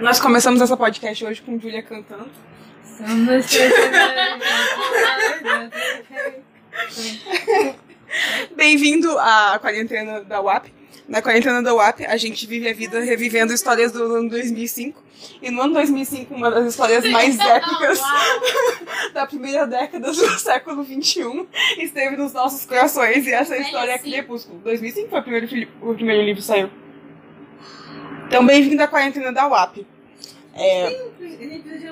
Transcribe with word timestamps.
Nós 0.00 0.20
começamos 0.20 0.60
essa 0.60 0.76
podcast 0.76 1.24
hoje 1.24 1.42
com 1.42 1.58
Julia 1.58 1.82
cantando. 1.82 2.30
Somos 2.84 3.46
Bem-vindo 8.54 9.18
à 9.18 9.58
quarentena 9.60 10.22
da 10.22 10.40
UAP. 10.40 10.72
Na 11.08 11.20
quarentena 11.20 11.60
da 11.62 11.74
UAP, 11.74 12.06
a 12.06 12.16
gente 12.16 12.46
vive 12.46 12.68
a 12.68 12.72
vida 12.72 13.00
revivendo 13.00 13.52
histórias 13.52 13.90
do 13.90 14.04
ano 14.04 14.28
2005. 14.28 15.02
E 15.42 15.50
no 15.50 15.62
ano 15.62 15.74
2005, 15.74 16.32
uma 16.32 16.48
das 16.50 16.68
histórias 16.68 17.04
mais 17.10 17.36
épicas 17.40 18.00
da 19.12 19.26
primeira 19.26 19.66
década 19.66 20.12
do 20.12 20.38
século 20.38 20.84
XXI 20.84 21.44
esteve 21.78 22.16
nos 22.16 22.32
nossos 22.32 22.64
corações. 22.64 23.26
E 23.26 23.32
essa 23.32 23.56
história 23.56 23.92
é 23.92 23.98
Crepúsculo. 23.98 24.60
2005 24.60 25.10
foi 25.10 25.18
o 25.18 25.22
primeiro, 25.22 25.68
o 25.82 25.94
primeiro 25.94 26.22
livro 26.22 26.40
que 26.40 26.46
saiu. 26.46 26.70
Então, 28.28 28.44
bem-vindo 28.44 28.82
à 28.82 28.86
quarentena 28.86 29.32
da 29.32 29.48
UAP. 29.48 29.86
É, 30.54 30.86
Ele 30.86 30.98
precisa 31.60 31.78
de 31.78 31.90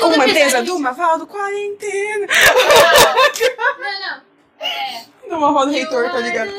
uma 0.00 0.14
uma 0.16 0.24
episódio. 0.24 0.34
mesa 0.34 0.62
do 0.64 0.78
Maval 0.78 1.18
quarentena. 1.26 2.26
Não, 3.78 4.00
não. 4.00 4.66
É. 4.66 5.04
Do 5.28 5.70
Reitor, 5.70 6.10
tá 6.10 6.18
ligado? 6.20 6.52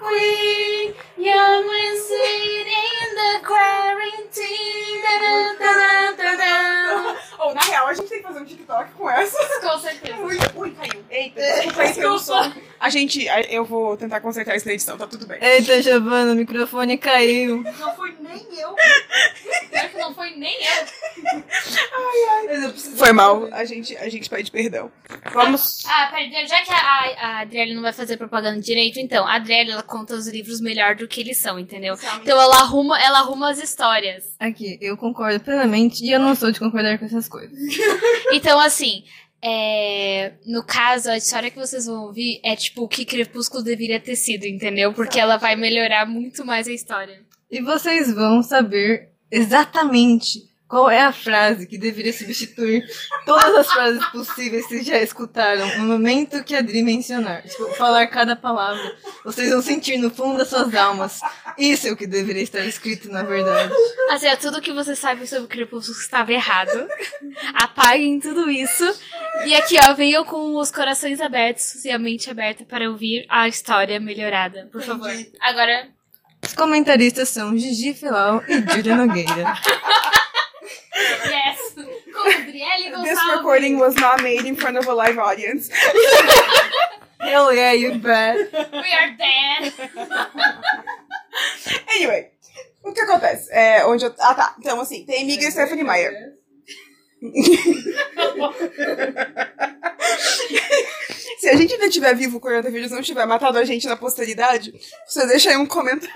Queen, 0.00 0.94
young 1.18 1.64
and 1.64 1.98
sweet 1.98 2.66
in 2.66 3.14
the 3.14 3.40
quarantine. 3.46 5.02
Da, 5.02 5.18
da, 5.18 5.52
da, 5.58 6.12
da, 6.12 6.36
da. 6.36 7.16
Ou, 7.38 7.54
na 7.54 7.60
real, 7.60 7.86
a 7.86 7.94
gente 7.94 8.08
tem 8.08 8.18
que 8.18 8.24
fazer 8.24 8.40
um 8.40 8.44
TikTok 8.44 8.90
com 8.92 9.10
essa. 9.10 9.38
Com 9.60 9.78
certeza. 9.78 10.16
Ui, 10.18 10.36
ui, 10.56 10.70
caiu. 10.72 11.04
Eita, 11.10 11.40
desculpa 11.40 11.82
aí 11.82 11.94
pelo 11.94 12.18
som. 12.18 12.52
A 12.78 12.88
gente, 12.88 13.26
eu 13.48 13.64
vou 13.64 13.96
tentar 13.96 14.20
consertar 14.20 14.56
isso 14.56 14.66
na 14.66 14.72
edição, 14.72 14.96
tá 14.96 15.06
tudo 15.06 15.26
bem. 15.26 15.38
Eita, 15.42 15.82
Giovana, 15.82 16.32
o 16.32 16.36
microfone 16.36 16.96
caiu. 16.98 17.62
Não 17.62 17.94
foi 17.94 18.16
nem 18.20 18.46
eu. 18.58 18.74
Pior 19.70 19.88
que 19.90 19.98
não 19.98 20.14
foi 20.14 20.30
nem 20.30 20.56
eu. 20.64 20.86
Foi 22.96 23.12
mal, 23.12 23.48
a 23.52 23.64
gente, 23.64 23.96
a 23.96 24.08
gente 24.08 24.28
pede 24.28 24.50
perdão. 24.50 24.90
Vamos. 25.32 25.84
Ah, 25.86 26.08
peraí, 26.10 26.30
já 26.46 26.62
que 26.62 26.72
a, 26.72 26.76
a, 26.76 27.40
a 27.40 27.44
Adriele 27.70 27.74
não 27.74 27.82
vai 27.82 27.92
fazer 27.92 28.16
propaganda 28.16 28.60
direito, 28.60 28.98
então, 28.98 29.26
a 29.26 29.34
Adriele, 29.34 29.70
ela 29.70 29.82
conta 29.82 30.14
os 30.14 30.26
livros 30.26 30.60
melhor 30.60 30.94
do 30.96 31.06
que 31.06 31.20
eles 31.20 31.38
são, 31.38 31.58
entendeu? 31.58 31.94
Então 32.20 32.40
ela 32.40 32.60
arruma, 32.60 33.00
ela 33.00 33.20
arruma 33.20 33.50
as 33.50 33.62
histórias. 33.62 34.34
Aqui, 34.38 34.78
eu 34.80 34.96
concordo 34.96 35.40
plenamente 35.40 36.04
e 36.04 36.12
eu 36.12 36.18
não 36.18 36.34
sou 36.34 36.50
de 36.50 36.58
concordar 36.58 36.98
com 36.98 37.04
essas 37.04 37.28
coisas. 37.28 37.58
Então, 38.32 38.60
assim, 38.60 39.04
é, 39.42 40.34
no 40.46 40.64
caso, 40.64 41.10
a 41.10 41.16
história 41.16 41.50
que 41.50 41.58
vocês 41.58 41.86
vão 41.86 42.04
ouvir 42.04 42.40
é 42.44 42.54
tipo 42.54 42.82
o 42.82 42.88
que 42.88 43.04
Crepúsculo 43.04 43.62
deveria 43.62 43.98
ter 43.98 44.14
sido, 44.14 44.44
entendeu? 44.44 44.92
Porque 44.92 45.18
ela 45.18 45.36
vai 45.36 45.56
melhorar 45.56 46.06
muito 46.06 46.44
mais 46.44 46.68
a 46.68 46.72
história. 46.72 47.20
E 47.50 47.60
vocês 47.60 48.12
vão 48.14 48.42
saber 48.42 49.10
exatamente 49.30 50.49
qual 50.70 50.88
é 50.88 51.02
a 51.02 51.12
frase 51.12 51.66
que 51.66 51.76
deveria 51.76 52.12
substituir 52.12 52.84
todas 53.26 53.56
as 53.56 53.72
frases 53.72 54.06
possíveis 54.06 54.68
que 54.68 54.84
já 54.84 54.98
escutaram 54.98 55.66
no 55.78 55.86
momento 55.86 56.44
que 56.44 56.54
a 56.54 56.60
Adri 56.60 56.80
mencionar. 56.80 57.42
Tipo, 57.42 57.74
falar 57.74 58.06
cada 58.06 58.36
palavra. 58.36 58.96
Vocês 59.24 59.50
vão 59.50 59.60
sentir 59.60 59.98
no 59.98 60.10
fundo 60.10 60.38
das 60.38 60.46
suas 60.46 60.72
almas. 60.72 61.18
Isso 61.58 61.88
é 61.88 61.90
o 61.90 61.96
que 61.96 62.06
deveria 62.06 62.42
estar 62.42 62.60
escrito 62.60 63.10
na 63.10 63.24
verdade. 63.24 63.74
Assim, 64.10 64.28
ó, 64.28 64.36
tudo 64.36 64.60
que 64.60 64.72
vocês 64.72 64.96
sabem 64.96 65.26
sobre 65.26 65.48
Crepúsculo 65.48 65.98
estava 65.98 66.32
errado. 66.32 66.88
Apaguem 67.54 68.20
tudo 68.20 68.48
isso. 68.48 68.84
E 69.44 69.54
aqui, 69.56 69.76
ó, 69.88 69.92
venham 69.92 70.24
com 70.24 70.56
os 70.56 70.70
corações 70.70 71.20
abertos 71.20 71.84
e 71.84 71.90
a 71.90 71.98
mente 71.98 72.30
aberta 72.30 72.64
para 72.64 72.88
ouvir 72.88 73.26
a 73.28 73.48
história 73.48 73.98
melhorada, 73.98 74.68
por 74.70 74.82
favor. 74.82 75.10
Agora, 75.40 75.88
Os 76.44 76.54
comentaristas 76.54 77.28
são 77.28 77.58
Gigi 77.58 77.92
Filau 77.92 78.40
e 78.46 78.72
Júlia 78.72 78.94
Nogueira. 78.94 79.54
Yes! 80.94 81.74
Com 81.74 82.28
Adriele 82.28 83.02
This 83.02 83.18
recording 83.36 83.78
was 83.78 83.94
not 83.96 84.22
made 84.22 84.46
in 84.46 84.56
front 84.56 84.76
of 84.76 84.86
a 84.88 84.94
live 84.94 85.18
audience. 85.18 85.70
Hell 87.20 87.52
yeah, 87.52 87.72
you 87.72 87.98
bet. 87.98 88.36
We 88.72 88.92
are 88.92 89.16
dead! 89.16 89.72
Anyway, 91.88 92.30
o 92.82 92.92
que 92.92 93.00
acontece? 93.00 93.50
É, 93.52 93.84
onde 93.86 94.04
eu... 94.04 94.14
Ah, 94.18 94.34
tá. 94.34 94.54
Então, 94.58 94.80
assim, 94.80 95.04
tem 95.04 95.22
amiga 95.22 95.46
e 95.46 95.50
Stephanie 95.50 95.84
Meyer. 95.84 96.12
Se 101.38 101.48
a 101.48 101.56
gente 101.56 101.72
ainda 101.74 101.86
estiver 101.86 102.14
vivo, 102.14 102.38
o 102.38 102.40
coronavírus 102.40 102.90
não 102.90 103.02
tiver 103.02 103.26
matado 103.26 103.58
a 103.58 103.64
gente 103.64 103.86
na 103.86 103.96
posteridade, 103.96 104.72
você 105.06 105.26
deixa 105.26 105.50
aí 105.50 105.56
um 105.56 105.66
comentário. 105.66 106.14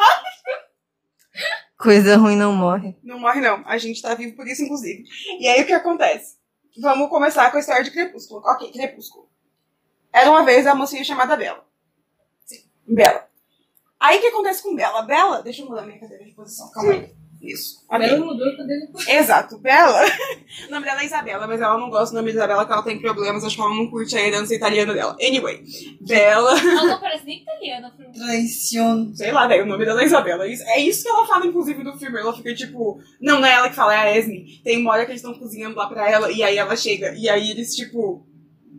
Coisa 1.78 2.16
ruim 2.16 2.36
não 2.36 2.52
morre. 2.52 2.96
Não 3.02 3.18
morre, 3.18 3.40
não. 3.40 3.62
A 3.66 3.76
gente 3.78 4.00
tá 4.00 4.14
vivo 4.14 4.36
por 4.36 4.46
isso, 4.46 4.62
inclusive. 4.62 5.04
E 5.40 5.48
aí, 5.48 5.62
o 5.62 5.66
que 5.66 5.72
acontece? 5.72 6.36
Vamos 6.80 7.08
começar 7.08 7.50
com 7.50 7.56
a 7.56 7.60
história 7.60 7.84
de 7.84 7.90
Crepúsculo. 7.90 8.40
Ok, 8.44 8.70
Crepúsculo. 8.72 9.28
Era 10.12 10.30
uma 10.30 10.44
vez 10.44 10.66
a 10.66 10.74
mocinha 10.74 11.04
chamada 11.04 11.36
Bela. 11.36 11.66
Sim, 12.44 12.64
Bela. 12.86 13.28
Aí, 13.98 14.18
o 14.18 14.20
que 14.20 14.28
acontece 14.28 14.62
com 14.62 14.74
Bela? 14.74 15.02
Bela... 15.02 15.42
Deixa 15.42 15.62
eu 15.62 15.66
mudar 15.66 15.82
minha 15.82 15.98
cadeira 15.98 16.24
de 16.24 16.32
posição. 16.32 16.70
Calma 16.70 16.92
aí. 16.92 17.14
Isso. 17.44 17.84
Ok. 17.90 18.16
mudou 18.18 18.56
quando 18.56 18.70
ele 18.70 18.88
Exato. 19.08 19.58
Bela... 19.58 20.00
O 20.68 20.70
nome 20.70 20.86
dela 20.86 21.02
é 21.02 21.04
Isabela, 21.04 21.46
mas 21.48 21.60
ela 21.60 21.76
não 21.76 21.90
gosta 21.90 22.14
do 22.14 22.18
nome 22.18 22.30
de 22.30 22.36
Isabela, 22.36 22.60
porque 22.60 22.72
ela 22.72 22.82
tem 22.84 23.00
problemas. 23.00 23.44
Acho 23.44 23.56
que 23.56 23.60
ela 23.62 23.74
não 23.74 23.90
curte 23.90 24.16
a 24.16 24.20
herança 24.26 24.54
italiana 24.54 24.94
dela. 24.94 25.16
Anyway. 25.20 25.62
Bela... 26.00 26.58
Ela 26.58 26.84
não 26.84 27.00
parece 27.02 27.24
nem 27.26 27.42
italiana. 27.42 27.92
por- 27.96 28.06
Traição. 28.12 29.12
Sei 29.14 29.32
lá, 29.32 29.46
velho, 29.48 29.64
o 29.64 29.66
nome 29.66 29.84
dela 29.84 30.00
é 30.00 30.04
Isabela. 30.06 30.46
É 30.46 30.80
isso 30.80 31.02
que 31.02 31.08
ela 31.08 31.26
fala, 31.26 31.46
inclusive, 31.46 31.82
no 31.82 31.98
filme. 31.98 32.18
Ela 32.18 32.32
fica 32.32 32.54
tipo. 32.54 33.00
Não, 33.20 33.40
não 33.40 33.46
é 33.46 33.52
ela 33.54 33.68
que 33.68 33.74
fala, 33.74 33.94
é 33.94 33.98
a 33.98 34.16
Esme. 34.16 34.60
Tem 34.62 34.78
uma 34.78 34.92
hora 34.92 35.04
que 35.04 35.10
eles 35.10 35.20
estão 35.20 35.34
cozinhando 35.38 35.76
lá 35.76 35.88
pra 35.88 36.08
ela, 36.08 36.30
e 36.30 36.42
aí 36.42 36.56
ela 36.56 36.76
chega, 36.76 37.12
e 37.16 37.28
aí 37.28 37.50
eles, 37.50 37.74
tipo. 37.74 38.24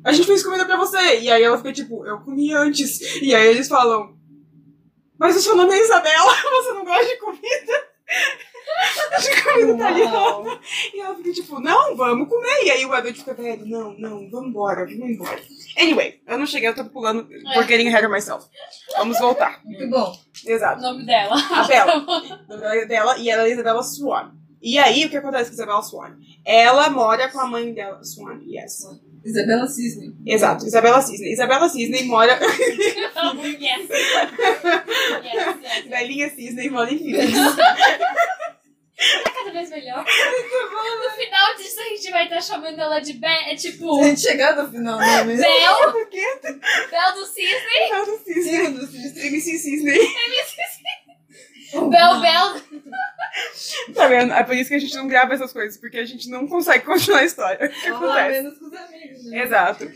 A 0.03 0.11
gente 0.13 0.27
fez 0.27 0.43
comida 0.43 0.65
pra 0.65 0.77
você. 0.77 1.19
E 1.19 1.29
aí 1.29 1.43
ela 1.43 1.57
fica 1.57 1.73
tipo, 1.73 2.05
eu 2.05 2.19
comi 2.19 2.53
antes. 2.53 3.21
E 3.21 3.33
aí 3.35 3.47
eles 3.47 3.67
falam. 3.67 4.15
Mas 5.19 5.35
o 5.35 5.41
seu 5.41 5.55
nome 5.55 5.73
é 5.73 5.81
Isabela, 5.83 6.31
você 6.63 6.73
não 6.73 6.85
gosta 6.85 7.05
de 7.05 7.17
comida? 7.17 7.73
De 9.21 9.43
comida 9.43 9.73
italiana. 9.73 10.59
E 10.93 10.99
ela 10.99 11.15
fica 11.15 11.31
tipo, 11.33 11.59
não, 11.59 11.95
vamos 11.95 12.27
comer. 12.27 12.63
E 12.65 12.71
aí 12.71 12.85
o 12.85 12.95
Edward 12.95 13.17
fica, 13.17 13.33
velho, 13.33 13.65
não, 13.65 13.93
não, 13.97 14.29
vamos 14.29 14.49
embora, 14.49 14.85
vamos 14.85 15.09
embora. 15.09 15.41
Anyway, 15.77 16.21
eu 16.27 16.37
não 16.37 16.45
cheguei, 16.45 16.69
eu 16.69 16.75
tô 16.75 16.85
pulando, 16.85 17.27
we're 17.55 17.67
getting 17.67 17.87
ahead 17.87 18.05
of 18.05 18.13
myself. 18.13 18.47
Vamos 18.97 19.19
voltar. 19.19 19.61
Muito 19.63 19.89
bom. 19.89 20.15
Exato. 20.45 20.79
O 20.79 20.81
nome 20.81 21.05
dela. 21.05 21.35
A 21.35 21.67
Bela. 21.67 21.95
O 22.49 22.57
nome 22.57 22.85
dela 22.85 22.85
é 22.85 22.85
dela 22.85 23.17
e 23.17 23.29
ela 23.29 23.47
é 23.47 23.51
Isabela 23.51 23.83
Swan. 23.83 24.31
E 24.61 24.79
aí, 24.79 25.05
o 25.05 25.09
que 25.09 25.17
acontece 25.17 25.49
com 25.49 25.53
Isabela 25.53 25.81
Swan? 25.81 26.17
Ela 26.43 26.89
mora 26.89 27.29
com 27.29 27.39
a 27.39 27.45
mãe 27.45 27.73
dela. 27.73 28.03
Swan, 28.03 28.39
yes. 28.47 28.87
Isabela 29.23 29.67
Cisne. 29.67 30.15
Exato, 30.25 30.65
Isabela 30.65 31.01
Cisne. 31.01 31.31
Isabela 31.31 31.67
Cisne 31.67 32.03
mora. 32.03 32.37
yes. 32.41 33.89
yes, 33.89 35.57
yes. 35.63 35.89
Velhinha 35.89 36.29
Cisne 36.29 36.69
mora 36.69 36.91
em 36.91 36.97
Phoenix. 36.99 37.33
Cada 38.97 39.51
vez 39.51 39.69
melhor. 39.69 40.03
No 40.05 41.11
final 41.11 41.55
disso, 41.57 41.79
a 41.81 41.83
gente 41.89 42.11
vai 42.11 42.23
estar 42.23 42.41
chamando 42.41 42.79
ela 42.79 42.99
de 42.99 43.13
Be 43.13 43.27
é 43.27 43.55
tipo, 43.55 43.95
Se 43.95 44.01
a 44.01 44.07
gente 44.07 44.21
chegar 44.21 44.55
no 44.55 44.71
final, 44.71 44.97
não 44.97 45.03
é 45.03 45.23
mesmo? 45.23 45.43
Bel, 45.43 45.91
Por 45.91 46.09
quê? 46.09 46.25
Bel 46.43 47.13
do 47.13 47.25
Cisne, 47.25 47.89
Não, 47.91 48.05
do 48.05 48.17
Cisne. 48.17 48.43
Sim, 48.43 48.73
do 48.73 48.87
Cisne. 48.87 49.27
MC 49.27 49.57
Cisne. 49.57 49.99
Bel, 51.73 52.21
Bel. 52.21 52.61
Tá 53.93 54.07
vendo? 54.07 54.31
É 54.33 54.43
por 54.43 54.55
isso 54.55 54.69
que 54.69 54.75
a 54.75 54.79
gente 54.79 54.95
não 54.95 55.07
grava 55.07 55.33
essas 55.33 55.51
coisas, 55.51 55.77
porque 55.77 55.97
a 55.97 56.05
gente 56.05 56.29
não 56.29 56.47
consegue 56.47 56.85
continuar 56.85 57.19
a 57.19 57.25
história. 57.25 57.67
O 57.67 57.69
que 57.69 57.89
Vamos 57.91 58.07
lá, 58.07 58.21
acontece? 58.21 58.41
menos 58.43 58.59
com 58.59 58.65
os 58.67 58.73
amigos, 58.73 59.25
né? 59.25 59.43
Exato. 59.43 59.91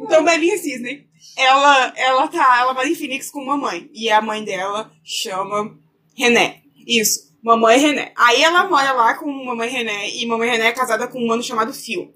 Então, 0.00 0.24
Belinha 0.24 0.56
Cisne, 0.56 1.06
ela, 1.36 1.92
ela 1.96 2.28
tá, 2.28 2.58
ela 2.60 2.72
mora 2.72 2.88
em 2.88 2.94
Phoenix 2.94 3.30
com 3.30 3.44
mamãe. 3.44 3.90
E 3.92 4.10
a 4.10 4.22
mãe 4.22 4.42
dela 4.42 4.90
chama 5.04 5.76
René. 6.16 6.62
Isso, 6.86 7.27
mamãe 7.42 7.78
René. 7.78 8.12
Aí 8.16 8.42
ela 8.42 8.68
mora 8.68 8.92
lá 8.92 9.14
com 9.14 9.30
mamãe 9.30 9.68
René, 9.68 10.10
e 10.10 10.26
mamãe 10.26 10.50
René 10.50 10.68
é 10.68 10.72
casada 10.72 11.08
com 11.08 11.18
um 11.18 11.26
mano 11.26 11.42
chamado 11.42 11.72
Phil. 11.72 12.12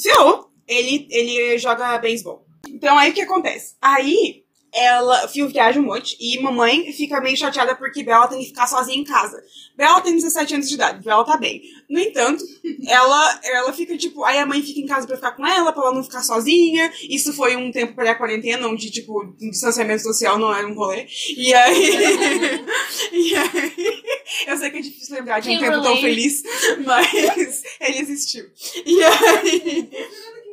Phil, 0.00 0.48
ele, 0.66 1.06
ele 1.10 1.58
joga 1.58 1.98
beisebol. 1.98 2.44
Então, 2.68 2.98
aí 2.98 3.10
o 3.10 3.14
que 3.14 3.22
acontece? 3.22 3.76
Aí, 3.80 4.43
ela, 4.74 5.28
Phil 5.28 5.48
viaja 5.48 5.78
um 5.78 5.84
monte, 5.84 6.16
e 6.20 6.40
mamãe 6.42 6.92
fica 6.92 7.20
meio 7.20 7.36
chateada 7.36 7.76
porque 7.76 8.02
Bella 8.02 8.26
tem 8.26 8.40
que 8.40 8.46
ficar 8.46 8.66
sozinha 8.66 8.98
em 8.98 9.04
casa. 9.04 9.42
Bella 9.76 10.00
tem 10.00 10.14
17 10.14 10.54
anos 10.54 10.68
de 10.68 10.74
idade, 10.74 11.04
Bella 11.04 11.24
tá 11.24 11.36
bem. 11.36 11.62
No 11.88 11.98
entanto, 12.00 12.44
ela, 12.88 13.40
ela 13.44 13.72
fica 13.72 13.96
tipo, 13.96 14.24
aí 14.24 14.38
a 14.38 14.46
mãe 14.46 14.60
fica 14.62 14.80
em 14.80 14.86
casa 14.86 15.06
pra 15.06 15.16
ficar 15.16 15.32
com 15.32 15.46
ela, 15.46 15.72
pra 15.72 15.82
ela 15.82 15.94
não 15.94 16.02
ficar 16.02 16.22
sozinha. 16.22 16.92
Isso 17.08 17.32
foi 17.32 17.56
um 17.56 17.70
tempo 17.70 17.94
pré-quarentena, 17.94 18.66
onde, 18.66 18.90
tipo, 18.90 19.22
um 19.22 19.50
distanciamento 19.50 20.02
social 20.02 20.38
não 20.38 20.54
era 20.54 20.66
um 20.66 20.74
rolê. 20.74 21.06
E 21.36 21.54
aí. 21.54 22.64
e 23.12 23.36
aí. 23.36 24.02
Eu 24.46 24.56
sei 24.56 24.70
que 24.70 24.78
é 24.78 24.80
difícil 24.80 25.16
lembrar 25.16 25.40
de 25.40 25.50
um 25.50 25.58
tempo 25.58 25.82
tão 25.82 25.96
feliz, 25.96 26.42
mas 26.84 27.62
ele 27.80 27.98
existiu. 27.98 28.44
E 28.84 29.02
aí. 29.04 29.90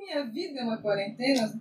Minha 0.05 0.25
vida 0.25 0.59
é 0.59 0.63
uma 0.63 0.77
quarentena, 0.81 1.53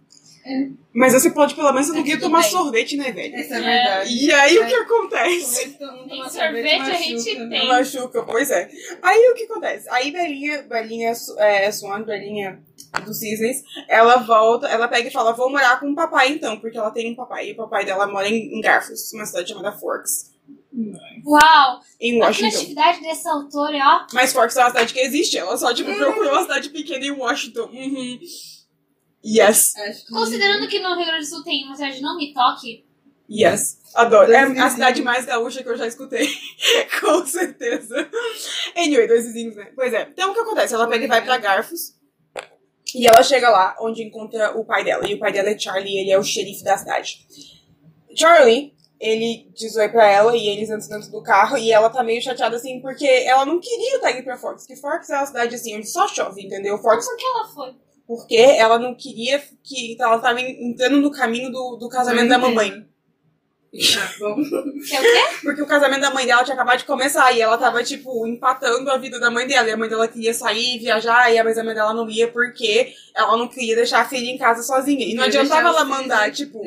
Mas 0.92 1.12
você 1.12 1.30
pode, 1.30 1.54
pelo 1.54 1.72
menos, 1.72 1.88
não 1.88 2.04
É, 2.04 2.16
tomar 2.16 2.40
bem. 2.40 2.50
sorvete, 2.50 2.96
né, 2.96 3.12
velho? 3.12 3.34
Essa 3.36 3.54
é 3.54 3.58
É. 3.58 3.60
verdade. 3.62 4.24
E 4.24 4.32
aí 4.32 4.58
o 4.58 4.66
que 4.66 4.74
É. 4.74 4.78
acontece? 4.80 5.68
Tem 5.78 6.28
sorvete 6.28 6.80
a 6.80 6.94
gente 6.94 7.48
tem. 7.48 7.68
Machuca, 7.68 8.22
pois 8.22 8.50
é. 8.50 8.68
Aí 9.02 9.30
o 9.30 9.34
que 9.34 9.44
acontece? 9.44 9.88
Aí 9.90 10.10
Belinha, 10.10 10.62
Belinha 10.62 11.12
é, 11.38 11.70
Swan, 11.70 12.02
Belinha 12.02 12.60
dos 13.04 13.18
Cisnes, 13.18 13.62
ela 13.88 14.16
volta, 14.16 14.66
ela 14.66 14.88
pega 14.88 15.08
e 15.08 15.12
fala, 15.12 15.32
vou 15.32 15.50
morar 15.50 15.78
com 15.78 15.90
o 15.90 15.94
papai 15.94 16.30
então, 16.32 16.58
porque 16.58 16.76
ela 16.76 16.90
tem 16.90 17.12
um 17.12 17.14
papai. 17.14 17.48
E 17.50 17.52
o 17.52 17.56
papai 17.56 17.84
dela 17.84 18.06
mora 18.06 18.28
em, 18.28 18.58
em 18.58 18.60
Garfos, 18.60 19.12
uma 19.12 19.24
cidade 19.26 19.48
chamada 19.50 19.72
Forks, 19.78 20.30
Uau! 21.24 21.80
em 22.00 22.20
A 22.20 22.26
Washington. 22.26 22.48
criatividade 22.50 23.00
dessa 23.02 23.30
autora, 23.30 23.76
ó. 23.78 24.06
Mas 24.12 24.32
Forks 24.32 24.56
é 24.56 24.60
uma 24.62 24.70
cidade 24.70 24.92
que 24.94 25.00
existe, 25.00 25.36
ela 25.38 25.56
só, 25.56 25.72
tipo, 25.74 25.94
procurou 25.94 26.32
uma 26.32 26.42
cidade 26.42 26.70
pequena 26.70 27.04
em 27.04 27.10
Washington. 27.12 27.68
Uhum. 27.72 28.18
Yes, 29.24 29.74
que- 30.06 30.12
Considerando 30.12 30.66
que 30.68 30.78
no 30.78 30.94
Rio 30.96 31.06
Grande 31.06 31.24
do 31.24 31.28
Sul 31.28 31.44
tem 31.44 31.64
uma 31.64 31.74
cidade 31.76 32.00
não 32.00 32.16
me 32.16 32.32
toque. 32.32 32.84
yes. 33.30 33.78
Adoro. 33.94 34.30
É 34.32 34.36
a 34.36 34.44
2005. 34.44 34.70
cidade 34.70 35.02
mais 35.02 35.26
gaúcha 35.26 35.62
que 35.64 35.68
eu 35.68 35.76
já 35.76 35.86
escutei. 35.86 36.28
Com 37.00 37.26
certeza. 37.26 38.08
Anyway, 38.76 39.08
dois 39.08 39.26
vizinhos, 39.26 39.56
né? 39.56 39.72
Pois 39.74 39.92
é. 39.92 40.08
Então 40.12 40.30
o 40.30 40.34
que 40.34 40.40
acontece? 40.40 40.74
Ela 40.74 40.86
pega 40.88 41.04
e 41.04 41.08
vai 41.08 41.22
pra 41.24 41.38
Garfos. 41.38 41.94
E 42.94 43.06
ela 43.06 43.22
chega 43.22 43.50
lá, 43.50 43.76
onde 43.80 44.02
encontra 44.02 44.56
o 44.56 44.64
pai 44.64 44.84
dela. 44.84 45.06
E 45.08 45.14
o 45.14 45.18
pai 45.18 45.32
dela 45.32 45.50
é 45.50 45.58
Charlie, 45.58 45.98
ele 45.98 46.10
é 46.12 46.18
o 46.18 46.22
xerife 46.22 46.62
da 46.62 46.78
cidade. 46.78 47.26
Charlie, 48.16 48.72
ele 48.98 49.48
diz 49.54 49.74
oi 49.76 49.88
pra 49.88 50.06
ela 50.08 50.36
e 50.36 50.46
eles 50.48 50.70
entram 50.70 50.98
dentro 51.00 51.10
do 51.10 51.22
carro. 51.22 51.56
E 51.56 51.72
ela 51.72 51.90
tá 51.90 52.02
meio 52.02 52.22
chateada, 52.22 52.56
assim, 52.56 52.80
porque 52.80 53.06
ela 53.06 53.44
não 53.44 53.60
queria 53.60 53.96
estar 53.96 54.12
indo 54.12 54.22
pra 54.24 54.36
Forks. 54.36 54.66
Que 54.66 54.76
Forks 54.76 55.10
é 55.10 55.16
uma 55.16 55.26
cidade, 55.26 55.54
assim, 55.54 55.76
onde 55.76 55.88
só 55.88 56.06
chove, 56.08 56.42
entendeu? 56.42 56.78
Forks 56.78 57.06
Por 57.06 57.16
que 57.16 57.24
ela 57.24 57.48
foi? 57.48 57.74
Porque 58.10 58.34
ela 58.34 58.76
não 58.76 58.92
queria 58.92 59.40
que 59.62 59.96
ela 60.00 60.18
tava 60.18 60.40
entrando 60.40 60.96
no 60.96 61.12
caminho 61.12 61.48
do, 61.48 61.76
do 61.76 61.88
casamento 61.88 62.28
da 62.28 62.38
mamãe. 62.38 62.84
Ah, 63.72 64.12
bom. 64.18 64.34
Que 64.34 64.96
é 64.96 64.98
o 64.98 65.02
quê? 65.02 65.38
Porque 65.44 65.62
o 65.62 65.66
casamento 65.66 66.00
da 66.00 66.10
mãe 66.10 66.26
dela 66.26 66.42
tinha 66.42 66.54
acabado 66.54 66.78
de 66.78 66.86
começar 66.86 67.30
e 67.30 67.40
ela 67.40 67.56
tava, 67.56 67.84
tipo, 67.84 68.26
empatando 68.26 68.90
a 68.90 68.96
vida 68.96 69.20
da 69.20 69.30
mãe 69.30 69.46
dela. 69.46 69.68
E 69.68 69.70
a 69.70 69.76
mãe 69.76 69.88
dela 69.88 70.08
queria 70.08 70.34
sair, 70.34 70.80
viajar, 70.80 71.32
e 71.32 71.38
a 71.38 71.44
mãe 71.44 71.54
dela 71.54 71.94
não 71.94 72.10
ia 72.10 72.26
porque 72.26 72.92
ela 73.14 73.36
não 73.36 73.46
queria 73.46 73.76
deixar 73.76 74.00
a 74.00 74.08
filha 74.08 74.28
em 74.28 74.36
casa 74.36 74.64
sozinha. 74.64 75.06
E 75.06 75.14
não 75.14 75.22
adiantava 75.22 75.68
ela 75.68 75.84
mandar, 75.84 76.32
tipo. 76.32 76.60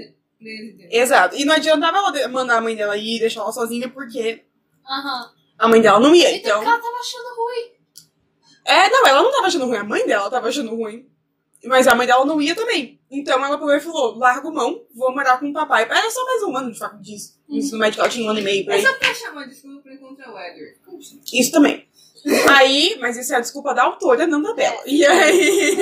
Exato. 0.89 1.35
E 1.35 1.43
não 1.43 1.55
adiantava 1.55 1.97
ela 1.97 2.27
mandar 2.29 2.59
a 2.59 2.61
mãe 2.61 2.73
dela 2.73 2.95
ir 2.95 3.17
e 3.17 3.19
deixar 3.19 3.41
ela 3.41 3.51
sozinha 3.51 3.89
porque 3.89 4.45
Aham. 4.89 5.29
a 5.59 5.67
mãe 5.67 5.81
dela 5.81 5.99
não 5.99 6.15
ia. 6.15 6.33
Então, 6.37 6.61
Então. 6.61 6.71
ela 6.71 6.81
tava 6.81 6.97
achando 7.01 7.35
ruim. 7.35 7.73
É, 8.63 8.89
não, 8.89 9.05
ela 9.07 9.21
não 9.21 9.29
tava 9.31 9.47
achando 9.47 9.65
ruim, 9.65 9.77
a 9.77 9.83
mãe 9.83 10.07
dela 10.07 10.29
tava 10.29 10.47
achando 10.47 10.73
ruim. 10.73 11.05
Mas 11.65 11.87
a 11.87 11.95
mãe 11.95 12.05
dela 12.05 12.25
não 12.25 12.41
ia 12.41 12.55
também. 12.55 12.99
Então 13.09 13.43
ela 13.43 13.57
pegou 13.57 13.73
e 13.73 13.79
falou: 13.79 14.17
largo 14.17 14.51
mão, 14.51 14.83
vou 14.93 15.13
morar 15.13 15.39
com 15.39 15.49
o 15.49 15.53
papai. 15.53 15.83
Era 15.83 16.09
só 16.09 16.25
mais 16.25 16.43
um 16.43 16.57
ano 16.57 16.71
de 16.71 16.79
faculdade 16.79 17.11
disso. 17.11 17.39
Ensino 17.49 17.77
médio, 17.77 17.99
ela 17.99 18.09
tinha 18.09 18.25
um 18.25 18.29
ano 18.29 18.39
e 18.39 18.43
meio 18.43 18.69
aí. 18.71 18.81
só 18.81 18.93
pra 18.93 19.13
chamar 19.13 19.47
desculpa 19.47 19.81
pra 19.81 19.93
encontrar 19.93 20.33
o 20.33 20.39
Edward. 20.39 20.77
Assim? 20.97 21.21
Isso 21.31 21.51
também. 21.51 21.87
Aí, 22.49 22.97
mas 22.99 23.17
isso 23.17 23.33
é 23.33 23.37
a 23.37 23.41
desculpa 23.41 23.73
da 23.73 23.83
autora, 23.83 24.25
não 24.25 24.41
da 24.41 24.53
dela. 24.53 24.81
E 24.85 25.05
aí. 25.05 25.77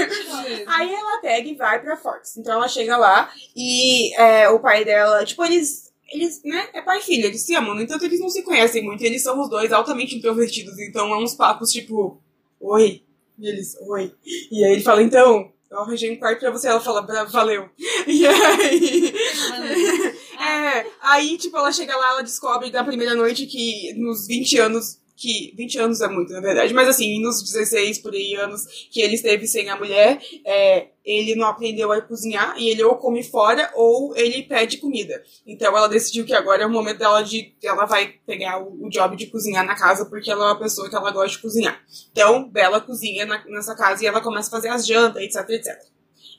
Aí 0.68 0.94
ela 0.94 1.22
pega 1.22 1.48
e 1.48 1.56
vai 1.56 1.80
pra 1.82 1.96
Forks. 1.96 2.38
Então 2.38 2.54
ela 2.54 2.68
chega 2.68 2.98
lá 2.98 3.32
e 3.56 4.14
é, 4.16 4.50
o 4.50 4.60
pai 4.60 4.84
dela, 4.84 5.24
tipo, 5.26 5.44
eles. 5.44 5.92
Eles, 6.12 6.44
né? 6.44 6.68
É 6.74 6.82
pai 6.82 7.00
e 7.00 7.02
filha, 7.02 7.28
eles 7.28 7.42
se 7.42 7.56
amam. 7.56 7.74
No 7.74 7.82
entanto, 7.82 8.04
eles 8.04 8.20
não 8.20 8.28
se 8.28 8.44
conhecem 8.44 8.84
muito. 8.84 9.02
Eles 9.02 9.24
são 9.24 9.40
os 9.40 9.50
dois 9.50 9.72
altamente 9.72 10.14
introvertidos. 10.14 10.78
Então 10.80 11.14
é 11.14 11.18
uns 11.18 11.36
papos 11.36 11.72
tipo: 11.72 12.22
Oi. 12.60 13.02
E 13.40 13.48
eles: 13.48 13.78
Oi. 13.88 14.14
E 14.52 14.64
aí 14.66 14.74
ele 14.74 14.82
fala: 14.82 15.02
Então, 15.02 15.54
eu 15.72 15.80
arranjei 15.80 16.12
um 16.12 16.20
quarto 16.20 16.40
pra 16.40 16.52
você. 16.52 16.68
Ela 16.68 16.82
fala: 16.82 17.02
"Bra- 17.02 17.24
Valeu. 17.26 17.70
E 18.08 18.26
aí. 18.28 19.14
É, 20.42 20.86
aí, 21.02 21.38
tipo, 21.38 21.56
ela 21.56 21.72
chega 21.72 21.96
lá, 21.96 22.10
ela 22.10 22.24
descobre 22.24 22.72
na 22.72 22.84
primeira 22.84 23.14
noite 23.16 23.46
que 23.46 23.94
nos 23.94 24.26
20 24.28 24.58
anos, 24.58 24.98
que 25.22 25.54
20 25.56 25.78
anos 25.78 26.02
é 26.02 26.08
muito, 26.08 26.34
na 26.34 26.42
verdade, 26.42 26.74
mas 26.74 26.90
assim, 26.90 27.22
nos 27.22 27.44
16 27.44 28.00
por 28.00 28.12
aí 28.14 28.34
anos 28.34 28.66
que 28.90 29.00
ele 29.00 29.14
esteve 29.14 29.46
sem 29.46 29.70
a 29.70 29.76
mulher, 29.76 30.20
é, 30.44 30.88
ele 31.06 31.36
não 31.36 31.48
aprendeu 31.48 31.92
a 31.92 32.02
cozinhar 32.02 32.56
e 32.58 32.70
ele 32.70 32.84
ou 32.84 32.96
come 32.96 33.22
fora 33.22 33.72
ou 33.76 34.16
ele 34.16 34.42
pede 34.42 34.78
comida. 34.78 35.24
Então 35.46 35.78
ela 35.78 35.88
decidiu 35.88 36.26
que 36.26 36.34
agora 36.34 36.64
é 36.64 36.66
o 36.66 36.72
momento 36.72 36.98
dela 36.98 37.22
de. 37.22 37.56
Ela 37.64 37.86
vai 37.86 38.14
pegar 38.26 38.60
o, 38.64 38.88
o 38.88 38.90
job 38.90 39.16
de 39.16 39.28
cozinhar 39.28 39.64
na 39.64 39.76
casa 39.76 40.06
porque 40.06 40.32
ela 40.32 40.44
é 40.44 40.48
uma 40.54 40.60
pessoa 40.60 40.90
que 40.90 40.96
ela 40.96 41.12
gosta 41.12 41.36
de 41.36 41.42
cozinhar. 41.42 41.80
Então, 42.12 42.50
Bela 42.50 42.82
cozinha 42.82 43.26
na- 43.26 43.46
nessa 43.46 43.76
casa 43.76 44.04
e 44.04 44.08
ela 44.08 44.22
começa 44.22 44.48
a 44.48 44.52
fazer 44.52 44.70
as 44.70 44.88
jantas, 44.88 45.22
etc, 45.22 45.48
etc. 45.50 45.78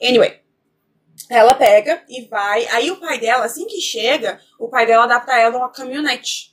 Anyway. 0.03 0.41
Ela 1.31 1.55
pega 1.55 2.03
e 2.09 2.23
vai. 2.23 2.67
Aí 2.69 2.91
o 2.91 2.97
pai 2.99 3.21
dela, 3.21 3.45
assim 3.45 3.67
que 3.67 3.81
chega, 3.81 4.41
o 4.59 4.69
pai 4.69 4.87
dela 4.87 5.07
dá 5.07 5.21
pra 5.21 5.39
ela 5.41 5.59
uma 5.59 5.71
caminhonete. 5.71 6.52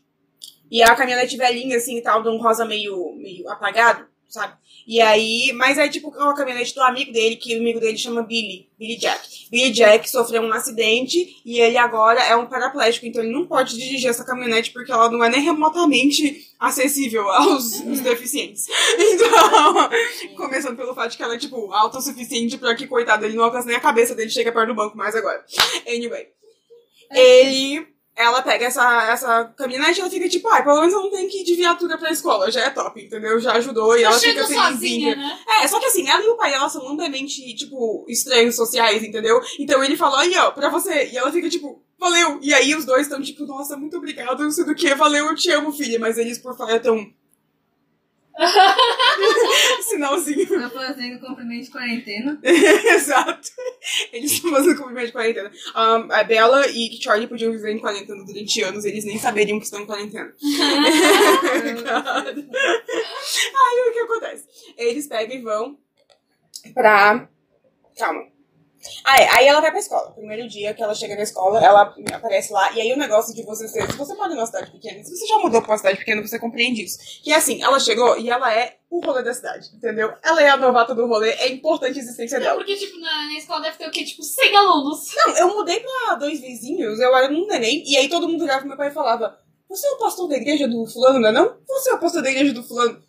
E 0.71 0.81
é 0.81 0.85
a 0.85 0.95
caminhonete 0.95 1.37
velhinha, 1.37 1.77
assim, 1.77 1.97
e 1.97 2.01
tal, 2.01 2.21
de 2.21 2.29
um 2.29 2.37
rosa 2.37 2.65
meio, 2.65 3.15
meio 3.15 3.49
apagado, 3.49 4.05
sabe? 4.27 4.53
E 4.87 4.99
aí, 5.01 5.51
mas 5.53 5.77
é 5.77 5.87
tipo 5.87 6.09
uma 6.09 6.35
caminhonete 6.35 6.73
do 6.73 6.81
amigo 6.81 7.11
dele, 7.11 7.35
que 7.35 7.55
o 7.55 7.59
amigo 7.59 7.79
dele 7.79 7.95
chama 7.95 8.23
Billy, 8.23 8.69
Billy 8.77 8.97
Jack. 8.97 9.47
Billy 9.51 9.71
Jack 9.71 10.09
sofreu 10.09 10.41
um 10.41 10.51
acidente 10.51 11.41
e 11.45 11.59
ele 11.59 11.77
agora 11.77 12.19
é 12.23 12.35
um 12.35 12.47
paraplégico, 12.47 13.05
então 13.05 13.21
ele 13.21 13.31
não 13.31 13.45
pode 13.45 13.77
dirigir 13.77 14.09
essa 14.09 14.25
caminhonete 14.25 14.71
porque 14.71 14.91
ela 14.91 15.11
não 15.11 15.23
é 15.23 15.29
nem 15.29 15.41
remotamente 15.41 16.47
acessível 16.59 17.29
aos, 17.29 17.81
aos 17.81 17.99
deficientes. 17.99 18.65
Então, 18.99 19.89
começando 20.35 20.75
pelo 20.75 20.95
fato 20.95 21.11
de 21.11 21.17
que 21.17 21.23
ela 21.23 21.35
é, 21.35 21.37
tipo, 21.37 21.71
autossuficiente 21.71 22.57
pra 22.57 22.75
que, 22.75 22.87
coitado, 22.87 23.25
ele 23.25 23.35
não 23.35 23.43
alcança 23.43 23.67
nem 23.67 23.75
a 23.75 23.81
cabeça 23.81 24.15
dele, 24.15 24.29
chega 24.29 24.51
perto 24.51 24.69
do 24.69 24.75
banco 24.75 24.97
mais 24.97 25.15
agora. 25.15 25.43
Anyway. 25.87 26.27
Ele 27.11 27.87
ela 28.19 28.41
pega 28.41 28.65
essa, 28.65 29.03
essa 29.09 29.45
caminhonete 29.55 29.99
e 29.99 30.01
ela 30.01 30.09
fica 30.09 30.27
tipo, 30.27 30.47
ai, 30.49 30.61
pelo 30.63 30.79
menos 30.81 30.93
eu 30.93 31.01
não 31.03 31.09
tenho 31.09 31.29
que 31.29 31.39
ir 31.41 31.43
de 31.45 31.55
viatura 31.55 31.97
pra 31.97 32.11
escola, 32.11 32.51
já 32.51 32.65
é 32.65 32.69
top, 32.69 33.01
entendeu? 33.01 33.39
Já 33.39 33.53
ajudou 33.53 33.95
e 33.97 34.01
Eu 34.01 34.09
ela 34.09 34.19
fica 34.19 34.41
sozinha, 34.41 34.65
felizinha. 34.67 35.15
né? 35.15 35.39
É, 35.61 35.67
só 35.67 35.79
que 35.79 35.85
assim, 35.85 36.07
ela 36.07 36.21
e 36.21 36.27
o 36.27 36.35
pai 36.35 36.51
dela 36.51 36.67
são 36.67 36.85
amplamente, 36.87 37.55
tipo, 37.55 38.05
estranhos 38.09 38.55
sociais, 38.57 39.01
entendeu? 39.01 39.39
Então 39.57 39.81
ele 39.83 39.95
falou, 39.95 40.17
aí, 40.19 40.35
ó, 40.37 40.51
pra 40.51 40.69
você. 40.69 41.09
E 41.11 41.17
ela 41.17 41.31
fica, 41.31 41.49
tipo, 41.49 41.81
valeu. 41.97 42.39
E 42.41 42.53
aí 42.53 42.75
os 42.75 42.83
dois 42.85 43.03
estão, 43.03 43.21
tipo, 43.21 43.45
nossa, 43.45 43.77
muito 43.77 43.95
obrigado, 43.97 44.43
não 44.43 44.51
sei 44.51 44.65
do 44.65 44.75
que, 44.75 44.93
valeu, 44.95 45.27
eu 45.27 45.35
te 45.35 45.49
amo, 45.51 45.71
filha. 45.71 45.97
Mas 45.97 46.17
eles 46.17 46.37
por 46.37 46.55
fora 46.57 46.75
estão. 46.75 46.97
Sinalzinho. 49.81 50.47
Tá 50.47 50.69
fazendo 50.69 51.19
cumprimento 51.19 51.65
de 51.65 51.71
quarentena. 51.71 52.39
Exato. 52.43 53.49
Eles 54.13 54.31
estão 54.31 54.51
fazendo 54.51 54.77
cumprimento 54.77 55.07
de 55.07 55.11
quarentena. 55.11 55.51
Um, 55.75 56.11
a 56.11 56.23
Bella 56.23 56.67
e 56.67 56.97
Charlie 57.01 57.27
podiam 57.27 57.51
viver 57.51 57.71
em 57.71 57.79
quarentena 57.79 58.23
durante 58.23 58.61
anos, 58.61 58.85
eles 58.85 59.03
nem 59.05 59.17
saberiam 59.19 59.59
que 59.59 59.65
estão 59.65 59.81
em 59.81 59.85
quarentena. 59.85 60.33
Aí 63.61 63.89
o 63.89 63.93
que 63.93 63.99
acontece? 63.99 64.45
Eles 64.77 65.07
pegam 65.07 65.35
e 65.35 65.41
vão 65.41 65.77
pra. 66.73 67.27
Calma. 67.97 68.38
Ah, 69.03 69.17
é. 69.21 69.27
Aí 69.29 69.47
ela 69.47 69.61
vai 69.61 69.71
pra 69.71 69.79
escola. 69.79 70.11
Primeiro 70.11 70.47
dia 70.47 70.73
que 70.73 70.81
ela 70.81 70.93
chega 70.93 71.15
na 71.15 71.23
escola, 71.23 71.63
ela 71.63 71.93
aparece 72.13 72.51
lá. 72.53 72.71
E 72.73 72.81
aí 72.81 72.93
o 72.93 72.97
negócio 72.97 73.33
de 73.33 73.43
você 73.43 73.67
ser. 73.67 73.89
Se 73.89 73.97
você 73.97 74.13
mora 74.13 74.33
numa 74.33 74.45
cidade 74.45 74.71
pequena, 74.71 75.03
se 75.03 75.15
você 75.15 75.25
já 75.27 75.37
mudou 75.39 75.61
pra 75.61 75.71
uma 75.71 75.77
cidade 75.77 75.97
pequena, 75.97 76.21
você 76.21 76.39
compreende 76.39 76.83
isso. 76.83 76.97
Que 77.23 77.31
é 77.31 77.35
assim, 77.35 77.61
ela 77.61 77.79
chegou 77.79 78.17
e 78.17 78.29
ela 78.29 78.53
é 78.53 78.77
o 78.89 78.99
rolê 79.05 79.21
da 79.21 79.33
cidade, 79.33 79.69
entendeu? 79.75 80.11
Ela 80.23 80.41
é 80.41 80.49
a 80.49 80.57
novata 80.57 80.95
do 80.95 81.05
rolê, 81.05 81.29
é 81.31 81.49
importante 81.49 81.99
a 81.99 82.01
existência 82.01 82.39
Não, 82.39 82.45
dela. 82.45 82.57
porque, 82.57 82.75
tipo, 82.75 82.99
na, 82.99 83.27
na 83.27 83.37
escola 83.37 83.61
deve 83.61 83.77
ter 83.77 83.87
o 83.87 83.91
quê? 83.91 84.03
Tipo, 84.03 84.23
100 84.23 84.55
alunos. 84.55 85.05
Não, 85.15 85.37
eu 85.37 85.55
mudei 85.55 85.79
pra 85.79 86.15
dois 86.15 86.39
vizinhos, 86.39 86.99
eu 86.99 87.15
era 87.15 87.31
um 87.31 87.45
neném, 87.45 87.83
e 87.85 87.95
aí 87.97 88.09
todo 88.09 88.27
mundo 88.27 88.43
olhava 88.43 88.59
pro 88.61 88.67
meu 88.69 88.77
pai 88.77 88.87
e 88.87 88.93
falava: 88.93 89.37
Você 89.69 89.85
é 89.87 89.91
o 89.91 89.97
pastor 89.99 90.27
da 90.27 90.37
igreja 90.37 90.67
do 90.67 90.85
fulano, 90.87 91.19
não 91.19 91.29
é 91.29 91.31
não? 91.31 91.57
Você 91.67 91.91
é 91.91 91.93
o 91.93 91.99
pastor 91.99 92.23
da 92.23 92.31
igreja 92.31 92.51
do 92.53 92.63
fulano. 92.63 92.99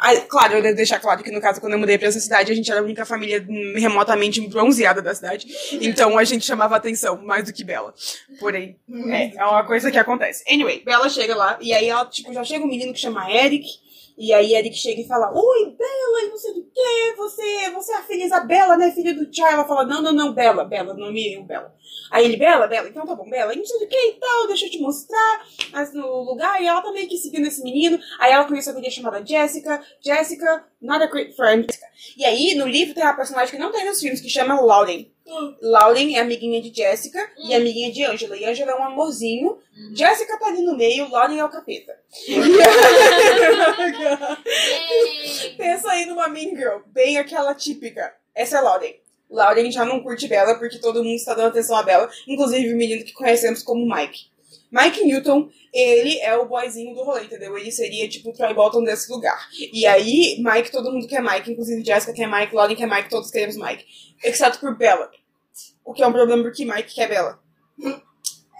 Aí, 0.00 0.20
claro, 0.22 0.54
eu 0.54 0.62
devo 0.62 0.76
deixar 0.76 0.98
claro 0.98 1.22
que 1.22 1.30
no 1.30 1.40
caso, 1.40 1.60
quando 1.60 1.74
eu 1.74 1.78
mudei 1.78 1.98
pra 1.98 2.08
essa 2.08 2.20
cidade, 2.20 2.50
a 2.50 2.54
gente 2.54 2.70
era 2.70 2.80
a 2.80 2.82
única 2.82 3.04
família 3.04 3.44
remotamente 3.76 4.40
bronzeada 4.48 5.02
da 5.02 5.14
cidade. 5.14 5.46
Então 5.72 6.18
a 6.18 6.24
gente 6.24 6.44
chamava 6.44 6.76
atenção 6.76 7.22
mais 7.22 7.44
do 7.44 7.52
que 7.52 7.62
Bela. 7.62 7.94
Porém, 8.38 8.78
é, 9.08 9.36
é 9.36 9.44
uma 9.44 9.64
coisa 9.64 9.90
que 9.90 9.98
acontece. 9.98 10.42
Anyway, 10.50 10.82
Bela 10.84 11.08
chega 11.08 11.34
lá, 11.36 11.58
e 11.60 11.72
aí 11.72 11.88
ela, 11.88 12.06
tipo, 12.06 12.32
já 12.32 12.42
chega 12.42 12.64
um 12.64 12.68
menino 12.68 12.92
que 12.92 13.00
chama 13.00 13.30
Eric. 13.30 13.66
E 14.20 14.34
aí 14.34 14.54
Eric 14.54 14.76
chega 14.76 15.00
e 15.00 15.08
fala, 15.08 15.32
Oi, 15.32 15.74
Bela, 15.78 16.26
e 16.26 16.28
não 16.28 16.36
sei 16.36 16.52
do 16.52 16.62
que, 16.62 17.14
você, 17.16 17.70
você 17.70 17.92
é 17.92 17.96
a 17.96 18.02
filha 18.02 18.24
Isabela, 18.26 18.76
né, 18.76 18.92
filha 18.92 19.14
do 19.14 19.34
Charlie. 19.34 19.54
Ela 19.54 19.66
fala, 19.66 19.86
não, 19.86 20.02
não, 20.02 20.12
não, 20.12 20.34
Bela, 20.34 20.62
Bela, 20.62 20.92
nome 20.92 21.32
eu, 21.32 21.42
Bela. 21.42 21.74
Aí 22.10 22.26
ele, 22.26 22.36
Bela, 22.36 22.66
Bela, 22.66 22.88
então 22.88 23.06
tá 23.06 23.14
bom, 23.14 23.28
Bela, 23.30 23.54
e 23.54 23.56
não 23.56 23.64
sei 23.64 23.78
do 23.78 23.86
que 23.86 23.96
e 23.96 24.12
tal, 24.20 24.46
deixa 24.46 24.66
eu 24.66 24.70
te 24.70 24.78
mostrar 24.78 25.40
mas 25.72 25.92
no 25.92 26.22
lugar, 26.22 26.60
e 26.62 26.66
ela 26.66 26.82
tá 26.82 26.92
meio 26.92 27.08
que 27.08 27.16
seguindo 27.16 27.46
esse 27.46 27.62
menino. 27.62 27.98
Aí 28.18 28.32
ela 28.32 28.44
conhece 28.44 28.68
uma 28.68 28.74
guria 28.74 28.90
chamada 28.90 29.24
Jessica. 29.24 29.82
Jessica, 30.04 30.64
not 30.80 31.02
a 31.02 31.06
great 31.06 31.34
friend. 31.34 31.66
E 32.16 32.24
aí, 32.24 32.54
no 32.54 32.66
livro 32.66 32.94
tem 32.94 33.04
uma 33.04 33.14
personagem 33.14 33.54
que 33.54 33.60
não 33.60 33.72
tem 33.72 33.84
nos 33.84 34.00
filmes, 34.00 34.20
que 34.20 34.28
chama 34.28 34.60
Lauren. 34.60 35.06
Lauren 35.60 36.16
é 36.16 36.20
amiguinha 36.20 36.60
de 36.60 36.74
Jessica 36.74 37.30
e 37.38 37.54
amiguinha 37.54 37.92
de 37.92 38.04
Angela. 38.04 38.36
E 38.36 38.44
Angela 38.44 38.72
é 38.72 38.74
um 38.74 38.84
amorzinho. 38.84 39.58
Jessica 39.94 40.38
tá 40.38 40.46
ali 40.46 40.62
no 40.62 40.76
meio, 40.76 41.08
Lauren 41.10 41.38
é 41.38 41.44
o 41.44 41.48
capeta. 41.48 41.98
Pensa 45.56 45.90
aí 45.90 46.06
numa 46.06 46.28
Mean 46.28 46.50
Girl, 46.56 46.80
bem 46.86 47.18
aquela 47.18 47.54
típica. 47.54 48.12
Essa 48.34 48.58
é 48.58 48.60
Lauren. 48.60 48.94
Lauren 49.30 49.70
já 49.70 49.84
não 49.84 50.02
curte 50.02 50.26
Bella 50.26 50.56
porque 50.58 50.78
todo 50.78 51.04
mundo 51.04 51.14
está 51.14 51.34
dando 51.34 51.48
atenção 51.48 51.76
a 51.76 51.82
Bella, 51.82 52.10
inclusive 52.26 52.72
o 52.72 52.76
menino 52.76 53.04
que 53.04 53.12
conhecemos 53.12 53.62
como 53.62 53.86
Mike. 53.86 54.30
Mike 54.72 55.04
Newton, 55.04 55.48
ele 55.72 56.18
é 56.20 56.36
o 56.36 56.46
boyzinho 56.46 56.94
do 56.94 57.02
rolê, 57.02 57.24
entendeu? 57.24 57.56
Ele 57.58 57.72
seria 57.72 58.08
tipo 58.08 58.30
o 58.30 58.32
Troy 58.32 58.54
Bolton 58.54 58.84
desse 58.84 59.10
lugar. 59.10 59.48
E 59.72 59.84
aí, 59.84 60.36
Mike, 60.38 60.70
todo 60.70 60.92
mundo 60.92 61.08
quer 61.08 61.20
Mike, 61.22 61.50
inclusive 61.50 61.84
Jessica 61.84 62.12
quer 62.12 62.28
Mike, 62.28 62.54
Lauren 62.54 62.76
quer 62.76 62.88
Mike, 62.88 63.10
todos 63.10 63.30
queremos 63.30 63.56
Mike. 63.56 63.84
Exceto 64.22 64.60
por 64.60 64.76
Bella. 64.76 65.10
O 65.90 65.92
que 65.92 66.04
é 66.04 66.06
um 66.06 66.12
problema 66.12 66.44
porque 66.44 66.64
Mike 66.64 66.94
quer 66.94 67.08
Bella. 67.08 67.40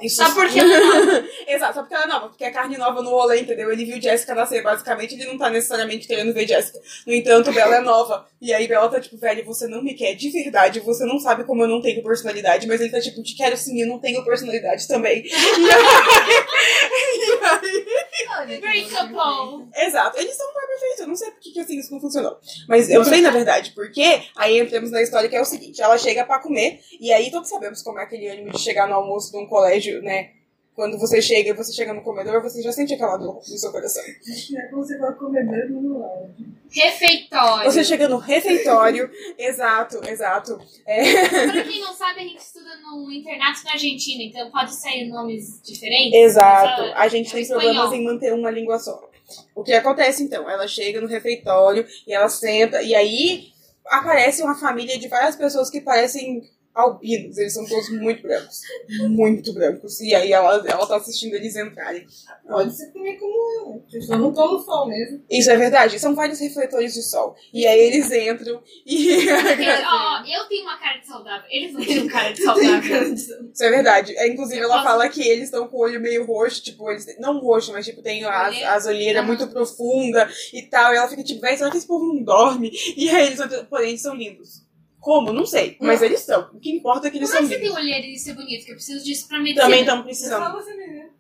Isso 0.00 0.16
Só 0.16 0.33
porque 0.35 0.59
ela 0.59 0.75
é 0.75 0.80
nova. 0.80 1.25
Exato, 1.47 1.75
só 1.75 1.80
porque 1.80 1.95
ela 1.95 2.04
é 2.04 2.09
nova, 2.09 2.28
porque 2.28 2.45
é 2.45 2.50
carne 2.50 2.76
nova 2.76 3.02
no 3.02 3.11
rolê, 3.11 3.40
entendeu? 3.40 3.71
Ele 3.71 3.85
viu 3.85 4.00
Jessica 4.00 4.35
nascer, 4.35 4.62
basicamente, 4.62 5.14
ele 5.14 5.26
não 5.26 5.38
tá 5.38 5.50
necessariamente 5.50 6.07
querendo 6.07 6.33
ver 6.33 6.47
Jessica. 6.47 6.80
No 7.07 7.12
entanto, 7.12 7.52
Bella 7.52 7.76
é 7.76 7.80
nova. 7.80 8.26
E 8.40 8.52
aí 8.54 8.66
Bella 8.66 8.88
tá 8.88 9.00
tipo, 9.00 9.16
velho, 9.19 9.45
você 9.45 9.66
não 9.66 9.83
me 9.83 9.95
quer 9.95 10.14
de 10.14 10.30
verdade, 10.30 10.80
você 10.80 11.04
não 11.04 11.19
sabe 11.19 11.45
como 11.45 11.62
eu 11.62 11.69
não 11.69 11.83
tenho 11.83 12.02
personalidade, 12.02 12.66
mas 12.66 12.80
ele 12.80 12.90
tá 12.90 13.00
tipo, 13.00 13.23
te 13.23 13.37
quero 13.37 13.57
sim, 13.57 13.80
eu 13.80 13.88
não 13.88 13.99
tenho 13.99 14.25
personalidade 14.25 14.88
também. 14.88 15.25
E 17.21 17.33
aí. 17.42 18.61
e 18.61 18.66
aí. 18.66 19.87
Exato, 19.87 20.19
eles 20.19 20.37
são 20.37 20.49
um 20.49 20.52
par 20.52 20.66
perfeito, 20.66 21.02
eu 21.02 21.07
não 21.09 21.16
sei 21.16 21.30
por 21.30 21.40
que 21.40 21.52
que, 21.52 21.61
assim 21.61 21.78
isso 21.78 21.92
não 21.92 22.00
funcionou. 22.00 22.38
Mas 22.69 22.88
eu 22.90 23.04
sei 23.04 23.21
na 23.21 23.30
verdade, 23.30 23.73
porque 23.75 24.23
aí 24.37 24.59
entramos 24.59 24.90
na 24.90 25.02
história 25.02 25.28
que 25.28 25.37
é 25.37 25.40
o 25.40 25.45
seguinte: 25.45 25.83
ela 25.83 25.99
chega 25.99 26.25
pra 26.25 26.38
comer, 26.38 26.80
e 27.00 27.12
aí 27.12 27.30
todos 27.30 27.49
sabemos 27.49 27.83
como 27.83 27.99
é 27.99 28.04
aquele 28.04 28.28
ânimo 28.28 28.50
de 28.50 28.59
chegar 28.59 28.88
no 28.88 28.95
almoço 28.95 29.33
de 29.33 29.38
um 29.38 29.47
colégio, 29.47 29.90
né? 30.03 30.31
Quando 30.75 30.97
você 30.99 31.21
chega 31.21 31.51
e 31.51 31.53
você 31.53 31.73
chega 31.73 31.93
no 31.93 32.01
comedor, 32.03 32.41
você 32.41 32.63
já 32.63 32.73
sente 32.73 32.95
aquela 32.95 33.17
dor 33.17 33.35
no 33.35 33.43
seu 33.43 33.71
coração. 33.71 34.03
É 34.03 34.67
como 34.69 34.83
você 34.83 34.97
vai 34.97 35.13
mesmo 35.45 35.81
no. 35.83 36.31
Refeitório. 36.71 37.71
Você 37.71 37.85
chega 37.85 38.09
no 38.09 38.17
refeitório, 38.17 39.11
exato, 39.37 40.01
exato. 40.09 40.59
É, 40.87 41.27
Pra 41.51 41.65
quem 41.65 41.81
não 41.81 41.93
sabe, 41.93 42.21
a 42.21 42.23
gente 42.23 42.39
estuda 42.39 42.77
num 42.83 43.11
internato 43.11 43.63
na 43.65 43.73
Argentina, 43.73 44.23
então 44.23 44.51
pode 44.51 44.75
sair 44.75 45.09
nomes 45.09 45.61
diferentes. 45.63 46.19
exato. 46.19 46.83
A 46.95 47.09
gente 47.09 47.31
tem 47.31 47.43
espanhol. 47.43 47.63
problemas 47.63 47.93
em 47.93 48.05
manter 48.05 48.33
uma 48.33 48.51
língua 48.51 48.79
só. 48.79 49.11
O 49.55 49.63
que 49.63 49.73
acontece 49.73 50.23
então? 50.23 50.49
Ela 50.49 50.67
chega 50.67 51.01
no 51.01 51.07
refeitório 51.09 51.87
e 52.07 52.13
ela 52.15 52.29
senta, 52.29 52.81
e 52.83 52.95
aí 52.95 53.49
aparece 53.87 54.43
uma 54.43 54.55
família 54.55 54.99
de 54.99 55.09
várias 55.09 55.37
pessoas 55.37 55.69
que 55.69 55.81
parecem 55.81 56.43
albinos. 56.75 57.37
Eles 57.39 57.53
são 57.53 57.67
todos 57.67 57.89
muito 57.91 58.23
brancos. 58.23 58.61
Muito 59.09 59.53
brancos. 59.53 60.00
E 60.00 60.15
aí 60.15 60.33
ela, 60.33 60.62
ela 60.67 60.87
tá 60.87 60.97
assistindo 60.97 61.35
eles 61.35 61.57
entrarem. 61.57 62.07
Pode 62.49 62.75
ser 62.77 62.87
também 62.93 63.19
como 63.19 63.33
eu. 63.33 63.85
Eu 63.93 64.03
só 64.03 64.17
não 64.17 64.33
tomo 64.33 64.59
sol 64.61 64.89
mesmo. 64.89 65.23
Isso 65.31 65.50
é 65.50 65.57
verdade. 65.57 65.99
São 65.99 66.15
vários 66.15 66.41
refletores 66.41 66.95
de 66.95 67.03
sol. 67.03 67.35
E 67.53 67.67
aí 67.67 67.79
eles 67.81 68.11
entram 68.11 68.62
e. 68.87 69.17
Porque, 69.27 69.71
ó, 69.87 70.23
eu 70.27 70.49
tenho 70.49 70.62
uma 70.62 70.79
cara 70.79 70.99
de 70.99 71.07
saudável. 71.07 71.49
Eles 71.50 71.73
não 71.73 71.85
têm 71.85 72.07
cara 72.09 72.33
de 72.33 72.43
saudável. 72.43 73.15
Isso 73.15 73.65
é 73.65 73.71
verdade. 73.71 74.17
É, 74.17 74.29
Inclusive, 74.29 74.59
Eu 74.61 74.65
ela 74.65 74.75
posso- 74.75 74.85
fala 74.85 75.09
que 75.09 75.23
eles 75.27 75.45
estão 75.45 75.69
com 75.69 75.77
o 75.77 75.81
olho 75.81 76.00
meio 76.00 76.25
roxo, 76.25 76.62
tipo, 76.62 76.91
eles 76.91 77.05
têm- 77.05 77.19
não 77.21 77.39
roxo, 77.41 77.73
mas 77.73 77.85
tipo, 77.85 78.03
tem 78.03 78.25
as, 78.25 78.62
as 78.62 78.87
olheiras 78.87 79.19
Aham. 79.23 79.27
muito 79.27 79.47
profundas 79.49 80.50
e 80.53 80.62
tal. 80.62 80.93
E 80.93 80.97
ela 80.97 81.09
fica 81.09 81.23
tipo, 81.23 81.41
véi, 81.41 81.57
será 81.57 81.71
que 81.71 81.77
esse 81.77 81.87
povo 81.87 82.07
não 82.07 82.23
dorme? 82.23 82.71
E 82.97 83.09
aí 83.11 83.27
eles, 83.27 83.41
porém, 83.69 83.91
eles 83.91 84.03
são 84.03 84.15
lindos. 84.15 84.62
Como? 85.00 85.33
Não 85.33 85.47
sei. 85.47 85.76
Mas 85.80 86.02
eles 86.02 86.21
são. 86.21 86.50
O 86.52 86.61
que 86.61 86.71
importa 86.71 87.09
é 87.09 87.11
que 87.11 87.16
eles 87.16 87.30
Como 87.30 87.38
é 87.38 87.49
são 87.49 87.49
que 87.49 87.54
você 87.64 87.69
tem 87.69 87.73
olheira 87.76 88.07
e 88.07 88.19
ser 88.19 88.35
bonito? 88.35 88.64
Que 88.66 88.73
eu 88.73 88.76
preciso 88.76 89.02
disso 89.04 89.26
pra 89.28 89.38
medicina. 89.38 89.62
Também 89.64 89.80
estamos 89.80 90.02
É 90.02 90.04
precisando. 90.04 90.45
só 90.45 90.52
você 90.52 90.76
ver. 90.76 91.11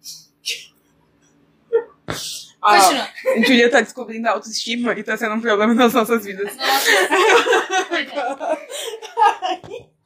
A 2.62 2.76
Continua. 2.78 3.08
Julia 3.46 3.70
tá 3.70 3.80
descobrindo 3.80 4.28
a 4.28 4.32
autoestima 4.32 4.92
e 4.92 5.02
tá 5.02 5.16
sendo 5.16 5.34
um 5.36 5.40
problema 5.40 5.72
nas 5.74 5.94
nossas 5.94 6.24
vidas. 6.24 6.54
Nossa. 6.56 7.88
Verdade. 7.90 8.60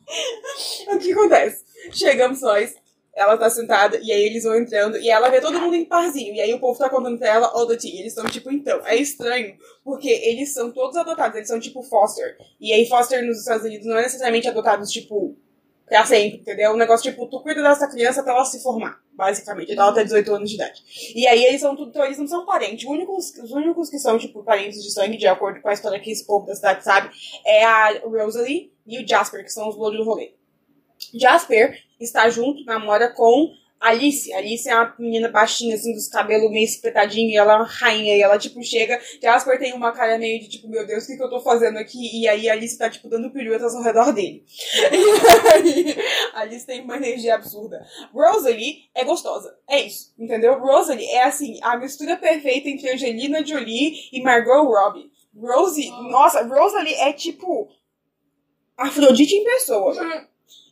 O 0.87 0.99
que 0.99 1.13
acontece? 1.13 1.65
Chegamos 1.91 2.43
nós, 2.43 2.75
ela 3.17 3.37
tá 3.37 3.49
sentada, 3.49 3.99
e 4.03 4.11
aí 4.11 4.23
eles 4.25 4.43
vão 4.43 4.57
entrando, 4.57 4.99
e 4.99 5.09
ela 5.09 5.29
vê 5.29 5.41
todo 5.41 5.61
mundo 5.61 5.77
em 5.77 5.85
parzinho, 5.85 6.35
e 6.35 6.41
aí 6.41 6.53
o 6.53 6.59
povo 6.59 6.79
tá 6.79 6.89
contando 6.89 7.19
pra 7.19 7.29
ela 7.29 7.47
all 7.47 7.67
the 7.67 7.77
tea. 7.77 8.01
Eles 8.01 8.13
estão 8.13 8.29
tipo, 8.29 8.51
então, 8.51 8.85
é 8.87 8.97
estranho, 8.97 9.57
porque 9.85 10.09
eles 10.09 10.53
são 10.53 10.73
todos 10.73 10.97
adotados, 10.97 11.37
eles 11.37 11.49
são 11.49 11.61
tipo 11.61 11.83
foster. 11.83 12.37
E 12.61 12.73
aí 12.73 12.89
foster 12.89 13.25
nos 13.25 13.39
Estados 13.39 13.65
Unidos 13.65 13.87
não 13.87 13.99
é 13.99 14.03
necessariamente 14.03 14.49
adotados, 14.49 14.91
tipo, 14.91 15.37
pra 15.87 16.05
sempre, 16.05 16.39
entendeu? 16.39 16.73
Um 16.73 16.77
negócio 16.77 17.11
tipo, 17.11 17.27
tu 17.27 17.41
cuida 17.41 17.63
dessa 17.63 17.89
criança 17.89 18.21
até 18.21 18.31
ela 18.31 18.45
se 18.45 18.61
formar, 18.63 19.01
basicamente, 19.13 19.73
até 19.73 19.81
ela 19.81 19.93
ter 19.93 20.05
18 20.05 20.35
anos 20.35 20.49
de 20.51 20.57
idade. 20.57 20.83
E 21.15 21.27
aí 21.27 21.45
eles 21.45 21.61
são 21.61 21.77
tudo, 21.77 21.91
então 21.91 22.05
eles 22.05 22.19
não 22.19 22.27
são 22.27 22.45
parentes. 22.45 22.85
Os 22.85 22.91
únicos, 22.91 23.31
os 23.39 23.53
únicos 23.53 23.91
que 23.91 23.99
são, 23.99 24.19
tipo, 24.19 24.43
parentes 24.43 24.83
de 24.83 24.91
sangue, 24.93 25.17
de 25.17 25.27
acordo 25.27 25.61
com 25.61 25.69
a 25.69 25.73
história 25.73 26.01
que 26.01 26.11
esse 26.11 26.27
povo 26.27 26.47
da 26.47 26.55
cidade 26.55 26.83
sabe, 26.83 27.11
é 27.47 27.65
a 27.65 28.01
Rosalie 28.03 28.73
e 28.87 29.03
o 29.03 29.07
Jasper, 29.07 29.45
que 29.45 29.53
são 29.53 29.69
os 29.69 29.77
louros 29.77 29.99
do 29.99 30.05
rolê. 30.05 30.33
Jasper 31.13 31.77
está 32.05 32.29
junto, 32.29 32.65
namora 32.65 33.09
com 33.09 33.53
Alice. 33.81 34.33
Alice 34.33 34.69
é 34.69 34.75
uma 34.75 34.95
menina 34.99 35.29
baixinha, 35.29 35.75
assim, 35.75 35.93
dos 35.93 36.09
cabelos 36.09 36.51
meio 36.51 36.65
espetadinhos, 36.65 37.33
e 37.33 37.37
ela 37.37 37.53
é 37.53 37.57
uma 37.57 37.67
rainha, 37.67 38.17
e 38.17 38.23
ela, 38.23 38.39
tipo, 38.39 38.63
chega. 38.63 38.99
Jasper 39.23 39.59
tem 39.59 39.75
uma 39.75 39.93
cara 39.93 40.17
meio 40.19 40.41
de, 40.41 40.49
tipo, 40.49 40.69
meu 40.69 40.87
Deus, 40.87 41.05
o 41.05 41.07
que, 41.07 41.17
que 41.17 41.23
eu 41.23 41.29
tô 41.29 41.41
fazendo 41.41 41.77
aqui? 41.79 42.19
E 42.19 42.27
aí 42.27 42.49
Alice 42.49 42.79
tá, 42.79 42.89
tipo, 42.89 43.09
dando 43.09 43.31
piruetas 43.31 43.75
ao 43.75 43.83
redor 43.83 44.13
dele. 44.13 44.45
E 44.91 45.53
aí, 45.53 45.97
Alice 46.35 46.67
tem 46.67 46.81
uma 46.81 46.97
energia 46.97 47.35
absurda. 47.35 47.85
Rosalie 48.13 48.85
é 48.95 49.05
gostosa. 49.05 49.55
É 49.69 49.81
isso, 49.81 50.15
entendeu? 50.19 50.59
Rosalie 50.59 51.07
é, 51.07 51.25
assim, 51.25 51.59
a 51.63 51.77
mistura 51.77 52.17
perfeita 52.17 52.69
entre 52.69 52.91
Angelina 52.91 53.45
Jolie 53.45 54.09
e 54.13 54.23
Margot 54.23 54.65
Robbie. 54.65 55.11
Rosie, 55.37 55.91
nossa, 55.91 56.43
Rosalie 56.43 56.95
é, 56.95 57.13
tipo, 57.13 57.69
Afrodite 58.77 59.35
em 59.35 59.45
pessoa. 59.45 59.95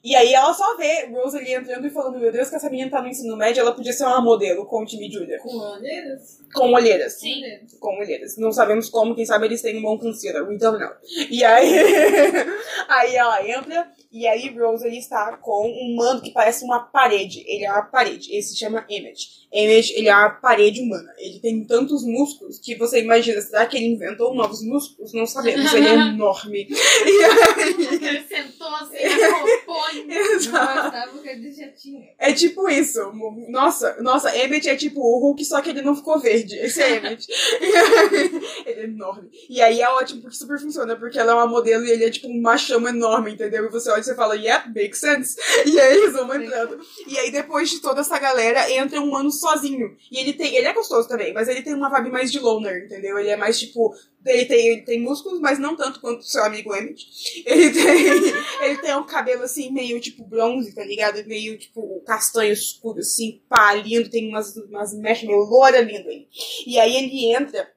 E 0.05 0.17
aí 0.17 0.35
ela 0.35 0.53
só 0.53 0.77
vê 0.77 1.07
Rosalie 1.07 1.55
entrando 1.55 1.87
e 1.87 1.91
falando, 1.91 2.19
meu 2.19 2.33
Deus, 2.33 2.51
que 2.51 2.57
essa 2.57 2.69
menina 2.69 2.91
tá 2.91 3.01
no 3.01 3.09
ensino 3.09 3.37
médio, 3.37 3.61
ela 3.61 3.73
podia 3.73 3.93
ser 3.93 4.05
uma 4.05 4.21
modelo, 4.21 4.67
conte-me, 4.67 5.11
Julia. 5.11 5.39
Com 5.39 5.57
olheiras? 5.57 6.41
Com 6.53 6.73
olheiras. 6.73 7.13
Sim. 7.21 7.41
Com 7.79 8.01
olheiras. 8.01 8.37
Não 8.37 8.51
sabemos 8.51 8.91
como, 8.91 9.15
quem 9.15 9.25
sabe 9.25 9.47
eles 9.47 9.63
têm 9.63 9.79
um 9.79 9.83
bom 9.83 9.97
concealer, 9.99 10.49
we 10.49 10.59
don't 10.59 10.79
know. 10.79 10.91
E 11.31 11.45
aí, 11.45 11.73
aí 12.89 13.15
ela 13.15 13.49
entra, 13.49 13.93
e 14.11 14.27
aí 14.27 14.49
Rosalie 14.59 14.99
está 14.99 15.37
com 15.37 15.69
um 15.69 15.95
mano 15.95 16.21
que 16.21 16.33
parece 16.33 16.65
uma 16.65 16.81
parede. 16.81 17.45
Ele 17.47 17.65
é 17.65 17.71
uma 17.71 17.83
parede, 17.83 18.33
ele 18.33 18.43
se 18.43 18.57
chama 18.57 18.85
Emmett. 18.89 19.43
Emmett, 19.53 19.93
ele 19.93 20.09
é 20.09 20.15
uma 20.15 20.31
parede 20.31 20.81
humana. 20.81 21.13
Ele 21.19 21.39
tem 21.39 21.65
tantos 21.65 22.05
músculos 22.05 22.59
que 22.59 22.75
você 22.75 23.01
imagina, 23.03 23.41
será 23.41 23.67
que 23.67 23.77
ele 23.77 23.87
inventou 23.87 24.35
novos 24.35 24.63
músculos? 24.63 25.13
Não 25.13 25.27
sabemos, 25.27 25.73
ele 25.73 25.87
é 25.87 25.93
enorme. 26.11 26.67
E 26.69 27.25
aí... 27.25 28.03
Ele 28.03 28.25
sentou 28.25 28.69
assim, 28.75 28.97
Exato. 30.09 30.53
bastava 30.53 31.19
que 31.19 31.29
ele 31.29 31.53
já 31.53 31.69
tinha. 31.69 32.09
É 32.19 32.33
tipo 32.33 32.69
isso. 32.69 33.01
Nossa, 33.49 33.97
nossa, 34.03 34.37
Emmett 34.37 34.69
é 34.69 34.77
tipo 34.77 35.01
o 35.01 35.19
Hulk, 35.19 35.45
só 35.45 35.61
que 35.61 35.71
ele 35.71 35.83
não 35.83 35.95
ficou 35.95 36.19
verde. 36.19 36.57
Esse 36.57 36.83
é 36.83 36.97
Emmett. 36.97 37.27
ele 38.67 38.81
é 38.81 38.85
enorme. 38.85 39.31
E 39.49 39.61
aí 39.61 39.81
é 39.81 39.89
ótimo 39.89 40.23
porque 40.23 40.37
super 40.37 40.59
funciona, 40.59 40.97
porque 40.97 41.19
ela 41.19 41.33
é 41.33 41.35
uma 41.35 41.47
modelo 41.47 41.85
e 41.85 41.91
ele 41.91 42.05
é 42.05 42.11
tipo 42.11 42.29
um 42.29 42.41
machão 42.41 42.87
enorme, 42.87 43.33
entendeu? 43.33 43.65
E 43.65 43.71
você 43.71 43.91
olha 43.91 44.01
e 44.01 44.05
você 44.05 44.15
fala, 44.15 44.35
yeah, 44.35 44.67
makes 44.67 44.99
sense. 44.99 45.37
E 45.67 45.81
aí 45.81 45.97
eles 45.97 46.13
vão 46.13 46.35
entrando. 46.35 46.81
E 47.07 47.19
aí 47.19 47.31
depois 47.31 47.71
de 47.71 47.81
toda 47.81 48.01
essa 48.01 48.19
galera, 48.19 48.71
entra 48.71 49.01
um 49.01 49.11
mano 49.11 49.31
sozinho. 49.31 49.97
E 50.11 50.19
ele 50.19 50.33
tem. 50.33 50.55
Ele 50.55 50.67
é 50.67 50.73
gostoso 50.73 51.09
também, 51.09 51.33
mas 51.33 51.49
ele 51.49 51.63
tem 51.63 51.75
uma 51.75 51.89
vibe 51.89 52.11
mais 52.11 52.31
de 52.31 52.39
loner, 52.39 52.85
entendeu? 52.85 53.19
Ele 53.19 53.29
é 53.31 53.37
mais 53.37 53.59
tipo. 53.59 53.95
Ele 54.25 54.45
tem, 54.47 54.67
ele 54.69 54.83
tem 54.83 55.01
músculos, 55.01 55.41
mas 55.41 55.59
não 55.59 55.77
tanto 55.77 56.01
quanto 56.01 56.21
o 56.21 56.25
seu 56.25 56.45
amigo 56.45 56.75
Emmett. 56.75 57.07
Ele 57.45 57.71
tem. 57.71 57.83
Ele 58.63 58.79
tem 58.79 58.95
um 58.97 59.05
cabelo 59.05 59.43
assim, 59.43 59.73
meio 59.73 60.01
tipo 60.01 60.25
bronze, 60.25 60.73
tá 60.75 60.85
ligado? 60.85 61.27
Meio 61.27 61.59
tipo 61.59 62.01
castanho 62.07 62.53
escuro, 62.53 63.01
assim, 63.01 63.43
pá, 63.49 63.75
lindo, 63.75 64.09
tem 64.09 64.29
umas, 64.29 64.57
umas 64.57 64.95
mechas 64.95 65.27
meio 65.27 65.41
loura 65.41 65.81
lindo 65.81 66.09
aí. 66.09 66.29
E 66.67 66.79
aí 66.79 66.97
ele 66.97 67.35
entra. 67.35 67.69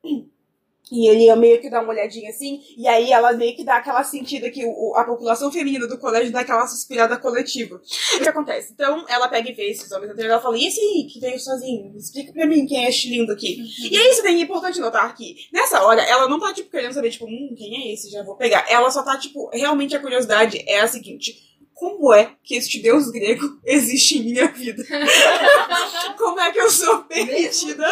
E 0.92 1.08
ele 1.08 1.36
meio 1.36 1.60
que 1.60 1.70
dá 1.70 1.82
uma 1.82 1.92
olhadinha 1.92 2.30
assim, 2.30 2.62
e 2.77 2.88
aí 2.88 3.12
ela 3.12 3.34
meio 3.34 3.56
que 3.56 3.63
dá 3.63 3.77
aquela 3.77 4.04
sentida 4.04 4.51
que 4.51 4.63
o, 4.65 4.96
a 4.96 5.04
população 5.04 5.51
feminina 5.51 5.88
do 5.88 5.98
colégio 5.98 6.32
dá 6.32 6.42
aquela 6.42 6.68
suspirada 6.68 7.18
coletiva. 7.18 7.82
O 8.15 8.20
que 8.20 8.30
acontece? 8.30 8.72
Então 8.74 9.04
ela 9.10 9.27
pega 9.27 9.50
e 9.50 9.54
vê 9.54 9.72
esses 9.72 9.92
homens 9.92 10.12
e 10.15 10.22
ela 10.22 10.39
fala: 10.39 10.58
E 10.58 10.68
esse 10.68 10.80
que 11.12 11.20
veio 11.20 11.39
sozinho? 11.39 11.96
Explica 11.98 12.32
pra 12.32 12.46
mim 12.46 12.68
quem 12.68 12.86
é 12.86 12.89
este 12.89 13.10
lindo 13.10 13.32
aqui. 13.32 13.63
E 13.89 13.98
aí, 13.98 14.10
isso 14.10 14.25
é 14.25 14.32
importante 14.32 14.80
notar 14.80 15.15
que, 15.15 15.36
nessa 15.51 15.84
hora, 15.84 16.01
ela 16.01 16.27
não 16.27 16.39
tá, 16.39 16.54
tipo, 16.54 16.70
querendo 16.70 16.94
saber, 16.94 17.10
tipo, 17.10 17.25
hum, 17.25 17.54
quem 17.58 17.75
é 17.75 17.94
esse? 17.94 18.12
Já 18.12 18.24
vou 18.24 18.36
pegar. 18.36 18.65
Ela 18.70 18.89
só 18.92 19.04
tá, 19.04 19.18
tipo, 19.18 19.50
realmente 19.54 19.96
a 19.96 20.00
curiosidade 20.00 20.63
é 20.68 20.82
a 20.82 20.88
seguinte. 20.88 21.55
Como 21.75 22.13
é 22.13 22.34
que 22.41 22.55
este 22.55 22.79
deus 22.79 23.12
grego 23.12 23.60
existe 23.65 24.17
em 24.17 24.24
minha 24.24 24.48
vida? 24.48 24.82
Como 26.17 26.39
é 26.39 26.50
que 26.50 26.60
eu 26.60 26.72
sou 26.72 27.03
permitida? 27.03 27.86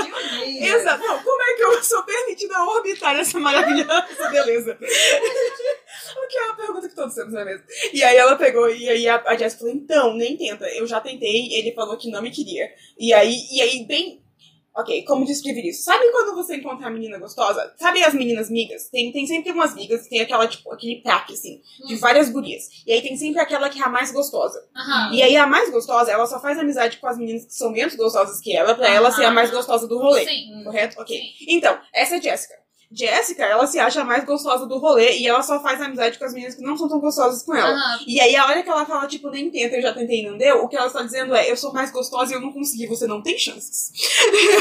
Exato. 0.46 1.04
Não, 1.04 1.22
como 1.22 1.42
é 1.42 1.54
que 1.54 1.64
eu 1.64 1.84
sou 1.84 2.02
permitida 2.04 2.56
a 2.56 2.66
orbitar 2.66 3.16
essa 3.18 3.38
maravilhosa 3.40 4.30
beleza? 4.32 4.78
o 4.82 6.28
que 6.28 6.38
é 6.38 6.46
uma 6.46 6.56
pergunta 6.56 6.88
que 6.88 6.96
todos 6.96 7.14
temos, 7.14 7.34
não 7.34 7.42
é 7.42 7.46
mesmo? 7.46 7.66
E 7.92 8.02
aí 8.02 8.16
ela 8.16 8.38
pegou, 8.38 8.70
e 8.70 8.90
aí 8.90 9.08
a, 9.08 9.22
a 9.28 9.36
Jess 9.36 9.56
falou, 9.56 9.74
então, 9.74 10.16
nem 10.16 10.38
tenta. 10.38 10.66
Eu 10.70 10.88
já 10.88 11.02
tentei, 11.02 11.54
ele 11.54 11.74
falou 11.74 11.98
que 11.98 12.10
não 12.10 12.22
me 12.22 12.32
queria. 12.32 12.72
E 12.98 13.14
aí, 13.14 13.36
e 13.52 13.62
aí 13.62 13.86
bem... 13.86 14.23
Ok, 14.76 15.04
como 15.06 15.26
descrever 15.26 15.62
isso? 15.62 15.84
Sabe 15.84 16.12
quando 16.12 16.36
você 16.36 16.56
encontra 16.56 16.88
uma 16.88 16.92
menina 16.92 17.20
gostosa? 17.20 17.74
Sabe 17.78 18.04
as 18.04 18.14
meninas 18.14 18.50
migas? 18.50 18.90
Tem, 18.90 19.12
tem 19.12 19.28
sempre 19.28 19.52
umas 19.52 19.76
migas, 19.76 20.08
tem 20.08 20.20
aquela, 20.20 20.48
tipo, 20.48 20.72
aquele 20.74 21.02
pack, 21.02 21.32
assim, 21.32 21.62
de 21.88 21.96
várias 21.98 22.30
gurias. 22.30 22.70
E 22.88 22.92
aí 22.92 23.02
tem 23.02 23.16
sempre 23.16 23.40
aquela 23.40 23.70
que 23.70 23.80
é 23.80 23.86
a 23.86 23.90
mais 23.90 24.12
gostosa. 24.12 24.68
Aham. 24.76 25.14
E 25.14 25.22
aí 25.22 25.38
a 25.38 25.46
mais 25.46 25.70
gostosa, 25.70 26.12
ela 26.12 26.26
só 26.26 26.40
faz 26.40 26.58
amizade 26.58 26.98
com 26.98 27.08
as 27.08 27.18
meninas 27.18 27.46
que 27.46 27.54
são 27.54 27.72
menos 27.72 27.96
gostosas 27.96 28.40
que 28.40 28.56
ela, 28.56 28.74
pra 28.74 28.90
ela 28.90 29.12
ser 29.12 29.26
a 29.26 29.32
mais 29.32 29.52
gostosa 29.52 29.88
do 29.88 30.00
rolê. 30.00 30.26
Sim. 30.26 30.64
Correto? 30.64 31.00
Ok. 31.00 31.16
Sim. 31.16 31.46
Então, 31.50 31.78
essa 31.94 32.16
é 32.16 32.18
a 32.18 32.22
Jessica. 32.94 33.24
Jessica, 33.24 33.44
ela 33.44 33.66
se 33.68 33.80
acha 33.80 34.02
a 34.02 34.06
mais 34.06 34.24
gostosa 34.26 34.66
do 34.66 34.78
rolê 34.78 35.18
e 35.18 35.28
ela 35.28 35.42
só 35.42 35.62
faz 35.62 35.82
amizade 35.82 36.18
com 36.18 36.26
as 36.26 36.34
meninas 36.34 36.56
que 36.56 36.62
não 36.62 36.78
são 36.78 36.88
tão 36.88 37.00
gostosas 37.00 37.44
com 37.44 37.56
ela. 37.56 37.70
Aham. 37.70 38.04
E 38.08 38.20
aí, 38.20 38.36
a 38.36 38.46
hora 38.46 38.64
que 38.64 38.70
ela 38.70 38.86
fala, 38.86 39.08
tipo, 39.08 39.30
nem 39.30 39.50
tenta, 39.50 39.76
eu 39.76 39.82
já 39.82 39.94
tentei 39.94 40.22
e 40.22 40.30
não 40.30 40.38
deu, 40.38 40.64
o 40.64 40.68
que 40.68 40.76
ela 40.76 40.88
está 40.88 41.02
dizendo 41.02 41.36
é, 41.36 41.50
eu 41.50 41.58
sou 41.58 41.74
mais 41.74 41.92
gostosa 41.92 42.32
e 42.32 42.36
eu 42.36 42.42
não 42.42 42.52
consegui, 42.52 42.88
você 42.88 43.08
não 43.08 43.22
tem 43.22 43.38
chances. 43.38 43.92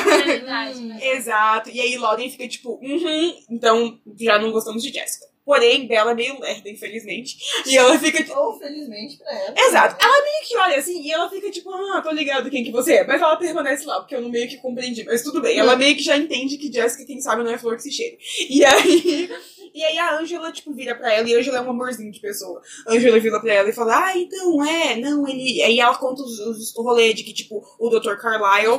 É 0.07 0.23
verdade. 0.23 0.93
Exato. 1.03 1.71
E 1.71 1.81
aí, 1.81 1.97
Lauren 1.97 2.31
fica 2.31 2.49
tipo, 2.49 2.79
uhum, 2.83 3.35
então 3.51 3.99
já 4.19 4.39
não 4.39 4.51
gostamos 4.53 4.83
de 4.83 4.91
Jessica. 4.91 5.32
Porém, 5.45 5.89
Bella 5.89 6.13
é 6.13 6.15
meio 6.15 6.41
lerda, 6.41 6.71
infelizmente. 6.71 7.37
E 7.67 7.77
ela 7.77 7.99
fica 7.99 8.23
tipo. 8.23 8.39
Ou 8.39 8.59
felizmente 8.59 9.19
pra 9.19 9.33
ela. 9.33 9.55
Exato. 9.59 10.05
Ela 10.05 10.23
meio 10.23 10.45
que 10.47 10.57
olha 10.57 10.79
assim 10.79 11.03
e 11.03 11.11
ela 11.11 11.29
fica 11.29 11.51
tipo, 11.51 11.71
ah, 11.71 12.01
tô 12.01 12.13
ligado 12.13 12.49
quem 12.49 12.63
que 12.63 12.71
você 12.71 12.95
é. 12.95 13.07
Mas 13.07 13.21
ela 13.21 13.37
permanece 13.37 13.85
lá, 13.85 13.99
porque 13.99 14.15
eu 14.15 14.21
não 14.21 14.29
meio 14.29 14.49
que 14.49 14.59
compreendi. 14.59 15.05
Mas 15.05 15.23
tudo 15.23 15.43
bem. 15.43 15.59
Ela 15.59 15.75
meio 15.75 15.97
que 15.97 16.03
já 16.03 16.17
entende 16.17 16.57
que 16.57 16.73
Jessica, 16.73 17.05
quem 17.05 17.21
sabe, 17.21 17.43
não 17.43 17.51
é 17.51 17.59
flor 17.59 17.75
que 17.77 17.83
se 17.83 17.91
cheira. 17.91 18.17
E 18.49 18.65
aí. 18.65 19.31
E 19.75 19.83
aí 19.83 19.97
a 19.97 20.19
Angela, 20.19 20.53
tipo, 20.53 20.71
vira 20.73 20.95
pra 20.95 21.11
ela, 21.11 21.27
e 21.27 21.35
a 21.35 21.39
Angela 21.39 21.57
é 21.57 21.61
um 21.63 21.71
amorzinho 21.71 22.13
de 22.13 22.21
pessoa. 22.21 22.61
A 22.87 22.93
Angela 22.93 23.19
vira 23.19 23.41
pra 23.41 23.55
ela 23.55 23.71
e 23.71 23.73
fala, 23.73 24.05
ah, 24.05 24.19
então, 24.19 24.63
é, 24.63 24.97
não, 24.97 25.27
ele. 25.27 25.63
Aí 25.63 25.81
ela 25.81 25.97
conta 25.97 26.23
os, 26.23 26.39
os, 26.39 26.77
o 26.77 26.83
rolê 26.83 27.15
de 27.15 27.25
que, 27.25 27.33
tipo, 27.33 27.65
o 27.79 27.89
Dr. 27.89 28.17
Carlyle 28.17 28.79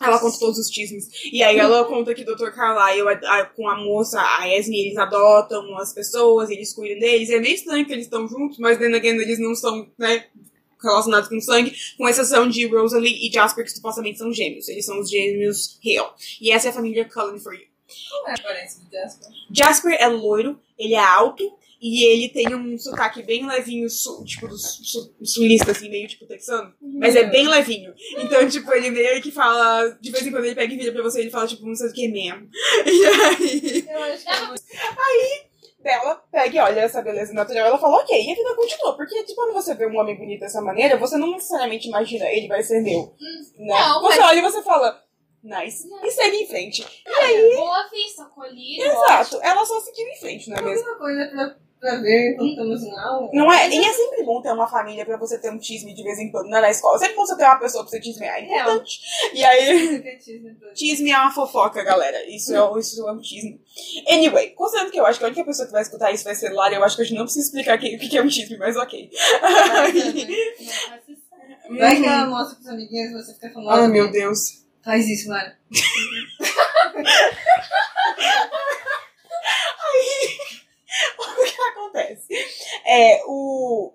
ela 0.00 0.18
conta 0.18 0.38
todos 0.38 0.58
os 0.58 0.68
chismes. 0.68 1.08
E 1.32 1.42
aí 1.42 1.58
ela 1.58 1.84
conta 1.84 2.14
que 2.14 2.22
o 2.22 2.24
Dr. 2.36 2.50
Carlyle, 2.50 3.08
a- 3.08 3.40
a- 3.40 3.44
com 3.46 3.68
a 3.68 3.76
moça, 3.76 4.20
a 4.20 4.48
Esme, 4.48 4.78
eles 4.86 4.96
adotam 4.98 5.76
as 5.78 5.92
pessoas, 5.92 6.50
eles 6.50 6.72
cuidam 6.72 6.98
deles. 6.98 7.30
É 7.30 7.38
meio 7.40 7.54
estranho 7.54 7.86
que 7.86 7.92
eles 7.92 8.04
estão 8.06 8.26
juntos, 8.28 8.58
mas 8.58 8.78
then 8.78 8.94
again, 8.94 9.16
eles 9.20 9.38
não 9.38 9.54
são, 9.54 9.88
né, 9.98 10.26
relacionados 10.82 11.28
com 11.28 11.40
sangue, 11.40 11.74
com 11.96 12.06
exceção 12.08 12.48
de 12.48 12.66
Rosalie 12.66 13.26
e 13.26 13.32
Jasper, 13.32 13.64
que 13.64 13.70
supostamente 13.70 14.18
são 14.18 14.32
gêmeos. 14.32 14.68
Eles 14.68 14.84
são 14.84 15.00
os 15.00 15.08
gêmeos 15.08 15.78
Hale. 15.82 16.10
E 16.40 16.50
essa 16.50 16.68
é 16.68 16.70
a 16.70 16.74
família 16.74 17.04
Cullen 17.08 17.38
for 17.38 17.54
You. 17.54 17.62
Como 18.10 18.28
é 18.28 18.32
a 18.32 18.34
aparência 18.34 18.80
do 18.82 18.90
Jasper? 18.90 19.28
Jasper 19.50 19.96
é 19.98 20.08
loiro, 20.08 20.58
ele 20.78 20.94
é 20.94 20.98
alto, 20.98 21.52
e 21.86 22.04
ele 22.06 22.28
tem 22.30 22.54
um 22.54 22.78
sotaque 22.78 23.22
bem 23.22 23.46
levinho, 23.46 23.90
su- 23.90 24.24
tipo, 24.24 24.48
do 24.48 24.56
su- 24.56 25.14
sulista, 25.22 25.72
assim, 25.72 25.90
meio 25.90 26.08
tipo 26.08 26.24
texano. 26.26 26.72
Mas 26.80 27.14
é 27.14 27.24
bem 27.24 27.46
levinho. 27.46 27.92
Então, 28.18 28.48
tipo, 28.48 28.72
ele 28.72 28.88
meio 28.90 29.20
que 29.20 29.30
fala. 29.30 29.90
De 30.00 30.10
vez 30.10 30.26
em 30.26 30.30
quando 30.30 30.46
ele 30.46 30.54
pega 30.54 30.72
e 30.72 30.76
vira 30.78 30.92
pra 30.92 31.02
você 31.02 31.18
e 31.18 31.22
ele 31.24 31.30
fala, 31.30 31.46
tipo, 31.46 31.66
não 31.66 31.74
sei 31.74 31.88
o 31.88 31.92
que 31.92 32.08
mesmo. 32.08 32.48
E 32.86 33.06
aí. 33.06 33.86
Eu 33.88 34.02
acho 34.04 34.24
que 34.24 34.30
é 34.30 34.46
muito... 34.46 34.62
Bela 35.82 36.14
pega 36.32 36.56
e 36.56 36.60
olha 36.60 36.80
essa 36.80 37.02
beleza 37.02 37.34
natural. 37.34 37.66
Ela 37.66 37.78
fala, 37.78 37.98
ok, 37.98 38.16
e 38.18 38.32
a 38.32 38.34
vida 38.34 38.54
continua. 38.56 38.96
Porque, 38.96 39.22
tipo, 39.24 39.34
quando 39.34 39.52
você 39.52 39.74
vê 39.74 39.86
um 39.86 39.98
homem 39.98 40.16
bonito 40.16 40.40
dessa 40.40 40.62
maneira, 40.62 40.96
você 40.96 41.18
não 41.18 41.32
necessariamente 41.32 41.88
imagina 41.88 42.24
ele 42.24 42.48
vai 42.48 42.62
ser 42.62 42.80
meu. 42.80 43.14
Né? 43.58 43.66
não, 43.68 44.00
você 44.00 44.18
mas- 44.18 44.30
olha 44.30 44.38
e 44.38 44.42
você 44.42 44.62
fala, 44.62 44.98
nice. 45.42 45.86
E 46.02 46.10
segue 46.10 46.36
em 46.38 46.46
frente. 46.46 46.86
Boa 47.56 47.86
vista, 47.90 48.24
colírio. 48.34 48.82
Exato. 48.86 49.38
Ela 49.42 49.62
só 49.66 49.78
seguiu 49.80 50.06
em 50.08 50.16
frente, 50.20 50.48
não 50.48 50.56
é 50.56 50.60
A 50.60 50.62
mesmo? 50.62 50.86
mesma 50.86 50.96
coisa 50.98 51.60
pra, 51.80 51.90
pra 51.90 52.00
ver 52.00 52.32
enquanto 52.32 52.50
estamos 52.50 52.82
na 52.88 53.06
aula. 53.06 53.30
Não 53.32 53.52
é? 53.52 53.68
E 53.68 53.84
é 53.84 53.92
sempre 53.92 54.24
bom 54.24 54.40
ter 54.40 54.52
uma 54.52 54.66
família 54.68 55.04
pra 55.04 55.16
você 55.16 55.38
ter 55.38 55.50
um 55.50 55.58
tisme 55.58 55.94
de 55.94 56.02
vez 56.02 56.18
em 56.18 56.30
quando, 56.30 56.48
não 56.48 56.58
é 56.58 56.60
na 56.62 56.70
escola. 56.70 56.98
Sempre 56.98 57.16
bom 57.16 57.26
você 57.26 57.36
ter 57.36 57.44
uma 57.44 57.58
pessoa 57.58 57.84
pra 57.84 57.90
você 57.90 58.00
tismear. 58.00 58.36
É 58.36 58.44
importante. 58.44 59.00
E 59.32 59.44
aí. 59.44 60.18
Tisme 60.74 61.10
é 61.10 61.18
uma 61.18 61.30
fofoca, 61.30 61.82
galera. 61.82 62.24
Isso 62.28 62.54
é, 62.54 62.78
isso 62.78 63.08
é 63.08 63.12
um 63.12 63.20
tisme. 63.20 63.60
Anyway, 64.08 64.50
considerando 64.50 64.90
que 64.90 64.98
eu 64.98 65.06
acho 65.06 65.18
que 65.18 65.24
a 65.24 65.28
única 65.28 65.44
pessoa 65.44 65.66
que 65.66 65.72
vai 65.72 65.82
escutar 65.82 66.12
isso 66.12 66.24
vai 66.24 66.34
ser 66.34 66.50
Lara, 66.50 66.74
eu 66.74 66.84
acho 66.84 66.96
que 66.96 67.02
a 67.02 67.04
gente 67.04 67.16
não 67.16 67.24
precisa 67.24 67.46
explicar 67.46 67.76
o 67.76 67.80
que 67.80 67.96
que 67.96 68.18
é 68.18 68.22
um 68.22 68.28
tisme, 68.28 68.56
mas 68.56 68.76
ok. 68.76 69.10
Vai 71.70 71.96
que 71.96 72.06
ela 72.06 72.26
mostra 72.26 72.56
pros 72.56 72.68
amiguinhos 72.68 73.10
e 73.10 73.14
você 73.14 73.34
fica 73.34 73.50
falando. 73.50 73.70
Ai, 73.70 73.88
meu 73.88 74.10
Deus. 74.10 74.64
Faz 74.84 75.08
isso, 75.08 75.28
Mara. 75.28 75.56
o 81.18 81.44
que 81.44 81.62
acontece? 81.62 82.28
É, 82.86 83.20
o. 83.26 83.92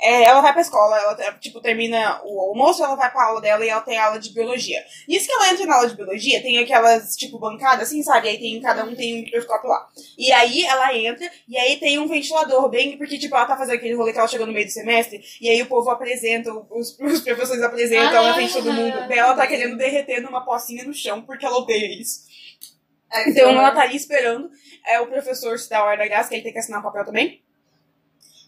é, 0.00 0.24
ela 0.24 0.40
vai 0.40 0.52
pra 0.52 0.62
escola, 0.62 0.96
ela 0.98 1.32
tipo, 1.40 1.60
termina 1.60 2.20
o 2.24 2.40
almoço, 2.40 2.84
ela 2.84 2.94
vai 2.94 3.10
pra 3.10 3.24
aula 3.24 3.40
dela 3.40 3.64
e 3.64 3.68
ela 3.68 3.80
tem 3.80 3.96
aula 3.98 4.18
de 4.18 4.32
biologia. 4.32 4.82
Nisso 5.08 5.26
que 5.26 5.32
ela 5.32 5.50
entra 5.50 5.66
na 5.66 5.76
aula 5.76 5.88
de 5.88 5.96
biologia, 5.96 6.42
tem 6.42 6.58
aquelas, 6.58 7.16
tipo, 7.16 7.38
bancadas, 7.38 7.88
assim, 7.88 8.02
sabe? 8.02 8.28
Aí 8.28 8.38
tem, 8.38 8.60
cada 8.60 8.84
um 8.84 8.94
tem 8.94 9.14
um 9.14 9.22
microscópio 9.24 9.68
lá. 9.68 9.88
E 10.18 10.30
aí 10.32 10.64
ela 10.64 10.94
entra, 10.96 11.30
e 11.48 11.56
aí 11.56 11.76
tem 11.78 11.98
um 11.98 12.06
ventilador, 12.08 12.68
bem, 12.68 12.98
porque, 12.98 13.18
tipo, 13.18 13.34
ela 13.34 13.46
tá 13.46 13.56
fazendo 13.56 13.76
aquele 13.76 13.94
rolê 13.94 14.12
que 14.12 14.18
ela 14.18 14.28
chegou 14.28 14.46
no 14.46 14.52
meio 14.52 14.66
do 14.66 14.72
semestre, 14.72 15.20
e 15.40 15.48
aí 15.48 15.62
o 15.62 15.66
povo 15.66 15.90
apresenta, 15.90 16.52
os, 16.70 16.98
os 17.00 17.20
professores 17.22 17.62
apresentam 17.62 18.26
Ah, 18.26 18.34
frente 18.34 18.48
de 18.52 18.58
todo 18.58 18.72
mundo. 18.72 19.08
Daí 19.08 19.18
ela 19.18 19.34
tá 19.34 19.46
querendo 19.46 19.76
derreter 19.76 20.20
numa 20.20 20.44
pocinha 20.44 20.84
no 20.84 20.92
chão, 20.94 21.22
porque 21.22 21.46
ela 21.46 21.58
odeia 21.58 22.00
isso. 22.00 22.24
Então 23.26 23.50
ela 23.50 23.70
tá 23.70 23.82
ali 23.82 23.96
esperando 23.96 24.50
é, 24.86 25.00
o 25.00 25.06
professor 25.06 25.56
se 25.58 25.70
dar 25.70 25.80
a 25.80 25.84
hora 25.84 25.98
da 25.98 26.06
graça, 26.08 26.28
que 26.28 26.34
ele 26.34 26.42
tem 26.42 26.52
que 26.52 26.58
assinar 26.58 26.80
um 26.80 26.82
papel 26.82 27.04
também. 27.04 27.43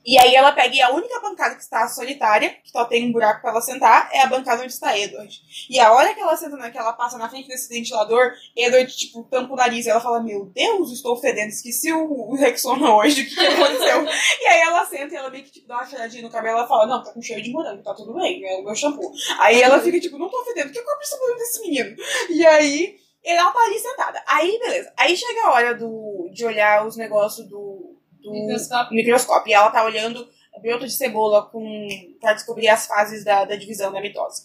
E 0.06 0.16
aí 0.16 0.36
ela 0.36 0.52
pega 0.52 0.72
e 0.72 0.80
a 0.80 0.90
única 0.90 1.18
bancada 1.20 1.56
que 1.56 1.62
está 1.62 1.88
solitária, 1.88 2.50
que 2.62 2.70
só 2.70 2.84
tem 2.84 3.08
um 3.08 3.12
buraco 3.12 3.40
pra 3.40 3.50
ela 3.50 3.60
sentar, 3.60 4.08
é 4.12 4.20
a 4.22 4.26
bancada 4.26 4.62
onde 4.62 4.72
está 4.72 4.96
Edward. 4.96 5.42
E 5.68 5.80
a 5.80 5.92
hora 5.92 6.14
que 6.14 6.20
ela 6.20 6.36
senta, 6.36 6.56
na- 6.56 6.70
que 6.70 6.78
ela 6.78 6.92
passa 6.92 7.18
na 7.18 7.28
frente 7.28 7.48
desse 7.48 7.68
ventilador, 7.68 8.32
Edward, 8.56 8.96
tipo, 8.96 9.24
tampa 9.24 9.52
o 9.52 9.56
nariz 9.56 9.84
e 9.84 9.90
ela 9.90 10.00
fala, 10.00 10.22
meu 10.22 10.46
Deus, 10.46 10.92
estou 10.92 11.16
fedendo, 11.16 11.48
esqueci 11.48 11.92
o, 11.92 12.30
o 12.30 12.36
Rexona 12.36 12.94
hoje, 12.94 13.22
o 13.22 13.26
que, 13.26 13.34
que 13.34 13.46
aconteceu? 13.46 14.04
e 14.42 14.46
aí 14.46 14.60
ela 14.60 14.84
senta 14.86 15.12
e 15.12 15.16
ela 15.16 15.28
meio 15.28 15.42
que 15.42 15.50
tipo, 15.50 15.66
dá 15.66 15.78
uma 15.78 15.86
cheiradinha 15.86 16.22
no 16.22 16.30
cabelo, 16.30 16.58
ela 16.58 16.68
fala, 16.68 16.86
não, 16.86 17.02
tá 17.02 17.12
com 17.12 17.20
cheiro 17.20 17.42
de 17.42 17.50
morango, 17.50 17.82
tá 17.82 17.92
tudo 17.92 18.14
bem, 18.14 18.44
é 18.46 18.58
o 18.60 18.62
meu 18.64 18.76
shampoo. 18.76 19.10
Aí 19.40 19.60
ela 19.60 19.80
fica 19.80 19.98
tipo, 19.98 20.18
não 20.18 20.30
tô 20.30 20.44
fedendo, 20.44 20.68
o 20.68 20.72
que 20.72 20.78
eu 20.78 20.96
preciso 20.96 21.20
fazer 21.20 21.34
desse 21.34 21.60
menino? 21.62 21.96
E 22.30 22.46
aí, 22.46 22.96
ela 23.24 23.50
tá 23.50 23.58
ali 23.60 23.78
sentada. 23.80 24.22
Aí, 24.28 24.56
beleza. 24.60 24.92
Aí 24.96 25.16
chega 25.16 25.46
a 25.46 25.50
hora 25.52 25.74
do, 25.74 26.30
de 26.32 26.44
olhar 26.44 26.86
os 26.86 26.96
negócios 26.96 27.48
do, 27.48 27.95
do 28.30 28.32
Microscópio. 28.32 28.94
microscópio. 28.96 29.50
E 29.50 29.54
ela 29.54 29.70
tá 29.70 29.84
olhando 29.84 30.28
broto 30.62 30.86
de 30.86 30.92
cebola 30.92 31.46
com, 31.50 31.86
pra 32.20 32.32
descobrir 32.32 32.68
as 32.68 32.86
fases 32.86 33.24
da, 33.24 33.44
da 33.44 33.56
divisão 33.56 33.92
da 33.92 34.00
mitose. 34.00 34.44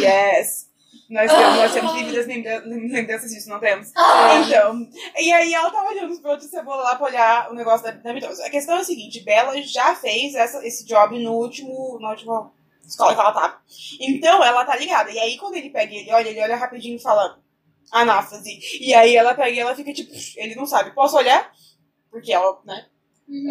Yes. 0.00 0.68
Nós 1.10 1.30
temos, 1.32 1.56
nós 1.56 1.72
temos 1.72 1.92
vívidas 1.94 2.26
lembra- 2.26 2.62
lembranças 2.66 3.30
disso, 3.30 3.48
não 3.48 3.58
temos? 3.58 3.90
Então, 4.46 4.86
e 5.18 5.32
aí 5.32 5.54
ela 5.54 5.70
tá 5.70 5.82
olhando 5.86 6.12
os 6.12 6.20
brotos 6.20 6.46
de 6.46 6.50
cebola 6.50 6.82
lá 6.82 6.96
pra 6.96 7.06
olhar 7.06 7.50
o 7.50 7.54
negócio 7.54 7.84
da, 7.86 7.92
da 7.92 8.12
mitose. 8.12 8.42
A 8.42 8.50
questão 8.50 8.76
é 8.76 8.80
a 8.80 8.84
seguinte, 8.84 9.20
Bela 9.24 9.60
já 9.62 9.94
fez 9.94 10.34
essa, 10.34 10.64
esse 10.66 10.84
job 10.86 11.18
no 11.18 11.32
último, 11.32 11.98
na 12.00 12.10
última 12.10 12.52
escola 12.86 13.14
que 13.14 13.20
ela 13.20 13.32
tava. 13.32 13.58
Então, 14.00 14.44
ela 14.44 14.64
tá 14.64 14.76
ligada. 14.76 15.10
E 15.10 15.18
aí, 15.18 15.38
quando 15.38 15.56
ele 15.56 15.70
pega 15.70 15.92
e 15.94 15.98
ele 15.98 16.12
olha, 16.12 16.28
ele 16.28 16.42
olha 16.42 16.56
rapidinho 16.56 16.96
e 16.96 17.02
fala 17.02 17.38
anáfase. 17.90 18.58
E 18.80 18.92
aí 18.92 19.16
ela 19.16 19.34
pega 19.34 19.50
e 19.50 19.58
ela 19.60 19.74
fica 19.74 19.92
tipo, 19.92 20.12
ele 20.36 20.54
não 20.54 20.66
sabe, 20.66 20.90
posso 20.94 21.16
olhar? 21.16 21.50
Porque 22.18 22.32
ela, 22.32 22.58
né, 22.64 22.86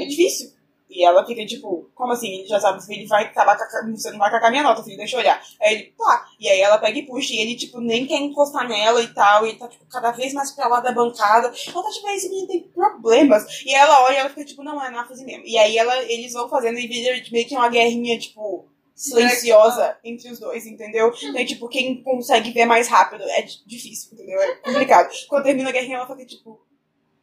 é 0.02 0.06
difícil. 0.06 0.56
E 0.90 1.04
ela 1.06 1.26
fica 1.26 1.46
tipo, 1.46 1.90
como 1.94 2.14
assim? 2.14 2.30
Ele 2.40 2.48
já 2.48 2.60
sabe, 2.62 2.82
ele 2.90 3.06
vai 3.08 3.26
acabar 3.26 3.58
com 3.58 3.64
a, 3.64 3.68
ca- 3.68 3.86
você 3.94 4.10
não 4.10 4.18
vai 4.20 4.32
cagar 4.32 4.50
minha 4.50 4.64
nota, 4.64 4.82
filho, 4.82 4.96
deixa 4.96 5.18
eu 5.18 5.20
olhar. 5.20 5.40
Aí 5.62 5.74
ele, 5.76 5.94
tá. 5.98 6.26
E 6.40 6.48
aí 6.48 6.62
ela 6.62 6.78
pega 6.78 6.98
e 6.98 7.06
puxa, 7.06 7.34
e 7.34 7.40
ele, 7.42 7.56
tipo, 7.58 7.82
nem 7.82 8.06
quer 8.08 8.16
encostar 8.22 8.66
nela 8.68 9.02
e 9.02 9.08
tal, 9.14 9.46
e 9.46 9.50
ele 9.50 9.58
tá, 9.60 9.68
tipo, 9.68 9.86
cada 9.88 10.12
vez 10.12 10.34
mais 10.34 10.52
pra 10.52 10.68
lá 10.70 10.80
da 10.80 10.94
bancada. 10.94 11.48
Ela 11.48 11.84
tá, 11.84 11.90
tipo, 11.92 12.08
"Ah, 12.08 12.16
esse 12.16 12.30
menino 12.30 12.48
tem 12.48 12.62
problemas. 12.70 13.46
E 13.66 13.76
ela 13.76 14.02
olha 14.06 14.14
e 14.14 14.18
ela 14.18 14.30
fica, 14.30 14.46
tipo, 14.46 14.64
não, 14.64 14.82
é 14.82 14.88
anáfase 14.88 15.26
mesmo. 15.26 15.44
E 15.46 15.58
aí 15.58 15.78
ela, 15.78 15.94
eles 16.04 16.32
vão 16.32 16.48
fazendo 16.48 16.80
e 16.80 16.88
vira 16.88 17.22
meio 17.34 17.46
que 17.46 17.56
uma 17.56 17.68
guerrinha, 17.70 18.18
tipo, 18.18 18.66
silenciosa 18.96 19.98
entre 20.06 20.32
os 20.32 20.40
dois, 20.40 20.66
entendeu? 20.66 21.12
Então, 21.22 21.46
tipo, 21.46 21.68
quem 21.68 22.02
consegue 22.02 22.52
ver 22.52 22.66
mais 22.66 22.88
rápido 22.88 23.24
é 23.24 23.42
di- 23.42 23.62
difícil, 23.66 24.12
entendeu? 24.14 24.40
É 24.42 24.56
complicado. 24.56 25.10
Quando 25.28 25.44
termina 25.44 25.70
a 25.70 25.74
guerrinha, 25.74 25.98
ela 25.98 26.08
fica, 26.08 26.26
tipo, 26.26 26.60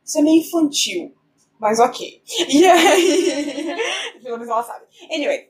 isso 0.05 0.19
é 0.19 0.23
meio 0.23 0.41
infantil. 0.41 1.15
Mas 1.65 1.81
ok. 1.81 2.23
E 2.51 2.67
aí. 2.67 3.75
Pelo 4.23 4.37
menos 4.37 4.51
ela 4.51 4.63
sabe. 4.63 4.85
Anyway. 5.11 5.49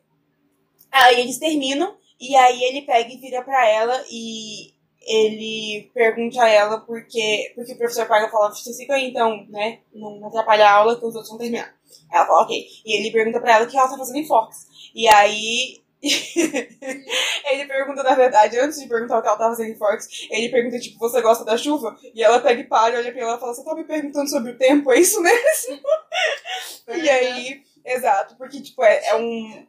Aí 0.93 1.19
eles 1.19 1.41
terminam. 1.41 1.97
E 2.21 2.37
aí 2.37 2.63
ele 2.63 2.83
pega 2.83 3.13
e 3.13 3.17
vira 3.17 3.43
pra 3.43 3.69
ela 3.69 4.01
e 4.09 4.73
ele 5.05 5.91
pergunta 5.93 6.41
a 6.41 6.49
ela 6.49 6.79
porque, 6.79 7.53
porque 7.57 7.73
o 7.73 7.77
professor 7.77 8.07
paga 8.07 8.31
fala, 8.31 8.55
você 8.55 8.73
fica 8.75 8.95
aí 8.95 9.11
então, 9.11 9.45
né? 9.49 9.81
Não 9.93 10.25
atrapalha 10.25 10.69
a 10.69 10.73
aula 10.75 10.95
que 10.95 11.05
os 11.05 11.17
outros 11.17 11.31
vão 11.31 11.39
terminar. 11.39 11.75
Ela 12.13 12.27
fala, 12.27 12.43
ok. 12.43 12.65
E 12.87 12.97
ele 12.97 13.11
pergunta 13.11 13.41
pra 13.41 13.57
ela 13.57 13.65
o 13.65 13.69
que 13.69 13.77
ela 13.77 13.89
tá 13.89 13.99
fazendo 13.99 14.19
em 14.19 14.27
Fox. 14.29 14.69
E 14.95 15.09
aí. 15.09 15.83
Ele 16.05 17.67
pergunta, 17.67 18.03
na 18.03 18.15
verdade, 18.15 18.59
antes 18.59 18.81
de 18.81 18.89
perguntar 18.89 19.19
o 19.19 19.23
que 19.23 19.29
ela 19.29 19.37
tá 19.37 19.49
fazendo 19.49 19.71
em 19.71 19.79
Fox, 19.79 20.09
ele 20.31 20.51
pergunta, 20.51 20.79
tipo, 20.79 20.99
você 20.99 21.21
gosta 21.23 21.45
da 21.45 21.57
chuva? 21.57 21.97
E 22.15 22.23
ela 22.23 22.41
pega 22.41 22.61
e 22.61 22.65
para, 22.65 22.99
olha 22.99 23.13
pra 23.13 23.23
ela 23.23 23.37
e 23.37 23.41
fala, 23.41 23.55
você 23.55 23.65
tá 23.65 23.75
me 23.75 23.85
perguntando 23.85 24.29
sobre 24.29 24.53
o 24.53 24.59
tempo, 24.59 24.93
é 24.93 24.99
isso 24.99 25.21
mesmo? 25.23 25.81
e 27.03 27.09
aí, 27.09 27.63
exato, 27.85 28.37
porque, 28.37 28.61
tipo, 28.61 28.83
é, 28.85 29.09
é 29.09 29.15
um. 29.17 29.67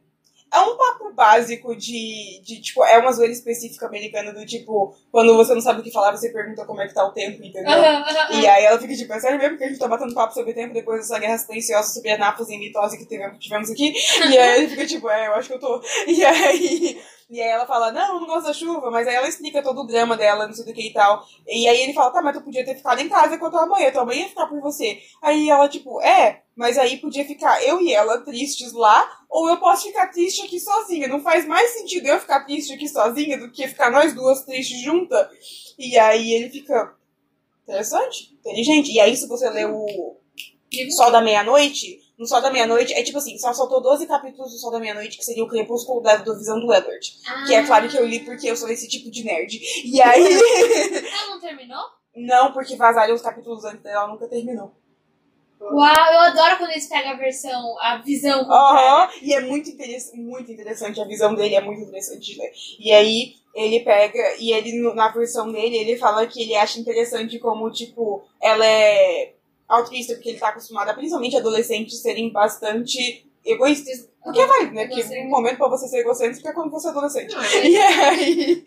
É 0.53 0.59
um 0.59 0.77
papo 0.77 1.11
básico 1.13 1.75
de, 1.75 2.41
de, 2.43 2.61
tipo, 2.61 2.83
é 2.85 2.97
uma 2.97 3.11
zoeira 3.11 3.33
específica 3.33 3.85
americana 3.87 4.33
do 4.33 4.45
tipo, 4.45 4.95
quando 5.11 5.35
você 5.35 5.53
não 5.53 5.61
sabe 5.61 5.81
o 5.81 5.83
que 5.83 5.91
falar, 5.91 6.11
você 6.15 6.29
pergunta 6.29 6.65
como 6.65 6.81
é 6.81 6.87
que 6.87 6.93
tá 6.93 7.05
o 7.05 7.11
tempo, 7.11 7.43
entendeu? 7.43 7.71
Aham, 7.71 8.03
aham, 8.03 8.39
E 8.39 8.47
aí 8.47 8.63
ela 8.63 8.79
fica 8.79 8.95
tipo, 8.95 9.13
é 9.13 9.19
sério 9.19 9.37
mesmo 9.37 9.57
que 9.57 9.63
a 9.63 9.67
gente 9.67 9.79
tá 9.79 9.87
batendo 9.87 10.13
papo 10.13 10.33
sobre 10.33 10.51
o 10.51 10.55
tempo 10.55 10.73
depois 10.73 11.01
dessa 11.01 11.19
guerra 11.19 11.37
silenciosa 11.37 11.93
sobre 11.93 12.11
a 12.11 12.17
Nápoles 12.17 12.49
e 12.49 12.57
mitose 12.57 12.97
que 12.97 13.05
tivemos 13.39 13.69
aqui? 13.69 13.93
E 14.31 14.37
aí 14.37 14.59
ele 14.59 14.69
fica 14.69 14.85
tipo, 14.85 15.09
é, 15.09 15.27
eu 15.27 15.33
acho 15.33 15.49
que 15.49 15.55
eu 15.55 15.59
tô. 15.59 15.81
E 16.07 16.23
aí. 16.23 17.01
E 17.27 17.41
aí 17.41 17.49
ela 17.49 17.65
fala, 17.65 17.91
não, 17.91 18.19
não 18.19 18.27
gosto 18.27 18.45
da 18.45 18.53
chuva, 18.53 18.91
mas 18.91 19.07
aí 19.07 19.15
ela 19.15 19.27
explica 19.27 19.63
todo 19.63 19.81
o 19.81 19.87
drama 19.87 20.15
dela, 20.15 20.45
não 20.45 20.53
sei 20.53 20.63
do 20.63 20.73
que 20.73 20.89
e 20.89 20.93
tal. 20.93 21.25
E 21.47 21.67
aí 21.67 21.81
ele 21.81 21.93
fala, 21.93 22.11
tá, 22.11 22.21
mas 22.21 22.37
tu 22.37 22.43
podia 22.43 22.63
ter 22.63 22.75
ficado 22.75 22.99
em 22.99 23.09
casa 23.09 23.37
com 23.39 23.47
a 23.47 23.49
tua 23.49 23.65
mãe, 23.65 23.87
a 23.87 23.91
tua 23.91 24.05
mãe 24.05 24.19
ia 24.19 24.29
ficar 24.29 24.45
por 24.45 24.61
você. 24.61 24.99
Aí 25.23 25.49
ela, 25.49 25.67
tipo, 25.67 25.99
é, 26.01 26.43
mas 26.55 26.77
aí 26.77 26.97
podia 26.97 27.25
ficar 27.25 27.63
eu 27.63 27.81
e 27.81 27.91
ela 27.91 28.19
tristes 28.19 28.73
lá, 28.73 29.09
ou 29.27 29.49
eu 29.49 29.57
posso 29.57 29.87
ficar 29.87 30.11
triste 30.11 30.45
aqui 30.45 30.59
sozinha. 30.59 31.07
Não 31.07 31.19
faz 31.19 31.47
mais 31.47 31.71
sentido 31.71 32.05
eu 32.05 32.19
ficar 32.19 32.45
triste 32.45 32.73
aqui 32.73 32.87
sozinha 32.87 33.39
do 33.39 33.51
que 33.51 33.67
ficar 33.67 33.89
nós 33.89 34.13
duas 34.13 34.45
tristes 34.45 34.79
juntas. 34.81 35.27
E 35.79 35.97
aí 35.97 36.31
ele 36.31 36.49
fica. 36.49 36.95
Interessante, 37.63 38.35
inteligente. 38.35 38.91
E 38.91 38.99
aí, 38.99 39.17
se 39.17 39.27
você 39.27 39.49
lê 39.49 39.65
o 39.65 40.15
Sol 40.91 41.11
da 41.11 41.21
Meia-Noite, 41.21 41.99
no 42.17 42.25
Sol 42.25 42.41
da 42.41 42.51
Meia-Noite, 42.51 42.93
é 42.93 43.03
tipo 43.03 43.17
assim, 43.17 43.37
só 43.37 43.53
soltou 43.53 43.81
12 43.81 44.07
capítulos 44.07 44.51
do 44.51 44.57
Sol 44.57 44.71
da 44.71 44.79
Meia-Noite, 44.79 45.17
que 45.17 45.25
seria 45.25 45.43
o 45.43 45.47
crepúsculo 45.47 46.01
da, 46.01 46.15
da 46.15 46.33
visão 46.33 46.59
do 46.59 46.73
Edward. 46.73 47.13
Que 47.47 47.53
é 47.53 47.63
claro 47.63 47.89
que 47.89 47.97
eu 47.97 48.05
li 48.05 48.19
porque 48.21 48.49
eu 48.49 48.55
sou 48.55 48.69
esse 48.69 48.87
tipo 48.87 49.11
de 49.11 49.23
nerd. 49.23 49.59
E 49.83 50.01
aí. 50.01 50.23
Ela 50.23 51.29
não 51.29 51.39
terminou? 51.39 51.83
Não, 52.15 52.53
porque 52.53 52.75
vazaram 52.75 53.13
os 53.13 53.21
capítulos 53.21 53.65
antes 53.65 53.81
dela, 53.81 54.07
nunca 54.07 54.27
terminou. 54.27 54.73
Uau, 55.59 56.13
eu 56.13 56.19
adoro 56.19 56.57
quando 56.57 56.71
eles 56.71 56.87
pegam 56.87 57.11
a 57.11 57.15
versão, 57.15 57.75
a 57.79 57.97
visão 57.97 58.41
Aham, 58.51 59.09
e 59.21 59.33
é 59.33 59.41
muito, 59.41 59.69
interess 59.69 60.11
muito 60.13 60.51
interessante, 60.51 61.01
a 61.01 61.05
visão 61.05 61.33
dele 61.33 61.55
é 61.55 61.61
muito 61.61 61.81
interessante 61.81 62.33
de 62.33 62.39
ler. 62.39 62.51
E 62.79 62.91
aí, 62.91 63.33
ele 63.53 63.79
pega, 63.79 64.35
e 64.37 64.51
ele, 64.51 64.93
na 64.93 65.09
versão 65.09 65.51
dele, 65.51 65.77
ele 65.77 65.97
fala 65.97 66.27
que 66.27 66.41
ele 66.41 66.55
acha 66.55 66.79
interessante 66.79 67.39
como, 67.39 67.71
tipo, 67.71 68.23
ela 68.41 68.65
é 68.65 69.34
altruísta, 69.67 70.13
porque 70.15 70.29
ele 70.29 70.39
tá 70.39 70.49
acostumado 70.49 70.89
a, 70.89 70.93
principalmente 70.93 71.37
adolescentes, 71.37 72.01
serem 72.01 72.31
bastante 72.31 73.25
egoístas. 73.43 74.09
O 74.25 74.31
que 74.31 74.39
é 74.39 74.47
válido, 74.47 74.73
né? 74.73 74.87
Porque 74.87 75.03
um 75.19 75.29
momento 75.29 75.57
pra 75.57 75.67
você 75.69 75.87
ser 75.87 75.99
egocêntrico 75.99 76.47
é 76.47 76.53
quando 76.53 76.71
você 76.71 76.87
é 76.87 76.89
adolescente. 76.91 77.35
É- 77.35 77.67
E 77.67 77.77
aí. 77.77 78.65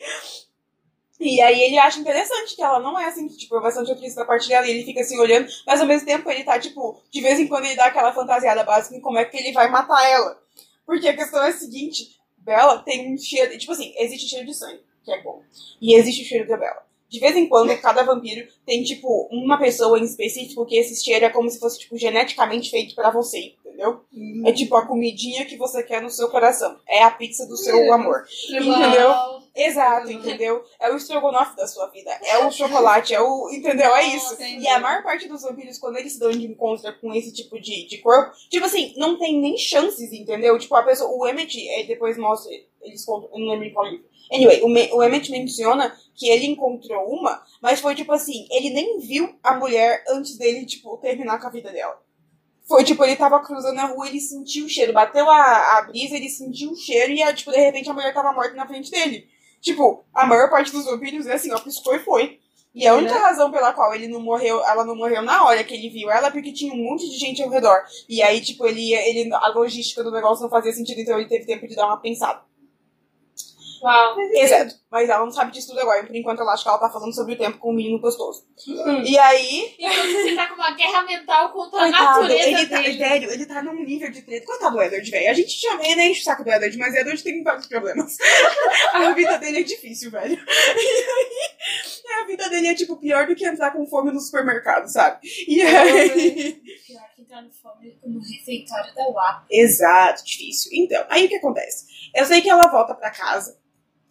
E 1.20 1.40
aí 1.40 1.60
ele 1.62 1.78
acha 1.78 1.98
interessante 1.98 2.54
que 2.54 2.62
ela 2.62 2.78
não 2.78 2.96
é 2.98 3.06
assim, 3.06 3.26
que, 3.26 3.36
tipo, 3.36 3.56
é 3.56 3.60
bastante 3.60 3.90
altruísta 3.90 4.20
da 4.20 4.26
parte 4.26 4.48
dela, 4.48 4.64
e 4.66 4.70
ele 4.70 4.84
fica 4.84 5.00
assim 5.00 5.18
olhando, 5.18 5.48
mas 5.66 5.80
ao 5.80 5.86
mesmo 5.86 6.06
tempo 6.06 6.30
ele 6.30 6.44
tá, 6.44 6.60
tipo, 6.60 6.96
de 7.10 7.20
vez 7.20 7.40
em 7.40 7.48
quando 7.48 7.64
ele 7.64 7.74
dá 7.74 7.86
aquela 7.86 8.12
fantasiada 8.12 8.62
básica 8.62 8.94
em 8.96 9.00
como 9.00 9.18
é 9.18 9.24
que 9.24 9.36
ele 9.36 9.52
vai 9.52 9.68
matar 9.68 10.00
ela. 10.08 10.40
Porque 10.86 11.08
a 11.08 11.16
questão 11.16 11.42
é 11.42 11.48
a 11.48 11.52
seguinte, 11.52 12.16
Bela 12.38 12.78
tem 12.84 13.12
um 13.12 13.18
cheiro, 13.18 13.58
tipo 13.58 13.72
assim, 13.72 13.92
existe 13.98 14.28
cheiro 14.28 14.46
de 14.46 14.54
sangue, 14.54 14.80
que 15.04 15.10
é 15.10 15.20
bom. 15.20 15.42
E 15.82 15.96
existe 15.96 16.22
o 16.22 16.24
cheiro 16.24 16.46
da 16.48 16.56
Bela. 16.56 16.86
De 17.08 17.18
vez 17.20 17.34
em 17.36 17.48
quando, 17.48 17.76
cada 17.80 18.02
vampiro 18.02 18.46
tem, 18.66 18.82
tipo, 18.82 19.28
uma 19.30 19.58
pessoa 19.58 19.98
em 19.98 20.04
específico 20.04 20.66
que 20.66 20.76
esse 20.76 21.02
cheiro 21.02 21.24
é 21.24 21.30
como 21.30 21.48
se 21.50 21.58
fosse, 21.58 21.78
tipo, 21.78 21.96
geneticamente 21.96 22.70
feito 22.70 22.94
pra 22.94 23.10
você, 23.10 23.54
entendeu? 23.64 24.00
É 24.46 24.52
tipo 24.52 24.76
a 24.76 24.86
comidinha 24.86 25.44
que 25.46 25.56
você 25.56 25.82
quer 25.82 26.02
no 26.02 26.10
seu 26.10 26.28
coração. 26.28 26.76
É 26.86 27.02
a 27.02 27.10
pizza 27.10 27.46
do 27.46 27.56
seu 27.56 27.92
amor. 27.92 28.24
Entendeu? 28.50 29.08
Uau. 29.08 29.42
Exato, 29.54 30.12
entendeu? 30.12 30.62
É 30.78 30.90
o 30.92 30.96
estrogonofe 30.96 31.56
da 31.56 31.66
sua 31.66 31.86
vida. 31.88 32.10
É 32.22 32.38
o 32.44 32.50
chocolate, 32.50 33.14
é 33.14 33.20
o. 33.20 33.48
Entendeu? 33.50 33.92
É 33.94 34.04
isso. 34.06 34.34
Entendi. 34.34 34.64
E 34.64 34.68
a 34.68 34.78
maior 34.78 35.02
parte 35.02 35.26
dos 35.26 35.42
vampiros, 35.42 35.78
quando 35.78 35.96
eles 35.96 36.12
se 36.12 36.20
dão 36.20 36.30
de 36.30 36.46
encontro 36.46 36.92
com 37.00 37.12
esse 37.12 37.32
tipo 37.32 37.60
de, 37.60 37.88
de 37.88 37.98
corpo, 37.98 38.36
tipo 38.48 38.64
assim, 38.66 38.94
não 38.96 39.18
tem 39.18 39.40
nem 39.40 39.56
chances, 39.56 40.12
entendeu? 40.12 40.58
Tipo, 40.58 40.76
a 40.76 40.82
pessoa. 40.84 41.10
O 41.10 41.26
Emmett, 41.26 41.56
depois 41.88 42.16
mostra. 42.16 42.52
Eles 42.82 43.04
contam. 43.04 43.30
Eu 43.32 43.38
não 43.40 43.50
lembro 43.52 43.66
em 43.66 43.72
qual 43.72 43.86
livro. 43.86 44.06
Anyway, 44.32 44.60
o, 44.62 44.96
o 44.96 45.02
Emmett 45.02 45.30
menciona 45.30 45.96
que 46.14 46.28
ele 46.28 46.46
encontrou 46.46 47.08
uma, 47.08 47.42
mas 47.62 47.80
foi 47.80 47.94
tipo 47.94 48.12
assim, 48.12 48.46
ele 48.50 48.70
nem 48.70 48.98
viu 48.98 49.34
a 49.42 49.54
mulher 49.54 50.04
antes 50.08 50.36
dele, 50.36 50.66
tipo, 50.66 50.96
terminar 50.98 51.40
com 51.40 51.46
a 51.46 51.50
vida 51.50 51.70
dela. 51.70 52.00
Foi 52.66 52.84
tipo, 52.84 53.02
ele 53.02 53.16
tava 53.16 53.42
cruzando 53.42 53.78
a 53.78 53.86
rua, 53.86 54.08
ele 54.08 54.20
sentiu 54.20 54.66
o 54.66 54.68
cheiro, 54.68 54.92
bateu 54.92 55.28
a, 55.30 55.78
a 55.78 55.82
brisa, 55.82 56.16
ele 56.16 56.28
sentiu 56.28 56.72
o 56.72 56.76
cheiro 56.76 57.12
e, 57.12 57.34
tipo, 57.34 57.50
de 57.50 57.58
repente 57.58 57.88
a 57.88 57.94
mulher 57.94 58.12
tava 58.12 58.32
morta 58.32 58.54
na 58.54 58.66
frente 58.66 58.90
dele. 58.90 59.26
Tipo, 59.60 60.04
a 60.14 60.26
maior 60.26 60.50
parte 60.50 60.70
dos 60.70 60.84
vampiros 60.84 61.26
é 61.26 61.34
assim, 61.34 61.50
ó, 61.52 61.58
piscou 61.58 61.94
e 61.94 62.00
foi. 62.00 62.38
E 62.74 62.86
a 62.86 62.94
única 62.94 63.18
razão 63.18 63.50
pela 63.50 63.72
qual 63.72 63.94
ele 63.94 64.06
não 64.06 64.20
morreu, 64.20 64.62
ela 64.64 64.84
não 64.84 64.94
morreu 64.94 65.22
na 65.22 65.44
hora 65.44 65.64
que 65.64 65.74
ele 65.74 65.88
viu 65.88 66.10
ela 66.10 66.28
é 66.28 66.30
porque 66.30 66.52
tinha 66.52 66.72
um 66.72 66.76
monte 66.76 67.08
de 67.08 67.16
gente 67.16 67.42
ao 67.42 67.48
redor. 67.48 67.82
E 68.08 68.22
aí, 68.22 68.40
tipo, 68.40 68.66
ele, 68.66 68.92
ele 68.92 69.32
a 69.32 69.48
logística 69.48 70.04
do 70.04 70.12
negócio 70.12 70.42
não 70.42 70.50
fazia 70.50 70.72
sentido, 70.72 71.00
então 71.00 71.18
ele 71.18 71.28
teve 71.28 71.46
tempo 71.46 71.66
de 71.66 71.74
dar 71.74 71.86
uma 71.86 72.00
pensada. 72.00 72.40
Uau. 73.82 74.16
Exato. 74.34 74.74
Mas 74.90 75.08
ela 75.08 75.22
não 75.24 75.30
sabe 75.30 75.52
disso 75.52 75.68
tudo 75.68 75.80
agora. 75.80 76.04
Por 76.04 76.16
enquanto, 76.16 76.40
ela 76.40 76.54
acha 76.54 76.62
que 76.62 76.68
ela 76.68 76.78
tá 76.78 76.88
falando 76.88 77.14
sobre 77.14 77.34
o 77.34 77.38
tempo 77.38 77.58
com 77.58 77.70
o 77.70 77.74
menino 77.74 78.00
gostoso. 78.00 78.46
E 79.04 79.18
aí, 79.18 79.74
E 79.78 79.84
aí 79.84 80.12
você 80.12 80.34
tá 80.34 80.46
com 80.46 80.54
uma 80.54 80.70
guerra 80.70 81.02
mental 81.02 81.52
contra 81.52 81.78
a 81.78 81.82
Coitado, 81.82 82.22
natureza 82.22 82.48
ele 82.48 82.66
tá, 82.66 82.80
dele. 82.80 82.98
velho, 82.98 83.30
ele 83.30 83.46
tá 83.46 83.62
num 83.62 83.84
nível 83.84 84.10
de 84.10 84.22
treta. 84.22 84.46
Coitado 84.46 84.76
do 84.76 84.82
Edward, 84.82 85.10
velho. 85.10 85.30
A 85.30 85.34
gente 85.34 85.50
chama 85.50 85.84
ele, 85.84 85.96
nem 85.96 86.10
enche 86.12 86.22
o 86.22 86.24
saco 86.24 86.42
do 86.42 86.50
Edward, 86.50 86.78
mas 86.78 86.94
Edward 86.94 87.22
tem 87.22 87.42
vários 87.42 87.66
problemas. 87.66 88.16
a 88.94 89.12
vida 89.12 89.38
dele 89.38 89.60
é 89.60 89.62
difícil, 89.62 90.10
velho. 90.10 90.38
E 92.08 92.10
aí, 92.10 92.22
a 92.22 92.26
vida 92.26 92.48
dele 92.48 92.68
é, 92.68 92.74
tipo, 92.74 92.96
pior 92.96 93.26
do 93.26 93.34
que 93.34 93.46
entrar 93.46 93.70
com 93.72 93.86
fome 93.86 94.10
no 94.10 94.20
supermercado, 94.20 94.86
sabe? 94.90 95.20
E 95.46 95.60
aí... 95.60 96.62
Pior 96.86 97.04
que 97.14 97.22
entrar 97.22 97.42
no 97.42 97.52
fome 97.52 97.98
no 98.06 98.20
refeitório 98.20 98.94
da 98.94 99.06
UAP. 99.10 99.44
Exato, 99.50 100.24
difícil. 100.24 100.70
Então, 100.72 101.04
aí 101.10 101.26
o 101.26 101.28
que 101.28 101.36
acontece? 101.36 101.86
Eu 102.14 102.24
sei 102.24 102.40
que 102.40 102.48
ela 102.48 102.68
volta 102.68 102.94
pra 102.94 103.10
casa 103.10 103.58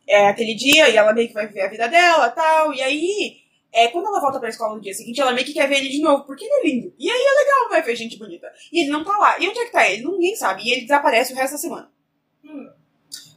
é, 0.08 0.28
aquele 0.28 0.56
dia 0.56 0.90
e 0.90 0.96
ela 0.96 1.14
meio 1.14 1.28
que 1.28 1.34
vai 1.34 1.48
viver 1.48 1.62
a 1.62 1.70
vida 1.70 1.88
dela 1.88 2.30
tal. 2.30 2.74
E 2.74 2.82
aí, 2.82 3.38
é, 3.74 3.88
quando 3.90 4.08
ela 4.08 4.22
volta 4.22 4.40
pra 4.40 4.50
escola 4.50 4.76
no 4.76 4.82
dia 4.82 4.94
seguinte, 4.94 5.20
ela 5.20 5.34
meio 5.34 5.46
que 5.46 5.54
quer 5.54 5.68
ver 5.68 5.78
ele 5.78 5.90
de 5.90 6.02
novo, 6.02 6.24
porque 6.26 6.46
ele 6.46 6.54
é 6.54 6.68
lindo. 6.68 6.94
E 6.98 7.10
aí 7.10 7.22
é 7.22 7.40
legal, 7.40 7.70
vai 7.70 7.82
ver 7.82 7.96
gente 7.96 8.18
bonita. 8.18 8.52
E 8.72 8.82
ele 8.82 8.90
não 8.90 9.04
tá 9.04 9.18
lá. 9.18 9.38
E 9.40 9.48
onde 9.48 9.60
é 9.60 9.66
que 9.66 9.72
tá 9.72 9.88
ele? 9.88 10.06
Ninguém 10.06 10.36
sabe. 10.36 10.64
E 10.64 10.72
ele 10.72 10.82
desaparece 10.82 11.34
o 11.34 11.36
resto 11.36 11.54
da 11.54 11.60
semana. 11.60 11.92
Hum. 12.44 12.70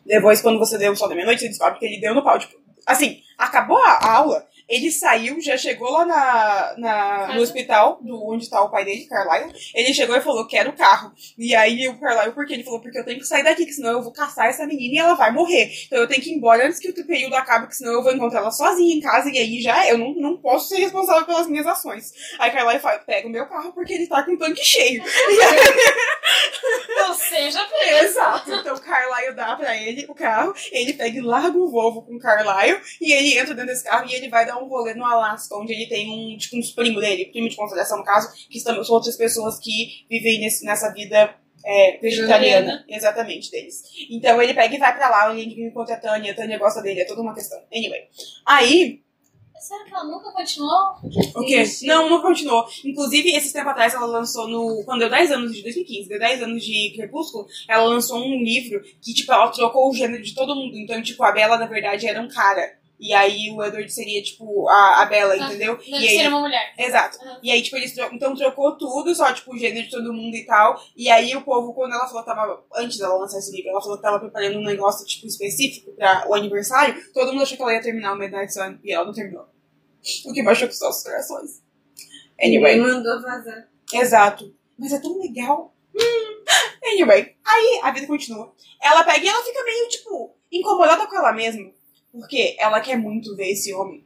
Depois, 0.06 0.40
quando 0.40 0.58
você 0.58 0.78
deu 0.78 0.92
o 0.92 0.96
sol 0.96 1.08
da 1.08 1.14
meia-noite, 1.14 1.42
você 1.42 1.48
descobre 1.48 1.78
que 1.78 1.84
ele 1.84 2.00
deu 2.00 2.14
no 2.14 2.22
pau. 2.22 2.38
Tipo, 2.38 2.56
assim, 2.86 3.22
acabou 3.36 3.78
a 3.78 4.12
aula, 4.12 4.46
ele 4.70 4.92
saiu, 4.92 5.40
já 5.40 5.56
chegou 5.56 5.90
lá 5.90 6.06
na, 6.06 6.74
na, 6.78 7.34
no 7.34 7.42
hospital, 7.42 7.98
do, 8.00 8.24
onde 8.30 8.48
tá 8.48 8.62
o 8.62 8.70
pai 8.70 8.84
dele, 8.84 9.06
Carlyle. 9.06 9.52
Ele 9.74 9.92
chegou 9.92 10.16
e 10.16 10.20
falou, 10.20 10.46
quero 10.46 10.70
o 10.70 10.76
carro. 10.76 11.12
E 11.36 11.56
aí 11.56 11.88
o 11.88 11.98
Carlyle, 11.98 12.32
por 12.32 12.46
quê? 12.46 12.54
Ele 12.54 12.62
falou, 12.62 12.80
porque 12.80 12.98
eu 12.98 13.04
tenho 13.04 13.18
que 13.18 13.26
sair 13.26 13.42
daqui, 13.42 13.66
que 13.66 13.72
senão 13.72 13.90
eu 13.90 14.02
vou 14.02 14.12
caçar 14.12 14.46
essa 14.46 14.64
menina 14.64 14.94
e 14.94 14.98
ela 14.98 15.14
vai 15.14 15.32
morrer. 15.32 15.68
Então 15.86 15.98
eu 15.98 16.06
tenho 16.06 16.22
que 16.22 16.30
ir 16.30 16.34
embora 16.34 16.64
antes 16.64 16.78
que 16.78 16.88
o 16.88 17.06
período 17.06 17.34
acabe, 17.34 17.66
que 17.66 17.74
senão 17.74 17.94
eu 17.94 18.02
vou 18.02 18.12
encontrar 18.12 18.40
ela 18.40 18.52
sozinha 18.52 18.94
em 18.94 19.00
casa 19.00 19.28
e 19.28 19.38
aí 19.38 19.60
já 19.60 19.88
eu 19.88 19.98
não, 19.98 20.14
não 20.14 20.36
posso 20.36 20.68
ser 20.68 20.76
responsável 20.76 21.26
pelas 21.26 21.48
minhas 21.48 21.66
ações. 21.66 22.12
Aí 22.38 22.52
Carlyle 22.52 22.80
fala, 22.80 22.98
pega 23.00 23.26
o 23.26 23.30
meu 23.30 23.46
carro 23.46 23.72
porque 23.72 23.92
ele 23.92 24.06
tá 24.06 24.22
com 24.22 24.32
o 24.32 24.38
tanque 24.38 24.64
cheio. 24.64 25.02
Ou 27.08 27.14
seja, 27.14 27.64
preso. 27.64 28.04
Exato. 28.04 28.52
Então 28.52 28.76
o 28.76 28.80
Carlyle 28.80 29.34
dá 29.34 29.56
pra 29.56 29.76
ele 29.76 30.06
o 30.08 30.14
carro, 30.14 30.54
ele 30.70 30.92
pega 30.92 31.18
e 31.18 31.20
larga 31.20 31.58
o 31.58 31.68
Volvo 31.68 32.02
com 32.02 32.14
o 32.14 32.20
Carlyle 32.20 32.80
e 33.00 33.12
ele 33.12 33.38
entra 33.38 33.54
dentro 33.54 33.70
desse 33.70 33.84
carro 33.84 34.08
e 34.08 34.14
ele 34.14 34.28
vai 34.28 34.46
dar 34.46 34.59
um 34.60 34.68
rolê 34.68 34.94
no 34.94 35.04
Alasca, 35.04 35.56
onde 35.56 35.72
ele 35.72 35.86
tem 35.86 36.10
um, 36.10 36.36
tipo, 36.36 36.56
uns 36.56 36.70
primos 36.70 37.00
dele, 37.00 37.26
primo 37.26 37.48
de 37.48 37.56
consideração 37.56 37.98
no 37.98 38.04
caso, 38.04 38.32
que 38.48 38.60
são 38.60 38.80
outras 38.88 39.16
pessoas 39.16 39.58
que 39.58 40.04
vivem 40.08 40.40
nesse, 40.40 40.64
nessa 40.64 40.92
vida 40.92 41.34
é, 41.64 41.98
vegetariana, 41.98 42.84
exatamente, 42.88 43.50
deles. 43.50 43.82
Então 44.10 44.40
ele 44.40 44.54
pega 44.54 44.74
e 44.74 44.78
vai 44.78 44.96
pra 44.96 45.08
lá, 45.08 45.34
ele 45.34 45.66
encontra 45.66 45.94
a 45.94 46.00
Tânia, 46.00 46.32
a 46.32 46.34
Tânia 46.36 46.58
gosta 46.58 46.82
dele, 46.82 47.00
é 47.00 47.06
toda 47.06 47.22
uma 47.22 47.34
questão. 47.34 47.60
Anyway. 47.72 48.08
Aí, 48.46 49.02
Será 49.60 49.84
que 49.84 49.92
ela 49.92 50.04
nunca 50.04 50.32
continuou? 50.32 50.94
o 51.36 51.44
quê? 51.44 51.62
Não, 51.82 52.08
não 52.08 52.22
continuou. 52.22 52.66
Inclusive, 52.82 53.36
esses 53.36 53.52
tempos 53.52 53.72
atrás, 53.72 53.92
ela 53.92 54.06
lançou 54.06 54.48
no. 54.48 54.82
Quando 54.86 55.00
deu 55.00 55.10
10 55.10 55.32
anos 55.32 55.54
de 55.54 55.62
2015, 55.62 56.08
deu 56.08 56.18
10 56.18 56.42
anos 56.44 56.64
de 56.64 56.94
Crepúsculo, 56.96 57.46
ela 57.68 57.84
lançou 57.84 58.18
um 58.18 58.42
livro 58.42 58.80
que, 59.02 59.12
tipo, 59.12 59.30
ela 59.30 59.48
trocou 59.48 59.90
o 59.90 59.94
gênero 59.94 60.22
de 60.22 60.34
todo 60.34 60.56
mundo. 60.56 60.78
Então, 60.78 61.02
tipo, 61.02 61.22
a 61.22 61.30
Bella, 61.30 61.58
na 61.58 61.66
verdade, 61.66 62.08
era 62.08 62.22
um 62.22 62.28
cara. 62.28 62.79
E 63.00 63.14
aí 63.14 63.50
o 63.50 63.62
Edward 63.64 63.90
seria, 63.90 64.22
tipo, 64.22 64.68
a, 64.68 65.02
a 65.02 65.06
Bella, 65.06 65.32
Ah, 65.32 65.36
entendeu? 65.38 65.76
Deve 65.76 65.90
E 65.90 65.94
aí, 66.08 66.18
ser 66.18 66.28
uma 66.28 66.40
mulher. 66.40 66.74
Exato. 66.76 67.18
Aham. 67.24 67.40
E 67.42 67.50
aí, 67.50 67.62
tipo, 67.62 67.76
eles 67.78 67.94
tro- 67.94 68.10
então 68.12 68.36
trocou 68.36 68.76
tudo, 68.76 69.14
só, 69.14 69.32
tipo, 69.32 69.54
o 69.54 69.58
gênero 69.58 69.84
de 69.86 69.90
todo 69.90 70.12
mundo 70.12 70.34
e 70.36 70.44
tal. 70.44 70.78
E 70.94 71.08
aí 71.08 71.34
o 71.34 71.40
povo, 71.42 71.72
quando 71.72 71.94
ela 71.94 72.06
falou 72.06 72.22
que 72.22 72.28
tava. 72.28 72.62
Antes 72.76 72.98
dela 72.98 73.14
lançar 73.18 73.38
esse 73.38 73.50
livro, 73.56 73.70
ela 73.70 73.80
falou 73.80 73.96
que 73.96 74.02
tava 74.02 74.20
preparando 74.20 74.58
um 74.58 74.62
negócio, 74.64 75.06
tipo, 75.06 75.26
específico 75.26 75.92
pra 75.92 76.26
o 76.28 76.34
aniversário, 76.34 77.02
todo 77.14 77.32
mundo 77.32 77.42
achou 77.42 77.56
que 77.56 77.62
ela 77.62 77.72
ia 77.72 77.80
terminar 77.82 78.12
o 78.12 78.18
Midnight 78.18 78.52
Sun 78.52 78.78
e 78.84 78.92
ela 78.92 79.06
não 79.06 79.12
terminou. 79.14 79.46
O 80.26 80.32
que 80.34 80.42
baixou 80.42 80.68
com 80.68 80.74
os 80.74 80.80
nossos 80.80 81.02
corações. 81.02 81.62
Anyway. 82.42 82.72
Ele 82.74 82.82
mandou 82.82 83.22
vazar. 83.22 83.68
Exato. 83.94 84.54
Mas 84.78 84.92
é 84.92 84.98
tão 85.00 85.18
legal. 85.18 85.74
Hum. 85.94 86.44
Anyway, 86.84 87.34
aí 87.44 87.80
a 87.82 87.90
vida 87.92 88.06
continua. 88.06 88.52
Ela 88.82 89.04
pega 89.04 89.24
e 89.24 89.28
ela 89.28 89.42
fica 89.44 89.62
meio, 89.64 89.88
tipo, 89.88 90.34
incomodada 90.50 91.06
com 91.06 91.16
ela 91.16 91.32
mesma. 91.32 91.70
Porque 92.12 92.56
ela 92.58 92.80
quer 92.80 92.96
muito 92.96 93.36
ver 93.36 93.50
esse 93.50 93.72
homem. 93.72 94.04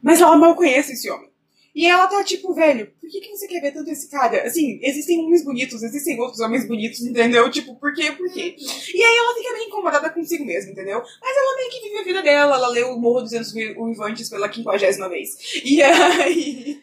Mas 0.00 0.20
ela 0.20 0.36
mal 0.36 0.54
conhece 0.54 0.92
esse 0.92 1.10
homem. 1.10 1.32
E 1.74 1.86
ela 1.86 2.06
tá 2.06 2.22
tipo, 2.22 2.52
velho, 2.52 2.92
por 3.00 3.08
que, 3.08 3.20
que 3.20 3.30
você 3.30 3.48
quer 3.48 3.60
ver 3.60 3.72
tanto 3.72 3.90
esse 3.90 4.10
cara? 4.10 4.42
Assim, 4.46 4.78
existem 4.82 5.20
homens 5.20 5.42
bonitos, 5.42 5.82
existem 5.82 6.20
outros 6.20 6.40
homens 6.40 6.68
bonitos, 6.68 7.00
entendeu? 7.00 7.50
Tipo, 7.50 7.74
por 7.76 7.94
quê, 7.94 8.12
por 8.12 8.30
quê? 8.30 8.54
E 8.94 9.02
aí 9.02 9.16
ela 9.16 9.34
fica 9.34 9.52
meio 9.54 9.68
incomodada 9.68 10.10
consigo 10.10 10.44
mesma, 10.44 10.70
entendeu? 10.70 11.00
Mas 11.00 11.36
ela 11.36 11.56
meio 11.56 11.70
que 11.70 11.80
vive 11.80 11.98
a 11.98 12.04
vida 12.04 12.22
dela, 12.22 12.56
ela 12.56 12.68
leu 12.68 12.90
o 12.90 13.00
Morro 13.00 13.22
dos 13.22 13.30
Ventos 13.30 13.54
Uivantes 13.54 14.28
pela 14.28 14.50
quinquagésima 14.50 15.08
vez. 15.08 15.62
E 15.64 15.82
aí. 15.82 16.82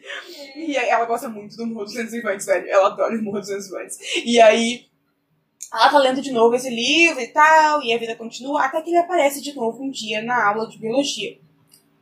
E 0.56 0.76
aí 0.76 0.88
ela 0.88 1.04
gosta 1.04 1.28
muito 1.28 1.56
do 1.56 1.66
Morro 1.68 1.84
dos 1.84 1.94
Ventos 1.94 2.12
Uivantes, 2.12 2.46
velho. 2.46 2.68
Ela 2.68 2.88
adora 2.88 3.16
o 3.16 3.22
Morro 3.22 3.38
dos 3.38 3.48
Ventos 3.48 3.70
Uivantes. 3.70 3.98
E 4.24 4.40
aí. 4.40 4.89
Ela 5.72 5.88
tá 5.90 5.98
lendo 5.98 6.20
de 6.20 6.32
novo 6.32 6.54
esse 6.54 6.68
livro 6.68 7.20
e 7.20 7.28
tal, 7.28 7.82
e 7.82 7.92
a 7.92 7.98
vida 7.98 8.16
continua, 8.16 8.64
até 8.64 8.80
que 8.82 8.90
ele 8.90 8.98
aparece 8.98 9.40
de 9.40 9.54
novo 9.54 9.82
um 9.82 9.90
dia 9.90 10.20
na 10.22 10.48
aula 10.48 10.68
de 10.68 10.78
biologia. 10.78 11.38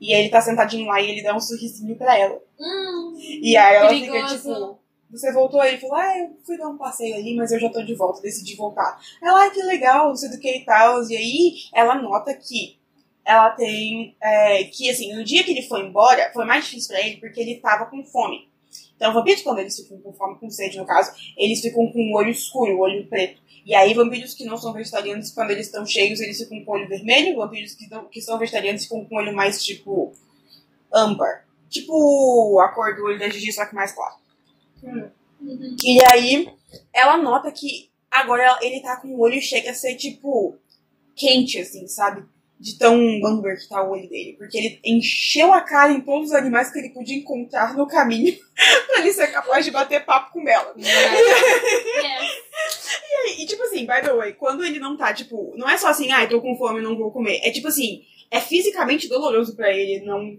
E 0.01 0.15
aí 0.15 0.21
ele 0.23 0.31
tá 0.31 0.41
sentadinho 0.41 0.87
lá 0.87 1.01
e 1.01 1.11
ele 1.11 1.23
dá 1.23 1.35
um 1.35 1.41
sorrisinho 1.41 1.97
pra 1.97 2.17
ela. 2.17 2.41
Hum, 2.59 3.15
E 3.19 3.57
aí 3.57 3.77
ela 3.77 3.89
fica 3.91 4.13
perigoso. 4.13 4.37
tipo, 4.37 4.79
você 5.11 5.33
voltou? 5.33 5.63
Ele 5.65 5.79
falou, 5.79 5.97
ah, 5.97 6.19
eu 6.19 6.37
fui 6.47 6.57
dar 6.57 6.69
um 6.69 6.79
passeio 6.79 7.17
ali, 7.17 7.35
mas 7.35 7.51
eu 7.53 7.59
já 7.59 7.69
tô 7.69 7.83
de 7.83 7.95
volta, 7.95 8.23
decidi 8.23 8.55
voltar. 8.55 8.99
Ela, 9.23 9.47
ah, 9.47 9.51
que 9.51 9.61
legal, 9.63 10.09
não 10.09 10.17
sei 10.17 10.31
do 10.31 10.39
que 10.39 10.59
e 10.59 10.65
tal. 10.65 11.03
E 11.09 11.17
aí 11.17 11.55
ela 11.75 11.97
nota 12.01 12.33
que 12.35 12.79
ela 13.25 13.51
tem. 13.51 14.17
é, 14.23 14.65
que 14.65 14.89
assim, 14.89 15.13
no 15.15 15.25
dia 15.25 15.43
que 15.45 15.51
ele 15.51 15.63
foi 15.63 15.81
embora, 15.83 16.31
foi 16.33 16.45
mais 16.45 16.65
difícil 16.65 16.95
pra 16.95 17.05
ele 17.05 17.17
porque 17.19 17.41
ele 17.41 17.57
tava 17.57 17.87
com 17.87 18.03
fome. 18.05 18.49
Então, 18.97 19.13
vampiros, 19.13 19.43
quando 19.43 19.61
eles 19.61 19.77
ficam 19.77 19.99
com 20.01 20.13
fome, 20.13 20.39
com 20.39 20.51
sede, 20.51 20.77
no 20.77 20.85
caso, 20.87 21.13
eles 21.37 21.61
ficam 21.61 21.87
com 21.93 22.01
o 22.13 22.17
olho 22.17 22.31
escuro, 22.31 22.77
o 22.77 22.81
olho 22.81 23.07
preto. 23.07 23.41
E 23.69 23.75
aí, 23.75 23.93
vampiros 23.93 24.33
que 24.33 24.47
não 24.47 24.57
são 24.57 24.73
vegetarianos, 24.73 25.31
quando 25.31 25.51
eles 25.51 25.67
estão 25.67 25.85
cheios, 25.85 26.21
eles 26.21 26.39
ficam 26.39 26.65
com 26.65 26.73
o 26.73 26.75
olho 26.75 26.89
vermelho. 26.89 27.37
Vampiros 27.37 27.75
que, 27.75 27.87
não, 27.91 28.07
que 28.07 28.23
são 28.23 28.39
vegetarianos 28.39 28.85
ficam 28.85 29.05
com 29.05 29.15
o 29.15 29.19
olho 29.19 29.37
mais, 29.37 29.63
tipo, 29.63 30.15
âmbar. 30.91 31.45
Tipo 31.69 32.59
a 32.61 32.69
cor 32.71 32.97
do 32.97 33.05
olho 33.05 33.19
da 33.19 33.29
Gigi, 33.29 33.53
só 33.53 33.67
que 33.67 33.75
mais 33.75 33.93
claro. 33.93 34.15
Uhum. 34.83 35.11
E 35.85 36.03
aí, 36.07 36.51
ela 36.95 37.19
nota 37.19 37.53
que 37.53 37.91
agora 38.11 38.59
ele 38.63 38.81
tá 38.81 38.97
com 38.97 39.09
o 39.09 39.21
olho 39.21 39.39
chega 39.39 39.73
a 39.73 39.75
ser, 39.75 39.97
tipo, 39.97 40.57
quente, 41.15 41.59
assim, 41.59 41.87
sabe? 41.87 42.25
De 42.59 42.79
tão 42.79 42.95
âmbar 43.23 43.59
que 43.59 43.69
tá 43.69 43.83
o 43.83 43.91
olho 43.91 44.09
dele. 44.09 44.35
Porque 44.39 44.57
ele 44.57 44.81
encheu 44.83 45.53
a 45.53 45.61
cara 45.61 45.93
em 45.93 46.01
todos 46.01 46.31
os 46.31 46.35
animais 46.35 46.73
que 46.73 46.79
ele 46.79 46.95
podia 46.95 47.19
encontrar 47.19 47.77
no 47.77 47.87
caminho 47.87 48.35
pra 48.89 49.01
ele 49.01 49.13
ser 49.13 49.27
capaz 49.27 49.63
de 49.63 49.71
bater 49.71 50.07
papo 50.07 50.33
com 50.33 50.49
ela. 50.49 50.75
Yes. 51.99 52.48
E, 53.39 53.47
tipo 53.47 53.63
assim, 53.63 53.81
by 53.81 54.03
the 54.03 54.13
way, 54.13 54.33
quando 54.33 54.65
ele 54.65 54.81
não 54.81 54.97
tá, 54.97 55.15
tipo, 55.15 55.55
não 55.57 55.69
é 55.69 55.77
só 55.77 55.89
assim, 55.89 56.11
ai, 56.11 56.29
tô 56.29 56.41
com 56.41 56.57
fome, 56.57 56.81
não 56.81 56.99
vou 56.99 57.13
comer. 57.13 57.41
É 57.45 57.51
tipo 57.53 57.69
assim, 57.69 58.03
é 58.31 58.41
fisicamente 58.41 59.09
doloroso 59.09 59.55
pra 59.55 59.73
ele 59.73 60.05
não 60.05 60.39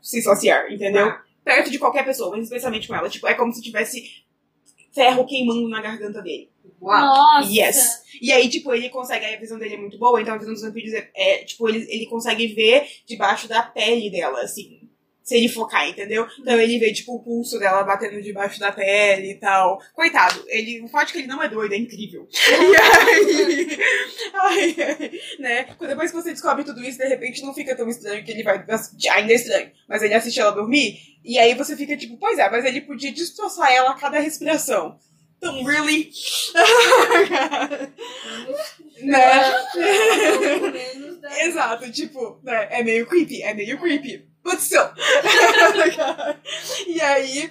se 0.00 0.22
saciar, 0.22 0.72
entendeu? 0.72 1.12
Perto 1.44 1.70
de 1.70 1.78
qualquer 1.78 2.04
pessoa, 2.04 2.30
mas 2.30 2.44
especialmente 2.44 2.88
com 2.88 2.94
ela. 2.94 3.10
Tipo, 3.10 3.26
é 3.26 3.34
como 3.34 3.52
se 3.52 3.60
tivesse 3.60 4.24
ferro 4.92 5.26
queimando 5.26 5.68
na 5.68 5.82
garganta 5.82 6.22
dele. 6.22 6.50
Uau. 6.80 7.00
Nossa. 7.00 7.48
Yes. 7.50 8.02
E 8.20 8.32
aí, 8.32 8.48
tipo, 8.48 8.72
ele 8.72 8.88
consegue, 8.88 9.24
aí 9.24 9.34
a 9.34 9.40
visão 9.40 9.58
dele 9.58 9.74
é 9.74 9.78
muito 9.78 9.98
boa, 9.98 10.20
então 10.20 10.34
a 10.34 10.38
visão 10.38 10.52
dos 10.52 10.62
vampiros 10.62 10.92
é, 10.92 11.10
é, 11.14 11.44
tipo, 11.44 11.68
ele, 11.68 11.86
ele 11.88 12.06
consegue 12.06 12.48
ver 12.48 12.86
debaixo 13.06 13.46
da 13.46 13.62
pele 13.62 14.10
dela, 14.10 14.40
assim. 14.40 14.81
Se 15.22 15.36
ele 15.36 15.48
focar, 15.48 15.88
entendeu? 15.88 16.26
Então 16.40 16.58
ele 16.60 16.78
vê, 16.78 16.92
tipo, 16.92 17.14
o 17.14 17.22
pulso 17.22 17.58
dela 17.58 17.84
batendo 17.84 18.20
debaixo 18.20 18.58
da 18.58 18.72
pele 18.72 19.32
e 19.32 19.38
tal. 19.38 19.78
Coitado, 19.94 20.42
ele, 20.48 20.82
o 20.82 20.88
fato 20.88 21.08
de 21.08 21.12
que 21.12 21.18
ele 21.20 21.28
não 21.28 21.42
é 21.42 21.48
doido 21.48 21.74
é 21.74 21.76
incrível. 21.76 22.26
E 22.34 22.76
aí, 22.76 23.78
ai, 24.34 24.74
ai, 24.78 25.10
né? 25.38 25.66
Depois 25.80 26.10
que 26.10 26.16
você 26.16 26.30
descobre 26.32 26.64
tudo 26.64 26.82
isso, 26.82 26.98
de 26.98 27.06
repente 27.06 27.42
não 27.42 27.54
fica 27.54 27.76
tão 27.76 27.88
estranho 27.88 28.24
que 28.24 28.30
ele 28.32 28.42
vai. 28.42 28.64
Ainda 29.12 29.32
é 29.32 29.36
estranho. 29.36 29.70
Mas 29.88 30.02
ele 30.02 30.14
assiste 30.14 30.40
ela 30.40 30.50
dormir, 30.50 30.98
e 31.24 31.38
aí 31.38 31.54
você 31.54 31.76
fica 31.76 31.96
tipo, 31.96 32.16
pois 32.18 32.36
é, 32.38 32.50
mas 32.50 32.64
ele 32.64 32.80
podia 32.80 33.12
destroçar 33.12 33.70
ela 33.72 33.90
a 33.90 33.94
cada 33.94 34.18
respiração. 34.18 34.98
Então, 35.38 35.62
really? 35.64 36.10
né? 39.02 39.52
Menos 40.72 41.20
da- 41.20 41.44
Exato, 41.44 41.90
tipo, 41.92 42.40
né? 42.42 42.66
É 42.70 42.82
meio 42.82 43.06
creepy, 43.06 43.42
é 43.42 43.54
meio 43.54 43.78
creepy. 43.78 44.26
But 44.44 44.60
still. 44.60 44.90
e 46.88 47.00
aí, 47.00 47.50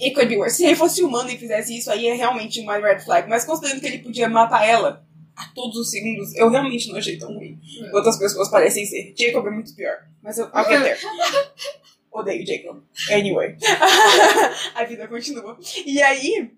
it 0.00 0.14
could 0.14 0.28
be 0.28 0.36
worse. 0.36 0.56
Se 0.56 0.64
ele 0.64 0.76
fosse 0.76 1.02
humano 1.02 1.30
e 1.30 1.38
fizesse 1.38 1.76
isso, 1.76 1.90
aí 1.90 2.06
é 2.06 2.14
realmente 2.14 2.60
uma 2.60 2.78
red 2.78 3.00
flag. 3.00 3.28
Mas 3.28 3.44
considerando 3.44 3.80
que 3.80 3.86
ele 3.86 3.98
podia 3.98 4.28
matar 4.28 4.66
ela 4.66 5.04
a 5.36 5.48
todos 5.54 5.76
os 5.76 5.90
segundos, 5.90 6.34
eu 6.34 6.48
realmente 6.48 6.88
não 6.88 6.96
achei 6.96 7.18
tão 7.18 7.34
ruim. 7.34 7.58
É. 7.82 7.94
Outras 7.94 8.18
pessoas 8.18 8.48
parecem 8.48 8.86
ser. 8.86 9.14
Jacob 9.16 9.46
é 9.46 9.50
muito 9.50 9.74
pior. 9.74 9.96
Mas 10.22 10.38
eu, 10.38 10.46
I'll 10.46 10.64
get 10.64 10.82
there. 10.82 10.98
Odeio 12.10 12.46
Jacob. 12.46 12.82
Anyway. 13.10 13.56
a 14.74 14.84
vida 14.84 15.08
continua. 15.08 15.58
E 15.84 16.00
aí, 16.00 16.50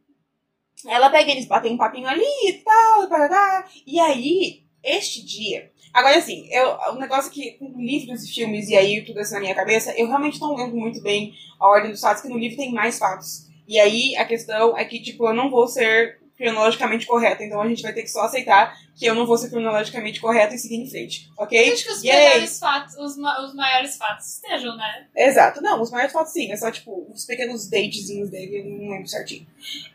ela 0.86 1.10
pega 1.10 1.30
eles, 1.30 1.46
batem 1.46 1.72
um 1.72 1.78
papinho 1.78 2.06
ali 2.06 2.22
e 2.48 2.52
tal, 2.62 3.08
parará. 3.08 3.66
E 3.86 3.98
aí, 3.98 4.64
este 4.84 5.24
dia. 5.24 5.72
Agora, 5.96 6.18
assim, 6.18 6.46
eu, 6.50 6.76
o 6.92 6.96
negócio 6.96 7.30
que 7.30 7.52
com 7.52 7.72
livros 7.80 8.22
e 8.22 8.30
filmes, 8.30 8.68
e 8.68 8.76
aí 8.76 9.02
tudo 9.02 9.18
isso 9.18 9.32
na 9.32 9.40
minha 9.40 9.54
cabeça, 9.54 9.94
eu 9.96 10.06
realmente 10.06 10.38
não 10.38 10.54
lembro 10.54 10.76
muito 10.76 11.00
bem 11.02 11.32
a 11.58 11.66
ordem 11.66 11.90
dos 11.90 12.00
fatos, 12.02 12.20
que 12.20 12.28
no 12.28 12.36
livro 12.38 12.58
tem 12.58 12.70
mais 12.70 12.98
fatos. 12.98 13.46
E 13.66 13.80
aí, 13.80 14.14
a 14.16 14.24
questão 14.26 14.76
é 14.76 14.84
que, 14.84 15.00
tipo, 15.02 15.26
eu 15.26 15.32
não 15.32 15.50
vou 15.50 15.66
ser 15.66 16.18
cronologicamente 16.36 17.06
correta, 17.06 17.42
então 17.42 17.62
a 17.62 17.66
gente 17.66 17.82
vai 17.82 17.94
ter 17.94 18.02
que 18.02 18.08
só 18.10 18.20
aceitar 18.26 18.76
que 18.94 19.06
eu 19.06 19.14
não 19.14 19.24
vou 19.24 19.38
ser 19.38 19.48
cronologicamente 19.48 20.20
correta 20.20 20.54
e 20.54 20.58
seguir 20.58 20.76
em 20.76 20.88
frente, 20.90 21.30
ok? 21.38 21.72
Acho 21.72 21.84
que 21.84 21.90
os 21.92 22.04
Yay! 22.04 22.14
melhores 22.28 22.58
fatos, 22.58 22.94
os, 22.96 23.16
ma- 23.16 23.42
os 23.42 23.54
maiores 23.54 23.96
fatos 23.96 24.34
estejam, 24.34 24.76
né? 24.76 25.06
Exato. 25.16 25.62
Não, 25.62 25.80
os 25.80 25.90
maiores 25.90 26.12
fatos 26.12 26.34
sim. 26.34 26.52
É 26.52 26.56
só, 26.58 26.70
tipo, 26.70 27.06
os 27.10 27.24
pequenos 27.24 27.70
datezinhos 27.70 28.28
dele, 28.28 28.58
eu 28.60 28.64
não 28.66 28.90
lembro 28.90 29.08
certinho. 29.08 29.46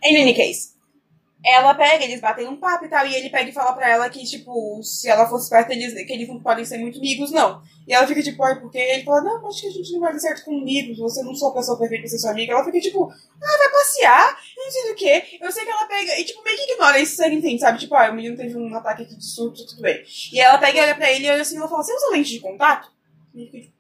In 0.03 0.19
any 0.19 0.33
case. 0.33 0.71
Ela 1.43 1.73
pega, 1.73 2.03
eles 2.03 2.21
batem 2.21 2.47
um 2.47 2.55
papo 2.55 2.85
e 2.85 2.87
tal, 2.87 3.05
e 3.07 3.15
ele 3.15 3.29
pega 3.29 3.49
e 3.49 3.53
fala 3.53 3.73
pra 3.73 3.89
ela 3.89 4.07
que, 4.11 4.23
tipo, 4.23 4.79
se 4.83 5.09
ela 5.09 5.27
fosse 5.27 5.49
perto, 5.49 5.71
eles, 5.71 5.93
que 6.05 6.13
eles 6.13 6.27
não 6.27 6.39
podem 6.39 6.63
ser 6.63 6.77
muito 6.77 6.99
amigos, 6.99 7.31
não. 7.31 7.63
E 7.87 7.93
ela 7.93 8.05
fica 8.05 8.21
tipo, 8.21 8.43
ai, 8.43 8.59
porque 8.59 8.77
ele 8.77 9.03
fala, 9.03 9.21
não, 9.21 9.47
acho 9.47 9.61
que 9.61 9.67
a 9.67 9.71
gente 9.71 9.91
não 9.93 10.01
vai 10.01 10.13
dar 10.13 10.19
certo 10.19 10.45
com 10.45 10.55
amigos, 10.55 10.99
você 10.99 11.23
não 11.23 11.33
sou 11.33 11.49
a 11.49 11.53
pessoa 11.55 11.79
perfeita 11.79 12.03
pra 12.03 12.09
ser 12.11 12.19
sua 12.19 12.29
amiga. 12.31 12.53
Ela 12.53 12.63
fica 12.63 12.79
tipo, 12.79 13.11
ah, 13.11 13.57
vai 13.57 13.71
passear, 13.71 14.37
não 14.55 14.71
sei 14.71 14.89
do 14.89 14.95
que. 14.95 15.39
Eu 15.41 15.51
sei 15.51 15.65
que 15.65 15.71
ela 15.71 15.85
pega, 15.87 16.19
e 16.19 16.23
tipo, 16.23 16.43
meio 16.43 16.57
que 16.57 16.73
ignora 16.73 16.99
isso, 16.99 17.23
em 17.23 17.41
frente, 17.41 17.59
sabe? 17.59 17.79
Tipo, 17.79 17.95
ah, 17.95 18.11
o 18.11 18.13
menino 18.13 18.37
teve 18.37 18.55
um 18.55 18.75
ataque 18.75 19.01
aqui 19.03 19.15
de 19.15 19.25
surto, 19.25 19.65
tudo 19.65 19.81
bem. 19.81 20.03
E 20.31 20.39
ela 20.39 20.59
pega 20.59 20.77
e 20.77 20.81
olha 20.81 20.95
pra 20.95 21.11
ele 21.11 21.25
e 21.25 21.29
olha 21.31 21.41
assim, 21.41 21.57
ela 21.57 21.67
fala, 21.67 21.81
você 21.83 21.91
usa 21.95 22.11
lente 22.11 22.29
de 22.29 22.39
contato? 22.39 22.91
E 23.33 23.41
ele 23.41 23.49
fica 23.49 23.63
tipo. 23.63 23.73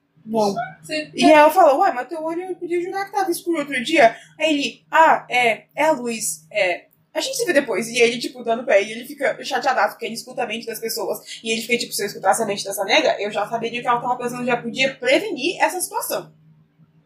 Você- 0.81 1.11
E 1.15 1.31
ela 1.31 1.49
falou, 1.51 1.81
ué, 1.81 1.91
mas 1.91 2.07
teu 2.07 2.23
olho 2.23 2.41
eu 2.41 2.55
podia 2.55 2.81
jurar 2.81 3.05
que 3.05 3.11
tava 3.11 3.29
escuro 3.31 3.59
outro 3.59 3.83
dia. 3.83 4.15
Aí 4.39 4.49
ele, 4.53 4.83
ah, 4.91 5.25
é, 5.29 5.65
é 5.75 5.83
a 5.85 5.91
luz, 5.91 6.45
é. 6.51 6.85
A 7.13 7.19
gente 7.19 7.35
se 7.35 7.45
vê 7.45 7.53
depois. 7.53 7.87
E 7.89 7.97
ele, 7.99 8.17
tipo, 8.19 8.43
dando 8.43 8.63
pé. 8.63 8.81
E 8.83 8.91
ele 8.91 9.05
fica 9.05 9.37
chateadaço, 9.43 9.95
porque 9.95 10.05
ele 10.05 10.13
escuta 10.15 10.43
a 10.43 10.47
mente 10.47 10.65
das 10.65 10.79
pessoas. 10.79 11.19
E 11.43 11.51
ele 11.51 11.61
fica, 11.61 11.77
tipo, 11.77 11.91
se 11.93 12.01
eu 12.03 12.07
escutasse 12.07 12.41
a 12.41 12.45
mente 12.45 12.63
dessa 12.63 12.83
nega, 12.85 13.15
eu 13.21 13.29
já 13.31 13.47
saberia 13.47 13.81
que 13.81 13.87
ela 13.87 13.99
tava 13.99 14.15
pensando, 14.17 14.45
já 14.45 14.55
podia 14.57 14.93
prevenir 14.95 15.61
essa 15.61 15.79
situação. 15.81 16.31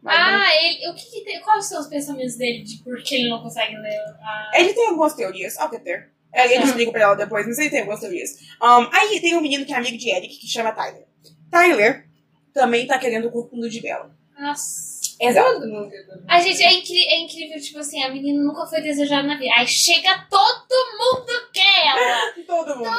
Mas 0.02 0.16
não- 0.18 0.24
Ah, 0.40 0.54
ele, 0.62 0.88
o 0.90 0.94
que, 0.94 1.04
que 1.10 1.24
tem, 1.24 1.40
quais 1.40 1.66
são 1.66 1.80
os 1.80 1.88
pensamentos 1.88 2.36
dele 2.36 2.62
de 2.62 2.76
por 2.84 3.02
que 3.02 3.16
ele 3.16 3.28
não 3.28 3.42
consegue 3.42 3.74
ler 3.76 3.98
a... 4.22 4.50
Ele 4.54 4.72
tem 4.72 4.86
algumas 4.88 5.14
teorias, 5.14 5.56
I'll 5.56 5.68
get 5.70 5.82
there. 5.82 6.06
É, 6.32 6.54
Ele 6.54 6.64
explica 6.64 6.92
pra 6.92 7.00
ela 7.02 7.14
depois, 7.16 7.46
mas 7.46 7.58
ele 7.58 7.70
tem 7.70 7.80
algumas 7.80 7.98
teorias. 8.00 8.30
Um, 8.62 8.88
aí 8.92 9.20
tem 9.20 9.34
um 9.34 9.40
menino 9.40 9.64
que 9.64 9.72
é 9.72 9.76
amigo 9.76 9.96
de 9.96 10.10
Eric, 10.10 10.36
que 10.36 10.46
chama 10.46 10.70
Tyler. 10.70 11.06
Tyler 11.50 12.06
também 12.52 12.86
tá 12.86 12.98
querendo 12.98 13.28
o 13.28 13.32
corpo 13.32 13.56
de 13.68 13.80
Bella. 13.80 14.14
Nossa. 14.38 14.95
Exato. 15.20 15.60
Todo 15.60 15.68
mundo. 15.68 15.90
A 16.28 16.40
gente, 16.40 16.62
é, 16.62 16.72
incri- 16.74 17.06
é 17.06 17.20
incrível, 17.20 17.60
tipo 17.60 17.78
assim, 17.78 18.02
a 18.02 18.10
menina 18.10 18.42
nunca 18.42 18.66
foi 18.66 18.80
desejada 18.82 19.26
na 19.26 19.36
vida. 19.38 19.54
Aí 19.56 19.66
chega 19.66 20.26
todo 20.28 20.74
mundo 20.98 21.32
quer 21.52 21.86
ela. 21.86 22.32
Todo 22.46 22.76
mundo. 22.76 22.90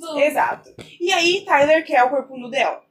Mundo. 0.00 0.18
Exato. 0.18 0.74
E 1.00 1.12
aí, 1.12 1.44
Tyler 1.44 1.84
quer 1.84 2.02
o 2.04 2.10
corpo 2.10 2.48
dela. 2.48 2.82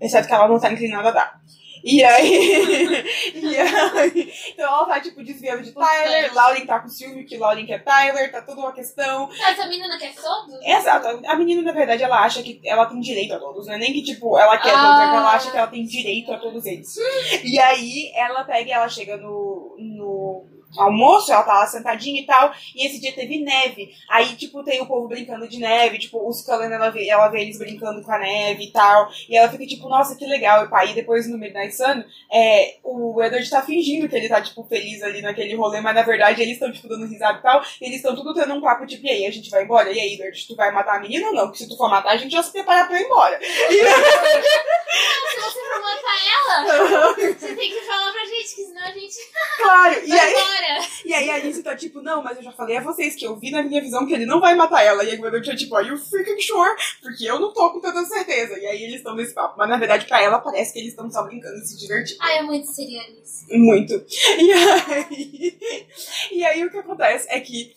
Exceto 0.00 0.28
que 0.28 0.34
ela 0.34 0.46
não 0.48 0.60
tá 0.60 0.70
inclinada 0.72 1.08
a 1.08 1.12
dar. 1.12 1.40
E 1.82 2.04
aí, 2.04 3.04
e 3.34 3.56
aí. 3.56 4.32
Então 4.52 4.66
ela 4.66 4.84
vai, 4.84 5.00
tipo, 5.00 5.22
desviando 5.22 5.62
de 5.62 5.72
Tyler. 5.72 6.34
Lauren 6.34 6.66
tá 6.66 6.80
com 6.80 6.88
ciúme 6.88 7.24
que 7.24 7.36
Lauren 7.38 7.66
quer 7.66 7.82
Tyler. 7.82 8.30
Tá 8.30 8.42
tudo 8.42 8.60
uma 8.60 8.72
questão. 8.72 9.28
Essa 9.48 9.66
menina 9.66 9.98
quer 9.98 10.14
todo? 10.14 10.58
Exato. 10.62 11.20
A 11.26 11.36
menina, 11.36 11.62
na 11.62 11.72
verdade, 11.72 12.02
ela 12.02 12.22
acha 12.22 12.42
que 12.42 12.60
ela 12.64 12.86
tem 12.86 13.00
direito 13.00 13.34
a 13.34 13.38
todos. 13.38 13.66
Não 13.66 13.74
é 13.74 13.78
nem 13.78 13.92
que, 13.92 14.02
tipo, 14.02 14.38
ela 14.38 14.58
quer 14.58 14.74
Ah. 14.74 14.80
todos, 14.82 15.00
é 15.00 15.10
que 15.10 15.16
ela 15.16 15.32
acha 15.34 15.50
que 15.50 15.56
ela 15.56 15.66
tem 15.66 15.84
direito 15.84 16.32
a 16.32 16.38
todos 16.38 16.66
eles. 16.66 16.94
E 17.44 17.58
aí, 17.58 18.12
ela 18.14 18.44
pega 18.44 18.68
e 18.68 18.72
ela 18.72 18.88
chega 18.88 19.16
no 19.16 19.49
almoço, 20.76 21.32
ela 21.32 21.42
tá 21.42 21.54
lá 21.54 21.66
sentadinha 21.66 22.20
e 22.20 22.26
tal, 22.26 22.52
e 22.74 22.86
esse 22.86 23.00
dia 23.00 23.12
teve 23.12 23.42
neve. 23.42 23.90
Aí, 24.08 24.26
tipo, 24.36 24.62
tem 24.62 24.80
o 24.80 24.86
povo 24.86 25.08
brincando 25.08 25.48
de 25.48 25.58
neve, 25.58 25.98
tipo, 25.98 26.28
os 26.28 26.42
Cullen, 26.42 26.72
ela 26.72 26.90
vê, 26.90 27.08
ela 27.08 27.28
vê 27.28 27.42
eles 27.42 27.58
brincando 27.58 28.02
com 28.02 28.12
a 28.12 28.18
neve 28.18 28.64
e 28.64 28.72
tal, 28.72 29.10
e 29.28 29.36
ela 29.36 29.48
fica 29.50 29.66
tipo, 29.66 29.88
nossa, 29.88 30.16
que 30.16 30.26
legal. 30.26 30.64
E 30.64 30.90
e 30.90 30.94
depois 30.94 31.28
no 31.28 31.38
Midnight 31.38 31.74
Sun, 31.74 32.04
é, 32.32 32.76
o 32.82 33.22
Edward 33.22 33.48
tá 33.48 33.62
fingindo 33.62 34.08
que 34.08 34.16
ele 34.16 34.28
tá, 34.28 34.40
tipo, 34.40 34.64
feliz 34.64 35.02
ali 35.02 35.22
naquele 35.22 35.54
rolê, 35.54 35.80
mas 35.80 35.94
na 35.94 36.02
verdade 36.02 36.42
eles 36.42 36.54
estão, 36.54 36.70
tipo, 36.72 36.88
dando 36.88 37.06
risada 37.06 37.38
e 37.38 37.42
tal, 37.42 37.62
e 37.80 37.86
eles 37.86 37.96
estão 37.96 38.14
tudo 38.14 38.34
tendo 38.34 38.54
um 38.54 38.60
papo, 38.60 38.86
tipo, 38.86 39.06
e 39.06 39.10
aí, 39.10 39.26
a 39.26 39.30
gente 39.30 39.50
vai 39.50 39.64
embora? 39.64 39.90
E 39.90 39.98
aí, 39.98 40.14
Edward, 40.14 40.46
tu 40.46 40.56
vai 40.56 40.70
matar 40.72 40.96
a 40.96 41.00
menina 41.00 41.28
ou 41.28 41.34
não? 41.34 41.44
Porque 41.46 41.58
se 41.58 41.68
tu 41.68 41.76
for 41.76 41.88
matar, 41.88 42.12
a 42.12 42.16
gente 42.16 42.32
já 42.32 42.42
se 42.42 42.52
prepara 42.52 42.86
pra 42.86 43.00
ir 43.00 43.04
embora. 43.04 43.38
E, 43.42 43.84
Se 45.30 45.40
você 45.40 45.60
for 45.60 45.80
matar 45.80 46.18
ela, 46.34 47.14
você 47.14 47.54
tem 47.54 47.70
que 47.70 47.80
falar 47.82 48.12
pra 48.12 48.24
gente, 48.24 48.54
que 48.54 48.64
senão 48.64 48.82
a 48.82 48.90
gente 48.90 49.16
Claro, 49.56 50.06
e 50.06 50.12
aí, 50.12 50.34
e 51.04 51.14
aí 51.14 51.30
a 51.30 51.34
Alice 51.34 51.62
tá 51.62 51.76
tipo, 51.76 52.00
não, 52.00 52.22
mas 52.22 52.36
eu 52.36 52.42
já 52.42 52.52
falei 52.52 52.76
a 52.76 52.82
vocês 52.82 53.14
que 53.14 53.24
eu 53.26 53.36
vi 53.36 53.50
na 53.50 53.62
minha 53.62 53.80
visão 53.80 54.06
que 54.06 54.12
ele 54.12 54.26
não 54.26 54.40
vai 54.40 54.54
matar 54.54 54.82
ela. 54.82 55.04
E 55.04 55.10
aí 55.10 55.20
eu 55.20 55.42
tinha 55.42 55.56
tipo, 55.56 55.74
are 55.76 55.88
you 55.88 55.96
freaking 55.96 56.40
sure? 56.40 56.70
Porque 57.02 57.24
eu 57.24 57.38
não 57.38 57.52
tô 57.52 57.72
com 57.72 57.80
tanta 57.80 58.04
certeza. 58.04 58.58
E 58.58 58.66
aí 58.66 58.82
eles 58.82 58.96
estão 58.96 59.14
nesse 59.14 59.34
papo. 59.34 59.56
Mas 59.58 59.68
na 59.68 59.76
verdade, 59.76 60.06
pra 60.06 60.22
ela, 60.22 60.38
parece 60.38 60.72
que 60.72 60.78
eles 60.78 60.90
estão 60.90 61.10
só 61.10 61.22
brincando 61.24 61.56
e 61.56 61.66
se 61.66 61.78
divertindo. 61.78 62.18
Ai, 62.22 62.38
é 62.38 62.42
muito 62.42 62.66
seria 62.72 63.02
Alice. 63.02 63.46
Muito. 63.50 64.04
E 64.38 64.52
aí, 64.52 65.58
e 66.32 66.44
aí 66.44 66.64
o 66.64 66.70
que 66.70 66.78
acontece 66.78 67.26
é 67.30 67.40
que 67.40 67.74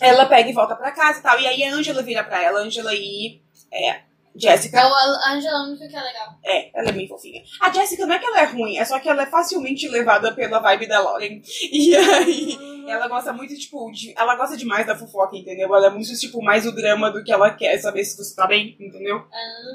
ela 0.00 0.26
pega 0.26 0.48
e 0.48 0.52
volta 0.52 0.76
pra 0.76 0.92
casa 0.92 1.18
e 1.18 1.22
tal. 1.22 1.40
E 1.40 1.46
aí 1.46 1.64
a 1.64 1.74
Angela 1.74 2.02
vira 2.02 2.22
pra 2.22 2.42
ela, 2.42 2.60
Angela 2.60 2.94
e 2.94 3.40
é, 3.72 4.00
Jessica. 4.38 4.78
Então 4.78 4.94
a 4.94 5.32
Angela 5.32 5.64
única 5.64 5.88
que 5.88 5.96
é 5.96 6.00
legal. 6.00 6.34
É, 6.44 6.78
ela 6.78 6.88
é 6.88 6.92
bem 6.92 7.08
fofinha. 7.08 7.42
A 7.60 7.72
Jessica 7.72 8.06
não 8.06 8.14
é 8.14 8.18
que 8.18 8.26
ela 8.26 8.40
é 8.40 8.44
ruim, 8.44 8.78
é 8.78 8.84
só 8.84 8.98
que 8.98 9.08
ela 9.08 9.22
é 9.22 9.26
facilmente 9.26 9.88
levada 9.88 10.32
pela 10.32 10.58
vibe 10.58 10.86
da 10.86 11.00
Lauren. 11.00 11.40
E 11.70 11.94
aí, 11.94 12.58
ela 12.88 13.08
gosta 13.08 13.32
muito, 13.32 13.54
tipo, 13.56 13.90
de, 13.92 14.12
ela 14.16 14.34
gosta 14.36 14.56
demais 14.56 14.86
da 14.86 14.96
fofoca, 14.96 15.36
entendeu? 15.36 15.74
Ela 15.74 15.86
é 15.86 15.90
muito, 15.90 16.12
tipo, 16.18 16.42
mais 16.42 16.66
o 16.66 16.72
drama 16.72 17.10
do 17.10 17.22
que 17.22 17.32
ela 17.32 17.50
quer 17.50 17.78
saber 17.78 18.04
se 18.04 18.16
você 18.16 18.34
tá 18.34 18.46
bem, 18.46 18.76
entendeu? 18.80 19.24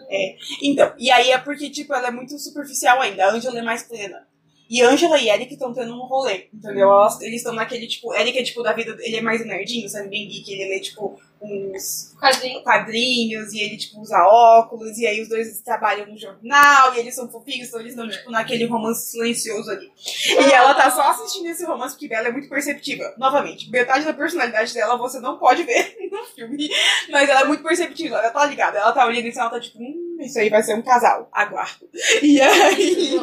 É. 0.10 0.36
Então, 0.62 0.93
e 0.97 1.12
aí 1.12 1.32
é 1.32 1.38
porque, 1.38 1.69
tipo, 1.69 1.93
ela 1.93 2.08
é 2.08 2.12
muito 2.12 2.38
superficial 2.38 3.02
ainda. 3.02 3.26
A 3.26 3.32
Angela 3.32 3.60
é 3.60 3.62
mais 3.62 3.84
plena. 3.84 4.28
E 4.74 4.82
Angela 4.82 5.20
e 5.20 5.30
Eric 5.30 5.54
estão 5.54 5.72
tendo 5.72 5.94
um 5.94 6.08
rolê, 6.08 6.48
entendeu? 6.52 6.90
Elas, 6.90 7.22
eles 7.22 7.42
estão 7.42 7.54
naquele, 7.54 7.86
tipo, 7.86 8.12
Eric 8.16 8.40
é, 8.40 8.42
tipo, 8.42 8.64
da 8.64 8.74
vida, 8.74 8.98
ele 9.02 9.18
é 9.18 9.22
mais 9.22 9.46
nerdinho, 9.46 9.88
sabe? 9.88 10.10
Bem 10.10 10.28
geek, 10.28 10.52
ele 10.52 10.68
lê, 10.68 10.80
tipo, 10.80 11.16
uns 11.40 12.12
Quadrinho. 12.20 12.64
quadrinhos 12.64 13.54
e 13.54 13.60
ele, 13.60 13.78
tipo, 13.78 14.02
usa 14.02 14.18
óculos, 14.24 14.98
e 14.98 15.06
aí 15.06 15.22
os 15.22 15.30
dois 15.30 15.62
trabalham 15.62 16.08
no 16.08 16.18
jornal, 16.18 16.96
e 16.96 17.00
eles 17.02 17.14
são 17.14 17.30
fofinhos, 17.30 17.68
então 17.68 17.82
eles 17.82 17.92
estão, 17.92 18.10
tipo, 18.10 18.32
naquele 18.32 18.66
romance 18.66 19.12
silencioso 19.12 19.70
ali. 19.70 19.92
E 20.26 20.52
ela 20.52 20.74
tá 20.74 20.90
só 20.90 21.08
assistindo 21.12 21.50
esse 21.50 21.64
romance 21.66 21.96
porque 21.96 22.12
ela 22.12 22.30
é 22.30 22.32
muito 22.32 22.50
perceptiva. 22.50 23.14
Novamente, 23.20 23.70
metade 23.70 24.06
da 24.06 24.14
personalidade 24.14 24.74
dela 24.74 24.98
você 24.98 25.20
não 25.20 25.38
pode 25.38 25.62
ver 25.62 25.96
no 26.12 26.24
filme, 26.34 26.68
mas 27.12 27.30
ela 27.30 27.42
é 27.42 27.46
muito 27.46 27.62
perceptiva, 27.62 28.18
ela 28.18 28.32
tá 28.32 28.44
ligada, 28.48 28.80
ela 28.80 28.92
tá 28.92 29.06
olhando 29.06 29.28
isso 29.28 29.38
e 29.38 29.42
ela 29.42 29.52
tá 29.52 29.60
tipo, 29.60 29.78
hum, 29.78 30.03
isso 30.26 30.40
aí 30.40 30.50
vai 30.50 30.64
ser 30.64 30.76
um 30.76 30.82
casal, 30.82 31.30
aguardo. 31.32 31.88
E 32.22 32.42
aí. 32.42 33.20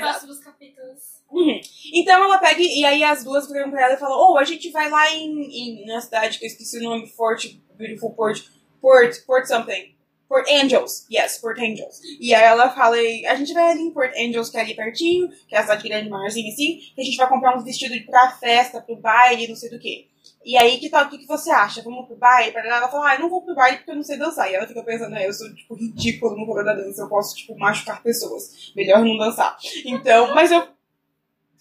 Próximos 0.00 0.38
capítulos. 0.40 1.18
Uhum. 1.30 1.60
Então 1.94 2.24
ela 2.24 2.38
pega 2.38 2.60
e 2.60 2.84
aí 2.84 3.04
as 3.04 3.22
duas 3.22 3.46
viram 3.50 3.70
pra 3.70 3.84
ela 3.84 3.94
e 3.94 3.98
falam, 3.98 4.18
oh, 4.18 4.38
a 4.38 4.44
gente 4.44 4.70
vai 4.70 4.88
lá 4.88 5.10
em, 5.10 5.82
em 5.82 5.86
na 5.86 6.00
cidade 6.00 6.38
que 6.38 6.44
eu 6.44 6.48
esqueci 6.48 6.78
o 6.78 6.82
nome, 6.82 7.06
Fort 7.06 7.44
Beautiful 7.76 8.14
Port, 8.14 8.42
Port, 8.80 9.24
Port 9.26 9.46
something. 9.46 9.96
Port 10.28 10.46
Angels, 10.50 11.06
yes, 11.10 11.38
Port 11.38 11.58
Angels. 11.58 12.00
E 12.20 12.34
aí 12.34 12.44
ela 12.44 12.68
fala, 12.68 12.96
a 12.96 13.34
gente 13.34 13.54
vai 13.54 13.70
ali 13.72 13.80
em 13.80 13.90
Port 13.90 14.12
Angels, 14.14 14.50
que 14.50 14.58
é 14.58 14.60
ali 14.60 14.74
pertinho, 14.74 15.30
que 15.48 15.54
é 15.54 15.58
a 15.58 15.62
cidade 15.62 15.88
grande, 15.88 16.10
maiorzinha 16.10 16.52
assim, 16.52 16.80
que 16.94 17.00
a 17.00 17.04
gente 17.04 17.16
vai 17.16 17.28
comprar 17.28 17.56
uns 17.56 17.64
vestidos 17.64 17.98
pra 18.00 18.32
festa, 18.32 18.82
pro 18.82 18.94
baile, 18.96 19.48
não 19.48 19.56
sei 19.56 19.70
do 19.70 19.78
que. 19.78 20.06
E 20.44 20.56
aí, 20.56 20.78
que 20.78 20.88
tal, 20.88 21.04
o 21.04 21.10
que, 21.10 21.18
que 21.18 21.26
você 21.26 21.50
acha? 21.50 21.82
Vamos 21.82 22.06
pro 22.06 22.16
baile? 22.16 22.56
Ela 22.56 22.88
fala, 22.88 23.10
ah, 23.10 23.14
eu 23.16 23.20
não 23.20 23.28
vou 23.28 23.42
pro 23.42 23.54
baile 23.54 23.78
porque 23.78 23.90
eu 23.90 23.96
não 23.96 24.02
sei 24.02 24.16
dançar. 24.16 24.50
E 24.50 24.54
ela 24.54 24.66
fica 24.66 24.82
pensando, 24.82 25.14
ah, 25.14 25.22
eu 25.22 25.32
sou, 25.32 25.52
tipo, 25.54 25.74
ridículo 25.74 26.36
no 26.36 26.44
rolê 26.44 26.64
da 26.64 26.74
dança, 26.74 27.02
eu 27.02 27.08
posso, 27.08 27.36
tipo, 27.36 27.58
machucar 27.58 28.02
pessoas. 28.02 28.72
Melhor 28.74 29.04
não 29.04 29.18
dançar. 29.18 29.56
Então, 29.84 30.34
mas 30.34 30.50
eu 30.50 30.66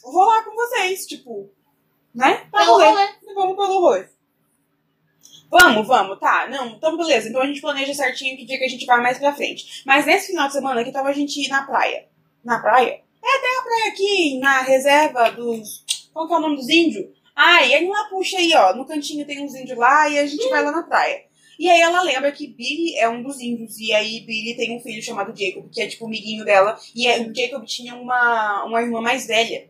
vou 0.04 0.26
lá 0.26 0.44
com 0.44 0.56
vocês, 0.56 1.06
tipo, 1.06 1.50
né? 2.14 2.48
Rolê. 2.54 2.86
rolê. 2.86 3.08
Vamos 3.36 3.56
pelo 3.56 3.82
rolê. 3.82 4.08
Vamos, 5.50 5.88
vamos, 5.88 6.20
tá. 6.20 6.48
Não, 6.50 6.68
então 6.68 6.98
beleza. 6.98 7.30
Então 7.30 7.42
a 7.42 7.46
gente 7.46 7.62
planeja 7.62 7.94
certinho 7.94 8.38
que 8.38 8.46
dia 8.46 8.58
que 8.58 8.66
a 8.66 8.70
gente 8.70 8.86
vai 8.86 9.02
mais 9.02 9.18
pra 9.18 9.34
frente. 9.34 9.84
Mas 9.86 10.06
nesse 10.06 10.28
final 10.28 10.48
de 10.48 10.54
semana 10.54 10.84
que 10.84 10.92
tava 10.92 11.10
a 11.10 11.14
gente 11.14 11.40
ir 11.40 11.50
na 11.50 11.64
praia. 11.64 12.08
Na 12.44 12.60
praia? 12.60 13.02
É, 13.24 13.40
tem 13.40 13.58
a 13.58 13.62
praia 13.62 13.92
aqui, 13.92 14.40
na 14.40 14.62
reserva 14.62 15.32
dos. 15.32 15.86
Qual 16.14 16.28
que 16.28 16.34
é 16.34 16.38
o 16.38 16.42
nome 16.42 16.56
dos 16.56 16.70
índios? 16.70 17.17
Ah, 17.38 17.64
e 17.66 17.74
aí 17.74 17.88
lá 17.88 18.06
puxa 18.10 18.38
aí, 18.38 18.52
ó. 18.56 18.76
No 18.76 18.86
cantinho 18.86 19.26
tem 19.26 19.44
uns 19.44 19.54
índios 19.56 19.78
lá 19.78 20.10
e 20.10 20.18
a 20.20 20.26
gente 20.26 20.50
vai 20.50 20.64
lá 20.64 20.72
na 20.72 20.84
praia. 20.84 21.24
E 21.60 21.70
aí 21.70 21.80
ela 21.82 22.02
lembra 22.02 22.32
que 22.32 22.48
Billy 22.48 22.96
é 22.98 23.08
um 23.10 23.22
dos 23.24 23.40
índios. 23.40 23.80
E 23.80 23.94
aí 23.94 24.22
Billy 24.22 24.56
tem 24.56 24.76
um 24.76 24.80
filho 24.82 25.02
chamado 25.04 25.34
Jacob, 25.40 25.70
que 25.72 25.82
é 25.82 25.88
tipo 25.88 26.04
o 26.06 26.08
amiguinho 26.08 26.44
dela. 26.44 26.78
E 26.96 27.08
é- 27.08 27.20
o 27.22 27.34
Jacob 27.36 27.64
tinha 27.66 27.96
uma, 27.96 28.66
uma 28.66 28.82
irmã 28.82 29.02
mais 29.02 29.28
velha. 29.28 29.70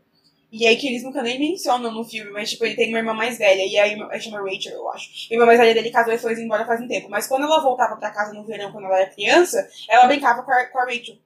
E 0.52 0.66
aí 0.66 0.78
que 0.78 0.88
eles 0.88 1.04
nunca 1.04 1.22
nem 1.22 1.38
mencionam 1.40 1.92
no 1.94 2.06
filme, 2.06 2.32
mas 2.32 2.50
tipo, 2.52 2.66
ele 2.66 2.76
tem 2.76 2.90
uma 2.90 3.00
irmã 3.00 3.14
mais 3.14 3.38
velha, 3.38 3.66
e 3.66 3.78
a 3.78 3.88
irmã, 3.88 4.06
ela 4.10 4.20
chama 4.20 4.40
Rachel, 4.42 4.74
eu 4.74 4.90
acho. 4.92 5.10
A 5.30 5.34
irmã 5.34 5.46
mais 5.46 5.60
velha 5.60 5.74
dele 5.74 5.92
casou 5.92 6.14
e 6.14 6.18
foi 6.18 6.34
embora 6.42 6.66
faz 6.66 6.82
um 6.82 6.88
tempo. 6.88 7.10
Mas 7.10 7.28
quando 7.28 7.44
ela 7.44 7.62
voltava 7.62 7.98
pra 7.98 8.12
casa 8.12 8.34
no 8.34 8.46
verão, 8.46 8.72
quando 8.72 8.86
ela 8.86 9.00
era 9.02 9.10
criança, 9.12 9.70
ela 9.90 10.08
brincava 10.08 10.44
com 10.44 10.52
a, 10.52 10.66
com 10.68 10.80
a 10.80 10.86
Rachel. 10.86 11.18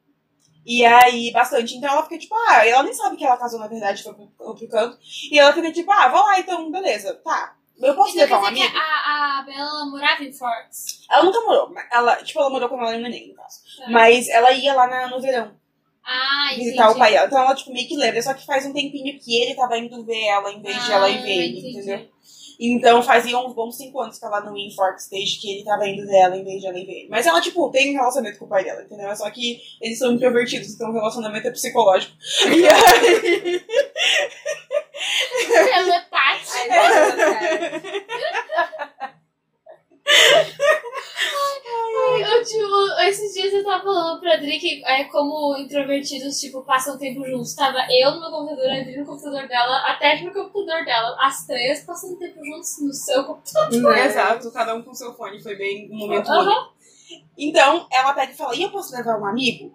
E 0.65 0.85
aí, 0.85 1.31
bastante. 1.31 1.75
Então 1.75 1.91
ela 1.91 2.03
fica 2.03 2.17
tipo, 2.19 2.35
ah, 2.35 2.65
ela 2.67 2.83
nem 2.83 2.93
sabe 2.93 3.17
que 3.17 3.25
ela 3.25 3.37
casou, 3.37 3.59
na 3.59 3.67
verdade, 3.67 4.03
foi 4.03 4.13
pro 4.13 4.29
outro 4.39 4.67
canto. 4.67 4.97
E 5.31 5.39
ela 5.39 5.53
fica 5.53 5.71
tipo, 5.71 5.91
ah, 5.91 6.07
vou 6.09 6.21
lá 6.21 6.39
então, 6.39 6.69
beleza, 6.71 7.13
tá. 7.23 7.55
Eu 7.81 7.95
posso 7.95 8.11
Então 8.11 8.21
levar 8.21 8.41
um 8.41 8.45
amigo? 8.45 8.69
que 8.71 8.77
a, 8.77 9.39
a 9.39 9.43
Bella 9.43 9.85
morava 9.87 10.23
em 10.23 10.31
Forks. 10.31 11.01
Ela 11.09 11.23
nunca 11.23 11.41
morou. 11.41 11.69
mas 11.73 11.87
Ela, 11.91 12.15
tipo, 12.17 12.39
ela 12.39 12.49
morou 12.51 12.69
quando 12.69 12.81
ela 12.81 12.91
era 12.91 12.99
neném, 13.01 13.29
no 13.29 13.33
caso. 13.35 13.57
Tá. 13.77 13.89
Mas 13.89 14.29
ela 14.29 14.51
ia 14.51 14.73
lá 14.75 14.85
na- 14.87 15.07
no 15.07 15.19
verão. 15.19 15.59
Ah, 16.05 16.47
entendi. 16.51 16.65
visitar 16.65 16.91
o 16.91 16.97
pai 16.97 17.11
dela. 17.13 17.25
Então 17.27 17.39
ela, 17.41 17.55
tipo, 17.55 17.73
meio 17.73 17.87
que 17.87 17.95
lembra. 17.97 18.21
Só 18.21 18.33
que 18.35 18.45
faz 18.45 18.65
um 18.67 18.73
tempinho 18.73 19.19
que 19.19 19.35
ele 19.41 19.55
tava 19.55 19.77
indo 19.79 20.03
ver 20.05 20.25
ela 20.25 20.51
em 20.51 20.61
vez 20.61 20.83
de 20.85 20.91
ela 20.91 21.09
ir 21.09 21.21
ver 21.23 21.27
Ah, 21.27 21.35
ele, 21.43 21.59
entendi. 21.59 21.77
entendeu? 21.77 22.09
Então 22.63 23.01
fazia 23.01 23.39
uns 23.39 23.55
bons 23.55 23.75
cinco 23.75 23.99
anos 23.99 24.19
que 24.19 24.25
ela 24.25 24.39
não 24.41 24.55
ia 24.55 24.67
em 24.67 24.75
Forks 24.75 25.09
desde 25.09 25.41
que 25.41 25.51
ele 25.51 25.63
tava 25.63 25.87
indo 25.87 26.05
ver 26.05 26.17
ela 26.17 26.37
em 26.37 26.43
vez 26.43 26.61
de 26.61 26.67
ela 26.67 26.77
ir 26.77 26.85
ver 26.85 26.91
ele. 26.91 27.09
Mas 27.09 27.25
ela, 27.25 27.41
tipo, 27.41 27.71
tem 27.71 27.89
um 27.89 27.97
relacionamento 27.99 28.37
com 28.37 28.45
o 28.45 28.49
pai 28.49 28.63
dela, 28.63 28.83
entendeu? 28.83 29.15
Só 29.15 29.27
que 29.31 29.59
eles 29.81 29.97
são 29.97 30.13
introvertidos, 30.13 30.69
então 30.69 30.91
o 30.91 30.93
relacionamento 30.93 31.47
é 31.47 31.51
psicológico. 31.51 32.13
E 32.51 32.67
aí. 32.67 33.65
Telepática. 35.47 36.21
Eu, 42.17 42.43
tipo, 42.43 43.01
esses 43.07 43.33
dias 43.33 43.53
eu 43.53 43.63
tava 43.63 43.83
falando 43.83 44.19
pra 44.19 44.33
Adri 44.33 44.59
que 44.59 44.83
é 44.85 45.03
como 45.05 45.57
introvertidos, 45.57 46.39
tipo, 46.39 46.63
passam 46.63 46.97
tempo 46.97 47.25
juntos. 47.25 47.53
Tava 47.53 47.79
eu 47.89 48.11
no 48.11 48.21
meu 48.21 48.31
computador, 48.31 48.69
a 48.69 48.81
Adri 48.81 48.97
no 48.97 49.05
computador 49.05 49.47
dela, 49.47 49.77
a 49.87 49.95
Tete 49.95 50.23
no 50.25 50.33
computador 50.33 50.85
dela. 50.85 51.17
As 51.19 51.45
três 51.45 51.83
passando 51.83 52.17
tempo 52.17 52.43
juntos 52.45 52.81
no 52.81 52.93
seu 52.93 53.23
computador. 53.23 53.97
Exato, 53.97 54.51
cada 54.51 54.75
um 54.75 54.81
com 54.81 54.93
seu 54.93 55.13
fone. 55.13 55.41
Foi 55.41 55.55
bem 55.55 55.89
um 55.91 55.97
momento 55.97 56.27
bonito. 56.27 56.71
Então, 57.37 57.87
ela 57.91 58.13
pega 58.13 58.31
e 58.31 58.35
fala, 58.35 58.55
e 58.55 58.63
eu 58.63 58.69
posso 58.69 58.95
levar 58.95 59.19
um 59.19 59.25
amigo? 59.25 59.71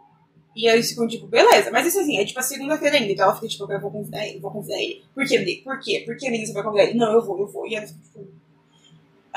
E 0.54 0.66
eles 0.66 0.88
ficam, 0.88 1.06
tipo, 1.06 1.26
beleza. 1.26 1.70
Mas 1.70 1.86
isso 1.86 2.00
assim, 2.00 2.18
é 2.18 2.24
tipo 2.24 2.38
a 2.38 2.42
segunda-feira 2.42 2.96
ainda. 2.96 3.12
Então 3.12 3.26
ela 3.26 3.34
fica, 3.34 3.46
tipo, 3.46 3.70
eu 3.70 3.80
vou 3.80 3.90
convidar 3.90 4.26
ele, 4.26 4.40
vou 4.40 4.50
convidar 4.50 4.80
ele. 4.80 5.04
Por 5.14 5.26
Bri? 5.26 5.60
Por 5.62 5.78
quê? 5.78 6.02
Por 6.06 6.16
que, 6.16 6.26
amiga, 6.26 6.46
você 6.46 6.52
vai 6.54 6.62
convidar 6.62 6.84
ele? 6.84 6.98
Não, 6.98 7.12
eu 7.12 7.22
vou, 7.22 7.38
eu 7.38 7.46
vou. 7.46 7.66
E 7.66 7.74
ela 7.74 7.86
fica, 7.86 8.00
tipo... 8.00 8.45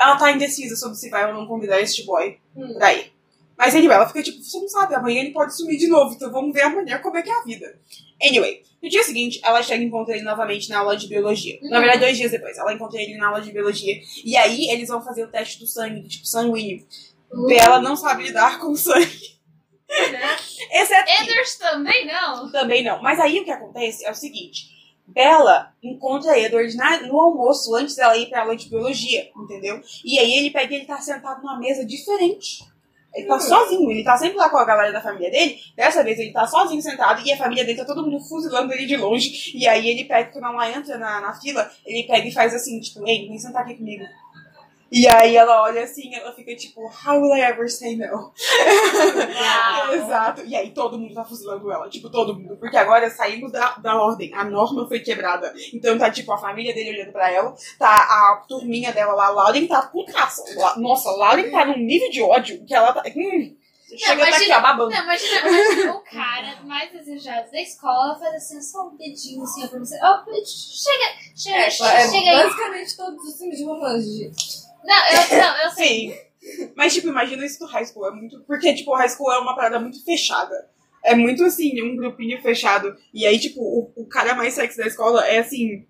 Ela 0.00 0.16
tá 0.16 0.32
indecisa 0.32 0.74
sobre 0.76 0.96
se 0.96 1.10
vai 1.10 1.26
ou 1.28 1.34
não 1.38 1.46
convidar 1.46 1.78
este 1.80 2.04
boy 2.04 2.38
Hum. 2.56 2.74
pra 2.74 2.94
ir. 2.94 3.12
Mas 3.58 3.74
anyway, 3.74 3.94
ela 3.94 4.06
fica, 4.08 4.22
tipo, 4.22 4.42
você 4.42 4.58
não 4.58 4.68
sabe, 4.68 4.94
amanhã 4.94 5.20
ele 5.20 5.32
pode 5.32 5.54
sumir 5.54 5.76
de 5.76 5.86
novo. 5.86 6.14
Então 6.14 6.32
vamos 6.32 6.54
ver 6.54 6.62
amanhã 6.62 6.98
como 6.98 7.18
é 7.18 7.22
que 7.22 7.28
é 7.28 7.38
a 7.38 7.42
vida. 7.44 7.78
Anyway, 8.22 8.62
no 8.82 8.88
dia 8.88 9.02
seguinte, 9.02 9.38
ela 9.44 9.62
chega 9.62 9.82
e 9.82 9.86
encontra 9.86 10.14
ele 10.14 10.24
novamente 10.24 10.70
na 10.70 10.78
aula 10.78 10.96
de 10.96 11.06
biologia. 11.06 11.58
Na 11.62 11.76
Uhum. 11.76 11.82
verdade, 11.82 12.00
dois 12.00 12.16
dias 12.16 12.30
depois, 12.30 12.56
ela 12.56 12.72
encontra 12.72 12.98
ele 13.00 13.18
na 13.18 13.28
aula 13.28 13.42
de 13.42 13.52
biologia. 13.52 14.00
E 14.24 14.34
aí, 14.36 14.70
eles 14.70 14.88
vão 14.88 15.02
fazer 15.02 15.24
o 15.24 15.28
teste 15.28 15.58
do 15.58 15.66
sangue, 15.66 16.00
do 16.00 16.08
tipo 16.08 16.26
sanguíneo. 16.26 16.86
Uh. 17.30 17.46
Bela 17.46 17.80
não 17.82 17.94
sabe 17.96 18.22
lidar 18.24 18.58
com 18.58 18.68
o 18.72 18.76
sangue. 18.76 19.38
Exceto 20.72 21.04
que- 21.04 21.22
Edward 21.22 21.58
também 21.58 22.06
não. 22.06 22.50
também 22.52 22.84
não. 22.84 23.02
Mas 23.02 23.18
aí 23.20 23.40
o 23.40 23.44
que 23.44 23.50
acontece 23.50 24.04
é 24.06 24.10
o 24.10 24.14
seguinte: 24.14 24.68
Bella 25.12 25.72
encontra 25.82 26.38
Edward 26.38 26.74
na- 26.76 27.02
no 27.02 27.18
almoço 27.20 27.74
antes 27.74 27.96
dela 27.96 28.16
ir 28.16 28.26
pra 28.28 28.42
aula 28.42 28.56
de 28.56 28.68
biologia, 28.68 29.28
entendeu? 29.36 29.80
E 30.04 30.18
aí 30.18 30.32
ele 30.34 30.50
pega 30.50 30.72
e 30.72 30.76
ele 30.76 30.84
tá 30.86 30.98
sentado 31.00 31.42
numa 31.42 31.58
mesa 31.58 31.84
diferente. 31.84 32.64
Ele 33.12 33.26
tá 33.26 33.40
sozinho, 33.40 33.90
ele 33.90 34.04
tá 34.04 34.16
sempre 34.16 34.36
lá 34.38 34.48
com 34.48 34.56
a 34.56 34.64
galera 34.64 34.92
da 34.92 35.00
família 35.00 35.28
dele. 35.32 35.58
Dessa 35.74 36.04
vez 36.04 36.16
ele 36.20 36.30
tá 36.32 36.46
sozinho 36.46 36.80
sentado 36.80 37.20
e 37.26 37.32
a 37.32 37.36
família 37.36 37.64
dele 37.64 37.76
tá 37.78 37.84
todo 37.84 38.04
mundo 38.04 38.20
fuzilando 38.20 38.72
ele 38.72 38.86
de 38.86 38.96
longe. 38.96 39.50
E 39.56 39.66
aí 39.66 39.88
ele 39.88 40.04
pega, 40.04 40.30
quando 40.30 40.44
ela 40.46 40.70
entra 40.70 40.96
na, 40.96 41.20
na 41.20 41.34
fila, 41.34 41.68
ele 41.84 42.04
pega 42.06 42.28
e 42.28 42.32
faz 42.32 42.54
assim, 42.54 42.78
tipo, 42.78 43.04
ei, 43.08 43.26
vem 43.26 43.36
sentar 43.36 43.62
aqui 43.62 43.74
comigo. 43.74 44.04
E 44.92 45.06
aí 45.06 45.36
ela 45.36 45.62
olha 45.62 45.84
assim, 45.84 46.12
ela 46.14 46.32
fica 46.32 46.54
tipo, 46.56 46.80
how 47.06 47.20
will 47.20 47.32
I 47.32 47.42
ever 47.42 47.70
say 47.70 47.94
no? 47.96 48.32
Exato. 49.94 50.42
E 50.44 50.56
aí 50.56 50.70
todo 50.72 50.98
mundo 50.98 51.14
tá 51.14 51.24
fuzilando 51.24 51.70
ela, 51.70 51.88
tipo, 51.88 52.10
todo 52.10 52.34
mundo. 52.34 52.56
Porque 52.56 52.76
agora 52.76 53.08
saímos 53.10 53.52
da, 53.52 53.76
da 53.76 54.00
ordem, 54.00 54.34
a 54.34 54.44
norma 54.44 54.86
foi 54.88 55.00
quebrada. 55.00 55.52
Então 55.72 55.96
tá, 55.98 56.10
tipo, 56.10 56.32
a 56.32 56.38
família 56.38 56.74
dele 56.74 56.90
olhando 56.90 57.12
pra 57.12 57.30
ela, 57.30 57.54
tá 57.78 57.88
a 57.96 58.44
turminha 58.48 58.92
dela 58.92 59.12
lá, 59.14 59.26
a 59.26 59.30
Lauren 59.30 59.66
tá 59.66 59.82
com 59.86 60.04
caça. 60.06 60.42
La- 60.56 60.76
Nossa, 60.76 61.10
Lauren 61.10 61.50
tá 61.50 61.64
num 61.64 61.78
nível 61.78 62.10
de 62.10 62.22
ódio 62.22 62.64
que 62.66 62.74
ela 62.74 62.92
tá. 62.92 63.02
Hum, 63.16 63.56
chega 63.96 64.22
até 64.22 64.22
aqui, 64.22 64.44
imagina- 64.46 64.58
ó, 64.58 64.60
babando. 64.60 64.90
Não, 64.90 65.02
imagina, 65.04 65.40
imagina 65.48 65.92
o 65.94 66.00
cara 66.00 66.60
mais 66.64 66.92
desejado 66.92 67.50
da 67.50 67.60
escola 67.60 68.18
faz 68.18 68.34
assim, 68.34 68.60
só 68.60 68.88
um 68.88 68.96
dedinho 68.96 69.42
assim 69.42 69.66
pra 69.68 69.78
você. 69.78 69.96
Ó, 70.02 70.24
chega, 70.44 71.04
chega, 71.36 71.56
É, 71.58 71.70
chega, 71.70 71.90
é 71.92 72.08
chega 72.08 72.30
aí. 72.30 72.42
basicamente 72.44 72.96
todos 72.96 73.24
os 73.24 73.38
filmes 73.38 73.58
de 73.58 73.64
romance, 73.64 74.18
gente. 74.18 74.69
Não, 74.84 75.08
eu, 75.08 75.38
não, 75.38 75.62
eu 75.62 75.70
sei. 75.70 76.10
Sim. 76.10 76.30
Mas, 76.74 76.94
tipo, 76.94 77.08
imagina 77.08 77.44
isso 77.44 77.58
do 77.58 77.66
high 77.66 77.84
school. 77.84 78.06
É 78.06 78.10
muito. 78.10 78.40
Porque, 78.44 78.74
tipo, 78.74 78.92
o 78.92 78.94
high 78.94 79.08
school 79.08 79.30
é 79.32 79.38
uma 79.38 79.54
parada 79.54 79.78
muito 79.78 80.02
fechada. 80.04 80.68
É 81.02 81.14
muito 81.14 81.44
assim, 81.44 81.82
um 81.82 81.96
grupinho 81.96 82.40
fechado. 82.42 82.96
E 83.12 83.26
aí, 83.26 83.38
tipo, 83.38 83.60
o, 83.60 83.92
o 83.96 84.06
cara 84.06 84.34
mais 84.34 84.54
sexy 84.54 84.78
da 84.78 84.86
escola 84.86 85.26
é 85.26 85.38
assim. 85.38 85.86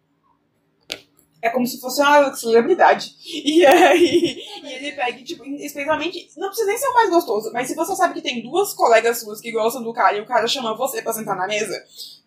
É 1.42 1.48
como 1.48 1.66
se 1.66 1.80
fosse 1.80 2.00
uma 2.02 2.34
celebridade. 2.34 3.14
E 3.26 3.64
aí, 3.64 4.42
e 4.62 4.72
ele 4.74 4.92
pega, 4.92 5.22
tipo, 5.24 5.44
especialmente, 5.44 6.28
não 6.36 6.48
precisa 6.48 6.68
nem 6.68 6.76
ser 6.76 6.88
o 6.88 6.94
mais 6.94 7.08
gostoso, 7.08 7.50
mas 7.50 7.66
se 7.66 7.74
você 7.74 7.96
sabe 7.96 8.12
que 8.12 8.20
tem 8.20 8.42
duas 8.42 8.74
colegas 8.74 9.20
suas 9.20 9.40
que 9.40 9.50
gostam 9.50 9.82
do 9.82 9.92
cara 9.92 10.18
e 10.18 10.20
o 10.20 10.26
cara 10.26 10.46
chama 10.46 10.76
você 10.76 11.00
pra 11.00 11.14
sentar 11.14 11.34
na 11.34 11.46
mesa, 11.46 11.82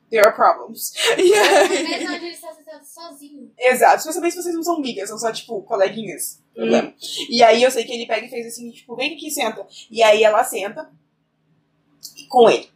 there 0.10 0.26
are 0.26 0.36
problems. 0.36 0.94
E 1.18 1.32
aí, 1.32 1.84
Mas 1.84 2.10
onde 2.10 2.26
ele 2.26 2.34
está 2.34 2.54
sentado 2.54 2.84
sozinho. 2.84 3.52
Exato, 3.60 3.98
especialmente 3.98 4.34
se 4.34 4.42
vocês 4.42 4.56
não 4.56 4.64
são 4.64 4.78
amigas, 4.78 5.10
são 5.10 5.20
só, 5.20 5.32
tipo, 5.32 5.62
coleguinhas. 5.62 6.43
E 7.30 7.44
aí 7.44 7.64
eu 7.64 7.72
sei 7.72 7.84
que 7.84 7.94
ele 7.94 8.06
pega 8.06 8.26
e 8.26 8.30
fez 8.30 8.48
assim, 8.48 8.72
tipo, 8.72 8.96
vem 8.96 9.16
aqui, 9.16 9.30
senta. 9.32 9.66
E 9.90 10.04
aí 10.04 10.24
ela 10.24 10.44
senta 10.44 10.90
com 12.30 12.50
ele. 12.50 12.73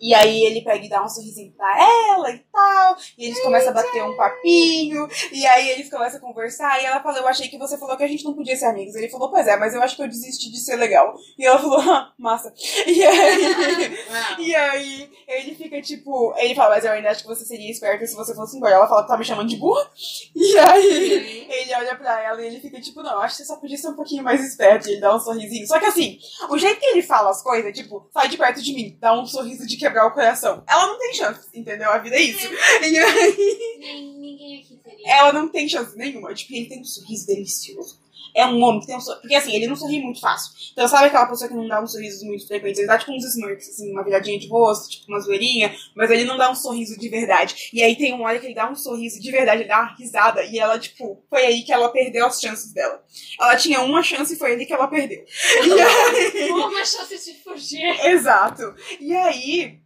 E 0.00 0.14
aí 0.14 0.44
ele 0.44 0.62
pega 0.62 0.84
e 0.84 0.88
dá 0.88 1.04
um 1.04 1.08
sorrisinho 1.08 1.52
pra 1.52 1.68
ela 2.10 2.30
e 2.30 2.38
tal. 2.38 2.96
E 3.16 3.26
eles 3.26 3.42
começam 3.42 3.70
a 3.70 3.74
bater 3.74 4.02
um 4.02 4.16
papinho. 4.16 5.08
E 5.32 5.46
aí 5.46 5.70
eles 5.70 5.90
começam 5.90 6.18
a 6.18 6.22
conversar. 6.22 6.80
E 6.80 6.86
ela 6.86 7.02
fala, 7.02 7.18
eu 7.18 7.28
achei 7.28 7.48
que 7.48 7.58
você 7.58 7.76
falou 7.76 7.96
que 7.96 8.04
a 8.04 8.08
gente 8.08 8.24
não 8.24 8.34
podia 8.34 8.56
ser 8.56 8.66
amigos. 8.66 8.94
Ele 8.94 9.08
falou, 9.08 9.30
pois 9.30 9.46
é, 9.46 9.56
mas 9.56 9.74
eu 9.74 9.82
acho 9.82 9.96
que 9.96 10.02
eu 10.02 10.08
desisti 10.08 10.50
de 10.50 10.58
ser 10.58 10.76
legal. 10.76 11.14
E 11.38 11.44
ela 11.44 11.58
falou, 11.58 11.80
ah, 11.80 12.12
massa. 12.18 12.52
E 12.86 13.04
aí, 13.04 14.38
e 14.38 14.54
aí 14.54 15.10
ele 15.26 15.54
fica 15.54 15.80
tipo, 15.82 16.34
ele 16.38 16.54
fala, 16.54 16.76
mas 16.76 16.84
eu 16.84 16.92
ainda 16.92 17.10
acho 17.10 17.22
que 17.22 17.28
você 17.28 17.44
seria 17.44 17.70
esperta 17.70 18.06
se 18.06 18.14
você 18.14 18.34
fosse 18.34 18.56
embora. 18.56 18.74
Ela 18.74 18.88
fala, 18.88 19.06
tá 19.06 19.16
me 19.16 19.24
chamando 19.24 19.48
de 19.48 19.56
burra? 19.56 19.90
E 20.34 20.58
aí 20.58 21.46
ele 21.50 21.74
olha 21.74 21.96
pra 21.96 22.22
ela 22.22 22.40
e 22.40 22.46
ele 22.46 22.60
fica 22.60 22.80
tipo, 22.80 23.02
não, 23.02 23.18
acho 23.18 23.36
que 23.36 23.42
você 23.42 23.46
só 23.46 23.56
podia 23.56 23.76
ser 23.76 23.88
um 23.88 23.96
pouquinho 23.96 24.22
mais 24.22 24.44
esperto. 24.44 24.88
E 24.88 24.92
ele 24.92 25.00
dá 25.00 25.14
um 25.14 25.18
sorrisinho. 25.18 25.66
Só 25.66 25.78
que 25.78 25.86
assim, 25.86 26.18
o 26.48 26.56
jeito 26.56 26.78
que 26.78 26.86
ele 26.86 27.02
fala 27.02 27.30
as 27.30 27.42
coisas, 27.42 27.72
tipo, 27.76 28.08
sai 28.12 28.28
de 28.28 28.36
perto 28.36 28.62
de 28.62 28.72
mim, 28.72 28.96
dá 29.00 29.12
um 29.12 29.26
sorriso 29.26 29.66
de 29.66 29.76
quebrar 29.88 30.06
o 30.06 30.12
coração. 30.12 30.62
Ela 30.68 30.86
não 30.86 30.98
tem 30.98 31.14
chance, 31.14 31.48
entendeu? 31.54 31.90
A 31.90 31.98
vida 31.98 32.16
é 32.16 32.22
isso. 32.22 32.46
E 32.82 32.98
aí, 32.98 33.76
Nem, 33.78 34.14
ninguém 34.18 34.60
aqui 34.60 34.76
teria. 34.82 35.10
ela 35.12 35.32
não 35.32 35.48
tem 35.48 35.68
chance 35.68 35.96
nenhuma. 35.96 36.34
Tipo, 36.34 36.54
ele 36.54 36.66
tem 36.66 36.80
um 36.80 36.84
sorriso 36.84 37.26
delicioso. 37.26 37.98
É 38.34 38.46
um 38.46 38.62
homem 38.62 38.80
que 38.80 38.86
tem 38.86 38.96
um 38.96 39.00
sorriso. 39.00 39.20
Porque 39.20 39.34
assim, 39.34 39.54
ele 39.54 39.66
não 39.66 39.76
sorri 39.76 40.00
muito 40.00 40.20
fácil. 40.20 40.52
Então, 40.72 40.86
sabe 40.88 41.06
aquela 41.06 41.26
pessoa 41.26 41.48
que 41.48 41.56
não 41.56 41.66
dá 41.66 41.82
uns 41.82 41.92
sorrisos 41.92 42.22
muito 42.22 42.46
frequentes? 42.46 42.78
Ele 42.78 42.86
dá 42.86 42.98
tipo 42.98 43.12
uns 43.12 43.24
smirks, 43.24 43.68
assim, 43.68 43.90
uma 43.92 44.04
viradinha 44.04 44.38
de 44.38 44.48
rosto, 44.48 44.90
tipo 44.90 45.06
uma 45.08 45.20
zoeirinha, 45.20 45.74
mas 45.94 46.10
ele 46.10 46.24
não 46.24 46.36
dá 46.36 46.50
um 46.50 46.54
sorriso 46.54 46.98
de 46.98 47.08
verdade. 47.08 47.70
E 47.72 47.82
aí 47.82 47.96
tem 47.96 48.14
um 48.14 48.22
hora 48.22 48.38
que 48.38 48.46
ele 48.46 48.54
dá 48.54 48.70
um 48.70 48.74
sorriso 48.74 49.20
de 49.20 49.30
verdade, 49.30 49.62
ele 49.62 49.68
dá 49.68 49.80
uma 49.80 49.96
risada, 49.96 50.44
e 50.44 50.58
ela, 50.58 50.78
tipo, 50.78 51.22
foi 51.28 51.44
aí 51.44 51.62
que 51.62 51.72
ela 51.72 51.90
perdeu 51.90 52.26
as 52.26 52.40
chances 52.40 52.72
dela. 52.72 53.02
Ela 53.40 53.56
tinha 53.56 53.80
uma 53.80 54.02
chance 54.02 54.34
e 54.34 54.36
foi 54.36 54.52
ali 54.52 54.66
que 54.66 54.72
ela 54.72 54.88
perdeu. 54.88 55.24
E 55.64 55.72
aí. 55.80 56.50
Uma 56.50 56.84
chance 56.84 57.24
de 57.24 57.38
fugir. 57.42 58.06
Exato. 58.06 58.74
E 59.00 59.14
aí, 59.14 59.78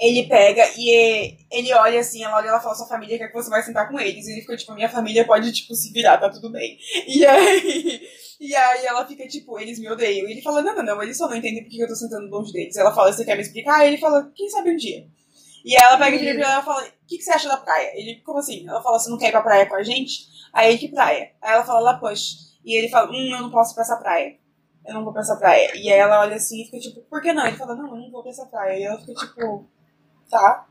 ele 0.00 0.26
pega 0.26 0.66
e 0.78 1.36
ele 1.52 1.74
olha 1.74 2.00
assim, 2.00 2.24
ela 2.24 2.38
olha 2.38 2.48
ela 2.48 2.60
fala, 2.60 2.74
sua 2.74 2.86
família 2.86 3.18
quer 3.18 3.28
que 3.28 3.34
você 3.34 3.50
vai 3.50 3.62
sentar 3.62 3.86
com 3.90 4.00
eles. 4.00 4.26
E 4.26 4.32
ele 4.32 4.40
fica, 4.40 4.56
tipo, 4.56 4.72
minha 4.72 4.88
família 4.88 5.26
pode, 5.26 5.52
tipo, 5.52 5.74
se 5.74 5.92
virar, 5.92 6.16
tá 6.16 6.30
tudo 6.30 6.50
bem. 6.50 6.78
E 7.06 7.26
aí, 7.26 8.00
e 8.40 8.54
aí 8.54 8.86
ela 8.86 9.06
fica, 9.06 9.28
tipo, 9.28 9.60
eles 9.60 9.78
me 9.78 9.90
odeiam. 9.90 10.26
E 10.26 10.32
ele 10.32 10.42
fala, 10.42 10.62
não, 10.62 10.74
não, 10.74 10.82
não, 10.82 11.02
eles 11.02 11.18
só 11.18 11.28
não 11.28 11.36
entendem 11.36 11.62
por 11.62 11.68
que 11.68 11.82
eu 11.82 11.86
tô 11.88 11.94
sentando 11.94 12.30
longe 12.30 12.50
deles. 12.50 12.76
Ela 12.76 12.94
fala, 12.94 13.12
você 13.12 13.26
quer 13.26 13.36
me 13.36 13.42
explicar? 13.42 13.84
E 13.84 13.88
ele 13.88 13.98
fala, 13.98 14.32
quem 14.34 14.48
sabe 14.48 14.70
um 14.70 14.76
dia. 14.76 15.06
E 15.62 15.76
ela 15.76 15.98
pega 15.98 16.16
e 16.16 16.40
ela 16.40 16.62
fala, 16.62 16.82
o 16.82 17.06
que, 17.06 17.18
que 17.18 17.22
você 17.22 17.32
acha 17.32 17.48
da 17.48 17.58
praia? 17.58 17.92
Ele, 17.94 18.22
como 18.22 18.38
assim? 18.38 18.66
Ela 18.66 18.82
fala, 18.82 18.98
você 18.98 19.10
não 19.10 19.18
quer 19.18 19.28
ir 19.28 19.32
pra 19.32 19.42
praia 19.42 19.66
com 19.66 19.76
a 19.76 19.82
gente? 19.82 20.26
Aí 20.54 20.70
ele, 20.70 20.78
que 20.78 20.88
praia? 20.88 21.32
Aí 21.42 21.52
ela 21.52 21.64
fala, 21.64 21.80
La 21.80 21.98
Push. 21.98 22.50
E 22.64 22.74
ele 22.74 22.88
fala, 22.88 23.10
hum, 23.10 23.30
eu 23.32 23.42
não 23.42 23.50
posso 23.50 23.72
ir 23.72 23.74
pra 23.74 23.82
essa 23.82 23.96
praia. 23.96 24.38
Eu 24.86 24.94
não 24.94 25.04
vou 25.04 25.12
pra 25.12 25.20
essa 25.20 25.36
praia. 25.36 25.70
E 25.76 25.92
aí 25.92 25.98
ela 25.98 26.20
olha 26.20 26.36
assim 26.36 26.62
e 26.62 26.64
fica 26.64 26.78
tipo, 26.78 27.02
por 27.02 27.20
que 27.20 27.32
não? 27.34 27.46
Ele 27.46 27.56
fala, 27.56 27.76
não, 27.76 27.90
eu 27.90 27.96
não 27.96 28.10
vou 28.10 28.22
pra 28.22 28.30
essa 28.30 28.46
praia. 28.46 28.78
E 28.78 28.82
ela 28.82 28.98
fica 28.98 29.12
tipo, 29.14 29.68
tá. 30.30 30.66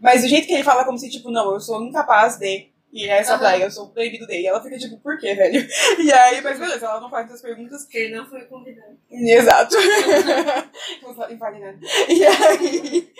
Mas 0.00 0.22
do 0.22 0.28
jeito 0.28 0.46
que 0.46 0.54
ele 0.54 0.64
fala, 0.64 0.84
como 0.84 0.98
se, 0.98 1.10
tipo, 1.10 1.30
não, 1.30 1.52
eu 1.52 1.60
sou 1.60 1.82
incapaz 1.82 2.36
de 2.38 2.68
ir 2.92 3.10
a 3.10 3.16
essa 3.16 3.32
Aham. 3.32 3.40
praia, 3.40 3.64
eu 3.64 3.70
sou 3.70 3.88
proibido 3.88 4.26
de. 4.26 4.40
E 4.40 4.46
ela 4.46 4.62
fica 4.62 4.78
tipo, 4.78 4.96
por 4.98 5.18
quê, 5.18 5.34
velho? 5.34 5.66
E 5.98 6.12
aí, 6.12 6.40
mas 6.40 6.58
beleza, 6.58 6.86
ela 6.86 7.00
não 7.00 7.10
faz 7.10 7.26
essas 7.26 7.42
perguntas. 7.42 7.82
Porque 7.82 7.98
ele 7.98 8.16
não 8.16 8.26
foi 8.26 8.44
convidado. 8.44 8.96
Exato. 9.10 9.76
Nada. 10.26 10.68
E 12.08 12.24
aí, 12.24 13.12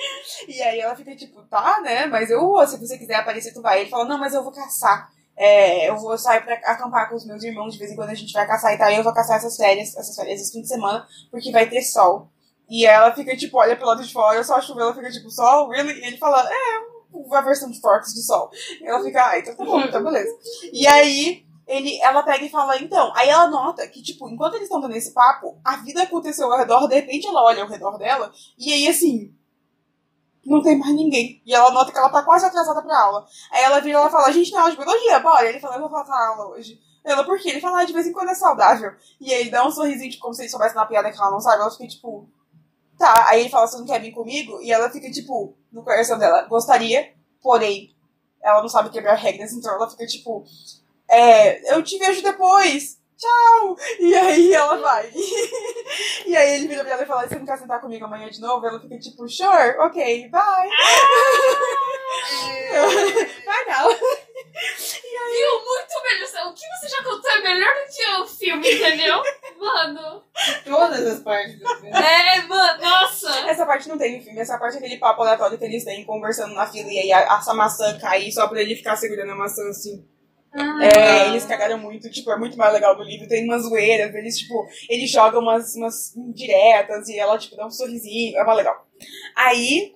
e 0.49 0.63
aí 0.63 0.81
ela 0.81 0.97
fica 0.97 1.15
tipo, 1.17 1.43
tá, 1.43 1.81
né? 1.83 2.07
Mas 2.07 2.31
eu, 2.31 2.67
se 2.67 2.79
você 2.79 2.97
quiser 2.97 3.17
aparecer, 3.17 3.53
tu 3.53 3.61
vai. 3.61 3.81
Ele 3.81 3.91
fala, 3.91 4.05
não, 4.05 4.19
mas 4.19 4.35
eu 4.35 4.43
vou 4.43 4.53
caçar. 4.53 5.11
É, 5.37 5.89
eu 5.89 5.97
vou 5.97 6.19
sair 6.19 6.43
pra 6.43 6.55
acampar 6.55 7.09
com 7.09 7.15
os 7.15 7.25
meus 7.25 7.45
irmãos, 7.45 7.73
de 7.73 7.79
vez 7.79 7.93
em 7.93 7.95
quando 7.95 8.11
a 8.11 8.15
gente 8.15 8.33
vai 8.33 8.47
caçar 8.47 8.75
e 8.75 8.79
tal. 8.79 8.91
E 8.91 8.97
eu 8.97 9.05
vou 9.05 9.15
caçar 9.15 9.37
essas 9.37 9.57
férias, 9.57 9.97
essas 9.97 10.17
férias, 10.17 10.41
esse 10.41 10.53
fim 10.53 10.63
de 10.63 10.69
semana, 10.69 11.07
porque 11.31 11.53
vai 11.53 11.69
ter 11.69 11.83
sol. 11.83 12.29
E 12.69 12.85
ela 12.85 13.15
fica, 13.15 13.37
tipo, 13.37 13.59
olha 13.59 13.77
pro 13.77 13.87
lado 13.87 14.03
de 14.03 14.13
fora, 14.13 14.43
só 14.45 14.57
a 14.57 14.61
chuva, 14.61 14.83
ela 14.83 14.95
fica, 14.95 15.11
tipo, 15.11 15.31
sol, 15.31 15.69
really? 15.71 15.93
E 16.01 16.05
ele 16.07 16.19
fala, 16.19 16.47
é, 16.47 16.81
uma 17.13 17.41
versão 17.41 17.71
de 17.71 17.81
Forks 17.81 18.13
de 18.13 18.23
sol. 18.23 18.51
E 18.81 18.87
ela 18.87 19.03
fica, 19.03 19.27
ah, 19.27 19.39
então 19.39 19.57
tá 19.57 19.65
bom, 19.65 19.81
então 19.81 20.05
beleza. 20.05 20.37
E 20.73 20.87
aí, 20.87 21.45
ele, 21.67 21.99
ela 22.03 22.23
pega 22.23 22.45
e 22.45 22.51
fala, 22.51 22.79
então. 22.79 23.13
Aí 23.15 23.29
ela 23.29 23.49
nota 23.49 23.87
que, 23.89 24.03
tipo, 24.03 24.29
enquanto 24.29 24.55
eles 24.55 24.65
estão 24.65 24.81
dando 24.81 24.97
esse 24.97 25.13
papo, 25.13 25.59
a 25.65 25.77
vida 25.77 26.03
aconteceu 26.03 26.51
ao 26.51 26.59
redor, 26.59 26.87
de 26.89 26.95
repente 26.95 27.27
ela 27.27 27.43
olha 27.43 27.63
ao 27.63 27.69
redor 27.69 27.97
dela, 27.99 28.33
e 28.59 28.73
aí, 28.73 28.87
assim, 28.87 29.35
não 30.45 30.63
tem 30.63 30.79
mais 30.79 30.95
ninguém. 30.95 31.43
E 31.45 31.55
ela 31.55 31.71
nota 31.71 31.93
que 31.93 31.99
ela 31.99 32.09
tá 32.09 32.23
quase 32.23 32.47
atrasada 32.47 32.83
pra 32.83 33.01
aula. 33.01 33.27
Aí 33.53 33.63
ela 33.63 33.81
vira 33.81 34.07
e 34.07 34.11
fala, 34.11 34.27
a 34.27 34.33
gente 34.33 34.51
tem 34.51 34.59
aula 34.59 34.71
de 34.71 34.77
biologia, 34.77 35.21
bora. 35.21 35.49
Ele 35.49 35.61
fala, 35.61 35.77
eu 35.77 35.81
vou 35.81 35.91
faltar 35.91 36.29
aula 36.29 36.49
hoje. 36.55 36.81
Ela, 37.05 37.25
por 37.25 37.39
quê? 37.39 37.51
Ele 37.51 37.61
fala, 37.61 37.81
ah, 37.81 37.85
de 37.85 37.93
vez 37.93 38.07
em 38.07 38.13
quando 38.13 38.31
é 38.31 38.35
saudável. 38.35 38.93
E 39.21 39.33
aí 39.33 39.43
ele 39.43 39.51
dá 39.51 39.67
um 39.67 39.71
sorrisinho, 39.71 40.11
tipo, 40.11 40.23
como 40.23 40.35
se 40.35 40.43
ele 40.43 40.51
soubesse 40.51 40.75
na 40.75 40.87
piada 40.87 41.11
que 41.11 41.19
ela 41.19 41.31
não 41.31 41.41
sabe. 41.41 41.63
Ela 41.63 41.71
fica, 41.71 41.87
tipo, 41.87 42.29
tá. 42.99 43.29
Aí 43.29 43.41
ele 43.41 43.49
fala, 43.49 43.67
você 43.67 43.79
não 43.79 43.87
quer 43.87 44.01
vir 44.01 44.13
comigo? 44.13 44.61
E 44.61 44.73
ela 44.73 44.91
fica, 44.91 45.11
tipo, 45.11 45.55
no 45.73 45.83
coração 45.83 46.19
dela, 46.19 46.43
gostaria, 46.43 47.13
porém, 47.41 47.95
ela 48.43 48.61
não 48.61 48.69
sabe 48.69 48.91
quebrar 48.91 49.15
regras, 49.15 49.53
então 49.53 49.73
ela 49.73 49.89
fica, 49.89 50.07
tipo, 50.07 50.45
é, 51.09 51.75
eu 51.75 51.83
te 51.83 51.99
vejo 51.99 52.23
depois. 52.23 52.99
Tchau! 53.17 53.77
E 53.99 54.15
aí 54.15 54.55
ela 54.55 54.77
vai. 54.77 55.11
e 56.25 56.37
aí 56.37 56.55
ele 56.55 56.69
vira 56.69 56.85
pra 56.85 56.93
ela 56.93 57.03
e 57.03 57.07
fala, 57.07 57.27
você 57.27 57.35
não 57.35 57.45
quer 57.45 57.59
sentar 57.59 57.81
comigo 57.81 58.05
amanhã 58.05 58.31
de 58.31 58.41
novo? 58.41 58.65
Ela 58.65 58.79
fica 58.79 58.97
tipo, 58.97 59.29
sure, 59.29 59.77
ok, 59.81 60.29
bye. 60.29 60.71
vai 63.45 63.65
não. 63.67 63.91
Viu? 64.59 65.65
Muito 65.65 66.03
melhor. 66.03 66.49
O 66.49 66.55
que 66.55 66.67
você 66.67 66.89
já 66.89 67.03
contou 67.03 67.31
é 67.31 67.41
melhor 67.43 67.75
do 67.75 67.95
que 67.95 68.07
o 68.23 68.27
filme, 68.27 68.75
entendeu? 68.75 69.23
Mano. 69.59 70.25
Todas 70.65 71.07
as 71.07 71.21
partes 71.21 71.59
do 71.59 71.69
filme. 71.77 71.91
É, 71.91 72.41
mano. 72.43 72.81
Nossa. 72.81 73.29
Essa 73.49 73.67
parte 73.67 73.89
não 73.89 73.99
tem 73.99 74.19
no 74.19 74.23
filme, 74.23 74.39
essa 74.39 74.57
parte 74.57 74.77
é 74.77 74.79
aquele 74.79 74.99
papo 74.99 75.23
aleatório 75.23 75.59
que 75.59 75.65
eles 75.65 75.85
têm 75.85 76.05
conversando 76.05 76.55
na 76.55 76.67
fila 76.67 76.89
e 76.91 76.99
aí 76.99 77.13
a, 77.13 77.39
essa 77.39 77.53
maçã 77.53 77.99
cair 77.99 78.31
só 78.31 78.47
pra 78.47 78.61
ele 78.63 78.77
ficar 78.77 78.97
segurando 78.97 79.33
a 79.33 79.35
maçã 79.35 79.69
assim. 79.69 80.07
É, 80.81 81.29
eles 81.29 81.45
cagaram 81.45 81.79
muito, 81.79 82.11
tipo, 82.11 82.31
é 82.31 82.39
muito 82.39 82.57
mais 82.57 82.73
legal 82.73 82.97
do 82.97 83.03
livro, 83.03 83.29
tem 83.29 83.45
umas 83.45 83.63
zoeiras, 83.63 84.15
eles, 84.15 84.39
tipo, 84.39 84.67
eles 84.89 85.11
jogam 85.11 85.43
umas, 85.43 85.75
umas 85.75 86.17
indiretas 86.17 87.09
e 87.09 87.19
ela, 87.19 87.37
tipo, 87.37 87.55
dá 87.55 87.67
um 87.67 87.71
sorrisinho, 87.71 88.39
é 88.39 88.45
mais 88.45 88.57
legal. 88.57 88.87
Aí, 89.37 89.93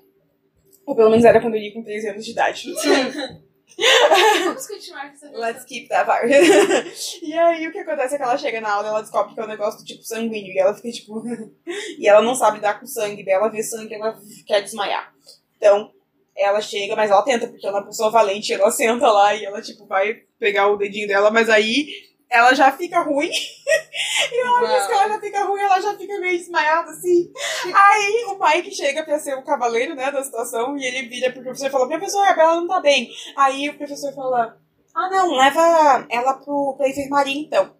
ou 0.84 0.94
pelo 0.94 1.10
menos 1.10 1.24
era 1.24 1.40
quando 1.40 1.54
eu 1.54 1.60
li 1.60 1.72
com 1.72 1.82
13 1.82 2.08
anos 2.10 2.24
de 2.24 2.32
idade. 2.32 2.64
Vamos 4.44 4.66
continuar 4.66 5.08
com 5.08 5.14
essa 5.14 5.30
Let's 5.30 5.64
keep 5.64 5.88
that 5.88 6.06
part. 6.06 6.28
e 7.22 7.32
aí 7.34 7.66
o 7.66 7.72
que 7.72 7.78
acontece 7.78 8.14
é 8.14 8.18
que 8.18 8.24
ela 8.24 8.38
chega 8.38 8.60
na 8.60 8.72
aula 8.72 8.86
e 8.86 8.90
ela 8.90 9.00
descobre 9.00 9.34
que 9.34 9.40
é 9.40 9.44
um 9.44 9.48
negócio 9.48 9.80
do 9.80 9.84
tipo 9.84 10.02
sanguíneo. 10.02 10.52
E 10.52 10.58
ela 10.58 10.74
fica 10.74 10.90
tipo. 10.90 11.22
e 11.98 12.08
ela 12.08 12.22
não 12.22 12.34
sabe 12.34 12.56
lidar 12.56 12.78
com 12.78 12.86
sangue. 12.86 13.24
Daí 13.24 13.34
ela 13.34 13.48
vê 13.48 13.62
sangue 13.62 13.92
e 13.92 13.94
ela 13.94 14.18
quer 14.46 14.62
desmaiar. 14.62 15.12
Então, 15.56 15.90
ela 16.36 16.60
chega, 16.60 16.96
mas 16.96 17.10
ela 17.10 17.22
tenta, 17.22 17.46
porque 17.46 17.66
ela 17.66 17.78
é 17.78 17.80
uma 17.80 17.86
pessoa 17.86 18.10
valente. 18.10 18.52
Ela 18.52 18.70
senta 18.70 19.10
lá 19.10 19.34
e 19.34 19.44
ela, 19.44 19.60
tipo, 19.60 19.86
vai 19.86 20.14
pegar 20.38 20.68
o 20.68 20.76
dedinho 20.76 21.08
dela, 21.08 21.30
mas 21.30 21.48
aí 21.48 22.11
ela 22.32 22.54
já 22.54 22.72
fica 22.72 23.00
ruim. 23.00 23.30
e 24.32 24.42
uma 24.42 24.66
vez 24.66 24.86
que 24.86 24.92
ela 24.92 25.08
já 25.08 25.20
fica 25.20 25.44
ruim, 25.44 25.60
ela 25.60 25.80
já 25.80 25.96
fica 25.96 26.18
meio 26.18 26.38
desmaiada, 26.38 26.90
assim. 26.90 27.30
Aí 27.72 28.24
o 28.28 28.36
pai 28.36 28.62
que 28.62 28.70
chega 28.70 29.04
pra 29.04 29.18
ser 29.18 29.34
o 29.34 29.44
cavaleiro, 29.44 29.94
né, 29.94 30.10
da 30.10 30.24
situação, 30.24 30.76
e 30.76 30.84
ele 30.84 31.08
vira 31.08 31.30
pro 31.30 31.42
professor 31.42 31.66
e 31.66 31.70
fala, 31.70 31.88
professor, 31.88 32.26
a 32.26 32.34
Bela 32.34 32.56
não 32.56 32.66
tá 32.66 32.80
bem. 32.80 33.10
Aí 33.36 33.68
o 33.68 33.78
professor 33.78 34.12
fala, 34.14 34.56
ah 34.94 35.10
não, 35.10 35.36
leva 35.36 36.06
ela 36.10 36.34
pro, 36.34 36.74
pra 36.76 36.88
enfermaria 36.88 37.40
então. 37.40 37.74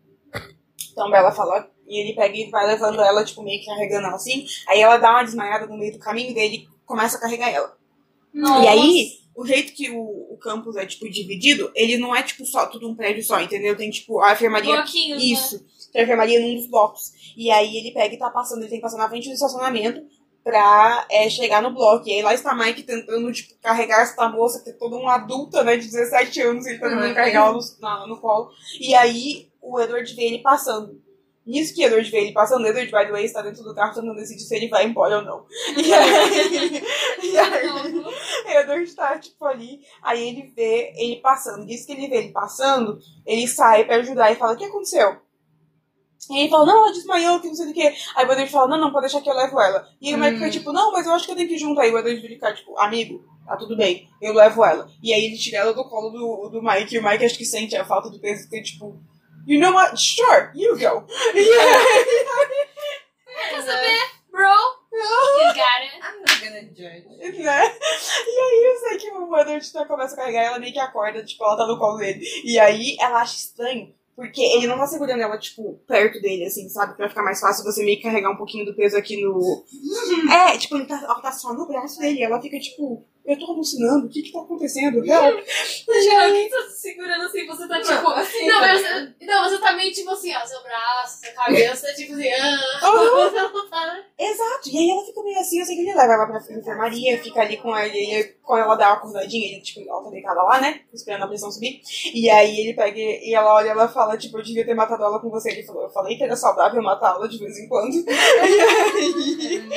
Então 0.93 1.09
a 1.09 1.11
Bela 1.11 1.33
fala, 1.33 1.69
e 1.87 2.01
ele 2.01 2.15
pega 2.15 2.37
e 2.37 2.51
vai 2.51 2.67
levando 2.67 3.01
ela, 3.01 3.25
tipo, 3.25 3.43
meio 3.43 3.61
que 3.61 3.67
carregando 3.67 4.07
ela 4.07 4.17
assim. 4.17 4.47
Aí 4.69 4.81
ela 4.81 4.99
dá 4.99 5.11
uma 5.11 5.25
desmaiada 5.25 5.67
no 5.67 5.77
meio 5.77 5.93
do 5.93 5.99
caminho 5.99 6.35
dele 6.35 6.69
começa 6.93 7.17
a 7.17 7.21
carregar 7.21 7.51
ela. 7.51 7.75
E 8.35 8.69
aí, 8.69 9.22
o 9.35 9.47
jeito 9.47 9.73
que 9.73 9.91
o, 9.91 10.01
o 10.33 10.37
campus 10.39 10.77
é, 10.77 10.85
tipo, 10.87 11.09
dividido, 11.11 11.71
ele 11.75 11.97
não 11.97 12.15
é, 12.15 12.23
tipo, 12.23 12.45
só 12.45 12.67
tudo 12.67 12.89
um 12.89 12.95
prédio 12.95 13.23
só, 13.25 13.41
entendeu? 13.41 13.77
Tem, 13.77 13.91
tipo, 13.91 14.21
a 14.21 14.33
enfermaria 14.33 14.75
Bloquinhos, 14.77 15.19
né? 15.19 15.25
isso. 15.25 15.65
Tem 15.93 16.03
a 16.03 16.05
enfermaria 16.05 16.41
num 16.41 16.55
dos 16.55 16.67
blocos. 16.69 17.13
E 17.37 17.51
aí 17.51 17.77
ele 17.77 17.93
pega 17.93 18.15
e 18.15 18.19
tá 18.19 18.31
passando, 18.31 18.61
ele 18.61 18.69
tem 18.69 18.79
que 18.79 18.83
passar 18.83 18.99
na 18.99 19.09
frente 19.09 19.29
do 19.29 19.35
estacionamento 19.35 20.03
pra 20.45 21.07
é, 21.11 21.29
chegar 21.31 21.63
no 21.63 21.73
bloco. 21.73 22.09
E 22.09 22.13
aí 22.15 22.23
lá 22.23 22.35
está 22.35 22.55
Mike 22.55 22.83
tentando, 22.83 23.31
tipo, 23.33 23.55
carregar 23.63 24.03
essa 24.03 24.29
moça, 24.29 24.63
que 24.63 24.71
é 24.71 24.73
toda 24.73 24.97
uma 24.97 25.15
adulta, 25.15 25.63
né, 25.63 25.77
de 25.77 25.87
17 25.87 26.41
anos, 26.41 26.67
ele 26.67 26.79
tá 26.79 26.89
tentando 26.89 27.07
Uhum. 27.09 27.15
carregar 27.15 27.47
ela 27.47 27.53
no, 27.53 27.61
na- 27.81 28.07
no 28.07 28.21
colo. 28.21 28.51
E 28.81 28.95
aí 28.95 29.49
o 29.61 29.79
Edward 29.81 30.13
vê 30.15 30.23
ele 30.25 30.39
passando. 30.39 31.01
Nisso 31.45 31.75
que 31.75 31.83
Edward 31.83 32.09
vê 32.09 32.19
ele 32.19 32.33
passando, 32.33 32.67
Edward, 32.67 32.87
by 32.87 33.07
the 33.07 33.11
way, 33.11 33.25
está 33.25 33.43
dentro 33.43 33.65
do 33.65 33.75
carro 33.75 33.93
tentando 33.95 34.15
decidir 34.15 34.43
se 34.43 34.55
ele 34.55 34.69
vai 34.69 34.85
embora 34.85 35.19
ou 35.19 35.23
não. 35.25 35.45
E 35.77 35.93
aí, 35.93 36.83
e 37.23 37.39
aí 37.39 38.57
Edward 38.63 38.95
tá, 38.95 39.19
tipo, 39.19 39.45
ali, 39.45 39.81
aí 40.03 40.29
ele 40.29 40.53
vê 40.55 40.93
ele 40.97 41.17
passando. 41.17 41.67
Diz 41.67 41.85
que 41.85 41.93
ele 41.93 42.09
vê 42.09 42.17
ele 42.17 42.33
passando, 42.33 42.99
ele 43.27 43.49
sai 43.49 43.85
pra 43.85 43.97
ajudar 43.97 44.31
e 44.31 44.37
fala, 44.37 44.53
o 44.53 44.57
que 44.57 44.65
aconteceu? 44.65 45.17
E 46.31 46.39
ele 46.41 46.49
fala, 46.51 46.67
não, 46.67 46.85
ela 46.85 46.93
desmaiou, 46.93 47.41
que 47.41 47.49
não 47.49 47.55
sei 47.57 47.71
o 47.71 47.75
que. 47.75 47.87
Aí 48.15 48.25
o 48.25 48.31
Edward 48.31 48.51
fala, 48.51 48.69
não, 48.69 48.79
não, 48.79 48.93
pode 48.93 49.07
deixar 49.07 49.21
que 49.21 49.29
eu 49.29 49.35
levo 49.35 49.61
ela. 49.61 49.89
E 50.01 50.09
aí 50.09 50.15
o 50.15 50.19
Mike 50.19 50.35
fica 50.35 50.51
tipo, 50.51 50.73
não, 50.73 50.93
mas 50.93 51.07
eu 51.07 51.13
acho 51.13 51.27
que 51.27 51.33
eu 51.33 51.37
tenho 51.37 51.49
que 51.49 51.57
ir 51.57 51.59
junto. 51.59 51.81
Aí 51.81 51.93
o 51.93 51.99
Edward 51.99 52.21
fica 52.21 52.55
tipo, 52.55 52.79
amigo, 52.79 53.25
tá 53.45 53.57
tudo 53.57 53.77
bem, 53.77 54.09
eu 54.21 54.33
levo 54.33 54.65
ela. 54.65 54.89
E 55.03 55.13
aí 55.13 55.25
ele 55.25 55.37
tira 55.37 55.59
ela 55.59 55.75
do 55.75 55.85
colo 55.89 56.11
do, 56.11 56.49
do 56.51 56.63
Mike, 56.63 56.95
e 56.95 56.99
o 56.99 57.03
Mike 57.03 57.25
acho 57.25 57.37
que 57.37 57.45
sente 57.45 57.75
a 57.77 57.85
falta 57.85 58.09
do 58.09 58.21
peso, 58.21 58.45
fica 58.45 58.63
tipo, 58.63 58.97
you 59.47 59.59
know 59.61 59.73
what, 59.73 59.97
sure, 59.99 60.51
you 60.55 60.77
go. 60.79 61.05
Quer 63.51 63.63
saber? 63.63 63.99
Bro, 64.31 64.49
you 64.93 65.53
got 65.55 65.83
it. 65.83 65.93
I'm 66.03 66.21
not 66.21 66.41
gonna 66.41 66.63
judge. 66.75 67.07
né? 67.09 67.77
E 68.27 68.39
aí 68.39 68.65
eu 68.65 68.79
sei 68.89 68.97
que 68.99 69.11
o 69.11 69.37
Edward 69.37 69.73
tá, 69.73 69.85
começa 69.87 70.15
a 70.15 70.17
carregar, 70.19 70.45
ela 70.45 70.59
meio 70.59 70.73
que 70.73 70.79
acorda, 70.79 71.23
tipo, 71.25 71.45
ela 71.45 71.57
tá 71.57 71.67
no 71.67 71.79
colo 71.79 71.99
dele. 71.99 72.25
E 72.45 72.59
aí 72.59 72.97
ela 73.01 73.21
acha 73.21 73.37
estranho, 73.37 73.95
porque 74.17 74.41
ele 74.41 74.67
não 74.67 74.79
tá 74.79 74.87
segurando 74.87 75.21
ela, 75.23 75.37
tipo, 75.39 75.75
perto 75.87 76.21
dele, 76.21 76.47
assim, 76.47 76.69
sabe? 76.69 76.97
Pra 76.97 77.09
ficar 77.11 77.23
mais 77.23 77.41
fácil 77.41 77.65
você 77.65 77.85
meio 77.85 77.99
que 77.99 78.05
carregar 78.05 78.31
um 78.31 78.37
pouquinho 78.37 78.65
do 78.65 78.75
peso 78.75 78.97
aqui 78.97 79.21
no. 79.23 79.65
É, 80.33 80.57
tipo, 80.57 80.77
ele 80.77 80.87
tá, 80.87 80.99
ela 81.03 81.21
tá 81.21 81.33
só 81.33 81.53
no 81.53 81.67
braço 81.67 81.99
dele. 81.99 82.21
e 82.21 82.23
Ela 82.25 82.41
fica, 82.41 82.59
tipo, 82.59 83.05
eu 83.25 83.39
tô 83.39 83.53
alucinando, 83.53 84.07
o 84.07 84.09
que 84.09 84.23
que 84.23 84.33
tá 84.33 84.41
acontecendo? 84.41 85.05
Help! 85.05 85.45
Imagina 85.89 86.25
alguém 86.25 86.49
tá 86.49 86.63
se 86.69 86.81
segurando 86.81 87.23
assim, 87.25 87.47
você 87.47 87.69
tá 87.69 87.81
tipo. 87.81 88.09
assim, 88.09 88.47
Não, 88.47 88.61
tá 88.61 88.67
mas 88.67 88.81
você, 88.81 89.15
não, 89.21 89.45
você 89.49 89.59
tá 89.59 89.73
meio 89.75 89.93
tipo 89.93 90.11
assim, 90.11 90.35
ó, 90.35 90.45
seu 90.45 90.63
braço, 90.63 91.21
seu 91.21 91.33
cabelo, 91.33 91.75
você 91.77 91.87
tá 91.87 91.95
tipo 91.95 92.13
assim, 92.15 92.29
ah. 92.33 92.59
Não 92.83 93.71
tá. 93.71 94.05
Exato, 94.19 94.69
e 94.71 94.79
aí 94.79 94.91
ela 94.91 95.05
fica 95.05 95.23
meio 95.23 95.39
assim, 95.39 95.61
eu 95.61 95.67
sei 95.67 95.77
que 95.77 95.83
ele 95.83 95.95
leva 95.95 96.13
ela 96.13 96.27
pra 96.27 96.59
enfermaria, 96.59 97.23
fica 97.23 97.41
ali 97.41 97.57
com 97.57 97.77
ela, 97.77 97.87
e 97.87 98.15
aí, 98.15 98.25
quando 98.43 98.63
ela 98.63 98.75
dá 98.75 98.89
uma 98.89 98.97
acordadinha, 98.97 99.53
ele, 99.53 99.61
tipo, 99.61 99.89
ela 99.89 100.03
tá 100.03 100.11
deitada 100.11 100.43
lá, 100.43 100.61
né, 100.61 100.81
esperando 100.93 101.23
a 101.23 101.29
pressão 101.29 101.51
subir, 101.51 101.81
e 102.13 102.29
aí 102.29 102.61
ele 102.61 102.75
pega 102.75 102.99
e 102.99 103.35
ela 103.35 103.55
olha 103.55 103.67
e 103.67 103.71
ela 103.71 103.89
fala, 103.89 104.17
tipo, 104.17 104.39
eu 104.39 104.43
devia 104.43 104.65
ter 104.65 104.75
matado 104.75 105.05
ela 105.05 105.21
com 105.21 105.31
você, 105.31 105.51
ele 105.51 105.63
falou, 105.63 105.85
eu 105.85 105.91
falei 105.91 106.17
que 106.17 106.25
era 106.25 106.37
saudável 106.37 106.83
matá-la 106.83 107.27
de 107.27 107.39
vez 107.39 107.57
em 107.59 107.69
quando, 107.69 107.93
e 108.07 108.11
aí, 108.11 109.69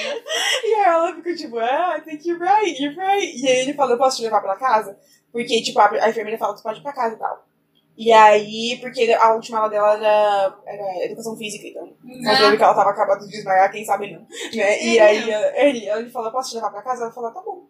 e 0.63 0.73
aí 0.73 0.83
ela 0.83 1.15
fica 1.15 1.35
tipo, 1.35 1.59
ah, 1.59 1.95
I 1.97 2.01
think 2.01 2.27
you're 2.27 2.43
right, 2.43 2.81
you're 2.81 2.95
right, 2.95 3.34
e 3.41 3.47
aí 3.47 3.59
ele 3.59 3.73
fala, 3.73 3.93
eu 3.93 3.97
posso 3.97 4.17
te 4.17 4.23
levar 4.23 4.41
pra 4.41 4.55
casa? 4.55 4.97
Porque, 5.31 5.61
tipo, 5.61 5.79
a, 5.79 5.89
a 5.89 6.09
enfermeira 6.09 6.37
fala, 6.37 6.55
tu 6.55 6.63
pode 6.63 6.79
ir 6.79 6.83
pra 6.83 6.93
casa 6.93 7.15
e 7.15 7.19
tal. 7.19 7.45
E 7.97 8.11
aí, 8.11 8.77
porque 8.81 9.11
a 9.13 9.33
última 9.33 9.59
aula 9.59 9.69
dela 9.69 9.93
era, 9.93 10.57
era 10.65 11.05
educação 11.05 11.35
física, 11.37 11.65
então. 11.67 11.93
Mas 12.23 12.39
eu 12.41 12.51
vi 12.51 12.57
que 12.57 12.63
ela 12.63 12.73
tava 12.73 12.89
acabando 12.89 13.21
de 13.25 13.31
desmaiar, 13.31 13.71
quem 13.71 13.85
sabe 13.85 14.11
não. 14.11 14.21
Né? 14.21 14.83
E 14.83 14.99
aí 14.99 15.31
ele, 15.55 15.89
ele 15.89 16.09
falou, 16.09 16.31
posso 16.31 16.49
te 16.49 16.55
levar 16.55 16.71
pra 16.71 16.81
casa? 16.81 17.03
Ela 17.03 17.13
falou, 17.13 17.31
tá 17.31 17.41
bom. 17.41 17.67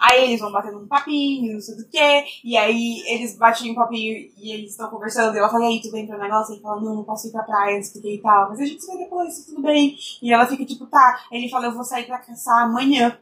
Aí 0.00 0.24
eles 0.24 0.40
vão 0.40 0.52
batendo 0.52 0.78
um 0.78 0.86
papinho, 0.86 1.54
não 1.54 1.60
sei 1.60 1.76
do 1.76 1.88
que. 1.88 2.24
E 2.44 2.56
aí 2.56 3.02
eles 3.08 3.36
batem 3.36 3.72
um 3.72 3.74
papinho 3.74 4.30
e 4.36 4.52
eles 4.52 4.70
estão 4.70 4.88
conversando. 4.88 5.34
E 5.34 5.38
ela 5.38 5.48
fala, 5.48 5.64
e 5.64 5.68
aí, 5.68 5.80
tu 5.82 5.90
vem 5.90 6.06
pro 6.06 6.18
negócio? 6.18 6.54
Ele 6.54 6.62
fala, 6.62 6.80
não, 6.80 6.94
não 6.96 7.04
posso 7.04 7.26
ir 7.26 7.32
pra 7.32 7.42
praia, 7.42 7.80
não 7.80 8.10
e 8.10 8.22
tal. 8.22 8.48
Mas 8.48 8.60
a 8.60 8.64
gente 8.64 8.80
se 8.80 8.92
vê 8.92 8.98
depois, 8.98 9.44
tudo 9.46 9.62
bem. 9.62 9.96
E 10.22 10.32
ela 10.32 10.46
fica 10.46 10.64
tipo, 10.64 10.86
tá. 10.86 11.20
Ele 11.32 11.48
fala, 11.48 11.66
eu 11.66 11.74
vou 11.74 11.82
sair 11.82 12.06
pra 12.06 12.18
caçar 12.18 12.62
amanhã. 12.62 13.18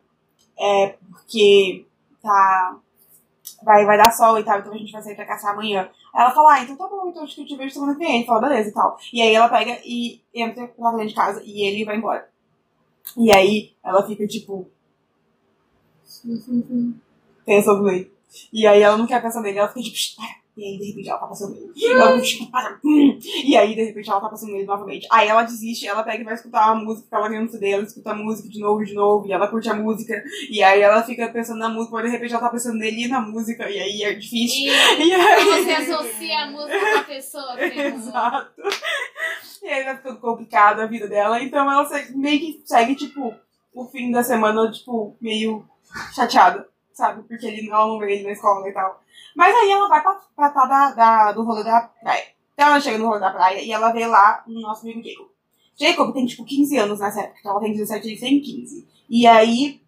É, 0.59 0.89
porque 1.11 1.87
tá. 2.23 2.79
Vai, 3.63 3.85
vai 3.87 3.97
dar 3.97 4.11
sol 4.11 4.39
e 4.39 4.45
tal, 4.45 4.59
então 4.59 4.73
a 4.73 4.77
gente 4.77 4.93
vai 4.93 5.03
sair 5.03 5.15
pra 5.15 5.25
caçar 5.27 5.53
amanhã. 5.53 5.89
Aí 6.15 6.23
ela 6.23 6.31
fala, 6.33 6.55
ah, 6.55 6.63
então 6.63 6.77
tá 6.77 6.87
bom, 6.89 7.09
então 7.09 7.23
acho 7.25 7.35
que 7.37 7.43
eu 7.43 7.47
te 7.47 7.57
vejo 7.57 7.75
semana 7.75 7.95
que 7.95 8.01
vem. 8.01 8.17
Ele 8.17 8.27
fala, 8.27 8.41
beleza 8.49 8.69
e 8.71 8.73
tal. 8.73 8.99
E 9.13 9.23
aí 9.23 9.35
ela 9.35 9.49
pega 9.49 9.79
e 9.85 10.21
entra 10.35 10.67
pra 10.69 10.91
dentro 10.93 11.09
de 11.09 11.15
casa 11.15 11.43
e 11.45 11.63
ele 11.63 11.85
vai 11.85 11.97
embora. 11.97 12.29
E 13.17 13.35
aí 13.35 13.75
ela 13.85 14.07
fica 14.07 14.27
tipo. 14.27 14.69
Pensa 17.45 17.81
nele. 17.81 18.13
E 18.53 18.67
aí 18.67 18.83
ela 18.83 18.97
não 18.97 19.07
quer 19.07 19.23
pensar 19.23 19.41
nele, 19.41 19.59
ela 19.59 19.69
fica 19.69 19.83
tipo, 19.83 19.97
"Shh, 19.97 20.17
para. 20.17 20.46
E 20.57 20.65
aí 20.65 20.79
de 20.79 20.87
repente 20.87 21.09
ela 21.11 21.19
tá 21.19 21.27
passando 21.27 21.53
nele. 21.55 21.71
Ela 21.85 22.21
tipo, 22.23 22.51
para. 22.51 22.79
Hum. 22.83 23.19
E 23.45 23.55
aí 23.57 23.75
de 23.75 23.85
repente 23.85 24.09
ela 24.09 24.21
tá 24.21 24.29
passando 24.31 24.53
nele 24.53 24.65
novamente. 24.65 25.07
Aí 25.11 25.29
ela 25.29 25.43
desiste, 25.43 25.87
ela 25.87 26.03
pega 26.03 26.23
e 26.23 26.25
vai 26.25 26.33
escutar 26.35 26.73
uma 26.73 26.83
música 26.83 27.15
ela 27.15 27.29
querendo 27.29 27.51
se 27.51 27.61
dela, 27.61 27.83
escuta 27.83 28.11
a 28.13 28.15
música 28.15 28.49
de 28.49 28.59
novo, 28.61 28.83
de 28.85 28.95
novo, 28.95 29.27
e 29.27 29.33
ela 29.33 29.49
curte 29.49 29.69
a 29.69 29.75
música. 29.75 30.15
E 30.51 30.63
aí 30.63 30.81
ela 30.81 31.03
fica 31.03 31.29
pensando 31.29 31.59
na 31.59 31.69
música, 31.69 31.95
mas 31.97 32.05
de 32.07 32.11
repente 32.11 32.33
ela 32.33 32.43
tá 32.43 32.49
pensando 32.49 32.79
nele 32.79 33.05
e 33.05 33.09
na 33.09 33.21
música, 33.21 33.69
e 33.71 33.79
aí 33.79 34.03
é 34.03 34.15
difícil. 34.15 34.65
E 34.65 34.71
E 35.07 35.13
aí. 35.13 35.45
você 35.65 35.71
associa 35.93 36.39
a 36.45 36.51
música 36.51 36.81
com 36.93 36.99
a 36.99 37.05
pessoa. 37.05 37.55
um- 37.55 37.59
Exato. 37.97 38.63
E 39.63 39.69
aí 39.69 39.85
vai 39.85 39.97
ficando 39.97 40.21
complicado 40.21 40.81
a 40.81 40.87
vida 40.87 41.07
dela. 41.07 41.43
Então 41.43 41.71
ela 41.71 41.87
meio 42.15 42.39
que 42.41 42.63
segue, 42.65 42.95
tipo, 42.95 43.35
o 43.75 43.85
fim 43.89 44.11
da 44.11 44.23
semana, 44.23 44.71
tipo, 44.71 45.17
meio 45.21 45.65
chateada, 46.15 46.67
sabe? 46.95 47.23
Porque 47.29 47.47
ele, 47.47 47.69
ela 47.69 47.87
não 47.87 47.99
vê 47.99 48.15
ele 48.15 48.25
na 48.25 48.33
escola 48.33 48.67
e 48.69 48.73
tal. 48.73 49.03
Mas 49.37 49.55
aí 49.55 49.71
ela 49.71 49.89
vai 49.89 50.03
pra, 50.03 50.15
pra 50.35 50.51
tá 50.51 50.65
da, 50.67 50.91
da- 50.93 51.33
do 51.33 51.45
rolê 51.45 51.63
da 51.63 51.83
praia. 51.83 52.25
Então 52.55 52.69
ela 52.69 52.81
chega 52.81 52.99
no 52.99 53.07
rolê 53.07 53.21
da 53.21 53.31
praia 53.31 53.61
e 53.63 53.71
ela 53.71 53.93
vê 53.93 54.07
lá 54.07 54.43
o 54.49 54.61
nosso 54.61 54.83
amigo 54.85 55.03
Jacob. 55.07 55.27
Jacob 55.79 56.13
tem, 56.15 56.25
tipo, 56.27 56.45
15 56.45 56.77
anos 56.79 56.99
nessa 57.01 57.21
época. 57.21 57.39
Então 57.41 57.53
ela 57.53 57.61
tem 57.61 57.73
17 57.73 58.07
e 58.07 58.11
ele 58.13 58.21
tem 58.21 58.41
15. 58.41 58.89
E 59.11 59.27
aí 59.27 59.81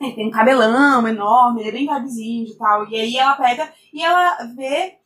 ele 0.00 0.12
tem 0.12 0.28
um 0.28 0.30
cabelão 0.30 1.08
enorme, 1.08 1.60
ele 1.62 1.68
é 1.70 1.72
bem 1.72 1.86
vibezinho 1.88 2.46
e 2.46 2.54
tal. 2.56 2.86
E 2.88 2.94
aí 2.94 3.16
ela 3.16 3.34
pega 3.36 3.72
e 3.92 4.04
ela 4.04 4.36
vê 4.54 4.98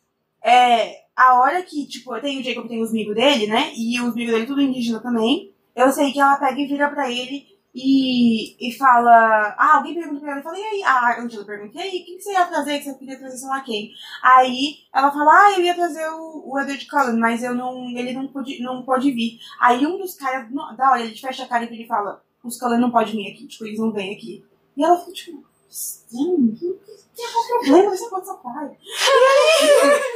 é, 0.43 1.03
a 1.15 1.39
hora 1.39 1.63
que, 1.63 1.87
tipo, 1.87 2.19
tem 2.19 2.39
o 2.39 2.43
Jacob, 2.43 2.67
tem 2.67 2.81
os 2.81 2.89
amigos 2.89 3.15
dele, 3.15 3.47
né? 3.47 3.71
E 3.77 3.99
os 4.01 4.13
amigos 4.13 4.33
dele 4.33 4.45
tudo 4.45 4.61
indígena 4.61 4.99
também. 4.99 5.53
Eu 5.75 5.91
sei 5.91 6.11
que 6.11 6.19
ela 6.19 6.35
pega 6.37 6.59
e 6.59 6.67
vira 6.67 6.89
pra 6.89 7.09
ele 7.09 7.52
e, 7.73 8.69
e 8.69 8.77
fala. 8.77 9.55
Ah, 9.57 9.77
alguém 9.77 9.95
pergunta 9.95 10.21
pra 10.21 10.31
ela 10.31 10.39
e 10.39 10.43
fala, 10.43 10.59
e 10.59 10.63
aí? 10.63 10.83
A 10.83 11.21
Angela 11.21 11.45
pergunta, 11.45 11.77
e 11.77 11.81
aí, 11.81 12.03
quem 12.03 12.17
que 12.17 12.23
você 12.23 12.31
ia 12.31 12.45
trazer? 12.45 12.79
Que 12.79 12.85
você 12.85 12.93
queria 12.95 13.17
trazer, 13.17 13.37
sei 13.37 13.47
lá 13.47 13.61
quem? 13.61 13.91
Aí 14.21 14.77
ela 14.93 15.11
fala, 15.11 15.31
ah, 15.31 15.53
eu 15.57 15.63
ia 15.63 15.73
trazer 15.73 16.07
o, 16.09 16.43
o 16.51 16.59
Edward 16.59 16.87
Cullen, 16.87 17.17
mas 17.17 17.43
eu 17.43 17.55
não, 17.55 17.89
ele 17.97 18.13
não 18.13 18.27
pode, 18.27 18.61
não 18.61 18.83
pode 18.83 19.11
vir. 19.11 19.39
Aí 19.59 19.85
um 19.85 19.97
dos 19.97 20.15
caras, 20.15 20.47
da 20.77 20.91
hora, 20.91 21.01
ele 21.01 21.17
fecha 21.17 21.43
a 21.43 21.47
cara 21.47 21.65
e 21.65 21.73
ele 21.73 21.87
fala, 21.87 22.23
os 22.43 22.59
Cullen 22.59 22.79
não 22.79 22.91
podem 22.91 23.15
vir 23.15 23.31
aqui, 23.31 23.47
tipo, 23.47 23.65
eles 23.65 23.79
não 23.79 23.91
vêm 23.91 24.13
aqui. 24.13 24.45
E 24.77 24.83
ela 24.83 24.97
fica 24.99 25.13
tipo, 25.13 25.43
estranho, 25.69 26.55
que, 26.55 26.73
que, 27.15 27.31
qual 27.31 27.43
o 27.43 27.47
problema? 27.47 27.89
Você 27.95 28.09
pode 28.09 28.23
essa 28.23 28.35
praia. 28.35 28.77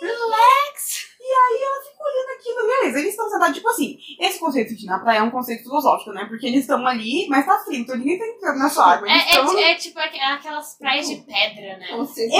Relax! 0.00 1.09
E 1.30 1.32
aí 1.32 1.62
ela 1.62 1.80
fica 1.82 2.02
olhando 2.02 2.38
aquilo, 2.40 2.66
beleza, 2.66 2.98
eles 2.98 3.10
estão 3.10 3.30
sentados, 3.30 3.54
tipo 3.54 3.68
assim, 3.68 3.98
esse 4.18 4.40
conceito 4.40 4.74
de 4.74 4.84
na 4.84 4.98
praia 4.98 5.18
é 5.18 5.22
um 5.22 5.30
conceito 5.30 5.62
filosófico, 5.62 6.10
né? 6.12 6.24
Porque 6.24 6.44
eles 6.44 6.62
estão 6.62 6.84
ali, 6.84 7.28
mas 7.28 7.46
tá 7.46 7.56
frio, 7.60 7.78
então 7.80 7.96
ninguém 7.96 8.18
tá 8.18 8.26
entrando 8.26 8.58
na 8.58 8.68
sua 8.68 8.94
água. 8.94 9.08
Eles 9.08 9.22
É, 9.22 9.36
tão- 9.36 9.58
é, 9.58 9.70
é 9.70 9.74
tipo 9.76 9.98
aqu- 10.00 10.18
aquelas 10.34 10.76
praias 10.76 11.08
de 11.08 11.16
pedra, 11.18 11.78
né? 11.78 11.86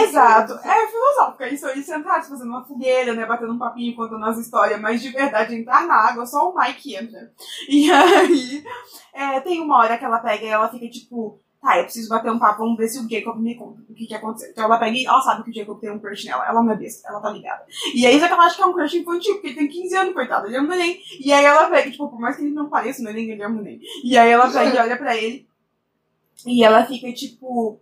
Exato, 0.08 0.54
é 0.54 0.86
filosófico. 0.88 1.42
Eles 1.44 1.54
estão 1.54 1.70
ali 1.70 1.82
sentados 1.84 2.28
fazendo 2.28 2.48
uma 2.48 2.64
fogueira, 2.64 3.14
né? 3.14 3.24
Batendo 3.26 3.52
um 3.52 3.58
papinho, 3.58 3.94
contando 3.94 4.24
as 4.26 4.38
histórias, 4.38 4.80
mas 4.80 5.00
de 5.00 5.10
verdade 5.10 5.54
entrar 5.54 5.86
na 5.86 5.94
água, 5.94 6.26
só 6.26 6.50
o 6.50 6.54
Mike 6.58 6.96
entra. 6.96 7.32
E 7.68 7.90
aí, 7.92 8.64
é, 9.14 9.38
tem 9.40 9.60
uma 9.60 9.78
hora 9.78 9.96
que 9.96 10.04
ela 10.04 10.18
pega 10.18 10.44
e 10.44 10.48
ela 10.48 10.68
fica 10.68 10.88
tipo, 10.88 11.40
tá, 11.60 11.78
eu 11.78 11.84
preciso 11.84 12.08
bater 12.08 12.30
um 12.30 12.38
papo, 12.38 12.60
vamos 12.60 12.76
ver 12.76 12.88
se 12.88 12.98
o 12.98 13.08
Jacob 13.08 13.38
me 13.38 13.54
conta 13.54 13.82
o 13.88 13.94
que 13.94 14.06
que 14.06 14.14
aconteceu. 14.14 14.50
Então 14.50 14.64
ela 14.64 14.78
pega 14.78 14.96
e 14.96 15.04
ela 15.04 15.20
sabe 15.20 15.44
que 15.44 15.50
o 15.50 15.54
Jacob 15.54 15.78
tem 15.78 15.90
um 15.90 15.98
crush 15.98 16.24
nela, 16.24 16.46
ela 16.46 16.72
é 16.72 16.76
besta, 16.76 17.08
ela 17.08 17.20
tá 17.20 17.30
ligada. 17.30 17.64
E 17.94 18.06
aí 18.06 18.18
só 18.18 18.26
que 18.26 18.32
ela 18.32 18.44
acha 18.44 18.56
que 18.56 18.62
é 18.62 18.66
um 18.66 18.72
crush 18.72 18.94
infantil, 18.96 19.34
porque 19.34 19.48
ele 19.48 19.56
tem 19.56 19.68
15 19.68 19.96
anos, 19.96 20.14
coitado, 20.14 20.46
ele 20.46 20.56
é 20.56 20.60
um 20.60 20.66
neném. 20.66 21.00
E 21.20 21.32
aí 21.32 21.44
ela 21.44 21.68
pega, 21.68 21.90
tipo, 21.90 22.08
por 22.08 22.18
mais 22.18 22.36
que 22.36 22.42
ele 22.42 22.54
não 22.54 22.68
pareça 22.68 23.02
um 23.02 23.04
neném, 23.04 23.30
ele 23.30 23.42
é 23.42 23.48
um 23.48 23.54
neném. 23.54 23.80
E 24.02 24.16
aí 24.16 24.30
ela 24.30 24.50
pega 24.50 24.76
e 24.76 24.78
olha 24.78 24.96
pra 24.96 25.16
ele, 25.16 25.46
e 26.46 26.64
ela 26.64 26.86
fica 26.86 27.12
tipo, 27.12 27.78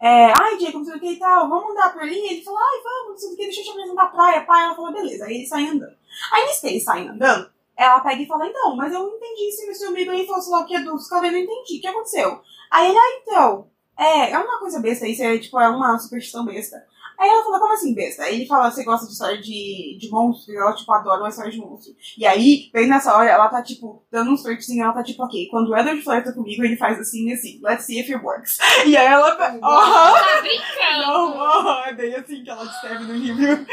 é, 0.00 0.32
ai, 0.38 0.58
Jacob, 0.60 0.74
não 0.80 0.84
sei 0.84 0.96
o 0.96 1.00
que 1.00 1.12
e 1.12 1.18
tal, 1.18 1.48
vamos 1.48 1.70
andar 1.70 1.92
por 1.92 2.02
ali? 2.02 2.18
Ele 2.18 2.42
fala, 2.42 2.58
ai, 2.58 2.82
vamos, 2.82 3.10
não 3.10 3.16
sei 3.16 3.32
o 3.32 3.36
que, 3.36 3.44
deixa 3.44 3.60
eu 3.60 3.64
te 3.64 3.70
apresentar 3.70 4.02
a 4.02 4.08
praia, 4.08 4.44
pai. 4.44 4.64
Ela 4.64 4.74
fala, 4.74 4.92
beleza. 4.92 5.24
Aí 5.24 5.36
eles 5.36 5.48
saem 5.48 5.68
andando. 5.68 5.96
Aí 6.32 6.46
nisso 6.46 6.60
que 6.60 6.66
eles 6.66 6.84
saem 6.84 7.08
andando, 7.08 7.50
ela 7.76 8.00
pega 8.00 8.22
e 8.22 8.26
fala, 8.26 8.46
então, 8.46 8.76
mas 8.76 8.92
eu 8.92 9.00
não 9.00 9.16
entendi 9.16 9.50
se 9.52 9.66
meu 9.66 9.74
seu 9.74 9.88
amigo 9.88 10.10
aí 10.10 10.26
falou, 10.26 10.40
sei 10.42 10.52
lá, 10.52 10.60
o 10.60 10.66
que 10.66 10.76
é 10.76 10.80
dos 10.80 11.08
caras, 11.08 11.26
eu 11.26 11.32
não 11.32 11.38
entendi, 11.38 11.78
o 11.78 11.80
que 11.80 11.86
aconteceu? 11.88 12.40
Aí 12.70 12.88
ele, 12.88 12.98
ah, 12.98 13.20
então, 13.22 13.68
é, 13.98 14.30
é 14.30 14.38
uma 14.38 14.58
coisa 14.58 14.80
besta, 14.80 15.06
isso 15.06 15.22
é, 15.22 15.38
tipo, 15.38 15.58
é 15.60 15.68
uma 15.68 15.98
superstição 15.98 16.44
besta. 16.44 16.76
Aí 17.16 17.28
ela 17.28 17.44
fala, 17.44 17.60
como 17.60 17.72
assim 17.72 17.94
besta? 17.94 18.24
Aí 18.24 18.34
ele 18.34 18.46
fala, 18.46 18.70
você 18.70 18.82
gosta 18.82 19.06
de 19.06 19.12
história 19.12 19.40
de, 19.40 19.96
de 20.00 20.10
monstro? 20.10 20.52
E 20.52 20.56
ela, 20.56 20.74
tipo, 20.74 20.92
adora 20.92 21.20
uma 21.20 21.28
história 21.28 21.50
de 21.50 21.58
monstro. 21.58 21.94
E 22.18 22.26
aí, 22.26 22.68
bem 22.72 22.88
nessa 22.88 23.16
hora, 23.16 23.30
ela 23.30 23.48
tá, 23.48 23.62
tipo, 23.62 24.04
dando 24.10 24.32
uns 24.32 24.42
flertezinhos, 24.42 24.84
ela 24.84 24.92
tá, 24.92 25.02
tipo, 25.04 25.22
ok, 25.22 25.46
quando 25.48 25.68
o 25.68 25.76
Edward 25.76 26.02
flerta 26.02 26.32
comigo, 26.32 26.64
ele 26.64 26.76
faz 26.76 26.98
assim 26.98 27.28
e 27.28 27.32
assim, 27.32 27.60
let's 27.62 27.84
see 27.84 28.00
if 28.00 28.10
it 28.10 28.24
works. 28.24 28.58
E 28.84 28.96
aí 28.96 29.06
ela, 29.06 29.28
aham, 29.30 29.60
Tá 29.62 30.40
brincando? 30.40 31.36
não, 31.36 31.84
é 31.84 31.92
bem 31.92 32.14
assim 32.16 32.42
que 32.42 32.50
ela 32.50 32.64
descreve 32.64 33.04
no 33.04 33.14
livro. 33.14 33.66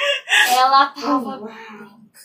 Ela 0.55 0.85
tava. 0.87 1.49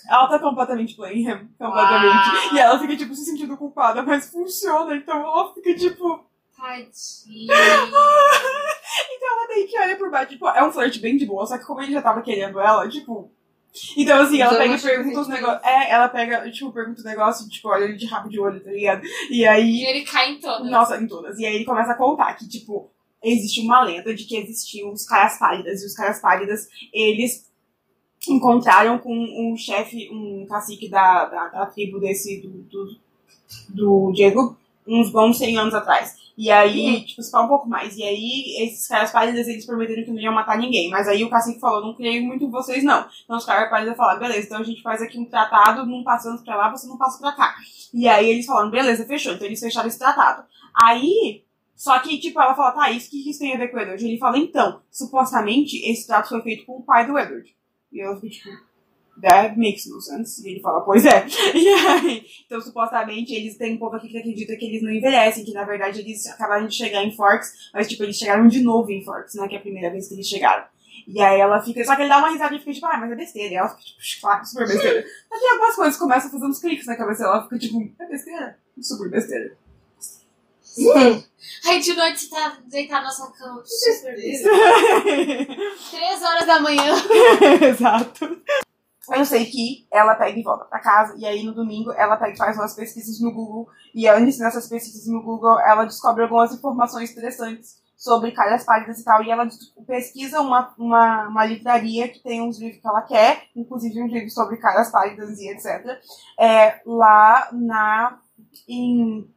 Ela 0.09 0.28
tá 0.28 0.39
completamente 0.39 0.93
him, 0.93 1.49
completamente. 1.59 2.28
Uau. 2.28 2.55
E 2.55 2.59
ela 2.59 2.78
fica, 2.78 2.97
tipo, 2.97 3.14
se 3.14 3.24
sentindo 3.24 3.57
culpada, 3.57 4.03
mas 4.03 4.30
funciona, 4.30 4.95
então 4.97 5.16
ela 5.16 5.53
fica, 5.55 5.74
tipo... 5.74 6.24
Tadinha. 6.57 7.55
Então 9.16 9.28
ela 9.37 9.49
meio 9.49 9.68
que 9.68 9.78
olha 9.78 9.97
por 9.97 10.11
baixo, 10.11 10.30
tipo, 10.30 10.49
é 10.49 10.64
um 10.64 10.72
flerte 10.72 11.01
bem 11.01 11.16
de 11.16 11.26
boa, 11.26 11.45
só 11.47 11.59
que 11.59 11.64
como 11.64 11.82
ele 11.82 11.93
já 11.93 12.01
tava 12.01 12.22
querendo 12.22 12.61
ela, 12.61 12.89
tipo, 12.89 13.30
Então, 13.97 14.20
assim, 14.20 14.41
ela 14.41 14.55
Então, 14.55 14.62
pega 14.62 14.74
e 14.74 14.80
pergunta 14.80 15.20
os 15.20 15.28
negócios. 15.28 15.64
É, 15.64 15.91
ela 15.91 16.09
pega, 16.09 16.51
tipo, 16.51 16.72
pergunta 16.72 17.03
o 17.03 17.05
negócio, 17.05 17.49
tipo, 17.49 17.68
olha 17.68 17.84
ele 17.84 17.97
de 17.97 18.07
rabo 18.07 18.28
de 18.28 18.41
olho, 18.41 18.62
tá 18.62 18.70
ligado? 18.70 19.03
E 19.30 19.47
aí. 19.47 19.82
E 19.82 19.87
ele 19.87 20.05
cai 20.05 20.32
em 20.32 20.41
todas. 20.41 20.70
Nossa, 20.70 20.97
em 20.97 21.07
todas. 21.07 21.39
E 21.39 21.45
aí 21.45 21.57
ele 21.57 21.64
começa 21.64 21.93
a 21.93 21.97
contar 21.97 22.32
que, 22.34 22.49
tipo, 22.49 22.91
existe 23.22 23.61
uma 23.61 23.82
lenda 23.82 24.14
de 24.14 24.24
que 24.24 24.37
existiam 24.37 24.93
os 24.93 25.05
caras 25.05 25.39
pálidas. 25.39 25.82
E 25.82 25.87
os 25.87 25.95
caras 25.95 26.20
pálidas, 26.20 26.68
eles 26.93 27.45
encontraram 28.33 28.99
com 28.99 29.14
um 29.14 29.57
chefe, 29.57 30.09
um 30.11 30.47
cacique 30.47 30.89
da, 30.89 31.24
da, 31.27 31.49
da 31.49 31.66
tribo 31.66 31.99
desse, 31.99 32.41
do, 32.41 32.49
do, 32.49 32.97
do 33.68 34.12
Diego, 34.12 34.57
uns 34.87 35.11
bons 35.11 35.39
100 35.39 35.59
anos 35.59 35.74
atrás. 35.74 36.27
E 36.37 36.51
aí, 36.51 37.03
tipo, 37.07 37.22
se 37.22 37.31
fala 37.31 37.47
um 37.47 37.49
pouco 37.49 37.66
mais. 37.66 37.97
E 37.97 38.03
aí, 38.03 38.57
esses 38.59 38.87
caras 38.87 39.11
pálidas, 39.11 39.49
eles 39.49 39.64
prometeram 39.64 40.05
que 40.05 40.11
não 40.11 40.20
iam 40.20 40.35
matar 40.35 40.59
ninguém. 40.59 40.91
Mas 40.91 41.09
aí 41.09 41.24
o 41.24 41.31
cacique 41.31 41.59
falou, 41.59 41.81
não 41.81 41.95
creio 41.95 42.22
muito 42.22 42.45
em 42.45 42.51
vocês, 42.51 42.85
não. 42.85 43.07
Então 43.24 43.39
os 43.39 43.45
caras 43.45 43.70
pálidas 43.70 43.97
falaram, 43.97 44.20
beleza, 44.20 44.47
então 44.47 44.59
a 44.59 44.62
gente 44.62 44.83
faz 44.83 45.01
aqui 45.01 45.18
um 45.18 45.24
tratado, 45.24 45.87
não 45.87 46.05
passando 46.05 46.43
pra 46.45 46.57
lá, 46.57 46.70
você 46.70 46.87
não 46.87 46.99
passa 46.99 47.18
pra 47.18 47.33
cá. 47.33 47.55
E 47.93 48.07
aí 48.07 48.29
eles 48.29 48.45
falaram, 48.45 48.70
beleza, 48.70 49.07
fechou. 49.07 49.33
Então 49.33 49.47
eles 49.47 49.61
fecharam 49.61 49.89
esse 49.89 49.99
tratado. 49.99 50.45
Aí, 50.74 51.43
só 51.74 51.99
que, 52.01 52.18
tipo, 52.18 52.39
ela 52.39 52.55
fala, 52.55 52.72
tá, 52.72 52.91
isso 52.91 53.11
que 53.11 53.31
isso 53.31 53.39
tem 53.39 53.55
a 53.55 53.59
ver 53.59 53.68
com 53.68 53.79
o 53.79 53.81
Edward? 53.81 54.05
Ele 54.05 54.18
fala, 54.18 54.37
então, 54.37 54.83
supostamente, 54.91 55.91
esse 55.91 56.07
trato 56.07 56.29
foi 56.29 56.43
feito 56.43 56.66
com 56.66 56.77
o 56.77 56.83
pai 56.83 57.07
do 57.07 57.18
Edward. 57.18 57.55
E 57.97 58.01
ela 58.03 58.14
fica, 58.20 58.28
tipo, 58.28 58.51
that 59.22 59.59
makes 59.59 59.86
no 59.86 60.01
sense. 60.01 60.47
E 60.47 60.53
ele 60.53 60.61
fala, 60.61 60.82
pois 60.82 61.05
é. 61.05 61.24
Aí, 61.24 62.26
então, 62.44 62.61
supostamente, 62.61 63.34
eles 63.34 63.57
têm 63.57 63.74
um 63.74 63.78
povo 63.78 63.97
aqui 63.97 64.09
que 64.09 64.18
acredita 64.18 64.57
que 64.57 64.66
eles 64.66 64.82
não 64.82 64.92
envelhecem, 64.92 65.44
que 65.44 65.53
na 65.53 65.64
verdade 65.64 66.01
eles 66.01 66.26
acabaram 66.26 66.66
de 66.66 66.74
chegar 66.74 67.03
em 67.03 67.14
Forks, 67.14 67.70
mas, 67.72 67.88
tipo, 67.88 68.03
eles 68.03 68.16
chegaram 68.16 68.47
de 68.47 68.62
novo 68.62 68.90
em 68.90 69.03
Forks, 69.03 69.34
né, 69.34 69.49
que 69.49 69.55
é 69.55 69.59
a 69.59 69.62
primeira 69.62 69.90
vez 69.90 70.09
que 70.09 70.14
eles 70.14 70.28
chegaram. 70.28 70.64
E 71.07 71.20
aí 71.20 71.40
ela 71.40 71.62
fica, 71.62 71.84
só 71.84 71.94
que 71.94 72.03
ele 72.03 72.09
dá 72.09 72.18
uma 72.18 72.30
risada 72.30 72.55
e 72.55 72.59
fica 72.59 72.72
tipo, 72.72 72.86
ah, 72.86 72.99
mas 72.99 73.12
é 73.12 73.14
besteira. 73.14 73.55
E 73.55 73.57
ela 73.57 73.68
fica 73.68 73.82
tipo, 73.82 74.20
claro, 74.20 74.44
super 74.44 74.66
besteira. 74.66 75.05
Mas 75.30 75.40
tem 75.40 75.51
algumas 75.51 75.76
coisas 75.76 75.97
começam 75.97 76.28
a 76.28 76.32
fazer 76.32 76.47
uns 76.47 76.59
cliques 76.59 76.86
na 76.86 76.97
cabeça 76.97 77.24
ela 77.24 77.44
fica 77.44 77.59
tipo, 77.59 77.94
é 78.01 78.07
besteira? 78.09 78.59
Super 78.80 79.11
besteira. 79.11 79.57
Aí 81.66 81.81
de 81.81 81.95
noite 81.95 82.20
você 82.20 82.31
tá 82.31 82.59
deitado 82.66 83.05
na 83.05 83.11
sua 83.11 83.33
cama, 83.33 83.62
super. 83.64 84.14
Três 85.91 86.22
horas 86.22 86.47
da 86.47 86.61
manhã. 86.61 86.95
Exato. 87.62 88.43
Eu 89.14 89.24
sei 89.24 89.47
que 89.47 89.87
ela 89.93 90.16
pega 90.16 90.39
e 90.39 90.43
volta 90.43 90.64
pra 90.64 90.81
casa, 90.81 91.14
e 91.16 91.24
aí 91.24 91.45
no 91.45 91.55
domingo 91.55 91.93
ela 91.93 92.16
pega 92.16 92.35
e 92.35 92.37
faz 92.37 92.57
umas 92.57 92.74
pesquisas 92.74 93.20
no 93.20 93.33
Google, 93.33 93.68
e 93.95 94.09
antes 94.09 94.39
nessas 94.39 94.68
pesquisas 94.68 95.07
no 95.07 95.22
Google 95.22 95.61
ela 95.61 95.85
descobre 95.85 96.24
algumas 96.24 96.53
informações 96.53 97.12
interessantes 97.12 97.77
sobre 97.97 98.33
caras 98.33 98.64
pálidas 98.64 98.99
e 98.99 99.05
tal, 99.05 99.22
e 99.22 99.31
ela 99.31 99.49
pesquisa 99.87 100.41
uma, 100.41 100.74
uma, 100.77 101.29
uma 101.29 101.47
livraria 101.47 102.09
que 102.09 102.22
tem 102.22 102.43
uns 102.43 102.59
livros 102.59 102.81
que 102.81 102.87
ela 102.87 103.03
quer, 103.03 103.45
inclusive 103.55 104.03
um 104.03 104.09
livro 104.09 104.31
sobre 104.31 104.57
caras 104.57 104.91
pálidas 104.91 105.39
e 105.39 105.51
etc, 105.51 106.01
é, 106.39 106.81
lá 106.85 107.49
na, 107.53 108.18
em 108.68 109.31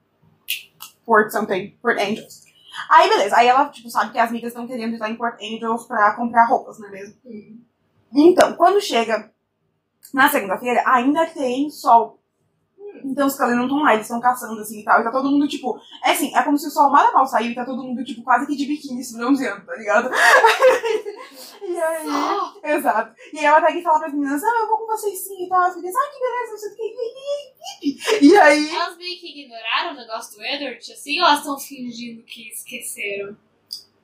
Port 1.09 1.31
something, 1.31 1.75
Port 1.81 1.97
Angels. 1.97 2.43
Aí 2.87 3.09
beleza, 3.09 3.35
aí 3.35 3.47
ela 3.47 3.67
tipo, 3.69 3.89
sabe 3.89 4.11
que 4.11 4.19
as 4.19 4.29
amigas 4.29 4.49
estão 4.49 4.67
querendo 4.67 4.93
ir 4.93 4.99
lá 4.99 5.09
em 5.09 5.15
Port 5.15 5.41
Angels 5.41 5.87
pra 5.87 6.15
comprar 6.15 6.45
roupas, 6.45 6.77
não 6.77 6.87
é 6.87 6.91
mesmo? 6.91 7.15
Então, 8.13 8.53
quando 8.53 8.79
chega 8.79 9.31
na 10.13 10.29
segunda-feira, 10.29 10.83
ainda 10.85 11.25
tem 11.25 11.67
sol. 11.71 12.18
Então 13.03 13.27
os 13.27 13.35
caras 13.35 13.55
não 13.55 13.63
estão 13.63 13.81
lá, 13.81 13.93
eles 13.93 14.05
estão 14.05 14.19
caçando 14.19 14.59
assim 14.59 14.79
e 14.79 14.83
tal. 14.83 15.01
E 15.01 15.03
tá 15.03 15.11
todo 15.11 15.29
mundo, 15.29 15.47
tipo. 15.47 15.79
É 16.03 16.11
assim, 16.11 16.35
é 16.35 16.43
como 16.43 16.57
se 16.57 16.67
o 16.67 16.69
sol 16.69 16.89
mal 16.89 17.07
a 17.07 17.11
mal 17.11 17.25
saiu 17.25 17.51
e 17.51 17.55
tá 17.55 17.65
todo 17.65 17.83
mundo, 17.83 18.03
tipo, 18.03 18.23
quase 18.23 18.47
que 18.47 18.55
de 18.55 18.65
biquíni 18.65 19.03
se 19.03 19.17
bronzeando, 19.17 19.65
tá 19.65 19.75
ligado? 19.75 20.09
e 21.61 21.77
aí. 21.77 22.07
Exato. 22.63 23.15
E 23.33 23.39
aí 23.39 23.45
ela 23.45 23.61
pega 23.61 23.77
e 23.77 23.83
fala 23.83 23.99
pras 23.99 24.13
meninas, 24.13 24.43
ah, 24.43 24.59
eu 24.61 24.67
vou 24.67 24.77
com 24.77 24.87
vocês 24.87 25.19
sim 25.19 25.45
e 25.45 25.49
tal. 25.49 25.61
As 25.61 25.75
meninas, 25.75 25.95
ah, 25.95 26.11
que 26.11 26.19
beleza, 26.19 26.51
não 26.51 26.57
sei 26.57 26.69
o 26.69 26.75
que. 26.75 28.25
E 28.25 28.37
aí. 28.37 28.75
Elas 28.75 28.97
meio 28.97 29.19
que 29.19 29.41
ignoraram 29.41 29.93
o 29.93 29.97
negócio 29.97 30.37
do 30.37 30.43
Edward, 30.43 30.91
assim, 30.91 31.19
ou 31.19 31.27
elas 31.27 31.39
estão 31.39 31.57
fingindo 31.57 32.23
que 32.23 32.49
esqueceram? 32.49 33.37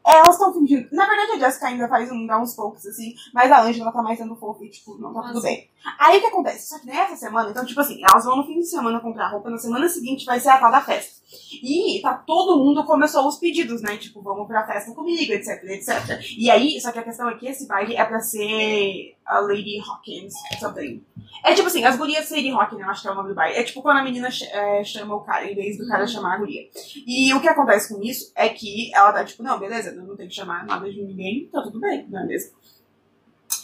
Elas 0.06 0.36
estão 0.36 0.54
fingindo. 0.54 0.88
Na 0.92 1.08
verdade, 1.08 1.32
a 1.32 1.40
Jessica 1.40 1.68
ainda 1.68 1.88
faz 1.88 2.12
um, 2.12 2.28
dá 2.28 2.40
uns 2.40 2.54
poucos, 2.54 2.86
assim, 2.86 3.16
mas 3.34 3.52
a 3.52 3.64
Angela 3.64 3.92
tá 3.92 4.04
mais 4.04 4.20
sendo 4.20 4.36
fofa 4.36 4.64
e, 4.64 4.70
tipo, 4.70 4.98
não 5.00 5.12
tá 5.12 5.22
tudo 5.22 5.36
Nossa. 5.36 5.48
bem. 5.48 5.68
Aí 6.00 6.18
o 6.18 6.22
que 6.22 6.28
acontece? 6.28 6.68
Só 6.68 6.80
que 6.80 6.88
nessa 6.88 7.16
semana, 7.16 7.50
então, 7.50 7.66
tipo 7.66 7.80
assim, 7.80 8.02
elas 8.04 8.26
vão 8.26 8.38
no 8.38 8.46
fim 8.46 8.60
de 8.60 8.66
semana 8.66 9.00
comprar 9.00 9.30
roupa, 9.30 9.50
na 9.50 9.58
semana 9.58 9.88
seguinte 9.88 10.26
vai 10.26 10.40
ser 10.40 10.50
a 10.50 10.58
tal 10.58 10.72
da 10.72 10.82
festa. 10.82 11.16
E 11.62 12.00
tá 12.02 12.14
todo 12.14 12.64
mundo 12.64 12.86
começou 12.86 13.28
os 13.28 13.38
pedidos, 13.38 13.82
né? 13.82 13.98
Tipo, 13.98 14.22
vamos 14.22 14.48
pra 14.48 14.66
festa 14.66 14.94
comigo, 14.94 15.32
etc, 15.34 15.64
etc. 15.64 16.20
E 16.38 16.50
aí, 16.50 16.80
só 16.80 16.92
que 16.92 17.00
a 17.00 17.04
questão 17.04 17.30
é 17.30 17.36
que 17.36 17.48
esse 17.48 17.68
baile 17.68 17.96
é 17.96 18.04
pra 18.04 18.20
ser 18.20 19.16
a 19.26 19.40
Lady 19.40 19.80
Hawkins, 19.80 20.34
something. 20.60 21.04
É 21.44 21.54
tipo 21.54 21.68
assim, 21.68 21.84
as 21.84 21.96
gurias 21.96 22.30
Lady 22.30 22.50
Hawkins, 22.50 22.82
eu 22.82 22.90
acho 22.90 23.02
que 23.02 23.08
é 23.08 23.12
o 23.12 23.16
nome 23.16 23.30
do 23.30 23.36
baile. 23.36 23.58
É 23.58 23.64
tipo 23.64 23.82
quando 23.82 23.98
a 23.98 24.04
menina 24.04 24.30
é, 24.52 24.84
chama 24.84 25.16
o 25.16 25.22
cara, 25.22 25.50
em 25.50 25.56
vez 25.56 25.78
do 25.78 25.88
cara 25.88 26.08
chamar 26.08 26.36
a 26.36 26.38
guria. 26.38 26.68
E 27.06 27.34
o 27.34 27.42
que 27.42 27.48
acontece 27.48 27.94
com 27.94 28.02
isso 28.02 28.32
é 28.36 28.50
que 28.50 28.94
ela 28.94 29.12
tá 29.12 29.24
tipo, 29.24 29.44
não, 29.44 29.60
beleza, 29.60 29.90
eu 29.90 30.04
não 30.04 30.16
tenho 30.16 30.30
que 30.30 30.36
chamar 30.36 30.66
nada 30.66 30.92
de 30.92 31.02
ninguém, 31.04 31.50
tá 31.52 31.62
tudo 31.62 31.80
bem, 31.80 32.08
não 32.10 32.22
é 32.22 32.26
mesmo? 32.26 32.56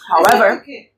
However, 0.09 0.63
quê? 0.63 0.91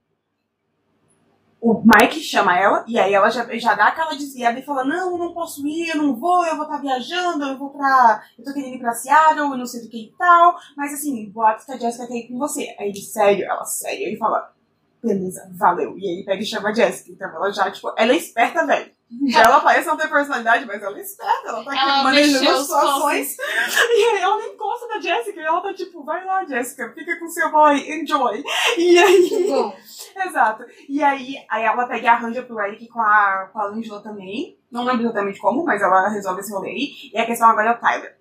O 1.64 1.82
Mike 1.82 2.20
chama 2.20 2.60
ela, 2.60 2.84
e 2.86 3.00
aí 3.00 3.14
ela 3.14 3.30
já, 3.30 3.48
já 3.58 3.74
dá 3.74 3.88
aquela 3.88 4.16
desviada 4.16 4.60
e 4.60 4.66
fala, 4.66 4.84
não, 4.84 5.18
não 5.18 5.34
posso 5.34 5.66
ir, 5.66 5.92
eu 5.92 5.96
não 5.96 6.14
vou, 6.14 6.46
eu 6.46 6.58
vou 6.58 6.66
estar 6.66 6.82
viajando, 6.82 7.46
eu 7.46 7.58
vou 7.58 7.70
pra. 7.70 8.22
Eu 8.38 8.44
tô 8.44 8.54
querendo 8.54 8.76
ir 8.76 8.80
pra 8.80 8.92
Seattle, 8.92 9.52
eu 9.52 9.58
não 9.58 9.66
sei 9.66 9.82
do 9.82 9.88
que 9.88 10.08
e 10.08 10.14
tal. 10.18 10.58
Mas 10.76 10.94
assim, 10.94 11.30
boato 11.30 11.66
que 11.66 11.72
a 11.72 11.78
Jessica 11.78 12.06
quer 12.06 12.16
ir 12.16 12.28
com 12.28 12.38
você. 12.38 12.76
Aí 12.78 12.90
ele, 12.90 13.00
sério, 13.00 13.46
ela, 13.46 13.64
sério, 13.64 14.08
ele 14.08 14.18
fala, 14.18 14.54
beleza, 15.02 15.50
valeu. 15.54 15.98
E 15.98 16.06
aí 16.06 16.16
ele 16.16 16.26
pega 16.26 16.44
e 16.44 16.46
chama 16.46 16.68
a 16.68 16.74
Jessica. 16.74 17.12
Então 17.14 17.30
ela 17.34 17.50
já, 17.50 17.72
tipo, 17.72 17.94
ela 17.98 18.12
é 18.12 18.18
esperta, 18.18 18.66
velho. 18.68 18.92
Ela 19.36 19.62
parece 19.62 19.88
não 19.88 19.98
ter 19.98 20.10
personalidade, 20.10 20.66
mas 20.66 20.82
ela 20.82 20.98
é 20.98 21.02
esperta, 21.02 21.50
ela 21.50 21.64
tá 21.64 21.72
aqui 21.72 21.80
Ela 21.80 22.04
manejando 22.04 22.50
as 22.50 22.62
situações. 22.62 23.38
E 23.38 24.04
aí 24.06 24.22
ela 24.22 24.38
nem 24.38 24.58
gosta 24.58 24.88
da 24.88 25.00
Jessica, 25.00 25.40
e 25.40 25.44
ela 25.44 25.62
tá 25.62 25.74
tipo, 25.74 26.04
vai 26.04 26.26
lá, 26.26 26.44
Jessica, 26.46 26.92
fica 26.94 27.20
com 27.20 27.28
seu 27.28 27.52
boy, 27.52 27.78
enjoy. 27.92 28.44
E 28.78 28.98
aí. 28.98 29.48
Bom, 29.50 29.74
Exato. 30.26 30.66
E 30.88 31.04
aí, 31.04 31.36
aí 31.50 31.64
ela 31.64 31.88
pega 31.88 32.06
e 32.06 32.08
arranja 32.08 32.44
pro 32.44 32.60
Eric 32.60 32.88
com 32.88 33.02
a, 33.02 33.50
com 33.52 33.60
a 33.60 33.68
Angela 33.68 34.02
também. 34.02 34.58
Não 34.72 34.84
lembro 34.84 35.04
exatamente 35.04 35.40
como, 35.40 35.64
mas 35.64 35.82
ela 35.82 36.10
resolve 36.10 36.42
esse 36.42 36.52
rolê 36.52 36.70
aí. 36.70 36.92
E 37.14 37.18
a 37.18 37.26
questão 37.26 37.50
agora 37.50 37.70
é 37.70 37.74
o 37.74 37.80
Tyler. 37.80 38.18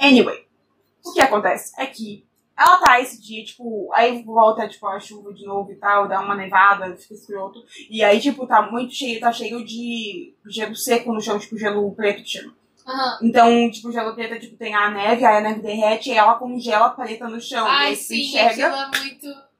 Anyway, 0.00 0.46
o 1.04 1.12
que 1.12 1.20
acontece 1.20 1.72
é 1.78 1.86
que 1.86 2.26
ela 2.60 2.76
tá 2.76 3.00
esse 3.00 3.18
dia, 3.18 3.42
tipo, 3.42 3.90
aí 3.94 4.22
volta, 4.22 4.68
tipo, 4.68 4.86
a 4.86 5.00
chuva 5.00 5.32
de 5.32 5.46
novo 5.46 5.72
e 5.72 5.76
tal, 5.76 6.06
dá 6.06 6.20
uma 6.20 6.34
nevada, 6.34 6.94
fica 6.94 7.14
escroto. 7.14 7.64
E 7.88 8.04
aí, 8.04 8.20
tipo, 8.20 8.46
tá 8.46 8.70
muito 8.70 8.92
cheio, 8.92 9.18
tá 9.18 9.32
cheio 9.32 9.64
de 9.64 10.34
gelo 10.46 10.76
seco 10.76 11.10
no 11.10 11.22
chão, 11.22 11.38
tipo, 11.38 11.56
gelo 11.56 11.90
preto 11.94 12.22
que 12.22 12.28
chama. 12.28 12.54
Aham. 12.86 13.18
Então, 13.22 13.70
tipo, 13.70 13.90
gelo 13.90 14.14
preto, 14.14 14.38
tipo, 14.38 14.58
tem 14.58 14.74
a 14.74 14.90
neve, 14.90 15.24
aí 15.24 15.38
a 15.38 15.40
neve 15.40 15.62
derrete 15.62 16.10
e 16.10 16.12
ela 16.12 16.34
congela 16.34 16.90
preta 16.90 17.26
no 17.28 17.40
chão. 17.40 17.66
Ai, 17.66 17.96
sim, 17.96 18.26
enxerga. 18.26 18.66
aquilo 18.66 18.76
é 18.76 18.98
muito. 18.98 19.50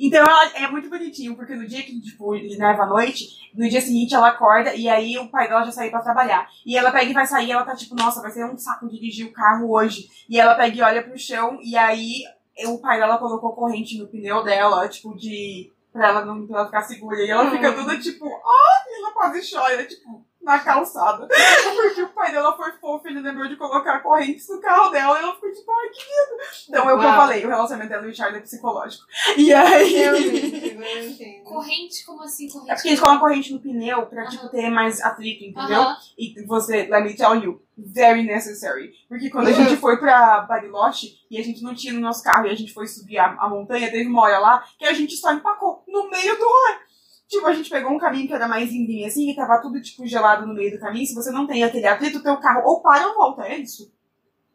Então 0.00 0.24
ela 0.24 0.50
é 0.56 0.66
muito 0.66 0.88
bonitinho, 0.88 1.36
porque 1.36 1.54
no 1.54 1.68
dia 1.68 1.82
que, 1.82 2.00
tipo, 2.00 2.34
ele 2.34 2.56
neva 2.56 2.84
à 2.84 2.86
noite, 2.86 3.28
no 3.54 3.68
dia 3.68 3.82
seguinte 3.82 4.14
ela 4.14 4.28
acorda 4.28 4.74
e 4.74 4.88
aí 4.88 5.18
o 5.18 5.28
pai 5.28 5.46
dela 5.46 5.62
já 5.62 5.72
saiu 5.72 5.90
pra 5.90 6.00
trabalhar. 6.00 6.48
E 6.64 6.74
ela 6.76 6.90
pega 6.90 7.10
e 7.10 7.12
vai 7.12 7.26
sair 7.26 7.48
e 7.48 7.52
ela 7.52 7.64
tá 7.64 7.76
tipo, 7.76 7.94
nossa, 7.94 8.22
vai 8.22 8.30
ser 8.30 8.46
um 8.46 8.56
saco 8.56 8.88
dirigir 8.88 9.26
o 9.26 9.32
carro 9.32 9.70
hoje. 9.70 10.08
E 10.26 10.40
ela 10.40 10.54
pega 10.54 10.74
e 10.74 10.80
olha 10.80 11.02
pro 11.02 11.18
chão 11.18 11.58
e 11.62 11.76
aí 11.76 12.24
o 12.66 12.78
pai 12.78 12.98
dela 12.98 13.18
colocou 13.18 13.52
corrente 13.52 13.98
no 13.98 14.08
pneu 14.08 14.42
dela, 14.42 14.88
tipo, 14.88 15.16
de. 15.16 15.72
pra 15.92 16.08
ela 16.08 16.24
não 16.24 16.46
pra 16.46 16.58
ela 16.58 16.66
ficar 16.66 16.82
segura. 16.82 17.20
E 17.20 17.30
ela 17.30 17.50
fica 17.50 17.72
toda 17.72 17.98
tipo, 17.98 18.26
ai, 18.26 18.94
ela 18.98 19.12
quase 19.12 19.50
chora, 19.50 19.84
tipo, 19.84 20.24
na 20.42 20.58
calçada. 20.58 21.28
Porque 21.76 22.02
o 22.02 22.08
pai 22.08 22.32
dela 22.32 22.56
foi 22.56 22.72
fofo, 22.72 23.06
ele 23.08 23.20
lembrou 23.20 23.48
de 23.48 23.56
colocar 23.56 24.00
correntes 24.00 24.48
no 24.48 24.60
carro 24.60 24.90
dela 24.90 25.18
e 25.18 25.22
ela 25.22 25.34
ficou 25.34 25.52
tipo, 25.52 25.70
ai, 25.70 25.88
que 25.90 26.00
lindo. 26.00 26.42
Então 26.68 26.90
é 26.90 26.94
o 26.94 26.98
que 26.98 27.04
eu 27.04 27.10
falei, 27.10 27.44
o 27.44 27.48
relacionamento 27.48 27.90
dela 27.90 28.06
e 28.06 28.10
o 28.10 28.14
Charlie 28.14 28.38
é 28.38 28.42
psicológico. 28.42 29.04
E 29.36 29.52
aí. 29.52 30.02
eu 30.02 30.16
entendo. 30.16 31.44
Corrente? 31.44 32.04
Como 32.04 32.22
assim, 32.22 32.48
corrente? 32.48 32.70
É 32.70 32.74
porque 32.74 32.88
eles 32.88 33.00
colocam 33.00 33.20
corrente 33.20 33.52
no 33.52 33.60
pneu 33.60 34.06
pra, 34.06 34.22
Aham. 34.22 34.30
tipo, 34.30 34.48
ter 34.48 34.70
mais 34.70 35.00
atrito, 35.00 35.44
entendeu? 35.44 35.80
Aham. 35.82 35.96
E 36.16 36.42
você, 36.46 36.86
let 36.90 37.04
me 37.04 37.14
tell 37.14 37.34
you, 37.34 37.62
very 37.76 38.22
necessary. 38.22 38.92
Porque 39.08 39.30
quando 39.30 39.48
a 39.48 39.52
gente 39.52 39.76
foi 39.76 39.98
pra 39.98 40.40
Bariloche 40.42 41.18
e 41.30 41.38
a 41.38 41.42
gente 41.42 41.62
não 41.62 41.74
tinha 41.74 41.92
no 41.92 42.00
nosso 42.00 42.22
carro 42.22 42.46
e 42.46 42.50
a 42.50 42.54
gente 42.54 42.72
foi 42.72 42.86
subir 42.86 43.18
a, 43.18 43.36
a 43.38 43.48
montanha, 43.48 43.90
teve 43.90 44.06
uma 44.08 44.22
hora 44.22 44.38
lá 44.38 44.64
que 44.78 44.84
a 44.84 44.92
gente 44.92 45.16
só 45.16 45.32
empacou 45.32 45.82
no 45.86 46.08
meio 46.08 46.36
do 46.38 46.44
rolê. 46.44 46.89
Tipo, 47.30 47.46
a 47.46 47.54
gente 47.54 47.70
pegou 47.70 47.92
um 47.92 47.98
caminho 47.98 48.26
que 48.26 48.34
era 48.34 48.48
mais 48.48 48.72
íngreme 48.72 49.04
assim 49.06 49.30
e 49.30 49.36
tava 49.36 49.62
tudo, 49.62 49.80
tipo, 49.80 50.04
gelado 50.04 50.44
no 50.46 50.52
meio 50.52 50.72
do 50.72 50.80
caminho. 50.80 51.06
Se 51.06 51.14
você 51.14 51.30
não 51.30 51.46
tem 51.46 51.62
aquele 51.62 51.86
atrito, 51.86 52.20
teu 52.22 52.36
carro 52.38 52.62
ou 52.68 52.82
para 52.82 53.06
ou 53.06 53.14
volta, 53.14 53.42
é 53.46 53.56
isso. 53.56 53.92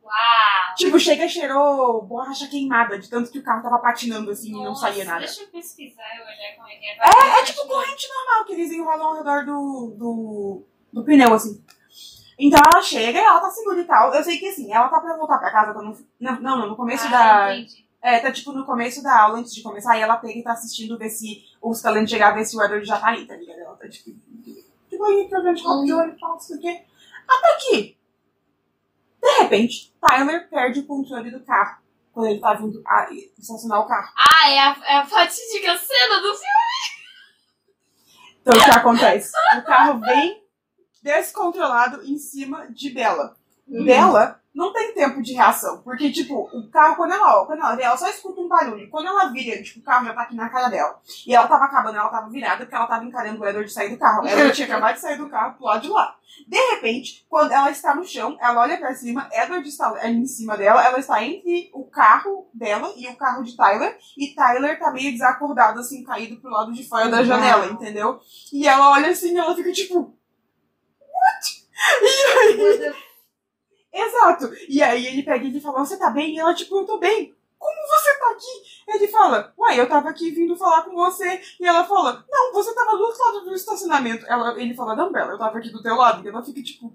Uau! 0.03 0.75
Tipo, 0.75 0.99
chega 0.99 1.23
e 1.25 1.29
cheirou 1.29 2.01
borracha 2.01 2.47
queimada, 2.47 2.99
de 2.99 3.09
tanto 3.09 3.31
que 3.31 3.39
o 3.39 3.43
carro 3.43 3.63
tava 3.63 3.79
patinando 3.79 4.29
assim 4.29 4.49
e 4.49 4.51
não 4.51 4.65
Nossa, 4.65 4.81
saía 4.87 5.05
nada. 5.05 5.19
Deixa 5.19 5.43
eu 5.43 5.47
pesquisar 5.47 6.03
e 6.03 6.21
olhar 6.21 6.55
como 6.57 6.67
é 6.67 6.75
que 6.75 6.85
é. 6.85 7.37
É, 7.37 7.39
é 7.39 7.43
tipo 7.45 7.65
corrente 7.65 8.07
normal, 8.13 8.45
que 8.45 8.53
eles 8.53 8.71
enrolam 8.71 9.07
ao 9.07 9.15
redor 9.15 9.45
do, 9.45 9.95
do, 9.97 10.63
do 10.91 11.03
pneu, 11.05 11.33
assim. 11.33 11.63
Então 12.37 12.59
ela 12.73 12.81
chega 12.83 13.17
e 13.17 13.23
ela 13.23 13.39
tá 13.39 13.49
segura 13.49 13.79
e 13.79 13.85
tal. 13.85 14.13
Eu 14.13 14.21
sei 14.21 14.37
que 14.37 14.49
assim, 14.49 14.71
ela 14.73 14.89
tá 14.89 14.99
pra 14.99 15.15
voltar 15.15 15.37
pra 15.37 15.49
casa, 15.51 15.73
tá 15.73 15.81
no, 15.81 15.97
não, 16.19 16.39
não, 16.41 16.69
no 16.71 16.75
começo 16.75 17.07
Ah, 17.07 17.09
da. 17.47 17.55
entendi. 17.55 17.84
É, 18.05 18.19
tá 18.19 18.31
tipo 18.31 18.51
no 18.51 18.67
começo 18.67 19.01
da 19.01 19.19
aula, 19.19 19.39
antes 19.39 19.51
de 19.51 19.63
começar, 19.63 19.93
aí 19.93 20.01
ela 20.01 20.17
pega 20.17 20.37
e 20.37 20.43
tá 20.43 20.51
assistindo 20.51 20.95
ver 20.95 21.09
se 21.09 21.43
os 21.59 21.81
talentos 21.81 22.11
chegar, 22.11 22.35
ver 22.35 22.45
se 22.45 22.55
o 22.55 22.61
Edward 22.61 22.85
já 22.85 22.99
tá 22.99 23.07
aí, 23.07 23.25
tá 23.25 23.35
ligado? 23.35 23.57
Ela 23.57 23.75
tá 23.75 23.89
tipo. 23.89 24.11
Tipo 24.87 25.03
aí, 25.05 25.27
programa 25.27 25.55
de 25.55 25.63
copo 25.63 25.83
de 25.83 25.91
olho 25.91 26.11
e 26.11 26.19
tal, 26.19 26.29
não 26.33 26.39
sei 26.39 26.55
o 26.55 26.61
quê. 26.61 26.85
Até 27.27 27.55
que, 27.55 27.97
de 29.23 29.29
repente, 29.39 29.91
Tyler 29.99 30.47
perde 30.51 30.81
o 30.81 30.85
controle 30.85 31.31
do 31.31 31.43
carro. 31.43 31.81
Quando 32.13 32.27
ele 32.27 32.39
tá 32.39 32.53
vindo 32.53 32.79
a 32.85 33.07
estacionar 33.39 33.79
o 33.79 33.87
carro. 33.87 34.13
Ah, 34.15 34.51
é 34.51 34.59
a, 34.59 34.77
é 34.85 34.97
a 34.97 35.05
fatídica 35.07 35.75
cena 35.75 36.21
do 36.21 36.31
filme. 36.35 36.95
Então 38.39 38.53
o 38.55 38.63
que 38.63 38.69
acontece? 38.69 39.31
O 39.57 39.63
carro 39.63 39.99
vem 40.01 40.43
descontrolado 41.01 42.03
em 42.05 42.19
cima 42.19 42.67
de 42.71 42.91
Bella. 42.91 43.35
Bella 43.67 44.44
não 44.55 44.71
tem 44.71 44.93
tempo 44.93 45.21
de 45.21 45.33
reação. 45.33 45.81
Porque, 45.81 46.09
tipo, 46.09 46.49
o 46.53 46.69
carro, 46.69 46.95
quando 46.95 47.11
ela, 47.11 47.45
quando 47.45 47.59
ela 47.59 47.75
vê, 47.75 47.83
ela 47.83 47.97
só 47.97 48.09
escuta 48.09 48.39
um 48.39 48.47
barulho. 48.47 48.89
Quando 48.89 49.07
ela 49.07 49.25
vira, 49.25 49.61
tipo, 49.61 49.81
o 49.81 49.83
carro 49.83 50.05
já 50.05 50.13
tá 50.13 50.21
aqui 50.21 50.35
na 50.35 50.49
cara 50.49 50.69
dela. 50.69 50.97
E 51.27 51.35
ela 51.35 51.45
tava 51.45 51.65
acabando, 51.65 51.97
ela 51.97 52.07
tava 52.07 52.29
virada 52.29 52.63
porque 52.63 52.73
ela 52.73 52.87
tava 52.87 53.03
encarando 53.03 53.41
o 53.41 53.45
Edward 53.45 53.69
sair 53.71 53.89
do 53.89 53.97
carro. 53.97 54.25
Edward 54.25 54.53
tinha 54.53 54.67
acabado 54.67 54.95
de 54.95 55.01
sair 55.01 55.17
do 55.17 55.29
carro 55.29 55.55
pro 55.55 55.65
lado 55.65 55.81
de 55.81 55.89
lá. 55.89 56.15
De 56.47 56.57
repente, 56.57 57.25
quando 57.29 57.51
ela 57.51 57.69
está 57.69 57.93
no 57.93 58.05
chão, 58.05 58.37
ela 58.39 58.61
olha 58.61 58.77
pra 58.77 58.95
cima, 58.95 59.29
Edward 59.31 59.67
está 59.67 59.89
ali 59.89 60.19
em 60.19 60.25
cima 60.25 60.55
dela, 60.55 60.83
ela 60.83 60.99
está 60.99 61.21
entre 61.21 61.69
o 61.73 61.83
carro 61.83 62.49
dela 62.53 62.93
e 62.95 63.07
o 63.07 63.15
carro 63.15 63.43
de 63.43 63.55
Tyler, 63.57 63.97
e 64.17 64.33
Tyler 64.33 64.79
tá 64.79 64.91
meio 64.91 65.11
desacordado, 65.11 65.79
assim, 65.79 66.03
caído 66.03 66.37
pro 66.37 66.49
lado 66.49 66.71
de 66.71 66.87
fora 66.87 67.09
da 67.09 67.23
janela, 67.23 67.65
entendeu? 67.67 68.19
E 68.53 68.67
ela 68.67 68.91
olha 68.91 69.09
assim 69.09 69.33
e 69.33 69.37
ela 69.37 69.55
fica 69.55 69.71
tipo. 69.71 70.15
What? 70.99 71.65
E 72.01 72.85
aí. 72.85 73.04
Exato. 73.95 74.51
E 74.67 74.83
aí 74.83 75.07
ele 75.07 75.23
pega 75.23 75.45
e 75.45 75.47
ele 75.47 75.61
fala, 75.61 75.79
você 75.85 75.97
tá 75.97 76.09
bem? 76.09 76.35
E 76.35 76.39
ela, 76.39 76.53
tipo, 76.53 76.77
eu 76.77 76.85
tô 76.85 76.97
bem. 76.97 77.33
Como 77.57 77.87
você 77.87 78.19
tá 78.19 78.29
aqui? 78.31 78.95
Ele 78.95 79.07
fala, 79.07 79.53
uai, 79.57 79.79
eu 79.79 79.87
tava 79.87 80.09
aqui 80.09 80.29
vindo 80.31 80.57
falar 80.57 80.83
com 80.83 80.93
você. 80.93 81.41
E 81.59 81.65
ela 81.65 81.85
fala, 81.85 82.23
não, 82.29 82.53
você 82.53 82.75
tava 82.75 82.97
do 82.97 83.03
outro 83.03 83.23
lado 83.23 83.45
do 83.45 83.55
estacionamento. 83.55 84.25
Ela, 84.27 84.59
ele 84.61 84.73
fala, 84.75 84.95
não, 84.95 85.11
Bela, 85.11 85.31
eu 85.31 85.37
tava 85.37 85.57
aqui 85.57 85.69
do 85.69 85.81
teu 85.81 85.95
lado. 85.95 86.23
E 86.23 86.27
ela 86.27 86.43
fica, 86.43 86.61
tipo, 86.61 86.93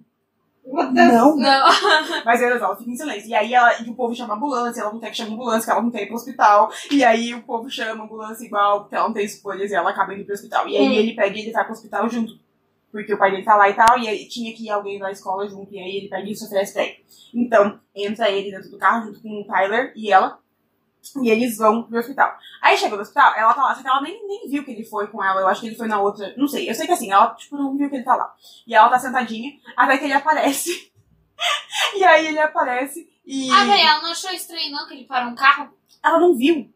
não. 0.65 1.37
Não. 1.37 1.37
Mas 2.25 2.43
ela, 2.43 2.57
ela 2.57 2.77
fica 2.77 2.91
em 2.91 2.97
silêncio. 2.97 3.29
E 3.31 3.35
aí 3.35 3.55
ela, 3.55 3.81
e 3.83 3.89
o 3.91 3.95
povo 3.95 4.15
chama 4.15 4.35
ambulância, 4.35 4.83
ela 4.83 4.93
não 4.93 5.01
quer 5.01 5.11
que 5.11 5.17
chame 5.17 5.33
ambulância, 5.33 5.65
que 5.65 5.71
ela 5.71 5.83
não 5.83 5.91
quer 5.91 6.03
ir 6.03 6.07
pro 6.07 6.17
hospital. 6.17 6.71
E 6.91 7.03
aí 7.03 7.35
o 7.35 7.43
povo 7.43 7.69
chama 7.71 8.05
ambulância 8.05 8.45
igual, 8.45 8.81
porque 8.83 8.95
ela 8.95 9.07
não 9.09 9.15
tem 9.15 9.25
escolhas 9.25 9.71
e 9.71 9.75
ela 9.75 9.91
acaba 9.91 10.15
indo 10.15 10.25
pro 10.25 10.35
hospital. 10.35 10.69
E 10.69 10.77
aí 10.77 10.89
Hum. 10.89 10.93
ele 10.93 11.15
pega 11.15 11.37
e 11.37 11.41
ele 11.41 11.53
vai 11.53 11.65
pro 11.65 11.73
hospital 11.73 12.09
junto. 12.09 12.39
Porque 12.91 13.15
o 13.15 13.19
pai 13.19 13.31
dele 13.31 13.45
tá 13.45 13.57
lá 13.57 13.69
e 13.69 13.75
tal, 13.75 13.99
e 13.99 14.09
aí 14.09 14.29
tinha 14.29 14.55
que 14.55 14.65
ir 14.65 14.71
alguém 14.71 14.99
da 14.99 15.11
escola 15.11 15.49
junto, 15.49 15.73
e 15.73 15.79
aí 15.79 15.97
ele 15.97 16.09
pega 16.09 16.29
e 16.29 16.35
se 16.35 16.45
oferece 16.45 16.73
pra 16.73 16.83
ele. 16.83 17.05
Então, 17.33 17.81
entra 17.95 18.31
ele 18.31 18.51
dentro 18.51 18.71
do 18.71 18.79
carro 18.79 19.07
junto 19.07 19.23
com 19.23 19.41
o 19.41 19.45
Tyler 19.45 19.93
e 19.95 20.13
ela, 20.13 20.39
e 21.23 21.31
eles 21.31 21.57
vão 21.57 21.85
pro 21.85 21.99
hospital. 21.99 22.37
Aí 22.61 22.77
chega 22.77 22.97
no 22.97 23.03
hospital, 23.03 23.33
ela 23.37 23.55
tá 23.55 23.63
lá, 23.63 23.75
só 23.75 23.83
que 23.83 23.89
ela 23.89 24.03
nem, 24.03 24.27
nem 24.27 24.49
viu 24.49 24.65
que 24.65 24.73
ele 24.73 24.85
foi 24.85 25.07
com 25.07 25.23
ela, 25.23 25.41
eu 25.41 25.49
acho 25.49 25.61
que 25.61 25.69
ele 25.69 25.77
foi 25.77 25.87
na 25.87 26.01
outra, 26.01 26.35
não 26.37 26.49
sei, 26.49 26.69
eu 26.69 26.75
sei 26.75 26.87
que 26.87 26.93
assim, 26.93 27.13
ela 27.13 27.35
tipo, 27.35 27.57
não 27.57 27.77
viu 27.77 27.89
que 27.89 27.97
ele 27.97 28.05
tá 28.05 28.17
lá. 28.17 28.35
E 28.67 28.75
ela 28.75 28.89
tá 28.89 28.99
sentadinha, 28.99 29.53
até 29.77 29.97
que 29.97 30.05
ele 30.05 30.15
aparece. 30.15 30.93
e 31.97 32.05
aí 32.05 32.27
ele 32.27 32.41
aparece 32.41 33.09
e. 33.25 33.51
Ah, 33.51 33.65
velho, 33.65 33.81
ela 33.81 34.03
não 34.03 34.11
achou 34.11 34.31
estranho 34.33 34.73
não 34.73 34.87
que 34.87 34.95
ele 34.95 35.05
parou 35.05 35.31
um 35.31 35.35
carro? 35.35 35.73
ela 36.03 36.19
não 36.19 36.35
viu. 36.35 36.73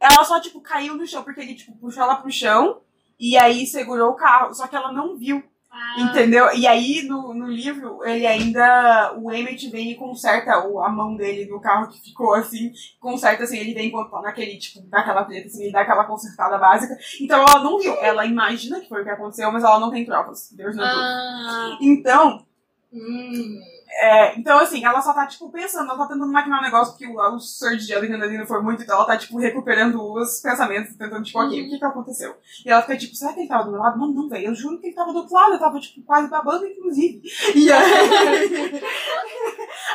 Ela 0.00 0.24
só, 0.24 0.40
tipo, 0.40 0.60
caiu 0.60 0.94
no 0.94 1.06
chão, 1.06 1.24
porque 1.24 1.40
ele, 1.40 1.54
tipo, 1.54 1.76
puxou 1.76 2.02
ela 2.02 2.16
pro 2.16 2.30
chão 2.30 2.80
e 3.18 3.36
aí 3.36 3.66
segurou 3.66 4.10
o 4.10 4.16
carro. 4.16 4.54
Só 4.54 4.66
que 4.66 4.76
ela 4.76 4.92
não 4.92 5.16
viu, 5.16 5.42
Ah, 5.70 5.96
entendeu? 6.00 6.50
E 6.54 6.66
aí, 6.66 7.02
no, 7.02 7.34
no 7.34 7.46
livro, 7.46 8.00
ele 8.04 8.26
ainda. 8.26 9.14
O 9.18 9.30
Emmett 9.32 9.68
vem 9.70 9.90
e 9.92 9.96
conserta 9.96 10.66
o, 10.66 10.80
a 10.82 10.88
mão 10.88 11.16
dele 11.16 11.46
no 11.50 11.60
carro 11.60 11.88
que 11.88 12.00
ficou 12.00 12.34
assim. 12.34 12.72
Conserta 13.00 13.44
assim, 13.44 13.58
ele 13.58 13.74
vem 13.74 13.88
enquanto 13.88 14.10
tá 14.10 14.20
naquele, 14.22 14.56
tipo, 14.58 14.80
daquela 14.88 15.24
treta, 15.24 15.46
assim, 15.46 15.64
ele 15.64 15.72
dá 15.72 15.80
aquela 15.82 16.04
consertada 16.04 16.58
básica. 16.58 16.96
Então 17.20 17.40
ela 17.40 17.62
não 17.62 17.78
viu. 17.78 17.94
Ela 18.00 18.24
imagina 18.26 18.80
que 18.80 18.88
foi 18.88 19.02
o 19.02 19.04
que 19.04 19.10
aconteceu, 19.10 19.50
mas 19.52 19.62
ela 19.64 19.78
não 19.80 19.90
tem 19.90 20.04
provas. 20.04 20.50
Deus 20.52 20.74
não 20.76 20.84
ah, 20.84 21.76
Então, 21.80 22.44
Hum. 22.92 23.60
É, 23.90 24.38
então, 24.38 24.58
assim, 24.58 24.84
ela 24.84 25.00
só 25.00 25.12
tá, 25.12 25.26
tipo, 25.26 25.50
pensando, 25.50 25.90
ela 25.90 25.98
tá 25.98 26.12
tentando 26.12 26.30
maquinar 26.30 26.60
um 26.60 26.62
negócio 26.62 26.92
porque 26.92 27.06
o, 27.06 27.16
o 27.16 27.40
surge 27.40 27.86
de 27.86 27.94
adrenalina 27.94 28.46
foi 28.46 28.62
muito, 28.62 28.82
então 28.82 28.96
ela 28.96 29.06
tá, 29.06 29.16
tipo, 29.16 29.38
recuperando 29.38 30.00
os 30.14 30.40
pensamentos, 30.40 30.94
tentando, 30.94 31.22
tipo, 31.22 31.38
ok, 31.40 31.66
o 31.66 31.70
que 31.70 31.78
que 31.78 31.84
aconteceu? 31.84 32.36
E 32.64 32.70
ela 32.70 32.82
fica, 32.82 32.96
tipo, 32.96 33.14
será 33.14 33.32
que 33.32 33.40
ele 33.40 33.48
tava 33.48 33.64
do 33.64 33.72
meu 33.72 33.80
lado? 33.80 33.98
Não, 33.98 34.08
não, 34.08 34.28
velho, 34.28 34.48
eu 34.48 34.54
juro 34.54 34.78
que 34.78 34.88
ele 34.88 34.94
tava 34.94 35.12
do 35.12 35.20
outro 35.20 35.34
lado, 35.34 35.54
eu 35.54 35.58
tava, 35.58 35.80
tipo, 35.80 36.04
quase 36.04 36.28
babando, 36.28 36.66
inclusive. 36.66 37.22
E 37.54 37.72
aí... 37.72 38.82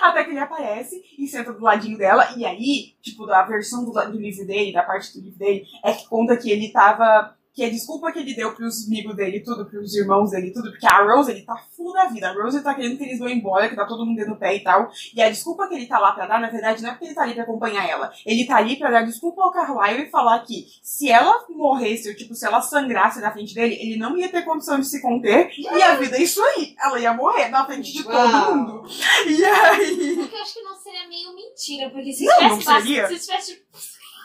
Até 0.02 0.24
que 0.24 0.32
ele 0.32 0.40
aparece 0.40 1.02
e 1.18 1.28
senta 1.28 1.54
do 1.54 1.62
ladinho 1.62 1.98
dela, 1.98 2.34
e 2.36 2.46
aí, 2.46 2.96
tipo, 3.02 3.26
da 3.26 3.44
versão 3.44 3.86
do, 3.86 3.92
do 3.92 4.20
livro 4.20 4.46
dele, 4.46 4.74
da 4.74 4.84
parte 4.84 5.14
do 5.14 5.24
livro 5.24 5.38
dele, 5.38 5.66
é 5.84 5.94
que 5.94 6.08
conta 6.08 6.36
que 6.36 6.52
ele 6.52 6.72
tava 6.72 7.36
que 7.54 7.64
a 7.64 7.70
desculpa 7.70 8.12
que 8.12 8.20
ele 8.20 8.34
deu 8.34 8.54
pros 8.54 8.88
amigos 8.88 9.16
dele, 9.16 9.40
tudo, 9.42 9.66
pros 9.66 9.94
irmãos 9.96 10.32
dele, 10.32 10.52
tudo, 10.52 10.72
porque 10.72 10.86
a 10.88 11.04
Rose, 11.04 11.30
ele 11.32 11.44
tá 11.44 11.56
full 11.76 11.94
da 11.94 12.06
vida. 12.06 12.30
A 12.30 12.34
Rose 12.34 12.64
tá 12.64 12.74
querendo 12.74 12.98
que 12.98 13.04
eles 13.04 13.20
vão 13.20 13.30
embora, 13.30 13.70
que 13.70 13.76
tá 13.76 13.86
todo 13.86 14.06
mundo 14.06 14.16
dentro 14.18 14.34
do 14.34 14.40
pé 14.40 14.56
e 14.56 14.64
tal. 14.64 14.90
E 15.16 15.22
a 15.22 15.30
desculpa 15.30 15.68
que 15.68 15.76
ele 15.76 15.86
tá 15.86 16.00
lá 16.00 16.14
pra 16.14 16.26
dar, 16.26 16.40
na 16.40 16.50
verdade, 16.50 16.82
não 16.82 16.90
é 16.90 16.94
porque 16.94 17.06
ele 17.06 17.16
tá 17.16 17.22
ali 17.24 17.34
pra 17.36 17.44
acompanhar 17.44 17.88
ela. 17.88 18.12
Ele 18.26 18.46
tá 18.46 18.58
ali 18.58 18.76
pra 18.78 18.90
dar 18.90 19.04
desculpa 19.04 19.44
ao 19.44 19.52
Carlyle 19.52 20.04
e 20.08 20.10
falar 20.10 20.40
que 20.40 20.66
se 20.82 21.10
ela 21.12 21.46
morresse, 21.50 22.10
ou 22.10 22.16
tipo, 22.16 22.34
se 22.34 22.46
ela 22.46 22.62
sangrasse 22.62 23.22
na 23.22 23.32
frente 23.32 23.54
dele, 23.54 23.76
ele 23.80 23.98
não 23.98 24.18
ia 24.18 24.30
ter 24.30 24.44
condição 24.44 24.80
de 24.80 24.88
se 24.88 25.02
conter. 25.02 25.52
E 25.58 25.68
a 25.82 25.96
vida 25.96 26.18
é 26.18 26.22
isso 26.24 26.42
aí. 26.44 26.76
Ela 26.84 27.00
ia 27.00 27.14
morrer 27.14 27.50
na 27.50 27.66
frente 27.66 27.92
de 27.94 28.04
todo 28.04 28.14
Uau. 28.16 28.56
mundo. 28.56 28.84
E 29.28 29.46
aí. 29.46 30.16
porque 30.16 30.36
eu 30.36 30.42
acho 30.42 30.54
que 30.54 30.62
não 30.62 30.76
seria 30.76 31.08
meio 31.08 31.36
mentira, 31.36 31.90
porque 31.92 32.12
se 32.14 32.26
Não, 32.26 32.36
tivesse, 32.36 32.66
não 32.66 32.82
seria. 32.82 33.08
se 33.08 33.20
tivesse 33.20 33.62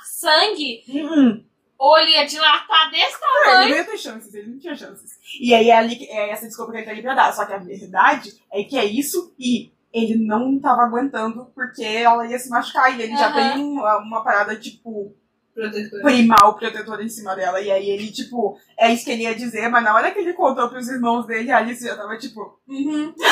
sangue, 0.05 0.83
Hum. 0.89 1.45
Ou 1.79 1.97
ele 1.99 2.11
ia 2.13 2.27
dilatar 2.27 2.91
desse 2.91 3.05
É, 3.05 3.07
ele 3.07 3.45
tamanho. 3.45 3.71
não 3.71 3.77
ia 3.77 3.85
ter 3.85 3.97
chances, 3.99 4.35
ele 4.35 4.51
não 4.51 4.59
tinha 4.59 4.75
chances. 4.75 5.13
E 5.41 5.55
aí 5.55 5.71
é, 5.71 5.77
ali, 5.79 5.97
que- 5.97 6.11
é 6.11 6.31
essa 6.31 6.47
desculpa 6.47 6.73
que 6.73 6.79
ele 6.79 6.87
tá 6.87 6.91
ali 6.93 7.03
pra 7.03 7.15
dar. 7.15 7.33
Só 7.33 7.45
que 7.47 7.53
a 7.53 7.59
verdade 7.59 8.33
é 8.53 8.65
que 8.65 8.77
é 8.77 8.85
isso 8.85 9.33
e 9.39 9.71
ele 9.93 10.17
não 10.27 10.59
tava 10.61 10.83
aguentando 10.83 11.47
porque 11.55 11.83
ela 11.85 12.27
ia 12.27 12.39
se 12.39 12.51
machucar. 12.51 12.99
E 12.99 13.03
ele 13.03 13.17
já 13.17 13.29
Aham. 13.29 13.35
tem 13.55 13.63
uma, 13.65 13.99
uma 13.99 14.25
parada, 14.25 14.57
tipo, 14.57 15.15
Protetor. 15.55 16.03
primal 16.03 16.57
protetora 16.57 17.03
em 17.03 17.09
cima 17.09 17.35
dela. 17.37 17.61
E 17.61 17.71
aí 17.71 17.89
ele, 17.91 18.11
tipo, 18.13 18.59
é 18.79 18.93
isso 18.93 19.05
que 19.05 19.11
ele 19.13 19.23
ia 19.23 19.35
dizer, 19.35 19.69
mas 19.69 19.83
na 19.85 19.95
hora 19.95 20.11
que 20.11 20.19
ele 20.19 20.33
contou 20.35 20.69
pros 20.69 20.89
irmãos 20.89 21.27
dele, 21.27 21.51
a 21.51 21.59
Alice 21.59 21.85
já 21.85 21.97
tava 21.97 22.17
tipo, 22.19 22.61
uhum. 22.69 23.15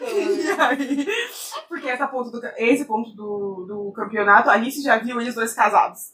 E 0.00 0.60
aí, 0.60 1.06
porque 1.68 1.88
essa 1.88 2.06
ponto 2.06 2.30
do, 2.30 2.40
esse 2.56 2.84
ponto 2.84 3.10
do, 3.10 3.64
do 3.66 3.92
campeonato, 3.94 4.50
a 4.50 4.54
Alice 4.54 4.82
já 4.82 4.98
viu 4.98 5.20
eles 5.20 5.34
dois 5.34 5.54
casados. 5.54 6.12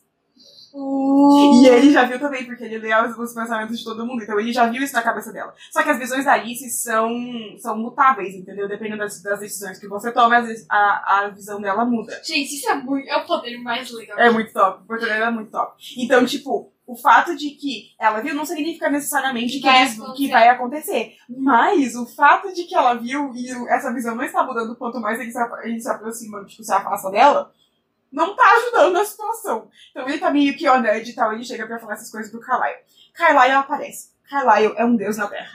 E 0.74 1.66
ele 1.66 1.92
já 1.92 2.04
viu 2.04 2.18
também, 2.18 2.44
porque 2.44 2.64
ele 2.64 2.78
lê 2.78 2.94
os, 2.94 3.16
os 3.18 3.34
pensamentos 3.34 3.78
de 3.78 3.84
todo 3.84 4.06
mundo, 4.06 4.22
então 4.22 4.38
ele 4.38 4.52
já 4.52 4.66
viu 4.66 4.82
isso 4.82 4.94
na 4.94 5.02
cabeça 5.02 5.32
dela. 5.32 5.54
Só 5.72 5.82
que 5.82 5.90
as 5.90 5.98
visões 5.98 6.24
da 6.24 6.32
Alice 6.34 6.68
são, 6.70 7.10
são 7.58 7.76
mutáveis, 7.76 8.34
entendeu? 8.34 8.68
Dependendo 8.68 8.98
das, 8.98 9.22
das 9.22 9.40
decisões 9.40 9.78
que 9.78 9.88
você 9.88 10.12
toma, 10.12 10.36
às 10.38 10.46
vezes 10.46 10.66
a, 10.70 11.20
a 11.24 11.28
visão 11.28 11.60
dela 11.60 11.84
muda. 11.84 12.12
Gente, 12.24 12.54
isso 12.54 12.68
é 12.68 12.74
muito. 12.74 13.08
É 13.08 13.16
o 13.16 13.26
poder 13.26 13.58
mais 13.58 13.90
legal. 13.92 14.18
É 14.18 14.30
muito 14.30 14.52
top, 14.52 14.82
o 14.82 14.86
português 14.86 15.20
é 15.20 15.30
muito 15.30 15.50
top. 15.50 15.74
Então, 15.98 16.24
tipo, 16.24 16.72
o 16.86 16.96
fato 16.96 17.36
de 17.36 17.50
que 17.50 17.90
ela 18.00 18.20
viu 18.20 18.34
não 18.34 18.44
significa 18.44 18.90
necessariamente 18.90 19.58
que, 19.60 19.66
Vai 19.66 19.82
eles- 19.82 19.94
que 19.94 20.00
acontecer. 20.02 20.30
vai 20.30 20.48
acontecer. 20.48 21.12
Mas 21.28 21.94
o 21.94 22.06
fato 22.06 22.52
de 22.52 22.64
que 22.64 22.74
ela 22.74 22.94
viu 22.94 23.30
e 23.34 23.48
essa 23.68 23.92
visão 23.92 24.14
não 24.16 24.24
está 24.24 24.42
mudando 24.44 24.74
quanto 24.76 25.00
mais 25.00 25.20
ele 25.20 25.30
se, 25.30 25.38
ele 25.64 25.80
se 25.80 25.88
aproxima, 25.88 26.44
tipo, 26.44 26.62
se 26.64 26.72
afasta 26.72 27.10
dela, 27.10 27.52
não 28.10 28.34
tá 28.34 28.44
ajudando 28.56 28.96
a 28.96 29.04
situação. 29.04 29.70
Então 29.90 30.08
ele 30.08 30.18
tá 30.18 30.30
meio 30.30 30.56
que 30.56 30.66
edge 30.66 31.10
e 31.10 31.14
tal, 31.14 31.32
ele 31.32 31.44
chega 31.44 31.66
pra 31.66 31.78
falar 31.78 31.94
essas 31.94 32.10
coisas 32.10 32.30
pro 32.30 32.40
Carlyle. 32.40 32.80
Carlyle 33.14 33.54
aparece. 33.54 34.10
Carlyle 34.28 34.74
é 34.76 34.84
um 34.84 34.96
deus 34.96 35.16
na 35.16 35.28
Terra. 35.28 35.50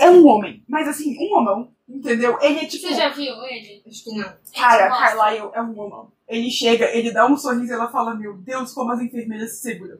É 0.00 0.10
um 0.10 0.26
homem, 0.26 0.64
mas 0.66 0.88
assim, 0.88 1.16
um 1.18 1.36
homão, 1.36 1.72
entendeu? 1.88 2.38
Ele 2.40 2.60
é 2.60 2.66
tipo. 2.66 2.88
Você 2.88 2.94
já 2.94 3.10
viu 3.10 3.34
ele? 3.44 3.82
Acho 3.86 4.04
que 4.04 4.16
não. 4.16 4.34
Cara. 4.54 4.88
Carlyle 4.88 5.50
é 5.52 5.62
um 5.62 5.78
homão. 5.78 6.12
Ele 6.28 6.50
chega, 6.50 6.84
ele 6.94 7.10
dá 7.10 7.26
um 7.26 7.36
sorriso 7.36 7.72
e 7.72 7.74
ela 7.74 7.88
fala, 7.88 8.14
meu 8.14 8.34
Deus, 8.36 8.72
como 8.72 8.92
as 8.92 9.00
enfermeiras 9.00 9.52
se 9.52 9.62
seguram. 9.62 9.98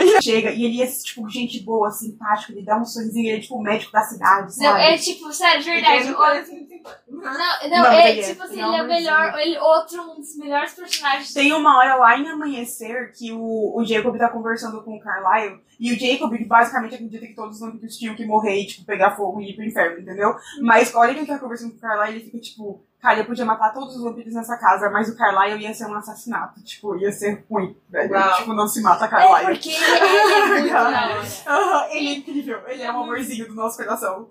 Ele 0.00 0.18
chega 0.22 0.50
e 0.50 0.64
ele 0.64 0.82
é, 0.82 0.86
tipo, 0.86 1.28
gente 1.28 1.60
boa, 1.60 1.90
simpático, 1.90 2.52
ele 2.52 2.62
dá 2.62 2.76
um 2.76 2.84
sorrisinho, 2.84 3.28
ele 3.28 3.38
é, 3.38 3.40
tipo, 3.40 3.54
o 3.54 3.62
médico 3.62 3.92
da 3.92 4.02
cidade, 4.02 4.54
sabe? 4.54 4.68
Não, 4.68 4.76
é 4.76 4.98
tipo, 4.98 5.32
sério, 5.32 5.62
de 5.62 5.70
verdade. 5.70 6.08
Ele 6.08 6.44
simpático. 6.44 6.68
Não, 7.08 7.22
Não, 7.22 7.68
não, 7.70 7.92
é 7.92 8.10
ele 8.10 8.20
é. 8.20 8.24
tipo 8.24 8.42
assim, 8.42 8.54
Ele 8.54 8.62
é 8.62 8.66
ele 8.66 8.76
é 8.76 8.82
o 8.82 8.86
melhor. 8.86 9.38
Ele, 9.38 9.58
outro, 9.58 10.02
um 10.02 10.16
dos 10.16 10.36
melhores 10.36 10.72
personagens. 10.72 11.32
Tem 11.32 11.52
uma 11.52 11.78
hora 11.78 11.96
lá 11.96 12.18
em 12.18 12.28
Amanhecer 12.28 13.12
que 13.12 13.32
o, 13.32 13.76
o 13.76 13.84
Jacob 13.84 14.16
tá 14.18 14.28
conversando 14.28 14.82
com 14.82 14.96
o 14.96 15.00
Carlyle 15.00 15.60
e 15.78 15.92
o 15.92 15.98
Jacob 15.98 16.32
ele 16.34 16.44
basicamente 16.44 16.94
acredita 16.94 17.26
que 17.26 17.34
todos 17.34 17.60
os 17.60 17.60
vampiros 17.60 17.96
tinham 17.96 18.14
que 18.14 18.26
morrer 18.26 18.60
e, 18.60 18.66
tipo, 18.66 18.84
pegar 18.84 19.16
fogo 19.16 19.40
e 19.40 19.50
ir 19.50 19.54
pro 19.54 19.64
inferno, 19.64 20.00
entendeu? 20.00 20.34
Mas 20.60 20.94
olha 20.94 21.12
que 21.14 21.20
ele 21.20 21.26
tá 21.26 21.38
conversando 21.38 21.70
com 21.72 21.76
o 21.76 21.80
Carlyle 21.80 22.16
ele 22.16 22.24
fica 22.24 22.38
tipo, 22.38 22.82
Cara, 23.00 23.20
eu 23.20 23.26
podia 23.26 23.44
matar 23.44 23.72
todos 23.72 23.94
os 23.94 24.02
vampiros 24.02 24.34
nessa 24.34 24.56
casa, 24.56 24.90
mas 24.90 25.08
o 25.08 25.16
Carlyle 25.16 25.62
ia 25.62 25.72
ser 25.72 25.86
um 25.86 25.94
assassinato. 25.94 26.60
Tipo, 26.64 26.96
ia 26.96 27.12
ser 27.12 27.44
ruim, 27.48 27.76
velho. 27.88 28.12
Tipo, 28.38 28.52
não 28.54 28.66
se 28.66 28.82
mata 28.82 29.04
É 29.04 29.08
Carlyle. 29.08 29.46
porque 29.46 29.70
ele 29.70 29.84
é 29.84 30.48
muito. 30.48 30.74
Aham, 31.46 31.86
ele 31.92 32.08
é 32.08 32.12
incrível. 32.14 32.60
Ele 32.66 32.82
é 32.82 32.92
um 32.92 33.02
amorzinho 33.04 33.46
do 33.46 33.54
nosso 33.54 33.76
coração. 33.76 34.28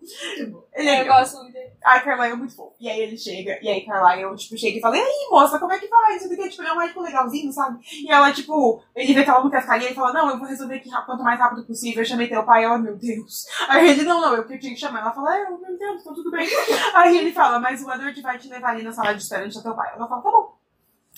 Ele 0.74 0.89
é 0.89 1.02
Eu 1.02 1.08
gosto 1.08 1.38
muito 1.38 1.54
dele. 1.54 1.72
Ai, 1.82 2.04
Carlyle 2.04 2.34
é 2.34 2.36
muito 2.36 2.56
fofo. 2.58 2.76
E 2.78 2.89
aí 2.89 3.00
ele 3.00 3.18
chega, 3.18 3.58
e 3.62 3.70
aí 3.70 3.86
Carlyle, 3.86 4.36
tipo, 4.36 4.58
chega 4.58 4.78
e 4.78 4.82
fala, 4.82 4.98
e 4.98 5.00
aí, 5.00 5.28
moça, 5.32 5.58
como 5.60 5.72
é 5.72 5.80
que 5.80 5.88
vai? 5.88 6.18
Isso 6.18 6.28
daqui, 6.28 6.50
tipo, 6.50 6.62
ele 6.62 6.70
é 6.70 6.74
um 6.74 6.78
médico 6.78 7.02
legalzinho, 7.02 7.54
sabe? 7.54 7.80
E 8.04 8.12
ela, 8.12 8.34
tipo, 8.34 8.84
ele 8.93 9.14
vê 9.14 9.24
que 9.24 9.30
ela 9.30 9.41
não 9.41 9.50
quer 9.50 9.62
ficar 9.62 9.76
ali, 9.76 9.86
ele 9.86 9.95
fala, 9.95 10.12
não, 10.12 10.30
eu 10.30 10.38
vou 10.38 10.48
resolver 10.48 10.76
aqui 10.76 10.89
quanto 11.06 11.24
mais 11.24 11.36
rápido 11.38 11.65
possível. 11.65 12.01
Eu 12.01 12.05
chamei 12.05 12.27
teu 12.27 12.43
pai, 12.43 12.63
ela, 12.63 12.77
meu 12.77 12.95
Deus. 12.95 13.45
Aí 13.67 13.89
ele, 13.89 14.03
não, 14.03 14.21
não, 14.21 14.35
eu 14.35 14.45
que 14.45 14.57
tinha 14.57 14.73
que 14.73 14.79
chamar. 14.79 15.01
Ela 15.01 15.13
fala, 15.13 15.38
é, 15.38 15.49
meu 15.49 15.77
Deus, 15.77 16.03
tá 16.03 16.13
tudo 16.13 16.31
bem. 16.31 16.47
Aí 16.93 17.17
ele 17.17 17.31
fala, 17.31 17.59
mas 17.59 17.83
o 17.83 17.91
Edward 17.91 18.21
vai 18.21 18.38
te 18.38 18.49
levar 18.49 18.69
ali 18.69 18.83
na 18.83 18.91
sala 18.91 19.13
de 19.13 19.21
espera 19.21 19.45
antes 19.45 19.57
do 19.57 19.63
teu 19.63 19.75
pai. 19.75 19.93
Ela 19.95 20.07
fala, 20.07 20.21
tá 20.21 20.31
bom. 20.31 20.57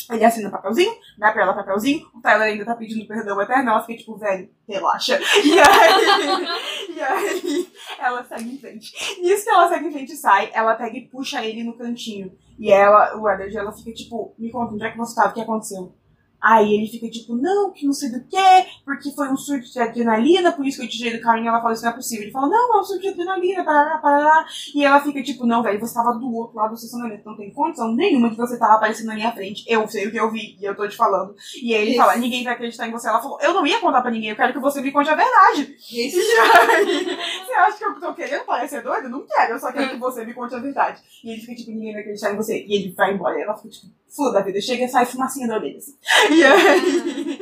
Ele 0.09 0.24
assina 0.24 0.47
o 0.47 0.51
papelzinho, 0.51 0.93
dá 1.17 1.32
pra 1.32 1.43
ela 1.43 1.51
o 1.51 1.55
papelzinho, 1.55 2.07
o 2.15 2.22
Tyler 2.22 2.47
ainda 2.47 2.65
tá 2.65 2.74
pedindo 2.76 3.05
perdão 3.05 3.41
eterno, 3.41 3.70
ela 3.70 3.84
fica 3.84 3.99
tipo, 3.99 4.17
velho, 4.17 4.49
relaxa. 4.67 5.20
E 5.43 5.59
aí, 5.59 6.47
e 6.95 7.01
aí 7.01 7.67
ela 7.99 8.24
segue 8.24 8.53
em 8.53 8.57
frente. 8.57 9.22
Nisso 9.22 9.43
que 9.43 9.49
ela 9.49 9.67
segue 9.67 9.88
em 9.88 9.91
frente 9.91 10.13
e 10.13 10.15
sai, 10.15 10.49
ela 10.53 10.76
pega 10.76 10.97
e 10.97 11.07
puxa 11.07 11.43
ele 11.43 11.63
no 11.63 11.78
cantinho. 11.78 12.32
E 12.57 12.72
ela, 12.72 13.15
o 13.17 13.30
Edward, 13.30 13.57
ela 13.57 13.72
fica 13.72 13.91
tipo, 13.93 14.34
me 14.38 14.49
conta, 14.51 14.74
onde 14.74 14.86
é 14.86 14.91
que 14.91 14.97
você 14.97 15.15
tava, 15.15 15.30
o 15.30 15.34
que 15.34 15.41
aconteceu? 15.41 15.93
Aí 16.42 16.74
ele 16.74 16.88
fica 16.88 17.10
tipo, 17.10 17.36
não, 17.36 17.72
que 17.72 17.86
não 17.86 17.94
sei 17.94 18.10
do 18.10 18.24
que, 18.24 18.66
porque 18.86 19.12
foi 19.12 19.30
um 19.30 19.38
surto 19.38 19.72
de 19.72 19.80
adrenalina, 19.80 20.52
por 20.52 20.66
isso 20.66 20.80
que 20.80 20.86
eu 20.86 20.90
te 20.90 20.98
tirei 20.98 21.18
do 21.18 21.24
carrinho. 21.24 21.50
Ela 21.50 21.62
fala, 21.62 21.74
isso 21.74 21.84
não 21.84 21.92
é 21.92 21.96
possível. 21.96 22.24
Ele 22.24 22.32
fala, 22.32 22.48
não, 22.48 22.78
é 22.78 22.80
um 22.80 22.84
surto 22.84 23.02
de 23.02 23.10
adrenalina, 23.10 23.64
parará, 23.64 23.98
parará. 23.98 24.46
E 24.74 24.84
ela 24.84 25.02
fica 25.02 25.22
tipo, 25.22 25.46
não, 25.46 25.62
velho, 25.62 25.80
você 25.80 25.94
tava 25.94 26.14
do 26.14 26.34
outro 26.34 26.58
lado 26.58 26.70
do 26.70 26.76
estacionamento, 26.76 27.26
não 27.26 27.36
tem 27.36 27.52
condição 27.52 27.94
nenhuma 27.94 28.30
de 28.30 28.38
você 28.38 28.58
tava 28.58 28.76
aparecendo 28.76 29.08
na 29.08 29.16
minha 29.16 29.32
frente. 29.32 29.64
Eu 29.68 29.88
sei 29.88 30.08
o 30.08 30.12
que 30.12 30.20
eu 30.20 30.32
vi 30.32 30.58
e 30.60 30.66
eu 30.66 30.76
tô 30.76 30.88
te 30.88 30.96
falando. 30.96 31.36
E 31.62 31.74
aí 31.74 31.82
ele 31.82 31.92
Isso. 31.92 32.00
fala, 32.00 32.16
ninguém 32.16 32.44
vai 32.44 32.54
acreditar 32.54 32.88
em 32.88 32.92
você. 32.92 33.08
Ela 33.08 33.22
falou, 33.22 33.40
eu 33.42 33.54
não 33.54 33.66
ia 33.66 33.80
contar 33.80 34.02
pra 34.02 34.12
ninguém, 34.12 34.30
eu 34.30 34.36
quero 34.36 34.54
que 34.54 34.60
você 34.60 34.82
me 34.82 34.92
conte 34.92 35.10
a 35.10 35.16
verdade. 35.16 35.76
Isso. 35.92 36.20
E 36.70 36.72
aí, 36.72 37.46
você 37.46 37.54
acha 37.54 37.78
que 37.78 37.84
eu 37.84 38.00
tô 38.00 38.14
querendo 38.14 38.46
parecer 38.46 38.82
doido? 38.82 39.10
Não 39.10 39.26
quero, 39.26 39.54
eu 39.54 39.60
só 39.60 39.72
quero 39.72 39.90
que 39.90 39.98
você 39.98 40.26
me 40.26 40.34
conte 40.34 40.56
a 40.56 40.60
verdade. 40.60 41.02
E 41.24 41.32
ele 41.32 41.42
fica 41.42 41.56
tipo, 41.56 41.72
ninguém 41.72 41.94
vai 41.94 42.02
acreditar 42.02 42.32
em 42.32 42.38
você. 42.38 42.66
E 42.66 42.76
ele 42.76 42.94
vai 42.94 43.14
embora. 43.14 43.38
E 43.38 43.42
ela 43.42 43.56
fica 43.56 43.70
tipo, 43.70 43.88
foda 44.16 44.34
da 44.34 44.42
vida. 44.42 44.62
Chega 44.62 44.86
e 44.86 44.88
sai 44.88 45.06
fumacinha 45.06 45.48
da 45.48 45.56
orelha 45.56 45.78
assim. 45.78 45.96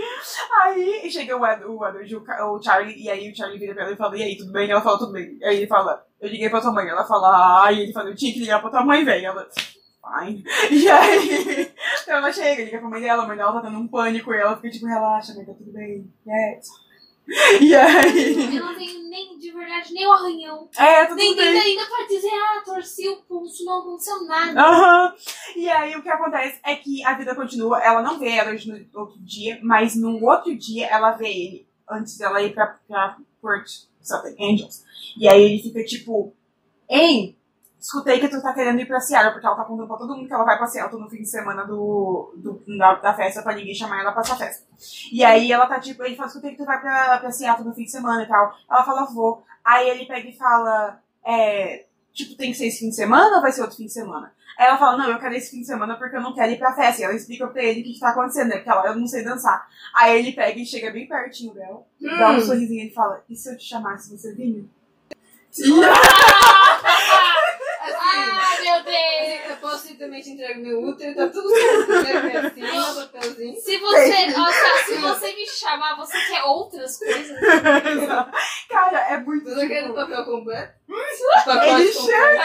E 0.58 0.60
aí, 0.62 1.02
aí 1.04 1.12
chega 1.12 1.38
o 1.38 1.46
Ed, 1.46 1.64
o, 1.64 1.80
o, 1.80 2.56
o 2.56 2.64
Charlie, 2.64 3.02
e 3.02 3.10
aí 3.10 3.32
o 3.32 3.36
Charlie 3.36 3.60
vira 3.60 3.74
pra 3.74 3.84
ela 3.84 3.94
e 3.94 3.96
fala, 3.98 4.18
e 4.18 4.24
aí, 4.24 4.38
tudo 4.38 4.52
bem? 4.52 4.70
Ela 4.70 4.82
fala, 4.82 4.98
tudo 4.98 5.14
bem. 5.14 5.38
Aí 5.44 5.58
ele 5.58 5.68
fala, 5.68 6.04
eu 6.20 6.30
liguei 6.30 6.50
pra 6.50 6.62
tua 6.62 6.72
mãe. 6.72 6.88
Ela 6.88 7.06
fala, 7.06 7.64
ai, 7.64 7.80
ele 7.80 7.94
fala, 7.94 8.10
eu 8.10 8.16
tinha 8.16 8.34
que 8.34 8.40
ligar 8.40 8.60
pra 8.60 8.70
tua 8.70 8.84
mãe, 8.84 9.06
velho. 9.06 9.26
Ela, 9.28 9.48
fine. 10.20 10.44
E 10.72 10.90
aí, 10.90 11.72
ela 12.08 12.32
chega, 12.32 12.64
liga 12.64 12.80
pra 12.80 12.90
mãe 12.90 13.02
dela, 13.02 13.24
a 13.24 13.28
mãe 13.28 13.38
dela 13.38 13.54
tá 13.54 13.62
tendo 13.62 13.78
um 13.78 13.88
pânico, 13.88 14.34
e 14.34 14.38
ela 14.38 14.56
fica 14.56 14.72
tipo, 14.72 14.86
relaxa, 14.88 15.34
mãe, 15.36 15.46
tá 15.46 15.54
tudo 15.54 15.72
bem. 15.72 16.12
Yes. 16.26 16.68
E 17.62 17.76
aí, 17.76 18.56
Eu 18.56 18.66
não 18.66 18.76
tenho 18.78 19.04
nem, 19.10 19.38
de 19.38 19.52
verdade, 19.52 19.94
nem 19.94 20.06
o 20.08 20.12
arranhão. 20.12 20.70
é, 20.78 21.06
tudo 21.06 21.18
Nem 21.18 21.36
bem. 21.36 21.48
ainda, 21.48 21.60
ainda 21.62 21.86
pra 21.86 22.06
dizer, 22.08 22.32
ah, 22.34 22.62
torci 22.64 23.10
o 23.10 23.18
pulso, 23.24 23.66
não 23.66 23.80
aconteceu 23.80 24.24
nada. 24.26 24.60
Aham. 24.62 25.14
E 25.56 25.70
aí 25.70 25.96
o 25.96 26.02
que 26.02 26.10
acontece 26.10 26.60
é 26.66 26.76
que 26.76 27.04
a 27.04 27.14
vida 27.18 27.36
continua, 27.36 27.80
ela 27.84 28.02
não 28.02 28.18
vê 28.18 28.32
ela 28.32 28.52
no 28.54 29.00
outro 29.02 29.20
dia, 29.20 29.60
mas 29.62 29.96
no 29.96 30.24
outro 30.26 30.56
dia 30.58 30.88
ela 30.88 31.12
vê 31.12 31.28
ele 31.30 31.68
antes 31.90 32.18
dela 32.18 32.42
ir 32.42 32.54
pra, 32.54 32.80
pra 32.88 33.18
Port 33.42 33.68
Southern 34.02 34.36
Angels. 34.40 34.84
E 35.18 35.28
aí 35.28 35.42
ele 35.42 35.62
fica 35.62 35.84
tipo, 35.84 36.34
Ei, 36.90 37.37
escutei 37.88 38.20
que 38.20 38.28
tu 38.28 38.42
tá 38.42 38.54
querendo 38.54 38.82
ir 38.82 38.86
pra 38.86 39.00
Seattle, 39.00 39.32
porque 39.32 39.48
ela 39.48 39.56
tá 39.56 39.64
contando 39.64 39.88
pra 39.88 39.96
todo 39.96 40.14
mundo 40.14 40.28
que 40.28 40.34
ela 40.34 40.44
vai 40.44 40.58
pra 40.58 40.68
Seattle 40.68 41.02
no 41.02 41.10
fim 41.10 41.22
de 41.22 41.30
semana 41.30 41.64
do, 41.64 42.34
do, 42.36 42.62
da, 42.78 42.96
da 42.96 43.14
festa 43.14 43.42
pra 43.42 43.56
ninguém 43.56 43.74
chamar 43.74 44.02
ela 44.02 44.12
pra 44.12 44.22
essa 44.22 44.36
festa. 44.36 44.68
E 45.10 45.24
aí 45.24 45.50
ela 45.50 45.68
tá 45.68 45.80
tipo, 45.80 46.04
ele 46.04 46.18
fala, 46.18 46.28
escutei 46.28 46.52
que 46.52 46.58
tu 46.58 46.66
vai 46.66 46.82
pra, 46.82 47.18
pra 47.18 47.32
Seattle 47.32 47.66
no 47.66 47.74
fim 47.74 47.86
de 47.86 47.92
semana 47.92 48.24
e 48.24 48.28
tal. 48.28 48.54
Ela 48.70 48.84
fala, 48.84 49.06
vou. 49.06 49.42
Aí 49.64 49.90
ele 49.90 50.06
pega 50.06 50.28
e 50.28 50.36
fala, 50.36 51.00
é, 51.26 51.86
tipo, 52.12 52.36
tem 52.36 52.52
que 52.52 52.58
ser 52.58 52.68
esse 52.68 52.80
fim 52.80 52.90
de 52.90 52.96
semana 52.96 53.38
ou 53.38 53.42
vai 53.42 53.54
ser 53.54 53.62
outro 53.62 53.78
fim 53.78 53.86
de 53.86 53.94
semana? 53.94 54.34
Aí 54.60 54.66
ela 54.68 54.78
fala, 54.78 54.98
não, 54.98 55.10
eu 55.10 55.20
quero 55.20 55.36
esse 55.36 55.52
fim 55.52 55.62
de 55.62 55.68
semana 55.68 55.96
porque 55.96 56.18
eu 56.18 56.22
não 56.22 56.34
quero 56.34 56.52
ir 56.52 56.58
pra 56.58 56.76
festa. 56.76 57.02
E 57.02 57.06
ela 57.06 57.14
explica 57.14 57.48
pra 57.48 57.64
ele 57.64 57.80
o 57.80 57.84
que, 57.86 57.94
que 57.94 58.00
tá 58.02 58.10
acontecendo, 58.10 58.50
né? 58.50 58.58
Porque 58.58 58.70
ela, 58.70 58.88
eu 58.88 58.96
não 58.96 59.08
sei 59.08 59.24
dançar. 59.24 59.66
Aí 59.96 60.20
ele 60.20 60.34
pega 60.34 60.60
e 60.60 60.66
chega 60.66 60.92
bem 60.92 61.08
pertinho 61.08 61.54
dela, 61.54 61.86
dá 62.02 62.32
um 62.32 62.42
sorrisinho 62.42 62.82
e 62.82 62.86
ele 62.88 62.94
fala, 62.94 63.24
e 63.30 63.36
se 63.36 63.50
eu 63.50 63.58
te 63.58 63.64
chamasse, 63.64 64.10
você 64.10 64.34
vinha? 64.34 64.66
Ah, 68.00 68.58
meu 68.62 68.84
Deus! 68.84 69.50
Eu 69.50 69.58
posso 69.58 69.87
ir 69.87 69.87
também 69.98 70.22
te 70.22 70.32
entregar 70.32 70.58
meu 70.60 70.82
útero, 70.82 71.16
tá 71.16 71.28
tudo 71.28 71.50
certo. 71.50 71.92
Acima, 72.38 73.08
papelzinho. 73.08 73.56
Se 73.56 73.78
você, 73.78 74.28
nossa, 74.28 74.86
se 74.86 74.96
você 74.96 75.34
me 75.34 75.46
chamar, 75.48 75.96
você 75.96 76.18
quer 76.28 76.44
outras 76.44 76.98
coisas? 76.98 77.38
Cara, 78.70 79.00
é 79.14 79.18
muito. 79.20 79.46
Tudo 79.46 79.62
aquele 79.62 79.82
tipo, 79.82 79.94
papel 79.94 80.26
completo. 80.26 80.74
Ele 80.90 81.94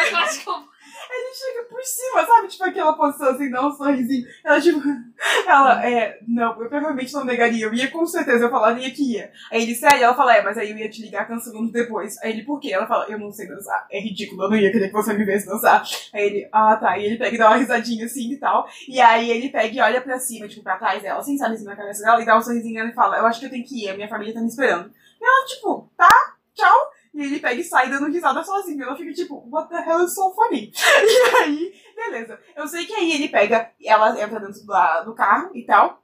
Pacote 0.03 0.44
completo. 0.44 0.71
Ele 1.12 1.34
chega 1.34 1.62
por 1.68 1.82
cima, 1.82 2.26
sabe? 2.26 2.48
Tipo 2.48 2.64
aquela 2.64 2.92
posição 2.94 3.28
assim, 3.28 3.50
dá 3.50 3.66
um 3.66 3.72
sorrisinho. 3.72 4.26
Ela, 4.44 4.60
tipo, 4.60 4.80
ela, 5.46 5.86
é, 5.86 6.18
não, 6.26 6.60
eu 6.60 6.68
provavelmente 6.68 7.12
não 7.12 7.24
negaria. 7.24 7.66
Eu 7.66 7.74
ia 7.74 7.90
com 7.90 8.06
certeza, 8.06 8.44
eu 8.44 8.50
falaria 8.50 8.90
que 8.90 9.14
ia. 9.14 9.30
Aí 9.50 9.62
ele, 9.62 9.74
sério? 9.74 10.04
Ela 10.04 10.14
fala, 10.14 10.36
é, 10.36 10.42
mas 10.42 10.58
aí 10.58 10.70
eu 10.70 10.78
ia 10.78 10.88
te 10.88 11.02
ligar 11.02 11.28
cancelando 11.28 11.70
depois. 11.70 12.16
Aí 12.22 12.32
ele, 12.32 12.44
por 12.44 12.60
quê? 12.60 12.72
Ela 12.72 12.86
fala, 12.86 13.06
eu 13.08 13.18
não 13.18 13.32
sei 13.32 13.46
dançar. 13.46 13.86
É 13.90 14.00
ridículo, 14.00 14.44
eu 14.44 14.50
não 14.50 14.56
ia 14.56 14.72
querer 14.72 14.88
que 14.88 14.92
você 14.94 15.12
me 15.12 15.24
visse 15.24 15.46
dançar. 15.46 15.84
Aí 16.14 16.22
ele, 16.24 16.48
ah, 16.52 16.76
tá. 16.76 16.98
E 16.98 17.04
ele 17.04 17.18
pega 17.18 17.34
e 17.34 17.38
dá 17.38 17.48
uma 17.48 17.56
risadinha 17.56 18.06
assim 18.06 18.32
e 18.32 18.36
tal. 18.38 18.66
E 18.88 19.00
aí 19.00 19.30
ele 19.30 19.50
pega 19.50 19.74
e 19.74 19.80
olha 19.80 20.00
pra 20.00 20.18
cima, 20.18 20.48
tipo, 20.48 20.62
pra 20.62 20.76
trás 20.76 21.02
dela, 21.02 21.20
assim, 21.20 21.36
sabe, 21.36 21.54
assim, 21.54 21.64
na 21.64 21.76
cabeça 21.76 22.02
dela, 22.02 22.22
e 22.22 22.26
dá 22.26 22.36
um 22.36 22.42
sorrisinho 22.42 22.86
e 22.86 22.92
fala, 22.92 23.18
eu 23.18 23.26
acho 23.26 23.40
que 23.40 23.46
eu 23.46 23.50
tenho 23.50 23.64
que 23.64 23.84
ir, 23.84 23.90
a 23.90 23.94
minha 23.94 24.08
família 24.08 24.34
tá 24.34 24.40
me 24.40 24.48
esperando. 24.48 24.90
E 25.20 25.24
ela, 25.24 25.46
tipo, 25.46 25.90
tá, 25.96 26.08
tchau. 26.54 26.90
E 27.14 27.20
ele 27.22 27.38
pega 27.40 27.60
e 27.60 27.64
sai 27.64 27.90
dando 27.90 28.10
risada 28.10 28.42
sozinho. 28.42 28.82
Ela 28.82 28.96
fica 28.96 29.12
tipo, 29.12 29.46
what 29.50 29.68
the 29.68 29.76
hell 29.86 30.04
is 30.04 30.14
so 30.14 30.32
funny? 30.34 30.72
E 31.04 31.36
aí, 31.44 31.72
beleza. 31.94 32.38
Eu 32.56 32.66
sei 32.66 32.86
que 32.86 32.94
aí 32.94 33.12
ele 33.12 33.28
pega, 33.28 33.70
ela 33.84 34.10
entra 34.20 34.40
dentro 34.40 34.64
da- 34.66 35.02
do 35.02 35.14
carro 35.14 35.50
e 35.54 35.64
tal. 35.64 36.00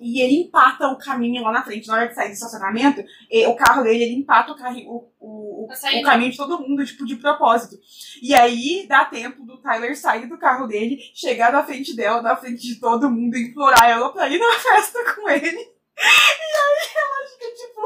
E 0.00 0.20
ele 0.22 0.44
empata 0.44 0.88
o 0.88 0.96
caminho 0.98 1.42
lá 1.42 1.52
na 1.52 1.62
frente. 1.62 1.86
Na 1.86 1.94
hora 1.94 2.08
de 2.08 2.14
sair 2.14 2.28
do 2.28 2.32
estacionamento, 2.32 3.04
e- 3.30 3.46
o 3.46 3.54
carro 3.54 3.82
dele, 3.82 4.02
ele 4.04 4.14
empata 4.14 4.52
o, 4.52 4.56
carri- 4.56 4.86
o, 4.88 5.06
o, 5.20 5.68
sair, 5.76 6.00
o 6.00 6.04
caminho 6.06 6.30
de 6.30 6.36
todo 6.38 6.58
mundo, 6.58 6.84
tipo, 6.84 7.04
de 7.04 7.16
propósito. 7.16 7.76
E 8.22 8.34
aí 8.34 8.86
dá 8.88 9.04
tempo 9.04 9.44
do 9.44 9.60
Tyler 9.60 9.96
sair 9.96 10.26
do 10.26 10.38
carro 10.38 10.66
dele, 10.66 10.98
chegar 11.14 11.52
na 11.52 11.62
frente 11.62 11.94
dela, 11.94 12.22
na 12.22 12.34
frente 12.34 12.62
de 12.66 12.80
todo 12.80 13.10
mundo, 13.10 13.36
implorar 13.36 13.88
ela 13.88 14.10
pra 14.12 14.28
ir 14.30 14.38
na 14.38 14.52
festa 14.58 14.98
com 15.14 15.28
ele. 15.28 15.71
E 16.02 16.54
aí 16.54 16.90
ela 16.96 17.28
fica 17.28 17.54
tipo, 17.54 17.80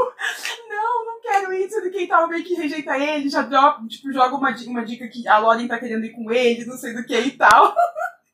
não, 0.68 1.06
não 1.06 1.20
quero 1.20 1.52
ir, 1.52 1.68
sendo 1.68 1.90
que 1.90 2.06
tal 2.06 2.28
meio 2.28 2.44
que 2.44 2.54
rejeita 2.54 2.98
ele, 2.98 3.28
já 3.28 3.42
joga, 3.42 3.86
tipo, 3.88 4.12
joga 4.12 4.36
uma, 4.36 4.50
uma 4.66 4.84
dica 4.84 5.08
que 5.08 5.26
a 5.28 5.38
Lauren 5.38 5.68
tá 5.68 5.78
querendo 5.78 6.04
ir 6.04 6.12
com 6.12 6.30
ele, 6.32 6.64
não 6.64 6.76
sei 6.76 6.94
do 6.94 7.04
que 7.04 7.18
e 7.18 7.30
tal. 7.32 7.74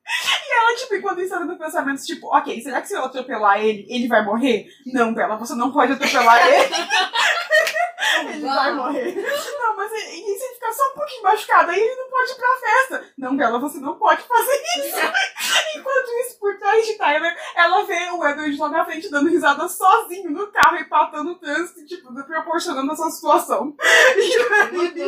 E 0.05 0.55
ela, 0.55 0.77
tipo, 0.77 0.95
enquanto 0.95 1.21
isso, 1.23 1.35
ela 1.35 1.47
no 1.47 1.57
pensamento, 1.57 2.03
tipo, 2.03 2.27
ok, 2.37 2.61
será 2.61 2.83
que 2.83 2.89
se 2.89 2.95
eu 2.95 3.05
atropelar 3.05 3.61
ele, 3.65 3.87
ele 3.89 4.09
vai 4.09 4.23
morrer? 4.23 4.67
Não, 4.85 5.15
Bela, 5.15 5.37
você 5.37 5.55
não 5.55 5.73
pode 5.73 5.93
atropelar 5.93 6.47
ele. 6.47 6.75
ele 8.29 8.47
vai 8.47 8.75
morrer. 8.75 9.15
Não, 9.15 9.77
mas 9.77 9.93
e, 9.93 9.97
e 9.97 10.39
se 10.39 10.45
ele 10.45 10.55
ficar 10.55 10.73
só 10.73 10.91
um 10.91 10.95
pouquinho 10.95 11.23
machucado, 11.23 11.71
aí 11.71 11.81
ele 11.81 11.95
não 11.95 12.11
pode 12.11 12.31
ir 12.33 12.35
pra 12.35 12.57
festa. 12.57 13.13
Não, 13.19 13.37
Bela, 13.37 13.59
você 13.59 13.79
não 13.79 13.99
pode 13.99 14.23
fazer 14.23 14.63
isso. 14.79 14.97
Enquanto 15.77 16.09
isso, 16.21 16.39
por 16.39 16.59
trás 16.59 16.87
de 16.87 16.95
Tyler, 16.95 17.37
ela 17.57 17.83
vê 17.85 18.11
o 18.11 18.27
Edward 18.27 18.57
lá 18.57 18.69
na 18.69 18.85
frente 18.85 19.11
dando 19.11 19.31
risada 19.31 19.69
sozinho 19.69 20.31
no 20.31 20.49
carro, 20.49 20.77
empatando 20.77 21.33
o 21.33 21.39
trânsito, 21.39 21.87
tipo, 21.87 22.13
proporcionando 22.25 22.93
essa 22.93 23.11
situação. 23.11 23.75
Muito. 24.73 24.99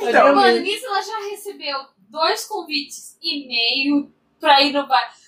Então, 0.00 0.34
Mano, 0.34 0.60
nisso 0.60 0.86
ela 0.86 1.02
já 1.02 1.18
recebeu 1.30 1.78
dois 2.08 2.44
convites 2.44 3.16
e 3.22 3.46
meio 3.46 4.12
pra 4.40 4.62
ir 4.62 4.72
no 4.72 4.86
bar. 4.86 5.19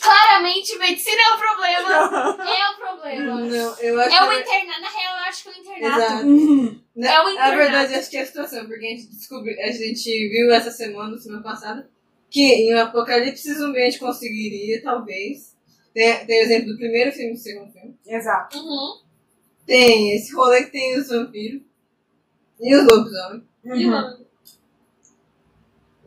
Claramente, 0.00 0.78
medicina 0.78 1.20
é 1.20 1.34
o 1.34 1.38
problema. 1.38 2.38
É 2.48 2.70
o 2.70 2.76
problema. 2.76 3.40
Não, 3.40 3.78
eu 3.80 4.00
acho 4.00 4.14
É 4.16 4.24
o 4.24 4.30
que... 4.30 4.36
internato. 4.40 4.80
Na 4.80 4.88
real, 4.88 5.16
eu 5.18 5.22
acho 5.24 5.42
que 5.42 5.48
é 5.48 5.52
o 5.52 5.56
internato. 5.60 6.02
Exato. 6.02 6.24
É 6.24 6.26
o 6.26 6.96
Na 6.96 7.30
internato. 7.32 7.56
verdade, 7.56 7.94
acho 7.94 8.10
que 8.10 8.16
é 8.16 8.22
a 8.22 8.26
situação, 8.26 8.66
porque 8.66 8.86
a 8.86 8.88
gente 8.90 9.06
descobriu, 9.08 9.54
a 9.60 9.70
gente 9.70 10.28
viu 10.28 10.50
essa 10.52 10.70
semana, 10.70 11.18
semana 11.18 11.42
passada, 11.42 11.90
que 12.30 12.40
em 12.40 12.74
um 12.74 12.78
apocalipse 12.80 13.52
zumbi 13.54 13.80
a 13.82 13.84
gente 13.84 13.98
conseguiria, 13.98 14.82
talvez. 14.82 15.54
Tem, 15.92 16.24
tem 16.26 16.40
o 16.40 16.44
exemplo 16.44 16.72
do 16.72 16.78
primeiro 16.78 17.12
filme 17.12 17.30
e 17.32 17.34
do 17.34 17.38
segundo 17.38 17.70
filme. 17.72 17.96
Exato. 18.06 18.58
Uhum. 18.58 19.00
Tem 19.66 20.16
esse 20.16 20.34
rolê 20.34 20.64
que 20.64 20.72
tem 20.72 20.98
os 20.98 21.08
vampiros 21.08 21.62
e 22.60 22.74
os 22.74 22.84
lobisomens. 22.84 23.42
E, 23.64 23.70
Uhum. 23.84 23.90
mano, 23.90 24.26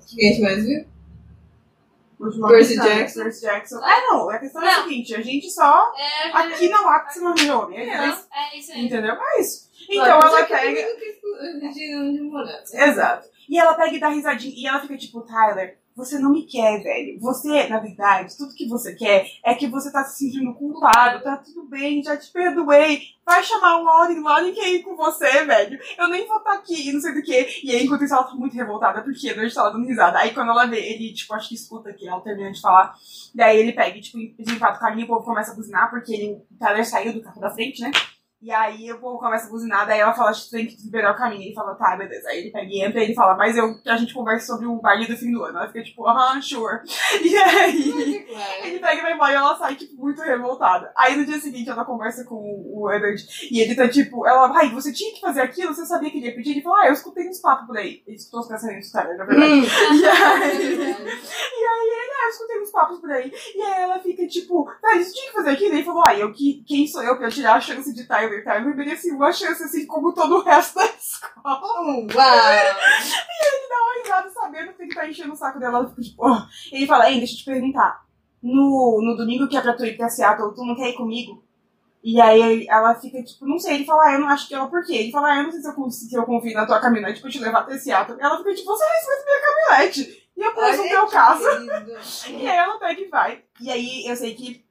O 0.02 0.06
que 0.16 0.26
a 0.26 0.30
gente 0.30 0.42
mais 0.42 0.66
viu? 0.66 0.86
Percy 2.48 2.76
Jackson. 2.76 3.22
Percy 3.24 3.42
Jackson. 3.42 3.80
Ah, 3.84 4.02
não. 4.10 4.30
A 4.30 4.40
questão 4.40 4.62
é 4.64 4.70
a 4.74 4.78
Não. 4.78 4.84
seguinte: 4.84 5.16
a 5.16 5.22
gente 5.22 5.50
só. 5.52 5.94
é, 5.96 6.30
Aqui 6.32 6.70
não 6.70 6.90
há 6.90 7.00
que 7.02 7.14
se 7.14 7.20
não 7.20 7.34
homem. 7.60 7.78
é, 7.80 7.90
É 7.90 8.08
isso. 8.10 8.28
é 8.34 8.58
isso 8.58 8.72
aí. 8.72 8.86
Entendeu? 8.86 9.14
É 9.14 9.42
isso. 9.42 9.68
Então 9.90 10.06
Claro, 10.06 10.28
ela 10.28 10.40
é 10.40 10.44
pega. 10.46 10.84
que 11.74 11.96
não. 11.96 12.88
Exato. 12.88 13.28
E 13.50 13.58
ela 13.58 13.74
pega 13.76 13.96
e 13.96 14.00
dá 14.00 14.10
risadinha. 14.10 14.54
E 14.58 14.68
ela 14.68 14.80
fica 14.82 14.98
tipo, 14.98 15.22
Tyler, 15.22 15.78
você 15.98 16.20
não 16.20 16.32
me 16.32 16.44
quer, 16.44 16.84
velho. 16.84 17.20
Você, 17.20 17.68
na 17.68 17.80
verdade, 17.80 18.38
tudo 18.38 18.54
que 18.54 18.68
você 18.68 18.94
quer 18.94 19.26
é 19.44 19.56
que 19.56 19.66
você 19.66 19.92
tá 19.92 20.04
se 20.04 20.20
sentindo 20.20 20.54
culpado. 20.54 21.24
Tá 21.24 21.38
tudo 21.38 21.68
bem, 21.68 22.04
já 22.04 22.16
te 22.16 22.32
perdoei. 22.32 23.02
Vai 23.26 23.44
chamar 23.44 23.78
o 23.78 23.84
Lauren, 23.84 24.22
Lauren 24.22 24.54
quer 24.54 24.70
ir 24.70 24.84
com 24.84 24.96
você, 24.96 25.44
velho. 25.44 25.80
Eu 25.98 26.08
nem 26.08 26.28
vou 26.28 26.38
estar 26.38 26.54
aqui, 26.54 26.94
não 26.94 27.02
sei 27.02 27.16
do 27.16 27.24
que. 27.24 27.62
E 27.64 27.72
aí, 27.72 27.84
enquanto 27.84 28.04
isso, 28.04 28.14
ela 28.14 28.24
tá 28.24 28.36
muito 28.36 28.56
revoltada, 28.56 29.02
porque 29.02 29.30
a 29.32 29.36
noite 29.36 29.56
tá 29.56 29.70
dando 29.70 29.88
risada. 29.88 30.20
Aí, 30.20 30.36
quando 30.36 30.52
ela 30.52 30.68
vê, 30.68 30.80
ele, 30.80 31.14
tipo, 31.14 31.34
acho 31.34 31.50
que 31.50 31.56
escuta 31.56 31.90
aqui, 31.90 32.08
ela 32.08 32.22
termina 32.22 32.52
de 32.52 32.62
falar. 32.62 32.94
Daí 33.34 33.58
ele 33.58 33.74
pega 33.74 33.98
e, 33.98 34.02
tipo, 34.02 34.20
empata 34.20 34.78
o 34.78 34.80
caminho, 34.80 35.06
o 35.06 35.10
povo 35.10 35.26
começa 35.26 35.52
a 35.52 35.56
buzinar, 35.56 35.90
porque 35.90 36.14
ele, 36.14 36.34
o 36.34 36.58
Tyler 36.60 36.88
saiu 36.88 37.12
do 37.12 37.24
carro 37.24 37.42
da 37.42 37.50
frente, 37.50 37.82
né? 37.82 37.92
E 38.48 38.52
aí 38.54 38.90
o 38.94 38.98
povo 38.98 39.20
começa 39.20 39.46
a 39.46 39.50
buzinar, 39.50 39.86
daí 39.86 40.00
ela 40.00 40.14
fala, 40.14 40.32
tem 40.50 40.66
que 40.66 40.82
liberar 40.82 41.12
o 41.12 41.18
caminho. 41.18 41.42
Ele 41.42 41.54
fala, 41.54 41.76
tá, 41.76 41.98
beleza. 41.98 42.30
Aí 42.30 42.40
ele 42.40 42.52
pega 42.52 42.66
e 42.66 42.82
entra 42.82 43.02
e 43.02 43.04
ele 43.04 43.14
fala, 43.14 43.36
mas 43.36 43.58
eu, 43.58 43.76
a 43.86 43.98
gente 43.98 44.14
conversa 44.14 44.48
sobre 44.48 44.66
o 44.66 44.78
baile 44.78 45.06
do 45.06 45.18
fim 45.18 45.34
do 45.34 45.44
ano. 45.44 45.58
Ela 45.58 45.68
fica 45.68 45.84
tipo, 45.84 46.08
aham, 46.08 46.42
sure. 46.42 46.80
E 47.22 47.38
aí 47.38 48.24
ele 48.64 48.80
pega 48.80 49.00
e 49.00 49.02
vai 49.02 49.14
embora 49.16 49.34
e 49.34 49.36
ela 49.36 49.58
sai, 49.58 49.76
tipo, 49.76 50.02
muito 50.02 50.22
revoltada. 50.22 50.94
Aí 50.96 51.18
no 51.18 51.26
dia 51.26 51.42
seguinte 51.42 51.70
ela 51.70 51.84
conversa 51.84 52.24
com 52.24 52.36
o 52.74 52.90
Edward 52.90 53.22
e 53.52 53.60
ele 53.60 53.76
tá 53.76 53.86
tipo, 53.90 54.26
ela, 54.26 54.50
ai, 54.58 54.70
você 54.70 54.94
tinha 54.94 55.14
que 55.14 55.20
fazer 55.20 55.42
aquilo, 55.42 55.76
você 55.76 55.86
sabia 55.86 56.10
que 56.10 56.18
ele 56.18 56.28
ia 56.28 56.36
pedir? 56.36 56.52
Ele 56.52 56.62
falou, 56.62 56.78
ah, 56.78 56.88
eu 56.88 56.94
escutei 56.94 57.28
uns 57.28 57.42
papos 57.42 57.68
por 57.68 57.78
aí. 57.78 58.02
Ele 58.08 58.16
escutou 58.16 58.40
os 58.40 58.48
pensamentos, 58.48 58.90
cara, 58.92 59.14
na 59.18 59.26
verdade. 59.26 59.68
E 59.98 60.06
aí, 60.06 60.72
e 60.88 61.66
aí 61.66 61.90
ele, 61.90 62.12
ah, 62.12 62.26
eu 62.26 62.30
escutei 62.30 62.62
uns 62.62 62.72
papos 62.72 63.00
por 63.00 63.12
aí. 63.12 63.30
E 63.56 63.62
aí 63.62 63.82
ela 63.82 64.00
fica 64.00 64.26
tipo, 64.26 64.64
tá, 64.82 64.96
você 64.96 65.12
tinha 65.12 65.28
que 65.28 65.34
fazer 65.34 65.50
aquilo? 65.50 65.74
E 65.74 65.78
ele 65.78 65.84
falou, 65.84 66.04
ah, 66.08 66.16
eu, 66.16 66.32
que, 66.32 66.64
quem 66.66 66.88
sou 66.88 67.04
eu 67.04 67.18
pra 67.18 67.30
tirar 67.30 67.56
a 67.56 67.62
chance 67.62 67.94
de 67.94 68.08
Tyler? 68.08 68.37
Tyler 68.44 68.76
merecia 68.76 69.14
uma 69.14 69.32
chance 69.32 69.64
assim 69.64 69.86
como 69.86 70.14
todo 70.14 70.38
o 70.38 70.44
resto 70.44 70.76
da 70.76 70.86
escola. 70.96 71.62
Uau! 71.64 72.00
Ele 72.00 72.10
dá 73.70 73.76
uma 73.76 74.02
risada 74.02 74.30
sabendo 74.30 74.74
que 74.74 74.84
ele 74.84 74.96
tá 74.96 75.08
enchendo 75.08 75.34
o 75.34 75.36
saco 75.36 75.60
dela. 75.60 75.80
Ela 75.80 75.90
fica 75.90 76.02
tipo, 76.02 76.26
oh. 76.26 76.38
Ele 76.72 76.88
fala, 76.88 77.10
ei, 77.10 77.18
deixa 77.18 77.34
eu 77.34 77.38
te 77.38 77.46
perguntar. 77.46 78.06
No, 78.42 79.02
no 79.02 79.18
domingo 79.18 79.48
que 79.48 79.58
é 79.58 79.62
pra 79.62 79.74
tu 79.74 79.86
ir 79.86 79.98
pra 79.98 80.10
Seattle, 80.10 80.54
tu 80.54 80.64
não 80.66 80.76
quer 80.76 80.90
ir 80.90 80.94
comigo? 80.94 81.44
E 82.04 82.22
aí 82.22 82.66
ela 82.70 82.96
fica 82.96 83.22
tipo, 83.24 83.46
não 83.46 83.60
sei, 83.60 83.76
ele 83.76 83.86
fala, 83.86 84.06
ah, 84.06 84.14
eu 84.14 84.20
não 84.20 84.30
acho 84.30 84.48
que 84.48 84.54
ela, 84.54 84.68
por 84.68 84.86
quê? 84.86 84.94
Ele 84.94 85.12
fala, 85.12 85.34
ah, 85.34 85.38
eu 85.38 85.44
não 85.44 85.52
sei 85.52 85.62
se 85.62 85.68
eu, 85.68 85.90
se 85.90 86.16
eu 86.16 86.24
confio 86.24 86.54
na 86.54 86.66
tua 86.66 86.80
caminhonete 86.80 87.20
pra 87.20 87.30
te 87.30 87.40
levar 87.40 87.60
até 87.60 87.78
Seattle. 87.78 88.18
Ela 88.20 88.38
fica 88.38 88.54
tipo, 88.54 88.68
você 88.68 88.86
respeita 88.86 89.24
minha 89.26 89.42
caminhonete. 89.42 90.28
E 90.38 90.42
eu 90.42 90.54
posso 90.54 90.84
no 90.84 90.90
teu 90.90 91.08
caso. 91.08 91.44
E 92.30 92.48
aí 92.48 92.58
ela 92.58 92.78
pega 92.80 93.02
e 93.02 93.10
vai. 93.10 93.44
E 93.60 93.72
aí 93.72 94.06
eu 94.08 94.16
sei 94.16 94.36
que 94.36 94.67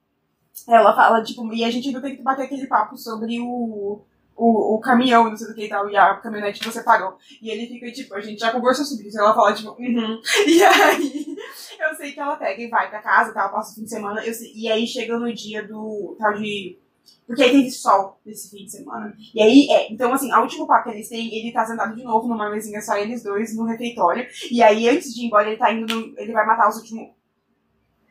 ela 0.67 0.95
fala, 0.95 1.23
tipo, 1.23 1.53
e 1.53 1.63
a 1.63 1.69
gente 1.71 1.87
ainda 1.87 2.01
tem 2.01 2.15
que 2.15 2.21
bater 2.23 2.43
aquele 2.45 2.67
papo 2.67 2.97
sobre 2.97 3.39
o, 3.39 4.01
o, 4.35 4.75
o 4.75 4.79
caminhão, 4.79 5.29
não 5.29 5.35
sei 5.37 5.47
do 5.47 5.53
que 5.55 5.65
e 5.65 5.69
tal, 5.69 5.89
e 5.89 5.95
a 5.97 6.15
caminhonete 6.15 6.59
que 6.59 6.65
você 6.71 6.83
parou. 6.83 7.17
E 7.41 7.49
ele 7.49 7.67
fica, 7.67 7.91
tipo, 7.91 8.13
a 8.15 8.21
gente 8.21 8.39
já 8.39 8.51
conversou 8.51 8.85
sobre 8.85 9.07
isso. 9.07 9.19
Ela 9.19 9.33
fala, 9.35 9.53
tipo, 9.53 9.71
uhum. 9.71 10.21
E 10.47 10.63
aí 10.63 11.37
eu 11.79 11.95
sei 11.95 12.11
que 12.11 12.19
ela 12.19 12.35
pega 12.37 12.61
e 12.61 12.69
vai 12.69 12.89
pra 12.89 13.01
casa, 13.01 13.33
tá? 13.33 13.47
Passa 13.49 13.71
o 13.71 13.75
fim 13.75 13.83
de 13.83 13.89
semana. 13.89 14.25
Eu 14.25 14.33
sei- 14.33 14.51
e 14.55 14.69
aí 14.71 14.85
chega 14.87 15.17
no 15.17 15.33
dia 15.33 15.67
do 15.67 16.15
tal 16.19 16.33
de. 16.33 16.77
Porque 17.25 17.43
aí 17.43 17.51
teve 17.51 17.69
sol 17.71 18.19
nesse 18.25 18.49
fim 18.49 18.65
de 18.65 18.71
semana. 18.71 19.13
E 19.35 19.41
aí, 19.41 19.67
é. 19.69 19.91
Então, 19.91 20.11
assim, 20.13 20.31
a 20.31 20.41
última 20.41 20.65
papo 20.65 20.89
que 20.89 20.95
eles 20.95 21.09
têm, 21.09 21.33
ele 21.33 21.51
tá 21.53 21.65
sentado 21.65 21.93
de 21.95 22.03
novo 22.03 22.27
numa 22.27 22.49
mesinha, 22.49 22.81
só 22.81 22.97
eles 22.97 23.21
dois, 23.23 23.55
no 23.55 23.65
refeitório. 23.65 24.25
E 24.51 24.61
aí, 24.63 24.87
antes 24.89 25.13
de 25.13 25.21
ir 25.21 25.25
embora, 25.27 25.47
ele 25.47 25.57
tá 25.57 25.71
indo. 25.71 25.93
no- 25.93 26.13
ele 26.17 26.31
vai 26.33 26.45
matar 26.45 26.69
os 26.69 26.77
últimos. 26.77 27.09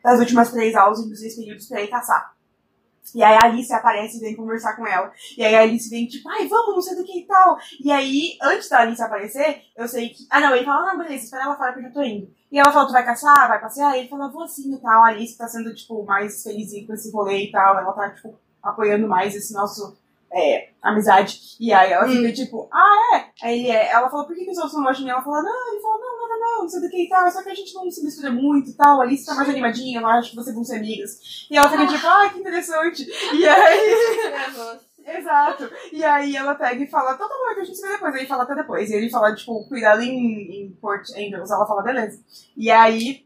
As 0.03 0.19
últimas 0.19 0.51
três 0.51 0.75
aulas 0.75 0.99
e 0.99 1.11
os 1.11 1.19
três 1.19 1.35
períodos 1.35 1.67
pra 1.67 1.81
ir 1.81 1.87
caçar. 1.89 2.36
E 3.15 3.23
aí 3.23 3.35
a 3.35 3.45
Alice 3.45 3.73
aparece 3.73 4.17
e 4.17 4.19
vem 4.19 4.35
conversar 4.35 4.75
com 4.75 4.85
ela. 4.85 5.11
E 5.37 5.43
aí 5.43 5.55
a 5.55 5.61
Alice 5.61 5.89
vem, 5.89 6.07
tipo, 6.07 6.27
ai, 6.29 6.47
vamos, 6.47 6.75
não 6.75 6.81
sei 6.81 6.95
do 6.95 7.03
que 7.03 7.19
e 7.19 7.25
tal. 7.25 7.57
E 7.83 7.91
aí, 7.91 8.37
antes 8.41 8.69
da 8.69 8.79
Alice 8.79 9.01
aparecer, 9.01 9.61
eu 9.75 9.87
sei 9.87 10.09
que. 10.09 10.25
Ah, 10.29 10.39
não, 10.39 10.55
ele 10.55 10.65
fala, 10.65 10.93
não, 10.93 10.97
beleza, 10.97 11.25
espera 11.25 11.43
ela 11.43 11.55
fora 11.55 11.73
que 11.73 11.79
eu 11.79 11.83
já 11.83 11.89
tô 11.91 12.01
indo. 12.03 12.29
E 12.51 12.59
ela 12.59 12.71
fala, 12.71 12.87
tu 12.87 12.93
vai 12.93 13.05
caçar, 13.05 13.47
vai 13.47 13.59
passear? 13.59 13.95
E 13.95 13.99
ele 13.99 14.09
fala, 14.09 14.29
vou 14.29 14.47
sim 14.47 14.73
e 14.73 14.77
tal. 14.77 15.03
A 15.03 15.07
Alice 15.07 15.37
tá 15.37 15.47
sendo, 15.47 15.73
tipo, 15.73 16.03
mais 16.05 16.43
felizinha 16.43 16.85
com 16.85 16.93
esse 16.93 17.11
rolê 17.11 17.45
e 17.45 17.51
tal. 17.51 17.77
Ela 17.77 17.93
tá, 17.93 18.09
tipo, 18.09 18.35
apoiando 18.61 19.07
mais 19.07 19.35
esse 19.35 19.53
nosso. 19.53 19.95
É, 20.29 20.71
amizade. 20.81 21.39
E 21.57 21.71
aí 21.71 21.89
ela 21.89 22.05
fica 22.05 22.33
tipo, 22.33 22.67
ah, 22.69 23.15
é? 23.15 23.47
Aí 23.47 23.59
ele 23.59 23.71
é. 23.71 23.91
Ela 23.91 24.09
fala, 24.09 24.25
por 24.25 24.35
que, 24.35 24.43
que 24.43 24.51
os 24.51 24.57
outros 24.57 24.75
não 24.75 24.83
gostam 24.83 24.99
de 24.99 25.05
mim? 25.05 25.11
Ela 25.11 25.21
fala, 25.21 25.41
não, 25.41 25.71
ele 25.71 25.81
fala, 25.81 25.97
não, 25.97 26.16
não, 26.67 26.69
sei 26.69 26.81
do 26.81 26.89
que 26.89 27.03
e 27.03 27.09
tal. 27.09 27.31
Só 27.31 27.41
que 27.41 27.49
a 27.49 27.55
gente 27.55 27.73
não 27.73 27.89
se 27.89 28.03
mistura 28.03 28.31
muito 28.31 28.69
e 28.69 28.73
tal. 28.73 28.99
A 28.99 29.03
Alice 29.03 29.25
tá 29.25 29.33
mais 29.33 29.49
animadinha, 29.49 29.99
ela 29.99 30.17
acha 30.17 30.29
que 30.29 30.35
vocês 30.35 30.53
vão 30.53 30.63
ser 30.63 30.77
amigas. 30.77 31.47
E 31.49 31.57
ela 31.57 31.69
fica 31.69 31.87
tipo, 31.87 32.05
ah, 32.05 32.29
que 32.29 32.39
interessante. 32.39 33.07
E 33.33 33.47
aí. 33.47 34.79
Exato. 35.07 35.71
E 35.93 36.03
aí 36.03 36.35
ela 36.35 36.53
pega 36.53 36.83
e 36.83 36.89
fala, 36.89 37.13
então 37.13 37.29
tá 37.29 37.33
bom, 37.33 37.51
então 37.51 37.61
a 37.61 37.65
gente 37.65 37.77
se 37.77 37.81
vê 37.81 37.93
depois. 37.93 38.13
Aí 38.13 38.19
ele 38.19 38.27
fala 38.27 38.43
até 38.43 38.55
depois. 38.55 38.89
E 38.89 38.93
ele 38.93 39.09
fala, 39.09 39.33
tipo, 39.33 39.65
cuidado 39.69 40.01
em, 40.01 40.65
em 40.65 40.71
Port 40.81 41.09
Angels. 41.11 41.49
Ela 41.49 41.65
fala, 41.65 41.81
beleza. 41.81 42.21
E 42.57 42.69
aí 42.69 43.25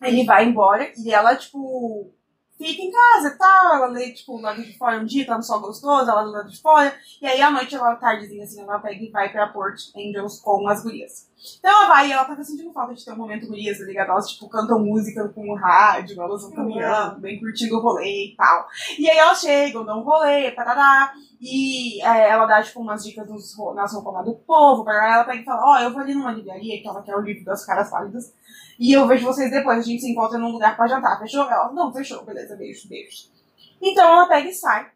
ele 0.00 0.24
vai 0.24 0.44
embora 0.44 0.92
e 0.96 1.12
ela, 1.12 1.34
tipo, 1.34 2.12
fica 2.56 2.82
em 2.82 2.92
casa 2.92 3.28
e 3.28 3.38
tal. 3.38 3.74
Ela 3.74 3.86
lê, 3.88 4.12
tipo, 4.12 4.40
lá 4.40 4.54
de 4.54 4.76
fora 4.78 5.00
um 5.00 5.04
dia, 5.04 5.26
tá 5.26 5.36
no 5.36 5.42
sol 5.42 5.60
gostoso, 5.60 6.08
ela 6.08 6.22
lê 6.22 6.48
de 6.48 6.60
fora. 6.60 6.94
E 7.20 7.26
aí 7.26 7.40
à 7.40 7.50
noite, 7.50 7.74
ela, 7.74 7.96
tardezinha 7.96 8.44
assim, 8.44 8.60
ela 8.60 8.78
pega 8.78 9.02
e 9.02 9.10
vai 9.10 9.32
pra 9.32 9.48
Port 9.48 9.80
Angels 9.96 10.40
com 10.40 10.68
as 10.68 10.82
gurias. 10.82 11.28
Então 11.58 11.88
vai 11.88 12.08
e 12.08 12.12
ela 12.12 12.24
tava 12.24 12.42
sentindo 12.42 12.72
falta 12.72 12.94
de 12.94 13.04
ter 13.04 13.12
um 13.12 13.16
momento 13.16 13.46
gurias, 13.46 13.78
tá 13.78 13.84
ligado? 13.84 14.10
Elas, 14.10 14.30
tipo, 14.30 14.48
cantam 14.48 14.78
música 14.78 15.28
com 15.28 15.50
o 15.50 15.54
rádio, 15.54 16.20
elas 16.20 16.42
vão 16.42 16.52
caminhando, 16.52 17.20
bem 17.20 17.38
curtindo 17.38 17.76
o 17.76 17.80
rolê 17.80 18.32
e 18.32 18.36
tal. 18.36 18.66
E 18.98 19.08
aí 19.08 19.18
elas 19.18 19.40
chegam, 19.40 19.84
dão 19.84 20.00
um 20.00 20.04
rolê, 20.04 20.50
parará. 20.52 21.12
E 21.40 22.02
é, 22.02 22.30
ela 22.30 22.46
dá, 22.46 22.62
tipo, 22.62 22.80
umas 22.80 23.04
dicas 23.04 23.28
nas 23.28 23.92
roupas 23.92 24.14
lá 24.14 24.22
do 24.22 24.34
povo, 24.34 24.84
parará. 24.84 25.16
Ela 25.16 25.24
pega 25.24 25.42
e 25.42 25.44
fala, 25.44 25.62
ó, 25.64 25.78
eu 25.80 25.92
vou 25.92 26.00
ali 26.00 26.14
numa 26.14 26.32
livraria, 26.32 26.80
que 26.80 26.88
ela 26.88 27.02
quer 27.02 27.16
o 27.16 27.20
livro 27.20 27.44
das 27.44 27.66
caras 27.66 27.90
pálidas. 27.90 28.32
E 28.78 28.92
eu 28.92 29.06
vejo 29.06 29.26
vocês 29.26 29.50
depois, 29.50 29.78
a 29.78 29.82
gente 29.82 30.00
se 30.00 30.10
encontra 30.10 30.38
num 30.38 30.50
lugar 30.50 30.76
pra 30.76 30.86
jantar, 30.86 31.18
fechou? 31.18 31.44
Ela, 31.44 31.72
não, 31.72 31.92
fechou, 31.92 32.24
beleza, 32.24 32.56
beijo, 32.56 32.88
beijo. 32.88 33.28
Então 33.80 34.08
ela 34.08 34.26
pega 34.26 34.48
e 34.48 34.54
sai. 34.54 34.93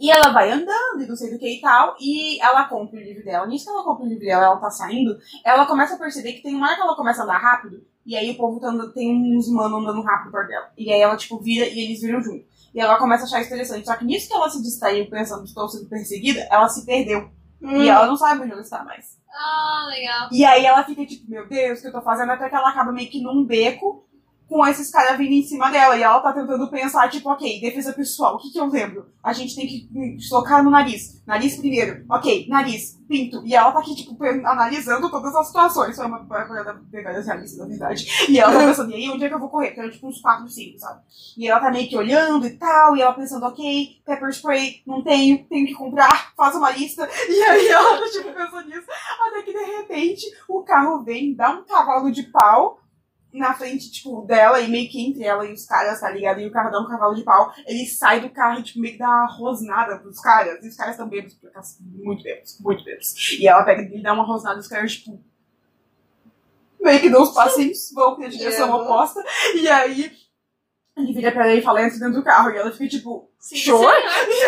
E 0.00 0.10
ela 0.10 0.30
vai 0.30 0.50
andando 0.50 1.02
e 1.02 1.06
não 1.06 1.16
sei 1.16 1.30
do 1.30 1.38
que 1.38 1.58
e 1.58 1.60
tal, 1.60 1.96
e 2.00 2.40
ela 2.40 2.64
compra 2.64 2.98
o 2.98 3.02
livro 3.02 3.24
dela. 3.24 3.46
Nisso 3.46 3.64
que 3.64 3.70
ela 3.70 3.84
compra 3.84 4.04
o 4.04 4.08
livro 4.08 4.24
dela, 4.24 4.46
ela 4.46 4.56
tá 4.56 4.70
saindo, 4.70 5.16
ela 5.44 5.66
começa 5.66 5.94
a 5.94 5.98
perceber 5.98 6.34
que 6.34 6.42
tem 6.42 6.54
uma 6.54 6.66
hora 6.66 6.76
que 6.76 6.82
ela 6.82 6.96
começa 6.96 7.20
a 7.22 7.24
andar 7.24 7.38
rápido, 7.38 7.84
e 8.04 8.16
aí 8.16 8.30
o 8.30 8.36
povo 8.36 8.60
tá 8.60 8.68
andando, 8.68 8.92
tem 8.92 9.36
uns 9.36 9.48
mano 9.50 9.78
andando 9.78 10.00
rápido 10.02 10.30
perto 10.30 10.48
dela. 10.48 10.70
E 10.78 10.92
aí 10.92 11.00
ela, 11.00 11.16
tipo, 11.16 11.40
vira 11.40 11.66
e 11.66 11.80
eles 11.80 12.00
viram 12.00 12.22
junto. 12.22 12.44
E 12.72 12.80
ela 12.80 12.98
começa 12.98 13.24
a 13.24 13.26
achar 13.26 13.40
isso 13.40 13.48
interessante. 13.48 13.86
Só 13.86 13.96
que 13.96 14.04
nisso 14.04 14.28
que 14.28 14.34
ela 14.34 14.48
se 14.48 14.62
distraiu 14.62 15.10
pensando 15.10 15.42
que 15.42 15.48
estou 15.48 15.68
sendo 15.68 15.88
perseguida, 15.88 16.46
ela 16.50 16.68
se 16.68 16.86
perdeu. 16.86 17.30
E 17.60 17.88
ela 17.88 18.06
não 18.06 18.16
sabe 18.16 18.42
onde 18.42 18.52
ela 18.52 18.60
está 18.60 18.84
mais. 18.84 19.18
Ah, 19.28 19.86
legal. 19.88 20.28
E 20.30 20.44
aí 20.44 20.64
ela 20.64 20.84
fica 20.84 21.04
tipo, 21.04 21.28
meu 21.28 21.48
Deus, 21.48 21.78
o 21.78 21.82
que 21.82 21.88
eu 21.88 21.92
tô 21.92 22.00
fazendo? 22.00 22.30
Até 22.30 22.48
que 22.48 22.54
ela 22.54 22.68
acaba 22.68 22.92
meio 22.92 23.10
que 23.10 23.20
num 23.20 23.44
beco 23.44 24.06
com 24.48 24.66
esses 24.66 24.90
caras 24.90 25.18
vindo 25.18 25.32
em 25.32 25.42
cima 25.42 25.70
dela. 25.70 25.96
E 25.96 26.02
ela 26.02 26.20
tá 26.20 26.32
tentando 26.32 26.68
pensar, 26.70 27.08
tipo, 27.08 27.30
ok, 27.30 27.60
defesa 27.60 27.92
pessoal, 27.92 28.36
o 28.36 28.38
que 28.38 28.50
que 28.50 28.60
eu 28.60 28.66
lembro? 28.66 29.06
A 29.22 29.32
gente 29.32 29.56
tem 29.56 29.66
que 29.66 30.20
socar 30.20 30.62
no 30.62 30.70
nariz. 30.70 31.22
Nariz 31.26 31.56
primeiro. 31.56 32.04
Ok, 32.08 32.46
nariz, 32.48 33.00
pinto. 33.08 33.42
E 33.44 33.54
ela 33.54 33.72
tá 33.72 33.80
aqui, 33.80 33.96
tipo, 33.96 34.16
analisando 34.44 35.10
todas 35.10 35.34
as 35.34 35.48
situações. 35.48 35.96
Foi 35.96 36.06
uma 36.06 36.24
coisa 36.24 36.80
várias 36.92 37.26
realistas, 37.26 37.58
na 37.58 37.66
verdade. 37.66 38.06
E 38.28 38.38
ela 38.38 38.52
tá 38.52 38.58
pensando, 38.66 38.92
e 38.92 38.94
aí, 38.94 39.10
onde 39.10 39.24
é 39.24 39.28
que 39.28 39.34
eu 39.34 39.40
vou 39.40 39.48
correr? 39.48 39.68
Porque 39.68 39.80
era 39.80 39.90
tipo 39.90 40.06
uns 40.06 40.20
4, 40.20 40.48
5, 40.48 40.78
sabe? 40.78 41.00
E 41.36 41.48
ela 41.48 41.60
tá 41.60 41.70
meio 41.70 41.88
que 41.88 41.96
olhando 41.96 42.46
e 42.46 42.50
tal, 42.50 42.96
e 42.96 43.02
ela 43.02 43.12
pensando, 43.12 43.44
ok, 43.46 44.00
pepper 44.04 44.28
spray, 44.30 44.82
não 44.86 45.02
tenho, 45.02 45.44
tenho 45.48 45.66
que 45.66 45.74
comprar, 45.74 46.32
faz 46.36 46.54
uma 46.54 46.70
lista. 46.70 47.08
E 47.28 47.42
aí 47.42 47.66
ela 47.66 47.98
tá, 47.98 48.06
tipo, 48.10 48.32
pensando 48.32 48.68
nisso. 48.68 48.86
Até 49.26 49.42
que, 49.42 49.52
de 49.52 49.64
repente, 49.64 50.26
o 50.48 50.62
carro 50.62 51.02
vem, 51.02 51.34
dá 51.34 51.50
um 51.50 51.64
cavalo 51.64 52.12
de 52.12 52.22
pau 52.24 52.78
na 53.36 53.54
frente, 53.54 53.90
tipo, 53.90 54.22
dela 54.22 54.60
e 54.60 54.68
meio 54.68 54.88
que 54.90 55.00
entre 55.00 55.24
ela 55.24 55.46
e 55.46 55.52
os 55.52 55.64
caras, 55.66 56.00
tá 56.00 56.10
ligado? 56.10 56.40
E 56.40 56.46
o 56.46 56.50
carro 56.50 56.70
dá 56.70 56.80
um 56.80 56.88
cavalo 56.88 57.14
de 57.14 57.22
pau. 57.22 57.52
Ele 57.66 57.86
sai 57.86 58.20
do 58.20 58.30
carro 58.30 58.60
e, 58.60 58.62
tipo, 58.62 58.80
meio 58.80 58.94
que 58.94 58.98
dá 58.98 59.08
uma 59.08 59.26
rosnada 59.26 59.98
pros 59.98 60.20
caras. 60.20 60.64
E 60.64 60.68
os 60.68 60.76
caras 60.76 60.92
estão 60.94 61.08
bêbados, 61.08 61.36
muito 61.80 62.22
bêbados, 62.22 62.58
muito 62.60 62.84
bêbados. 62.84 63.14
E 63.38 63.46
ela 63.46 63.64
pega 63.64 63.82
e 63.82 64.02
dá 64.02 64.12
uma 64.12 64.24
rosnada 64.24 64.56
e 64.56 64.60
os 64.60 64.68
caras, 64.68 64.92
tipo, 64.92 65.20
meio 66.80 67.00
que 67.00 67.10
dão 67.10 67.22
uns 67.22 67.34
passinhos, 67.34 67.92
vão 67.92 68.18
na 68.18 68.28
direção 68.28 68.66
Yeah. 68.68 68.76
oposta. 68.76 69.24
E 69.54 69.68
aí, 69.68 70.12
ele 70.96 71.12
vira 71.12 71.32
pra 71.32 71.46
ela 71.46 71.54
e 71.54 71.62
fala, 71.62 71.82
entra 71.82 71.98
dentro 71.98 72.14
do 72.14 72.24
carro. 72.24 72.50
E 72.50 72.56
ela 72.56 72.72
fica, 72.72 72.88
tipo, 72.88 73.30
Sim, 73.46 73.56
Sure? 73.58 73.86
e 73.86 74.42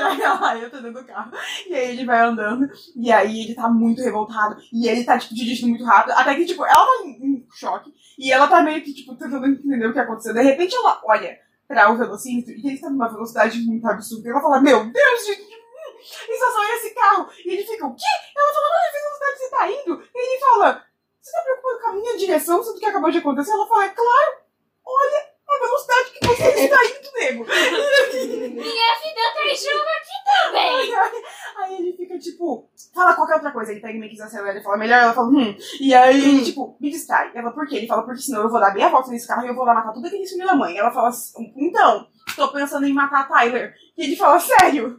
aí, 0.00 0.20
ela 0.20 0.58
entra 0.58 0.82
dentro 0.82 1.00
do 1.00 1.06
carro. 1.06 1.30
E 1.68 1.72
aí 1.72 1.90
ele 1.92 2.04
vai 2.04 2.18
andando. 2.18 2.68
E 2.96 3.12
aí 3.12 3.44
ele 3.44 3.54
tá 3.54 3.68
muito 3.68 4.02
revoltado. 4.02 4.60
E 4.72 4.88
ele 4.88 5.04
tá, 5.04 5.16
tipo, 5.16 5.36
dirigindo 5.36 5.68
muito 5.68 5.84
rápido. 5.84 6.14
Até 6.18 6.34
que, 6.34 6.46
tipo, 6.46 6.64
ela 6.64 6.84
tá 6.84 7.04
em, 7.06 7.46
choque. 7.54 7.94
E 8.18 8.32
ela 8.32 8.48
tá 8.48 8.60
meio 8.60 8.82
que, 8.82 8.92
tipo, 8.92 9.14
tentando 9.14 9.46
entender 9.46 9.86
o 9.86 9.92
que 9.92 10.00
aconteceu. 10.00 10.34
De 10.34 10.42
repente 10.42 10.74
ela 10.74 11.00
olha 11.04 11.38
pra 11.68 11.92
o 11.92 11.96
velocímetro 11.96 12.52
e 12.52 12.66
ele 12.66 12.80
tá 12.80 12.90
numa 12.90 13.08
velocidade 13.08 13.60
muito 13.60 13.86
absurda. 13.86 14.26
E 14.26 14.30
ela 14.32 14.40
fala, 14.40 14.60
meu 14.60 14.90
Deus, 14.90 15.26
gente, 15.26 15.42
isso 15.42 16.44
é 16.44 16.50
só 16.50 16.74
esse 16.74 16.90
carro. 16.92 17.28
E 17.44 17.52
ele 17.52 17.62
fica, 17.62 17.86
o 17.86 17.94
quê? 17.94 18.02
Ela 18.36 18.52
fala, 18.52 18.66
olha 18.66 18.88
a 18.88 19.00
velocidade 19.00 19.32
que 19.32 19.38
você 19.38 19.50
tá 19.50 19.70
indo. 19.70 20.08
E 20.12 20.18
ele 20.18 20.40
fala, 20.40 20.84
você 21.20 21.30
tá 21.30 21.42
preocupado 21.42 21.78
com 21.80 21.90
a 21.90 21.92
minha 21.92 22.18
direção, 22.18 22.64
sendo 22.64 22.80
que 22.80 22.86
acabou 22.86 23.12
de 23.12 23.18
acontecer? 23.18 23.52
Ela 23.52 23.68
fala, 23.68 23.84
é 23.84 23.90
claro, 23.90 24.38
olha 24.84 25.33
a 25.54 25.66
velocidade 25.66 26.10
que 26.10 26.26
você 26.26 26.48
está 26.64 26.84
indo, 26.84 27.04
nego. 27.14 27.44
Minha 27.44 28.94
vida 29.02 29.20
tá 29.34 29.44
em 29.44 29.56
jogo 29.56 29.84
aqui 29.96 30.14
também. 30.24 30.94
Aí 31.56 31.74
ele 31.76 31.96
fica 31.96 32.18
tipo, 32.18 32.68
fala 32.94 33.14
qualquer 33.14 33.34
outra 33.34 33.52
coisa. 33.52 33.72
Ele 33.72 33.80
pega 33.80 33.94
e 33.94 33.98
meio 33.98 34.10
que 34.10 34.16
desacelera 34.16 34.58
e 34.58 34.62
fala 34.62 34.76
melhor. 34.76 35.02
Ela 35.02 35.12
fala, 35.12 35.28
hum. 35.28 35.56
E 35.80 35.94
aí, 35.94 36.44
tipo, 36.44 36.76
me 36.80 36.90
distrai. 36.90 37.30
Ela, 37.34 37.50
por 37.52 37.66
quê? 37.66 37.76
Ele 37.76 37.86
fala, 37.86 38.02
porque 38.02 38.20
senão 38.20 38.42
eu 38.42 38.50
vou 38.50 38.60
dar 38.60 38.74
meia 38.74 38.88
volta 38.88 39.10
nesse 39.10 39.26
carro 39.26 39.44
e 39.44 39.48
eu 39.48 39.54
vou 39.54 39.64
lá 39.64 39.74
matar 39.74 39.92
tudo 39.92 40.06
aquele 40.06 40.26
filho 40.26 40.46
da 40.46 40.54
mãe. 40.54 40.76
Ela 40.76 40.90
fala, 40.90 41.08
assim, 41.08 41.52
então, 41.56 42.08
tô 42.36 42.48
pensando 42.48 42.86
em 42.86 42.92
matar 42.92 43.20
a 43.20 43.24
Tyler. 43.24 43.74
E 43.96 44.04
ele 44.04 44.16
fala, 44.16 44.38
sério? 44.40 44.98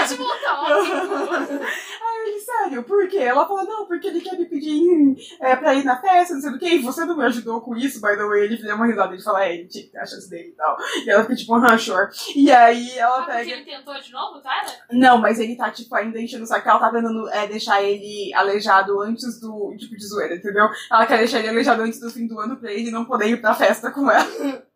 Ótimo, 0.00 0.26
tá 0.42 0.62
ótimo. 0.62 1.60
Aí 1.62 2.28
ele, 2.28 2.40
sério, 2.40 2.82
por 2.84 3.06
quê? 3.08 3.18
Ela 3.18 3.46
fala, 3.46 3.64
não, 3.64 3.86
porque 3.86 4.08
ele 4.08 4.20
quer 4.20 4.38
me 4.38 4.46
pedir 4.72 5.36
é, 5.40 5.56
pra 5.56 5.74
ir 5.74 5.84
na 5.84 6.00
festa, 6.00 6.34
não 6.34 6.40
sei 6.40 6.50
do 6.50 6.58
que, 6.58 6.68
e 6.68 6.78
você 6.78 7.04
não 7.04 7.16
me 7.16 7.24
ajudou 7.24 7.60
com 7.60 7.76
isso, 7.76 8.00
by 8.00 8.16
the 8.16 8.24
way. 8.26 8.44
Ele 8.44 8.56
deu 8.56 8.76
uma 8.76 8.86
risada, 8.86 9.12
ele 9.14 9.22
fala, 9.22 9.44
é, 9.44 9.54
ele 9.54 9.68
tinha 9.68 9.84
que 9.84 9.90
ter 9.90 9.98
a 9.98 10.06
chance 10.06 10.28
dele 10.30 10.48
e 10.48 10.52
tal. 10.52 10.76
E 11.04 11.10
ela 11.10 11.22
fica 11.22 11.36
tipo, 11.36 11.54
aham, 11.54 11.78
sure. 11.78 12.08
E 12.36 12.50
aí 12.50 12.98
ela 12.98 13.22
Ah, 13.22 13.26
pega. 13.26 13.50
ele 13.50 13.64
tentou 13.64 13.94
de 14.00 14.12
novo, 14.12 14.40
Tyler? 14.40 14.78
Não, 14.92 15.18
mas 15.18 15.38
ele 15.38 15.56
tá, 15.56 15.70
tipo, 15.70 15.94
ainda 15.94 16.20
enchendo 16.20 16.44
o 16.44 16.46
saco. 16.46 16.68
Ela 16.68 16.78
tá 16.78 16.90
tentando 16.90 17.28
é, 17.30 17.46
deixar 17.46 17.82
ele 17.82 18.32
aleijado 18.34 19.00
antes 19.00 19.40
do, 19.40 19.74
tipo, 19.78 19.96
de 19.96 20.06
zoeira, 20.06 20.34
entendeu? 20.36 20.68
Ela 20.90 21.06
quer 21.06 21.18
deixar 21.18 21.38
ele 21.40 21.48
aleijado 21.48 21.82
antes 21.82 22.00
do 22.00 22.10
fim 22.10 22.26
do 22.26 22.38
ano 22.40 22.56
pra 22.56 22.72
ele 22.72 22.90
não 22.90 23.04
poder 23.04 23.28
ir 23.28 23.40
pra 23.40 23.54
festa 23.54 23.90
com 23.90 24.10
ela. 24.10 24.26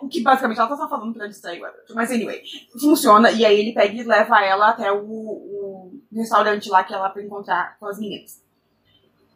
O 0.00 0.08
que 0.08 0.20
basicamente 0.22 0.58
ela 0.58 0.68
tá 0.68 0.76
só 0.76 0.88
falando 0.88 1.14
pra 1.14 1.26
distrair 1.26 1.60
o 1.60 1.66
Edward. 1.66 1.92
Mas 1.94 2.10
anyway, 2.10 2.42
funciona. 2.80 3.30
E 3.32 3.44
aí 3.44 3.58
ele 3.58 3.72
pega 3.72 3.94
e 3.94 4.04
leva 4.04 4.44
ela 4.44 4.68
até 4.70 4.92
o, 4.92 5.00
o 5.02 5.90
restaurante 6.12 6.68
lá 6.68 6.84
que 6.84 6.92
ela 6.94 7.08
pra 7.10 7.22
encontrar 7.22 7.76
com 7.80 7.86
as 7.86 7.98
meninas. 7.98 8.42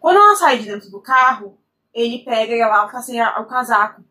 Quando 0.03 0.17
ela 0.17 0.35
sai 0.35 0.59
de 0.59 0.67
dentro 0.67 0.91
do 0.91 1.01
carro, 1.01 1.57
ele 1.95 2.25
pega 2.25 2.53
e 2.55 2.61
ela 2.61 2.89
tá 2.89 3.01
sem 3.01 3.21
a- 3.21 3.39
o 3.41 3.47
casaco. 3.47 4.03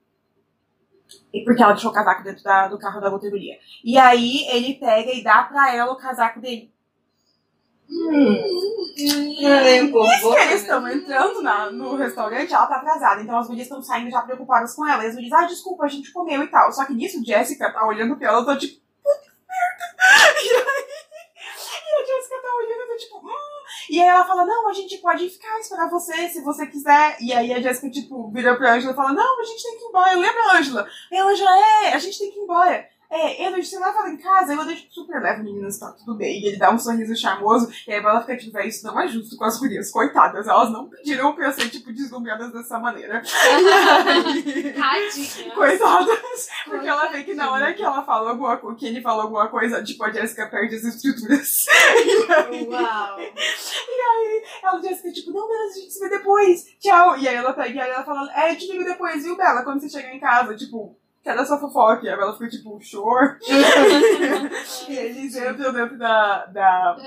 E 1.33 1.43
porque 1.43 1.61
ela 1.61 1.73
deixou 1.73 1.91
o 1.91 1.93
casaco 1.93 2.23
dentro 2.23 2.41
da- 2.43 2.69
do 2.69 2.79
carro 2.79 3.01
da 3.01 3.09
loteria. 3.09 3.59
E 3.83 3.97
aí 3.97 4.47
ele 4.47 4.75
pega 4.75 5.11
e 5.13 5.21
dá 5.21 5.43
pra 5.43 5.75
ela 5.75 5.91
o 5.91 5.97
casaco 5.97 6.39
dele. 6.39 6.71
Eu 7.89 9.61
nem 9.63 9.83
um 9.83 9.91
pouco. 9.91 10.07
Nisso 10.07 10.31
que 10.33 10.39
eles 10.39 10.61
estão 10.61 10.87
entrando 10.87 11.41
na- 11.41 11.69
no 11.71 11.95
restaurante, 11.97 12.53
ela 12.53 12.67
tá 12.67 12.77
atrasada. 12.77 13.21
Então 13.21 13.37
as 13.37 13.47
gurias 13.47 13.67
estão 13.67 13.81
saindo 13.81 14.09
já 14.09 14.21
preocupadas 14.21 14.73
com 14.73 14.87
ela. 14.87 15.03
E 15.03 15.07
as 15.07 15.15
gurias, 15.15 15.33
ah, 15.33 15.45
desculpa, 15.45 15.83
a 15.83 15.89
gente 15.89 16.11
comeu 16.13 16.41
e 16.41 16.47
tal. 16.47 16.71
Só 16.71 16.85
que 16.85 16.93
nisso, 16.93 17.21
Jéssica 17.25 17.69
tá 17.73 17.85
olhando 17.85 18.15
pra 18.15 18.29
ela, 18.29 18.39
eu 18.39 18.45
tô 18.45 18.57
tipo, 18.57 18.79
puta 19.03 19.31
merda. 19.49 19.91
E 20.41 20.49
aí, 20.55 21.99
e 21.99 22.01
a 22.01 22.05
Jéssica 22.05 22.41
tá 22.41 22.55
olhando, 22.55 22.81
eu 22.81 22.87
tô 22.87 22.95
tipo, 22.97 23.17
hum. 23.17 23.50
E 23.89 24.01
aí 24.01 24.07
ela 24.07 24.25
fala, 24.25 24.45
não, 24.45 24.69
a 24.69 24.73
gente 24.73 24.97
pode 24.97 25.29
ficar 25.29 25.59
esperar 25.59 25.89
você, 25.89 26.29
se 26.29 26.41
você 26.41 26.67
quiser. 26.67 27.17
E 27.19 27.33
aí 27.33 27.53
a 27.53 27.61
Jéssica, 27.61 27.89
tipo, 27.89 28.29
vira 28.31 28.55
pra 28.55 28.75
Angela 28.75 28.93
e 28.93 28.95
fala, 28.95 29.13
não, 29.13 29.41
a 29.41 29.43
gente 29.43 29.63
tem 29.63 29.77
que 29.77 29.83
ir 29.83 29.87
embora. 29.87 30.15
Lembra, 30.15 30.57
Angela? 30.57 30.87
E 31.11 31.17
a 31.17 31.25
Angela, 31.25 31.57
é, 31.57 31.93
a 31.93 31.99
gente 31.99 32.17
tem 32.17 32.31
que 32.31 32.39
ir 32.39 32.43
embora. 32.43 32.90
É, 33.11 33.43
Edward, 33.45 33.65
você 33.65 33.77
leva 33.77 33.99
ela 33.99 34.09
em 34.09 34.17
casa, 34.17 34.53
eu 34.53 34.65
deixo 34.65 34.87
super 34.89 35.21
leve, 35.21 35.43
meninas, 35.43 35.77
tá 35.77 35.91
tudo 35.91 36.15
bem. 36.15 36.41
E 36.41 36.47
ele 36.47 36.57
dá 36.57 36.71
um 36.71 36.79
sorriso 36.79 37.13
charmoso, 37.15 37.69
e 37.85 37.91
aí 37.91 37.99
ela 37.99 38.21
fica 38.21 38.37
tipo, 38.37 38.53
"Véi, 38.53 38.69
isso 38.69 38.87
não 38.87 38.97
é 38.97 39.05
justo 39.07 39.35
com 39.35 39.43
as 39.43 39.59
gurias, 39.59 39.91
coitadas, 39.91 40.47
elas 40.47 40.71
não 40.71 40.87
pediram 40.89 41.33
pra 41.35 41.51
ser, 41.51 41.69
tipo, 41.69 41.91
deslumbradas 41.91 42.53
dessa 42.53 42.79
maneira. 42.79 43.21
E 43.21 44.69
aí, 44.81 45.09
Tadinha. 45.09 45.53
Coitadas, 45.53 46.47
porque 46.63 46.87
ela 46.87 47.07
vê 47.07 47.23
que 47.23 47.33
na 47.33 47.51
hora 47.51 47.73
que 47.73 47.83
ela 47.83 48.01
fala 48.03 48.29
alguma 48.29 48.55
coisa, 48.55 48.77
que 48.77 48.85
ele 48.85 49.01
fala 49.01 49.23
alguma 49.23 49.49
coisa, 49.49 49.83
tipo, 49.83 50.03
a 50.05 50.11
Jessica 50.11 50.47
perde 50.47 50.75
as 50.75 50.83
estruturas. 50.85 51.65
E 51.67 52.31
aí, 52.31 52.67
Uau. 52.67 53.19
ela 54.63 54.79
diz 54.79 55.01
que, 55.01 55.11
tipo, 55.11 55.31
não, 55.31 55.47
beleza, 55.47 55.77
a 55.77 55.81
gente 55.81 55.93
se 55.93 55.99
vê 55.99 56.09
depois, 56.09 56.65
tchau. 56.79 57.17
E 57.17 57.27
aí 57.27 57.35
ela 57.35 57.53
pega 57.53 57.75
e 57.75 57.79
aí 57.81 57.89
ela 57.89 58.03
fala, 58.05 58.31
é, 58.33 58.51
eu 58.53 58.57
te 58.57 58.71
ligo 58.71 58.85
depois, 58.85 59.23
viu, 59.23 59.35
Bela, 59.35 59.63
quando 59.63 59.81
você 59.81 59.89
chegar 59.89 60.13
em 60.15 60.19
casa, 60.19 60.55
tipo, 60.55 60.95
quero 61.23 61.41
essa 61.41 61.57
fofoca. 61.57 62.05
E 62.05 62.09
a 62.09 62.17
Bela 62.17 62.33
fica, 62.33 62.49
tipo, 62.49 62.79
sure. 62.81 63.37
e 64.89 64.97
eles 64.97 65.35
entram 65.35 65.73
dentro 65.73 65.97
da, 65.97 66.45
da, 66.47 66.93
do 66.93 67.01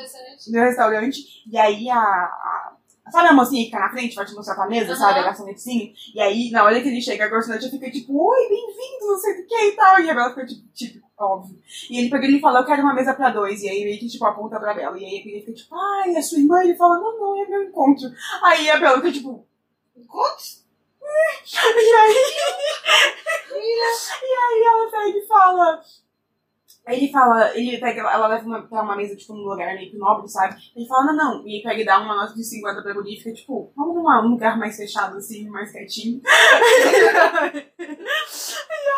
restaurante, 0.61 1.21
e 1.51 1.59
aí 1.59 1.89
a, 1.91 1.99
a- 1.99 2.73
Sabe 3.11 3.29
a 3.29 3.35
mocinha 3.35 3.61
que 3.65 3.71
fica 3.71 3.79
na 3.81 3.91
frente, 3.91 4.15
vai 4.17 4.25
te 4.25 4.35
mostrar 4.35 4.55
pra 4.55 4.67
mesa, 4.67 4.93
Aham. 4.93 4.97
sabe? 4.99 5.19
A 5.19 5.23
garçonetezinha. 5.25 5.93
E 6.15 6.21
aí, 6.21 6.51
na 6.51 6.65
hora 6.65 6.81
que 6.81 6.89
ele 6.89 7.03
chega, 7.03 7.27
a 7.27 7.29
garçonete 7.29 7.71
fica 7.71 7.91
tipo, 7.91 8.17
oi, 8.17 8.49
bem-vindo, 8.49 9.07
não 9.13 9.19
sei 9.19 9.43
do 9.43 9.47
que 9.47 9.55
e 9.55 9.73
tal. 9.73 10.01
E 10.01 10.09
a 10.11 10.15
Bela 10.15 10.31
fica 10.31 10.47
tipo, 10.47 10.67
tipo, 10.73 11.07
óbvio. 11.19 11.59
E 11.91 11.99
ele 11.99 12.09
pega 12.09 12.25
e 12.25 12.29
ele 12.31 12.41
fala, 12.41 12.61
eu 12.61 12.65
quero 12.65 12.81
uma 12.81 12.95
mesa 12.95 13.13
pra 13.13 13.29
dois. 13.29 13.63
E 13.63 13.69
aí 13.69 13.85
meio 13.85 13.99
que 13.99 14.09
tipo 14.09 14.25
aponta 14.25 14.59
pra 14.59 14.73
Bela. 14.73 14.99
E 14.99 15.05
aí 15.05 15.17
ele 15.17 15.41
fica 15.41 15.53
tipo, 15.53 15.75
ai, 15.77 16.17
é 16.17 16.23
sua 16.23 16.39
irmã? 16.39 16.65
E 16.65 16.69
ele 16.71 16.79
fala, 16.79 16.99
não, 16.99 17.21
não, 17.21 17.45
é 17.45 17.47
meu 17.47 17.65
encontro. 17.65 18.11
Aí 18.43 18.71
a 18.71 18.79
Bela 18.79 18.97
fica 18.97 19.13
tipo, 19.13 19.47
Quantos? 20.09 20.64
E 21.47 21.95
aí. 21.95 22.35
e 24.23 24.35
aí 24.35 24.65
ela 24.65 24.91
pega 24.91 25.19
e 25.19 25.27
fala. 25.27 25.83
Aí 26.87 26.99
ele 26.99 27.11
fala, 27.13 27.57
ele 27.57 27.79
pega, 27.79 28.03
ela 28.03 28.27
leva 28.27 28.45
uma, 28.45 28.63
pra 28.69 28.83
uma 28.83 28.95
mesa, 28.97 29.17
tipo, 29.17 29.33
num 29.33 29.43
lugar 29.49 29.75
meio 29.75 29.91
que 29.91 29.97
nobre, 29.97 30.29
sabe? 30.29 30.55
Ele 30.77 30.87
fala, 30.87 31.07
não, 31.07 31.17
não. 31.17 31.47
E 31.47 31.55
ele 31.57 31.63
pega 31.63 31.81
e 31.81 31.85
dá 31.85 31.99
uma 31.99 32.15
nota 32.15 32.35
de 32.35 32.45
50 32.45 32.83
pra 32.83 32.93
guria 32.93 33.15
e 33.15 33.17
fica, 33.23 33.33
tipo, 33.35 33.73
vamos 33.75 33.95
num 33.95 34.29
lugar 34.31 34.59
mais 34.59 34.77
fechado, 34.77 35.17
assim, 35.17 35.49
mais 35.49 35.73
quietinho. 35.73 36.21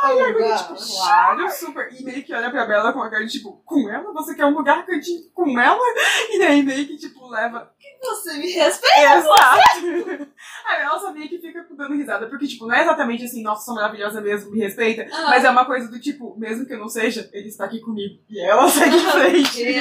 E 0.08 0.20
a 0.20 0.32
guria, 0.32 0.56
tipo, 0.56 0.74
claro, 0.74 1.50
super. 1.50 1.88
E 1.92 2.04
meio 2.04 2.22
que 2.22 2.32
olha 2.32 2.50
pra 2.50 2.66
Bela 2.66 2.92
com 2.92 3.02
a 3.02 3.10
cara, 3.10 3.26
tipo, 3.26 3.60
com 3.64 3.88
ela? 3.90 4.12
Você 4.12 4.34
quer 4.34 4.44
um 4.44 4.54
lugar 4.56 4.84
cantinho 4.86 5.22
com 5.34 5.58
ela? 5.58 5.78
E 6.30 6.42
aí 6.42 6.62
meio 6.62 6.86
que, 6.86 6.96
tipo, 6.96 7.28
leva 7.28 7.70
Você 8.02 8.34
me 8.38 8.50
respeita. 8.50 9.16
Exato. 9.16 10.28
Aí 10.66 10.82
ela 10.82 10.98
só 10.98 11.12
meio 11.12 11.28
que 11.28 11.38
fica 11.38 11.66
dando 11.76 11.94
risada, 11.94 12.26
porque, 12.28 12.46
tipo, 12.46 12.66
não 12.66 12.74
é 12.74 12.82
exatamente 12.82 13.24
assim, 13.24 13.42
nossa, 13.42 13.64
sou 13.64 13.74
maravilhosa 13.74 14.20
mesmo, 14.20 14.50
me 14.50 14.60
respeita, 14.60 15.06
Ah. 15.12 15.30
mas 15.30 15.44
é 15.44 15.50
uma 15.50 15.64
coisa 15.64 15.88
do 15.90 15.98
tipo, 16.00 16.36
mesmo 16.38 16.66
que 16.66 16.74
eu 16.74 16.78
não 16.78 16.88
seja, 16.88 17.28
ele 17.32 17.48
está 17.48 17.64
aqui 17.64 17.75
comigo. 17.80 18.18
E 18.28 18.40
ela 18.40 18.68
segue 18.68 18.96
em 18.96 19.00
frente. 19.00 19.64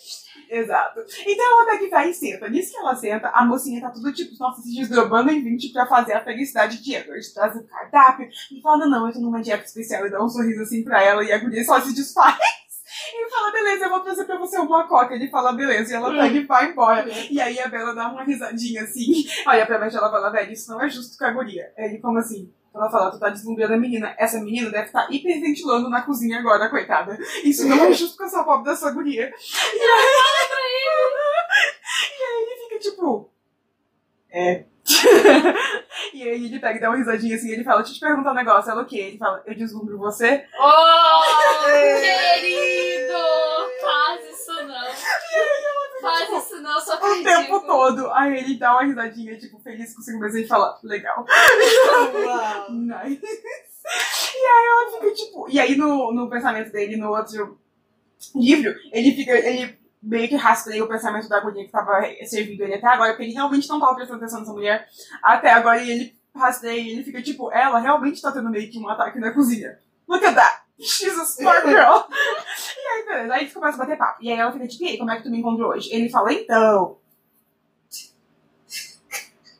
Exato. 0.48 1.00
Então 1.26 1.44
ela 1.44 1.66
pega 1.66 1.84
e 1.84 1.90
vai 1.90 2.10
e 2.10 2.14
senta. 2.14 2.48
Nisso 2.48 2.72
que 2.72 2.78
ela 2.78 2.94
senta, 2.94 3.28
a 3.28 3.44
mocinha 3.44 3.80
tá 3.80 3.90
tudo 3.90 4.12
tipo, 4.12 4.32
nossa, 4.38 4.62
se 4.62 4.74
desdobrando 4.74 5.30
em 5.30 5.42
20 5.42 5.72
pra 5.72 5.86
fazer 5.86 6.14
a 6.14 6.24
felicidade 6.24 6.82
de 6.82 6.94
Edward. 6.94 7.34
Traz 7.34 7.56
o 7.56 7.66
cardápio 7.66 8.28
e 8.52 8.60
fala, 8.60 8.78
não, 8.78 8.90
não, 8.90 9.06
eu 9.08 9.12
tô 9.12 9.20
numa 9.20 9.42
dieta 9.42 9.64
especial 9.64 10.06
e 10.06 10.10
dá 10.10 10.22
um 10.22 10.28
sorriso 10.28 10.62
assim 10.62 10.84
pra 10.84 11.02
ela 11.02 11.24
e 11.24 11.32
a 11.32 11.38
guria 11.38 11.64
só 11.64 11.80
se 11.80 11.94
desfaz. 11.94 12.38
E 13.12 13.30
fala, 13.30 13.52
beleza, 13.52 13.84
eu 13.84 13.90
vou 13.90 14.00
trazer 14.00 14.24
pra 14.24 14.38
você 14.38 14.58
uma 14.58 14.86
coca. 14.86 15.14
Ele 15.14 15.28
fala, 15.28 15.52
beleza, 15.52 15.92
e 15.92 15.96
ela 15.96 16.10
pega 16.10 16.36
e 16.36 16.46
vai 16.46 16.70
embora. 16.70 17.06
E 17.30 17.40
aí 17.40 17.58
a 17.60 17.68
Bela 17.68 17.94
dá 17.94 18.08
uma 18.08 18.24
risadinha 18.24 18.82
assim, 18.82 19.24
olha 19.46 19.66
pra 19.66 19.78
baixo 19.78 19.98
ela 19.98 20.10
fala, 20.10 20.30
velho, 20.30 20.52
isso 20.52 20.70
não 20.70 20.80
é 20.80 20.88
justo 20.88 21.18
com 21.18 21.24
a 21.24 21.30
guria. 21.30 21.72
Ele, 21.76 21.98
como 21.98 22.18
assim? 22.18 22.52
Ela 22.76 22.90
fala, 22.90 23.10
tu 23.10 23.18
tá 23.18 23.30
deslumbrando 23.30 23.72
a 23.72 23.78
menina. 23.78 24.14
Essa 24.18 24.38
menina 24.38 24.70
deve 24.70 24.84
estar 24.84 25.10
hiperventilando 25.10 25.88
na 25.88 26.02
cozinha 26.02 26.38
agora, 26.38 26.68
coitada. 26.68 27.18
Isso 27.42 27.66
não 27.66 27.84
é 27.86 27.92
justo 27.92 28.18
com 28.18 28.24
essa 28.24 28.44
pobre 28.44 28.70
dessa 28.70 28.90
guria. 28.90 29.32
E 29.74 29.80
aí, 29.80 30.12
e 32.20 32.22
aí 32.22 32.42
ele 32.42 32.56
fica 32.62 32.78
tipo. 32.78 33.30
É. 34.30 34.64
e 36.12 36.22
aí 36.22 36.44
ele 36.44 36.60
pega 36.60 36.76
e 36.76 36.80
dá 36.80 36.90
uma 36.90 36.98
risadinha 36.98 37.34
assim, 37.34 37.50
ele 37.50 37.64
fala, 37.64 37.78
deixa 37.78 37.92
eu 37.92 37.94
te 37.96 38.00
perguntar 38.00 38.32
um 38.32 38.34
negócio, 38.34 38.70
ela 38.70 38.82
o 38.82 38.86
quê? 38.86 38.98
Ele 38.98 39.18
fala, 39.18 39.42
eu 39.46 39.54
deslumbro 39.54 39.98
você? 39.98 40.44
Oh, 40.60 41.22
querido! 41.64 43.25
Faz 43.80 44.40
isso 44.40 44.54
não. 44.64 44.86
Faz 46.00 46.44
isso 46.44 46.60
não, 46.60 46.80
só 46.80 46.96
O 46.96 47.22
tempo 47.22 47.60
todo. 47.60 48.10
Aí 48.12 48.38
ele 48.38 48.58
dá 48.58 48.72
uma 48.72 48.84
risadinha, 48.84 49.38
tipo, 49.38 49.58
feliz 49.60 49.94
consigo 49.94 50.18
mesmo 50.18 50.38
e 50.38 50.46
fala, 50.46 50.78
legal. 50.82 51.24
Uau. 52.14 52.70
Nice. 52.72 53.22
E 54.34 54.38
aí 54.38 54.66
ela 54.66 54.92
fica 54.92 55.14
tipo. 55.14 55.48
E 55.48 55.60
aí 55.60 55.76
no, 55.76 56.12
no 56.12 56.28
pensamento 56.28 56.72
dele, 56.72 56.96
no 56.96 57.10
outro 57.10 57.58
livro, 58.34 58.74
ele 58.92 59.12
fica. 59.12 59.32
Ele 59.32 59.78
meio 60.02 60.28
que 60.28 60.36
rastreia 60.36 60.84
o 60.84 60.88
pensamento 60.88 61.28
da 61.28 61.40
guria 61.40 61.64
que 61.64 61.70
tava 61.70 62.00
servindo 62.24 62.62
ele 62.62 62.74
até 62.74 62.86
agora, 62.86 63.10
porque 63.10 63.24
ele 63.24 63.32
realmente 63.32 63.68
não 63.68 63.80
tava 63.80 63.94
prestando 63.94 64.18
atenção 64.18 64.40
nessa 64.40 64.52
mulher 64.52 64.88
até 65.22 65.50
agora, 65.50 65.82
e 65.82 65.90
ele 65.90 66.16
rastreia 66.34 66.80
e 66.80 66.90
ele 66.90 67.04
fica 67.04 67.20
tipo, 67.22 67.50
ela 67.50 67.78
realmente 67.78 68.22
tá 68.22 68.30
tendo 68.30 68.50
meio 68.50 68.70
que 68.70 68.78
um 68.78 68.88
ataque 68.88 69.18
na 69.18 69.32
cozinha. 69.32 69.78
Look 70.06 70.24
at 70.24 70.34
that! 70.34 70.62
She's 70.78 71.18
a 71.18 71.24
smart 71.24 71.66
girl! 71.68 72.04
Aí, 73.16 73.22
beleza, 73.22 73.34
aí 73.34 73.40
eles 73.42 73.52
começam 73.52 73.80
a 73.80 73.84
bater 73.84 73.98
papo. 73.98 74.22
E 74.22 74.30
aí 74.30 74.38
ela 74.38 74.52
fica 74.52 74.68
tipo, 74.68 74.84
e 74.84 74.88
aí, 74.88 74.98
como 74.98 75.10
é 75.10 75.16
que 75.16 75.22
tu 75.22 75.30
me 75.30 75.38
encontrou 75.38 75.70
hoje? 75.70 75.92
Ele 75.92 76.08
fala, 76.08 76.32
então. 76.32 76.98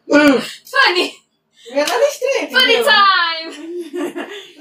Funny! 0.09 1.13
Não 1.69 1.77
é 1.77 1.87
nada 1.87 2.05
estranho, 2.05 2.49
Funny 2.49 2.75
entendeu? 2.75 2.93
time! 2.93 3.87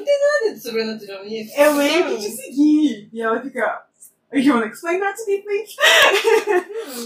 Nada 0.05 0.53
de 0.53 0.59
sobrenatural 0.59 1.25
nisso. 1.25 1.59
Eu 1.59 1.73
meio 1.75 2.07
que 2.07 2.17
te 2.17 2.29
segui. 2.31 3.09
E 3.13 3.21
ela 3.21 3.41
fica. 3.41 3.85
You 4.33 4.55
wanna 4.55 4.67
explain 4.67 4.99
that 4.99 5.15
to 5.17 5.25
me, 5.27 5.41
please? 5.43 5.75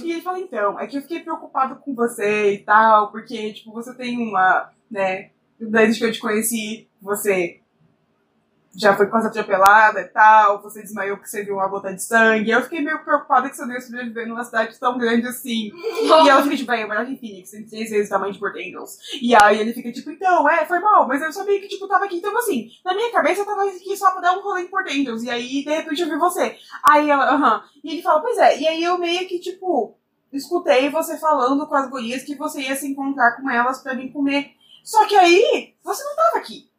e 0.03 0.13
ele 0.13 0.21
fala, 0.21 0.39
então, 0.39 0.79
é 0.79 0.87
que 0.87 0.97
eu 0.97 1.01
fiquei 1.01 1.19
preocupado 1.19 1.75
com 1.75 1.93
você 1.93 2.53
e 2.53 2.57
tal, 2.59 3.11
porque, 3.11 3.53
tipo, 3.53 3.71
você 3.71 3.93
tem 3.93 4.17
uma, 4.17 4.71
né, 4.89 5.29
desde 5.59 5.99
que 5.99 6.05
eu 6.05 6.11
te 6.11 6.19
conheci, 6.19 6.87
você 6.99 7.59
já 8.79 8.95
foi 8.95 9.07
quase 9.07 9.27
atropelada 9.27 9.99
e 9.99 10.05
tal, 10.05 10.61
você 10.61 10.81
desmaiou 10.81 11.17
porque 11.17 11.29
você 11.29 11.43
viu 11.43 11.55
uma 11.55 11.67
gota 11.67 11.93
de 11.93 12.01
sangue. 12.01 12.49
Eu 12.49 12.61
fiquei 12.61 12.79
meio 12.79 13.03
preocupada 13.03 13.49
que 13.49 13.55
você 13.55 13.65
não 13.65 13.73
ia 13.73 13.81
sobreviver 13.81 14.25
numa 14.25 14.43
cidade 14.43 14.79
tão 14.79 14.97
grande 14.97 15.27
assim. 15.27 15.69
E 16.01 16.29
ela 16.29 16.41
fica 16.41 16.55
tipo, 16.55 16.71
aí, 16.71 16.81
eu 16.81 16.87
morava 16.87 17.09
em 17.09 17.17
Phoenix, 17.17 17.51
tem 17.51 17.65
três 17.65 17.89
vezes 17.89 18.07
o 18.07 18.09
tamanho 18.09 18.31
de 18.31 18.39
Port 18.39 18.55
Angels. 18.55 18.97
E 19.21 19.35
aí 19.35 19.59
ele 19.59 19.73
fica 19.73 19.91
tipo, 19.91 20.09
então, 20.09 20.49
é, 20.49 20.65
foi 20.65 20.79
mal, 20.79 21.05
mas 21.05 21.21
eu 21.21 21.33
sabia 21.33 21.59
que, 21.59 21.67
tipo, 21.67 21.89
tava 21.89 22.05
aqui. 22.05 22.17
Então, 22.17 22.35
assim, 22.37 22.69
na 22.85 22.93
minha 22.93 23.11
cabeça 23.11 23.41
eu 23.41 23.45
tava 23.45 23.65
aqui 23.65 23.97
só 23.97 24.11
pra 24.11 24.21
dar 24.21 24.37
um 24.37 24.41
rolê 24.41 24.61
em 24.61 24.67
Port 24.67 24.87
Angels. 24.89 25.23
E 25.23 25.29
aí, 25.29 25.63
de 25.63 25.69
repente, 25.69 26.01
eu 26.01 26.09
vi 26.09 26.17
você. 26.17 26.55
Aí 26.81 27.09
ela, 27.09 27.33
aham. 27.33 27.63
E 27.83 27.91
ele 27.91 28.01
fala, 28.01 28.21
pois 28.21 28.37
é. 28.37 28.59
E 28.59 28.67
aí 28.67 28.81
eu 28.81 28.97
meio 28.97 29.27
que, 29.27 29.39
tipo, 29.39 29.97
escutei 30.31 30.89
você 30.89 31.17
falando 31.17 31.67
com 31.67 31.75
as 31.75 31.89
gurias 31.89 32.23
que 32.23 32.35
você 32.35 32.61
ia 32.61 32.75
se 32.77 32.87
encontrar 32.87 33.35
com 33.35 33.49
elas 33.49 33.83
pra 33.83 33.93
vir 33.93 34.13
comer. 34.13 34.51
Só 34.85 35.05
que 35.05 35.17
aí, 35.17 35.73
você 35.83 36.01
não 36.01 36.15
tava 36.15 36.37
aqui. 36.37 36.69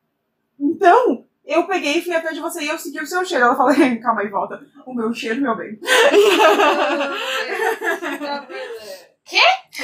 Então, 0.59 1.27
eu 1.51 1.67
peguei 1.67 1.99
e 1.99 2.03
fui 2.03 2.15
atrás 2.15 2.35
de 2.35 2.41
você 2.41 2.63
e 2.63 2.69
eu 2.69 2.79
segui 2.79 3.01
o 3.01 3.07
seu 3.07 3.25
cheiro. 3.25 3.45
Ela 3.45 3.57
falou, 3.57 3.75
calma 4.01 4.21
aí, 4.21 4.29
volta. 4.29 4.65
O 4.87 4.95
meu 4.95 5.13
cheiro, 5.13 5.41
meu 5.41 5.57
bem. 5.57 5.79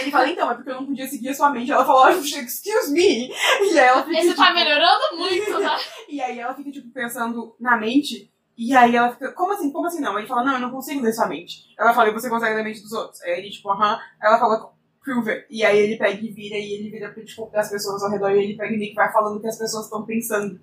Ele 0.01 0.11
fala, 0.11 0.29
então, 0.29 0.51
é 0.51 0.55
porque 0.55 0.71
eu 0.71 0.75
não 0.75 0.87
podia 0.87 1.07
seguir 1.07 1.29
a 1.31 1.35
sua 1.35 1.51
mente. 1.51 1.71
Ela 1.71 1.85
falou, 1.85 2.09
excuse 2.09 2.93
me. 2.93 3.29
E 3.29 3.79
aí 3.79 3.87
ela 3.87 4.05
fica, 4.05 4.19
Esse 4.19 4.29
tipo, 4.31 4.43
tá 4.43 4.53
melhorando 4.53 5.17
muito, 5.17 5.61
tá? 5.61 5.79
e 6.09 6.21
aí 6.21 6.39
ela 6.39 6.55
fica, 6.55 6.71
tipo, 6.71 6.91
pensando 6.91 7.55
na 7.61 7.77
mente. 7.77 8.31
E 8.57 8.75
aí 8.75 8.97
ela 8.97 9.13
fica, 9.13 9.33
como 9.33 9.53
assim? 9.53 9.71
Como 9.71 9.87
assim 9.87 10.01
não? 10.01 10.19
Ele 10.19 10.27
fala, 10.27 10.45
não, 10.45 10.55
eu 10.55 10.61
não 10.61 10.71
consigo 10.71 11.03
ler 11.03 11.13
sua 11.13 11.29
mente. 11.29 11.75
Ela 11.79 11.93
fala, 11.93 12.09
e 12.09 12.13
você 12.13 12.29
consegue 12.29 12.55
ler 12.55 12.61
a 12.61 12.65
mente 12.65 12.83
dos 12.83 12.93
outros? 12.93 13.23
Aí 13.23 13.39
ele, 13.39 13.51
tipo, 13.51 13.71
aham. 13.71 13.99
Ela 14.21 14.39
fala, 14.39 14.73
prove 15.05 15.31
it. 15.31 15.47
E 15.49 15.65
aí 15.65 15.79
ele 15.79 15.97
pega 15.97 16.21
e 16.21 16.33
vira, 16.33 16.57
e 16.57 16.75
ele 16.75 16.91
vira 16.91 17.15
tipo, 17.25 17.51
as 17.55 17.71
pessoas 17.71 18.03
ao 18.03 18.11
redor, 18.11 18.31
e 18.33 18.43
ele 18.43 18.57
pega 18.57 18.75
e 18.75 18.79
meio 18.79 18.91
que 18.91 18.97
vai 18.97 19.13
falando 19.13 19.37
o 19.37 19.41
que 19.41 19.49
as 19.49 19.59
pessoas 19.59 19.85
estão 19.85 20.05
pensando. 20.05 20.61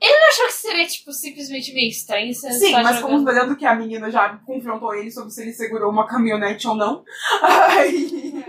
Eu 0.00 0.28
achou 0.28 0.46
que 0.46 0.52
seria, 0.52 0.86
tipo, 0.86 1.12
simplesmente 1.12 1.72
meio 1.74 1.88
estranho. 1.88 2.32
Você 2.32 2.52
Sim, 2.52 2.72
mas 2.72 2.96
jogando. 2.96 3.02
como 3.02 3.28
olhando 3.28 3.56
que 3.56 3.66
a 3.66 3.74
menina 3.74 4.10
já 4.10 4.36
confrontou 4.46 4.94
ele 4.94 5.10
sobre 5.10 5.30
se 5.30 5.42
ele 5.42 5.52
segurou 5.52 5.90
uma 5.90 6.06
caminhonete 6.06 6.68
ou 6.68 6.74
não. 6.76 7.04
Aí, 7.68 8.44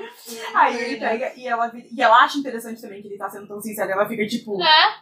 aí 0.53 0.77
ele 0.83 0.99
pega 0.99 1.33
e 1.35 1.47
ela, 1.47 1.71
e 1.73 2.01
ela 2.01 2.23
acha 2.23 2.37
interessante 2.37 2.79
também 2.81 3.01
que 3.01 3.07
ele 3.07 3.17
tá 3.17 3.29
sendo 3.29 3.47
tão 3.47 3.59
sincero. 3.59 3.91
Ela 3.91 4.07
fica 4.07 4.27
tipo, 4.27 4.57
Né? 4.57 4.95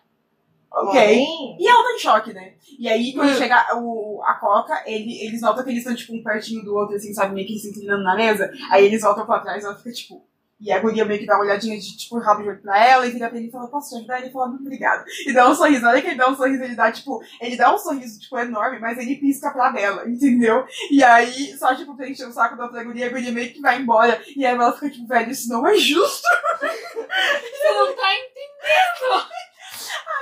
ok. 0.71 1.25
E 1.59 1.67
ela 1.67 1.83
tá 1.83 1.93
em 1.93 1.99
choque, 1.99 2.33
né? 2.33 2.53
E 2.79 2.87
aí, 2.87 3.13
quando 3.13 3.31
Hum. 3.31 3.35
chega 3.35 3.65
o, 3.75 4.21
a 4.23 4.35
Coca, 4.35 4.83
ele, 4.85 5.21
eles 5.25 5.41
notam 5.41 5.63
que 5.63 5.69
eles 5.69 5.79
estão, 5.79 5.95
tipo, 5.95 6.15
um 6.15 6.23
pertinho 6.23 6.63
do 6.63 6.75
outro, 6.75 6.95
assim, 6.95 7.13
sabe? 7.13 7.33
Meio 7.35 7.47
que 7.47 7.59
se 7.59 7.69
inclinando 7.71 8.03
na 8.03 8.15
mesa. 8.15 8.49
Aí 8.71 8.85
eles 8.85 9.01
voltam 9.01 9.25
pra 9.25 9.39
trás 9.39 9.63
e 9.63 9.65
ela 9.65 9.75
fica, 9.75 9.91
tipo... 9.91 10.25
E 10.59 10.71
a 10.71 10.79
guria 10.79 11.05
meio 11.05 11.19
que 11.19 11.25
dá 11.25 11.35
uma 11.35 11.43
olhadinha 11.43 11.77
de, 11.77 11.95
tipo, 11.95 12.17
rabo 12.17 12.41
de 12.41 12.49
olho 12.49 12.61
pra 12.61 12.83
ela 12.83 13.05
e 13.05 13.11
vira 13.11 13.29
pra 13.29 13.37
ele 13.37 13.47
e 13.47 13.51
fala, 13.51 13.67
posso 13.67 13.89
te 13.89 13.97
ajudar? 13.97 14.19
Ele 14.19 14.31
fala, 14.31 14.47
muito 14.47 14.61
obrigado. 14.61 15.05
E 15.27 15.33
dá 15.33 15.47
um 15.47 15.53
sorriso. 15.53 15.85
Olha 15.85 16.01
que 16.01 16.07
ele 16.07 16.15
dá 16.15 16.29
um 16.29 16.35
sorriso, 16.35 16.63
ele 16.63 16.75
dá, 16.75 16.91
tipo... 16.91 17.21
Ele 17.39 17.55
dá 17.55 17.73
um 17.73 17.77
sorriso, 17.77 18.19
tipo, 18.19 18.39
enorme, 18.39 18.79
mas 18.79 18.97
ele 18.97 19.17
pisca 19.17 19.51
pra 19.51 19.69
dela, 19.69 20.09
entendeu? 20.09 20.65
E 20.89 21.03
aí, 21.03 21.55
só, 21.57 21.75
tipo, 21.75 21.95
pra 21.95 22.09
encher 22.09 22.27
o 22.27 22.31
saco 22.31 22.57
da 22.57 22.63
outra 22.65 22.83
guria, 22.83 23.05
a 23.05 23.09
guria 23.09 23.31
meio 23.31 23.53
que 23.53 23.61
vai 23.61 23.79
embora. 23.79 24.19
E 24.35 24.43
aí 24.45 24.55
ela 24.55 24.73
fica, 24.73 24.89
tipo, 24.89 25.07
velho, 25.07 25.31
isso 25.31 25.47
não 25.47 25.65
é 25.67 25.75
justo. 25.75 26.27
Você 26.61 27.73
não 27.73 27.95
tá 27.95 28.13
entendendo. 28.15 29.27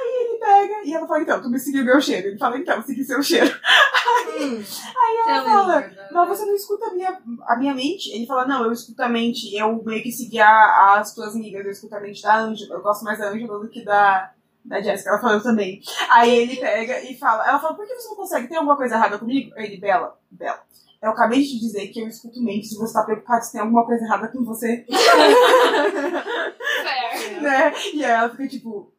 Ele 0.04 0.40
pega 0.40 0.84
e 0.86 0.94
ela 0.94 1.08
fala, 1.08 1.22
então, 1.22 1.42
tu 1.42 1.50
me 1.50 1.60
seguiu 1.60 1.84
meu 1.86 2.00
cheiro. 2.02 2.28
Ele 2.28 2.38
fala, 2.38 2.58
então, 2.58 2.82
segui 2.84 3.04
seu 3.04 3.22
cheiro. 3.22 3.52
Hum. 4.38 4.62
Aí 4.98 5.18
ela 5.18 5.44
fala, 5.44 5.80
more 5.80 5.86
about 5.86 6.14
Mas 6.14 6.28
você 6.30 6.46
não 6.46 6.56
escuta 6.56 6.88
a 6.88 6.94
minha, 6.94 7.22
a 7.48 7.56
minha 7.58 7.74
mente? 7.74 8.10
Ele 8.14 8.26
fala, 8.26 8.46
não, 8.46 8.66
eu 8.66 8.72
escuto 8.72 9.02
a 9.02 9.08
mente. 9.10 9.56
Eu 9.56 9.82
meio 9.84 10.04
que 10.04 10.12
segui 10.12 10.40
a- 10.40 10.96
as 11.00 11.14
tuas 11.14 11.36
amigas. 11.36 11.64
Eu 11.66 11.72
escuto 11.72 11.96
a 11.96 12.00
mente 12.02 12.22
da 12.22 12.38
Ângela. 12.40 12.76
Eu 12.76 12.82
gosto 12.82 13.04
mais 13.04 13.18
da 13.18 13.30
Ângela 13.30 13.60
do 13.60 13.70
que 13.70 13.84
da, 13.84 14.32
da 14.64 14.82
Jéssica. 14.82 15.10
Ela 15.12 15.22
falou 15.22 15.42
também. 15.42 15.82
Aí 16.10 16.36
ele 16.36 16.58
pega 16.58 17.00
e 17.02 17.18
fala, 17.18 17.48
ela 17.48 17.60
fala, 17.60 17.76
por 17.76 17.88
que 17.88 17.96
você 17.96 18.10
não 18.10 18.16
consegue? 18.16 18.48
Tem 18.48 18.58
alguma 18.58 18.76
coisa 18.76 18.96
errada 18.96 19.18
comigo? 19.18 19.54
Aí 19.56 19.66
Ele, 19.66 19.78
Bela, 19.78 20.18
Bela. 20.30 20.60
Eu 21.02 21.12
acabei 21.12 21.42
de 21.42 21.50
te 21.50 21.60
dizer 21.60 21.88
que 21.88 22.02
eu 22.02 22.08
escuto 22.08 22.42
mente. 22.44 22.68
Se 22.68 22.78
você 22.78 22.94
tá 22.94 23.04
preocupado 23.04 23.46
se 23.46 23.52
tem 23.54 23.62
alguma 23.62 23.86
coisa 23.86 24.04
errada 24.04 24.28
com 24.28 24.44
você, 24.44 24.86
Fair. 26.84 27.42
né? 27.42 27.74
E 27.94 28.04
aí 28.04 28.12
ela 28.12 28.30
fica 28.30 28.48
tipo, 28.48 28.92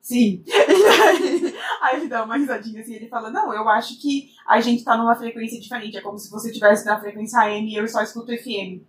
sim. 0.00 0.44
Aí, 1.80 1.96
ele 1.96 2.08
dá 2.08 2.24
uma 2.24 2.36
risadinha 2.36 2.80
assim, 2.80 2.94
ele 2.94 3.08
fala, 3.08 3.30
não, 3.30 3.52
eu 3.54 3.68
acho 3.68 4.00
que 4.00 4.30
a 4.46 4.60
gente 4.60 4.84
tá 4.84 4.96
numa 4.96 5.14
frequência 5.14 5.60
diferente, 5.60 5.96
é 5.96 6.00
como 6.00 6.18
se 6.18 6.30
você 6.30 6.48
estivesse 6.48 6.84
na 6.84 7.00
frequência 7.00 7.40
AM 7.40 7.70
e 7.70 7.76
eu 7.76 7.86
só 7.88 8.02
escuto 8.02 8.36
FM. 8.36 8.82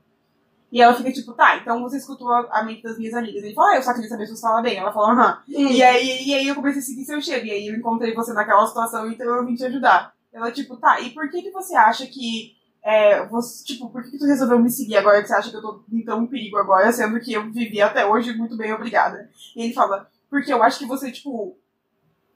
E 0.71 0.81
ela 0.81 0.93
fica 0.93 1.11
tipo, 1.11 1.33
tá, 1.33 1.57
então 1.57 1.81
você 1.81 1.97
escutou 1.97 2.31
a, 2.31 2.47
a 2.49 2.63
mente 2.63 2.81
das 2.81 2.97
minhas 2.97 3.13
amigas. 3.13 3.43
Ele 3.43 3.53
fala, 3.53 3.71
ah, 3.71 3.75
eu 3.75 3.83
só 3.83 3.93
queria 3.93 4.07
saber 4.07 4.25
se 4.25 4.35
você 4.35 4.41
fala 4.41 4.61
bem. 4.61 4.77
Ela 4.77 4.93
fala, 4.93 5.11
aham. 5.11 5.37
E 5.47 5.83
aí, 5.83 6.23
e 6.25 6.33
aí 6.33 6.47
eu 6.47 6.55
comecei 6.55 6.79
a 6.81 6.85
seguir 6.85 7.03
seu 7.03 7.21
cheiro. 7.21 7.45
E 7.45 7.51
aí 7.51 7.67
eu 7.67 7.75
encontrei 7.75 8.13
você 8.13 8.31
naquela 8.31 8.65
situação, 8.65 9.11
então 9.11 9.27
eu 9.27 9.45
vim 9.45 9.55
te 9.55 9.65
ajudar. 9.65 10.13
Ela, 10.31 10.49
tipo, 10.49 10.77
tá, 10.77 11.01
e 11.01 11.09
por 11.09 11.29
que 11.29 11.41
que 11.41 11.51
você 11.51 11.75
acha 11.75 12.07
que. 12.07 12.55
É, 12.83 13.27
você, 13.27 13.63
tipo, 13.63 13.89
por 13.89 14.01
que, 14.01 14.11
que 14.11 14.17
tu 14.17 14.25
resolveu 14.25 14.57
me 14.57 14.69
seguir 14.69 14.97
agora 14.97 15.21
que 15.21 15.27
você 15.27 15.35
acha 15.35 15.51
que 15.51 15.57
eu 15.57 15.61
tô 15.61 15.83
em 15.91 16.03
tão 16.03 16.25
perigo 16.25 16.57
agora, 16.57 16.91
sendo 16.91 17.19
que 17.19 17.33
eu 17.33 17.51
vivi 17.51 17.79
até 17.79 18.07
hoje 18.07 18.33
muito 18.33 18.57
bem, 18.57 18.73
obrigada. 18.73 19.29
E 19.55 19.61
ele 19.63 19.73
fala, 19.73 20.09
porque 20.31 20.51
eu 20.51 20.63
acho 20.63 20.79
que 20.79 20.85
você, 20.85 21.11
tipo. 21.11 21.59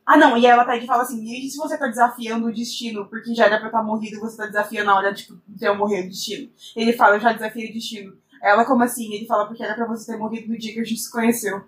Ah, 0.06 0.18
não, 0.18 0.38
e 0.38 0.46
aí 0.46 0.52
ela 0.52 0.66
pega 0.66 0.84
e 0.84 0.88
fala 0.88 1.02
assim, 1.02 1.24
e 1.24 1.50
se 1.50 1.58
você 1.58 1.80
tá 1.80 1.88
desafiando 1.88 2.46
o 2.46 2.54
destino, 2.54 3.08
porque 3.08 3.34
já 3.34 3.46
era 3.46 3.58
pra 3.58 3.66
eu 3.66 3.72
estar 3.72 3.82
morrido 3.82 4.18
e 4.18 4.20
você 4.20 4.38
tá 4.38 4.46
desafiando 4.46 4.92
a 4.92 4.98
hora, 4.98 5.14
tipo, 5.14 5.42
de 5.48 5.66
eu 5.66 5.76
morrer 5.76 6.02
o 6.02 6.10
destino. 6.10 6.52
Ele 6.76 6.94
fala, 6.94 7.16
eu 7.16 7.22
já 7.22 7.34
desafiei 7.34 7.72
o 7.72 7.74
destino. 7.74 8.16
Ela, 8.40 8.66
como 8.66 8.84
assim? 8.84 9.12
Ele 9.12 9.26
fala, 9.26 9.48
porque 9.48 9.64
era 9.64 9.74
pra 9.74 9.88
você 9.88 10.12
ter 10.12 10.20
morrido 10.20 10.50
no 10.50 10.60
dia 10.60 10.74
que 10.74 10.82
a 10.82 10.84
gente 10.84 11.00
se 11.00 11.12
conheceu. 11.12 11.64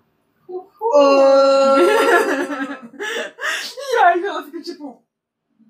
E 3.90 3.96
aí 4.00 4.24
ela 4.24 4.44
fica 4.44 4.60
tipo, 4.60 5.02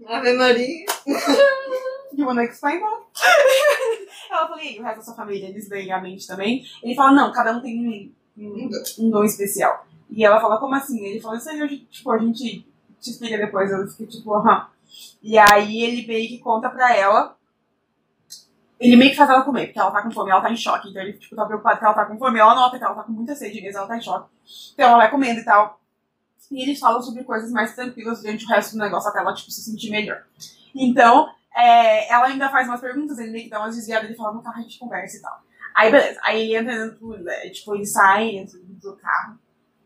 Ave 0.06 0.32
Maria. 0.35 0.85
you 2.14 2.26
wanna 2.26 2.44
explain 2.44 2.80
that? 2.80 3.02
ela 4.30 4.48
fala, 4.48 4.62
e 4.62 4.68
aí, 4.68 4.80
o 4.80 4.82
resto 4.82 4.98
da 4.98 5.05
sua 5.05 5.14
família, 5.14 5.48
eles 5.48 5.70
a 5.70 6.01
mente 6.01 6.26
também? 6.26 6.64
Ele 6.82 6.94
fala, 6.94 7.12
não, 7.12 7.32
cada 7.32 7.56
um 7.56 7.62
tem 7.62 7.78
um, 7.78 8.12
um, 8.36 8.70
um 8.98 9.10
dom 9.10 9.24
especial. 9.24 9.86
E 10.10 10.24
ela 10.24 10.40
fala, 10.40 10.59
como 10.59 10.74
assim? 10.74 10.98
Ele 11.05 11.20
fala, 11.20 11.36
isso 11.36 11.48
aí, 11.51 11.78
tipo, 11.90 12.10
a 12.10 12.18
gente 12.18 12.66
te 13.01 13.10
explica 13.10 13.36
depois. 13.39 13.70
Ela 13.70 13.86
fica 13.86 14.06
tipo, 14.10 14.35
aham. 14.35 14.66
E 15.22 15.39
aí 15.39 15.82
ele 15.82 16.06
meio 16.06 16.28
que 16.28 16.39
conta 16.39 16.68
pra 16.70 16.94
ela. 16.97 17.36
Ele 18.80 18.97
meio 18.97 19.10
que 19.10 19.16
faz 19.16 19.28
ela 19.28 19.43
comer, 19.43 19.66
porque 19.66 19.78
ela 19.80 19.90
tá 19.90 20.02
com 20.02 20.10
fome, 20.10 20.30
ela 20.30 20.40
tá 20.40 20.51
em 20.52 20.56
choque. 20.56 20.89
Então 20.90 21.02
ele, 21.02 21.14
tipo, 21.14 21.35
tá 21.35 21.44
preocupado 21.44 21.78
que 21.78 21.85
ela 21.85 21.94
tá 21.94 22.05
com 22.06 22.16
fome. 22.18 22.39
Ela 22.39 22.55
nota 22.55 22.78
que 22.78 22.85
ela 22.85 22.94
tá 22.94 23.02
com 23.02 23.12
muita 23.12 23.35
sede 23.35 23.60
mesmo, 23.60 23.78
ela 23.78 23.89
tá 23.89 23.97
em 23.97 24.01
choque. 24.01 24.30
Então 24.74 24.89
ela 24.89 24.98
vai 24.98 25.10
comendo 25.10 25.40
e 25.40 25.44
tal. 25.44 25.80
E 26.51 26.62
eles 26.62 26.78
falam 26.78 27.02
sobre 27.02 27.24
coisas 27.24 27.51
mais 27.51 27.74
tranquilas 27.74 28.22
durante 28.22 28.44
o 28.44 28.48
resto 28.48 28.72
do 28.72 28.78
negócio 28.78 29.10
até 29.10 29.18
ela, 29.18 29.35
tipo, 29.35 29.51
se 29.51 29.62
sentir 29.62 29.90
melhor. 29.90 30.22
Então, 30.74 31.28
é, 31.55 32.10
ela 32.10 32.26
ainda 32.28 32.48
faz 32.48 32.68
umas 32.68 32.80
perguntas, 32.80 33.18
ele 33.18 33.32
meio 33.32 33.44
que 33.44 33.51
dá 33.51 33.59
umas 33.59 33.74
desviadas, 33.74 34.09
ele 34.09 34.16
fala, 34.16 34.32
no 34.32 34.43
carro 34.43 34.59
a 34.59 34.62
gente 34.62 34.78
conversa 34.78 35.16
e 35.18 35.20
tal. 35.20 35.43
Aí, 35.74 35.90
beleza. 35.90 36.20
Aí 36.22 36.55
entra 36.56 36.78
dentro, 36.86 36.98
do- 37.01 37.28
é, 37.28 37.51
tipo, 37.51 37.74
ele 37.74 37.85
sai 37.85 38.30
dentro 38.30 38.60
do 38.64 38.97
carro. 38.97 39.39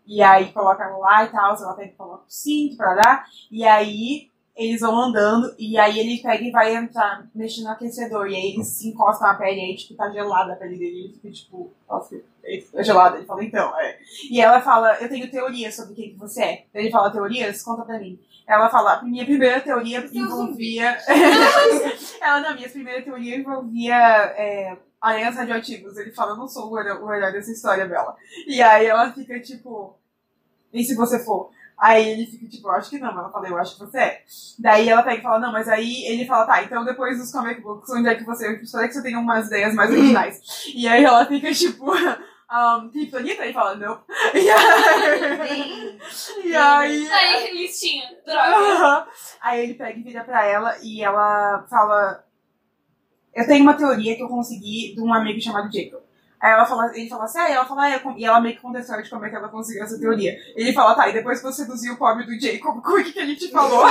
E 0.07 0.23
aí 0.23 0.53
coloca 0.53 0.83
ela 0.83 0.99
lá 0.99 1.25
e 1.25 1.29
tal, 1.29 1.57
ela 1.57 1.75
pega 1.75 1.93
e 1.93 1.97
coloca 1.97 2.25
o 2.25 2.31
cinto 2.31 2.77
pra 2.77 2.95
dar. 2.95 3.27
E 3.51 3.65
aí 3.65 4.31
eles 4.55 4.81
vão 4.81 4.95
andando, 4.95 5.55
e 5.59 5.79
aí 5.79 5.99
ele 5.99 6.23
pega 6.23 6.45
e 6.45 6.51
vai 6.51 6.77
entrar, 6.77 7.27
mexendo 7.35 7.65
no 7.65 7.71
aquecedor. 7.71 8.27
E 8.29 8.37
aí 8.37 8.53
eles 8.53 8.67
se 8.69 8.89
encostam 8.89 9.29
na 9.29 9.35
pele, 9.35 9.59
e 9.59 9.65
aí, 9.65 9.77
tipo, 9.77 9.95
tá 9.95 10.11
gelada 10.11 10.53
a 10.53 10.57
pele 10.57 10.79
dele. 10.79 11.05
Ele 11.05 11.13
fica, 11.15 11.31
tipo, 11.31 11.73
nossa, 11.89 12.21
é 12.45 12.85
gelada. 12.85 13.17
Ele 13.17 13.27
fala, 13.27 13.45
então, 13.45 13.81
é. 13.81 13.99
E 14.31 14.41
ela 14.41 14.61
fala, 14.61 14.95
eu 15.01 15.09
tenho 15.09 15.31
teorias 15.31 15.75
sobre 15.75 15.95
quem 15.95 16.11
que 16.11 16.19
você 16.19 16.43
é. 16.43 16.65
Ele 16.75 16.91
fala, 16.91 17.11
teorias? 17.11 17.63
Conta 17.63 17.83
pra 17.83 17.99
mim. 17.99 18.19
Ela 18.47 18.69
fala, 18.69 18.95
a 18.95 19.03
minha 19.03 19.25
primeira 19.25 19.61
teoria 19.61 20.07
envolvia... 20.13 20.99
ela, 22.21 22.41
não, 22.41 22.55
minha 22.55 22.69
primeira 22.69 23.01
teoria 23.03 23.37
envolvia 23.37 23.97
é, 23.97 24.77
aranhas 25.03 25.35
radioativos. 25.35 25.97
Ele 25.99 26.13
fala, 26.13 26.33
eu 26.33 26.37
não 26.37 26.49
sou 26.49 26.71
o 26.71 26.79
herói 26.79 27.03
o 27.03 27.13
herói 27.13 27.33
dessa 27.33 27.51
história 27.51 27.87
dela. 27.87 28.17
E 28.47 28.63
aí 28.63 28.87
ela 28.87 29.13
fica, 29.13 29.39
tipo, 29.41 29.99
e 30.73 30.85
se 30.85 30.95
você 30.95 31.19
for? 31.25 31.51
Aí 31.77 32.09
ele 32.09 32.27
fica, 32.27 32.47
tipo, 32.47 32.69
eu 32.69 32.73
acho 32.73 32.89
que 32.89 32.99
não. 32.99 33.11
Ela 33.11 33.31
fala, 33.31 33.49
eu 33.49 33.59
acho 33.59 33.75
que 33.75 33.81
você 33.81 33.99
é. 33.99 34.23
Daí 34.59 34.89
ela 34.89 35.03
pega 35.03 35.19
e 35.19 35.23
fala, 35.23 35.41
não, 35.41 35.51
mas 35.51 35.69
aí 35.69 36.05
ele 36.05 36.25
fala, 36.27 36.47
tá, 36.47 36.63
então 36.63 36.85
depois 36.85 37.19
dos 37.19 37.33
comic 37.33 37.61
books, 37.61 37.91
onde 37.91 38.09
é 38.09 38.15
que 38.15 38.23
você... 38.23 38.47
Eu 38.47 38.63
espero 38.63 38.87
que 38.87 38.95
você 38.95 39.03
tenha 39.03 39.19
umas 39.19 39.49
ideias 39.49 39.75
mais 39.75 39.91
originais. 39.91 40.41
E 40.75 40.87
aí 40.87 41.05
ela 41.05 41.27
fica, 41.27 41.53
tipo... 41.53 41.93
Um, 41.93 42.91
Kryptonita? 42.91 43.45
Ele 43.45 43.53
fala, 43.53 43.75
não. 43.75 44.01
E 44.35 44.49
aí... 44.49 45.99
e 46.45 46.55
aí... 46.55 47.09
Aí, 47.11 47.55
listinha. 47.55 48.09
Droga. 48.25 49.09
Aí 49.41 49.63
ele 49.65 49.75
pega 49.75 49.99
e 49.99 50.03
vira 50.03 50.23
pra 50.23 50.47
ela 50.47 50.77
e 50.83 51.03
ela 51.03 51.67
fala. 51.69 52.25
Eu 53.35 53.47
tenho 53.47 53.63
uma 53.63 53.75
teoria 53.75 54.15
que 54.17 54.23
eu 54.23 54.29
consegui 54.29 54.95
de 54.95 55.01
um 55.01 55.13
amigo 55.13 55.41
chamado 55.41 55.73
Jacob. 55.73 56.01
Aí 56.41 56.51
ela 56.51 56.67
fala, 56.67 56.91
ele 56.97 57.09
fala 57.09 57.25
assim, 57.25 57.39
ah, 57.39 57.49
ela 57.49 57.65
fala, 57.65 57.85
ah, 57.85 58.15
e 58.17 58.25
ela 58.25 58.41
meio 58.41 58.57
que 58.57 58.61
conta 58.61 58.79
a 58.79 58.81
história 58.81 59.05
de 59.05 59.09
como 59.09 59.25
é 59.25 59.31
que 59.31 59.37
ela 59.37 59.49
conseguiu 59.49 59.85
essa 59.85 59.97
teoria. 59.97 60.37
Ele 60.57 60.73
fala, 60.73 60.95
tá, 60.95 61.09
e 61.09 61.13
depois 61.13 61.39
que 61.39 61.45
você 61.45 61.63
seduziu 61.63 61.95
o 61.95 61.97
pobre 61.97 62.25
do 62.25 62.41
Jacob, 62.41 62.79
o 62.85 63.05
que, 63.05 63.13
que 63.13 63.21
a 63.21 63.27
gente 63.27 63.49
falou? 63.51 63.87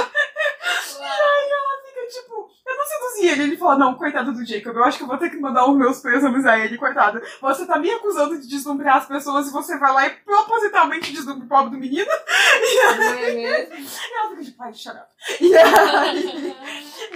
Seduzi 3.12 3.28
ele, 3.28 3.44
ele 3.44 3.58
fala, 3.58 3.78
não, 3.78 3.96
coitado 3.96 4.32
do 4.32 4.46
Jacob, 4.46 4.76
eu 4.76 4.84
acho 4.84 4.98
que 4.98 5.04
eu 5.04 5.08
vou 5.08 5.18
ter 5.18 5.30
que 5.30 5.38
mandar 5.38 5.70
os 5.70 5.78
meus 5.78 6.00
pêsames 6.00 6.46
a 6.46 6.58
ele, 6.58 6.78
coitado. 6.78 7.22
Você 7.42 7.66
tá 7.66 7.78
me 7.78 7.92
acusando 7.92 8.40
de 8.40 8.48
deslumbrar 8.48 8.98
as 8.98 9.08
pessoas 9.08 9.48
e 9.48 9.52
você 9.52 9.78
vai 9.78 9.94
lá 9.94 10.08
e 10.08 10.12
propositalmente 10.12 11.12
deslumbra 11.12 11.46
o 11.46 11.48
pobre 11.48 11.72
do 11.72 11.78
menino? 11.78 12.06
Não 12.98 13.04
é 13.04 13.34
mesmo? 13.34 13.76
E 13.76 14.18
ela 14.18 14.30
fica 14.30 14.44
tipo, 14.44 14.64
ai, 14.64 14.74
shut 14.74 14.96
up. 14.96 15.08
E 15.42 15.56
aí, 15.56 16.56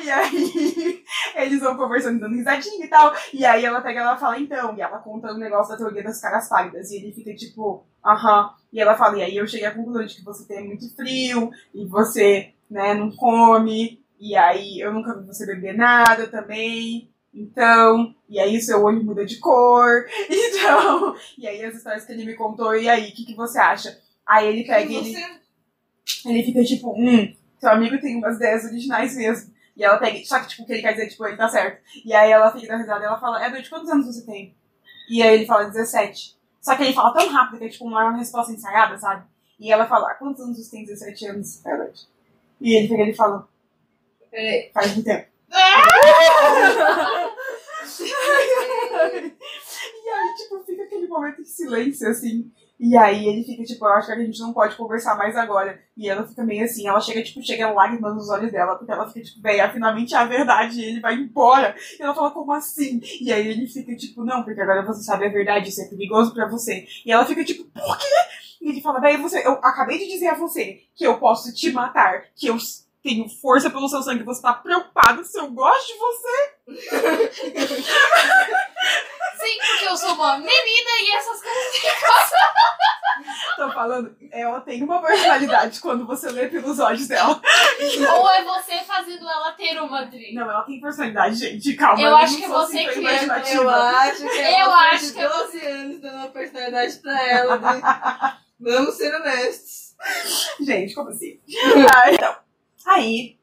e 0.03 0.11
aí, 0.11 1.03
eles 1.35 1.61
vão 1.61 1.77
conversando, 1.77 2.19
dando 2.19 2.35
risadinha 2.35 2.85
e 2.85 2.89
tal. 2.89 3.13
E 3.33 3.45
aí 3.45 3.65
ela 3.65 3.81
pega 3.81 3.99
e 3.99 4.03
ela 4.03 4.17
fala, 4.17 4.39
então, 4.39 4.75
e 4.77 4.81
ela 4.81 4.99
conta 4.99 5.31
o 5.31 5.37
negócio 5.37 5.71
da 5.71 5.77
teoria 5.77 6.03
das 6.03 6.21
caras 6.21 6.49
pálidas. 6.49 6.91
E 6.91 6.97
ele 6.97 7.13
fica 7.13 7.33
tipo, 7.35 7.85
aham. 8.05 8.51
E 8.71 8.79
ela 8.79 8.95
fala, 8.95 9.17
e 9.17 9.23
aí 9.23 9.37
eu 9.37 9.47
cheguei 9.47 9.67
à 9.67 9.73
conclusão 9.73 10.05
de 10.05 10.15
que 10.15 10.23
você 10.23 10.45
tem 10.45 10.67
muito 10.67 10.93
frio, 10.95 11.49
e 11.73 11.85
você, 11.85 12.53
né, 12.69 12.93
não 12.93 13.09
come, 13.11 14.04
e 14.19 14.35
aí 14.35 14.79
eu 14.79 14.93
nunca 14.93 15.19
vi 15.19 15.25
você 15.25 15.45
beber 15.45 15.75
nada 15.75 16.27
também. 16.27 17.09
Então, 17.33 18.15
e 18.29 18.39
aí 18.39 18.61
seu 18.61 18.81
olho 18.83 19.03
muda 19.03 19.25
de 19.25 19.37
cor. 19.39 20.05
Então, 20.29 21.15
e 21.37 21.47
aí 21.47 21.63
as 21.63 21.75
histórias 21.75 22.05
que 22.05 22.11
ele 22.11 22.25
me 22.25 22.33
contou, 22.33 22.75
e 22.75 22.89
aí, 22.89 23.09
o 23.09 23.13
que, 23.13 23.25
que 23.25 23.35
você 23.35 23.59
acha? 23.59 23.99
Aí 24.25 24.47
ele 24.47 24.65
pega 24.65 24.91
e 24.91 24.95
ele, 24.95 25.15
ele 26.25 26.43
fica 26.43 26.63
tipo, 26.63 26.93
hum, 26.97 27.35
seu 27.59 27.69
amigo 27.69 27.99
tem 27.99 28.17
umas 28.17 28.37
ideias 28.37 28.63
originais 28.65 29.15
mesmo. 29.15 29.53
E 29.75 29.83
ela 29.83 29.97
pega, 29.97 30.23
só 30.25 30.39
que 30.39 30.47
tipo, 30.47 30.63
o 30.63 30.65
que 30.65 30.73
ele 30.73 30.81
quer 30.81 30.93
dizer, 30.93 31.09
tipo, 31.09 31.25
ele 31.25 31.37
tá 31.37 31.49
certo. 31.49 31.81
E 32.03 32.13
aí 32.13 32.31
ela 32.31 32.51
fica 32.51 32.67
dando 32.67 32.81
risada 32.81 33.03
e 33.03 33.07
ela 33.07 33.19
fala, 33.19 33.45
é, 33.45 33.49
de 33.61 33.69
quantos 33.69 33.89
anos 33.89 34.05
você 34.07 34.25
tem? 34.25 34.55
E 35.09 35.21
aí 35.21 35.35
ele 35.35 35.45
fala 35.45 35.65
17. 35.65 36.35
Só 36.61 36.75
que 36.75 36.83
ele 36.83 36.93
fala 36.93 37.13
tão 37.13 37.29
rápido 37.29 37.59
que 37.59 37.65
é 37.65 37.69
tipo 37.69 37.85
uma 37.85 38.15
resposta 38.17 38.51
ensaiada, 38.51 38.97
sabe? 38.97 39.25
E 39.59 39.71
ela 39.71 39.85
fala, 39.85 40.11
ah, 40.11 40.15
quantos 40.15 40.41
anos 40.41 40.57
você 40.57 40.71
tem 40.71 40.85
17 40.85 41.27
anos? 41.27 41.65
Edward? 41.65 41.99
E 42.59 42.75
ele 42.75 42.93
e 42.93 43.01
ele 43.01 43.13
fala, 43.13 43.47
Peraí. 44.35 44.69
faz 44.73 44.93
muito 44.93 45.05
tempo. 45.05 45.27
e 49.95 50.09
aí, 50.09 50.35
tipo, 50.35 50.61
fica 50.65 50.83
aquele 50.83 51.07
momento 51.07 51.41
de 51.41 51.47
silêncio, 51.47 52.09
assim. 52.09 52.51
E 52.77 52.97
aí 52.97 53.25
ele 53.25 53.45
fica, 53.45 53.63
tipo, 53.63 53.85
eu 53.85 53.91
acho 53.93 54.07
que 54.07 54.13
a 54.13 54.19
gente 54.19 54.37
não 54.41 54.51
pode 54.51 54.75
conversar 54.75 55.15
mais 55.15 55.37
agora. 55.37 55.79
E 55.95 56.09
ela 56.09 56.27
fica 56.27 56.43
meio 56.43 56.65
assim, 56.65 56.85
ela 56.85 56.99
chega, 56.99 57.23
tipo, 57.23 57.41
chega 57.41 57.71
lágrimas 57.71 58.13
nos 58.13 58.29
olhos 58.29 58.51
dela, 58.51 58.75
porque 58.75 58.91
ela 58.91 59.07
fica, 59.07 59.25
tipo, 59.25 59.41
véi, 59.41 59.65
finalmente 59.71 60.13
é 60.13 60.17
a 60.17 60.25
verdade, 60.25 60.81
e 60.81 60.83
ele 60.83 60.99
vai 60.99 61.15
embora. 61.15 61.73
E 61.97 62.03
ela 62.03 62.13
fala, 62.13 62.31
como 62.31 62.51
assim? 62.51 62.99
E 63.21 63.31
aí 63.31 63.47
ele 63.47 63.65
fica, 63.67 63.95
tipo, 63.95 64.25
não, 64.25 64.43
porque 64.43 64.59
agora 64.59 64.85
você 64.85 65.01
sabe 65.01 65.27
a 65.27 65.31
verdade, 65.31 65.69
isso 65.69 65.81
é 65.81 65.87
perigoso 65.87 66.33
pra 66.33 66.49
você. 66.49 66.85
E 67.05 67.11
ela 67.13 67.25
fica, 67.25 67.45
tipo, 67.45 67.63
por 67.63 67.97
quê? 67.97 68.05
E 68.61 68.69
ele 68.69 68.81
fala, 68.81 68.99
véi, 68.99 69.15
você, 69.15 69.47
eu 69.47 69.53
acabei 69.53 69.97
de 69.97 70.07
dizer 70.07 70.27
a 70.27 70.35
você 70.35 70.81
que 70.93 71.07
eu 71.07 71.17
posso 71.17 71.53
te 71.53 71.71
matar, 71.71 72.25
que 72.35 72.47
eu 72.47 72.57
tenho 73.05 73.29
força 73.29 73.69
pelo 73.69 73.87
seu 73.87 74.01
sangue, 74.01 74.23
você 74.23 74.41
tá 74.41 74.51
preocupado 74.51 75.23
se 75.23 75.37
eu 75.37 75.47
gosto 75.51 75.93
de 75.93 75.99
você. 75.99 76.55
Sim, 79.37 79.57
porque 79.59 79.85
eu 79.85 79.95
sou 79.95 80.15
uma 80.15 80.39
menina 80.39 80.89
e 81.01 81.11
essas 81.15 81.39
coisas. 81.39 82.31
Tô 83.57 83.71
falando, 83.71 84.15
ela 84.31 84.59
tem 84.61 84.81
uma 84.81 84.99
personalidade 85.01 85.79
quando 85.79 86.07
você 86.07 86.31
lê 86.31 86.47
pelos 86.47 86.79
olhos 86.79 87.07
dela. 87.07 87.39
Ou 88.17 88.29
é 88.31 88.43
você 88.43 88.77
fazendo 88.79 89.29
ela 89.29 89.51
ter 89.51 89.79
uma 89.79 90.05
Dri. 90.05 90.33
Não, 90.33 90.49
ela 90.49 90.63
tem 90.63 90.81
personalidade, 90.81 91.35
gente. 91.35 91.75
Calma, 91.75 92.01
Eu 92.01 92.09
não 92.09 92.17
acho 92.17 92.37
que 92.37 92.47
você 92.47 92.85
que 92.85 93.05
é. 93.05 93.55
Eu 93.55 93.69
acho 93.69 94.27
que 94.27 94.39
é 94.39 94.61
Eu 94.61 94.65
você 94.65 94.85
acho 94.95 95.05
de 95.05 95.13
que 95.13 95.19
é 95.19 95.29
12 95.29 95.65
anos 95.65 96.01
dando 96.01 96.15
uma 96.17 96.29
personalidade 96.29 96.97
pra 96.97 97.29
ela. 97.29 97.57
né? 97.59 97.81
Vamos 98.59 98.95
ser 98.95 99.13
honestos. 99.13 99.95
Gente, 100.59 100.95
como 100.95 101.09
assim? 101.09 101.39
ah, 101.95 102.11
então, 102.11 102.44
aí, 102.89 103.37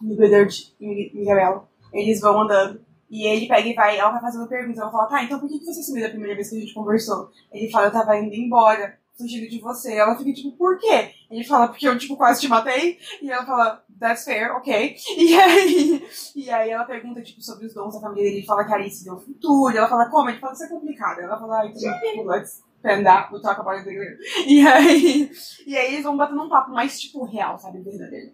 o 0.00 0.22
Edward 0.22 0.74
e 0.80 0.86
o 0.86 1.18
Miguel, 1.18 1.68
eles 1.92 2.20
vão 2.20 2.42
andando. 2.42 2.80
E 3.10 3.26
ele 3.26 3.46
pega 3.46 3.68
e 3.68 3.74
vai, 3.74 3.98
ela 3.98 4.10
vai 4.10 4.20
fazendo 4.22 4.48
perguntas. 4.48 4.80
Ela 4.80 4.90
fala, 4.90 5.06
tá, 5.06 5.22
então 5.22 5.38
por 5.38 5.46
que 5.46 5.62
você 5.62 5.82
sumiu 5.82 6.02
da 6.02 6.08
primeira 6.08 6.34
vez 6.34 6.48
que 6.48 6.56
a 6.56 6.60
gente 6.60 6.72
conversou? 6.72 7.30
Ele 7.52 7.70
fala, 7.70 7.88
eu 7.88 7.92
tava 7.92 8.16
indo 8.16 8.34
embora, 8.34 8.98
fugindo 9.18 9.48
de 9.50 9.60
você. 9.60 9.94
Ela 9.94 10.16
fica 10.16 10.32
tipo, 10.32 10.56
por 10.56 10.78
quê? 10.78 11.10
Ele 11.30 11.44
fala, 11.44 11.68
porque 11.68 11.86
eu, 11.86 11.98
tipo, 11.98 12.16
quase 12.16 12.40
te 12.40 12.48
matei. 12.48 12.98
E 13.20 13.30
ela 13.30 13.44
fala, 13.44 13.84
that's 14.00 14.24
fair, 14.24 14.52
ok. 14.56 14.96
E 15.18 15.34
aí, 15.38 16.08
e 16.34 16.50
aí 16.50 16.70
ela 16.70 16.84
pergunta, 16.84 17.20
tipo, 17.22 17.42
sobre 17.42 17.66
os 17.66 17.74
dons 17.74 17.94
da 17.94 18.00
família 18.00 18.24
dele. 18.24 18.36
Ele 18.38 18.46
fala 18.46 18.64
que 18.64 18.72
a 18.72 18.76
Alice 18.76 19.04
deu 19.04 19.20
futuro. 19.20 19.76
Ela 19.76 19.88
fala, 19.88 20.08
como? 20.08 20.30
Ele 20.30 20.38
fala, 20.38 20.54
isso 20.54 20.64
é 20.64 20.68
complicado. 20.68 21.20
Ela 21.20 21.38
fala, 21.38 21.60
ah, 21.60 21.66
então, 21.66 22.00
tipo, 22.00 22.24
let's 22.24 22.62
stand 22.78 23.08
up, 23.08 23.30
we'll 23.30 23.42
talk 23.42 23.60
about 23.60 23.76
it 23.76 23.86
later. 23.86 24.18
E 24.46 24.66
aí, 24.66 25.30
e 25.66 25.76
aí 25.76 25.92
eles 25.92 26.02
vão 26.02 26.16
batendo 26.16 26.42
um 26.42 26.48
papo 26.48 26.72
mais, 26.72 26.98
tipo, 26.98 27.24
real, 27.24 27.58
sabe, 27.58 27.80
verdadeiro. 27.80 28.32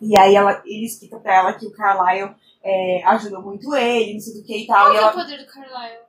E 0.00 0.18
aí 0.18 0.34
ela, 0.34 0.62
ele 0.64 0.84
explica 0.86 1.18
pra 1.18 1.34
ela 1.34 1.52
que 1.54 1.66
o 1.66 1.72
Carlyle 1.72 2.34
é, 2.62 3.02
ajudou 3.04 3.42
muito 3.42 3.74
ele, 3.74 4.14
não 4.14 4.20
sei 4.20 4.34
do 4.34 4.42
que 4.44 4.64
e 4.64 4.66
tal. 4.66 4.86
Qual 4.86 4.92
E 4.94 4.96
é 4.96 5.00
ela, 5.00 5.10
o 5.10 5.14
poder 5.14 5.38
do 5.38 5.46
Carlyle? 5.46 6.04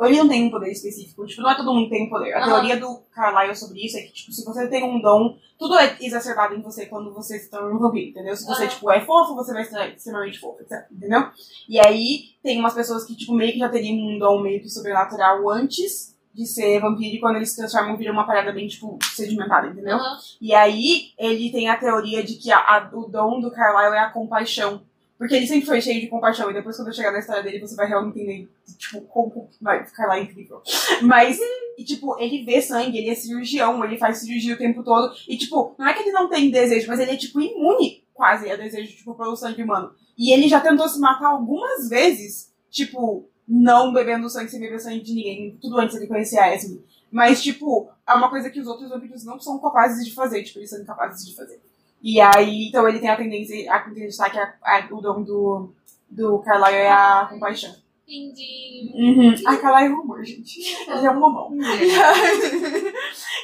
ele 0.00 0.18
não 0.18 0.28
tem 0.28 0.44
um 0.46 0.50
poder 0.50 0.70
específico, 0.72 1.24
tipo, 1.26 1.42
não 1.42 1.50
é 1.50 1.54
todo 1.54 1.72
mundo 1.72 1.84
que 1.84 1.90
tem 1.90 2.06
um 2.06 2.10
poder. 2.10 2.32
A 2.34 2.38
Aham. 2.38 2.46
teoria 2.46 2.76
do 2.76 3.02
Carlyle 3.12 3.54
sobre 3.54 3.84
isso 3.84 3.96
é 3.98 4.02
que, 4.02 4.12
tipo, 4.12 4.32
se 4.32 4.44
você 4.44 4.66
tem 4.68 4.82
um 4.82 5.00
dom, 5.00 5.38
tudo 5.58 5.78
é 5.78 5.96
exacerbado 6.00 6.54
em 6.54 6.60
você 6.60 6.86
quando 6.86 7.12
você 7.12 7.38
se 7.38 7.48
torna 7.50 7.74
um 7.74 7.78
vampiro, 7.78 8.10
entendeu? 8.10 8.34
Se 8.34 8.44
você, 8.44 8.64
Aham. 8.64 8.70
tipo, 8.70 8.90
é 8.90 9.00
fofo, 9.00 9.34
você 9.34 9.52
vai 9.52 9.64
ser 9.64 9.94
extremamente 9.94 10.40
fofo, 10.40 10.60
etc, 10.62 10.86
entendeu? 10.90 11.24
E 11.68 11.78
aí, 11.78 12.30
tem 12.42 12.58
umas 12.58 12.74
pessoas 12.74 13.04
que, 13.04 13.14
tipo, 13.14 13.32
meio 13.32 13.52
que 13.52 13.58
já 13.58 13.68
teriam 13.68 13.94
um 13.96 14.18
dom 14.18 14.40
meio 14.40 14.60
que 14.60 14.68
sobrenatural 14.68 15.48
antes 15.50 16.11
de 16.34 16.46
ser 16.46 16.80
vampiro, 16.80 17.16
e 17.16 17.20
quando 17.20 17.36
eles 17.36 17.50
se 17.50 17.56
transformam, 17.56 17.96
viram 17.96 18.12
uma 18.12 18.26
parada 18.26 18.52
bem, 18.52 18.66
tipo, 18.66 18.98
sedimentada, 19.14 19.68
entendeu? 19.68 19.96
Aham. 19.96 20.18
E 20.40 20.54
aí, 20.54 21.10
ele 21.18 21.50
tem 21.52 21.68
a 21.68 21.76
teoria 21.76 22.22
de 22.22 22.34
que 22.36 22.50
a- 22.50 22.58
a- 22.58 22.90
o 22.92 23.06
dom 23.06 23.40
do 23.40 23.50
Carlyle 23.50 23.94
é 23.96 24.00
a 24.00 24.10
compaixão. 24.10 24.82
Porque 25.18 25.36
ele 25.36 25.46
sempre 25.46 25.66
foi 25.66 25.80
cheio 25.80 26.00
de 26.00 26.08
compaixão. 26.08 26.50
E 26.50 26.54
depois, 26.54 26.74
quando 26.76 26.88
eu 26.88 26.94
chegar 26.94 27.12
na 27.12 27.20
história 27.20 27.44
dele, 27.44 27.60
você 27.60 27.76
vai 27.76 27.86
realmente 27.86 28.18
entender, 28.18 28.48
tipo, 28.76 29.02
como. 29.02 29.48
Vai, 29.60 29.84
Carlyle 29.90 30.20
é 30.26 30.30
incrível. 30.30 30.60
Mas, 31.02 31.38
e, 31.78 31.84
tipo, 31.84 32.18
ele 32.18 32.44
vê 32.44 32.60
sangue, 32.60 32.98
ele 32.98 33.10
é 33.10 33.14
cirurgião, 33.14 33.84
ele 33.84 33.98
faz 33.98 34.18
cirurgia 34.18 34.54
o 34.54 34.58
tempo 34.58 34.82
todo. 34.82 35.14
E, 35.28 35.36
tipo, 35.36 35.76
não 35.78 35.86
é 35.86 35.94
que 35.94 36.00
ele 36.02 36.10
não 36.12 36.28
tem 36.28 36.50
desejo, 36.50 36.88
mas 36.88 36.98
ele 36.98 37.12
é, 37.12 37.16
tipo, 37.16 37.40
imune 37.40 38.02
quase 38.12 38.50
a 38.50 38.56
desejo, 38.56 38.96
tipo, 38.96 39.14
pelo 39.14 39.36
sangue 39.36 39.62
humano. 39.62 39.92
E 40.18 40.32
ele 40.32 40.48
já 40.48 40.60
tentou 40.60 40.88
se 40.88 40.98
matar 40.98 41.28
algumas 41.28 41.88
vezes, 41.88 42.52
tipo, 42.68 43.28
não 43.46 43.92
bebendo 43.92 44.28
sangue 44.30 44.50
sem 44.50 44.60
beber 44.60 44.80
sangue 44.80 45.00
de 45.00 45.14
ninguém. 45.14 45.58
Tudo 45.60 45.78
antes 45.78 45.96
ele 45.96 46.06
conhecer 46.06 46.38
a 46.38 46.54
Esme. 46.54 46.82
Mas, 47.10 47.42
tipo, 47.42 47.90
é 48.08 48.14
uma 48.14 48.30
coisa 48.30 48.48
que 48.50 48.60
os 48.60 48.66
outros 48.66 48.88
vampiros 48.88 49.24
não 49.24 49.38
são 49.38 49.58
capazes 49.58 50.04
de 50.04 50.14
fazer. 50.14 50.42
Tipo, 50.42 50.60
eles 50.60 50.70
são 50.70 50.80
incapazes 50.80 51.26
de 51.26 51.34
fazer. 51.36 51.60
E 52.02 52.20
aí, 52.20 52.68
então 52.68 52.88
ele 52.88 52.98
tem 52.98 53.10
a 53.10 53.16
tendência 53.16 53.70
a 53.72 53.76
acreditar 53.76 54.30
que 54.30 54.38
a- 54.38 54.54
a- 54.62 54.88
o 54.90 55.00
dom 55.00 55.22
do, 55.22 55.72
do 56.10 56.38
Carlyle 56.40 56.76
é 56.78 56.90
a 56.90 57.26
compaixão. 57.30 57.74
Entendi. 58.08 58.90
Uhum. 58.94 59.34
A 59.46 59.56
Carlyle 59.56 59.92
é 59.92 59.96
um 59.96 60.00
amor, 60.00 60.24
gente. 60.24 60.58
Ele 60.90 61.06
é 61.06 61.10
um 61.10 61.20
mamão. 61.20 61.54
E 61.54 61.62
aí, 61.94 62.92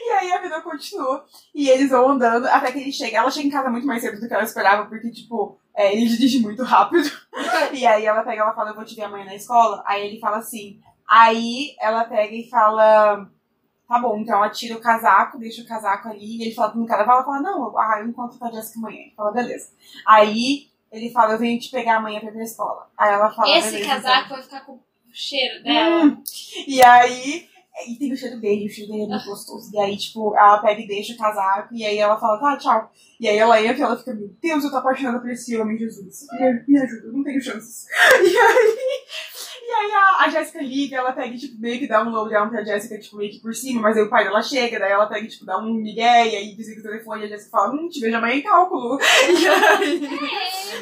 e 0.07 0.11
aí 0.11 0.33
a 0.33 0.43
vida 0.43 0.61
continua. 0.61 1.25
E 1.55 1.69
eles 1.69 1.91
vão 1.91 2.11
andando 2.11 2.47
até 2.47 2.73
que 2.73 2.79
ele 2.81 2.93
chega. 2.93 3.19
Ela 3.19 3.31
chega 3.31 3.47
em 3.47 3.51
casa 3.51 3.71
muito 3.71 3.87
mais 3.87 4.03
cedo 4.03 4.21
do 4.21 4.27
que 4.29 4.35
ela 4.35 4.43
esperava, 4.43 4.87
porque, 4.89 5.11
tipo, 5.11 5.57
é, 5.79 5.95
ele 5.95 6.09
dirige 6.11 6.41
muito 6.41 6.65
rápido. 6.65 7.09
E 7.73 7.87
aí 7.87 8.05
ela 8.05 8.23
pega 8.23 8.43
ela 8.43 8.55
fala, 8.55 8.71
eu 8.71 8.75
vou 8.75 8.85
te 8.85 8.97
ver 8.97 9.05
amanhã 9.05 9.25
na 9.25 9.35
escola. 9.35 9.83
Aí 9.87 10.07
ele 10.07 10.19
fala 10.19 10.39
assim. 10.39 10.81
Aí 11.09 11.77
ela 11.81 12.05
pega 12.05 12.35
e 12.35 12.49
fala. 12.49 13.29
Tá 13.87 13.99
bom, 13.99 14.19
então 14.19 14.37
ela 14.37 14.51
tira 14.51 14.77
o 14.77 14.81
casaco, 14.81 15.39
deixa 15.39 15.63
o 15.63 15.67
casaco 15.67 16.09
ali, 16.09 16.39
e 16.39 16.43
ele 16.43 16.55
fala 16.55 16.73
pro 16.73 16.85
cara, 16.85 17.05
ela 17.05 17.25
fala, 17.25 17.41
não, 17.41 17.79
ah, 17.79 18.01
eu 18.01 18.09
encontro 18.09 18.39
com 18.39 18.45
a 18.45 18.51
Jéssica 18.51 18.81
amanhã. 18.81 19.01
Ele 19.01 19.15
fala, 19.17 19.33
beleza. 19.33 19.71
Aí 20.07 20.69
ele 20.93 21.11
fala, 21.11 21.35
eu 21.35 21.39
venho 21.39 21.59
te 21.59 21.71
pegar 21.71 21.97
amanhã 21.97 22.21
pra 22.21 22.29
ir 22.29 22.33
pra 22.33 22.43
escola. 22.43 22.91
Aí 22.99 23.13
ela 23.13 23.31
fala, 23.31 23.57
Esse 23.57 23.87
casaco 23.87 24.31
vai 24.31 24.43
ficar 24.43 24.61
com 24.67 24.73
o 24.73 24.81
cheiro 25.13 25.63
dela. 25.63 26.05
Hum. 26.05 26.23
E 26.67 26.83
aí, 26.83 27.49
e 27.87 27.97
tem 27.97 28.13
o 28.13 28.17
cheiro 28.17 28.41
dele, 28.41 28.67
o 28.67 28.71
cheiro 28.71 28.91
dele 28.91 29.05
é 29.05 29.09
muito 29.09 29.25
gostoso. 29.27 29.71
E 29.73 29.79
aí, 29.79 29.97
tipo, 29.97 30.35
ela 30.37 30.59
pega 30.59 30.81
e 30.81 30.89
deixa 30.89 31.13
o 31.15 31.17
casaco, 31.17 31.75
e 31.75 31.85
aí 31.85 31.99
ela 31.99 32.19
fala, 32.19 32.39
tá, 32.39 32.57
tchau. 32.57 32.93
E 33.21 33.29
aí 33.29 33.37
ela 33.37 33.61
entra 33.61 33.79
e 33.79 33.83
ela 33.83 33.97
fica, 33.97 34.15
meu 34.15 34.31
Deus, 34.41 34.65
eu 34.65 34.71
tô 34.71 34.77
apaixonada 34.77 35.21
por 35.21 35.31
esse 35.31 35.57
homem, 35.57 35.79
Jesus. 35.79 36.27
Me, 36.33 36.65
me 36.67 36.79
ajuda, 36.81 37.07
eu 37.07 37.13
não 37.13 37.25
tenho 37.25 37.41
chances. 37.41 37.87
E 38.21 38.37
aí, 38.37 39.07
e 39.69 39.71
aí 39.71 39.93
a, 39.93 40.25
a 40.25 40.29
Jéssica 40.31 40.63
liga, 40.63 40.97
ela 40.97 41.13
pega 41.13 41.35
e, 41.35 41.39
tipo, 41.39 41.61
meio 41.61 41.79
que 41.79 41.87
dá 41.87 42.03
um 42.03 42.09
lowdown 42.09 42.49
pra 42.49 42.65
Jéssica, 42.65 42.99
tipo, 42.99 43.19
meio 43.19 43.31
que 43.31 43.39
por 43.39 43.55
cima, 43.55 43.83
mas 43.83 43.99
aí 43.99 44.03
o 44.03 44.09
pai 44.09 44.25
dela 44.25 44.43
chega, 44.43 44.79
daí 44.79 44.93
ela 44.93 45.07
pega 45.07 45.27
e, 45.27 45.29
tipo, 45.29 45.45
dá 45.45 45.59
um 45.59 45.75
migué, 45.75 46.27
e 46.27 46.37
aí 46.37 46.55
desliga 46.55 46.81
o 46.81 46.85
telefone, 46.85 47.21
e 47.21 47.25
a 47.27 47.29
Jéssica 47.29 47.51
fala, 47.51 47.75
hum, 47.75 47.87
te 47.87 48.01
vejo 48.01 48.17
amanhã 48.17 48.37
em 48.37 48.43
cálculo. 48.43 48.99
E 49.29 49.47
aí... 49.47 50.09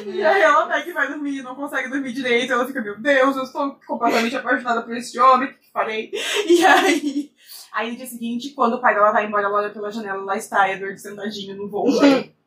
E 0.05 0.23
aí 0.23 0.41
ela 0.41 0.67
pega 0.67 0.89
e 0.89 0.93
vai 0.93 1.07
dormir, 1.09 1.41
não 1.41 1.55
consegue 1.55 1.89
dormir 1.89 2.13
direito, 2.13 2.53
ela 2.53 2.65
fica, 2.65 2.81
meu 2.81 2.97
Deus, 2.97 3.35
eu 3.35 3.43
estou 3.43 3.77
completamente 3.85 4.37
apaixonada 4.37 4.81
por 4.83 4.95
esse 4.95 5.19
homem, 5.19 5.49
o 5.49 5.53
que 5.53 5.71
farei? 5.71 6.09
E 6.47 6.65
aí, 6.65 7.31
aí 7.73 7.91
no 7.91 7.97
dia 7.97 8.05
seguinte, 8.05 8.53
quando 8.53 8.75
o 8.75 8.81
pai 8.81 8.95
dela 8.95 9.11
vai 9.11 9.25
embora, 9.25 9.47
ela 9.47 9.57
olha 9.57 9.69
pela 9.69 9.91
janela, 9.91 10.23
lá 10.23 10.37
está 10.37 10.71
Edward 10.71 10.97
sentadinho 10.97 11.57
no 11.57 11.69
voo 11.69 11.91
dele. 11.99 12.37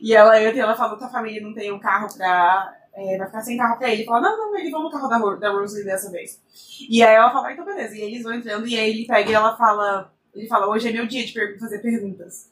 E 0.00 0.14
ela 0.14 0.42
entra 0.42 0.56
e 0.56 0.60
ela 0.60 0.76
fala 0.76 0.96
que 0.98 1.04
a 1.04 1.08
família 1.08 1.40
não 1.40 1.54
tem 1.54 1.72
um 1.72 1.78
carro 1.78 2.08
pra. 2.16 2.74
É, 2.96 3.18
vai 3.18 3.26
ficar 3.26 3.42
sem 3.42 3.56
carro 3.58 3.78
pra 3.78 3.90
ele. 3.90 4.04
Fala, 4.04 4.22
não, 4.22 4.36
não, 4.38 4.58
ele 4.58 4.70
vai 4.70 4.80
no 4.82 4.90
carro 4.90 5.06
da, 5.08 5.18
da 5.36 5.50
Rosalie 5.50 5.84
dessa 5.84 6.10
vez. 6.10 6.40
E 6.88 7.02
aí 7.02 7.14
ela 7.14 7.30
fala, 7.30 7.52
então 7.52 7.64
beleza. 7.64 7.94
E 7.94 8.00
eles 8.00 8.22
vão 8.22 8.32
entrando, 8.34 8.66
e 8.66 8.78
aí 8.78 8.90
ele 8.90 9.06
pega 9.06 9.30
e 9.30 9.34
ela 9.34 9.56
fala. 9.56 10.12
Ele 10.34 10.48
fala, 10.48 10.66
hoje 10.68 10.88
é 10.88 10.92
meu 10.92 11.06
dia 11.06 11.24
de 11.24 11.32
per- 11.32 11.58
fazer 11.58 11.78
perguntas. 11.80 12.50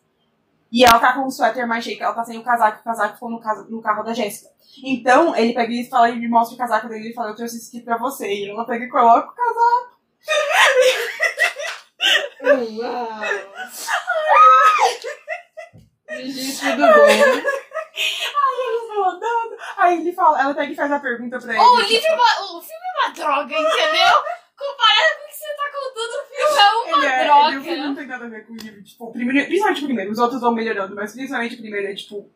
E 0.70 0.84
ela 0.84 0.98
tá 0.98 1.12
com 1.12 1.20
um 1.26 1.30
suéter 1.30 1.66
mais 1.68 1.84
chique, 1.84 2.02
ela 2.02 2.14
tá 2.14 2.24
sem 2.24 2.36
o 2.38 2.42
casaco, 2.42 2.80
o 2.80 2.84
casaco 2.84 3.14
ficou 3.14 3.30
no, 3.30 3.40
no 3.70 3.80
carro 3.80 4.02
da 4.02 4.12
Jéssica. 4.12 4.50
Então, 4.82 5.36
ele 5.36 5.54
pega 5.54 5.72
e 5.72 5.88
fala, 5.88 6.10
ele 6.10 6.26
mostra 6.28 6.56
o 6.56 6.58
casaco 6.58 6.88
dele 6.88 7.10
e 7.10 7.14
fala, 7.14 7.30
eu 7.30 7.36
trouxe 7.36 7.58
isso 7.58 7.68
aqui 7.68 7.80
pra 7.80 7.96
você. 7.96 8.26
E 8.32 8.50
ela 8.50 8.66
pega 8.66 8.84
e 8.84 8.88
coloca 8.88 9.30
o 9.30 9.34
casaco. 9.34 9.94
Uau! 12.42 13.20
Gigi, 16.16 16.58
tudo 16.60 16.76
bom? 16.76 17.63
Andando. 19.04 19.56
Aí 19.76 20.00
ele 20.00 20.12
fala, 20.12 20.40
ela 20.40 20.54
pega 20.54 20.72
e 20.72 20.76
faz 20.76 20.90
a 20.92 20.98
pergunta 21.00 21.38
pra 21.38 21.52
ele. 21.52 21.60
O 21.62 21.76
tipo, 21.78 21.88
livro 21.88 22.06
é 22.08 22.14
uma, 22.14 22.56
o 22.58 22.60
filme 22.60 22.84
é 22.84 23.06
uma 23.06 23.14
droga, 23.14 23.54
entendeu? 23.54 24.22
Comparado 24.56 25.18
com 25.18 25.24
o 25.24 25.28
que 25.28 25.34
você 25.34 25.56
tá 25.56 25.64
contando, 25.72 26.14
o 26.14 26.26
filme 26.28 26.58
é 26.58 26.94
uma 26.94 26.98
Ele 26.98 27.06
é, 27.06 27.24
droga. 27.24 27.48
ele, 27.48 27.56
o 27.58 27.62
filme 27.62 27.82
não 27.82 27.94
tem 27.94 28.06
nada 28.06 28.24
a 28.24 28.28
ver 28.28 28.46
com 28.46 28.52
o 28.52 28.56
livro. 28.56 28.82
Tipo, 28.84 29.12
primeiro, 29.12 29.46
principalmente 29.46 29.82
o 29.82 29.86
primeiro. 29.86 30.10
Os 30.12 30.18
outros 30.18 30.40
vão 30.40 30.52
melhorando, 30.54 30.94
mas 30.94 31.12
principalmente 31.12 31.54
o 31.56 31.58
primeiro 31.58 31.88
é 31.88 31.94
tipo. 31.94 32.30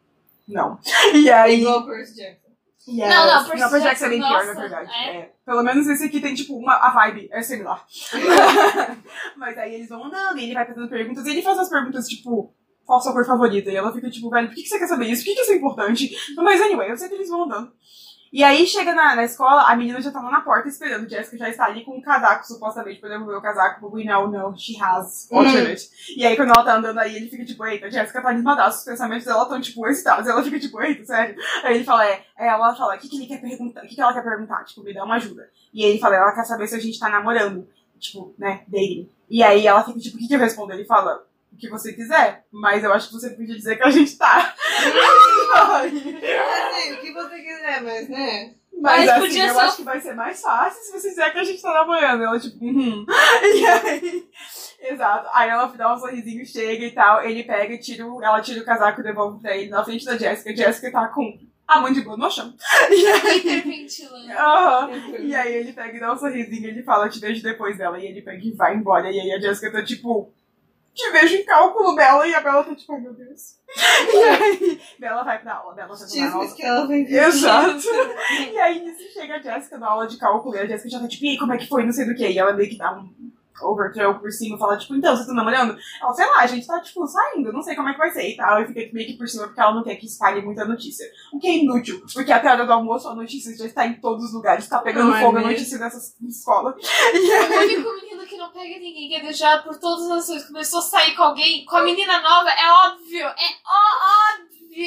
Não. 0.48 0.78
E 1.14 1.30
aí. 1.30 1.60
Igual 1.60 1.80
o 1.80 1.86
Percy 1.86 2.16
Jackson. 2.16 2.48
Yes. 2.88 3.08
Não, 3.10 3.26
não, 3.26 3.44
Percy 3.44 3.60
não, 3.62 3.70
Percy 3.70 3.84
Jackson 3.86 4.06
é 4.06 4.08
bem 4.08 4.18
pior, 4.18 4.30
Jackson, 4.32 4.54
na 4.54 4.60
verdade. 4.60 4.86
nossa, 4.86 4.98
É. 4.98 5.32
Pelo 5.44 5.62
menos 5.62 5.86
esse 5.88 6.04
aqui 6.06 6.20
tem, 6.20 6.34
tipo, 6.34 6.56
uma, 6.56 6.72
a 6.74 6.90
vibe 6.90 7.28
é 7.30 7.42
similar. 7.42 7.86
Mas 9.36 9.58
aí 9.58 9.74
eles 9.74 9.88
vão 9.88 10.04
andando 10.04 10.38
e 10.38 10.44
ele 10.44 10.54
vai 10.54 10.66
fazendo 10.66 10.88
perguntas 10.88 11.26
e 11.26 11.30
ele 11.30 11.42
faz 11.42 11.58
as 11.58 11.68
perguntas, 11.68 12.08
tipo, 12.08 12.54
qual 12.88 13.00
a 13.00 13.02
sua 13.02 13.12
cor 13.12 13.26
favorita? 13.26 13.70
E 13.70 13.76
ela 13.76 13.92
fica, 13.92 14.08
tipo, 14.08 14.30
velho, 14.30 14.48
por 14.48 14.54
que 14.54 14.62
que 14.62 14.68
você 14.68 14.78
quer 14.78 14.86
saber 14.86 15.08
isso? 15.08 15.22
Por 15.22 15.28
que 15.28 15.34
que 15.34 15.42
isso 15.42 15.52
é 15.52 15.56
importante? 15.56 16.16
Mas 16.36 16.58
anyway, 16.58 16.90
eu 16.90 16.96
sei 16.96 17.06
que 17.06 17.16
eles 17.16 17.28
vão 17.28 17.44
andando. 17.44 17.70
E 18.32 18.42
aí 18.42 18.66
chega 18.66 18.94
na, 18.94 19.14
na 19.14 19.24
escola, 19.24 19.64
a 19.64 19.76
menina 19.76 20.00
já 20.00 20.10
tá 20.10 20.22
lá 20.22 20.30
na 20.30 20.40
porta 20.40 20.68
esperando. 20.68 21.06
Jessica 21.06 21.36
já 21.36 21.50
está 21.50 21.66
ali 21.66 21.84
com 21.84 21.98
um 21.98 22.00
casaco, 22.00 22.46
supostamente, 22.46 22.98
pra 22.98 23.10
devolver 23.10 23.36
o 23.36 23.42
casaco. 23.42 23.94
We 23.94 24.04
know, 24.04 24.26
no, 24.26 24.56
she 24.56 24.74
has 24.82 25.30
alternate. 25.30 25.86
E 26.16 26.24
aí 26.24 26.34
quando 26.34 26.48
ela 26.48 26.64
tá 26.64 26.76
andando 26.76 26.98
aí, 26.98 27.14
ele 27.14 27.28
fica 27.28 27.44
tipo, 27.44 27.62
eita, 27.66 27.90
Jessica 27.90 28.22
tá 28.22 28.30
animadaça, 28.30 28.78
os 28.78 28.84
pensamentos 28.84 29.26
dela 29.26 29.42
estão 29.42 29.60
tipo 29.60 29.86
excitados. 29.86 30.26
Ela 30.26 30.42
fica 30.42 30.58
tipo, 30.58 30.80
eita, 30.80 31.04
sério. 31.04 31.36
Aí 31.64 31.74
ele 31.74 31.84
fala, 31.84 32.06
é, 32.06 32.24
aí 32.38 32.48
ela 32.48 32.74
fala, 32.74 32.96
o 32.96 32.98
que, 32.98 33.06
que 33.06 33.16
ele 33.16 33.26
quer 33.26 33.40
perguntar? 33.42 33.84
O 33.84 33.86
que, 33.86 33.94
que 33.94 34.00
ela 34.00 34.14
quer 34.14 34.24
perguntar? 34.24 34.64
Tipo, 34.64 34.82
me 34.82 34.94
dá 34.94 35.04
uma 35.04 35.16
ajuda. 35.16 35.46
E 35.74 35.84
aí 35.84 35.90
ele 35.90 35.98
fala, 35.98 36.16
ela 36.16 36.34
quer 36.34 36.44
saber 36.44 36.66
se 36.68 36.74
a 36.74 36.80
gente 36.80 36.98
tá 36.98 37.10
namorando. 37.10 37.68
Tipo, 37.98 38.34
né, 38.38 38.62
dating. 38.66 39.10
E 39.28 39.42
aí 39.42 39.66
ela 39.66 39.84
fica 39.84 39.98
tipo, 39.98 40.16
o 40.16 40.20
que, 40.20 40.28
que 40.28 40.34
eu 40.34 40.38
respondo? 40.38 40.72
Ele 40.72 40.84
fala, 40.84 41.27
que 41.58 41.68
você 41.68 41.92
quiser, 41.92 42.44
mas 42.52 42.82
eu 42.84 42.92
acho 42.92 43.08
que 43.08 43.14
você 43.14 43.30
podia 43.30 43.54
dizer 43.56 43.76
que 43.76 43.82
a 43.82 43.90
gente 43.90 44.16
tá. 44.16 44.54
Assim, 45.52 46.92
o 46.92 47.00
que 47.00 47.12
você 47.12 47.36
quiser, 47.40 47.82
mas 47.82 48.08
né? 48.08 48.54
Mas, 48.80 49.06
Mas 49.06 49.08
assim, 49.08 49.20
podia 49.20 49.46
eu 49.48 49.54
ser- 49.54 49.60
acho 49.60 49.76
que 49.76 49.82
vai 49.82 50.00
ser 50.00 50.14
mais 50.14 50.40
fácil 50.40 50.80
se 50.84 50.92
você 50.92 51.08
disser 51.08 51.32
que 51.32 51.38
a 51.38 51.44
gente 51.44 51.60
tá 51.60 51.72
namorando. 51.74 52.22
Ela, 52.22 52.38
tipo, 52.38 52.64
uhum. 52.64 53.04
E 53.42 53.66
aí, 53.66 54.28
exato. 54.82 55.28
Aí 55.32 55.50
ela 55.50 55.66
dá 55.66 55.92
um 55.94 55.98
sorrisinho, 55.98 56.46
chega 56.46 56.84
e 56.84 56.92
tal. 56.92 57.24
Ele 57.24 57.42
pega 57.42 57.74
e 57.74 57.78
tira 57.78 58.06
o, 58.06 58.22
ela 58.22 58.40
tira 58.40 58.60
o 58.60 58.64
casaco 58.64 59.00
e 59.00 59.04
devolve 59.04 59.40
pra 59.42 59.56
ele 59.56 59.68
na 59.68 59.84
frente 59.84 60.04
da 60.04 60.16
Jéssica. 60.16 60.54
Jéssica 60.54 60.92
tá 60.92 61.08
com 61.08 61.36
a 61.66 61.80
mandíbula 61.80 62.16
no 62.16 62.30
chão. 62.30 62.54
E 62.92 63.06
aí. 63.08 63.88
E 65.26 65.34
aí 65.34 65.54
ele 65.54 65.72
pega 65.72 65.96
e 65.96 66.00
dá 66.00 66.12
um 66.12 66.18
sorrisinho 66.18 66.66
e 66.66 66.70
ele 66.70 66.82
fala, 66.84 67.08
te 67.08 67.18
vejo 67.18 67.42
depois 67.42 67.76
dela. 67.76 67.98
E 67.98 68.06
ele 68.06 68.22
pega 68.22 68.38
e 68.44 68.52
vai 68.52 68.76
embora. 68.76 69.10
E 69.10 69.18
aí 69.18 69.32
a 69.32 69.40
Jéssica 69.40 69.72
tá 69.72 69.84
tipo, 69.84 70.32
te 70.94 71.10
vejo 71.10 71.36
em 71.36 71.44
cálculo 71.44 71.94
dela. 71.94 72.26
E 72.26 72.34
a 72.34 72.40
Bela 72.40 72.64
tá 72.64 72.74
tipo, 72.74 72.92
ai 72.92 73.00
meu 73.00 73.14
Deus. 73.14 73.56
E 74.12 74.16
aí, 74.16 74.80
Bela 74.98 75.22
vai 75.22 75.40
pra 75.40 75.54
aula. 75.54 75.74
Bela 75.74 75.96
tá 75.96 76.06
com 76.06 76.22
a 76.22 76.32
aula. 76.32 76.54
Que 76.54 76.62
ela 76.64 76.86
vem 76.86 77.06
Exato. 77.06 77.82
E 78.52 78.58
aí 78.58 78.84
nisso 78.84 79.12
chega 79.12 79.36
a 79.36 79.40
Jéssica 79.40 79.78
na 79.78 79.88
aula 79.88 80.06
de 80.06 80.16
cálculo 80.16 80.54
e 80.56 80.58
a 80.58 80.66
Jéssica 80.66 80.90
já 80.90 81.00
tá 81.00 81.08
tipo, 81.08 81.24
e 81.24 81.30
aí, 81.30 81.38
como 81.38 81.52
é 81.52 81.58
que 81.58 81.68
foi? 81.68 81.84
Não 81.84 81.92
sei 81.92 82.04
do 82.06 82.14
que. 82.14 82.26
E 82.28 82.38
ela 82.38 82.52
meio 82.52 82.68
que 82.68 82.76
dá 82.78 82.92
um 82.98 83.08
overthrow 83.60 84.20
por 84.20 84.30
cima 84.30 84.54
e 84.54 84.58
fala, 84.58 84.78
tipo, 84.78 84.94
então, 84.94 85.16
você 85.16 85.26
tá 85.26 85.32
namorando? 85.34 85.76
Ela, 86.00 86.14
sei 86.14 86.26
lá, 86.26 86.42
a 86.42 86.46
gente 86.46 86.64
tá, 86.64 86.80
tipo, 86.80 87.04
saindo, 87.08 87.52
não 87.52 87.60
sei 87.60 87.74
como 87.74 87.88
é 87.88 87.92
que 87.92 87.98
vai 87.98 88.10
ser 88.12 88.28
e 88.28 88.36
tal. 88.36 88.62
E 88.62 88.66
fica 88.66 88.80
meio 88.92 89.06
que 89.08 89.18
por 89.18 89.26
cima 89.28 89.46
porque 89.48 89.60
ela 89.60 89.74
não 89.74 89.82
quer 89.82 89.96
que 89.96 90.06
espalhe 90.06 90.40
muita 90.42 90.64
notícia. 90.64 91.04
O 91.32 91.40
que 91.40 91.48
é 91.48 91.56
inútil, 91.56 92.00
porque 92.14 92.30
até 92.30 92.48
a 92.48 92.52
hora 92.52 92.66
do 92.66 92.72
almoço 92.72 93.08
a 93.08 93.16
notícia 93.16 93.56
já 93.56 93.66
está 93.66 93.84
em 93.84 93.94
todos 93.94 94.26
os 94.26 94.32
lugares. 94.32 94.68
Tá 94.68 94.78
pegando 94.78 95.08
Não 95.08 95.16
é 95.16 95.20
fogo 95.20 95.38
a 95.38 95.40
mesmo? 95.40 95.50
notícia 95.52 95.76
nessa 95.78 96.14
escola. 96.28 96.76
O 96.76 97.58
único 97.64 97.88
pega 98.48 98.78
ninguém, 98.78 99.08
que 99.08 99.14
é 99.16 99.20
deixado 99.20 99.64
por 99.64 99.78
todas 99.78 100.10
as 100.10 100.24
ações, 100.24 100.46
começou 100.46 100.80
a 100.80 100.82
sair 100.82 101.14
com 101.14 101.22
alguém, 101.22 101.64
com 101.64 101.76
a 101.76 101.82
menina 101.82 102.20
nova, 102.20 102.50
é 102.50 102.72
óbvio, 102.86 103.26
é 103.26 103.58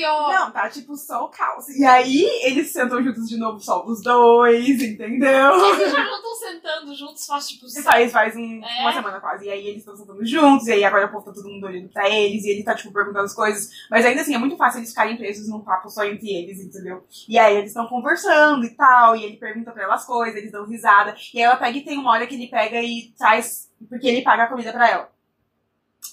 ó-. 0.06 0.32
Não, 0.32 0.52
tá 0.52 0.70
tipo 0.70 0.96
só 0.96 1.26
o 1.26 1.30
caos. 1.30 1.68
E 1.70 1.84
aí 1.84 2.24
eles 2.44 2.72
sentam 2.72 3.04
juntos 3.04 3.28
de 3.28 3.38
novo, 3.38 3.60
só 3.60 3.86
os 3.86 4.02
dois, 4.02 4.82
entendeu? 4.82 5.54
Eles 5.76 5.92
já 5.92 6.04
não 6.04 6.16
estão 6.16 6.36
sentando 6.36 6.96
juntos, 6.96 7.26
faz 7.26 7.48
tipo... 7.48 7.66
E 7.68 7.82
faz, 7.82 8.12
faz 8.12 8.36
um- 8.36 8.62
É. 8.64 8.82
uma 8.82 8.94
semana 8.94 9.20
quase. 9.20 9.46
E 9.46 9.50
aí 9.50 9.68
eles 9.68 9.80
estão 9.80 9.96
sentando 9.96 10.26
juntos, 10.26 10.68
e 10.68 10.74
aí 10.74 10.84
agora 10.84 11.06
o 11.08 11.12
povo 11.12 11.26
tá 11.26 11.34
todo 11.34 11.50
mundo 11.50 11.66
olhando 11.66 11.90
pra 11.90 12.10
eles, 12.10 12.44
e 12.46 12.50
ele 12.50 12.64
tá, 12.64 12.76
tipo, 12.76 12.92
perguntando 12.94 13.26
as 13.26 13.34
coisas. 13.34 13.70
Mas 13.90 14.06
ainda 14.06 14.22
assim, 14.22 14.36
é 14.36 14.38
muito 14.38 14.58
fácil 14.58 14.80
eles 14.80 14.90
ficarem 14.90 15.18
presos 15.18 15.50
num 15.50 15.62
papo 15.62 15.90
só 15.90 16.04
entre 16.06 16.30
eles, 16.30 16.60
entendeu? 16.60 17.06
E 17.28 17.38
aí 17.38 17.56
eles 17.58 17.70
estão 17.70 17.88
conversando 17.88 18.64
e 18.66 18.76
tal, 18.76 19.16
e 19.16 19.24
ele 19.24 19.38
pergunta 19.38 19.72
pra 19.72 19.84
ela 19.84 19.96
as 19.96 20.06
coisas, 20.06 20.36
eles 20.36 20.52
dão 20.52 20.66
risada. 20.66 21.16
E 21.34 21.38
aí 21.40 21.44
ela 21.44 21.56
pega 21.58 21.78
e 21.78 21.84
tem 21.84 21.98
uma 21.98 22.12
hora 22.12 22.28
que 22.28 22.36
ele 22.36 22.48
pega 22.48 22.82
e 22.82 23.14
traz. 23.18 23.70
Porque 23.90 24.08
ele 24.08 24.22
paga 24.22 24.44
a 24.44 24.48
comida 24.48 24.72
pra 24.72 24.90
ela. 24.90 25.10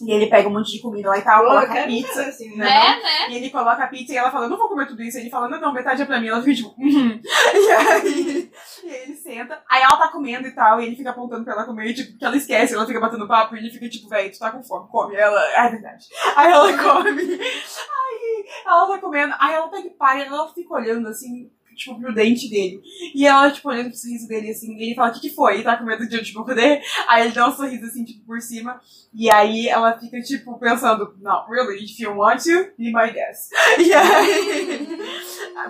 E 0.01 0.12
ele 0.12 0.28
pega 0.28 0.48
um 0.48 0.52
monte 0.52 0.73
de 0.73 0.81
comida 0.81 1.09
lá 1.09 1.19
e 1.19 1.23
tal, 1.23 1.43
Pô, 1.43 1.48
coloca 1.48 1.85
pizza. 1.85 2.09
fazer 2.09 2.28
assim, 2.28 2.56
né? 2.56 2.65
Né, 2.66 3.01
né? 3.02 3.31
E 3.31 3.36
ele 3.36 3.51
coloca 3.51 3.82
a 3.82 3.86
pizza 3.89 4.12
e 4.12 4.16
ela 4.16 4.31
fala, 4.31 4.44
eu 4.44 4.51
não 4.51 4.59
vou 4.59 4.69
comer 4.69 4.86
tudo 4.86 5.02
isso. 5.02 5.19
Ele 5.19 5.31
fala, 5.31 5.48
não, 5.48 5.60
não, 5.60 5.73
metade 5.73 6.02
é 6.02 6.05
pra 6.05 6.20
mim. 6.20 6.28
Ela 6.28 6.40
fica 6.43 6.55
tipo, 6.55 6.74
uhum. 6.78 7.20
E 7.24 7.73
aí, 7.73 8.51
e 8.85 8.90
aí 8.90 9.02
ele 9.02 9.16
senta. 9.16 9.60
Aí 9.69 9.82
ela 9.82 9.97
tá 9.97 10.09
comendo 10.09 10.47
e 10.47 10.52
tal, 10.52 10.81
e 10.81 10.86
ele 10.86 10.97
fica 10.97 11.10
apontando 11.10 11.44
pra 11.44 11.55
ela 11.55 11.65
comer, 11.65 11.94
tipo, 11.94 12.16
que 12.16 12.24
ela 12.24 12.36
esquece, 12.36 12.74
ela 12.74 12.86
fica 12.86 13.01
batendo 13.01 13.27
papo 13.27 13.56
e 13.56 13.59
ele 13.59 13.70
fica 13.70 13.89
tipo, 13.89 14.09
velho, 14.09 14.31
tu 14.31 14.39
tá 14.39 14.52
com 14.52 14.62
fome, 14.62 14.89
come. 14.89 15.16
Ela, 15.16 15.40
ah, 15.56 15.66
é 15.66 15.70
verdade. 15.70 16.06
Aí 16.36 16.52
ela 16.52 16.78
come. 16.78 17.23
Aí 17.23 18.44
ela 18.66 18.86
tá 18.86 18.98
comendo, 18.98 19.35
aí 19.39 19.55
ela 19.55 19.69
pega 19.69 19.86
e 19.86 19.90
para, 19.90 20.20
e 20.20 20.27
ela 20.27 20.48
fica 20.55 20.74
olhando 20.74 21.09
assim, 21.09 21.51
tipo, 21.79 21.99
pro 21.99 22.15
dente 22.15 22.51
dele. 22.51 22.83
E 23.15 23.27
ela, 23.27 23.51
tipo, 23.51 23.69
olhando 23.69 23.89
pro 23.89 23.97
sorriso 23.97 24.29
dele, 24.29 24.51
assim, 24.51 24.77
e 24.77 24.83
ele 24.83 24.95
fala, 24.95 25.11
o 25.11 25.15
que 25.15 25.21
que 25.21 25.35
foi? 25.35 25.61
E 25.61 25.63
tá 25.63 25.77
com 25.77 25.85
medo 25.85 26.07
de, 26.07 26.23
tipo, 26.23 26.45
poder. 26.45 26.83
Aí 27.09 27.25
ele 27.25 27.35
dá 27.35 27.49
um 27.49 27.53
sorriso, 27.53 27.87
assim, 27.87 28.05
tipo, 28.05 28.27
por 28.27 28.41
cima. 28.41 28.81
E 29.15 29.31
aí 29.31 29.69
ela 29.69 29.99
fica, 29.99 30.21
tipo, 30.21 30.59
pensando, 30.59 31.15
não, 31.21 31.49
really, 31.49 31.83
if 31.83 31.99
you 32.01 32.15
want 32.15 32.43
to, 32.43 32.73
be 32.77 32.93
my 32.93 33.11
guest. 33.11 33.51
E 33.79 33.93
aí... 33.95 34.99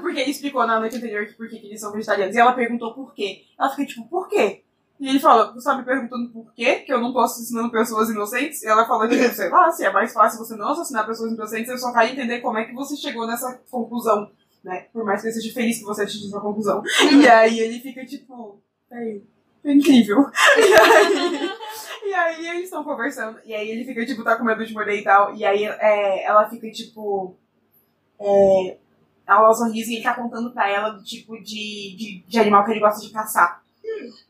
Porque 0.00 0.20
ele 0.20 0.30
explicou 0.30 0.66
na 0.66 0.80
noite 0.80 0.96
anterior 0.96 1.26
que 1.26 1.34
por 1.34 1.48
que 1.48 1.58
que 1.58 1.66
eles 1.66 1.80
são 1.80 1.92
vegetarianos. 1.92 2.34
E 2.34 2.38
ela 2.38 2.52
perguntou 2.52 2.94
por 2.94 3.14
quê. 3.14 3.42
Ela 3.58 3.70
fica, 3.70 3.86
tipo, 3.86 4.08
por 4.08 4.28
quê? 4.28 4.62
E 5.00 5.08
ele 5.08 5.20
fala, 5.20 5.52
você 5.52 5.64
tá 5.64 5.76
me 5.76 5.84
perguntando 5.84 6.28
por 6.30 6.52
quê? 6.54 6.80
Que 6.80 6.92
eu 6.92 7.00
não 7.00 7.12
posso 7.12 7.34
assassinar 7.34 7.70
pessoas 7.70 8.10
inocentes? 8.10 8.62
E 8.62 8.66
ela 8.66 8.84
fala, 8.84 9.08
tipo, 9.08 9.22
sei 9.32 9.48
lá, 9.48 9.70
se 9.70 9.84
é 9.84 9.92
mais 9.92 10.12
fácil 10.12 10.44
você 10.44 10.56
não 10.56 10.70
assassinar 10.70 11.06
pessoas 11.06 11.32
inocentes, 11.32 11.70
eu 11.70 11.78
só 11.78 11.92
quero 11.92 12.12
entender 12.12 12.40
como 12.40 12.58
é 12.58 12.64
que 12.64 12.74
você 12.74 12.96
chegou 12.96 13.26
nessa 13.26 13.60
conclusão, 13.70 14.28
né? 14.62 14.86
Por 14.92 15.04
mais 15.04 15.22
que 15.22 15.28
eu 15.28 15.32
seja 15.32 15.52
feliz 15.52 15.78
que 15.78 15.84
você 15.84 16.02
atingiu 16.02 16.28
essa 16.28 16.40
conclusão. 16.40 16.82
E 17.22 17.28
aí 17.28 17.60
ele 17.60 17.80
fica, 17.80 18.04
tipo, 18.04 18.60
é, 18.90 19.20
é 19.64 19.72
incrível. 19.72 20.24
E 22.08 22.14
aí, 22.14 22.42
e 22.42 22.48
aí 22.48 22.56
eles 22.56 22.64
estão 22.64 22.82
conversando, 22.82 23.38
e 23.44 23.54
aí 23.54 23.68
ele 23.68 23.84
fica, 23.84 24.04
tipo, 24.06 24.24
tá 24.24 24.34
com 24.34 24.42
medo 24.42 24.64
de 24.64 24.72
morder 24.72 24.98
e 24.98 25.04
tal. 25.04 25.34
E 25.34 25.44
aí 25.44 25.64
é, 25.64 26.24
ela 26.24 26.48
fica, 26.48 26.70
tipo. 26.70 27.36
É, 28.18 28.78
ela 29.26 29.52
sorriso 29.52 29.90
e 29.90 29.96
ele 29.96 30.02
tá 30.02 30.14
contando 30.14 30.50
pra 30.50 30.70
ela 30.70 30.88
do 30.88 31.04
tipo 31.04 31.36
de, 31.36 31.94
de, 31.96 32.24
de 32.26 32.38
animal 32.38 32.64
que 32.64 32.70
ele 32.70 32.80
gosta 32.80 33.06
de 33.06 33.12
caçar. 33.12 33.62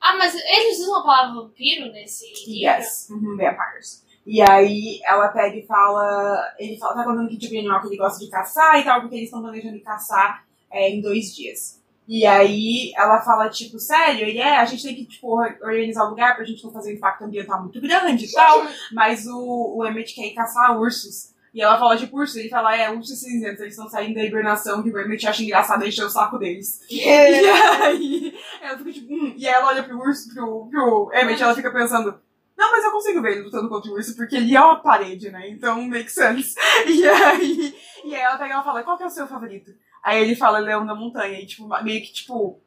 Ah, 0.01 0.17
mas 0.17 0.35
eles 0.35 0.81
usam 0.81 0.97
a 0.97 1.05
palavra 1.05 1.41
vampiro 1.41 1.93
nesse 1.93 2.27
livro? 2.47 2.65
Yes. 2.65 3.09
Uhum, 3.11 3.37
vampires. 3.37 4.05
E 4.29 4.43
aí 4.43 5.01
ela 5.07 5.29
pega 5.29 5.57
e 5.57 5.67
fala. 5.67 6.53
Ele 6.59 6.77
fala, 6.77 6.97
tá 6.97 7.05
contando 7.05 7.31
que 7.31 7.39
tipo 7.39 7.55
de 7.55 7.61
animal 7.61 7.81
que 7.81 7.87
ele 7.87 7.97
gosta 7.97 8.23
de 8.23 8.31
caçar 8.31 8.79
e 8.79 8.85
tal, 8.85 9.01
porque 9.01 9.17
eles 9.17 9.29
estão 9.29 9.41
planejando 9.41 9.81
caçar 9.81 10.45
é, 10.71 10.91
em 10.91 11.01
dois 11.01 11.35
dias. 11.35 11.83
E 12.07 12.27
aí 12.27 12.93
ela 12.95 13.23
fala, 13.23 13.49
tipo, 13.49 13.79
sério, 13.79 14.27
ele 14.27 14.39
é, 14.39 14.59
a 14.59 14.67
gente 14.67 14.83
tem 14.83 14.95
que, 14.95 15.07
tipo, 15.07 15.39
organizar 15.39 16.05
o 16.05 16.11
lugar 16.11 16.37
pra 16.37 16.45
gente 16.45 16.63
não 16.63 16.71
fazer 16.71 16.93
um 16.93 16.97
impacto 16.97 17.25
ambiental 17.25 17.63
muito 17.63 17.81
grande 17.81 18.27
e 18.27 18.33
tal. 18.33 18.67
Mas 18.93 19.27
o, 19.27 19.77
o 19.79 19.87
Emmett 19.87 20.15
quer 20.15 20.27
ir 20.27 20.35
caçar 20.35 20.79
ursos. 20.79 21.35
E 21.55 21.63
ela 21.63 21.79
fala, 21.79 21.97
tipo, 21.97 22.19
urso, 22.19 22.39
ele 22.39 22.51
fala, 22.51 22.77
é, 22.77 22.91
ursos 22.91 23.21
cinzentos, 23.21 23.61
eles 23.61 23.73
estão 23.73 23.89
saindo 23.89 24.15
da 24.15 24.25
hibernação, 24.25 24.83
que 24.83 24.91
o 24.91 25.01
Emmett 25.01 25.27
acha 25.27 25.43
engraçado 25.43 25.87
encher 25.87 26.05
o 26.05 26.11
saco 26.11 26.39
deles. 26.39 26.81
E 26.91 27.03
aí, 27.09 28.35
ela 28.61 28.77
fica 28.77 28.93
tipo, 28.93 29.15
hum. 29.15 29.35
E 29.37 29.49
aí 29.49 29.55
ela 29.55 29.69
olha 29.69 29.83
pro 29.83 29.99
urso, 29.99 30.35
pro, 30.35 30.67
pro 30.71 31.11
Emmett, 31.15 31.43
ela 31.43 31.55
fica 31.55 31.73
pensando, 31.73 32.21
não, 32.59 32.73
mas 32.73 32.85
eu 32.85 32.91
consigo 32.91 33.23
ver 33.23 33.33
ele 33.33 33.43
lutando 33.43 33.69
contra 33.69 33.89
o 33.89 33.95
urso, 33.95 34.17
porque 34.17 34.35
ele 34.35 34.57
é 34.57 34.61
uma 34.61 34.83
parede, 34.83 35.31
né? 35.31 35.49
Então, 35.49 35.81
make 35.85 36.11
sense. 36.11 36.57
E 36.89 37.07
aí, 37.07 37.75
e 38.05 38.15
aí 38.15 38.21
ela 38.21 38.37
pega 38.37 38.51
e 38.51 38.53
ela 38.53 38.65
fala, 38.65 38.83
qual 38.83 38.97
que 38.97 39.05
é 39.05 39.07
o 39.07 39.11
seu 39.11 39.29
favorito? 39.29 39.73
Aí 40.03 40.21
ele 40.21 40.35
fala 40.35 40.59
Leão 40.59 40.85
da 40.85 40.95
Montanha, 40.95 41.41
e 41.41 41.47
tipo, 41.47 41.69
meio 41.85 42.03
que, 42.03 42.13
tipo, 42.13 42.61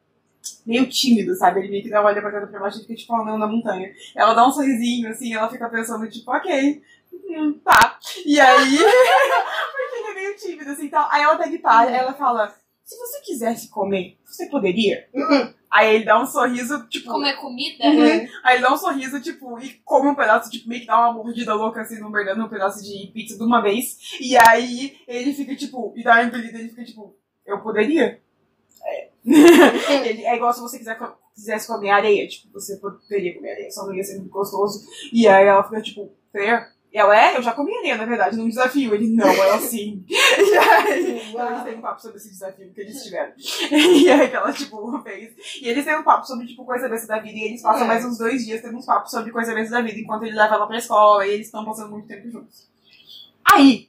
meio 0.64 0.88
tímido, 0.88 1.34
sabe? 1.34 1.60
Ele 1.60 1.68
meio 1.70 1.82
que 1.82 1.90
dá 1.90 2.00
uma 2.00 2.06
olhada 2.06 2.22
pra 2.22 2.32
cara 2.32 2.46
pra 2.46 2.60
baixo 2.60 2.78
e 2.78 2.82
fica, 2.82 2.94
tipo, 2.94 3.14
o 3.14 3.22
Leão 3.22 3.38
da 3.38 3.46
Montanha. 3.46 3.92
Ela 4.16 4.32
dá 4.32 4.46
um 4.46 4.50
sorrisinho, 4.50 5.10
assim, 5.10 5.34
ela 5.34 5.50
fica 5.50 5.68
pensando, 5.68 6.08
tipo, 6.08 6.30
ok, 6.30 6.82
hum, 7.12 7.60
tá. 7.62 7.98
E 8.24 8.40
aí, 8.40 8.78
porque 8.78 9.96
ele 9.96 10.08
é 10.08 10.14
meio 10.14 10.36
tímido, 10.36 10.70
assim, 10.70 10.88
tal. 10.88 11.06
Aí 11.10 11.22
ela 11.22 11.36
pega 11.36 11.54
e 11.54 11.58
para, 11.58 11.90
ela 11.90 12.14
fala, 12.14 12.48
se 12.82 12.96
você 12.96 13.20
quisesse 13.20 13.68
comer, 13.68 14.16
você 14.24 14.46
poderia? 14.46 15.06
Aí 15.72 15.94
ele 15.94 16.04
dá 16.04 16.20
um 16.20 16.26
sorriso, 16.26 16.86
tipo. 16.88 17.10
Comer 17.10 17.34
comida? 17.36 17.82
Uhum. 17.86 18.28
Aí 18.44 18.56
ele 18.56 18.62
dá 18.62 18.72
um 18.72 18.76
sorriso, 18.76 19.20
tipo, 19.22 19.58
e 19.58 19.70
come 19.84 20.08
um 20.08 20.14
pedaço, 20.14 20.50
tipo, 20.50 20.68
meio 20.68 20.82
que 20.82 20.86
dá 20.86 20.98
uma 20.98 21.14
mordida 21.14 21.54
louca, 21.54 21.80
assim, 21.80 21.98
no 21.98 22.10
mordendo 22.10 22.44
um 22.44 22.48
pedaço 22.48 22.82
de 22.84 23.06
pizza 23.12 23.38
de 23.38 23.42
uma 23.42 23.62
vez. 23.62 23.96
E 24.20 24.36
aí 24.36 24.98
ele 25.08 25.32
fica, 25.32 25.56
tipo, 25.56 25.94
e 25.96 26.02
dá 26.04 26.12
uma 26.12 26.24
engolida, 26.24 26.58
ele 26.58 26.68
fica, 26.68 26.84
tipo, 26.84 27.16
eu 27.46 27.58
poderia. 27.62 28.20
É. 28.84 29.08
Ele- 30.08 30.24
é 30.26 30.36
igual 30.36 30.52
se 30.52 30.60
você 30.60 30.78
quiser, 30.78 30.98
quisesse 31.34 31.66
comer 31.66 31.90
areia, 31.90 32.26
tipo, 32.28 32.52
você 32.52 32.76
poderia 32.76 33.34
comer 33.34 33.52
areia, 33.52 33.70
só 33.70 33.86
não 33.86 33.94
ia 33.94 34.02
ser 34.04 34.18
muito 34.18 34.30
gostoso. 34.30 34.86
E 35.12 35.26
aí 35.26 35.46
ela 35.46 35.64
fica, 35.64 35.80
tipo, 35.80 36.12
fair. 36.32 36.70
E 36.92 36.98
ela 36.98 37.18
é, 37.18 37.38
eu 37.38 37.42
já 37.42 37.52
comi 37.52 37.74
areia, 37.74 37.96
na 37.96 38.04
verdade, 38.04 38.36
num 38.36 38.48
desafio. 38.48 38.94
Ele, 38.94 39.08
não, 39.08 39.26
ela 39.26 39.58
sim. 39.58 40.04
E 40.08 40.58
aí, 40.58 41.30
então 41.30 41.48
eles 41.50 41.62
têm 41.64 41.78
um 41.78 41.80
papo 41.80 42.02
sobre 42.02 42.18
esse 42.18 42.28
desafio 42.28 42.70
que 42.70 42.80
eles 42.82 43.02
tiveram. 43.02 43.32
E 43.72 44.10
aí 44.10 44.28
que 44.28 44.36
ela, 44.36 44.52
tipo, 44.52 45.00
fez. 45.02 45.32
E 45.62 45.68
eles 45.68 45.84
têm 45.86 45.96
um 45.96 46.02
papo 46.02 46.26
sobre, 46.26 46.46
tipo, 46.46 46.66
coisa 46.66 46.90
besta 46.90 47.06
da 47.06 47.18
vida. 47.18 47.38
E 47.38 47.44
eles 47.44 47.62
passam 47.62 47.84
É. 47.84 47.86
mais 47.86 48.04
uns 48.04 48.18
dois 48.18 48.44
dias 48.44 48.60
tendo 48.60 48.76
uns 48.76 48.84
papos 48.84 49.10
sobre 49.10 49.32
coisa 49.32 49.54
besta 49.54 49.72
da 49.74 49.80
vida, 49.80 49.98
enquanto 49.98 50.24
ele 50.24 50.36
leva 50.36 50.54
ela 50.54 50.66
pra 50.66 50.76
escola. 50.76 51.26
E 51.26 51.30
eles 51.30 51.46
estão 51.46 51.64
passando 51.64 51.90
muito 51.90 52.06
tempo 52.06 52.30
juntos. 52.30 52.68
Aí, 53.42 53.88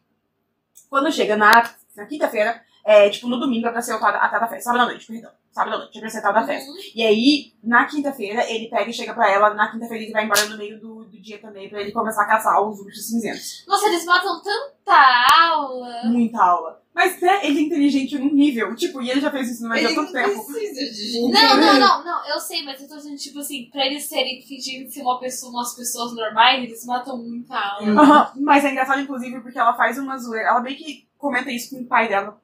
quando 0.89 1.11
chega 1.11 1.35
na, 1.35 1.51
na 1.97 2.05
quinta-feira, 2.05 2.61
é, 2.85 3.09
tipo, 3.09 3.27
no 3.27 3.39
domingo 3.39 3.67
é 3.67 3.71
pra 3.71 3.81
ser 3.81 3.93
o 3.93 3.99
tal 3.99 4.11
da- 4.11 4.19
a 4.19 4.29
tal 4.29 4.39
da 4.41 4.47
festa. 4.47 4.63
Sábado 4.65 4.83
à 4.83 4.85
noite, 4.87 5.07
perdão. 5.07 5.31
Sábado 5.51 5.75
à 5.75 5.77
noite 5.79 5.97
é 5.97 6.01
pra 6.01 6.09
ser 6.09 6.25
a 6.25 6.31
da 6.31 6.45
festa. 6.45 6.69
Uhum. 6.69 6.77
E 6.95 7.03
aí, 7.05 7.53
na 7.63 7.85
quinta-feira, 7.85 8.43
ele 8.51 8.67
pega 8.69 8.89
e 8.89 8.93
chega 8.93 9.13
pra 9.13 9.31
ela. 9.31 9.53
Na 9.53 9.71
quinta-feira, 9.71 10.03
ele 10.03 10.11
vai 10.11 10.25
embora 10.25 10.45
no 10.45 10.57
meio 10.57 10.79
do, 10.79 11.05
do 11.05 11.21
dia 11.21 11.39
também, 11.39 11.69
pra 11.69 11.79
ele 11.81 11.91
começar 11.91 12.23
a 12.23 12.27
caçar 12.27 12.61
os 12.61 12.83
bichos 12.83 13.07
cinzentos. 13.07 13.63
Nossa, 13.67 13.87
eles 13.87 14.03
matam 14.05 14.41
tanta 14.41 15.43
aula. 15.49 16.01
Muita 16.05 16.43
aula. 16.43 16.81
Mas, 16.93 17.19
né, 17.21 17.39
ele 17.47 17.59
é 17.59 17.61
inteligente 17.63 18.19
num 18.19 18.31
nível. 18.33 18.75
Tipo, 18.75 19.01
e 19.01 19.09
ele 19.09 19.19
já 19.21 19.31
fez 19.31 19.49
isso 19.49 19.67
no 19.67 19.73
Ele 19.75 19.87
de 19.87 19.95
tanto 19.95 20.11
tempo. 20.11 20.29
de. 20.53 21.21
Não, 21.31 21.57
não, 21.57 21.79
não, 21.79 22.03
não, 22.05 22.27
eu 22.29 22.39
sei, 22.39 22.63
mas 22.63 22.79
eu 22.81 22.87
tô 22.87 22.95
dizendo, 22.97 23.15
tipo 23.17 23.39
assim, 23.39 23.67
pra 23.71 23.83
eles 23.85 24.05
serem 24.05 24.41
fingindo 24.43 24.91
ser 24.91 25.01
uma 25.01 25.19
pessoa, 25.19 25.51
umas 25.51 25.75
pessoas 25.75 26.13
normais, 26.13 26.63
eles 26.63 26.85
matam 26.85 27.17
muita 27.17 27.55
aula. 27.57 27.87
Hum. 27.87 27.99
Aham, 27.99 28.31
Mas 28.41 28.63
é 28.65 28.71
engraçado, 28.71 29.01
inclusive, 29.01 29.39
porque 29.41 29.57
ela 29.57 29.73
faz 29.75 29.97
uma 29.97 30.17
zoeira. 30.19 30.49
Ela 30.49 30.59
meio 30.61 30.77
que 30.77 31.07
comenta 31.17 31.49
isso 31.51 31.71
com 31.75 31.81
o 31.81 31.87
pai 31.87 32.07
dela 32.07 32.39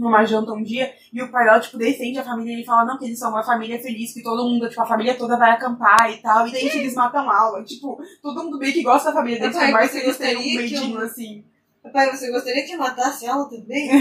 numa 0.00 0.24
janta 0.24 0.52
um 0.52 0.62
dia, 0.62 0.92
e 1.12 1.22
o 1.22 1.30
pai 1.30 1.44
dela, 1.44 1.60
tipo, 1.60 1.76
defende 1.78 2.18
a 2.18 2.24
família 2.24 2.60
e 2.60 2.64
fala, 2.64 2.84
não, 2.84 2.98
que 2.98 3.04
eles 3.04 3.18
são 3.18 3.30
uma 3.30 3.42
família 3.42 3.78
feliz, 3.80 4.12
que 4.14 4.22
todo 4.22 4.48
mundo, 4.48 4.68
tipo, 4.68 4.80
a 4.82 4.86
família 4.86 5.14
toda 5.16 5.36
vai 5.36 5.50
acampar 5.52 6.10
e 6.10 6.16
tal, 6.16 6.48
e 6.48 6.52
daí 6.52 6.66
eles 6.68 6.94
matam 6.94 7.30
aula. 7.30 7.62
Tipo, 7.62 7.98
todo 8.22 8.42
mundo 8.44 8.58
meio 8.58 8.72
que 8.72 8.82
gosta 8.82 9.10
da 9.10 9.16
família 9.16 9.38
deles, 9.40 9.56
por 9.56 9.72
mais 9.72 9.94
eles 9.94 10.16
tenham 10.16 10.40
um 10.40 10.44
que 10.44 10.74
eu- 10.94 11.00
assim. 11.00 11.44
Papai, 11.82 12.10
você 12.14 12.30
gostaria 12.30 12.66
que 12.66 12.76
matasse 12.76 13.24
ela 13.24 13.48
também? 13.48 13.88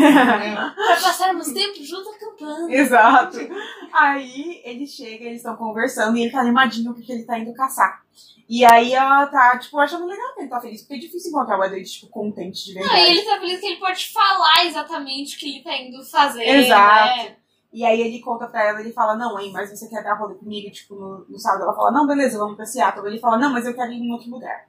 Pra 0.75 0.95
passarmos 1.01 1.47
tempo 1.53 1.81
junto 1.81 2.09
acampando. 2.09 2.69
Exato. 2.69 3.37
Aí 3.93 4.61
ele 4.65 4.85
chega, 4.85 5.25
eles 5.25 5.37
estão 5.37 5.55
conversando 5.55 6.17
e 6.17 6.23
ele 6.23 6.31
tá 6.31 6.41
animadinho 6.41 6.93
porque 6.93 7.11
ele 7.11 7.23
tá 7.23 7.39
indo 7.39 7.53
caçar. 7.53 8.01
E 8.47 8.65
aí 8.65 8.93
ela 8.93 9.27
tá, 9.27 9.59
tipo, 9.59 9.77
achando 9.77 10.07
legal 10.07 10.33
que 10.33 10.41
ele 10.41 10.49
tá 10.49 10.59
feliz, 10.59 10.81
porque 10.81 10.95
é 10.95 10.99
difícil 10.99 11.29
encontrar 11.29 11.59
o 11.59 11.63
Edward, 11.63 11.87
tipo, 11.87 12.07
contente 12.07 12.65
de 12.65 12.73
Não, 12.73 12.81
verdade. 12.81 13.01
e 13.03 13.11
ele 13.11 13.21
tá 13.21 13.39
feliz 13.39 13.59
que 13.59 13.65
ele 13.67 13.79
pode 13.79 14.11
falar 14.11 14.65
exatamente 14.65 15.35
o 15.35 15.39
que 15.39 15.49
ele 15.49 15.63
tá 15.63 15.77
indo 15.77 16.03
fazer. 16.03 16.43
Exato. 16.43 17.17
Né? 17.17 17.35
E 17.71 17.85
aí 17.85 18.01
ele 18.01 18.19
conta 18.21 18.47
pra 18.47 18.63
ela, 18.63 18.79
ele 18.79 18.91
fala, 18.91 19.15
não, 19.15 19.39
hein, 19.39 19.51
mas 19.53 19.69
você 19.69 19.87
quer 19.87 20.03
dar 20.03 20.15
rolê 20.15 20.33
comigo, 20.33 20.71
tipo, 20.71 20.95
no, 20.95 21.25
no 21.29 21.37
sábado? 21.37 21.63
Ela 21.63 21.75
fala, 21.75 21.91
não, 21.91 22.07
beleza, 22.07 22.39
vamos 22.39 22.55
pra 22.55 22.65
Seattle. 22.65 23.05
Ele 23.05 23.19
fala, 23.19 23.37
não, 23.37 23.51
mas 23.51 23.67
eu 23.67 23.75
quero 23.75 23.91
ir 23.91 23.99
em 23.99 24.11
outro 24.11 24.31
lugar. 24.31 24.67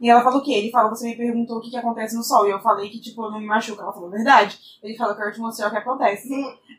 E 0.00 0.10
ela 0.10 0.22
fala 0.22 0.36
o 0.36 0.42
quê? 0.42 0.52
Ele 0.52 0.70
fala, 0.70 0.90
você 0.90 1.06
me 1.08 1.16
perguntou 1.16 1.58
o 1.58 1.60
que, 1.60 1.70
que 1.70 1.76
acontece 1.76 2.14
no 2.16 2.22
sol. 2.22 2.46
E 2.46 2.50
eu 2.50 2.60
falei 2.60 2.90
que, 2.90 3.00
tipo, 3.00 3.24
eu 3.24 3.30
não 3.30 3.40
me 3.40 3.46
machuco. 3.46 3.80
Ela 3.80 3.92
falou, 3.92 4.10
verdade? 4.10 4.58
Ele 4.82 4.96
fala, 4.96 5.12
eu 5.12 5.16
quero 5.16 5.32
te 5.32 5.38
mostrar 5.40 5.68
o 5.68 5.70
que 5.70 5.76
acontece. 5.78 6.28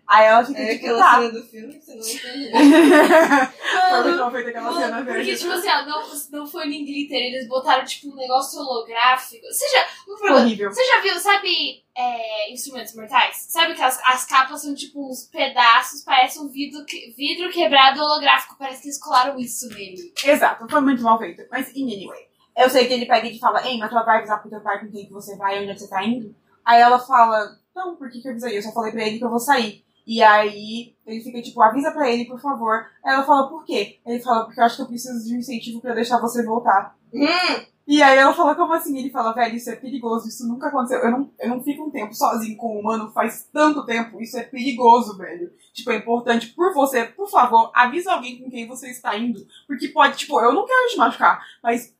Aí 0.07 0.25
ela 0.25 0.43
fica, 0.45 0.59
É 0.59 0.73
tipo, 0.73 0.85
aquela 0.85 0.99
tá. 0.99 1.15
cena 1.17 1.31
do 1.31 1.43
filme 1.43 1.73
que 1.73 1.81
você 1.81 1.95
não 1.95 2.01
entende. 2.01 2.51
Foi 3.89 4.03
muito 4.03 4.31
feita 4.31 4.49
aquela 4.49 4.73
cena 4.73 4.97
Porque, 4.97 5.11
verde. 5.13 5.37
tipo 5.37 5.51
assim, 5.51 5.67
ó, 5.69 5.85
não, 5.85 6.03
não 6.31 6.47
foi 6.47 6.65
nem 6.67 6.85
glitter, 6.85 7.17
eles 7.17 7.47
botaram, 7.47 7.85
tipo, 7.85 8.11
um 8.11 8.15
negócio 8.15 8.59
holográfico. 8.59 9.45
Você 9.47 9.67
já, 9.69 9.85
um 10.07 10.15
problema, 10.15 10.39
Horrível. 10.41 10.71
você 10.71 10.83
já 10.85 11.01
viu, 11.01 11.19
sabe, 11.19 11.83
é, 11.97 12.51
Instrumentos 12.53 12.95
Mortais? 12.95 13.45
Sabe 13.49 13.73
que 13.75 13.81
as, 13.81 13.99
as 14.05 14.25
capas 14.25 14.61
são, 14.61 14.73
tipo, 14.75 15.09
uns 15.09 15.23
pedaços, 15.31 16.03
parece 16.03 16.39
um 16.39 16.47
vidro, 16.49 16.85
que- 16.85 17.13
vidro 17.17 17.49
quebrado 17.51 18.01
holográfico, 18.01 18.55
parece 18.57 18.81
que 18.81 18.87
eles 18.89 18.99
colaram 18.99 19.37
isso 19.39 19.67
nele. 19.69 20.13
Exato, 20.23 20.67
foi 20.69 20.81
muito 20.81 21.01
mal 21.03 21.17
feito. 21.17 21.43
Mas, 21.51 21.75
in 21.75 21.91
anyway. 21.93 22.25
Eu 22.57 22.69
sei 22.69 22.87
que 22.87 22.93
ele 22.93 23.05
pega 23.05 23.27
e 23.27 23.39
fala, 23.39 23.65
ei, 23.67 23.77
mas 23.77 23.89
tu 23.89 23.95
vai 23.95 24.17
avisar 24.17 24.41
pro 24.41 24.49
teu 24.49 24.61
pai 24.61 24.79
com 24.79 24.89
quem 24.89 25.05
que 25.05 25.11
você 25.13 25.35
vai, 25.35 25.59
onde 25.61 25.71
é 25.71 25.73
que 25.73 25.79
você 25.81 25.89
tá 25.89 26.03
indo? 26.03 26.33
Aí 26.63 26.79
ela 26.81 26.97
fala, 26.99 27.57
não, 27.75 27.95
por 27.95 28.09
que 28.09 28.21
que 28.21 28.27
eu 28.27 28.31
avisei? 28.31 28.57
Eu 28.57 28.61
só 28.61 28.71
falei 28.71 28.91
pra 28.91 29.03
ele 29.03 29.17
que 29.19 29.25
eu 29.25 29.29
vou 29.29 29.39
sair. 29.39 29.83
E 30.07 30.21
aí 30.21 30.95
ele 31.05 31.21
fica 31.21 31.41
tipo, 31.41 31.61
avisa 31.61 31.91
pra 31.91 32.09
ele, 32.09 32.25
por 32.25 32.39
favor. 32.39 32.85
Aí 33.03 33.13
ela 33.13 33.23
fala, 33.23 33.49
por 33.49 33.65
quê? 33.65 33.99
Ele 34.05 34.19
fala, 34.21 34.45
porque 34.45 34.59
eu 34.59 34.63
acho 34.63 34.75
que 34.77 34.81
eu 34.83 34.87
preciso 34.87 35.27
de 35.27 35.35
um 35.35 35.39
incentivo 35.39 35.81
pra 35.81 35.93
deixar 35.95 36.19
você 36.21 36.43
voltar. 36.45 36.95
Hum, 37.13 37.65
E 37.87 38.01
aí 38.01 38.17
ela 38.17 38.33
fala, 38.33 38.55
como 38.55 38.73
assim? 38.73 38.97
Ele 38.97 39.09
fala, 39.11 39.33
velho, 39.33 39.55
isso 39.55 39.69
é 39.69 39.75
perigoso, 39.75 40.27
isso 40.27 40.47
nunca 40.47 40.67
aconteceu. 40.67 40.99
Eu 40.99 41.11
não, 41.11 41.31
eu 41.39 41.49
não 41.49 41.63
fico 41.63 41.83
um 41.85 41.91
tempo 41.91 42.13
sozinho 42.15 42.55
com 42.57 42.75
um 42.75 42.79
humano 42.79 43.11
faz 43.11 43.47
tanto 43.53 43.85
tempo, 43.85 44.21
isso 44.21 44.37
é 44.37 44.43
perigoso, 44.43 45.17
velho. 45.17 45.51
Tipo, 45.73 45.91
é 45.91 45.97
importante, 45.97 46.47
por 46.55 46.73
você, 46.73 47.05
por 47.05 47.29
favor, 47.29 47.71
avisa 47.75 48.13
alguém 48.13 48.41
com 48.41 48.49
quem 48.49 48.67
você 48.67 48.89
está 48.89 49.15
indo. 49.17 49.45
Porque 49.67 49.87
pode, 49.89 50.17
tipo, 50.17 50.39
eu 50.39 50.53
não 50.53 50.65
quero 50.65 50.89
te 50.89 50.97
machucar, 50.97 51.39
mas 51.63 51.94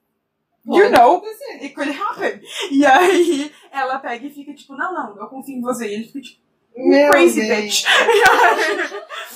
you 0.68 0.90
know, 0.90 1.18
acontecer. 1.18 1.64
it 1.64 1.74
could 1.74 1.92
happen. 1.92 2.42
E 2.72 2.86
aí 2.86 3.52
ela 3.72 4.00
pega 4.00 4.26
e 4.26 4.30
fica 4.30 4.54
tipo, 4.54 4.76
não, 4.76 4.94
não, 4.94 5.18
eu 5.18 5.28
confio 5.28 5.56
em 5.58 5.62
você. 5.62 5.88
E 5.88 5.94
ele 5.94 6.04
fica 6.06 6.22
tipo, 6.22 6.42
Meu 6.76 7.10
crazy 7.12 7.42
bem. 7.48 7.62
bitch. 7.64 7.86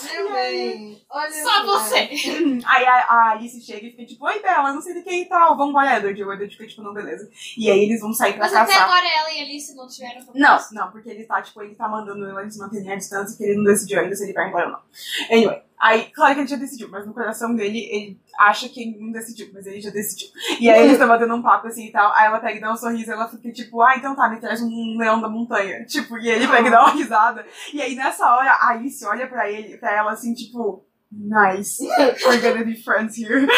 Meu 0.04 0.32
bem. 0.32 1.02
Olha 1.10 1.32
Só 1.32 1.66
você. 1.66 1.98
Aí 2.66 2.86
a, 2.86 3.06
a 3.10 3.30
Alice 3.32 3.62
chega 3.62 3.88
e 3.88 3.92
fica 3.92 4.06
tipo, 4.06 4.26
oi 4.26 4.40
Bela, 4.42 4.72
não 4.74 4.82
sei 4.82 4.94
de 4.94 5.02
quem 5.02 5.24
e 5.24 5.26
tal, 5.26 5.58
vamos 5.58 5.72
embora, 5.72 5.98
Edward. 5.98 6.20
E 6.20 6.24
o 6.24 6.32
Edward 6.32 6.56
fica 6.56 6.68
tipo, 6.70 6.84
não, 6.84 6.94
beleza. 6.94 7.30
E 7.58 7.70
aí 7.70 7.84
eles 7.84 8.00
vão 8.00 8.14
sair 8.14 8.34
pra 8.34 8.44
Mas 8.44 8.54
até 8.54 8.74
caçar. 8.74 8.84
agora 8.86 9.08
ela 9.08 9.34
e 9.34 9.42
Alice 9.42 9.76
não 9.76 9.88
tiveram 9.88 10.22
Não, 10.36 10.60
não, 10.72 10.92
porque 10.92 11.10
ele 11.10 11.24
tá, 11.26 11.42
tipo, 11.42 11.62
ele 11.64 11.76
tá 11.76 11.88
mandando 11.88 12.40
eles 12.40 12.58
manterem 12.58 12.92
a 12.92 12.96
distância, 12.96 13.36
que 13.38 13.44
ele 13.44 13.56
não 13.58 13.64
decidiu 13.64 14.00
ainda 14.00 14.16
se 14.16 14.24
ele 14.24 14.34
vai 14.34 14.48
embora 14.48 14.66
ou 14.68 14.72
não. 14.74 14.82
Anyway, 15.32 15.62
aí, 15.80 16.12
claro 16.14 16.34
que 16.36 16.42
ele 16.42 16.48
já 16.48 16.56
decidiu, 16.58 16.90
mas 16.90 17.06
no 17.08 17.14
coração 17.14 17.56
dele, 17.56 17.80
ele 17.92 18.20
acha 18.38 18.68
que 18.70 18.98
não 19.00 19.12
decidiu, 19.12 19.50
mas 19.54 19.66
ele 19.66 19.80
já 19.82 19.90
decidiu. 19.90 20.28
E 20.60 20.70
aí 20.70 20.80
eles 20.82 20.94
estão 20.94 21.08
batendo 21.08 21.34
um 21.36 21.42
papo 21.42 21.68
assim 21.68 21.88
e 21.88 21.92
tal, 21.92 22.12
aí 22.16 22.26
ela 22.26 22.40
pega 22.40 22.58
e 22.58 22.62
dá 22.62 22.72
um 22.72 22.78
sorriso, 22.78 23.12
ela 23.12 23.28
fica 23.30 23.52
tipo, 23.52 23.82
ah, 23.82 23.96
então 23.98 24.16
tá, 24.16 24.30
me 24.30 24.40
traz 24.40 24.62
um 24.62 24.98
leão 24.98 25.20
da 25.22 25.30
montanha. 25.30 25.86
Tipo, 25.88 26.18
e 26.18 26.28
ele 26.30 26.48
pega 26.48 26.68
e 26.68 26.72
dá 26.72 26.82
uma 26.82 26.92
risada. 26.94 27.46
E 27.74 27.82
aí 27.82 27.96
nessa 27.96 28.26
hora, 28.36 28.52
a 28.52 28.70
Alice 28.70 29.06
olha 29.06 29.28
pra 29.28 29.50
ele, 29.50 29.78
pra 29.78 29.92
ela 29.96 30.12
assim, 30.12 30.34
tipo, 30.34 30.86
nice, 31.12 31.84
we're 32.28 32.42
gonna 32.42 32.64
be 32.66 32.76
friends 32.84 33.18
here. 33.18 33.48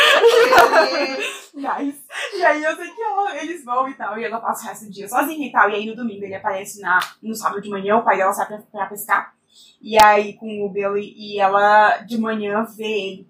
Nice. 1.54 2.00
E 2.34 2.44
aí 2.46 2.64
eu 2.64 2.76
sei 2.78 2.88
que 2.92 3.02
ela- 3.02 3.38
eles 3.38 3.64
vão 3.66 3.88
e 3.90 3.94
tal, 3.94 4.18
e 4.18 4.24
ela 4.24 4.40
passa 4.40 4.64
o 4.64 4.68
resto 4.70 4.86
do 4.86 4.92
dia 4.92 5.08
sozinha 5.10 5.46
e 5.48 5.52
tal. 5.52 5.70
E 5.70 5.76
aí 5.76 5.86
no 5.86 5.96
domingo 5.96 6.24
ele 6.24 6.36
aparece 6.36 6.80
na, 6.80 6.98
no 7.22 7.36
sábado 7.36 7.62
de 7.62 7.70
manhã, 7.70 7.98
o 7.98 8.04
pai 8.04 8.18
dela 8.18 8.32
sai 8.32 8.48
pra, 8.48 8.58
pra 8.60 8.86
pescar. 8.86 9.34
E 9.82 9.98
aí 10.00 10.34
com 10.34 10.66
o 10.66 10.70
Billy, 10.70 11.14
e 11.16 11.40
ela 11.40 11.98
de 12.00 12.18
manhã 12.18 12.64
vê 12.64 12.84
ele 12.84 13.28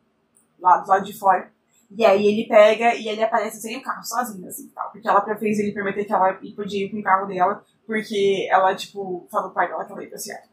lá 0.60 0.77
do 0.77 0.89
lado 0.89 1.06
de 1.06 1.14
fora. 1.14 1.52
E 1.98 2.06
aí 2.06 2.26
ele 2.26 2.48
pega 2.48 2.95
e 2.95 3.07
ele 3.07 3.22
aparece 3.22 3.61
sem 3.61 3.77
o 3.77 3.84
carro, 3.84 4.03
sozinho, 4.03 4.48
assim, 4.48 4.69
tal. 4.69 4.91
Porque 4.91 5.07
ela 5.07 5.22
fez 5.38 5.60
ele 5.60 5.73
prometer 5.73 6.06
que 6.06 6.14
ela 6.14 6.34
podia 6.56 6.85
ir 6.85 6.89
com 6.89 6.99
o 6.99 7.03
carro 7.03 7.27
dela, 7.27 7.65
porque 7.85 8.48
ela, 8.49 8.73
tipo, 8.76 9.27
falou 9.30 9.49
pro 9.49 9.56
pai 9.56 9.68
dela 9.68 9.84
que 9.84 9.91
ela 9.91 10.03
ia 10.03 10.18
Seattle. 10.18 10.49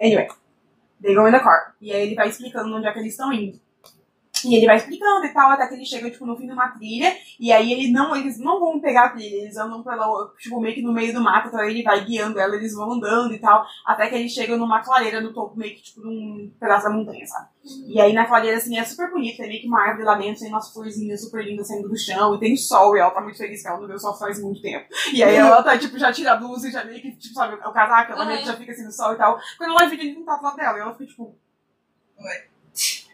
Anyway, 0.00 0.28
they 1.02 1.14
go 1.14 1.28
in 1.28 1.32
the 1.32 1.40
car. 1.40 1.74
E 1.80 1.92
aí 1.92 2.06
ele 2.06 2.14
vai 2.14 2.28
explicando 2.28 2.74
onde 2.74 2.86
é 2.86 2.92
que 2.92 2.98
eles 3.00 3.12
estão 3.12 3.32
indo. 3.32 3.60
E 4.44 4.54
ele 4.54 4.66
vai 4.66 4.76
explicando 4.76 5.24
e 5.24 5.32
tal, 5.32 5.50
até 5.50 5.66
que 5.66 5.74
ele 5.74 5.84
chega, 5.84 6.10
tipo, 6.10 6.26
no 6.26 6.36
fim 6.36 6.46
de 6.46 6.52
uma 6.52 6.68
trilha. 6.68 7.16
E 7.38 7.52
aí 7.52 7.72
ele 7.72 7.90
não, 7.90 8.14
eles 8.14 8.38
não 8.38 8.60
vão 8.60 8.80
pegar 8.80 9.06
a 9.06 9.08
trilha, 9.10 9.42
eles 9.42 9.56
andam 9.56 9.82
pela, 9.82 10.32
tipo, 10.38 10.60
meio 10.60 10.74
que 10.74 10.82
no 10.82 10.92
meio 10.92 11.12
do 11.12 11.20
mato, 11.20 11.48
então 11.48 11.62
ele 11.64 11.82
vai 11.82 12.04
guiando 12.04 12.38
ela, 12.38 12.54
eles 12.56 12.74
vão 12.74 12.92
andando 12.92 13.34
e 13.34 13.38
tal, 13.38 13.64
até 13.86 14.08
que 14.08 14.14
ele 14.14 14.28
chega 14.28 14.56
numa 14.56 14.82
clareira 14.82 15.20
no 15.20 15.32
topo, 15.32 15.56
meio 15.56 15.74
que, 15.74 15.82
tipo, 15.82 16.00
num 16.00 16.52
pedaço 16.58 16.88
da 16.88 16.94
montanha, 16.94 17.26
sabe? 17.26 17.48
E 17.86 18.00
aí 18.00 18.12
na 18.12 18.26
clareira, 18.26 18.56
assim, 18.56 18.78
é 18.78 18.84
super 18.84 19.10
bonito, 19.10 19.36
tem 19.36 19.48
meio 19.48 19.60
que 19.60 19.66
uma 19.68 19.82
árvore 19.82 20.04
lá 20.04 20.14
dentro, 20.14 20.40
tem 20.40 20.48
umas 20.48 20.72
florzinhas 20.72 21.20
super 21.20 21.44
lindas 21.44 21.68
saindo 21.68 21.88
do 21.88 21.98
chão, 21.98 22.34
e 22.34 22.40
tem 22.40 22.56
sol, 22.56 22.96
e 22.96 23.00
ela 23.00 23.10
tá 23.10 23.20
muito 23.20 23.38
feliz 23.38 23.62
que 23.62 23.68
ela 23.68 23.80
não 23.80 23.86
viu 23.86 23.98
sol 23.98 24.16
faz 24.16 24.40
muito 24.42 24.60
tempo. 24.60 24.86
E 25.12 25.22
aí 25.22 25.36
ela 25.36 25.62
tá, 25.62 25.76
tipo, 25.78 25.98
já 25.98 26.12
tira 26.12 26.32
a 26.32 26.36
blusa 26.36 26.68
e 26.68 26.72
já 26.72 26.84
meio 26.84 27.00
que, 27.00 27.12
tipo, 27.16 27.34
sabe, 27.34 27.54
o 27.54 27.72
casaco, 27.72 28.12
ela 28.12 28.36
que 28.36 28.44
já 28.44 28.56
fica 28.56 28.72
assim 28.72 28.84
no 28.84 28.92
sol 28.92 29.12
e 29.12 29.16
tal. 29.16 29.38
Quando 29.56 29.70
ela 29.70 29.88
que 29.88 29.94
ele 29.96 30.14
não 30.14 30.24
tá 30.24 30.36
do 30.36 30.42
lado 30.42 30.56
dela, 30.56 30.78
e 30.78 30.80
ela 30.80 30.92
fica, 30.92 31.06
tipo... 31.06 31.36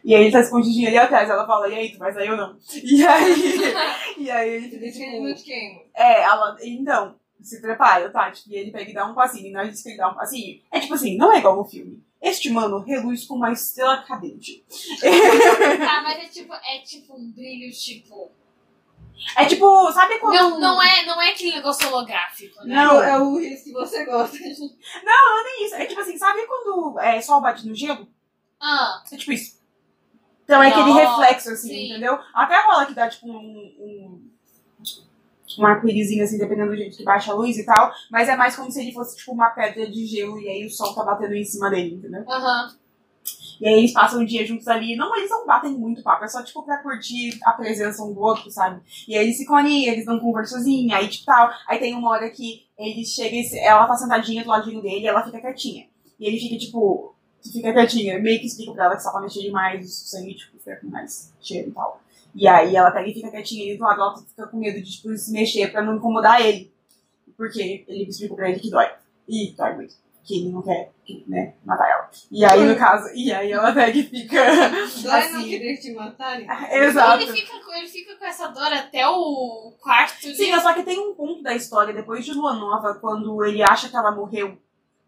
E 0.04 0.14
aí 0.14 0.24
ele 0.24 0.32
tá 0.32 0.40
escondidinho 0.40 0.86
ali 0.88 0.98
atrás, 0.98 1.30
ela 1.30 1.46
fala, 1.46 1.66
e 1.68 1.74
aí, 1.74 1.90
tu 1.90 1.98
vai 1.98 2.12
sair 2.12 2.30
ou 2.30 2.36
não? 2.36 2.58
E 2.84 3.06
aí, 3.06 3.74
e 4.18 4.30
aí 4.30 4.50
ele 4.50 4.68
fica, 4.68 4.88
tipo... 4.90 5.22
É, 5.94 6.22
ela, 6.22 6.56
então, 6.62 7.14
se 7.40 7.60
prepara, 7.60 8.10
tá? 8.10 8.30
Tipo, 8.30 8.50
e 8.50 8.56
ele 8.56 8.70
pega 8.70 8.90
e 8.90 8.94
dá 8.94 9.06
um 9.06 9.14
passinho, 9.14 9.48
e 9.48 9.52
nós 9.52 9.70
diz 9.70 9.82
que 9.82 9.88
ele 9.88 9.96
dá 9.96 10.10
um 10.10 10.14
passinho. 10.14 10.60
É 10.70 10.78
tipo 10.80 10.92
assim, 10.92 11.16
não 11.16 11.32
é 11.32 11.38
igual 11.38 11.56
no 11.56 11.64
filme. 11.64 12.02
Este 12.20 12.50
mano 12.50 12.80
reluz 12.80 13.26
com 13.26 13.34
uma 13.34 13.52
estrela 13.52 13.98
cadente. 13.98 14.64
Tá, 15.00 16.02
mas 16.04 16.24
é 16.24 16.28
tipo, 16.28 16.54
é 16.54 16.78
tipo 16.78 17.14
um 17.14 17.30
brilho, 17.32 17.70
tipo. 17.70 18.30
É 19.36 19.44
tipo, 19.44 19.92
sabe 19.92 20.18
quando. 20.18 20.34
Não, 20.34 20.58
não, 20.58 20.82
é, 20.82 21.04
não 21.04 21.20
é 21.20 21.30
aquele 21.30 21.52
negócio 21.54 21.86
holográfico, 21.88 22.64
né? 22.64 22.74
Não. 22.74 23.02
É 23.02 23.18
o 23.18 23.38
risco 23.38 23.64
que 23.64 23.72
você 23.72 24.04
gosta. 24.06 24.38
Não, 24.38 25.04
não 25.04 25.40
é 25.40 25.44
nem 25.44 25.66
isso. 25.66 25.74
É 25.74 25.86
tipo 25.86 26.00
assim, 26.00 26.16
sabe 26.16 26.46
quando 26.46 26.98
é, 26.98 27.20
sol 27.20 27.40
bate 27.40 27.66
no 27.66 27.74
gelo? 27.74 28.08
Ah, 28.58 29.02
É 29.12 29.16
tipo 29.16 29.32
isso. 29.32 29.53
Então 30.44 30.62
é 30.62 30.68
aquele 30.68 30.92
reflexo, 30.92 31.50
assim, 31.50 31.68
sim. 31.68 31.90
entendeu? 31.90 32.18
Até 32.34 32.60
rola 32.66 32.86
que 32.86 32.94
dá, 32.94 33.08
tipo, 33.08 33.28
um. 33.28 33.38
um 33.38 34.34
um 35.58 35.66
arco-írisinho, 35.66 36.24
assim, 36.24 36.38
dependendo 36.38 36.70
do 36.70 36.76
jeito 36.76 36.96
que 36.96 37.04
baixa 37.04 37.30
a 37.30 37.34
luz 37.34 37.56
e 37.56 37.64
tal. 37.64 37.92
Mas 38.10 38.28
é 38.28 38.36
mais 38.36 38.56
como 38.56 38.70
se 38.70 38.80
ele 38.80 38.92
fosse, 38.92 39.16
tipo, 39.16 39.32
uma 39.32 39.50
pedra 39.50 39.88
de 39.88 40.06
gelo 40.06 40.40
e 40.40 40.48
aí 40.48 40.66
o 40.66 40.70
sol 40.70 40.94
tá 40.94 41.04
batendo 41.04 41.34
em 41.34 41.44
cima 41.44 41.70
dele, 41.70 41.94
entendeu? 41.94 42.24
Aham. 42.28 42.74
E 43.60 43.66
aí 43.66 43.74
eles 43.78 43.92
passam 43.92 44.20
o 44.20 44.26
dia 44.26 44.46
juntos 44.46 44.66
ali. 44.68 44.96
Não, 44.96 45.14
eles 45.16 45.30
não 45.30 45.46
batem 45.46 45.72
muito 45.72 46.02
papo, 46.02 46.24
é 46.24 46.28
só, 46.28 46.42
tipo, 46.42 46.62
pra 46.62 46.82
curtir 46.82 47.38
a 47.44 47.52
presença 47.52 48.02
um 48.02 48.12
do 48.12 48.20
outro, 48.20 48.50
sabe? 48.50 48.82
E 49.08 49.16
aí 49.16 49.24
eles 49.24 49.38
ficam 49.38 49.56
ali, 49.56 49.88
eles 49.88 50.04
dão 50.04 50.18
conversazinha, 50.18 50.96
aí, 50.96 51.08
tipo, 51.08 51.24
tal. 51.24 51.50
Aí 51.68 51.78
tem 51.78 51.94
uma 51.94 52.10
hora 52.10 52.28
que 52.30 52.66
ele 52.76 53.04
chega 53.04 53.36
e 53.36 53.58
ela 53.58 53.86
tá 53.86 53.94
sentadinha 53.96 54.42
do 54.42 54.50
ladinho 54.50 54.82
dele 54.82 55.04
e 55.04 55.06
ela 55.06 55.24
fica 55.24 55.40
quietinha. 55.40 55.86
E 56.18 56.26
ele 56.26 56.38
fica, 56.38 56.58
tipo, 56.58 57.13
fica 57.52 57.72
quietinha. 57.72 58.18
Meio 58.18 58.40
que 58.40 58.46
explica 58.46 58.72
pra 58.72 58.84
ela 58.86 58.96
que 58.96 59.02
se 59.02 59.08
ela 59.08 59.20
mexer 59.20 59.40
demais, 59.40 59.86
o 59.86 59.90
sangue, 59.90 60.34
tipo, 60.34 60.58
fica 60.58 60.76
com 60.76 60.86
mais 60.88 61.32
cheiro 61.40 61.68
e 61.70 61.72
tal. 61.72 62.00
E 62.34 62.48
aí 62.48 62.74
ela 62.74 62.90
pega 62.90 63.08
e 63.08 63.14
fica 63.14 63.30
quietinha 63.30 63.72
e 63.72 63.76
do 63.76 63.84
lado 63.84 64.00
ela 64.00 64.16
fica 64.16 64.46
com 64.46 64.56
medo 64.58 64.80
de, 64.82 64.90
tipo, 64.90 65.16
se 65.16 65.30
mexer 65.32 65.70
pra 65.70 65.82
não 65.82 65.96
incomodar 65.96 66.40
ele. 66.40 66.72
Porque 67.36 67.84
ele 67.88 68.04
explica 68.08 68.34
pra 68.34 68.50
ele 68.50 68.60
que 68.60 68.70
dói. 68.70 68.88
E 69.28 69.52
dói 69.56 69.74
muito. 69.74 69.94
Que 70.22 70.38
ele 70.40 70.48
não 70.50 70.62
quer, 70.62 70.90
que, 71.04 71.22
né, 71.28 71.52
matar 71.64 71.86
ela. 71.86 72.10
E 72.30 72.44
aí, 72.46 72.64
no 72.64 72.74
caso, 72.76 73.10
e 73.14 73.30
aí 73.30 73.52
ela 73.52 73.72
pega 73.74 73.98
e 73.98 74.02
fica. 74.04 74.42
Dói 74.42 75.28
não 75.28 75.40
assim. 75.40 75.48
querer 75.50 75.76
te 75.76 75.92
matarem? 75.92 76.46
Exato. 76.72 77.22
Ele 77.22 77.32
fica, 77.32 77.52
com- 77.62 77.74
ele 77.74 77.88
fica 77.88 78.16
com 78.16 78.24
essa 78.24 78.48
dor 78.48 78.72
até 78.72 79.06
o 79.06 79.74
quarto 79.82 80.20
de... 80.22 80.34
Sim, 80.34 80.58
só 80.60 80.72
que 80.72 80.82
tem 80.82 80.98
um 80.98 81.14
ponto 81.14 81.42
da 81.42 81.54
história, 81.54 81.92
depois 81.92 82.24
de 82.24 82.32
Lua 82.32 82.54
Nova, 82.54 82.94
quando 82.94 83.44
ele 83.44 83.62
acha 83.62 83.90
que 83.90 83.96
ela 83.96 84.12
morreu 84.12 84.56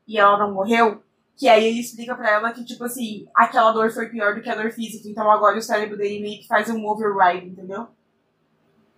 e 0.06 0.18
ela 0.18 0.36
não 0.38 0.52
morreu, 0.52 1.02
que 1.36 1.48
aí 1.48 1.64
ele 1.66 1.80
explica 1.80 2.14
pra 2.14 2.30
ela 2.30 2.52
que, 2.52 2.64
tipo 2.64 2.82
assim, 2.84 3.26
aquela 3.34 3.72
dor 3.72 3.90
foi 3.92 4.08
pior 4.08 4.34
do 4.34 4.40
que 4.42 4.48
a 4.50 4.54
dor 4.54 4.70
física, 4.72 5.08
então 5.08 5.30
agora 5.30 5.58
o 5.58 5.62
cérebro 5.62 5.96
dele 5.96 6.20
meio 6.20 6.40
que 6.40 6.46
faz 6.46 6.70
um 6.70 6.86
override, 6.86 7.46
entendeu? 7.48 7.88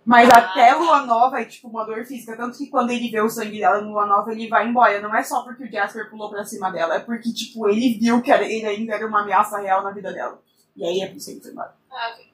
Mas 0.05 0.29
Ah, 0.29 0.37
até. 0.37 0.73
Lua 0.73 1.05
Nova 1.05 1.39
é 1.41 1.45
tipo 1.45 1.67
uma 1.67 1.85
dor 1.85 2.03
física, 2.05 2.35
tanto 2.35 2.57
que 2.57 2.67
quando 2.67 2.89
ele 2.89 3.09
vê 3.11 3.21
o 3.21 3.29
sangue 3.29 3.59
dela 3.59 3.79
em 3.81 3.85
Lua 3.85 4.05
Nova, 4.07 4.31
ele 4.31 4.47
vai 4.47 4.67
embora. 4.67 5.01
Não 5.01 5.13
é 5.15 5.21
só 5.21 5.43
porque 5.43 5.65
o 5.65 5.71
Jasper 5.71 6.09
pulou 6.09 6.29
pra 6.29 6.43
cima 6.45 6.71
dela, 6.71 6.95
é 6.95 6.99
porque, 6.99 7.31
tipo, 7.31 7.69
ele 7.69 7.97
viu 7.99 8.21
que 8.21 8.31
era- 8.31 8.43
ele 8.45 8.65
ainda 8.65 8.95
era 8.95 9.05
uma 9.05 9.21
ameaça 9.21 9.59
real 9.59 9.83
na 9.83 9.91
vida 9.91 10.11
dela. 10.11 10.41
E 10.75 10.83
aí 10.83 11.01
é 11.01 11.07
por 11.07 11.17
isso 11.17 11.27
que 11.27 11.33
ele 11.33 11.41
foi 11.41 11.51
embora. 11.51 11.75
Ah, 11.91 12.11
ok. 12.13 12.25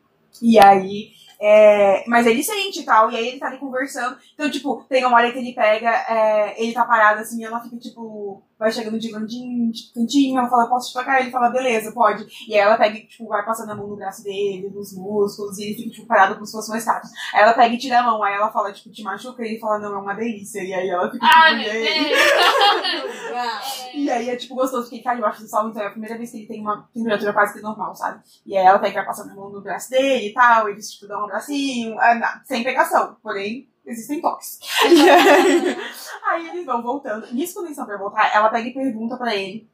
E 0.41 0.60
aí. 0.60 1.11
é, 1.41 2.06
Mas 2.07 2.26
ele 2.26 2.41
sente 2.44 2.80
e 2.80 2.86
tal, 2.86 3.11
e 3.11 3.18
aí 3.18 3.27
ele 3.27 3.40
tá 3.40 3.48
ali 3.48 3.57
conversando. 3.57 4.18
Então, 4.36 4.49
tipo, 4.49 4.86
tem 4.88 5.03
uma 5.03 5.18
hora 5.18 5.30
que 5.34 5.38
ele 5.38 5.53
pega, 5.53 5.90
é, 6.07 6.61
ele 6.64 6.72
tá 6.73 6.86
parado 6.86 7.19
assim, 7.19 7.41
e 7.41 7.44
ela 7.44 7.60
fica, 7.61 7.77
tipo, 7.77 8.41
vai 8.57 8.72
chegando 8.72 8.98
de 8.99 9.11
cantinho, 9.11 9.72
de 9.72 9.91
cantinho, 9.94 10.38
ela 10.40 10.49
fala, 10.49 10.68
posso 10.68 10.90
te 10.90 10.94
tocar? 10.94 11.19
Ele 11.22 11.32
fala, 11.32 11.49
beleza, 11.49 11.91
pode. 11.91 12.26
E 12.48 12.53
aí 12.53 12.60
ela 12.60 12.77
pega 12.77 12.98
e, 12.98 13.06
tipo, 13.07 13.27
vai 13.27 13.44
passando 13.45 13.72
a 13.72 13.76
mão 13.76 13.88
no 13.88 13.95
braço 13.95 14.23
dele, 14.23 14.69
nos 14.73 14.94
músculos, 14.95 15.57
e 15.57 15.64
ele 15.65 15.76
fica, 15.76 15.90
tipo, 15.91 16.07
parado 16.07 16.36
como 16.36 16.45
se 16.45 16.52
fosse 16.53 16.69
uma 16.72 16.77
estátua. 16.77 17.10
Aí 17.34 17.41
ela 17.41 17.53
pega 17.53 17.73
e 17.76 17.77
tira 17.77 17.99
a 17.99 18.03
mão, 18.03 18.23
aí 18.23 18.34
ela 18.34 18.52
fala, 18.52 18.72
tipo, 18.72 18.90
te 18.91 19.03
machuca, 19.03 19.44
e 19.44 19.49
ele 19.52 19.60
fala, 19.60 19.80
não, 19.80 19.95
é 19.95 19.98
uma 19.98 20.14
delícia. 20.14 20.64
E 20.64 20.73
aí 20.73 20.90
ela 20.90 21.11
fica, 21.11 21.26
Ah, 21.26 21.49
tipo, 21.57 21.61
e 21.61 21.69
aí? 21.69 22.14
E 23.94 24.10
aí 24.10 24.30
é 24.30 24.36
tipo 24.36 24.56
gostoso, 24.56 24.84
porque 24.84 24.95
ele 24.95 25.03
tá 25.03 25.15
debaixo 25.15 25.41
do 25.41 25.48
sol, 25.49 25.69
então 25.69 25.82
é 25.82 25.88
a 25.88 25.91
primeira 25.91 26.18
vez 26.18 26.32
que 26.32 26.38
ele 26.38 26.48
tem 26.48 26.61
uma 26.61 26.88
temperatura 26.94 27.34
quase 27.34 27.53
que 27.53 27.61
normal, 27.61 27.95
sabe? 27.95 28.22
E 28.45 28.56
aí 28.57 28.65
ela 28.65 28.80
pega 28.80 28.91
e 28.91 28.95
vai 28.95 29.06
passando 29.06 29.32
a 29.32 29.36
mão 29.36 29.49
no 29.49 29.61
braço 29.61 29.90
dele 29.90 30.27
e 30.27 30.34
tal, 30.34 30.69
eles 30.69 30.91
tipo 30.91 31.07
dão 31.07 31.22
um 31.22 31.23
abracinho, 31.26 31.95
na- 31.95 32.41
sem 32.45 32.64
pegação, 32.64 33.15
porém 33.23 33.68
existem 33.85 34.21
toques. 34.21 34.59
Aí, 36.27 36.49
eles 36.49 36.65
vão 36.65 36.81
voltando. 36.81 37.31
Nisso 37.33 37.55
quando 37.55 37.65
eles 37.65 37.77
estão 37.77 37.85
pra 37.85 37.97
voltar, 37.97 38.33
ela 38.33 38.49
pega 38.49 38.67
e 38.67 38.73
pergunta 38.73 39.17
pra 39.17 39.35
ele 39.35 39.67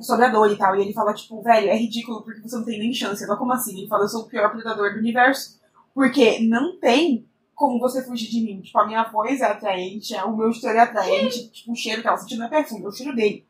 sobre 0.00 0.26
a 0.26 0.28
dor 0.28 0.50
e 0.50 0.56
tal, 0.56 0.74
e 0.76 0.82
ele 0.82 0.92
fala 0.92 1.14
tipo, 1.14 1.40
velho, 1.42 1.68
é 1.68 1.76
ridículo 1.76 2.22
porque 2.22 2.40
você 2.40 2.56
não 2.56 2.64
tem 2.64 2.78
nem 2.78 2.92
chance. 2.92 3.22
Ela, 3.22 3.36
como 3.36 3.52
assim? 3.52 3.78
Ele 3.78 3.88
fala, 3.88 4.04
eu 4.04 4.08
sou 4.08 4.22
o 4.22 4.28
pior 4.28 4.50
predador 4.50 4.92
do 4.92 4.98
universo, 4.98 5.60
porque 5.94 6.40
não 6.40 6.78
tem 6.78 7.26
como 7.54 7.78
você 7.78 8.02
fugir 8.02 8.28
de 8.28 8.40
mim. 8.40 8.60
Tipo, 8.60 8.78
a 8.80 8.86
minha 8.86 9.04
voz 9.04 9.40
é 9.40 9.44
atraente, 9.44 10.14
o 10.16 10.36
meu 10.36 10.52
cheiro 10.52 10.76
é 10.76 10.80
atraente, 10.80 11.48
tipo, 11.50 11.72
o 11.72 11.76
cheiro 11.76 12.02
que 12.02 12.08
ela 12.08 12.16
sente 12.16 12.36
não 12.36 12.46
é 12.46 12.48
perfume, 12.48 12.84
é 12.84 12.88
o 12.88 12.92
cheiro 12.92 13.14
dele. 13.14 13.46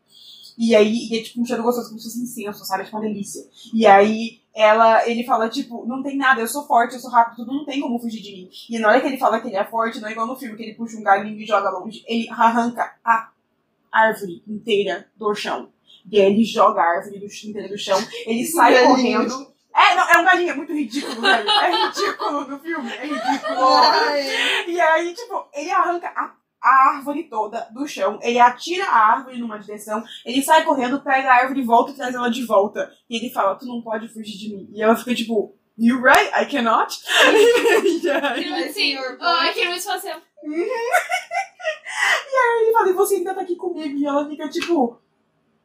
E 0.56 0.74
aí, 0.74 1.08
e 1.10 1.18
é 1.18 1.22
tipo 1.22 1.40
um 1.40 1.44
cheiro 1.44 1.62
gostoso, 1.62 1.88
como 1.88 1.98
se 2.00 2.06
fosse 2.08 2.22
incenso, 2.22 2.64
sabe? 2.64 2.82
É 2.82 2.84
tipo 2.84 2.96
uma 2.96 3.02
delícia. 3.02 3.42
E 3.72 3.86
aí, 3.86 4.40
ela, 4.54 5.08
ele 5.08 5.24
fala, 5.24 5.48
tipo, 5.48 5.84
não 5.84 6.02
tem 6.02 6.16
nada, 6.16 6.40
eu 6.40 6.46
sou 6.46 6.64
forte, 6.66 6.94
eu 6.94 7.00
sou 7.00 7.10
rápido, 7.10 7.36
tudo 7.36 7.52
não 7.52 7.64
tem 7.64 7.80
como 7.80 7.98
fugir 7.98 8.22
de 8.22 8.32
mim. 8.32 8.50
E 8.70 8.78
na 8.78 8.88
hora 8.88 9.00
que 9.00 9.06
ele 9.08 9.18
fala 9.18 9.40
que 9.40 9.48
ele 9.48 9.56
é 9.56 9.64
forte, 9.64 10.00
não 10.00 10.08
é 10.08 10.12
igual 10.12 10.26
no 10.26 10.36
filme, 10.36 10.56
que 10.56 10.62
ele 10.62 10.74
puxa 10.74 10.96
um 10.96 11.02
galinho 11.02 11.40
e 11.40 11.46
joga 11.46 11.70
longe, 11.70 12.04
ele 12.06 12.28
arranca 12.30 12.94
a 13.04 13.30
árvore 13.90 14.42
inteira 14.46 15.08
do 15.16 15.34
chão. 15.34 15.68
E 16.10 16.20
aí 16.20 16.32
ele 16.32 16.44
joga 16.44 16.80
a 16.80 16.96
árvore 16.98 17.18
do, 17.18 17.26
inteira 17.26 17.68
do 17.68 17.78
chão, 17.78 17.98
ele 18.26 18.44
sai 18.44 18.74
Galinho. 18.74 18.90
correndo. 18.90 19.54
É, 19.74 19.96
não, 19.96 20.08
é 20.08 20.18
um 20.20 20.24
galinho, 20.24 20.50
é 20.50 20.54
muito 20.54 20.72
ridículo, 20.72 21.20
velho. 21.20 21.50
É 21.50 21.86
ridículo 21.86 22.46
no 22.46 22.58
filme, 22.60 22.92
é 22.92 23.06
ridículo. 23.06 23.58
Ai, 23.58 24.70
E 24.70 24.80
aí, 24.80 25.14
tipo, 25.14 25.48
ele 25.52 25.70
arranca 25.70 26.12
a, 26.14 26.32
a 26.64 26.94
árvore 26.96 27.24
toda 27.24 27.68
do 27.72 27.86
chão, 27.86 28.18
ele 28.22 28.38
atira 28.38 28.86
a 28.86 28.96
árvore 29.16 29.36
numa 29.38 29.58
direção, 29.58 30.02
ele 30.24 30.42
sai 30.42 30.64
correndo, 30.64 31.02
pega 31.02 31.28
a 31.30 31.34
árvore 31.34 31.60
e 31.60 31.64
volta 31.64 31.90
e 31.90 31.94
traz 31.94 32.14
ela 32.14 32.30
de 32.30 32.42
volta. 32.46 32.90
E 33.08 33.18
ele 33.18 33.28
fala, 33.30 33.54
tu 33.54 33.66
não 33.66 33.82
pode 33.82 34.08
fugir 34.08 34.38
de 34.38 34.48
mim. 34.48 34.70
E 34.72 34.80
ela 34.80 34.96
fica 34.96 35.14
tipo, 35.14 35.54
you 35.76 36.00
right, 36.00 36.30
I 36.34 36.46
cannot. 36.46 36.98
e 37.04 38.10
aí 38.10 38.16
Aquele 38.16 38.50
muito 38.50 38.68
I 38.70 38.72
see 38.72 38.92
your 38.94 39.10
sim. 39.10 39.16
point. 39.18 39.20
Ah, 39.20 39.44
aquele 39.50 39.68
muito 39.68 39.90
assim. 39.90 40.08
ele 42.62 42.72
fala, 42.72 42.88
e 42.88 42.92
você 42.94 43.16
ainda 43.16 43.34
tá 43.34 43.42
aqui 43.42 43.56
comigo. 43.56 43.98
E 43.98 44.06
ela 44.06 44.26
fica 44.26 44.48
tipo, 44.48 44.98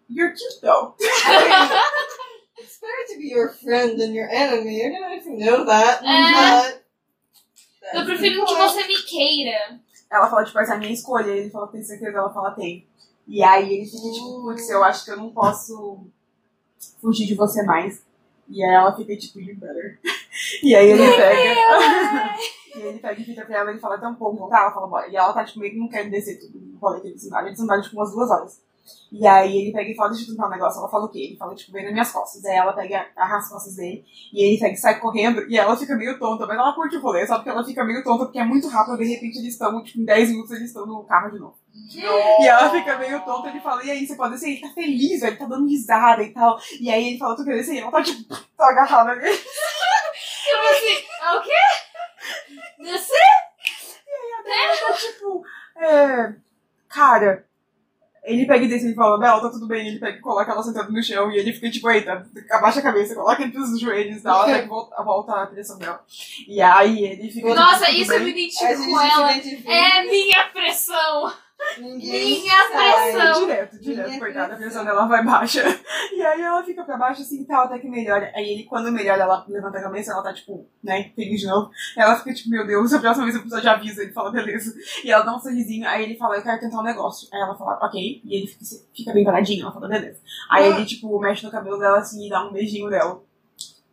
you're 0.10 0.34
cute 0.34 0.60
though. 0.62 0.96
it's 2.60 2.78
better 2.82 3.06
to 3.08 3.18
be 3.18 3.30
your 3.30 3.54
friend 3.54 3.98
than 3.98 4.14
your 4.14 4.28
enemy. 4.30 4.82
I 4.82 4.90
don't 4.90 5.00
know 5.02 5.14
if 5.14 5.26
you 5.26 5.38
know 5.38 5.66
that, 5.66 6.04
É. 6.04 6.74
but... 6.74 6.80
Eu 7.94 8.06
prefiro 8.06 8.46
que 8.46 8.54
você 8.54 8.86
me 8.86 9.02
queira. 9.04 9.80
Ela 10.12 10.30
fala, 10.30 10.44
tipo, 10.44 10.60
essa 10.60 10.74
é 10.74 10.76
a 10.76 10.80
minha 10.80 10.92
escolha. 10.92 11.32
Ele 11.32 11.50
fala, 11.50 11.68
tem 11.68 11.84
certeza? 11.84 12.18
Ela 12.18 12.34
fala, 12.34 12.52
tem. 12.52 12.88
E 13.28 13.44
aí 13.44 13.74
ele 13.74 13.86
fica 13.86 14.12
tipo, 14.12 14.42
putz, 14.44 14.70
eu 14.70 14.84
acho 14.84 15.06
que 15.06 15.12
eu 15.12 15.18
não 15.18 15.30
posso 15.32 16.00
fugir 17.02 17.28
de 17.28 17.36
você 17.36 17.62
mais. 17.64 18.02
E 18.48 18.64
aí 18.64 18.74
ela 18.74 18.96
fica 18.96 19.16
tipo, 19.16 19.40
you 19.40 19.56
better. 19.56 20.00
E 20.64 20.76
aí 20.76 20.92
ele 20.92 21.12
pega. 21.12 22.36
e 22.76 22.82
ele 22.82 23.00
pega 23.00 23.22
e 23.22 23.26
fica 23.26 23.46
pra 23.46 23.58
ela 23.60 23.72
e 23.72 23.80
fala, 23.80 23.98
pô, 24.16 24.26
vamos 24.26 24.40
voltar? 24.40 24.62
Ela 24.62 24.72
fala, 24.72 24.88
bora. 24.88 25.08
E 25.08 25.16
ela 25.16 25.34
tá 25.34 25.44
tipo, 25.44 25.60
meio 25.60 25.74
que 25.74 25.80
não 25.80 25.88
querendo 25.88 26.12
descer 26.12 26.40
tudo 26.40 26.60
no 26.60 26.78
rolê 26.80 27.02
que 27.02 27.08
eles 27.08 27.26
andaram. 27.26 27.48
Eles 27.48 27.60
andaram 27.60 27.82
tipo 27.82 27.96
umas 27.96 28.12
duas 28.12 28.30
horas. 28.30 28.62
E 29.12 29.26
aí 29.26 29.58
ele 29.58 29.72
pega 29.72 29.90
e 29.90 29.96
fala, 29.96 30.10
deixa 30.10 30.26
eu 30.26 30.36
tentar 30.36 30.48
um 30.48 30.52
negócio. 30.52 30.80
Ela 30.80 30.90
fala 30.90 31.06
o 31.06 31.10
quê? 31.10 31.20
Ele 31.20 31.38
fala, 31.38 31.56
tipo, 31.56 31.72
vem 31.72 31.84
nas 31.84 31.94
minhas 31.94 32.12
costas. 32.12 32.46
Aí 32.46 32.56
ela 32.56 32.74
pega, 32.74 33.08
as 33.16 33.50
costas 33.50 33.76
dele. 33.76 34.06
E 34.34 34.44
ele 34.44 34.60
pega 34.60 34.74
e 34.74 34.78
sai 34.78 35.00
correndo. 35.00 35.50
E 35.50 35.58
ela 35.58 35.76
fica 35.76 35.96
meio 35.96 36.20
tonta. 36.20 36.46
Mas 36.46 36.58
ela 36.58 36.74
curte 36.74 36.98
o 36.98 37.02
rolê, 37.02 37.26
só 37.26 37.36
porque 37.36 37.50
ela 37.50 37.64
fica 37.64 37.84
meio 37.84 38.04
tonta, 38.04 38.26
porque 38.26 38.40
é 38.40 38.46
muito 38.46 38.68
rápido. 38.68 38.98
De 38.98 39.06
repente 39.06 39.40
eles 39.40 39.54
estão, 39.54 39.84
tipo, 39.84 40.00
em 40.00 40.06
10 40.06 40.30
minutos 40.30 40.52
eles 40.52 40.68
estão 40.68 40.86
no 40.86 41.04
carro 41.04 41.32
de 41.32 41.40
novo. 41.40 41.56
E 41.92 42.48
ela 42.48 42.70
fica 42.70 42.98
meio 42.98 43.20
tonta, 43.24 43.50
ele 43.50 43.60
fala, 43.62 43.84
e 43.84 43.92
aí, 43.92 44.06
você 44.06 44.16
pode 44.16 44.34
descer? 44.34 44.50
Ele 44.50 44.62
tá 44.62 44.70
feliz, 44.70 45.22
ele 45.22 45.36
tá 45.38 45.46
dando 45.46 45.68
risada 45.68 46.22
e 46.22 46.32
tal. 46.32 46.60
E 46.80 46.90
aí 46.92 47.10
ele 47.10 47.18
fala, 47.18 47.36
tu 47.36 47.44
quer 47.44 47.56
descer? 47.56 47.76
E 47.76 47.80
ela 47.80 47.92
tá 47.92 48.04
tipo, 48.04 48.28
tá 48.28 48.70
agarrada 48.70 49.16
nele. 49.16 49.38
Tipo 49.38 50.68
assim, 50.68 51.06
é 51.22 51.34
o 51.34 51.42
quê? 51.42 52.84
Descer? 52.84 53.50
Ela 54.46 54.78
tá 54.78 54.94
tipo, 54.94 55.44
é. 55.78 56.36
Cara. 56.90 57.49
Ele 58.24 58.46
pega 58.46 58.66
e 58.66 58.68
desce 58.68 58.92
e 58.92 58.96
fala, 58.96 59.18
Bela, 59.18 59.42
tá 59.42 59.50
tudo 59.50 59.68
bem. 59.68 59.88
Ele 59.88 60.00
pega 60.00 60.18
e 60.18 60.22
coloca 60.22 60.52
ela 60.52 60.64
sentada 60.64 60.90
no 60.90 61.04
chão 61.04 61.32
e 61.32 61.38
ele 61.38 61.54
fica 61.54 61.70
tipo, 61.70 61.90
eita, 61.90 62.26
abaixa 62.52 62.80
a 62.80 62.84
cabeça, 62.84 63.16
coloca 63.16 63.44
entre 63.44 63.60
os 63.60 63.80
joelhos 63.80 64.18
e 64.18 64.22
tal, 64.22 64.42
até 64.42 64.62
que 64.62 64.68
volta, 64.70 65.04
volta 65.04 65.34
a 65.34 65.48
pressão 65.48 65.78
dela. 65.78 66.04
E 66.48 66.62
aí 66.62 67.06
ele 67.06 67.32
fica. 67.32 67.54
Nossa, 67.54 67.86
tipo, 67.86 68.02
isso 68.02 68.14
eu 68.14 68.20
bem. 68.20 68.26
me 68.26 68.32
A 68.32 68.44
identifico 68.44 68.84
gente 68.84 68.92
com 68.92 69.02
ela. 69.02 69.32
É 69.32 70.04
minha 70.04 70.46
pressão. 70.54 71.34
Ninguém 71.78 72.42
Minha 72.42 72.70
sai. 72.72 73.12
pressão. 73.12 73.46
Direto, 73.46 73.80
direto, 73.80 74.08
Minha 74.08 74.20
coitada, 74.20 74.54
a 74.54 74.58
pressão. 74.58 74.86
dela 74.86 75.06
vai 75.06 75.24
baixa. 75.24 75.64
E 76.12 76.22
aí 76.22 76.42
ela 76.42 76.62
fica 76.64 76.84
pra 76.84 76.98
baixo 76.98 77.22
assim 77.22 77.42
e 77.42 77.46
tal, 77.46 77.66
até 77.66 77.80
que 77.80 77.88
melhora. 77.88 78.32
Aí 78.36 78.50
ele, 78.52 78.64
quando 78.64 78.92
melhora, 78.92 79.22
ela 79.22 79.46
levanta 79.48 79.78
a 79.78 79.84
cabeça, 79.84 80.12
ela 80.12 80.24
tá 80.24 80.34
tipo, 80.34 80.68
né, 80.84 81.12
feliz 81.16 81.40
de 81.40 81.48
novo. 81.48 81.70
Ela 81.96 82.18
fica 82.18 82.34
tipo, 82.34 82.50
meu 82.50 82.66
Deus, 82.68 82.92
a 82.92 83.00
próxima 83.00 83.26
vez 83.26 83.36
eu 83.36 83.42
preciso 83.42 83.62
de 83.62 83.68
aviso. 83.70 84.02
Ele 84.02 84.12
fala, 84.12 84.32
beleza. 84.32 84.74
E 85.04 85.12
ela 85.12 85.24
dá 85.24 85.36
um 85.36 85.40
sorrisinho, 85.40 85.88
aí 85.88 86.04
ele 86.04 86.18
fala, 86.18 86.36
eu 86.36 86.42
quero 86.42 86.60
tentar 86.60 86.80
um 86.80 86.84
negócio. 86.84 87.30
Aí 87.32 87.40
ela 87.40 87.56
fala, 87.56 87.80
ok. 87.82 88.22
E 88.26 88.36
ele 88.36 88.48
fica, 88.48 88.66
fica 88.96 89.14
bem 89.14 89.24
paradinho, 89.24 89.62
ela 89.64 89.72
fala, 89.72 89.88
beleza. 89.88 90.20
Aí 90.50 90.68
ele, 90.68 90.86
tipo, 90.86 91.18
mexe 91.20 91.46
no 91.46 91.52
cabelo 91.52 91.78
dela 91.78 92.00
assim 92.00 92.26
e 92.26 92.30
dá 92.30 92.44
um 92.46 92.52
beijinho 92.52 92.90
nela. 92.90 93.22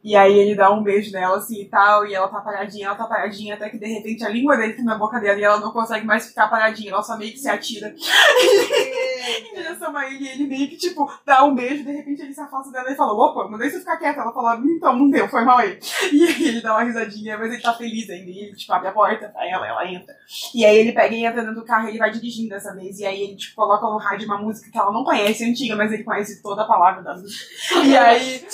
E 0.07 0.15
aí 0.15 0.39
ele 0.39 0.55
dá 0.55 0.71
um 0.71 0.85
beijo 0.85 1.11
nela 1.11 1.39
assim 1.39 1.63
e 1.63 1.69
tal, 1.69 2.07
e 2.07 2.15
ela 2.15 2.29
tá 2.29 2.41
paradinha, 2.41 2.87
ela 2.87 2.95
tá 2.95 3.07
paradinha, 3.07 3.55
até 3.55 3.69
que 3.69 3.77
de 3.77 3.87
repente 3.87 4.25
a 4.25 4.29
língua 4.29 4.57
dele 4.57 4.75
tá 4.75 4.83
na 4.85 4.97
boca 4.97 5.19
dela 5.19 5.37
e 5.37 5.43
ela 5.43 5.59
não 5.59 5.73
consegue 5.73 6.07
mais 6.07 6.29
ficar 6.29 6.47
paradinha, 6.47 6.93
ela 6.93 7.03
só 7.03 7.19
meio 7.19 7.33
que 7.33 7.41
se 7.41 7.49
atira 7.49 7.93
em 7.93 9.55
direção 9.57 9.97
a 9.97 10.07
ele 10.07 10.25
e 10.25 10.29
ele 10.29 10.47
meio 10.47 10.69
que, 10.69 10.77
tipo, 10.77 11.11
dá 11.25 11.43
um 11.43 11.57
beijo, 11.57 11.83
de 11.83 11.91
repente 11.91 12.23
ele 12.23 12.33
se 12.33 12.41
afasta 12.41 12.71
dela 12.71 12.89
e 12.89 12.95
fala, 12.95 13.13
opa, 13.15 13.49
mandei 13.51 13.69
você 13.69 13.81
ficar 13.81 13.97
quieta. 13.97 14.21
Ela 14.21 14.33
fala, 14.33 14.61
então, 14.65 14.97
não 14.97 15.11
deu, 15.11 15.29
foi 15.29 15.45
mal 15.45 15.59
aí. 15.59 15.77
E 16.13 16.25
aí 16.25 16.49
ele 16.49 16.61
dá 16.61 16.75
uma 16.75 16.85
risadinha, 16.85 17.37
mas 17.37 17.53
ele 17.53 17.63
tá 17.63 17.75
feliz 17.75 18.09
ainda. 18.09 18.31
E 18.31 18.39
ele, 18.45 18.55
tipo, 18.55 18.73
abre 18.73 18.89
a 18.89 18.93
porta 18.93 19.29
pra 19.29 19.49
ela, 19.49 19.67
ela 19.67 19.91
entra. 19.91 20.15
E 20.55 20.65
aí 20.65 20.77
ele 20.77 20.93
pega 20.93 21.15
e 21.15 21.25
entra 21.25 21.43
dentro 21.43 21.57
do 21.57 21.65
carro 21.65 21.87
e 21.87 21.91
ele 21.91 21.99
vai 21.99 22.13
dirigindo 22.13 22.51
dessa 22.51 22.73
vez. 22.75 23.01
E 23.01 23.07
aí 23.07 23.23
ele, 23.23 23.37
tipo, 23.37 23.57
coloca 23.57 23.85
no 23.87 23.99
rádio 23.99 24.27
uma 24.27 24.39
música 24.39 24.71
que 24.71 24.79
ela 24.79 24.93
não 24.93 25.03
conhece, 25.03 25.45
antiga, 25.45 25.75
mas 25.75 25.93
ele 25.93 26.05
conhece 26.05 26.41
toda 26.43 26.63
a 26.63 26.67
palavra 26.67 27.03
da 27.03 27.15
música. 27.15 27.45
E 27.85 27.97
aí... 27.97 28.47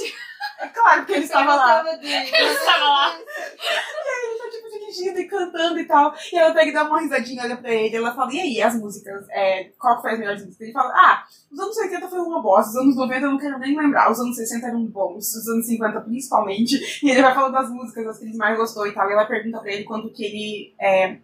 É 0.63 0.69
claro, 0.69 1.01
porque 1.01 1.15
ele 1.15 1.25
estava 1.25 1.57
lá. 1.57 1.85
Eu 1.85 2.53
estava 2.53 2.85
lá. 2.85 3.19
Ele 3.19 4.39
tá 4.39 4.49
tipo 4.49 4.71
dirigindo 4.71 5.19
e 5.19 5.27
cantando 5.27 5.79
e 5.81 5.85
tal. 5.85 6.15
E 6.33 6.39
ela 6.39 6.55
pega 6.55 6.71
e 6.71 6.73
dá 6.73 6.85
uma 6.85 7.01
risadinha, 7.01 7.43
olha 7.43 7.57
pra 7.57 7.73
ele. 7.73 7.97
Ela 7.97 8.15
fala, 8.15 8.33
e 8.33 8.41
aí, 8.41 8.63
as 8.63 8.77
músicas? 8.77 9.27
É, 9.31 9.65
qual 9.77 9.97
que 9.97 10.03
foi 10.03 10.13
as 10.13 10.19
melhores 10.21 10.45
músicas? 10.45 10.61
Ele 10.61 10.73
fala, 10.73 10.93
ah, 10.95 11.25
os 11.51 11.59
anos 11.59 11.77
80 11.77 12.09
foi 12.09 12.21
uma 12.21 12.41
bosta, 12.41 12.71
os 12.71 12.77
anos 12.77 12.97
90 12.97 13.27
eu 13.27 13.31
não 13.33 13.39
quero 13.39 13.59
nem 13.59 13.77
lembrar, 13.77 14.13
os 14.13 14.21
anos 14.21 14.37
60 14.37 14.65
eram 14.69 14.87
bons, 14.87 15.35
os 15.35 15.49
anos 15.49 15.67
50 15.67 16.01
principalmente. 16.03 16.81
E 17.03 17.11
ele 17.11 17.23
vai 17.23 17.35
falando 17.35 17.55
das 17.55 17.69
músicas, 17.69 18.07
as 18.07 18.19
que 18.19 18.27
ele 18.27 18.37
mais 18.37 18.57
gostou 18.57 18.87
e 18.87 18.93
tal. 18.93 19.11
E 19.11 19.13
ela 19.13 19.27
pergunta 19.27 19.59
pra 19.59 19.73
ele 19.73 19.83
quando 19.83 20.13
que 20.13 20.25
ele 20.25 20.75
é, 20.81 21.19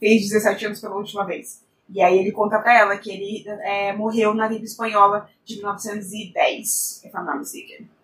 fez 0.00 0.22
17 0.22 0.66
anos 0.66 0.80
pela 0.80 0.96
última 0.96 1.26
vez. 1.26 1.62
E 1.90 2.00
aí 2.00 2.18
ele 2.18 2.32
conta 2.32 2.58
pra 2.58 2.78
ela 2.78 2.96
que 2.96 3.10
ele 3.10 3.44
é, 3.62 3.92
morreu 3.92 4.32
na 4.32 4.48
gripe 4.48 4.64
espanhola 4.64 5.28
de 5.44 5.56
1910, 5.56 7.04
if 7.04 7.14
I'm 7.14 7.24
not 7.24 7.38
mistaken. 7.38 7.97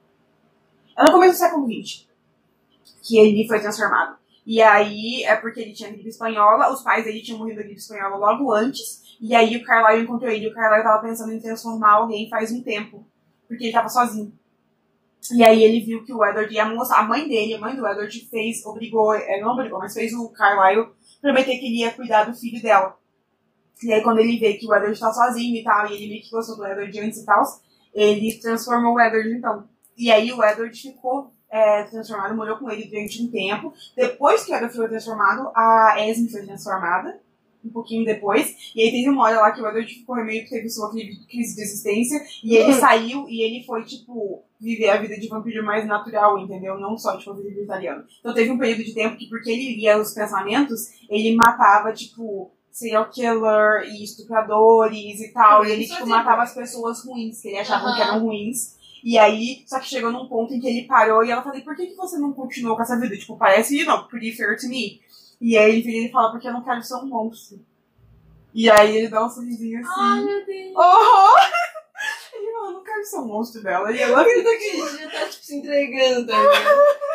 É 0.97 1.05
no 1.05 1.13
começo 1.13 1.35
do 1.35 1.39
século 1.39 1.67
XX 1.67 2.07
que 3.03 3.19
ele 3.19 3.47
foi 3.47 3.61
transformado. 3.61 4.17
E 4.47 4.61
aí 4.61 5.25
é 5.25 5.37
porque 5.37 5.61
ele 5.61 5.73
tinha 5.73 5.91
gripe 5.91 6.09
espanhola, 6.09 6.73
os 6.73 6.83
pais 6.83 7.05
dele 7.05 7.23
tinham 7.23 7.39
morrido 7.39 7.59
da 7.59 7.63
gripe 7.63 7.81
espanhola 7.81 8.17
logo 8.17 8.53
antes, 8.53 9.17
e 9.21 9.35
aí 9.35 9.57
o 9.57 9.65
Carlyle 9.65 10.03
encontrou 10.03 10.31
ele, 10.31 10.49
o 10.49 10.55
Carlyle 10.55 10.83
tava 10.83 11.03
pensando 11.03 11.33
em 11.33 11.41
transformar 11.41 11.93
alguém 11.93 12.29
faz 12.29 12.53
um 12.53 12.63
tempo, 12.63 13.07
porque 13.49 13.65
ele 13.65 13.73
tava 13.73 13.89
sozinho. 13.89 14.33
E 15.33 15.43
aí 15.43 15.63
ele 15.63 15.81
viu 15.81 16.05
que 16.05 16.13
o 16.13 16.23
Edward 16.23 16.53
e 16.53 16.59
a 16.59 16.69
moça, 16.69 16.95
a 16.95 17.03
mãe 17.03 17.27
dele, 17.27 17.55
a 17.55 17.59
mãe 17.59 17.75
do 17.75 17.87
Edward, 17.87 18.29
fez, 18.31 18.65
obrigou, 18.67 19.15
é, 19.15 19.41
não 19.41 19.53
obrigou, 19.53 19.79
mas 19.79 19.95
fez 19.95 20.13
o 20.13 20.29
Carlyle 20.29 20.89
prometer 21.23 21.59
que 21.59 21.67
ele 21.67 21.79
ia 21.79 21.93
cuidar 21.93 22.25
do 22.25 22.35
filho 22.35 22.61
dela. 22.61 22.99
E 23.83 23.93
aí 23.93 24.03
quando 24.03 24.19
ele 24.19 24.39
vê 24.39 24.55
que 24.55 24.67
o 24.67 24.75
Edward 24.75 24.99
tá 25.01 25.11
sozinho 25.11 25.57
e 25.57 25.65
tal, 25.65 25.87
e 25.87 25.95
ele 25.95 26.09
meio 26.09 26.23
que 26.23 26.31
gostou 26.31 26.57
do 26.57 26.67
Edward 26.67 27.01
antes 27.01 27.19
e 27.19 27.25
tal, 27.25 27.43
ele 27.95 28.39
transformou 28.39 28.95
o 28.95 29.01
Edward 29.01 29.31
então. 29.31 29.74
E 29.97 30.11
aí 30.11 30.33
o 30.33 30.43
Edward 30.43 30.77
ficou 30.81 31.31
é, 31.51 31.85
transformado, 31.85 32.35
morou 32.35 32.57
com 32.59 32.71
ele 32.71 32.85
durante 32.87 33.23
um 33.23 33.31
tempo. 33.31 33.73
Depois 33.97 34.45
que 34.45 34.53
o 34.53 34.55
Edward 34.55 34.75
foi 34.77 34.89
transformado, 34.89 35.51
a 35.55 35.97
Esme 36.09 36.29
foi 36.31 36.43
transformada, 36.45 37.21
um 37.65 37.71
pouquinho 37.71 38.05
depois. 38.05 38.73
E 38.75 38.83
aí 38.83 38.91
teve 38.91 39.09
uma 39.09 39.23
hora 39.25 39.41
lá 39.41 39.53
que 39.53 39.63
o 39.63 39.67
Edward 39.67 39.93
ficou 39.95 40.17
meio 40.25 40.45
que 40.45 40.51
teve 40.51 40.69
sua 40.69 40.91
cri- 40.91 41.25
crise 41.31 41.55
de 41.57 41.63
existência. 41.63 42.21
E 42.43 42.57
ele 42.57 42.73
saiu 42.75 43.27
e 43.29 43.43
ele 43.43 43.65
foi, 43.65 43.85
tipo, 43.85 44.43
viver 44.61 44.91
a 44.91 44.97
vida 45.01 45.17
de 45.19 45.29
vampiro 45.29 45.65
mais 45.65 45.87
natural, 45.87 46.39
entendeu? 46.39 46.79
Não 46.79 46.99
só, 46.99 47.17
tipo, 47.17 47.35
de 47.35 47.63
italiano. 47.63 48.05
Então 48.21 48.35
teve 48.35 48.51
um 48.51 48.59
período 48.59 48.85
de 48.85 48.93
tempo 48.93 49.17
que, 49.17 49.29
porque 49.29 49.51
ele 49.51 49.77
lia 49.77 49.97
os 49.99 50.13
pensamentos, 50.13 50.81
ele 51.09 51.35
matava, 51.37 51.93
tipo, 51.93 52.51
serial 52.71 53.09
killer 53.11 53.85
e 53.87 54.03
estupradores 54.03 55.21
e 55.21 55.33
tal. 55.33 55.65
E 55.65 55.71
ele, 55.71 55.87
tipo, 55.87 56.07
matava 56.07 56.43
as 56.43 56.55
pessoas 56.55 57.05
ruins, 57.05 57.41
que 57.41 57.49
ele 57.49 57.59
achava 57.59 57.95
que 57.95 58.03
Aham. 58.03 58.11
eram 58.11 58.25
ruins. 58.27 58.75
E 59.05 59.19
aí, 59.19 59.63
só 59.67 59.79
que 59.79 59.87
chegou 59.87 60.11
num 60.11 60.27
ponto 60.27 60.55
em 60.55 60.59
que 60.59 60.67
ele 60.67 60.87
parou 60.87 61.23
e 61.23 61.31
ela 61.31 61.43
falou, 61.43 61.61
por 61.61 61.77
que, 61.77 61.89
que 61.89 61.95
você 61.95 62.17
não 62.17 62.33
continuou 62.33 62.75
com 62.75 62.83
essa 62.83 62.99
vida? 62.99 63.15
Tipo, 63.15 63.37
parece, 63.37 63.79
you 63.79 63.85
know, 63.85 64.05
pretty 64.05 64.33
fair 64.33 64.59
to 64.59 64.67
me. 64.67 65.03
E 65.39 65.59
aí 65.59 65.73
ele 65.73 65.83
vira 65.83 66.09
e 66.09 66.11
fala, 66.11 66.31
porque 66.31 66.49
eu 66.49 66.53
não 66.55 66.65
quero 66.65 66.83
ser 66.83 66.95
um 66.95 67.07
monstro. 67.07 67.61
E 68.55 68.71
aí 68.71 68.97
ele 68.97 69.09
dá 69.09 69.27
um 69.27 69.29
sorrisinho 69.29 69.81
assim. 69.81 70.01
Ai, 70.01 70.25
meu 70.25 70.47
Deus. 70.47 70.73
Oh! 70.75 71.74
Fala, 72.65 72.73
não 72.73 72.83
quero 72.83 73.05
ser 73.05 73.17
um 73.19 73.27
monstro 73.27 73.63
dela. 73.63 73.93
E 73.93 74.01
ela 74.01 74.27
Ele 74.27 74.43
tá 74.43 74.51
aqui, 74.51 74.99
já 74.99 75.11
tá 75.11 75.29
tipo 75.29 75.45
se 75.45 75.57
entregando, 75.57 76.21
ligado? 76.21 76.55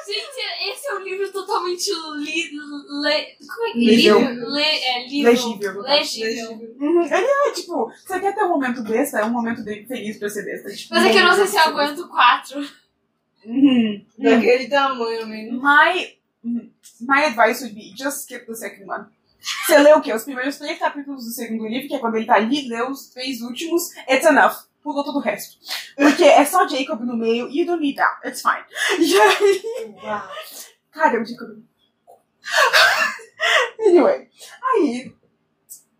Gente, 0.05 0.71
esse 0.71 0.87
é 0.87 0.95
um 0.95 1.03
livro 1.03 1.31
totalmente 1.31 1.91
li, 2.17 2.49
le, 2.51 3.37
como 3.47 3.67
é 3.67 3.71
que 3.71 3.85
Legível. 3.85 4.19
livro? 4.19 4.49
Le, 4.49 4.63
é, 4.63 5.07
livro. 5.07 5.31
Legível, 5.31 5.73
caso. 5.73 5.87
Legível. 5.87 6.51
Uhum. 6.79 7.03
Ele 7.03 7.25
é, 7.25 7.51
tipo, 7.51 7.91
você 8.05 8.19
quer 8.19 8.35
ter 8.35 8.43
um 8.43 8.49
momento 8.49 8.83
besta? 8.83 9.19
É 9.19 9.25
um 9.25 9.31
momento 9.31 9.63
de 9.63 9.85
feliz 9.85 10.17
pra 10.17 10.29
ser 10.29 10.45
besta. 10.45 10.69
Tipo, 10.69 10.93
Mas 10.93 11.05
é 11.05 11.11
que 11.11 11.17
eu 11.17 11.23
não 11.23 11.35
sei 11.35 11.47
se 11.47 11.55
eu 11.57 11.61
aguento 11.61 12.07
quatro. 12.07 12.69
Uhum. 13.45 14.05
Daquele 14.17 14.67
tamanho 14.67 15.27
mesmo. 15.27 15.61
My, 15.61 16.17
my 17.01 17.23
advice 17.25 17.63
would 17.63 17.73
be 17.73 17.93
just 17.97 18.21
skip 18.21 18.45
the 18.45 18.55
second 18.55 18.89
one. 18.89 19.05
Você 19.65 19.77
lê 19.77 19.93
o 19.93 20.01
quê? 20.01 20.13
Os 20.13 20.23
primeiros 20.23 20.57
três 20.57 20.77
capítulos 20.77 21.23
do 21.23 21.31
segundo 21.31 21.65
livro, 21.65 21.87
que 21.87 21.95
é 21.95 21.99
quando 21.99 22.15
ele 22.15 22.25
tá 22.25 22.35
ali, 22.35 22.67
lê 22.67 22.81
os 22.83 23.07
três 23.07 23.41
últimos, 23.41 23.95
it's 24.09 24.25
enough. 24.25 24.68
Pulou 24.81 25.03
todo 25.03 25.17
o 25.17 25.21
resto. 25.21 25.57
Porque 25.95 26.23
é 26.23 26.45
só 26.45 26.67
Jacob 26.67 27.01
no 27.01 27.17
meio, 27.17 27.47
don't 27.65 27.81
need 27.81 27.95
that, 27.95 28.25
it's 28.27 28.41
fine. 28.41 28.63
E 28.99 29.19
aí, 29.19 29.95
Uau. 30.03 30.29
cadê 30.91 31.17
o 31.17 31.25
Jacob? 31.25 31.61
anyway, 33.79 34.29
aí, 34.63 35.13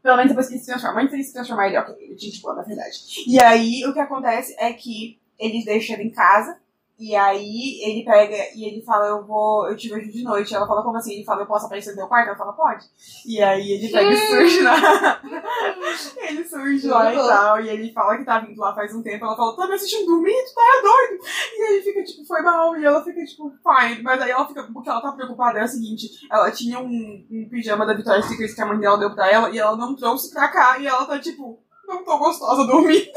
pelo 0.02 0.18
menos 0.18 0.30
depois 0.32 0.48
que 0.48 0.54
ele 0.54 0.62
se 0.62 0.68
transforma, 0.68 1.02
antes 1.02 1.14
ele 1.14 1.24
se 1.24 1.34
transformar, 1.34 1.68
ele, 1.68 1.78
ok, 1.78 1.96
ele 2.00 2.16
tinha 2.16 2.32
tipo, 2.32 2.54
na 2.54 2.64
verdade. 2.64 2.98
E 3.28 3.42
aí, 3.42 3.86
o 3.86 3.94
que 3.94 4.00
acontece 4.00 4.56
é 4.58 4.74
que 4.74 5.20
ele 5.38 5.64
deixa 5.64 5.94
ele 5.94 6.04
em 6.04 6.12
casa, 6.12 6.60
e 7.00 7.16
aí 7.16 7.80
ele 7.82 8.04
pega 8.04 8.36
e 8.54 8.66
ele 8.66 8.82
fala, 8.82 9.08
eu 9.08 9.26
vou, 9.26 9.70
eu 9.70 9.78
te 9.78 9.88
vejo 9.88 10.12
de 10.12 10.22
noite. 10.22 10.54
Ela 10.54 10.68
fala, 10.68 10.84
como 10.84 10.98
assim? 10.98 11.14
Ele 11.14 11.24
fala, 11.24 11.44
eu 11.44 11.48
posso 11.48 11.66
aparecer 11.66 11.92
no 11.92 11.98
meu 11.98 12.08
quarto? 12.08 12.28
Ela 12.28 12.38
fala, 12.38 12.52
pode. 12.52 12.86
E 13.26 13.42
aí 13.42 13.72
ele 13.72 13.90
pega 13.90 14.12
e 14.12 14.18
surge 14.18 14.62
lá. 14.62 15.22
ele 16.28 16.44
surge 16.44 16.88
lá 16.88 17.14
e 17.14 17.16
tal, 17.16 17.62
e 17.62 17.70
ele 17.70 17.94
fala 17.94 18.18
que 18.18 18.26
tá 18.26 18.40
vindo 18.40 18.60
lá 18.60 18.76
faz 18.76 18.94
um 18.94 19.02
tempo. 19.02 19.24
Ela 19.24 19.38
fala, 19.38 19.56
tá 19.56 19.68
me 19.68 19.76
assistindo 19.76 20.08
dormir? 20.08 20.44
Tu 20.44 20.54
tá 20.54 20.82
doido? 20.84 21.24
E 21.58 21.62
aí 21.62 21.74
ele 21.76 21.84
fica 21.84 22.04
tipo, 22.04 22.26
foi 22.26 22.42
mal, 22.42 22.78
e 22.78 22.84
ela 22.84 23.02
fica 23.02 23.24
tipo, 23.24 23.50
fine. 23.50 24.04
Mas 24.04 24.22
aí 24.22 24.32
ela 24.32 24.46
fica, 24.46 24.64
porque 24.64 24.90
ela 24.90 25.02
tá 25.02 25.14
preocupada, 25.14 25.60
é 25.60 25.64
o 25.64 25.68
seguinte, 25.70 26.28
ela 26.30 26.52
tinha 26.52 26.80
um, 26.80 27.26
um 27.32 27.48
pijama 27.50 27.86
da 27.86 27.94
Victoria's 27.94 28.26
Secret 28.26 28.54
que 28.54 28.62
a 28.62 28.66
mãe 28.66 28.78
dela 28.78 28.98
deu 28.98 29.16
pra 29.16 29.32
ela, 29.32 29.50
e 29.50 29.58
ela 29.58 29.78
não 29.78 29.96
trouxe 29.96 30.34
pra 30.34 30.50
cá, 30.50 30.78
e 30.78 30.86
ela 30.86 31.06
tá 31.06 31.18
tipo, 31.18 31.64
não 31.90 32.04
tô 32.04 32.18
gostosa 32.18 32.66
dormindo. 32.66 33.10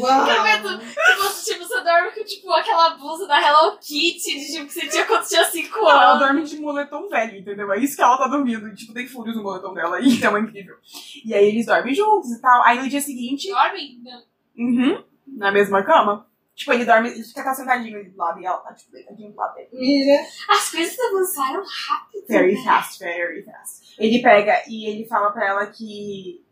Uau. 0.00 0.24
Prometo 0.24 0.78
que 0.78 1.14
você, 1.16 1.52
tipo, 1.52 1.64
você 1.66 1.80
dorme 1.82 2.10
com, 2.12 2.24
tipo, 2.24 2.50
aquela 2.52 2.90
blusa 2.90 3.26
da 3.26 3.40
Hello 3.40 3.78
Kitty, 3.78 4.38
de, 4.38 4.52
tipo, 4.52 4.66
que 4.66 4.72
você 4.72 4.88
tinha 4.88 5.04
quando 5.06 5.26
tinha 5.26 5.44
5 5.44 5.78
Não, 5.78 5.90
ela 5.90 6.10
anos. 6.12 6.18
dorme 6.26 6.42
de 6.44 6.58
moletom 6.58 7.08
velho, 7.08 7.38
entendeu? 7.38 7.70
É 7.72 7.78
isso 7.78 7.94
que 7.96 8.02
ela 8.02 8.16
tá 8.16 8.26
dormindo. 8.26 8.74
Tipo, 8.74 8.94
tem 8.94 9.06
fúrios 9.06 9.36
no 9.36 9.42
moletom 9.42 9.74
dela. 9.74 9.98
Então 10.02 10.36
é 10.36 10.40
incrível. 10.40 10.76
E 11.24 11.34
aí 11.34 11.48
eles 11.48 11.66
dormem 11.66 11.94
juntos 11.94 12.30
e 12.30 12.40
tal. 12.40 12.62
Aí 12.64 12.80
no 12.80 12.88
dia 12.88 13.00
seguinte, 13.00 13.48
Dorme? 13.50 14.00
Não. 14.02 14.22
uhum, 14.58 15.04
na 15.26 15.52
mesma 15.52 15.82
cama. 15.84 16.26
Tipo, 16.54 16.72
ele 16.72 16.84
dorme, 16.84 17.10
ele 17.10 17.22
fica 17.22 17.44
tá 17.44 17.54
sentadinho 17.54 18.00
ali 18.00 18.08
do 18.08 18.16
lado 18.16 18.40
e 18.40 18.46
ela 18.46 18.56
tá, 18.58 18.74
tipo, 18.74 18.90
deitadinho 18.90 19.30
do 19.30 19.36
lado 19.36 19.54
dele. 19.54 19.68
Mira. 19.72 20.20
As 20.48 20.70
coisas 20.70 20.98
avançaram 20.98 21.62
rápido. 21.62 22.24
Very 22.28 22.54
né? 22.54 22.64
fast, 22.64 22.98
very 22.98 23.44
fast. 23.44 23.94
Ele 23.96 24.20
pega 24.20 24.62
e 24.66 24.86
ele 24.90 25.06
fala 25.06 25.30
pra 25.30 25.46
ela 25.46 25.66
que 25.66 26.42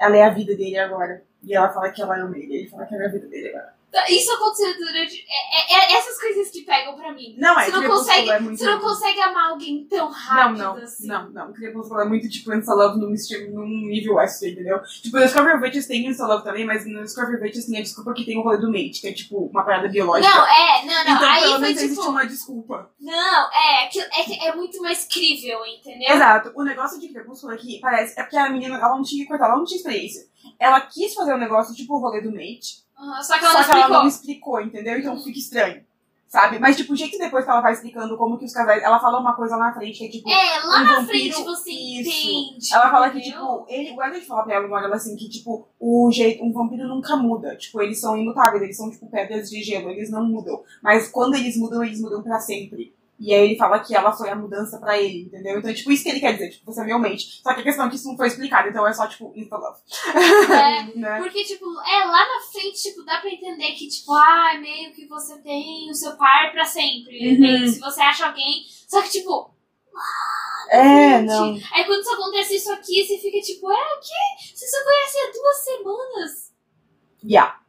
ela 0.00 0.16
é 0.16 0.22
a 0.22 0.30
vida 0.30 0.56
dele 0.56 0.78
agora. 0.78 1.22
E 1.42 1.54
ela 1.54 1.68
fala 1.68 1.90
que 1.90 2.00
ela 2.00 2.18
ama 2.18 2.36
ele. 2.38 2.56
Ele 2.56 2.68
fala 2.68 2.86
que 2.86 2.94
ela 2.94 3.04
é 3.04 3.06
a 3.06 3.10
vida 3.10 3.28
dele 3.28 3.48
agora. 3.48 3.74
Isso 4.08 4.32
aconteceu 4.32 4.72
durante. 4.78 5.24
É, 5.28 5.74
é- 5.74 5.92
é 5.92 5.96
essas 5.96 6.20
coisas 6.20 6.50
que 6.50 6.62
pegam 6.62 6.94
pra 6.96 7.12
mim. 7.12 7.34
Não, 7.38 7.58
é 7.58 7.64
Você 7.66 7.70
não 7.72 7.86
consegue- 7.88 8.30
é 8.30 8.38
muito... 8.40 8.58
Você 8.58 8.64
não 8.70 8.80
consegue 8.80 9.20
amar 9.20 9.50
alguém 9.50 9.84
tão 9.88 10.06
Não, 10.06 10.12
rápido 10.12 10.58
não, 10.58 10.76
assim. 10.76 11.06
não, 11.06 11.30
não. 11.30 11.52
Crepúsculo 11.52 12.00
é 12.00 12.04
muito 12.08 12.28
tipo 12.28 12.52
Insta 12.54 12.72
Love 12.74 12.98
num, 13.00 13.12
num 13.52 13.86
nível 13.88 14.20
extra, 14.20 14.48
entendeu? 14.48 14.80
Tipo, 15.02 15.16
no 15.18 15.24
Discovery 15.24 15.60
Witches 15.62 15.86
tem 15.86 16.06
Insta 16.06 16.26
Love 16.26 16.44
também, 16.44 16.64
mas 16.64 16.86
no 16.86 17.02
Discovery 17.02 17.42
Witches 17.42 17.66
tem 17.66 17.78
a 17.78 17.82
desculpa 17.82 18.14
que 18.14 18.24
tem 18.24 18.38
o 18.38 18.42
rolê 18.42 18.58
do 18.58 18.68
mate, 18.70 19.00
que 19.00 19.08
é 19.08 19.12
tipo 19.12 19.46
uma 19.46 19.64
parada 19.64 19.88
biológica. 19.88 20.32
Não, 20.34 20.46
é, 20.46 20.84
não, 20.86 21.04
não. 21.04 21.16
então, 21.16 21.28
Aí 21.30 21.40
pelo 21.42 21.58
menos 21.58 21.76
existe 21.82 21.96
tipo. 21.98 22.10
uma 22.10 22.24
desculpa. 22.26 22.90
Não, 23.00 23.50
é, 23.52 23.86
que- 23.88 24.00
é, 24.00 24.24
que 24.24 24.44
é 24.46 24.54
muito 24.54 24.80
mais 24.82 25.04
crível, 25.04 25.58
entendeu? 25.66 26.14
Exato. 26.14 26.52
O 26.54 26.62
negócio 26.62 27.00
de 27.00 27.08
Crepúsculo 27.08 27.52
aqui 27.52 27.78
parece. 27.80 28.18
É 28.18 28.22
porque 28.22 28.36
a 28.36 28.48
menina, 28.50 28.76
ela 28.76 28.94
não 28.96 29.02
tinha, 29.02 29.26
coitada, 29.26 29.50
ela 29.50 29.58
não 29.58 29.64
tinha 29.64 29.78
experiência. 29.78 30.28
Ela 30.58 30.80
quis 30.82 31.12
fazer 31.14 31.34
um 31.34 31.38
negócio 31.38 31.74
tipo 31.74 31.94
o 31.94 31.98
rolê 32.00 32.20
do 32.20 32.30
mate, 32.30 32.82
Aham, 33.00 33.22
só 33.22 33.38
que 33.38 33.44
ela 33.44 33.52
só 33.54 33.58
não 33.58 33.64
que 33.64 33.70
ela 33.70 33.78
explicou. 33.80 33.98
não 34.00 34.06
explicou, 34.08 34.60
entendeu? 34.60 34.98
Então 34.98 35.18
fica 35.22 35.38
estranho. 35.38 35.84
Sabe? 36.28 36.60
Mas, 36.60 36.76
tipo, 36.76 36.92
o 36.92 36.96
jeito 36.96 37.10
que 37.10 37.18
depois 37.18 37.44
que 37.44 37.50
ela 37.50 37.60
vai 37.60 37.72
explicando 37.72 38.16
como 38.16 38.38
que 38.38 38.44
os 38.44 38.52
casais. 38.52 38.80
Ela 38.84 39.00
fala 39.00 39.18
uma 39.18 39.34
coisa 39.34 39.56
lá 39.56 39.66
na 39.66 39.74
frente 39.74 39.98
que 39.98 40.04
é 40.06 40.08
tipo. 40.08 40.30
É, 40.30 40.58
lá 40.64 40.80
um 40.80 40.84
na 40.84 40.94
vampiro- 41.00 41.06
frente 41.34 41.42
você 41.42 41.70
Isso. 41.72 42.08
entende. 42.08 42.72
Ela 42.72 42.88
fala 42.88 43.10
que, 43.10 43.18
entendeu? 43.18 43.40
tipo, 43.40 43.66
ele, 43.68 43.90
o 43.90 43.92
Edward 44.04 44.20
fala 44.20 44.42
pra 44.44 44.54
ela 44.54 44.66
uma 44.68 44.76
hora 44.76 44.94
assim, 44.94 45.16
que, 45.16 45.28
tipo, 45.28 45.66
o 45.80 46.08
jeito, 46.12 46.44
um 46.44 46.52
vampiro 46.52 46.86
nunca 46.86 47.16
muda. 47.16 47.56
Tipo, 47.56 47.82
eles 47.82 48.00
são 48.00 48.16
imutáveis, 48.16 48.62
eles 48.62 48.76
são, 48.76 48.88
tipo, 48.88 49.10
pedras 49.10 49.50
de 49.50 49.60
gelo, 49.60 49.90
eles 49.90 50.08
não 50.08 50.24
mudam. 50.24 50.62
Mas 50.80 51.08
quando 51.08 51.34
eles 51.34 51.56
mudam, 51.56 51.82
eles 51.82 52.00
mudam 52.00 52.22
pra 52.22 52.38
sempre. 52.38 52.94
E 53.20 53.34
aí 53.34 53.44
ele 53.44 53.58
fala 53.58 53.78
que 53.80 53.94
ela 53.94 54.10
foi 54.10 54.30
a 54.30 54.34
mudança 54.34 54.78
pra 54.78 54.98
ele, 54.98 55.24
entendeu? 55.24 55.58
Então, 55.58 55.74
tipo, 55.74 55.92
isso 55.92 56.02
que 56.02 56.08
ele 56.08 56.20
quer 56.20 56.32
dizer, 56.32 56.48
tipo, 56.48 56.64
você 56.64 56.80
é 56.80 56.84
meu 56.84 56.98
mente. 56.98 57.42
Só 57.42 57.52
que 57.52 57.60
a 57.60 57.62
questão 57.62 57.84
é 57.84 57.90
que 57.90 57.96
isso 57.96 58.08
não 58.08 58.16
foi 58.16 58.28
explicado, 58.28 58.70
então 58.70 58.86
é 58.86 58.92
só, 58.94 59.06
tipo, 59.06 59.30
insta 59.36 59.58
love. 59.58 59.78
É, 60.50 60.84
né? 60.98 61.18
Porque, 61.18 61.44
tipo, 61.44 61.66
é, 61.66 62.04
lá 62.06 62.26
na 62.26 62.40
frente, 62.50 62.80
tipo, 62.80 63.04
dá 63.04 63.18
pra 63.18 63.30
entender 63.30 63.72
que, 63.72 63.88
tipo, 63.88 64.12
ah, 64.14 64.58
meio 64.58 64.90
que 64.92 65.06
você 65.06 65.36
tem 65.42 65.90
o 65.90 65.94
seu 65.94 66.16
par 66.16 66.50
pra 66.50 66.64
sempre. 66.64 67.34
Uhum. 67.34 67.40
Meio 67.40 67.60
que 67.60 67.68
se 67.68 67.78
você 67.80 68.00
acha 68.00 68.26
alguém. 68.26 68.64
Só 68.88 69.02
que, 69.02 69.10
tipo, 69.10 69.54
É, 70.70 71.18
gente, 71.18 71.26
não. 71.26 71.58
Aí 71.72 71.84
quando 71.84 72.00
isso 72.00 72.14
acontece 72.14 72.56
isso 72.56 72.72
aqui, 72.72 73.04
você 73.04 73.18
fica 73.18 73.38
tipo, 73.40 73.70
é 73.70 73.74
o 73.74 74.00
quê? 74.00 74.54
Você 74.54 74.66
só 74.66 74.76
conhece 74.82 75.18
há 75.18 75.32
duas 75.32 75.56
semanas. 75.64 76.52
Yeah. 77.22 77.60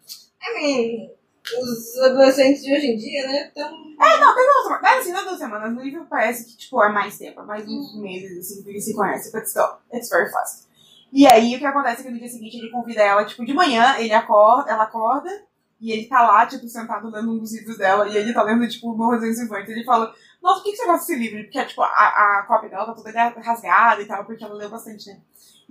I 0.41 0.53
mean, 0.55 1.09
os 1.59 1.97
adolescentes 1.99 2.63
de 2.63 2.73
hoje 2.73 2.87
em 2.87 2.97
dia, 2.97 3.27
né? 3.27 3.51
Tão. 3.55 3.71
Nossa, 3.99 4.79
mas 4.81 4.99
assim, 4.99 5.11
não 5.11 5.23
duas 5.25 5.37
semanas, 5.37 5.73
no 5.73 5.81
livro 5.81 6.05
parece 6.09 6.45
que, 6.45 6.57
tipo, 6.57 6.81
é 6.83 6.89
mais 6.89 7.17
tempo, 7.17 7.41
é 7.41 7.43
mais 7.45 7.67
uns 7.67 7.95
meses, 7.99 8.37
assim, 8.39 8.63
que 8.63 8.69
eles 8.69 8.85
se 8.85 8.93
conhecem, 8.95 9.31
but 9.31 9.45
still, 9.47 9.65
it's 9.93 10.09
very 10.09 10.31
fast. 10.31 10.67
E 11.11 11.27
aí, 11.27 11.55
o 11.55 11.59
que 11.59 11.65
acontece 11.65 12.01
é 12.01 12.03
que 12.05 12.11
no 12.11 12.19
dia 12.19 12.27
seguinte 12.29 12.57
ele 12.57 12.69
convida 12.71 13.01
ela, 13.01 13.25
tipo, 13.25 13.45
de 13.45 13.53
manhã, 13.53 13.95
ele 13.97 14.13
acorda, 14.13 14.71
ela 14.71 14.83
acorda, 14.83 15.29
E 15.79 15.91
ele 15.91 16.05
tá 16.07 16.21
lá, 16.21 16.45
tipo, 16.45 16.67
sentado 16.67 17.09
lendo 17.09 17.31
um 17.33 17.39
dos 17.39 17.53
livros 17.55 17.77
dela, 17.77 18.07
e 18.07 18.15
ele 18.15 18.33
tá 18.33 18.43
lendo, 18.43 18.67
tipo, 18.67 18.95
Morros 18.95 19.23
Infantes. 19.23 19.69
Ele 19.69 19.83
fala, 19.83 20.13
nossa, 20.41 20.57
por 20.57 20.63
que 20.65 20.71
que 20.71 20.77
você 20.77 20.85
gosta 20.85 20.99
desse 21.07 21.15
livro? 21.15 21.43
Porque, 21.43 21.65
tipo, 21.65 21.81
a, 21.81 21.87
a 21.87 22.45
cópia 22.47 22.69
dela 22.69 22.85
tá 22.85 22.93
toda 22.93 23.29
rasgada 23.41 23.99
e 24.01 24.05
tal, 24.05 24.23
porque 24.25 24.43
ela 24.43 24.53
leu 24.53 24.69
bastante, 24.69 25.09
né? 25.09 25.19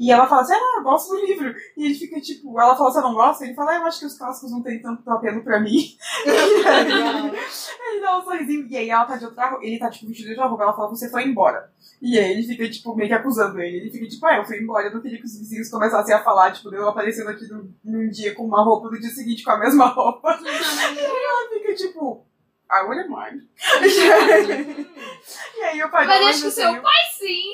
E 0.00 0.10
ela 0.10 0.26
fala 0.26 0.40
assim, 0.40 0.54
ah, 0.54 0.78
eu 0.78 0.82
gosto 0.82 1.10
do 1.10 1.26
livro. 1.26 1.54
E 1.76 1.84
ele 1.84 1.94
fica, 1.94 2.18
tipo, 2.22 2.58
ela 2.58 2.74
fala, 2.74 2.90
você 2.90 3.02
não 3.02 3.12
gosta? 3.12 3.44
Ele 3.44 3.52
fala, 3.52 3.72
ah, 3.72 3.76
eu 3.76 3.84
acho 3.84 4.00
que 4.00 4.06
os 4.06 4.16
clássicos 4.16 4.50
não 4.50 4.62
têm 4.62 4.80
tanto 4.80 5.06
apelo 5.10 5.44
pra 5.44 5.60
mim. 5.60 5.94
Ele 7.90 8.00
dá 8.00 8.18
um 8.18 8.22
sorrisinho, 8.22 8.66
e 8.66 8.78
aí 8.78 8.88
ela 8.88 9.04
tá 9.04 9.16
de 9.16 9.26
outra 9.26 9.50
roupa, 9.50 9.66
ele 9.66 9.78
tá, 9.78 9.90
tipo, 9.90 10.06
vestido 10.06 10.24
de 10.26 10.32
outra 10.32 10.46
roupa, 10.46 10.62
ela 10.62 10.72
fala, 10.72 10.88
você 10.88 11.10
foi 11.10 11.24
embora. 11.24 11.70
E 12.00 12.18
aí 12.18 12.32
ele 12.32 12.44
fica, 12.44 12.70
tipo, 12.70 12.94
meio 12.94 13.10
que 13.10 13.14
acusando 13.14 13.60
ele. 13.60 13.76
Ele 13.76 13.90
fica, 13.90 14.08
tipo, 14.08 14.24
ah, 14.24 14.36
eu 14.36 14.44
fui 14.44 14.58
embora, 14.58 14.86
eu 14.86 14.94
não 14.94 15.02
queria 15.02 15.18
que 15.18 15.26
os 15.26 15.38
vizinhos 15.38 15.68
começassem 15.68 16.14
a 16.14 16.22
falar, 16.22 16.50
tipo, 16.52 16.74
eu 16.74 16.88
aparecendo 16.88 17.28
aqui 17.28 17.46
num, 17.48 17.70
num 17.84 18.08
dia 18.08 18.34
com 18.34 18.46
uma 18.46 18.64
roupa, 18.64 18.88
no 18.88 18.98
dia 18.98 19.10
seguinte 19.10 19.44
com 19.44 19.50
a 19.50 19.58
mesma 19.58 19.88
roupa. 19.88 20.34
E 20.40 20.48
aí 20.48 20.98
ela 20.98 21.50
fica, 21.50 21.74
tipo, 21.74 22.24
I 22.70 22.84
wouldn't 22.86 23.10
mind. 23.10 23.42
e 25.58 25.62
aí 25.62 25.82
o 25.82 25.90
pai 25.90 26.06
Mas 26.06 26.26
acho 26.26 26.44
que 26.44 26.50
seu 26.52 26.80
pai 26.80 27.04
sim. 27.18 27.52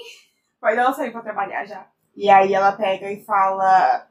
o 0.59 0.60
pai 0.60 0.77
dela 0.77 0.93
saiu 0.93 1.10
pra 1.10 1.23
trabalhar 1.23 1.64
já. 1.64 1.89
E 2.16 2.30
aí 2.30 2.55
ela 2.55 2.72
pega 2.72 3.12
e 3.12 3.22
fala. 3.24 4.06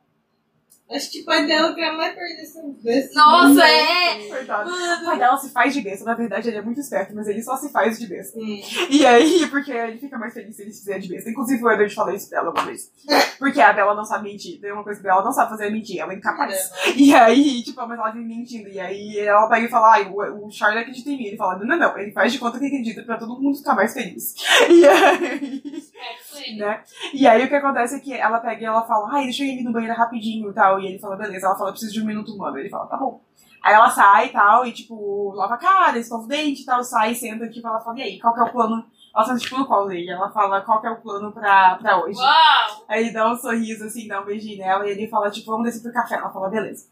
Acho 0.91 1.11
que 1.11 1.21
o 1.21 1.25
pai 1.25 1.47
dela 1.47 1.73
quer 1.73 1.91
mais 1.97 2.13
perder 2.13 2.43
essa 2.43 2.61
desse 2.83 3.15
Nossa, 3.15 3.67
é. 3.67 4.27
Coitado. 4.27 4.69
O 4.69 5.05
pai 5.05 5.17
dela 5.17 5.35
se 5.35 5.51
faz 5.51 5.73
de 5.73 5.81
besta. 5.81 6.05
Na 6.05 6.13
verdade, 6.13 6.47
ele 6.47 6.57
é 6.57 6.61
muito 6.61 6.79
esperto, 6.79 7.15
mas 7.15 7.27
ele 7.27 7.41
só 7.41 7.57
se 7.57 7.71
faz 7.71 7.97
de 7.97 8.05
besta. 8.05 8.37
Hum. 8.37 8.61
E 8.91 9.03
aí, 9.03 9.47
porque 9.47 9.71
ele 9.71 9.97
fica 9.97 10.15
mais 10.19 10.31
feliz 10.35 10.55
se 10.55 10.61
ele 10.61 10.71
se 10.71 10.81
fizer 10.81 10.99
de 10.99 11.09
besta. 11.09 11.27
Inclusive, 11.27 11.63
o 11.63 11.71
Edward 11.71 11.95
falou 11.95 12.13
isso 12.13 12.29
dela 12.29 12.51
uma 12.51 12.65
vez. 12.65 12.91
Porque 13.39 13.59
a 13.59 13.73
Bela 13.73 13.95
não 13.95 14.05
sabe 14.05 14.29
mentir. 14.29 14.59
Tem 14.61 14.71
uma 14.71 14.83
coisa 14.83 15.01
que 15.01 15.07
ela 15.07 15.23
não 15.23 15.31
sabe 15.31 15.49
fazer 15.49 15.67
é 15.67 15.69
mentir. 15.69 15.99
Ela 15.99 16.13
é 16.13 16.15
incapaz. 16.15 16.71
E 16.95 17.13
aí, 17.13 17.63
tipo, 17.63 17.85
mas 17.85 17.99
ela 17.99 18.11
vem 18.11 18.25
mentindo. 18.25 18.69
E 18.69 18.79
aí 18.79 19.19
ela 19.19 19.49
pega 19.49 19.65
e 19.65 19.69
fala, 19.69 19.93
ai, 19.93 20.09
o, 20.09 20.45
o 20.45 20.51
Charlie 20.51 20.81
acredita 20.81 21.09
em 21.09 21.17
mim. 21.17 21.25
Ele 21.25 21.37
fala, 21.37 21.57
não, 21.57 21.65
não, 21.65 21.77
não. 21.77 21.97
Ele 21.97 22.11
faz 22.11 22.31
de 22.31 22.39
conta 22.39 22.59
que 22.59 22.65
acredita 22.65 23.03
pra 23.03 23.17
todo 23.17 23.41
mundo 23.41 23.57
ficar 23.57 23.75
mais 23.75 23.93
feliz. 23.93 24.35
E 24.69 24.85
aí, 24.87 25.61
É, 25.95 26.24
ele. 26.41 26.57
né? 26.57 26.83
E 27.13 27.27
aí 27.27 27.43
o 27.43 27.47
que 27.47 27.55
acontece 27.55 27.95
é 27.95 27.99
que 27.99 28.13
ela 28.13 28.39
pega 28.39 28.61
e 28.61 28.65
ela 28.65 28.83
fala, 28.85 29.09
ai, 29.13 29.23
deixa 29.25 29.43
eu 29.43 29.47
ir 29.47 29.63
no 29.63 29.71
banheiro 29.71 29.95
rapidinho 29.95 30.49
e 30.49 30.53
tal. 30.53 30.79
E 30.79 30.87
ele 30.87 30.99
fala, 30.99 31.15
beleza. 31.15 31.47
Ela 31.47 31.55
fala, 31.57 31.71
preciso 31.71 31.93
de 31.93 32.01
um 32.01 32.05
minuto, 32.05 32.37
mano. 32.37 32.57
Ele 32.57 32.69
fala, 32.69 32.87
tá 32.87 32.97
bom. 32.97 33.21
Aí 33.63 33.73
ela 33.73 33.89
sai 33.89 34.27
e 34.27 34.29
tal, 34.29 34.63
e 34.63 34.71
tipo, 34.71 35.31
lava 35.33 35.55
a 35.55 35.57
cara, 35.57 35.97
escova 35.97 36.23
o 36.23 36.27
dente 36.27 36.61
e 36.61 36.65
tal, 36.65 36.83
sai, 36.83 37.15
senta, 37.15 37.49
tipo, 37.49 37.67
ela 37.67 37.79
fala, 37.81 37.97
e 37.97 38.03
aí, 38.03 38.19
qual 38.19 38.31
que 38.31 38.39
é 38.41 38.43
o 38.43 38.51
plano? 38.51 38.85
Ela 39.15 39.25
senta, 39.25 39.39
tipo, 39.39 39.57
no 39.57 39.65
colo 39.65 39.87
dele. 39.87 40.11
Ela 40.11 40.29
fala, 40.29 40.61
qual 40.61 40.79
que 40.79 40.85
é 40.85 40.91
o 40.91 41.01
plano 41.01 41.31
pra, 41.31 41.75
pra 41.81 41.99
hoje? 42.03 42.19
Uau! 42.19 42.85
Aí 42.87 43.01
ele 43.01 43.11
dá 43.11 43.27
um 43.27 43.35
sorriso, 43.35 43.83
assim, 43.85 44.07
dá 44.07 44.21
um 44.21 44.25
beijinho 44.25 44.59
nela, 44.59 44.87
e 44.87 44.91
ele 44.91 45.07
fala, 45.07 45.31
tipo, 45.31 45.49
vamos 45.49 45.65
descer 45.65 45.81
pro 45.81 45.91
café. 45.91 46.13
Ela 46.13 46.29
fala, 46.29 46.47
beleza. 46.47 46.85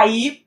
Aí, 0.00 0.45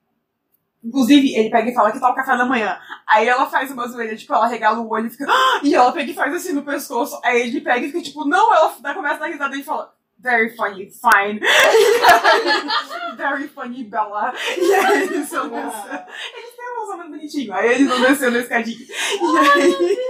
inclusive, 0.84 1.36
ele 1.36 1.50
pega 1.50 1.70
e 1.70 1.74
fala 1.74 1.92
que 1.92 2.00
tá 2.00 2.10
o 2.10 2.16
café 2.16 2.38
da 2.38 2.46
manhã. 2.46 2.78
Aí 3.08 3.28
ela 3.28 3.46
faz 3.50 3.72
uma 3.72 3.88
zoeira, 3.88 4.16
tipo, 4.16 4.34
ela 4.34 4.48
regala 4.48 4.80
o 4.80 4.90
olho 4.90 5.08
e 5.08 5.10
fica, 5.10 5.26
"Ah!" 5.30 5.60
e 5.64 5.74
ela 5.76 5.92
pega 5.92 6.12
e 6.12 6.16
faz 6.16 6.34
assim 6.34 6.54
no 6.54 6.64
pescoço. 6.64 7.20
Aí 7.24 7.42
ele 7.42 7.62
pega 7.62 7.86
e 7.86 7.92
fica, 7.92 8.02
tipo, 8.02 8.26
não, 8.26 8.54
ela 8.54 8.70
começa 8.94 9.16
a 9.16 9.20
dar 9.20 9.28
risada 9.28 9.56
e 9.56 9.64
fala, 9.64 9.94
very 10.20 10.56
funny, 10.56 10.92
fine. 10.92 11.40
very 13.16 13.48
funny, 13.48 13.84
Bella. 13.86 14.34
E 14.58 14.74
aí 14.74 15.04
eles 15.04 15.30
vão 15.30 15.50
descer. 15.50 16.06
Eles 16.36 16.56
têm 16.56 16.66
um 16.66 16.74
relacionamento 16.74 17.10
bonitinho. 17.12 17.54
Aí 17.54 17.70
eles 17.72 17.88
vão 17.88 18.02
descendo 18.02 18.38
a 18.38 18.42
escadinha. 18.42 18.78
E 18.80 19.38
aí... 19.38 19.98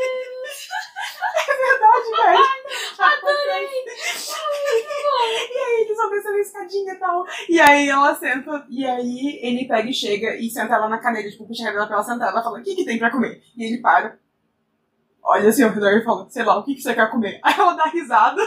É 1.50 1.56
verdade, 1.56 2.10
velho. 2.12 2.59
Adorei. 3.00 3.68
E 5.52 5.58
aí 5.58 5.82
eles 5.82 5.98
vão 5.98 6.10
descendo 6.10 6.36
a 6.36 6.40
escadinha 6.40 6.94
e 6.94 6.96
tal. 6.98 7.26
E 7.50 7.60
aí 7.60 7.90
ela 7.90 8.16
senta, 8.16 8.66
e 8.70 8.86
aí 8.86 9.40
ele 9.42 9.68
pega 9.68 9.90
e 9.90 9.94
chega 9.94 10.36
e 10.36 10.50
senta 10.50 10.76
ela 10.76 10.88
na 10.88 10.98
cadeira, 11.00 11.30
tipo, 11.30 11.46
puxa 11.46 11.64
a 11.64 11.66
cadeira 11.66 11.88
pra 11.88 11.98
ela 11.98 12.06
sentar. 12.06 12.30
Ela 12.30 12.44
fala, 12.44 12.60
o 12.60 12.64
que 12.64 12.76
que 12.76 12.86
tem 12.86 12.98
pra 12.98 13.12
comer? 13.12 13.42
E 13.58 13.64
ele 13.66 13.82
para. 13.82 14.18
Olha 15.22 15.50
assim 15.50 15.64
ao 15.64 15.72
redor 15.72 15.92
e 15.92 16.04
fala, 16.04 16.30
sei 16.30 16.44
lá, 16.44 16.58
o 16.58 16.64
que 16.64 16.76
que 16.76 16.82
você 16.82 16.94
quer 16.94 17.12
comer? 17.12 17.40
Aí 17.44 17.54
ela 17.58 17.74
dá 17.74 17.86
risada. 17.86 18.42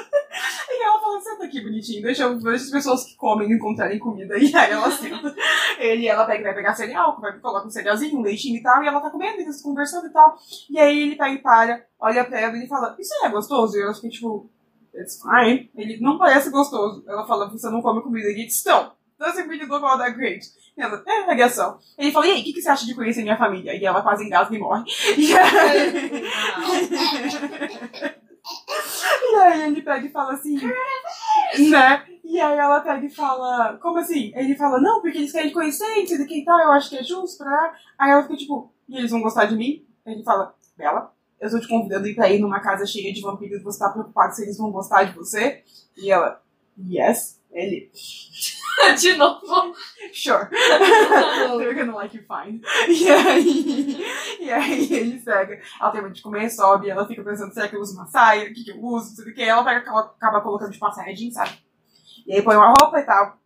E 0.69 0.83
ela 0.83 1.01
fala, 1.01 1.21
senta 1.21 1.45
aqui, 1.45 1.61
bonitinho. 1.61 2.03
Deixa 2.03 2.27
as 2.27 2.71
pessoas 2.71 3.05
que 3.05 3.15
comem 3.17 3.53
encontrarem 3.53 3.99
comida. 3.99 4.37
E 4.39 4.55
aí 4.57 4.73
ela 4.73 4.91
senta. 4.91 5.35
Ele, 5.83 6.07
ela 6.07 6.25
pega, 6.25 6.45
vai 6.45 6.55
pegar 6.55 6.75
cereal, 6.75 7.19
vai, 7.21 7.39
coloca 7.39 7.67
um 7.67 7.71
cerealzinho, 7.71 8.19
um 8.19 8.23
leitinho 8.23 8.57
e 8.57 8.63
tal. 8.63 8.83
E 8.83 8.87
ela 8.87 9.01
tá 9.01 9.11
comendo, 9.11 9.41
eles 9.41 9.61
conversando 9.61 10.07
e 10.07 10.13
tal. 10.13 10.37
E 10.71 10.79
aí 10.79 11.03
ele 11.03 11.17
pega 11.17 11.35
e 11.35 11.39
para, 11.39 11.85
olha 11.99 12.25
pra 12.25 12.41
ela 12.41 12.57
e 12.57 12.69
fala, 12.69 12.97
isso 12.99 13.13
é 13.25 13.29
gostoso? 13.29 13.77
E 13.77 13.83
ela 13.83 13.95
fica 13.95 14.09
tipo, 14.09 14.49
it's 14.95 15.21
fine. 15.21 15.71
Ele 15.75 15.99
não 16.01 16.19
parece 16.19 16.51
gostoso. 16.51 17.05
Ela 17.09 17.27
fala, 17.27 17.51
você 17.51 17.69
não 17.69 17.83
come 17.83 18.03
comida. 18.03 18.33
Diz, 18.33 18.65
não. 18.65 18.93
Doesn't 19.19 19.49
really 19.49 19.67
look 19.67 19.85
all 19.85 19.99
that 19.99 20.17
great. 20.17 20.45
E 20.77 20.83
ela, 20.83 21.03
é, 21.07 21.27
regação. 21.27 21.79
Ele 21.97 22.11
fala, 22.11 22.27
e 22.27 22.31
aí, 22.33 22.41
o 22.41 22.45
que, 22.45 22.55
que 22.55 22.63
você 22.63 22.71
acha 22.71 22.85
de 22.85 22.95
conhecer 22.95 23.23
minha 23.23 23.37
família? 23.37 23.75
E 23.75 23.85
ela 23.85 24.03
quase 24.03 24.25
engasga 24.25 24.55
e 24.55 24.59
morre. 24.59 24.85
E 25.17 25.37
aí, 25.37 26.23
e 29.31 29.35
aí 29.37 29.63
ele 29.63 29.83
pega 29.83 30.05
e 30.05 30.11
fala 30.11 30.33
assim, 30.33 30.59
né? 31.59 32.05
E 32.25 32.41
aí 32.41 32.57
ela 32.57 32.81
pega 32.81 33.05
e 33.05 33.11
fala, 33.11 33.77
como 33.79 33.99
assim? 33.99 34.33
Ele 34.35 34.55
fala, 34.57 34.81
não, 34.81 35.01
porque 35.01 35.19
eles 35.19 35.33
querem 35.33 35.53
conhecer, 35.53 35.99
e 35.99 36.07
tudo 36.07 36.27
que 36.27 36.41
e 36.41 36.45
tal, 36.45 36.59
eu 36.61 36.73
acho 36.73 36.89
que 36.89 36.97
é 36.97 37.03
justo, 37.03 37.39
pra... 37.39 37.75
Aí 37.99 38.11
ela 38.11 38.23
fica 38.23 38.37
tipo, 38.37 38.73
e 38.89 38.97
eles 38.97 39.11
vão 39.11 39.21
gostar 39.21 39.47
de 39.47 39.57
mim? 39.57 39.85
Ele 40.07 40.23
fala, 40.23 40.55
Bela, 40.77 41.13
eu 41.41 41.51
tô 41.51 41.61
te 41.61 41.69
convidando 41.69 42.15
pra 42.15 42.31
ir 42.31 42.39
numa 42.39 42.61
casa 42.61 42.87
cheia 42.87 43.13
de 43.13 43.21
vampiros, 43.21 43.63
você 43.63 43.79
tá 43.79 43.91
preocupado 43.91 44.35
se 44.35 44.43
eles 44.43 44.57
vão 44.57 44.71
gostar 44.71 45.05
de 45.05 45.15
você? 45.15 45.63
E 45.97 46.11
ela, 46.11 46.41
yes. 46.79 47.41
Ele, 47.51 47.91
De 49.01 49.17
novo. 49.17 49.75
sure. 50.13 50.49
They're 51.59 51.75
gonna 51.75 51.95
like 51.95 52.17
you 52.17 52.23
fine. 52.23 52.61
E 52.89 53.11
aí, 53.11 54.05
e 54.41 54.51
aí 54.51 54.93
ele 54.93 55.21
pega, 55.21 55.61
ela 55.81 55.91
termina 55.91 56.15
de 56.15 56.23
comer, 56.23 56.51
sobe, 56.51 56.91
ela 56.91 57.07
fica 57.07 57.23
pensando, 57.23 57.53
será 57.53 57.69
que 57.69 57.77
eu 57.77 57.81
uso 57.81 57.95
uma 57.95 58.07
saia? 58.07 58.51
O 58.51 58.53
que, 58.53 58.65
que 58.65 58.71
eu 58.71 58.83
uso? 58.83 59.17
Tudo 59.17 59.33
que 59.33 59.43
ela 59.43 59.65
pega, 59.65 59.81
acaba, 59.81 60.01
acaba 60.01 60.41
colocando 60.41 60.73
tipo 60.73 60.85
uma 60.85 60.93
saia 60.93 61.15
jeans, 61.15 61.35
sabe? 61.35 61.59
E 62.27 62.35
aí 62.35 62.43
põe 62.43 62.57
uma 62.57 62.73
roupa 62.81 62.99
e 62.99 63.05
tal. 63.05 63.39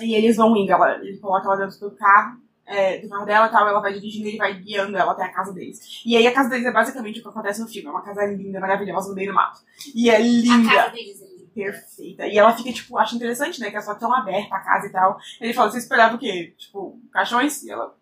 E 0.00 0.14
eles 0.14 0.36
vão 0.36 0.56
indo, 0.56 0.72
ela, 0.72 0.96
ele 0.98 1.18
coloca 1.18 1.46
ela 1.46 1.56
dentro 1.56 1.78
do 1.78 1.90
carro, 1.92 2.38
é, 2.66 2.98
do 2.98 3.08
carro 3.08 3.26
dela 3.26 3.46
e 3.46 3.50
tal, 3.50 3.68
ela 3.68 3.80
vai 3.80 3.92
dirigindo 3.92 4.26
e 4.26 4.30
ele 4.30 4.38
vai 4.38 4.54
guiando 4.54 4.96
ela 4.96 5.12
até 5.12 5.24
a 5.24 5.32
casa 5.32 5.52
deles. 5.52 6.02
E 6.04 6.16
aí 6.16 6.26
a 6.26 6.32
casa 6.32 6.48
deles 6.48 6.66
é 6.66 6.72
basicamente 6.72 7.20
o 7.20 7.22
que 7.22 7.28
acontece 7.28 7.60
no 7.60 7.68
filme, 7.68 7.88
é 7.88 7.90
uma 7.90 8.02
casa 8.02 8.24
linda, 8.26 8.58
maravilhosa, 8.58 9.08
no 9.10 9.14
meio 9.14 9.30
do 9.30 9.34
mato. 9.34 9.60
E 9.94 10.10
é 10.10 10.16
A 10.16 10.18
linda 10.18 10.74
casa 10.74 10.90
deles 10.90 11.22
é 11.22 11.26
linda. 11.26 11.33
Perfeita. 11.54 12.26
E 12.26 12.36
ela 12.38 12.54
fica, 12.56 12.72
tipo, 12.72 12.98
acha 12.98 13.14
interessante, 13.14 13.60
né? 13.60 13.70
Que 13.70 13.76
é 13.76 13.80
só 13.80 13.94
tão 13.94 14.12
aberta 14.12 14.54
a 14.54 14.60
casa 14.60 14.86
e 14.86 14.90
tal. 14.92 15.18
Ele 15.40 15.52
fala, 15.54 15.70
você 15.70 15.78
esperava 15.78 16.16
o 16.16 16.18
quê? 16.18 16.54
Tipo, 16.58 16.98
caixões? 17.12 17.62
E 17.62 17.70
ela, 17.70 17.94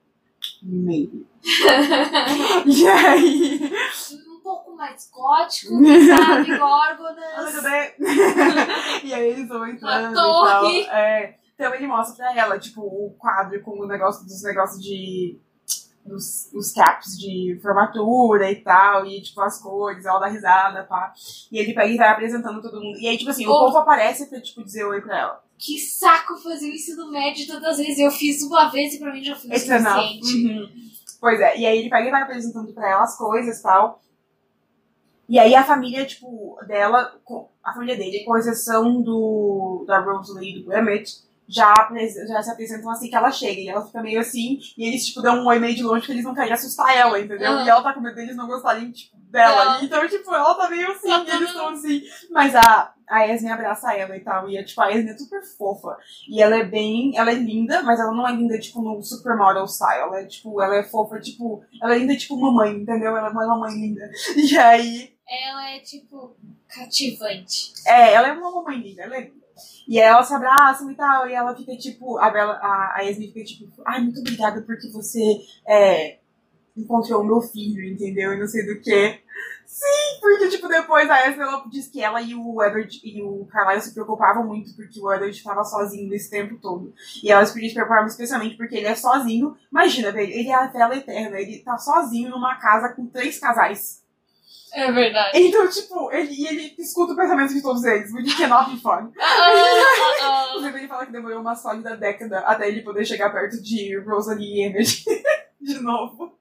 maybe. 0.62 1.26
e 2.66 2.88
aí... 2.88 3.72
Um 4.12 4.40
pouco 4.42 4.74
mais 4.74 5.08
gótico, 5.12 5.72
sabe, 5.74 6.56
górgonas. 6.58 7.62
bit. 7.62 7.94
e 9.06 9.14
aí 9.14 9.28
eles 9.28 9.48
vão 9.48 9.66
entrando 9.68 10.06
Uma 10.06 10.10
e 10.10 10.14
tal. 10.14 10.32
torre. 10.32 10.80
É, 10.86 11.34
então 11.54 11.74
ele 11.74 11.86
mostra 11.86 12.16
pra 12.16 12.36
ela, 12.36 12.58
tipo, 12.58 12.80
o 12.80 13.14
quadro 13.18 13.60
com 13.62 13.78
o 13.78 13.86
negócio 13.86 14.24
dos 14.24 14.42
negócios 14.42 14.82
de... 14.82 15.38
Os, 16.04 16.50
os 16.52 16.72
caps 16.72 17.16
de 17.16 17.58
formatura 17.62 18.50
e 18.50 18.56
tal, 18.56 19.06
e 19.06 19.22
tipo 19.22 19.40
as 19.40 19.60
cores, 19.62 20.04
ela 20.04 20.18
dá 20.18 20.26
risada, 20.26 20.82
pá. 20.84 21.12
E 21.50 21.58
ele 21.58 21.72
pega 21.72 21.86
e 21.86 21.96
vai 21.96 22.08
apresentando 22.08 22.60
todo 22.60 22.80
mundo. 22.82 22.98
E 22.98 23.06
aí, 23.06 23.16
tipo 23.16 23.30
assim, 23.30 23.46
o 23.46 23.50
Oh. 23.50 23.66
povo 23.66 23.78
aparece 23.78 24.26
pra, 24.28 24.40
tipo, 24.40 24.64
dizer 24.64 24.84
oi 24.84 25.00
pra 25.00 25.18
ela. 25.18 25.44
Que 25.56 25.78
saco 25.78 26.36
fazer 26.38 26.66
o 26.66 26.74
ensino 26.74 27.08
médio 27.10 27.46
todas 27.46 27.68
as 27.68 27.76
vezes. 27.78 27.98
Eu 28.00 28.10
fiz 28.10 28.42
uma 28.42 28.68
vez 28.68 28.94
e 28.94 28.98
pra 28.98 29.12
mim 29.12 29.22
já 29.22 29.36
foi 29.36 29.50
It's 29.50 29.68
enough. 29.68 30.02
suficiente. 30.02 30.46
Uhum. 30.48 30.68
Pois 31.20 31.40
é, 31.40 31.56
e 31.56 31.64
aí 31.66 31.78
ele 31.78 31.88
pega 31.88 32.08
e 32.08 32.10
vai 32.10 32.22
apresentando 32.22 32.72
pra 32.72 32.90
ela 32.90 33.02
as 33.04 33.16
coisas 33.16 33.58
e 33.60 33.62
tal. 33.62 34.02
E 35.28 35.38
aí 35.38 35.54
a 35.54 35.62
família, 35.64 36.04
tipo, 36.04 36.58
dela, 36.66 37.14
a 37.62 37.72
família 37.72 37.96
dele, 37.96 38.24
com 38.24 38.36
exceção 38.36 39.00
do, 39.00 39.84
da 39.86 40.00
Rosalie 40.00 40.58
e 40.58 40.62
do 40.64 40.72
Emmett, 40.72 41.12
já, 41.48 41.90
já 42.28 42.42
se 42.42 42.50
apresentam 42.50 42.90
assim 42.90 43.08
que 43.08 43.16
ela 43.16 43.30
chega. 43.30 43.60
E 43.60 43.68
ela 43.68 43.84
fica 43.84 44.02
meio 44.02 44.20
assim, 44.20 44.58
e 44.76 44.86
eles, 44.86 45.06
tipo, 45.06 45.22
dão 45.22 45.42
um 45.42 45.46
oi 45.46 45.58
meio 45.58 45.74
de 45.74 45.82
longe 45.82 46.00
porque 46.00 46.12
eles 46.12 46.24
não 46.24 46.34
querem 46.34 46.52
assustar 46.52 46.96
ela, 46.96 47.18
entendeu? 47.20 47.52
Aham. 47.52 47.64
E 47.64 47.68
ela 47.68 47.82
tá 47.82 47.92
com 47.92 48.00
medo 48.00 48.14
deles 48.14 48.36
não 48.36 48.46
gostarem, 48.46 48.90
tipo, 48.90 49.16
dela. 49.32 49.64
Não. 49.64 49.84
Então, 49.84 50.08
tipo, 50.08 50.32
ela 50.32 50.54
tá 50.54 50.68
meio 50.68 50.92
assim, 50.92 51.10
Ela 51.10 51.24
e 51.24 51.30
eles 51.30 51.48
estão 51.48 51.68
assim. 51.70 52.02
Mas 52.30 52.54
a, 52.54 52.92
a 53.08 53.26
Esme 53.26 53.50
abraça 53.50 53.94
ela 53.94 54.16
e 54.16 54.20
tal. 54.20 54.48
E, 54.48 54.58
é, 54.58 54.62
tipo, 54.62 54.80
a 54.80 54.92
Esme 54.92 55.10
é 55.10 55.16
super 55.16 55.42
fofa. 55.42 55.96
E 56.28 56.40
ela 56.40 56.56
é 56.56 56.64
bem. 56.64 57.16
Ela 57.16 57.32
é 57.32 57.34
linda, 57.34 57.82
mas 57.82 57.98
ela 57.98 58.12
não 58.12 58.28
é 58.28 58.32
linda, 58.32 58.58
tipo, 58.60 58.80
no 58.82 59.02
supermodel 59.02 59.66
style. 59.66 60.02
Ela 60.02 60.20
é, 60.20 60.26
tipo, 60.26 60.60
ela 60.60 60.76
é 60.76 60.84
fofa, 60.84 61.18
tipo. 61.18 61.64
Ela 61.82 61.94
é 61.96 61.98
linda, 61.98 62.16
tipo, 62.16 62.38
mamãe, 62.38 62.76
entendeu? 62.76 63.16
Ela 63.16 63.28
é 63.28 63.30
uma 63.30 63.46
mamãe 63.46 63.74
linda. 63.74 64.08
E 64.36 64.56
aí. 64.58 65.12
Ela 65.26 65.70
é, 65.70 65.80
tipo, 65.80 66.36
cativante. 66.68 67.72
É, 67.86 68.12
ela 68.12 68.28
é 68.28 68.32
uma 68.32 68.50
mamãe 68.50 68.78
linda, 68.78 69.02
ela 69.02 69.16
é 69.16 69.20
linda. 69.22 69.41
E 69.88 69.98
aí 69.98 70.06
elas 70.06 70.26
se 70.26 70.34
abraçam 70.34 70.90
e 70.90 70.94
tal, 70.94 71.28
e 71.28 71.32
ela 71.32 71.54
fica 71.56 71.76
tipo, 71.76 72.18
a, 72.18 72.30
Bella, 72.30 72.54
a, 72.54 72.96
a 72.98 73.04
Esme 73.04 73.28
fica 73.28 73.44
tipo, 73.44 73.70
ai, 73.84 74.00
muito 74.00 74.20
obrigada 74.20 74.62
porque 74.62 74.88
você 74.90 75.40
é, 75.66 76.18
encontrou 76.76 77.24
meu 77.24 77.40
filho, 77.40 77.84
entendeu? 77.84 78.32
E 78.32 78.38
não 78.38 78.46
sei 78.46 78.64
do 78.66 78.80
que. 78.80 79.20
Sim, 79.66 80.20
porque, 80.20 80.48
tipo, 80.48 80.68
depois 80.68 81.08
a 81.08 81.26
Esme, 81.26 81.42
ela 81.42 81.64
diz 81.70 81.88
que 81.88 82.02
ela 82.02 82.20
e 82.20 82.34
o 82.34 82.62
Edward 82.62 83.00
e 83.02 83.22
o 83.22 83.46
Carlyle 83.46 83.80
se 83.80 83.94
preocupavam 83.94 84.46
muito 84.46 84.76
porque 84.76 85.00
o 85.00 85.10
Edward 85.10 85.34
estava 85.34 85.64
sozinho 85.64 86.12
esse 86.14 86.28
tempo 86.28 86.58
todo. 86.60 86.92
E 87.22 87.32
elas 87.32 87.50
podiam 87.50 87.68
se 87.68 87.74
preocupar 87.74 88.06
especialmente 88.06 88.56
porque 88.56 88.76
ele 88.76 88.86
é 88.86 88.94
sozinho. 88.94 89.56
Imagina, 89.70 90.12
velho, 90.12 90.30
ele 90.30 90.48
é 90.48 90.54
a 90.54 90.68
tela 90.68 90.94
eterna, 90.94 91.40
ele 91.40 91.60
tá 91.60 91.78
sozinho 91.78 92.30
numa 92.30 92.56
casa 92.56 92.90
com 92.90 93.06
três 93.06 93.38
casais. 93.38 94.01
É 94.74 94.90
verdade. 94.90 95.30
Então, 95.38 95.68
tipo, 95.68 96.10
ele, 96.12 96.32
e 96.32 96.46
ele 96.46 96.74
escuta 96.78 97.12
o 97.12 97.16
pensamento 97.16 97.52
de 97.52 97.60
todos 97.62 97.84
eles, 97.84 98.12
which 98.12 98.36
cannot 98.36 98.70
be 98.70 98.80
fun. 98.80 99.12
Ah, 99.18 99.20
ah, 99.20 100.22
ah. 100.22 100.46
Inclusive, 100.56 100.78
ele 100.78 100.88
fala 100.88 101.06
que 101.06 101.12
demorou 101.12 101.40
uma 101.40 101.54
sólida 101.54 101.96
década 101.96 102.38
até 102.40 102.68
ele 102.68 102.82
poder 102.82 103.04
chegar 103.04 103.30
perto 103.30 103.60
de 103.62 103.98
Rosalie 104.00 104.60
e 104.60 104.62
Emmett 104.66 105.04
de 105.60 105.78
novo. 105.80 106.38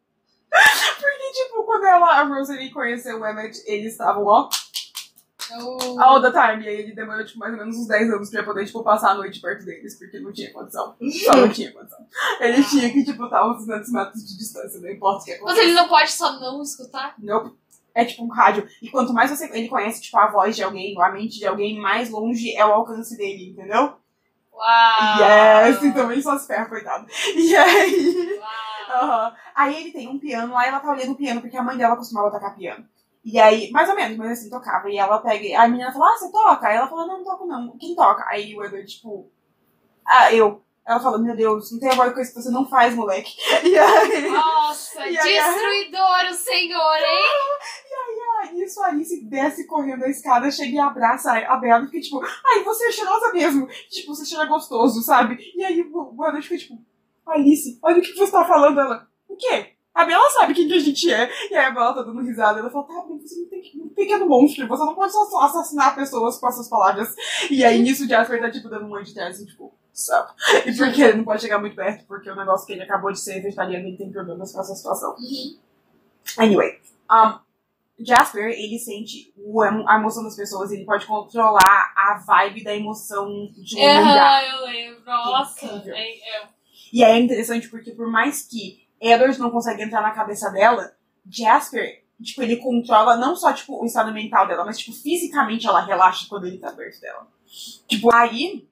Porque, 0.49 1.32
tipo, 1.34 1.64
quando 1.64 1.86
ela, 1.86 2.20
a 2.20 2.24
Rosalie 2.24 2.72
conheceu 2.72 3.20
o 3.20 3.26
Emmett, 3.26 3.62
eles 3.66 3.94
estavam, 3.94 4.26
ó, 4.26 4.49
Oh. 5.53 5.99
all 5.99 6.22
the 6.22 6.32
time. 6.32 6.64
E 6.64 6.70
aí 6.70 6.76
ele 6.80 6.95
demorou, 6.95 7.26
tipo, 7.26 7.38
mais 7.40 7.52
ou 7.52 7.60
menos 7.60 7.76
uns 7.76 7.86
10 7.88 8.10
anos 8.14 8.30
pra 8.30 8.41
poder, 8.44 8.66
tipo, 8.66 8.82
passar 8.84 9.12
a 9.12 9.16
noite 9.16 9.41
perto 9.41 9.66
deles, 9.66 9.99
porque 9.99 10.18
não 10.22 10.32
tinha 10.32 10.49
condição. 10.53 10.95
Só 11.26 11.36
não 11.36 11.49
tinha 11.49 11.74
condição. 11.74 11.99
Ele 12.40 12.64
tinha 12.64 12.90
que, 12.90 13.03
tipo, 13.03 13.26
estar 13.26 13.45
uns 13.52 13.66
200 13.66 13.91
metros 13.91 14.24
de 14.26 14.38
distância, 14.38 14.80
não 14.80 14.90
importa 14.90 15.24
o 15.24 15.26
que 15.26 15.32
Mas 15.32 15.40
acontecesse. 15.41 15.68
ele 15.68 15.74
não 15.74 15.90
pode 15.90 16.12
só 16.14 16.40
não 16.40 16.62
escutar? 16.62 17.16
Nope. 17.20 17.58
É 17.94 18.06
tipo 18.06 18.24
um 18.24 18.30
rádio. 18.30 18.68
E 18.82 18.90
quanto 18.90 19.14
mais 19.14 19.30
você, 19.30 19.46
ele 19.54 19.68
conhece, 19.68 20.02
tipo, 20.02 20.18
a 20.18 20.28
voz 20.28 20.56
de 20.56 20.64
alguém, 20.64 20.96
ou 20.96 21.04
a 21.04 21.12
mente 21.12 21.38
de 21.40 21.48
alguém, 21.48 21.80
mais 21.80 22.10
longe 22.10 22.56
é 22.56 22.66
o 22.66 22.72
alcance 22.72 23.18
dele, 23.18 23.52
entendeu? 23.52 23.94
Uau! 24.54 25.20
Yes! 25.20 25.84
Então 25.84 26.12
ele 26.12 26.22
só 26.22 26.38
se 26.38 26.48
ferra, 26.48 26.66
coitado. 26.66 27.06
E 27.36 27.56
aí... 27.56 28.40
Uau! 28.90 29.34
Aí 29.56 29.76
ele 29.76 29.92
tem 29.92 30.08
um 30.08 30.20
piano 30.20 30.54
lá, 30.54 30.66
ela 30.66 30.80
tá 30.80 30.92
olhando 30.92 31.14
o 31.14 31.18
piano, 31.18 31.42
porque 31.42 31.58
a 31.58 31.64
mãe 31.64 31.78
dela 31.78 31.96
costumava 31.96 32.32
tocar 32.32 32.56
piano. 32.56 32.86
E 33.24 33.40
aí, 33.40 33.70
mais 33.72 33.88
ou 33.88 33.96
menos, 33.96 34.18
mas 34.18 34.32
assim, 34.32 34.50
tocava. 34.50 34.90
E 34.90 34.98
ela 34.98 35.20
pega. 35.20 35.62
A 35.62 35.68
menina 35.68 35.92
fala, 35.92 36.14
ah, 36.14 36.18
você 36.18 36.32
toca? 36.32 36.68
Aí 36.68 36.76
ela 36.76 36.88
fala, 36.88 37.06
não, 37.06 37.18
não 37.20 37.24
toco 37.24 37.46
não. 37.46 37.78
Quem 37.78 37.96
toca? 37.96 38.26
Aí 38.28 38.56
o 38.56 38.64
Edward, 38.64 38.88
tipo, 38.88 39.30
ah, 40.06 40.34
eu. 40.34 40.64
Ela 40.86 40.99
fala, 40.99 41.20
meu 41.20 41.36
Deus, 41.36 41.72
não 41.72 41.80
tem 41.80 41.91
agora 41.91 42.12
coisa 42.12 42.32
que 42.32 42.41
você 42.41 42.49
não 42.49 42.68
faz, 42.68 42.95
moleque. 42.95 43.32
E 43.64 43.78
aí. 43.78 44.30
Nossa, 44.30 45.08
E 45.08 45.18
aí, 45.18 45.34
destruidor 45.34 46.32
o 46.32 46.34
senhor, 46.34 46.98
hein? 46.98 47.26
Aí 48.41 48.64
isso 48.64 48.82
a 48.82 48.88
Alice 48.88 49.24
desce 49.26 49.68
correndo 49.68 50.03
a 50.03 50.10
escada, 50.10 50.49
chega 50.49 50.76
e 50.76 50.80
abraça 50.80 51.32
a 51.32 51.58
Bela 51.58 51.84
e 51.84 51.88
fica 51.88 52.02
tipo, 52.02 52.22
ai, 52.24 52.64
você 52.64 52.88
é 52.88 52.91
cheirosa 52.91 53.32
mesmo. 53.32 53.68
Tipo, 53.90 54.16
você 54.16 54.26
cheira 54.26 54.45
gostoso, 54.45 55.02
sabe? 55.03 55.38
E 55.56 55.64
aí 55.64 55.82
o 55.82 56.12
Edward 56.12 56.41
fica 56.41 56.58
tipo, 56.58 56.80
Alice, 57.28 57.78
olha 57.84 57.99
o 57.99 58.02
que 58.02 58.14
você 58.14 58.32
tá 58.32 58.44
falando. 58.45 58.80
Ela, 58.80 59.08
o 59.30 59.36
quê? 59.36 59.74
A 59.94 60.06
Bela 60.06 60.30
sabe 60.32 60.53
quem 60.53 60.68
que 60.68 60.74
a 60.74 60.80
gente 60.80 61.12
é. 61.14 61.30
E 61.52 61.56
aí 61.56 61.66
a 61.66 61.72
Bela 61.72 61.94
tá 61.94 62.02
dando 62.02 62.22
risada. 62.22 62.60
Ela 62.60 62.72
fala, 62.72 62.86
tá, 62.86 63.06
mas 63.08 63.22
você 63.22 63.41
não 63.41 63.49
tem 63.49 63.62
que. 63.62 63.80
Um 63.80 63.90
pequeno 63.90 64.26
monstro, 64.26 64.68
você 64.68 64.84
não 64.84 64.95
pode 64.95 65.12
só 65.12 65.40
assassinar 65.41 65.94
pessoas 65.94 66.40
com 66.40 66.48
essas 66.48 66.68
palavras. 66.68 67.14
E 67.49 67.64
aí 67.64 67.80
nisso 67.80 68.06
o 68.06 68.08
Jasper 68.08 68.41
tá 68.41 68.49
tipo 68.49 68.70
dando 68.70 68.86
um 68.86 68.90
monte 68.90 69.14
de 69.14 69.20
assim, 69.20 69.45
tipo, 69.45 69.74
E 70.65 70.76
porque 70.76 71.02
ele 71.02 71.18
não 71.18 71.23
pode 71.23 71.41
chegar 71.41 71.60
muito 71.60 71.76
perto, 71.76 72.06
porque 72.06 72.30
o 72.30 72.36
negócio 72.36 72.65
que 72.65 72.73
ele 72.73 72.84
acabou 72.84 73.11
de 73.11 73.19
ser 73.19 73.41
vegetariano, 73.41 73.88
ele 73.88 73.98
tem 73.98 74.11
problemas 74.11 74.52
com 74.52 74.60
essa 74.60 74.76
situação. 74.76 75.15
Anyway, 76.38 76.80
um, 77.11 77.40
Jasper, 78.03 78.45
ele 78.45 78.80
sente 78.80 79.34
o, 79.38 79.61
a 79.61 79.95
emoção 79.98 80.23
das 80.23 80.36
pessoas, 80.36 80.72
ele 80.72 80.86
pode 80.86 81.06
controlar 81.06 81.94
a 81.95 82.23
vibe 82.26 82.64
da 82.64 82.76
emoção 82.76 83.49
de 83.53 83.78
um 83.78 83.80
lugar. 83.80 84.41
Aham, 84.41 84.48
eu 84.48 84.65
lembro. 84.65 85.06
Nossa, 85.06 85.84
é, 85.88 86.38
é. 86.38 86.48
E 86.91 87.03
aí 87.03 87.14
é 87.14 87.19
interessante 87.19 87.69
porque 87.69 87.91
por 87.91 88.07
mais 88.07 88.41
que 88.41 88.88
Edward 88.99 89.40
não 89.40 89.49
consegue 89.49 89.84
entrar 89.84 90.02
na 90.02 90.11
cabeça 90.11 90.49
dela, 90.49 90.94
Jasper, 91.30 92.03
tipo, 92.22 92.41
ele 92.41 92.57
controla 92.57 93.15
não 93.15 93.36
só, 93.36 93.53
tipo, 93.53 93.82
o 93.82 93.86
estado 93.86 94.11
mental 94.11 94.48
dela, 94.48 94.65
mas, 94.65 94.78
tipo, 94.78 94.95
fisicamente 94.95 95.68
ela 95.68 95.82
relaxa 95.82 96.26
quando 96.30 96.48
ele 96.48 96.57
tá 96.57 96.72
perto 96.72 96.99
dela. 96.99 97.28
Tipo, 97.88 98.14
aí, 98.14 98.68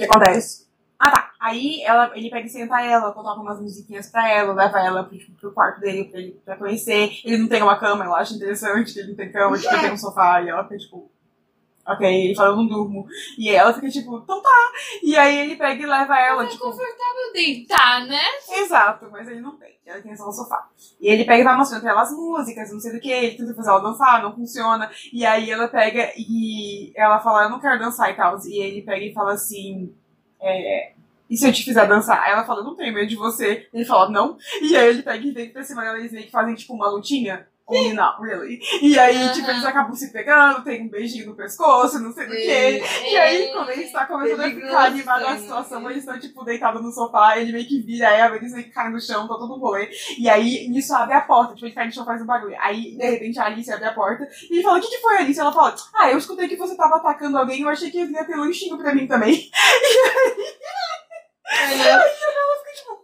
que 0.00 0.12
acontece? 0.12 0.68
Ah, 0.98 1.10
tá. 1.10 1.30
Aí 1.40 1.82
ela, 1.82 2.10
ele 2.14 2.28
pega 2.28 2.46
e 2.46 2.50
senta 2.50 2.82
ela, 2.82 3.12
coloca 3.12 3.40
umas 3.40 3.58
musiquinhas 3.60 4.10
pra 4.10 4.28
ela, 4.28 4.52
leva 4.52 4.78
ela 4.78 5.04
pro, 5.04 5.16
tipo, 5.16 5.32
pro 5.40 5.52
quarto 5.52 5.80
dele 5.80 6.04
pra, 6.04 6.20
ele, 6.20 6.40
pra 6.44 6.56
conhecer. 6.56 7.18
Ele 7.24 7.38
não 7.38 7.48
tem 7.48 7.62
uma 7.62 7.78
cama, 7.78 8.04
ela 8.04 8.18
acha 8.18 8.34
interessante 8.34 8.92
que 8.92 8.98
ele 9.00 9.08
não 9.08 9.16
tem 9.16 9.32
cama, 9.32 9.56
tipo, 9.56 9.72
ele 9.72 9.80
tem 9.80 9.92
um 9.92 9.96
sofá, 9.96 10.42
e 10.42 10.50
ela 10.50 10.62
fica, 10.64 10.76
tipo, 10.78 11.10
ok, 11.86 12.24
ele 12.24 12.34
fala, 12.34 12.50
eu 12.50 12.56
não 12.56 12.66
durmo. 12.66 13.06
E 13.38 13.48
aí 13.48 13.56
ela 13.56 13.72
fica, 13.72 13.88
tipo, 13.88 14.18
então 14.18 14.42
tá. 14.42 14.72
E 15.02 15.16
aí 15.16 15.38
ele 15.38 15.56
pega 15.56 15.82
e 15.82 15.86
leva 15.86 16.18
ela, 16.18 16.44
é 16.44 16.46
tipo... 16.46 16.64
confortável 16.64 17.32
deitar, 17.32 18.06
né? 18.06 18.22
Exato, 18.50 19.08
mas 19.10 19.28
ele 19.28 19.40
não 19.40 19.56
tem. 19.56 19.78
Ela 19.84 20.00
tem 20.00 20.16
só 20.16 20.26
no 20.26 20.32
sofá. 20.32 20.68
E 21.00 21.08
ele 21.08 21.24
pega 21.24 21.40
e 21.40 21.44
vai 21.44 21.56
mostrando 21.56 21.82
pra 21.82 21.90
ela 21.90 22.02
as 22.02 22.12
músicas, 22.12 22.72
não 22.72 22.80
sei 22.80 22.92
do 22.92 23.00
que, 23.00 23.10
ele 23.10 23.36
tenta 23.36 23.54
fazer 23.54 23.70
ela 23.70 23.80
dançar, 23.80 24.22
não 24.22 24.34
funciona. 24.34 24.90
E 25.12 25.26
aí 25.26 25.50
ela 25.50 25.68
pega 25.68 26.12
e 26.16 26.92
ela 26.94 27.20
fala, 27.20 27.44
eu 27.44 27.50
não 27.50 27.60
quero 27.60 27.78
dançar 27.78 28.10
e 28.10 28.14
tal. 28.14 28.38
E 28.46 28.58
ele 28.60 28.82
pega 28.82 29.04
e 29.04 29.12
fala 29.12 29.32
assim, 29.32 29.92
é, 30.40 30.92
e 31.30 31.36
se 31.36 31.46
eu 31.46 31.52
te 31.52 31.62
fizer 31.62 31.86
dançar? 31.86 32.20
Aí 32.24 32.32
ela 32.32 32.44
fala, 32.44 32.60
eu 32.60 32.64
não 32.64 32.74
tenho 32.74 32.92
medo 32.92 33.08
de 33.08 33.14
você. 33.14 33.68
Ele 33.72 33.84
fala, 33.84 34.10
não. 34.10 34.36
E 34.60 34.76
aí 34.76 34.88
ele 34.88 35.02
pega 35.02 35.24
e 35.24 35.30
vem 35.30 35.50
pra 35.50 35.62
cima 35.62 35.82
dela 35.82 35.96
e 35.96 36.00
eles 36.00 36.12
meio 36.12 36.26
que 36.26 36.32
fazem 36.32 36.56
tipo 36.56 36.74
uma 36.74 36.90
lutinha. 36.90 37.46
Only 37.70 37.92
not 37.94 38.20
really. 38.20 38.60
E 38.82 38.98
aí, 38.98 39.32
tipo, 39.32 39.50
eles 39.50 39.64
acabam 39.64 39.94
se 39.94 40.12
pegando, 40.12 40.62
tem 40.64 40.82
um 40.82 40.88
beijinho 40.88 41.26
no 41.26 41.34
pescoço, 41.34 41.98
não 42.00 42.12
sei 42.12 42.26
do 42.26 42.32
que. 42.32 42.82
E 43.10 43.16
aí, 43.16 43.50
quando 43.52 43.70
ele 43.70 43.84
está 43.84 44.06
começando 44.06 44.40
a 44.40 44.50
ficar 44.50 44.84
animado 44.86 45.22
na 45.22 45.38
situação, 45.38 45.90
eles 45.90 46.04
estão, 46.04 46.18
tipo, 46.18 46.44
deitados 46.44 46.82
no 46.82 46.92
sofá, 46.92 47.38
ele 47.38 47.52
meio 47.52 47.66
que 47.66 47.80
vira 47.80 48.10
ela, 48.10 48.36
eles 48.36 48.52
meio 48.52 48.64
que 48.64 48.72
caem 48.72 48.92
no 48.92 49.00
chão, 49.00 49.28
tá 49.28 49.34
todo 49.34 49.58
rolê. 49.58 49.88
E 50.18 50.28
aí, 50.28 50.68
nisso 50.68 50.94
abre 50.94 51.14
a 51.14 51.20
porta, 51.20 51.54
tipo, 51.54 51.66
ele 51.66 51.74
cai 51.74 51.86
no 51.86 51.92
chão 51.92 52.04
faz 52.04 52.22
um 52.22 52.26
bagulho. 52.26 52.56
Aí, 52.60 52.96
de 52.96 53.10
repente, 53.10 53.38
a 53.38 53.46
Alice 53.46 53.70
abre 53.72 53.86
a 53.86 53.92
porta 53.92 54.28
e 54.50 54.54
ele 54.54 54.62
fala, 54.62 54.78
o 54.78 54.80
que 54.80 54.88
que 54.88 54.98
foi, 54.98 55.18
Alice? 55.18 55.38
Ela 55.38 55.52
fala, 55.52 55.74
ah, 55.94 56.10
eu 56.10 56.18
escutei 56.18 56.48
que 56.48 56.56
você 56.56 56.76
tava 56.76 56.96
atacando 56.96 57.38
alguém, 57.38 57.62
eu 57.62 57.68
achei 57.68 57.90
que 57.90 57.98
ia 57.98 58.24
ter 58.24 58.36
lanchinho 58.36 58.76
pra 58.78 58.94
mim 58.94 59.06
também. 59.06 59.50
E 59.82 59.98
aí 60.02 60.99
ela 61.50 62.04
fica 62.04 62.72
tipo, 62.74 63.00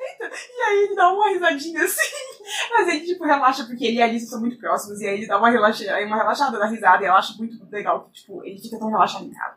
e 0.56 0.62
aí 0.62 0.84
ele 0.84 0.94
dá 0.94 1.12
uma 1.12 1.28
risadinha 1.30 1.82
assim. 1.82 2.16
Mas 2.70 2.88
ele, 2.88 3.06
tipo, 3.06 3.24
relaxa, 3.24 3.64
porque 3.64 3.84
ele 3.84 3.96
e 3.96 4.02
a 4.02 4.04
Alice 4.04 4.26
são 4.26 4.40
muito 4.40 4.58
próximos, 4.58 5.00
e 5.00 5.06
aí 5.06 5.18
ele 5.18 5.26
dá 5.26 5.38
uma, 5.38 5.50
relaxa, 5.50 5.84
uma 6.04 6.16
relaxada 6.16 6.58
na 6.58 6.66
risada, 6.66 7.02
e 7.02 7.06
ela 7.06 7.18
acha 7.18 7.34
muito 7.38 7.58
legal 7.70 8.04
que, 8.04 8.20
tipo, 8.20 8.44
ele 8.44 8.58
fica 8.58 8.78
tão 8.78 8.88
relaxado 8.88 9.24
em 9.24 9.32
casa. 9.32 9.56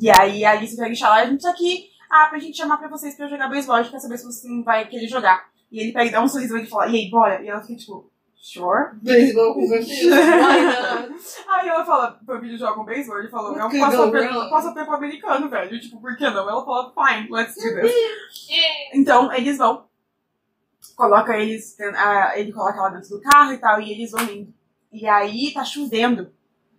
E 0.00 0.10
aí 0.10 0.44
a 0.44 0.52
Alice 0.52 0.76
pega 0.76 0.92
e 0.92 0.98
fala, 0.98 1.16
a 1.16 1.26
gente 1.26 1.42
tá 1.42 1.50
aqui, 1.50 1.90
ah, 2.10 2.26
pra 2.26 2.38
gente 2.38 2.56
chamar 2.56 2.78
pra 2.78 2.88
vocês 2.88 3.16
pra 3.16 3.28
jogar 3.28 3.48
beisebol, 3.48 3.76
a 3.76 3.82
gente 3.82 3.92
quer 3.92 4.00
saber 4.00 4.18
se 4.18 4.24
você 4.24 4.62
vai 4.62 4.86
querer 4.86 5.08
jogar. 5.08 5.48
E 5.70 5.80
ele 5.80 5.92
pega 5.92 6.06
e 6.06 6.12
dá 6.12 6.22
um 6.22 6.28
sorriso 6.28 6.56
e 6.56 6.66
fala, 6.66 6.88
e 6.88 6.96
aí, 6.96 7.10
bora? 7.10 7.42
E 7.42 7.48
ela 7.48 7.62
fica, 7.62 7.78
tipo, 7.78 8.10
sure? 8.44 8.94
Beisebol 9.00 9.54
com 9.54 9.60
not? 9.66 9.88
Aí 11.48 11.68
ela 11.68 11.84
fala, 11.84 12.20
família 12.26 12.58
joga 12.58 12.80
um 12.80 12.84
beisebol, 12.84 13.18
ele 13.18 13.28
falou, 13.28 13.56
é 13.58 13.64
um 13.64 13.70
passatempo 13.70 14.50
passatempo 14.50 14.92
americano, 14.92 15.48
velho, 15.48 15.80
tipo, 15.80 15.98
por 15.98 16.14
que 16.14 16.28
não? 16.28 16.48
Ela 16.48 16.64
fala, 16.64 16.92
fine, 16.92 17.30
let's 17.30 17.54
do 17.54 17.74
this. 17.74 17.92
Então, 18.92 19.32
eles 19.32 19.56
vão. 19.56 19.86
Coloca 20.94 21.36
eles. 21.38 21.74
ah, 21.96 22.32
ele 22.38 22.52
coloca 22.52 22.78
ela 22.78 22.90
dentro 22.90 23.08
do 23.08 23.20
carro 23.22 23.52
e 23.52 23.58
tal, 23.58 23.80
e 23.80 23.90
eles 23.90 24.10
vão 24.10 24.22
indo. 24.24 24.52
E 24.92 25.08
aí 25.08 25.50
tá 25.52 25.64
chovendo. 25.64 26.30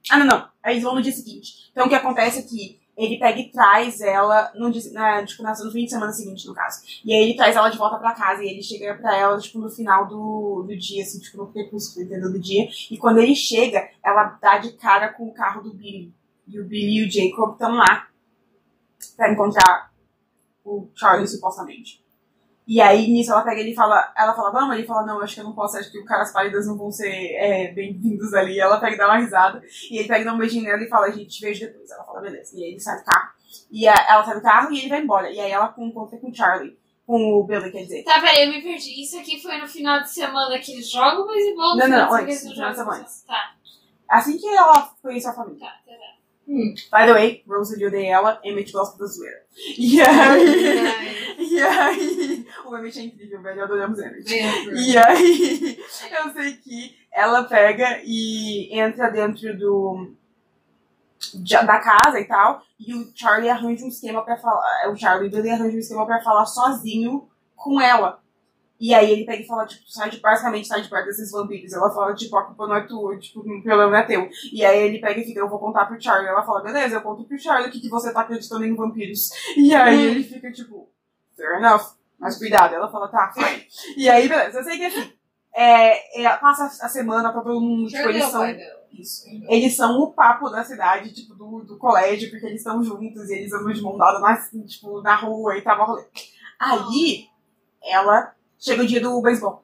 Ah, 0.10 0.18
não, 0.18 0.26
não. 0.26 0.48
Aí 0.62 0.74
eles 0.74 0.84
vão 0.84 0.94
no 0.94 1.02
dia 1.02 1.12
seguinte. 1.12 1.70
Então 1.72 1.88
o 1.88 1.90
que 1.90 1.96
acontece 1.96 2.40
é 2.40 2.42
que 2.44 2.80
ele 2.98 3.20
pega 3.20 3.40
e 3.40 3.52
traz 3.52 4.00
ela 4.00 4.52
no, 4.56 4.72
na, 4.94 5.26
tipo, 5.26 5.44
no 5.44 5.72
fim 5.72 5.84
de 5.84 5.90
semana 5.90 6.12
seguinte, 6.14 6.48
no 6.48 6.54
caso. 6.54 6.82
E 7.04 7.14
aí 7.14 7.24
ele 7.24 7.36
traz 7.36 7.56
ela 7.56 7.70
de 7.70 7.78
volta 7.78 7.98
pra 7.98 8.14
casa. 8.14 8.44
E 8.44 8.48
ele 8.48 8.64
chega 8.64 8.96
pra 8.96 9.18
ela, 9.18 9.38
tipo, 9.38 9.60
no 9.60 9.70
final 9.70 10.08
do, 10.08 10.64
do 10.68 10.78
dia, 10.78 11.04
assim, 11.04 11.20
tipo, 11.20 11.38
no 11.38 11.52
crepúsculo, 11.52 12.06
entendeu? 12.06 12.32
Do 12.32 12.40
dia. 12.40 12.68
E 12.90 12.98
quando 12.98 13.20
ele 13.20 13.36
chega, 13.36 13.90
ela 14.04 14.38
dá 14.42 14.58
de 14.60 14.74
cara 14.74 15.12
com 15.14 15.28
o 15.28 15.34
carro 15.34 15.62
do 15.62 15.74
Billy. 15.74 16.14
E 16.48 16.60
o 16.60 16.66
Billy 16.66 17.00
e 17.00 17.08
o 17.08 17.12
Jacob 17.12 17.54
estão 17.54 17.76
lá 17.76 18.08
pra 19.18 19.32
encontrar 19.32 19.92
o 20.64 20.88
Charlie, 20.96 21.28
supostamente. 21.28 22.05
E 22.68 22.82
aí, 22.82 23.08
nisso, 23.12 23.32
ela 23.32 23.44
pega 23.44 23.60
ele 23.62 23.72
e 23.72 23.76
fala, 23.76 24.12
ela 24.18 24.34
fala, 24.34 24.52
vamos? 24.52 24.76
Ele 24.76 24.88
fala, 24.88 25.06
não, 25.06 25.22
acho 25.22 25.36
que 25.36 25.40
eu 25.42 25.44
não 25.46 25.54
posso, 25.54 25.78
acho 25.78 25.92
que 25.92 26.00
o 26.00 26.06
Caras 26.06 26.34
Pálidas 26.34 26.66
não 26.66 26.76
vão 26.76 26.90
ser 26.92 27.12
é, 27.36 27.72
bem-vindos 27.72 28.34
ali. 28.34 28.60
Ela 28.60 28.80
pega 28.80 28.96
e 28.96 28.98
dá 28.98 29.06
uma 29.06 29.18
risada. 29.20 29.62
E 29.92 30.00
ele 30.00 30.08
pega 30.08 30.22
e 30.22 30.26
dá 30.26 30.34
um 30.34 30.38
beijinho 30.38 30.64
nela 30.64 30.82
e 30.82 30.90
fala, 30.90 31.06
a 31.06 31.12
gente 31.12 31.28
te 31.30 31.42
vejo 31.46 31.60
depois. 31.68 31.92
Ela 31.92 32.04
fala, 32.04 32.22
beleza. 32.22 32.58
E 32.58 32.64
aí 32.64 32.72
ele 32.72 32.80
sai 32.80 32.98
do 32.98 33.06
carro. 33.06 33.30
E 33.72 33.88
a- 33.88 34.06
ela 34.10 34.24
sai 34.26 34.36
do 34.36 34.42
carro 34.42 34.72
e 34.72 34.80
ele 34.80 34.90
vai 34.90 35.02
embora. 35.02 35.30
E 35.30 35.40
aí 35.40 35.52
ela 35.52 35.74
encontra 35.78 36.18
com 36.18 36.30
o 36.30 36.36
Charlie. 36.36 36.76
Com 37.06 37.34
o 37.36 37.44
Billy, 37.44 37.72
quer 37.72 37.84
dizer. 37.84 38.04
Tá, 38.04 38.20
peraí, 38.20 38.46
eu 38.48 38.52
me 38.52 38.64
perdi. 38.64 39.00
Isso 39.04 39.20
aqui 39.20 39.40
foi 39.40 39.58
no 39.60 39.68
final 39.68 40.02
de 40.02 40.10
semana 40.10 40.58
que 40.58 40.72
eles 40.74 40.90
jogam 40.90 41.28
beisebol? 41.28 41.78
Não, 41.78 41.88
não, 41.88 42.08
de 42.08 42.24
antes, 42.24 42.46
no 42.46 42.52
final 42.56 42.72
de 42.72 42.78
semana. 42.78 43.06
Tá, 43.28 43.54
Assim 44.10 44.38
que 44.40 44.48
ela 44.48 44.92
conheceu 45.04 45.30
a 45.30 45.34
família. 45.36 45.60
tá, 45.60 45.72
tá. 45.86 45.92
tá. 45.92 46.15
By 46.48 47.06
the 47.06 47.14
way, 47.14 47.44
Rosalie 47.48 47.88
odeia 47.88 48.14
ela, 48.14 48.40
Emmett 48.44 48.72
gosta 48.72 48.98
da 48.98 49.06
zoeira. 49.06 49.44
E 49.78 50.02
aí... 50.02 51.38
e 51.40 51.62
aí... 51.62 52.48
O 52.66 52.78
Emmett 52.78 53.00
é 53.00 53.04
incrível, 53.04 53.42
velho. 53.42 53.64
Adoramos 53.64 54.00
Emmett. 54.00 54.32
E 54.32 54.98
aí, 54.98 55.80
eu 56.12 56.34
sei 56.34 56.54
que 56.58 56.96
ela 57.12 57.44
pega 57.44 58.02
e 58.04 58.78
entra 58.78 59.10
dentro 59.10 59.58
do 59.58 60.16
da 61.34 61.80
casa 61.80 62.20
e 62.20 62.26
tal, 62.26 62.62
e 62.80 62.94
o 62.94 63.12
Charlie 63.16 63.50
arranja 63.50 63.84
um 63.84 63.88
esquema 63.88 64.24
pra 64.24 64.38
falar, 64.38 64.90
o 64.92 64.96
Charlie 64.96 65.34
ele 65.34 65.50
arranja 65.50 65.76
um 65.76 65.80
esquema 65.80 66.06
pra 66.06 66.22
falar 66.22 66.46
sozinho 66.46 67.28
com 67.56 67.82
ela. 67.82 68.22
E 68.80 68.94
aí 68.94 69.10
ele 69.10 69.26
pega 69.26 69.42
e 69.42 69.48
fala, 69.48 69.66
tipo, 69.66 69.90
sai 69.90 70.10
de, 70.10 70.20
basicamente 70.20 70.68
sai 70.68 70.82
de 70.82 70.90
perto 70.90 71.06
desses 71.06 71.32
vampiros. 71.32 71.72
Ela 71.72 71.90
fala, 71.90 72.14
tipo, 72.14 72.36
a 72.38 72.44
culpa 72.44 72.68
não 72.68 72.76
é 72.76 72.82
tua, 72.82 73.18
tipo, 73.18 73.40
o 73.40 73.44
problema 73.44 73.88
não 73.88 73.96
é 73.96 74.04
teu. 74.04 74.30
E 74.52 74.66
aí 74.66 74.80
ele 74.80 75.00
pega 75.00 75.20
e 75.20 75.24
fica, 75.24 75.40
eu 75.40 75.50
vou 75.50 75.60
contar 75.60 75.86
pro 75.86 76.02
Charlie. 76.02 76.28
Ela 76.28 76.44
fala, 76.44 76.62
beleza, 76.62 76.96
eu 76.96 77.02
conto 77.02 77.24
pro 77.24 77.40
Charlie 77.40 77.72
que, 77.72 77.80
que 77.80 77.90
você 77.90 78.12
tá 78.14 78.22
acreditando 78.22 78.66
em 78.66 78.76
vampiros. 78.76 79.30
E 79.56 79.74
aí 79.74 80.06
ele 80.06 80.24
fica, 80.24 80.52
tipo, 80.52 80.90
fair 81.36 81.58
enough. 81.58 81.96
Mas 82.20 82.38
cuidado. 82.38 82.76
Ela 82.76 82.92
fala, 82.92 83.08
tá, 83.08 83.32
fine. 83.34 83.66
E 83.98 84.10
aí, 84.10 84.28
beleza. 84.28 84.60
Eu 84.60 84.64
sei 84.64 84.78
que 84.78 84.86
assim, 84.86 85.14
é, 85.54 86.24
é, 86.24 86.38
passa 86.38 86.86
a 86.86 86.90
semana, 86.90 87.32
tá 87.32 87.42
todo 87.42 87.62
mundo, 87.62 87.88
tipo, 87.88 88.10
eles 88.10 88.26
são. 88.26 88.44
Isso. 88.92 89.26
Eles 89.50 89.76
são 89.76 90.00
o 90.00 90.14
papo 90.14 90.50
da 90.50 90.64
cidade, 90.64 91.14
tipo, 91.14 91.34
do, 91.34 91.64
do 91.66 91.78
colégio, 91.78 92.30
porque 92.30 92.46
eles 92.46 92.60
estão 92.60 92.82
juntos 92.82 93.30
e 93.30 93.36
eles 93.36 93.52
andam 93.52 93.74
de 93.74 93.82
mão 93.82 93.98
dada 93.98 94.20
na, 94.20 94.38
tipo, 94.66 95.02
na 95.02 95.16
rua 95.16 95.58
e 95.58 95.62
tava 95.62 95.84
rolê. 95.84 96.06
Aí, 96.60 97.28
ela 97.84 98.34
chega 98.58 98.84
o 98.84 98.88
dia 98.88 99.02
do 99.02 99.22
beisebol. 99.22 99.64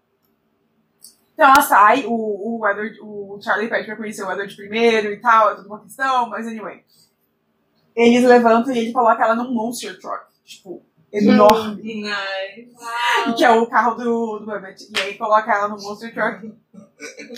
Então 1.33 1.49
ela 1.49 1.61
sai, 1.61 2.05
o, 2.05 2.59
o, 2.59 2.67
Edward, 2.67 2.99
o 3.01 3.39
Charlie 3.41 3.69
pede 3.69 3.85
pra 3.85 3.95
conhecer 3.95 4.23
o 4.23 4.31
Edward 4.31 4.55
primeiro 4.55 5.11
e 5.11 5.17
tal, 5.17 5.51
é 5.51 5.55
tudo 5.55 5.67
uma 5.67 5.79
questão, 5.79 6.29
mas 6.29 6.45
anyway. 6.45 6.83
Eles 7.95 8.23
levantam 8.23 8.73
e 8.73 8.77
ele 8.77 8.93
coloca 8.93 9.23
ela 9.23 9.35
num 9.35 9.53
monster 9.53 9.99
truck, 9.99 10.25
tipo, 10.45 10.83
enorme. 11.11 11.81
Nice. 11.83 12.71
Que 13.37 13.43
é 13.43 13.51
o 13.51 13.67
carro 13.67 13.95
do, 13.95 14.39
do 14.39 14.55
Emmett. 14.55 14.87
E 14.89 14.99
aí 14.99 15.17
coloca 15.17 15.51
ela 15.51 15.67
no 15.67 15.81
Monster 15.81 16.13
Truck. 16.13 16.53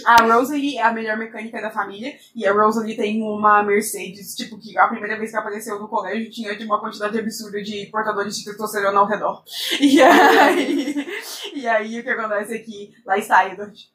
A 0.06 0.24
Rosalie 0.24 0.78
é 0.78 0.84
a 0.84 0.92
melhor 0.92 1.18
mecânica 1.18 1.62
da 1.62 1.72
família. 1.72 2.18
E 2.36 2.46
a 2.46 2.54
Rosalie 2.54 2.96
tem 2.96 3.22
uma 3.22 3.64
Mercedes, 3.64 4.36
tipo, 4.36 4.60
que 4.60 4.78
a 4.78 4.88
primeira 4.88 5.18
vez 5.18 5.32
que 5.32 5.38
apareceu 5.38 5.80
no 5.80 5.88
colégio 5.88 6.32
tinha 6.32 6.56
de 6.56 6.66
uma 6.66 6.80
quantidade 6.80 7.18
absurda 7.18 7.62
de 7.62 7.88
portadores 7.88 8.38
de 8.38 8.46
testosterona 8.46 9.00
ao 9.00 9.08
redor. 9.08 9.44
E 9.80 10.02
aí, 10.02 11.08
e 11.54 11.68
aí 11.68 12.00
o 12.00 12.04
que 12.04 12.10
acontece 12.10 12.56
é 12.56 12.60
que 12.60 12.94
lá 13.06 13.18
está 13.18 13.48
Edward. 13.48 13.92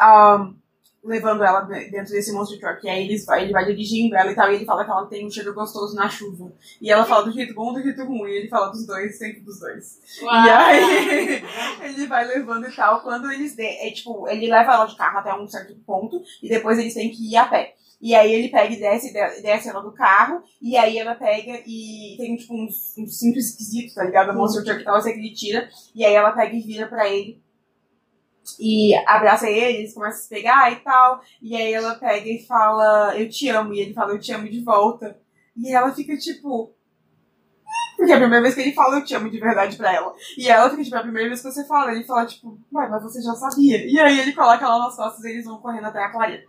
Um, 0.00 0.54
levando 1.02 1.42
ela 1.42 1.62
de- 1.62 1.90
dentro 1.90 2.12
desse 2.12 2.32
monster 2.32 2.58
truck. 2.60 2.84
E 2.86 2.90
aí 2.90 3.04
eles 3.04 3.24
vai, 3.24 3.42
ele 3.44 3.52
vai 3.52 3.64
dirigindo 3.64 4.14
ela 4.16 4.30
e 4.30 4.34
tal, 4.34 4.50
e 4.52 4.56
ele 4.56 4.64
fala 4.64 4.84
que 4.84 4.90
ela 4.90 5.06
tem 5.06 5.26
um 5.26 5.30
cheiro 5.30 5.54
gostoso 5.54 5.94
na 5.96 6.08
chuva. 6.08 6.52
E 6.80 6.90
ela 6.90 7.04
fala 7.04 7.24
do 7.24 7.32
jeito 7.32 7.54
bom 7.54 7.72
do 7.72 7.82
jeito 7.82 8.04
ruim. 8.04 8.30
E 8.30 8.36
ele 8.38 8.48
fala 8.48 8.68
dos 8.70 8.86
dois, 8.86 9.16
sempre 9.18 9.40
dos 9.40 9.58
dois. 9.60 9.98
E 10.22 10.50
aí 10.50 11.42
ele 11.82 12.06
vai 12.06 12.26
levando 12.26 12.66
e 12.68 12.72
tal. 12.74 13.00
Quando 13.02 13.30
eles 13.32 13.54
de, 13.56 13.62
é, 13.64 13.90
tipo, 13.90 14.28
ele 14.28 14.46
leva 14.50 14.72
ela 14.74 14.84
de 14.86 14.96
carro 14.96 15.18
até 15.18 15.34
um 15.34 15.48
certo 15.48 15.74
ponto 15.86 16.20
e 16.42 16.48
depois 16.48 16.78
eles 16.78 16.94
têm 16.94 17.10
que 17.10 17.30
ir 17.32 17.36
a 17.36 17.46
pé. 17.46 17.74
E 18.02 18.14
aí 18.14 18.32
ele 18.32 18.48
pega 18.48 18.72
e 18.72 18.78
desce, 18.80 19.12
de- 19.12 19.42
desce 19.42 19.68
ela 19.68 19.82
do 19.82 19.92
carro, 19.92 20.42
e 20.62 20.74
aí 20.74 20.96
ela 20.96 21.14
pega 21.14 21.60
e 21.66 22.14
tem 22.16 22.34
tipo 22.34 22.54
uns, 22.54 22.94
uns 22.96 23.18
cinto 23.18 23.38
esquisito, 23.38 23.94
tá 23.94 24.04
ligado? 24.04 24.30
A 24.30 24.32
Monster 24.32 24.64
Truck 24.64 24.80
e 24.80 24.84
tal, 24.84 24.96
assim 24.96 25.12
que 25.12 25.18
ele 25.18 25.34
tira, 25.34 25.68
e 25.94 26.02
aí 26.02 26.14
ela 26.14 26.32
pega 26.32 26.54
e 26.56 26.62
vira 26.62 26.86
pra 26.88 27.06
ele. 27.06 27.42
E 28.58 28.94
abraça 29.06 29.48
ele, 29.48 29.78
eles 29.78 29.94
começam 29.94 30.18
a 30.18 30.22
se 30.22 30.28
pegar 30.28 30.72
e 30.72 30.76
tal. 30.76 31.20
E 31.40 31.54
aí 31.54 31.72
ela 31.72 31.94
pega 31.94 32.28
e 32.28 32.44
fala, 32.46 33.16
eu 33.16 33.28
te 33.28 33.48
amo. 33.48 33.72
E 33.74 33.80
ele 33.80 33.94
fala, 33.94 34.12
eu 34.12 34.18
te 34.18 34.32
amo 34.32 34.48
de 34.48 34.62
volta. 34.62 35.18
E 35.56 35.72
ela 35.72 35.92
fica 35.92 36.16
tipo. 36.16 36.74
Porque 37.96 38.12
é 38.12 38.14
a 38.14 38.18
primeira 38.18 38.42
vez 38.42 38.54
que 38.54 38.62
ele 38.62 38.72
fala, 38.72 38.96
eu 38.96 39.04
te 39.04 39.14
amo 39.14 39.30
de 39.30 39.38
verdade 39.38 39.76
pra 39.76 39.94
ela. 39.94 40.14
E 40.36 40.48
ela 40.48 40.70
fica 40.70 40.82
tipo, 40.82 40.96
é 40.96 40.98
a 40.98 41.02
primeira 41.02 41.28
vez 41.28 41.42
que 41.42 41.50
você 41.52 41.66
fala. 41.66 41.92
Ele 41.92 42.04
fala, 42.04 42.26
tipo, 42.26 42.58
mas 42.70 43.02
você 43.02 43.20
já 43.20 43.34
sabia. 43.34 43.86
E 43.86 43.98
aí 43.98 44.20
ele 44.20 44.32
coloca 44.32 44.64
ela 44.64 44.78
nas 44.78 44.96
costas 44.96 45.24
e 45.24 45.30
eles 45.30 45.44
vão 45.44 45.58
correndo 45.58 45.86
até 45.86 46.02
a 46.02 46.10
clareira. 46.10 46.44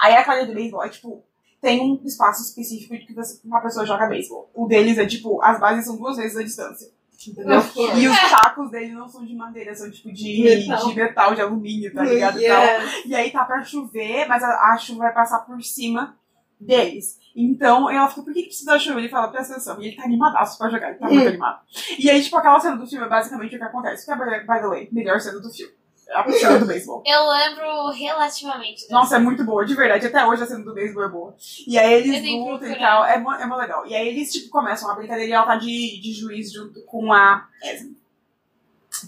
Aí 0.00 0.14
a 0.14 0.24
clareira 0.24 0.48
do 0.48 0.54
beisebol 0.54 0.84
é 0.84 0.88
tipo. 0.88 1.24
Tem 1.58 1.80
um 1.80 2.00
espaço 2.04 2.42
específico 2.42 2.96
de 2.96 3.06
que 3.06 3.14
uma 3.44 3.62
pessoa 3.62 3.86
joga 3.86 4.06
beisebol. 4.06 4.50
O 4.54 4.68
deles 4.68 4.98
é 4.98 5.06
tipo, 5.06 5.42
as 5.42 5.58
bases 5.58 5.86
são 5.86 5.96
duas 5.96 6.16
vezes 6.16 6.36
a 6.36 6.42
distância. 6.42 6.92
Entendeu? 7.28 7.60
E 7.96 8.08
os 8.08 8.30
tacos 8.30 8.70
dele 8.70 8.92
não 8.92 9.08
são 9.08 9.24
de 9.24 9.34
madeira, 9.34 9.74
são 9.74 9.90
tipo 9.90 10.12
de 10.12 10.42
Metal. 10.42 10.86
de, 10.88 10.94
metal, 10.94 11.34
de 11.34 11.40
alumínio, 11.40 11.92
tá 11.94 12.02
ligado? 12.04 12.38
Então, 12.40 12.62
Yes. 12.62 13.04
e 13.06 13.14
aí 13.14 13.30
tá 13.30 13.44
pra 13.44 13.62
chover, 13.64 14.26
mas 14.28 14.42
a, 14.42 14.72
a 14.72 14.76
chuva 14.78 15.04
vai 15.04 15.14
passar 15.14 15.40
por 15.40 15.60
cima 15.62 16.16
deles. 16.60 17.18
Então 17.34 17.90
ela 17.90 18.08
fica, 18.08 18.22
por 18.22 18.32
que, 18.32 18.42
que 18.42 18.48
precisa 18.48 18.72
da 18.72 18.78
chuva? 18.78 18.98
Ele 18.98 19.08
fala, 19.08 19.28
presta 19.28 19.54
atenção. 19.54 19.80
E 19.80 19.88
ele 19.88 19.96
tá 19.96 20.04
animadaço 20.04 20.56
pra 20.58 20.70
jogar, 20.70 20.88
ele 20.90 20.98
tá 20.98 21.06
muito 21.08 21.28
animado. 21.28 21.60
E 21.98 22.08
aí, 22.10 22.22
tipo, 22.22 22.36
aquela 22.36 22.58
cena 22.60 22.76
do 22.76 22.86
filme 22.86 23.04
é 23.04 23.08
basicamente 23.08 23.54
o 23.54 23.58
que 23.58 23.64
acontece. 23.64 24.04
Que 24.06 24.12
é, 24.12 24.40
by 24.40 24.46
the 24.46 24.66
way, 24.68 24.88
melhor 24.92 25.20
cena 25.20 25.38
do 25.40 25.50
filme. 25.50 25.72
A 26.12 26.30
cena 26.30 26.58
do 26.58 26.66
beisebol. 26.66 27.02
Eu 27.04 27.28
lembro 27.28 27.90
relativamente. 27.90 28.88
Nossa, 28.90 29.16
é 29.16 29.18
muito 29.18 29.44
boa, 29.44 29.66
de 29.66 29.74
verdade. 29.74 30.06
Até 30.06 30.24
hoje 30.24 30.42
a 30.42 30.46
cena 30.46 30.64
do 30.64 30.72
beisebol 30.72 31.04
é 31.04 31.08
boa. 31.08 31.36
E 31.66 31.76
aí 31.76 31.94
eles 31.94 32.22
lutam 32.22 32.70
e 32.70 32.78
tal. 32.78 33.04
É, 33.04 33.14
é 33.14 33.46
mó 33.46 33.56
legal. 33.56 33.84
E 33.86 33.94
aí 33.94 34.08
eles, 34.08 34.32
tipo, 34.32 34.48
começam 34.48 34.88
a 34.90 34.94
brincadeira 34.94 35.28
e 35.28 35.32
ela 35.32 35.46
tá 35.46 35.56
de, 35.56 36.00
de 36.00 36.12
juiz 36.12 36.52
junto 36.52 36.80
com 36.82 37.12
a 37.12 37.48
Esme. 37.62 37.96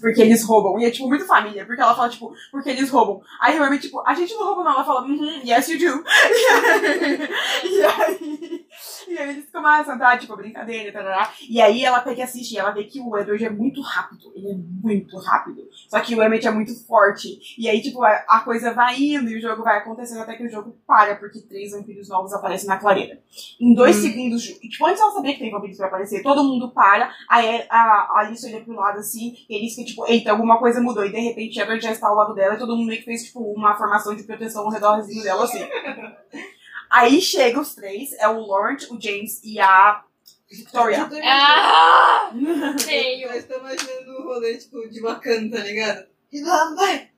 Porque 0.00 0.20
eles 0.20 0.44
roubam. 0.44 0.78
E 0.78 0.84
é, 0.84 0.90
tipo, 0.90 1.08
muito 1.08 1.24
família. 1.24 1.64
Porque 1.64 1.80
ela 1.80 1.94
fala, 1.94 2.08
tipo, 2.08 2.32
porque 2.50 2.70
eles 2.70 2.90
roubam. 2.90 3.22
Aí 3.40 3.54
realmente, 3.54 3.82
tipo, 3.82 4.02
a 4.04 4.14
gente 4.14 4.34
não 4.34 4.44
rouba 4.44 4.64
não. 4.64 4.72
Ela 4.72 4.84
fala, 4.84 5.02
uhum, 5.02 5.40
yes 5.44 5.68
you 5.68 5.78
do. 5.78 6.04
e 7.64 7.84
aí... 7.84 8.67
E 9.08 9.18
aí 9.18 9.30
eles 9.30 9.50
começam, 9.50 9.98
tá? 9.98 10.16
Tipo, 10.18 10.36
brincadeira, 10.36 10.92
tarará. 10.92 11.32
E 11.48 11.60
aí 11.60 11.84
ela 11.84 12.00
pega 12.00 12.20
e 12.20 12.22
assiste 12.22 12.52
e 12.52 12.58
ela 12.58 12.70
vê 12.70 12.84
que 12.84 13.00
o 13.00 13.16
Edward 13.16 13.44
é 13.44 13.50
muito 13.50 13.80
rápido. 13.80 14.32
Ele 14.34 14.50
é 14.50 14.54
muito 14.54 15.16
rápido. 15.18 15.68
Só 15.88 16.00
que 16.00 16.14
o 16.14 16.22
Emmett 16.22 16.46
é 16.46 16.50
muito 16.50 16.74
forte. 16.86 17.38
E 17.58 17.68
aí, 17.68 17.80
tipo, 17.80 18.02
a, 18.02 18.10
a 18.28 18.40
coisa 18.40 18.74
vai 18.74 19.00
indo 19.00 19.30
e 19.30 19.38
o 19.38 19.40
jogo 19.40 19.62
vai 19.62 19.78
acontecendo 19.78 20.20
até 20.20 20.36
que 20.36 20.44
o 20.44 20.50
jogo 20.50 20.76
para, 20.86 21.16
porque 21.16 21.40
três 21.40 21.72
vampiros 21.72 22.08
novos 22.08 22.32
aparecem 22.32 22.68
na 22.68 22.78
clareira. 22.78 23.20
Em 23.60 23.74
dois 23.74 23.96
segundos, 23.96 24.42
tipo, 24.44 24.86
antes 24.86 25.00
ela 25.00 25.12
sabia 25.12 25.32
que 25.32 25.40
tem 25.40 25.50
vampiros 25.50 25.76
pra 25.76 25.86
aparecer, 25.86 26.22
todo 26.22 26.44
mundo 26.44 26.70
para, 26.70 27.12
aí 27.28 27.66
a, 27.68 27.78
a 27.78 28.20
Alice 28.20 28.46
olha 28.46 28.62
pro 28.62 28.74
lado 28.74 28.98
assim, 28.98 29.34
e 29.48 29.56
eles 29.56 29.74
que, 29.74 29.84
tipo, 29.84 30.06
eita, 30.06 30.30
alguma 30.30 30.58
coisa 30.58 30.80
mudou. 30.80 31.04
E 31.04 31.12
de 31.12 31.18
repente 31.18 31.58
Edward 31.58 31.82
já 31.82 31.92
está 31.92 32.08
ao 32.08 32.14
lado 32.14 32.34
dela 32.34 32.54
e 32.54 32.58
todo 32.58 32.76
mundo 32.76 32.88
meio 32.88 32.98
que 32.98 33.06
fez, 33.06 33.24
tipo, 33.24 33.40
uma 33.40 33.76
formação 33.76 34.14
de 34.14 34.24
proteção 34.24 34.64
ao 34.64 34.70
redorzinho 34.70 35.22
dela, 35.22 35.44
assim. 35.44 35.60
Aí 36.90 37.20
chega 37.20 37.60
os 37.60 37.74
três, 37.74 38.12
é 38.14 38.28
o 38.28 38.40
Lawrence, 38.46 38.86
o 38.92 39.00
James 39.00 39.40
e 39.44 39.60
a 39.60 40.02
Victoria. 40.50 40.98
Eu 40.98 41.08
tô 41.10 41.16
Ah! 41.22 42.30
Eu 42.34 42.78
Feio. 42.78 43.30
estou 43.32 43.58
imaginando 43.58 44.10
o 44.12 44.22
rolê, 44.24 44.56
tipo, 44.56 44.88
de 44.88 45.00
bacana, 45.02 45.50
tá 45.56 45.62
ligado? 45.62 46.06
Remember! 46.32 47.08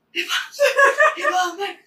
Remember! 1.17 1.79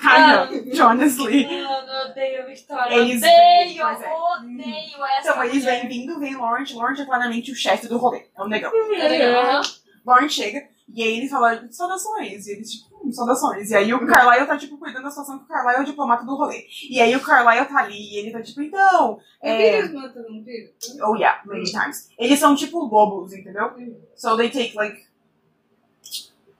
Kind 0.00 0.72
of, 0.72 0.80
honestly. 0.82 1.46
Mano, 1.46 1.90
eu 1.90 2.10
odeio 2.10 2.42
a 2.42 2.46
Victoria. 2.46 2.96
Eles- 2.96 3.22
odeio, 3.22 3.82
pois 3.82 4.02
é. 4.02 4.12
odeio 4.12 5.04
essa 5.04 5.30
Então, 5.30 5.44
eles 5.44 5.64
vêm 5.64 5.88
vindo, 5.88 6.20
vem 6.20 6.36
Lawrence. 6.36 6.74
Lawrence 6.74 7.02
é 7.02 7.06
claramente 7.06 7.50
o 7.50 7.54
chefe 7.56 7.88
do 7.88 7.96
rolê. 7.98 8.26
É 8.36 8.42
um 8.42 8.48
negão. 8.48 8.70
Aham. 8.72 9.62
Lawrence 10.06 10.34
chega 10.34 10.68
e 10.94 11.02
aí 11.02 11.18
ele 11.18 11.28
fala 11.28 11.66
saudações. 11.70 12.46
E 12.46 12.52
eles, 12.52 12.72
tipo, 12.72 13.00
hum, 13.04 13.12
saudações. 13.12 13.70
E 13.70 13.76
aí 13.76 13.92
o 13.92 14.06
Carlyle 14.06 14.46
tá, 14.46 14.56
tipo, 14.56 14.78
cuidando 14.78 15.04
da 15.04 15.10
situação 15.10 15.38
que 15.38 15.44
o 15.44 15.48
Carlyle 15.48 15.78
é 15.78 15.82
o 15.82 15.86
diplomata 15.86 16.24
do 16.24 16.36
rolê. 16.36 16.66
E 16.88 17.00
aí 17.00 17.14
o 17.14 17.20
Carlyle 17.20 17.66
tá 17.66 17.80
ali 17.80 18.14
e 18.14 18.18
ele 18.18 18.30
tá, 18.30 18.42
tipo, 18.42 18.62
então. 18.62 19.20
É... 19.42 19.82
Vampiros 19.82 20.02
matam 20.02 20.22
vampiros? 20.22 20.70
Oh, 21.02 21.14
yeah, 21.16 21.42
many 21.46 21.64
times. 21.64 22.08
Eles 22.18 22.38
são, 22.38 22.54
tipo, 22.54 22.84
lobos, 22.84 23.32
entendeu? 23.32 23.70
So 24.16 24.36
they 24.36 24.50
take, 24.50 24.74
like, 24.74 25.06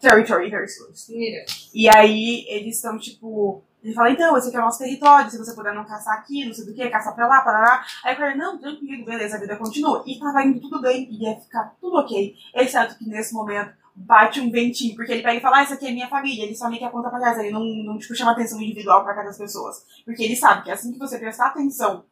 territory 0.00 0.50
very. 0.50 0.66
Mira. 1.09 1.44
E 1.74 1.88
aí 1.88 2.44
eles 2.48 2.76
estão, 2.76 2.98
tipo. 2.98 3.62
Ele 3.82 3.94
fala, 3.94 4.10
então, 4.10 4.36
esse 4.36 4.48
aqui 4.48 4.56
é 4.56 4.60
o 4.60 4.64
nosso 4.64 4.78
território, 4.80 5.30
se 5.30 5.38
você 5.38 5.55
puder 5.55 5.72
não 5.72 5.84
caçar 5.84 6.18
aqui, 6.18 6.44
não 6.44 6.52
sei 6.52 6.66
do 6.66 6.74
que, 6.74 6.90
caçar 6.90 7.14
pra 7.14 7.28
lá, 7.28 7.42
pra 7.42 7.52
lá. 7.52 7.84
Aí 8.05 8.12
o 8.12 8.18
cara, 8.18 8.34
não, 8.34 8.59
tranquilo, 8.59 9.05
beleza, 9.05 9.36
a 9.36 9.40
vida 9.40 9.56
continua. 9.56 10.02
E 10.05 10.18
tava 10.18 10.42
indo 10.42 10.60
tudo 10.60 10.82
bem, 10.82 11.09
ia 11.12 11.38
ficar 11.38 11.76
tudo 11.80 11.96
ok. 11.96 12.34
Exceto 12.55 12.98
que 12.98 13.09
nesse 13.09 13.32
momento 13.32 13.72
bate 14.06 14.40
um 14.40 14.50
ventinho, 14.50 14.94
porque 14.94 15.12
ele 15.12 15.22
pega 15.22 15.38
e 15.38 15.40
fala, 15.40 15.58
ah, 15.58 15.62
essa 15.62 15.74
aqui 15.74 15.86
é 15.86 15.92
minha 15.92 16.08
família, 16.08 16.44
ele 16.44 16.54
só 16.54 16.68
meio 16.68 16.78
que 16.78 16.84
aponta 16.84 17.10
pra 17.10 17.18
trás, 17.18 17.38
ele 17.38 17.50
não, 17.50 17.64
não 17.64 17.98
tipo, 17.98 18.14
chama 18.14 18.32
atenção 18.32 18.60
individual 18.60 19.04
pra 19.04 19.14
cada 19.14 19.28
das 19.28 19.38
pessoas. 19.38 19.84
Porque 20.04 20.22
ele 20.22 20.36
sabe 20.36 20.64
que 20.64 20.70
assim 20.70 20.92
que 20.92 20.98
você 20.98 21.18
prestar 21.18 21.48
atenção 21.48 22.04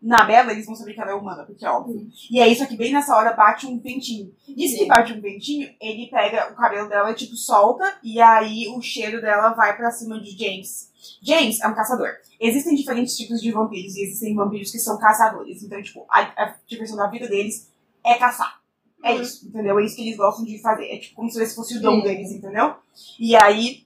na 0.00 0.22
Bela, 0.24 0.52
eles 0.52 0.66
vão 0.66 0.74
saber 0.74 0.92
que 0.92 1.00
ela 1.00 1.12
é 1.12 1.14
humana, 1.14 1.44
porque 1.44 1.64
é 1.64 1.70
óbvio. 1.70 2.06
E 2.30 2.38
é 2.38 2.46
isso 2.46 2.66
que 2.66 2.76
bem 2.76 2.92
nessa 2.92 3.16
hora 3.16 3.32
bate 3.32 3.66
um 3.66 3.78
ventinho. 3.78 4.34
Diz 4.46 4.72
que 4.72 4.80
Sim. 4.80 4.86
bate 4.86 5.12
um 5.14 5.20
ventinho, 5.20 5.70
ele 5.80 6.10
pega 6.10 6.52
o 6.52 6.56
cabelo 6.56 6.88
dela, 6.88 7.14
tipo, 7.14 7.34
solta, 7.36 7.98
e 8.02 8.20
aí 8.20 8.68
o 8.68 8.82
cheiro 8.82 9.20
dela 9.20 9.54
vai 9.54 9.74
pra 9.76 9.90
cima 9.90 10.20
de 10.20 10.36
James. 10.36 10.90
James 11.22 11.60
é 11.60 11.68
um 11.68 11.74
caçador. 11.74 12.10
Existem 12.38 12.74
diferentes 12.74 13.16
tipos 13.16 13.40
de 13.40 13.50
vampiros, 13.50 13.96
e 13.96 14.02
existem 14.02 14.34
vampiros 14.34 14.70
que 14.70 14.78
são 14.78 14.98
caçadores. 14.98 15.62
Então, 15.62 15.82
tipo, 15.82 16.04
a, 16.10 16.20
a 16.20 16.54
diversão 16.66 16.96
da 16.96 17.06
vida 17.06 17.26
deles 17.26 17.70
é 18.04 18.14
caçar. 18.14 18.63
É 19.04 19.12
Uhum. 19.12 19.20
isso, 19.22 19.46
entendeu? 19.46 19.78
É 19.78 19.84
isso 19.84 19.96
que 19.96 20.02
eles 20.02 20.16
gostam 20.16 20.44
de 20.44 20.58
fazer. 20.62 20.86
É 20.86 20.96
tipo 20.98 21.14
como 21.14 21.30
se 21.30 21.42
esse 21.42 21.54
fosse 21.54 21.76
o 21.76 21.80
dom 21.82 21.96
Sim. 21.96 22.02
deles, 22.02 22.30
entendeu? 22.32 22.74
E 23.20 23.36
aí, 23.36 23.84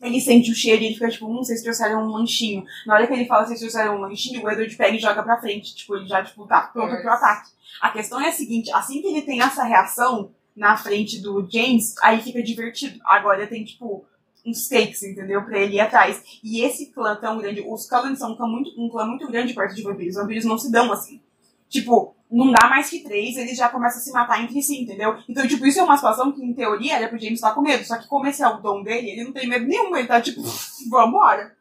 ele 0.00 0.20
sente 0.20 0.50
o 0.50 0.54
cheiro 0.54 0.82
e 0.82 0.86
ele 0.86 0.94
fica 0.94 1.08
tipo, 1.08 1.26
hum, 1.26 1.36
vocês 1.44 1.62
trouxeram 1.62 2.02
um 2.02 2.10
lanchinho. 2.10 2.64
Na 2.86 2.94
hora 2.94 3.06
que 3.06 3.12
ele 3.12 3.26
fala 3.26 3.46
vocês 3.46 3.60
trouxeram 3.60 3.96
um 3.96 4.00
lanchinho, 4.00 4.42
o 4.44 4.50
Edward 4.50 4.76
pega 4.76 4.96
e 4.96 5.00
joga 5.00 5.22
pra 5.22 5.40
frente. 5.40 5.74
Tipo, 5.76 5.96
ele 5.96 6.06
já, 6.08 6.24
tipo, 6.24 6.44
tá 6.46 6.62
pronto 6.62 7.00
pro 7.00 7.10
ataque. 7.12 7.50
A 7.80 7.90
questão 7.90 8.20
é 8.20 8.28
a 8.28 8.32
seguinte, 8.32 8.70
assim 8.72 9.00
que 9.00 9.06
ele 9.06 9.22
tem 9.22 9.40
essa 9.40 9.62
reação 9.62 10.32
na 10.56 10.76
frente 10.76 11.20
do 11.20 11.48
James, 11.48 11.94
aí 12.02 12.20
fica 12.20 12.42
divertido. 12.42 12.98
Agora 13.04 13.46
tem, 13.46 13.64
tipo, 13.64 14.04
uns 14.44 14.64
stakes, 14.64 15.04
entendeu? 15.04 15.44
Pra 15.44 15.56
ele 15.58 15.76
ir 15.76 15.80
atrás. 15.80 16.20
E 16.42 16.62
esse 16.62 16.86
clã 16.86 17.14
tão 17.16 17.38
grande, 17.38 17.64
os 17.66 17.88
Cullens 17.88 18.18
são 18.18 18.32
um 18.32 18.36
clã 18.36 18.46
muito, 18.48 18.70
um 18.76 18.88
clã 18.90 19.06
muito 19.06 19.26
grande 19.28 19.54
perto 19.54 19.74
de 19.74 19.82
vampiros. 19.82 20.16
Os 20.16 20.20
vampiros 20.22 20.44
não 20.44 20.58
se 20.58 20.70
dão 20.70 20.92
assim. 20.92 21.20
Tipo, 21.68 22.14
não 22.32 22.50
dá 22.50 22.66
mais 22.68 22.88
que 22.88 23.00
três, 23.00 23.36
eles 23.36 23.56
já 23.56 23.68
começam 23.68 23.98
a 23.98 24.02
se 24.02 24.10
matar 24.10 24.42
entre 24.42 24.62
si, 24.62 24.82
entendeu? 24.82 25.16
Então, 25.28 25.46
tipo, 25.46 25.66
isso 25.66 25.78
é 25.78 25.82
uma 25.82 25.96
situação 25.96 26.32
que, 26.32 26.42
em 26.42 26.54
teoria, 26.54 26.96
era 26.96 27.08
pro 27.08 27.18
James 27.18 27.34
estar 27.34 27.54
com 27.54 27.60
medo. 27.60 27.84
Só 27.84 27.98
que 27.98 28.08
como 28.08 28.26
esse 28.26 28.42
é 28.42 28.48
o 28.48 28.58
dom 28.58 28.82
dele, 28.82 29.10
ele 29.10 29.24
não 29.24 29.32
tem 29.32 29.46
medo 29.46 29.66
nenhum, 29.66 29.94
ele 29.94 30.08
tá 30.08 30.20
tipo, 30.20 30.42
vambora. 30.90 31.54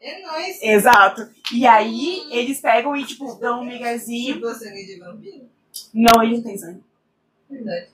É 0.00 0.22
nóis. 0.22 0.62
Exato. 0.62 1.28
E 1.52 1.66
aí, 1.66 2.26
eles 2.30 2.60
pegam 2.60 2.96
e, 2.96 3.04
tipo, 3.04 3.34
dão 3.34 3.60
um 3.60 3.66
miguezinho. 3.66 4.34
Tipo 4.34 4.48
sangue 4.48 4.84
de 4.84 4.98
vampiro? 4.98 5.48
Não, 5.94 6.22
ele 6.22 6.36
não 6.36 6.42
tem 6.42 6.58
sangue. 6.58 6.82
Verdade. 7.48 7.88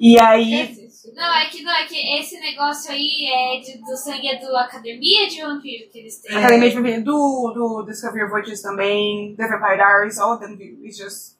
E 0.00 0.20
aí. 0.20 0.86
Não, 1.14 1.34
é 1.34 1.46
que 1.46 1.62
não, 1.62 1.72
é 1.72 1.86
que 1.86 1.96
esse 2.18 2.38
negócio 2.40 2.90
aí 2.90 3.26
é 3.26 3.60
de, 3.60 3.78
do 3.78 3.96
sangue 3.96 4.28
é 4.28 4.40
do 4.40 4.54
Academia 4.56 5.28
de 5.28 5.40
Vampiro 5.40 5.88
que 5.88 6.00
eles 6.00 6.20
têm. 6.20 6.34
a 6.34 6.40
Academia 6.40 6.68
de 6.68 6.74
Vampiro, 6.74 7.04
do, 7.04 7.52
do 7.54 7.86
Discovery 7.86 8.24
of 8.24 8.34
Witches 8.34 8.60
também, 8.60 9.34
The 9.36 9.46
Vampire 9.46 9.76
Diaries, 9.76 10.18
all 10.18 10.34
of 10.34 10.44
them 10.44 10.56
do. 10.56 10.84
It's 10.84 10.98
just 10.98 11.35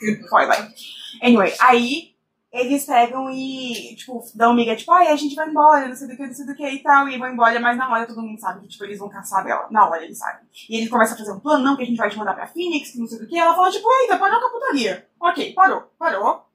good 0.00 0.28
Twilight. 0.28 0.74
Anyway, 1.22 1.54
aí 1.60 2.16
eles 2.52 2.86
pegam 2.86 3.30
e, 3.30 3.94
tipo, 3.96 4.24
dão 4.34 4.54
miga, 4.54 4.74
tipo, 4.74 4.90
ai, 4.92 5.08
a 5.08 5.16
gente 5.16 5.34
vai 5.34 5.48
embora, 5.48 5.88
não 5.88 5.94
sei 5.94 6.08
do 6.08 6.16
que, 6.16 6.26
não 6.26 6.34
sei 6.34 6.46
do 6.46 6.54
que 6.54 6.66
e 6.66 6.82
tal, 6.82 7.08
e 7.08 7.18
vão 7.18 7.28
embora, 7.28 7.60
mas 7.60 7.76
na 7.76 7.90
hora 7.90 8.06
todo 8.06 8.22
mundo 8.22 8.40
sabe 8.40 8.60
que, 8.62 8.68
tipo, 8.68 8.84
eles 8.84 8.98
vão 8.98 9.08
caçar 9.08 9.44
dela. 9.44 9.66
Na 9.70 9.88
hora 9.88 10.02
eles 10.02 10.18
sabem. 10.18 10.46
E 10.68 10.76
eles 10.76 10.88
começam 10.88 11.14
a 11.14 11.18
fazer 11.18 11.32
um 11.32 11.40
plano, 11.40 11.64
não, 11.64 11.76
que 11.76 11.82
a 11.82 11.86
gente 11.86 11.98
vai 11.98 12.08
te 12.08 12.16
mandar 12.16 12.34
pra 12.34 12.46
Phoenix, 12.46 12.92
que 12.92 12.98
não 12.98 13.06
sei 13.06 13.18
do 13.18 13.26
que. 13.26 13.38
Ela 13.38 13.54
fala, 13.54 13.70
tipo, 13.70 13.86
eita, 14.02 14.16
parou 14.16 14.40
com 14.40 14.46
a 14.46 14.50
putaria. 14.50 15.06
Ok, 15.20 15.52
parou, 15.52 15.82
parou. 15.98 16.46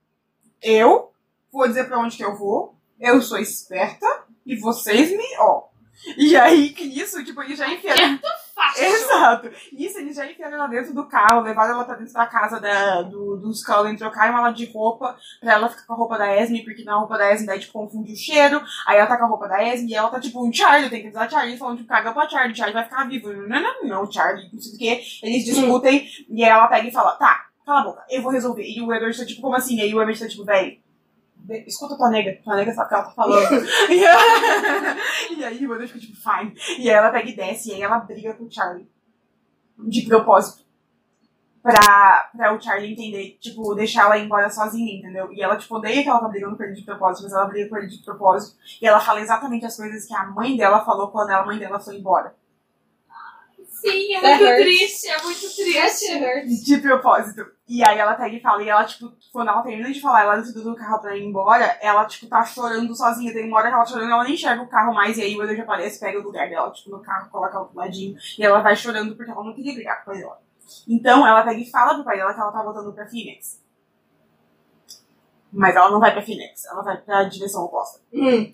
Eu 0.62 1.12
vou 1.52 1.68
dizer 1.68 1.84
pra 1.86 2.00
onde 2.00 2.18
que 2.18 2.24
eu 2.24 2.36
vou, 2.36 2.76
eu 3.00 3.22
sou 3.22 3.38
esperta, 3.38 4.26
e 4.46 4.56
vocês 4.56 5.12
me, 5.12 5.38
ó. 5.38 5.66
E 6.18 6.36
aí, 6.36 6.70
que 6.70 6.84
isso, 6.84 7.24
tipo, 7.24 7.44
eles 7.44 7.60
já 7.60 7.72
enfiaram. 7.72 8.20
Fácil. 8.62 8.86
Exato. 8.86 9.52
Isso, 9.74 9.98
eles 9.98 10.16
já 10.16 10.26
enfiaram 10.26 10.56
ela 10.56 10.68
dentro 10.68 10.94
do 10.94 11.08
carro, 11.08 11.42
levaram 11.42 11.74
ela 11.74 11.84
pra 11.84 11.96
dentro 11.96 12.14
da 12.14 12.28
casa 12.28 12.60
da, 12.60 13.02
do, 13.02 13.38
dos 13.38 13.64
Cullen, 13.64 13.96
trocaram 13.96 14.38
ela 14.38 14.52
de 14.52 14.72
roupa 14.72 15.18
pra 15.40 15.54
ela 15.54 15.68
ficar 15.70 15.84
com 15.86 15.94
a 15.94 15.96
roupa 15.96 16.18
da 16.18 16.36
Esme, 16.38 16.64
porque 16.64 16.84
na 16.84 16.96
roupa 16.96 17.18
da 17.18 17.34
Esme 17.34 17.48
daí, 17.48 17.60
tipo, 17.60 17.74
confunde 17.74 18.14
o 18.14 18.16
cheiro. 18.16 18.62
Aí 18.86 18.98
ela 18.98 19.08
tá 19.08 19.18
com 19.18 19.26
a 19.26 19.28
roupa 19.28 19.48
da 19.48 19.64
Esme 19.64 19.92
e 19.92 19.96
ela 19.96 20.10
tá, 20.10 20.20
tipo, 20.20 20.46
um 20.46 20.54
Charlie, 20.54 20.90
tem 20.90 21.02
que 21.02 21.10
usar 21.10 21.30
Charlie. 21.30 21.58
Falam, 21.58 21.76
tipo, 21.76 21.90
caga 21.90 22.12
pra 22.12 22.30
Charlie, 22.30 22.56
Charlie 22.56 22.74
vai 22.74 22.84
ficar 22.84 23.08
vivo. 23.08 23.34
Não, 23.34 23.62
não, 23.62 23.84
não, 23.84 24.12
Charlie, 24.12 24.50
não 24.54 24.62
sei 24.62 24.76
o 24.76 24.78
que. 24.78 25.26
Eles 25.26 25.44
discutem 25.44 26.08
e 26.30 26.44
aí 26.44 26.50
ela 26.50 26.68
pega 26.68 26.88
e 26.88 26.92
fala, 26.92 27.16
tá, 27.16 27.46
cala 27.66 27.82
a 27.82 27.84
boca, 27.84 28.06
eu 28.10 28.22
vou 28.22 28.32
resolver. 28.32 28.64
E 28.64 28.80
o 28.82 28.94
Edward 28.94 29.18
tá, 29.18 29.26
tipo, 29.26 29.42
como 29.42 29.56
assim? 29.56 29.78
E 29.78 29.82
aí 29.82 29.94
o 29.94 30.02
Edward 30.02 30.20
tá, 30.20 30.28
tipo, 30.28 30.46
velho. 30.46 30.78
Escuta 31.68 31.96
tua 31.98 32.10
nega, 32.10 32.40
tua 32.44 32.56
nega 32.56 32.74
sabe 32.74 32.86
o 32.86 32.90
que 32.90 32.94
ela 32.96 33.04
tá 33.04 33.12
falando. 33.12 33.66
e, 33.90 34.06
aí- 34.06 34.98
e 35.38 35.44
aí 35.46 35.58
o 35.68 35.74
Edward 35.74 35.88
fica 35.88 36.00
tipo, 36.00 36.16
fine. 36.18 36.54
E 36.80 36.90
aí 36.90 36.96
ela 36.96 37.12
pega 37.12 37.30
e 37.30 37.36
desce, 37.36 37.70
e 37.70 37.74
aí 37.76 37.82
ela 37.82 38.00
briga 38.00 38.34
com 38.34 38.46
o 38.46 38.52
Charlie. 38.52 38.90
De 39.80 40.04
propósito. 40.08 40.62
Pra, 41.64 42.32
pra 42.36 42.54
o 42.56 42.60
Charlie 42.62 42.92
entender, 42.92 43.38
tipo, 43.40 43.76
deixar 43.76 44.06
ela 44.06 44.18
ir 44.18 44.26
embora 44.26 44.50
sozinha, 44.50 44.98
entendeu? 44.98 45.32
E 45.32 45.44
ela, 45.44 45.56
tipo, 45.58 45.76
odeia 45.76 46.02
que 46.02 46.10
ela 46.10 46.20
tá 46.20 46.28
brigando 46.28 46.58
com 46.58 46.64
ele 46.64 46.74
de 46.74 46.82
propósito, 46.84 47.24
mas 47.24 47.34
ela 47.34 47.46
briga 47.46 47.70
com 47.70 47.78
ele 47.78 47.86
de 47.88 48.04
propósito. 48.04 48.58
E 48.82 48.88
ela 48.88 49.00
fala 49.00 49.22
exatamente 49.22 49.64
as 49.66 49.78
coisas 49.78 50.08
que 50.08 50.14
a 50.16 50.26
mãe 50.26 50.58
dela 50.58 50.84
falou 50.84 51.10
quando 51.12 51.30
a 51.30 51.46
mãe 51.46 51.60
dela 51.60 51.80
foi 51.80 51.98
embora. 51.98 52.36
Sim, 53.82 54.16
é 54.16 54.22
That 54.22 54.44
muito 54.44 54.52
hurts. 54.52 54.64
triste, 54.64 55.08
é 55.08 55.22
muito 55.24 55.56
triste. 55.56 56.14
hurts. 56.14 56.64
De 56.64 56.78
propósito. 56.78 57.46
E 57.68 57.84
aí 57.84 57.98
ela 57.98 58.14
pega 58.16 58.36
e 58.36 58.42
fala, 58.42 58.62
e 58.64 58.70
ela, 58.70 58.84
tipo, 58.86 59.12
quando 59.32 59.50
ela 59.50 59.62
termina 59.64 59.92
de 59.92 60.00
falar, 60.00 60.22
ela 60.22 60.38
dentro 60.38 60.62
do 60.62 60.76
carro 60.76 61.00
pra 61.00 61.18
ir 61.18 61.24
embora, 61.24 61.78
ela, 61.82 62.06
tipo, 62.06 62.28
tá 62.28 62.44
chorando 62.44 62.96
sozinha. 62.96 63.34
Tem 63.34 63.48
uma 63.48 63.58
hora 63.58 63.70
que 63.70 63.74
ela 63.74 63.84
tá 63.84 63.90
chorando, 63.92 64.12
ela 64.12 64.24
nem 64.24 64.34
enxerga 64.34 64.62
o 64.62 64.70
carro 64.70 64.94
mais, 64.94 65.18
e 65.18 65.22
aí 65.24 65.36
o 65.36 65.42
Edward 65.42 65.62
aparece, 65.62 66.00
pega 66.00 66.20
o 66.20 66.24
lugar 66.24 66.50
dela, 66.50 66.70
tipo, 66.72 66.90
no 66.92 67.02
carro, 67.02 67.30
coloca 67.30 67.56
ela 67.56 67.66
do 67.66 67.76
ladinho, 67.76 68.16
e 68.38 68.44
ela 68.44 68.62
vai 68.62 68.76
chorando 68.76 69.16
porque 69.16 69.32
ela 69.32 69.44
não 69.44 69.54
queria 69.54 69.74
brigar 69.74 70.04
com 70.04 70.12
o 70.12 70.14
pai 70.14 70.22
dela. 70.22 70.42
Então 70.88 71.26
ela 71.28 71.44
pega 71.44 71.60
e 71.60 71.70
fala 71.70 71.96
pro 71.96 72.04
pai 72.04 72.18
dela 72.18 72.34
que 72.34 72.40
ela 72.40 72.52
tá 72.52 72.62
voltando 72.64 72.94
pra 72.94 73.08
Phoenix. 73.08 73.62
Mas 75.52 75.76
ela 75.76 75.92
não 75.92 76.00
vai 76.00 76.12
pra 76.14 76.22
Phoenix, 76.22 76.64
ela 76.66 76.82
vai 76.82 76.98
pra 76.98 77.24
direção 77.24 77.64
oposta. 77.66 78.00
Hum. 78.14 78.54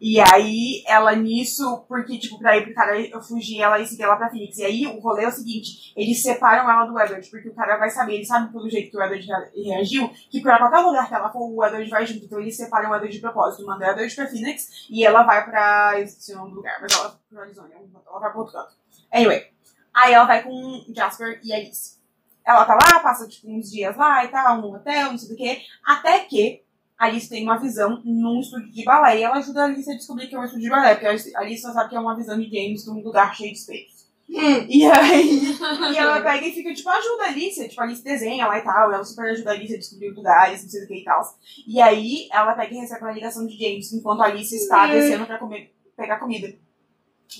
E 0.00 0.18
aí, 0.18 0.82
ela 0.86 1.14
nisso, 1.14 1.84
porque, 1.86 2.18
tipo, 2.18 2.38
pra 2.38 2.56
ir 2.56 2.64
pro 2.64 2.72
cara 2.72 2.98
eu 2.98 3.20
fugir, 3.20 3.60
ela 3.60 3.78
ia 3.78 3.84
seguir 3.84 4.04
ela 4.04 4.16
pra 4.16 4.30
Phoenix. 4.30 4.56
E 4.56 4.64
aí, 4.64 4.86
o 4.86 4.98
rolê 4.98 5.24
é 5.24 5.28
o 5.28 5.32
seguinte, 5.32 5.92
eles 5.94 6.22
separam 6.22 6.70
ela 6.70 6.86
do 6.86 6.98
Edward, 6.98 7.28
porque 7.30 7.50
o 7.50 7.54
cara 7.54 7.76
vai 7.76 7.90
saber, 7.90 8.14
ele 8.14 8.24
sabe 8.24 8.50
pelo 8.50 8.70
jeito 8.70 8.90
que 8.90 8.96
o 8.96 9.02
Edward 9.02 9.26
rea- 9.26 9.50
reagiu, 9.74 10.08
que 10.30 10.40
pra 10.40 10.56
qualquer 10.56 10.78
lugar 10.80 11.06
que 11.06 11.14
ela 11.14 11.30
for, 11.30 11.40
o 11.50 11.62
Edward 11.64 11.90
vai 11.90 12.06
junto. 12.06 12.24
Então 12.24 12.40
eles 12.40 12.56
separam 12.56 12.90
o 12.90 12.94
Edward 12.94 13.14
de 13.14 13.20
propósito, 13.20 13.66
mandam 13.66 13.88
o 13.88 13.90
Edward 13.90 14.14
pra 14.16 14.26
Phoenix, 14.26 14.86
e 14.88 15.04
ela 15.04 15.22
vai 15.22 15.44
pra, 15.44 15.92
eu 15.98 16.04
esqueci 16.04 16.32
o 16.32 16.36
nome 16.38 16.50
do 16.52 16.56
lugar, 16.56 16.78
mas 16.80 16.92
ela 16.92 17.08
vai 17.08 17.18
pra 17.30 17.42
Arizona, 17.42 17.68
ela 17.74 18.18
vai 18.20 18.30
pra 18.30 18.40
outro 18.40 18.54
canto. 18.54 18.74
Anyway, 19.12 19.48
aí 19.92 20.14
ela 20.14 20.24
vai 20.24 20.42
com 20.42 20.84
Jasper 20.94 21.40
e 21.44 21.52
Alice. 21.52 22.00
Ela 22.42 22.64
tá 22.64 22.72
lá, 22.74 23.00
passa, 23.00 23.28
tipo, 23.28 23.50
uns 23.50 23.70
dias 23.70 23.94
lá 23.98 24.24
e 24.24 24.28
tal, 24.28 24.62
no 24.62 24.74
hotel, 24.74 25.10
não 25.10 25.18
sei 25.18 25.28
do 25.28 25.36
que, 25.36 25.60
até 25.84 26.20
que 26.20 26.62
a 27.00 27.06
Alice 27.06 27.30
tem 27.30 27.42
uma 27.42 27.56
visão 27.56 28.02
num 28.04 28.40
estúdio 28.40 28.70
de 28.70 28.84
balé. 28.84 29.20
E 29.20 29.22
ela 29.22 29.38
ajuda 29.38 29.62
a 29.62 29.64
Alice 29.64 29.90
a 29.90 29.94
descobrir 29.94 30.28
que 30.28 30.34
é 30.34 30.38
um 30.38 30.44
estúdio 30.44 30.64
de 30.64 30.70
balé, 30.70 30.94
porque 30.94 31.06
a 31.06 31.40
Alice 31.40 31.62
só 31.62 31.72
sabe 31.72 31.88
que 31.88 31.96
é 31.96 32.00
uma 32.00 32.14
visão 32.14 32.38
de 32.38 32.44
James 32.44 32.86
num 32.86 33.02
lugar 33.02 33.34
cheio 33.34 33.52
de 33.52 33.58
espelhos. 33.58 34.06
Hum. 34.28 34.66
E 34.68 34.84
aí, 34.84 35.40
e 35.92 35.96
ela 35.96 36.20
pega 36.20 36.46
e 36.46 36.52
fica, 36.52 36.74
tipo, 36.74 36.88
ajuda 36.90 37.24
a 37.24 37.28
Alice, 37.28 37.68
tipo, 37.68 37.80
a 37.80 37.84
Alice 37.84 38.04
desenha 38.04 38.46
lá 38.46 38.58
e 38.58 38.62
tal, 38.62 38.92
ela 38.92 39.02
super 39.02 39.30
ajuda 39.30 39.50
a 39.50 39.54
Alice 39.54 39.74
a 39.74 39.78
descobrir 39.78 40.10
lugares, 40.10 40.62
não 40.62 40.68
sei 40.68 40.84
o 40.84 40.86
que 40.86 41.00
e 41.00 41.04
tal. 41.04 41.22
E 41.66 41.80
aí, 41.80 42.28
ela 42.30 42.52
pega 42.52 42.74
e 42.74 42.78
recebe 42.78 43.00
uma 43.00 43.12
ligação 43.12 43.46
de 43.46 43.56
James, 43.56 43.92
enquanto 43.94 44.20
a 44.20 44.26
Alice 44.26 44.54
está 44.54 44.86
descendo 44.86 45.26
pra 45.26 45.38
comer, 45.38 45.74
pegar 45.96 46.18
comida. 46.18 46.54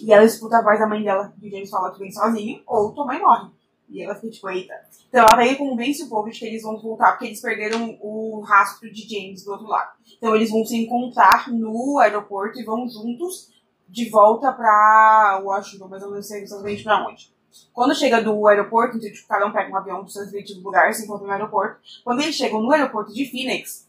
E 0.02 0.10
ela 0.10 0.24
escuta 0.24 0.56
a 0.56 0.62
voz 0.62 0.78
da 0.78 0.86
mãe 0.86 1.04
dela, 1.04 1.34
e 1.40 1.50
James 1.50 1.68
fala, 1.68 1.92
tu 1.92 1.98
vem 1.98 2.10
sozinho, 2.10 2.62
ou 2.66 2.94
tua 2.94 3.04
mãe 3.04 3.20
morre. 3.20 3.50
E 3.90 4.02
ela 4.02 4.14
fica 4.14 4.30
tipo, 4.30 4.48
eita. 4.48 4.74
Então 5.08 5.20
ela 5.20 5.36
pega 5.36 5.52
e 5.52 5.56
convence 5.56 6.02
o 6.02 6.08
povo 6.08 6.30
de 6.30 6.38
que 6.38 6.46
eles 6.46 6.62
vão 6.62 6.80
voltar, 6.80 7.12
porque 7.12 7.26
eles 7.26 7.40
perderam 7.40 7.98
o 8.00 8.40
rastro 8.40 8.90
de 8.92 9.02
James 9.02 9.44
do 9.44 9.50
outro 9.50 9.66
lado. 9.66 9.90
Então 10.16 10.34
eles 10.34 10.50
vão 10.50 10.64
se 10.64 10.76
encontrar 10.76 11.50
no 11.50 11.98
aeroporto 11.98 12.58
e 12.60 12.64
vão 12.64 12.88
juntos 12.88 13.50
de 13.88 14.08
volta 14.08 14.52
pra 14.52 15.40
Washington, 15.44 15.88
mas 15.88 16.02
não 16.02 16.22
sei 16.22 16.42
exatamente 16.42 16.84
pra 16.84 17.04
onde. 17.06 17.32
Quando 17.72 17.94
chega 17.96 18.22
do 18.22 18.46
aeroporto, 18.46 18.96
então, 18.96 19.10
tipo, 19.10 19.26
cada 19.26 19.46
um 19.46 19.52
pega 19.52 19.72
um 19.72 19.76
avião 19.76 20.04
dos 20.04 20.12
seus 20.12 20.26
respectivos 20.26 20.62
lugares, 20.62 20.96
se 20.96 21.04
encontra 21.04 21.26
no 21.26 21.32
aeroporto. 21.32 21.80
Quando 22.04 22.20
eles 22.20 22.36
chegam 22.36 22.62
no 22.62 22.70
aeroporto 22.70 23.12
de 23.12 23.28
Phoenix, 23.28 23.88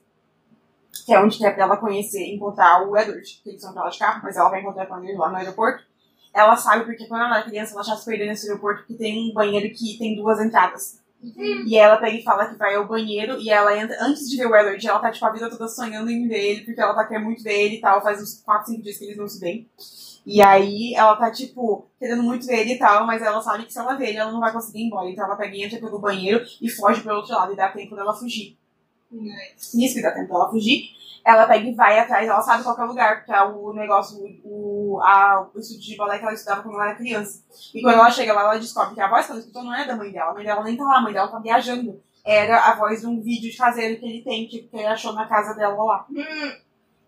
que 1.06 1.14
é 1.14 1.20
onde 1.20 1.38
que 1.38 1.46
é 1.46 1.52
pra 1.52 1.64
ela 1.64 1.78
conhecer, 1.78 2.26
encontrar 2.34 2.88
o 2.88 2.98
Edward, 2.98 3.40
que 3.44 3.50
eles 3.50 3.62
são 3.62 3.72
pra 3.72 3.84
ela 3.84 3.92
de 3.92 4.00
carro, 4.00 4.22
mas 4.24 4.36
ela 4.36 4.50
vai 4.50 4.62
encontrar 4.62 4.88
com 4.88 5.04
ele 5.04 5.18
lá 5.18 5.30
no 5.30 5.38
aeroporto. 5.38 5.84
Ela 6.34 6.56
sabe 6.56 6.86
porque 6.86 7.08
quando 7.08 7.26
ela 7.26 7.38
era 7.38 7.46
criança, 7.48 7.74
ela 7.74 7.84
já 7.84 7.96
se 7.96 8.06
perdeu 8.06 8.28
nesse 8.28 8.48
aeroporto 8.48 8.82
porque 8.82 8.94
tem 8.94 9.30
um 9.30 9.34
banheiro 9.34 9.74
que 9.74 9.98
tem 9.98 10.16
duas 10.16 10.40
entradas. 10.40 11.02
E 11.24 11.78
ela 11.78 11.98
pega 11.98 12.18
e 12.18 12.24
fala 12.24 12.48
que 12.48 12.58
vai 12.58 12.74
ao 12.74 12.88
banheiro 12.88 13.40
e 13.40 13.50
ela 13.50 13.78
entra, 13.78 13.96
antes 14.02 14.28
de 14.28 14.38
ver 14.38 14.48
o 14.48 14.56
Edward, 14.56 14.88
ela 14.88 15.00
tá 15.00 15.12
tipo 15.12 15.26
a 15.26 15.32
vida 15.32 15.50
toda 15.50 15.68
sonhando 15.68 16.10
em 16.10 16.28
ver 16.28 16.44
ele, 16.44 16.62
porque 16.62 16.82
ela 16.82 16.96
tá 16.96 17.06
querendo 17.06 17.26
muito 17.26 17.44
ver 17.44 17.54
ele 17.54 17.76
e 17.76 17.82
tal, 17.82 18.02
faz 18.02 18.20
uns 18.22 18.42
4, 18.42 18.72
5 18.72 18.82
dias 18.82 18.98
que 18.98 19.06
eles 19.06 19.18
não 19.18 19.28
se 19.28 19.40
veem. 19.40 19.70
E 20.26 20.42
aí 20.42 20.94
ela 20.96 21.16
tá, 21.16 21.32
tipo, 21.32 21.88
querendo 22.00 22.24
muito 22.24 22.46
ver 22.46 22.62
ele 22.62 22.74
e 22.74 22.80
tal, 22.80 23.06
mas 23.06 23.22
ela 23.22 23.42
sabe 23.42 23.66
que 23.66 23.74
se 23.74 23.80
ela 23.80 23.96
ver 23.96 24.10
ele, 24.10 24.18
ela 24.18 24.32
não 24.32 24.40
vai 24.40 24.52
conseguir 24.52 24.80
ir 24.80 24.88
embora. 24.88 25.10
Então 25.10 25.26
ela 25.26 25.36
pega 25.36 25.56
e 25.56 25.64
entra 25.64 25.80
pelo 25.80 26.00
banheiro 26.00 26.44
e 26.60 26.70
foge 26.70 27.02
pro 27.02 27.16
outro 27.16 27.34
lado 27.34 27.54
e 27.54 27.56
dá 27.56 27.70
tempo 27.70 27.96
dela 27.96 28.14
fugir. 28.14 28.58
Nisso 29.74 29.96
que 29.96 30.02
dá 30.02 30.12
tempo 30.12 30.30
dela 30.30 30.50
fugir, 30.50 30.90
ela 31.24 31.46
pega 31.46 31.68
e 31.68 31.76
vai 31.76 32.00
atrás, 32.00 32.28
ela 32.28 32.42
sabe 32.42 32.64
qual 32.64 32.78
é 32.78 32.84
o 32.84 32.88
lugar, 32.88 33.18
porque 33.18 33.32
é 33.32 33.44
o 33.44 33.74
negócio, 33.74 34.18
o, 34.44 35.00
a, 35.04 35.48
o 35.54 35.60
estúdio 35.60 35.92
de 35.92 35.96
balé 35.96 36.18
que 36.18 36.24
ela 36.24 36.34
estudava 36.34 36.64
quando 36.64 36.76
ela 36.76 36.90
era 36.90 36.96
criança. 36.96 37.44
E 37.74 37.82
quando 37.82 37.96
ela 37.96 38.10
chega 38.10 38.34
lá, 38.34 38.42
ela 38.42 38.58
descobre 38.58 38.96
que 38.96 39.02
a 39.02 39.10
voz 39.10 39.26
que 39.26 39.32
ela 39.32 39.40
escutou 39.40 39.64
não 39.64 39.76
é 39.76 39.86
da 39.86 39.96
mãe 39.96 40.12
dela, 40.12 40.32
a 40.32 40.34
mãe 40.34 40.44
dela 40.44 40.64
nem 40.64 40.78
tá 40.78 40.84
lá, 40.84 40.98
a 40.98 41.02
mãe 41.02 41.14
dela 41.14 41.28
tá 41.28 41.40
viajando. 41.40 42.02
Era 42.26 42.72
a 42.72 42.76
voz 42.76 43.02
de 43.02 43.08
um 43.08 43.22
vídeo 43.22 43.52
de 43.52 43.58
caseiro 43.58 44.00
que 44.00 44.06
ele 44.06 44.24
tem, 44.24 44.48
que, 44.48 44.70
ele 44.72 44.86
achou 44.86 45.14
na 45.14 45.28
casa 45.28 45.54
dela 45.56 45.84
lá. 45.84 46.06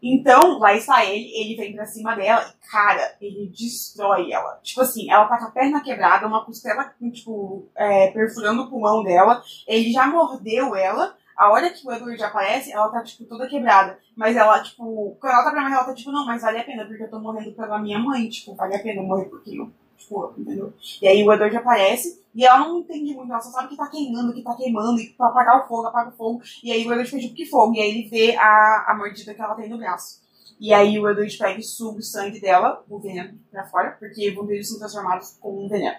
Então, 0.05 0.59
lá 0.59 0.73
está 0.73 1.05
ele, 1.05 1.31
ele 1.33 1.55
vem 1.55 1.73
pra 1.73 1.85
cima 1.85 2.13
dela 2.13 2.43
e, 2.43 2.69
cara, 2.69 3.15
ele 3.21 3.47
destrói 3.47 4.33
ela. 4.33 4.59
Tipo 4.61 4.81
assim, 4.81 5.09
ela 5.09 5.25
tá 5.27 5.37
com 5.37 5.45
a 5.45 5.51
perna 5.51 5.81
quebrada, 5.81 6.27
uma 6.27 6.43
costela, 6.43 6.93
tipo, 7.13 7.69
é, 7.73 8.11
perfurando 8.11 8.63
o 8.63 8.69
pulmão 8.69 9.01
dela. 9.01 9.41
Ele 9.65 9.93
já 9.93 10.05
mordeu 10.05 10.75
ela. 10.75 11.15
A 11.35 11.51
hora 11.51 11.69
que 11.69 11.87
o 11.87 11.91
Edward 11.91 12.23
aparece, 12.23 12.71
ela 12.71 12.89
tá, 12.89 13.03
tipo, 13.03 13.25
toda 13.25 13.47
quebrada. 13.47 13.97
Mas 14.15 14.35
ela, 14.35 14.61
tipo, 14.61 15.17
quando 15.19 15.33
ela 15.33 15.43
tá 15.43 15.51
pra 15.51 15.63
mãe, 15.63 15.73
ela 15.73 15.83
tá, 15.83 15.93
tipo, 15.93 16.11
não, 16.11 16.25
mas 16.25 16.41
vale 16.41 16.59
a 16.59 16.63
pena, 16.63 16.85
porque 16.85 17.03
eu 17.03 17.09
tô 17.09 17.19
morrendo 17.19 17.51
pela 17.53 17.79
minha 17.79 17.99
mãe. 17.99 18.29
Tipo, 18.29 18.55
vale 18.55 18.75
a 18.75 18.81
pena 18.81 19.01
morrer 19.01 19.25
porque 19.25 19.59
eu, 19.59 19.71
tipo, 19.97 20.33
entendeu? 20.37 20.73
E 21.01 21.07
aí 21.07 21.23
o 21.23 21.33
Edward 21.33 21.55
aparece 21.57 22.23
e 22.35 22.45
ela 22.45 22.59
não 22.59 22.79
entende 22.79 23.13
muito, 23.13 23.31
ela 23.31 23.41
só 23.41 23.51
sabe 23.51 23.69
que 23.69 23.77
tá 23.77 23.87
queimando, 23.87 24.33
que 24.33 24.41
tá 24.41 24.55
queimando, 24.55 24.99
e 24.99 25.09
pra 25.09 25.27
apagar 25.27 25.63
o 25.63 25.67
fogo, 25.67 25.87
apaga 25.87 26.09
o 26.09 26.13
fogo. 26.13 26.41
E 26.63 26.71
aí 26.71 26.79
o 26.85 26.91
Edward 26.91 27.09
fica 27.09 27.21
tipo, 27.21 27.35
que 27.35 27.45
fogo? 27.45 27.75
E 27.75 27.81
aí 27.81 27.89
ele 27.89 28.09
vê 28.09 28.35
a, 28.35 28.85
a 28.89 28.95
mordida 28.97 29.33
que 29.33 29.41
ela 29.41 29.55
tem 29.55 29.69
no 29.69 29.77
braço. 29.77 30.21
E 30.59 30.73
aí 30.73 30.97
o 30.97 31.09
Edward 31.09 31.37
pega 31.37 31.59
e 31.59 31.63
suga 31.63 31.99
o 31.99 32.03
sangue 32.03 32.39
dela, 32.39 32.83
o 32.89 32.99
veneno, 32.99 33.37
pra 33.51 33.65
fora, 33.65 33.91
porque 33.99 34.31
vampiros 34.31 34.69
são 34.69 34.79
transformados 34.79 35.37
com 35.39 35.65
um 35.65 35.67
veneno. 35.67 35.97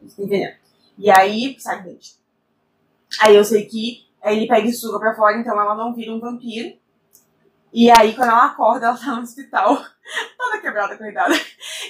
Eles 0.00 0.16
veneno. 0.16 0.56
E 0.98 1.10
aí 1.10 1.56
sai 1.58 1.82
dente. 1.82 2.16
Aí 3.20 3.36
eu 3.36 3.44
sei 3.44 3.66
que 3.66 4.05
aí 4.22 4.36
ele 4.36 4.48
pega 4.48 4.66
e 4.66 4.72
suga 4.72 4.98
pra 4.98 5.14
fora, 5.14 5.38
então 5.38 5.60
ela 5.60 5.74
não 5.74 5.94
vira 5.94 6.12
um 6.12 6.20
vampiro. 6.20 6.76
E 7.72 7.90
aí, 7.90 8.14
quando 8.14 8.30
ela 8.30 8.46
acorda, 8.46 8.86
ela 8.86 8.96
tá 8.96 9.14
no 9.14 9.22
hospital. 9.22 9.84
Toda 10.38 10.60
quebrada, 10.60 10.96
coitada. 10.96 11.34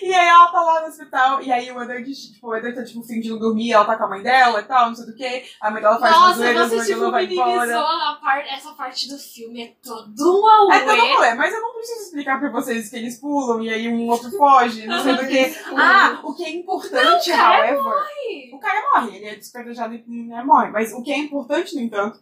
E 0.03 0.13
aí 0.15 0.27
ela 0.29 0.49
tá 0.49 0.61
lá 0.63 0.81
no 0.83 0.87
hospital, 0.89 1.43
e 1.43 1.53
aí 1.53 1.71
o 1.71 1.83
Edward, 1.83 2.15
tipo, 2.15 2.49
o 2.49 2.57
Edward 2.57 2.79
tá, 2.79 2.85
tipo, 2.85 3.03
fingindo 3.03 3.39
dormir, 3.39 3.73
ela 3.73 3.85
tá 3.85 3.97
com 3.97 4.05
a 4.05 4.09
mãe 4.09 4.23
dela 4.23 4.61
e 4.61 4.65
tal, 4.65 4.89
não 4.89 4.95
sei 4.95 5.07
do 5.07 5.15
que. 5.15 5.45
A 5.61 5.71
mãe 5.71 5.83
dela 5.83 5.99
faz 5.99 6.17
umas 6.17 6.29
Nossa, 6.29 6.39
zoeiras, 6.41 6.71
você 6.71 6.95
tipo 6.95 7.11
vai 7.11 7.27
minimizou 7.27 7.53
embora. 7.55 7.79
a 7.81 8.19
par- 8.23 8.47
essa 8.47 8.73
parte 8.73 9.09
do 9.09 9.19
filme. 9.19 9.63
É 9.65 9.75
todo 9.83 10.41
um 10.41 10.47
auê. 10.47 10.77
É 10.77 10.81
todo 10.85 11.01
rolê, 11.15 11.35
mas 11.35 11.53
eu 11.55 11.61
não 11.61 11.75
preciso 11.75 12.05
explicar 12.07 12.41
pra 12.41 12.51
vocês 12.51 12.89
que 12.89 12.97
eles 12.97 13.21
pulam 13.21 13.63
e 13.63 13.71
aí 13.71 13.89
um 13.89 14.09
outro 14.09 14.31
foge, 14.31 14.87
não 14.87 15.03
sei 15.03 15.15
do 15.15 15.27
que. 15.27 15.57
Ah, 15.77 16.21
o 16.25 16.35
que 16.35 16.45
é 16.45 16.51
importante, 16.51 17.29
Não, 17.31 17.37
o 17.37 17.39
cara 17.39 17.75
however. 17.75 18.55
O 18.55 18.59
cara 18.59 18.83
morre, 18.95 19.17
ele 19.17 19.27
é 19.27 19.35
desperdejado 19.37 19.95
e 19.95 20.05
né, 20.27 20.43
morre. 20.43 20.71
Mas 20.71 20.93
o 20.93 21.03
que 21.03 21.13
é 21.13 21.19
importante, 21.19 21.75
no 21.75 21.83
entanto, 21.83 22.19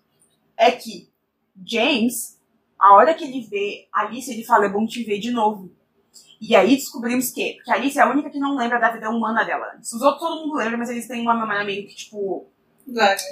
é 0.56 0.70
que 0.70 1.08
James, 1.64 2.40
a 2.78 2.94
hora 2.94 3.14
que 3.14 3.24
ele 3.24 3.46
vê 3.48 3.86
Alice, 3.92 4.30
ele 4.30 4.44
fala, 4.44 4.66
é 4.66 4.68
bom 4.68 4.86
te 4.86 5.02
ver 5.04 5.18
de 5.18 5.30
novo. 5.30 5.70
E 6.46 6.54
aí 6.54 6.76
descobrimos 6.76 7.30
que, 7.30 7.54
porque 7.54 7.70
a 7.70 7.74
Alice 7.74 7.98
é 7.98 8.02
a 8.02 8.10
única 8.10 8.28
que 8.28 8.38
não 8.38 8.56
lembra 8.56 8.78
da 8.78 8.90
vida 8.90 9.08
humana 9.08 9.44
dela. 9.44 9.78
Os 9.80 10.02
outros 10.02 10.20
todo 10.20 10.42
mundo 10.42 10.56
lembra, 10.56 10.76
mas 10.76 10.90
eles 10.90 11.08
têm 11.08 11.22
uma 11.22 11.34
memória 11.34 11.64
meio 11.64 11.86
que, 11.86 11.94
tipo, 11.94 12.46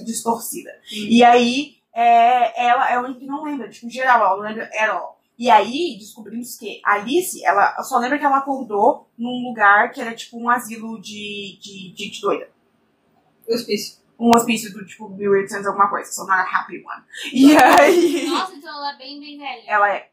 distorcida. 0.05 0.71
E 0.91 1.23
aí, 1.23 1.77
é, 1.95 2.67
ela 2.67 2.91
é 2.91 2.95
a 2.95 3.01
única 3.01 3.21
que 3.21 3.27
não 3.27 3.45
lembra, 3.45 3.69
tipo, 3.69 3.91
geral, 3.91 4.21
ela 4.21 4.37
não 4.37 4.43
lembra 4.43 4.65
at 4.65 4.89
all. 4.89 5.21
E 5.39 5.51
aí, 5.51 5.97
descobrimos 5.99 6.57
que 6.57 6.81
a 6.85 6.95
Alice, 6.95 7.45
ela 7.45 7.83
só 7.83 7.99
lembra 7.99 8.19
que 8.19 8.25
ela 8.25 8.39
acordou 8.39 9.11
num 9.19 9.49
lugar 9.49 9.91
que 9.91 10.01
era 10.01 10.15
tipo 10.15 10.39
um 10.39 10.49
asilo 10.49 11.01
de, 11.01 11.59
de, 11.61 11.93
de 11.93 12.05
gente 12.05 12.21
doida. 12.21 12.49
Hospício. 13.49 14.01
Um 14.19 14.31
hospício 14.31 14.73
do 14.73 14.87
tipo 14.87 15.09
1800 15.09 15.67
alguma 15.67 15.89
coisa, 15.91 16.13
so 16.13 16.25
not 16.27 16.41
a 16.41 16.43
happy 16.45 16.77
one. 16.77 17.03
E 17.33 17.57
aí, 17.57 18.27
Nossa, 18.29 18.55
então 18.55 18.71
ela 18.71 18.95
é 18.95 18.99
bem, 18.99 19.19
bem 19.19 19.37
velha. 19.39 19.63
ela 19.67 19.93
é, 19.93 20.11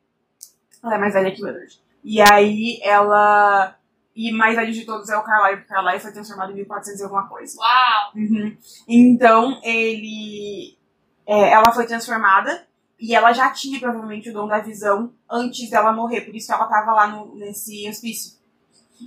ela 0.84 0.96
é 0.96 0.98
mais 0.98 1.14
velha 1.14 1.32
que 1.32 1.44
o 1.44 1.48
Edward. 1.48 1.80
E 2.04 2.22
aí, 2.22 2.80
ela, 2.84 3.76
e 4.16 4.32
mais 4.32 4.56
velho 4.56 4.72
de 4.72 4.86
todos 4.86 5.10
é 5.10 5.18
o 5.18 5.24
Carlyle, 5.24 5.58
porque 5.58 5.72
o 5.72 5.76
Carlyle 5.76 6.00
foi 6.00 6.12
transformado 6.12 6.52
em 6.52 6.56
1400 6.56 7.00
e 7.00 7.04
alguma 7.04 7.28
coisa. 7.28 7.58
Uau! 7.60 8.12
Uhum. 8.16 8.58
Então, 8.88 9.60
ele. 9.64 10.78
é, 11.26 11.52
ela 11.52 11.72
foi 11.72 11.86
transformada 11.86 12.68
e 13.00 13.16
ela 13.16 13.32
já 13.32 13.50
tinha 13.52 13.80
provavelmente 13.80 14.30
o 14.30 14.34
dom 14.34 14.48
da 14.48 14.60
visão 14.60 15.14
antes 15.30 15.70
dela 15.70 15.94
morrer, 15.94 16.22
por 16.22 16.36
isso 16.36 16.48
que 16.48 16.54
ela 16.54 16.68
tava 16.68 16.92
lá 16.92 17.08
no, 17.08 17.36
nesse 17.36 17.88
hospício. 17.88 18.38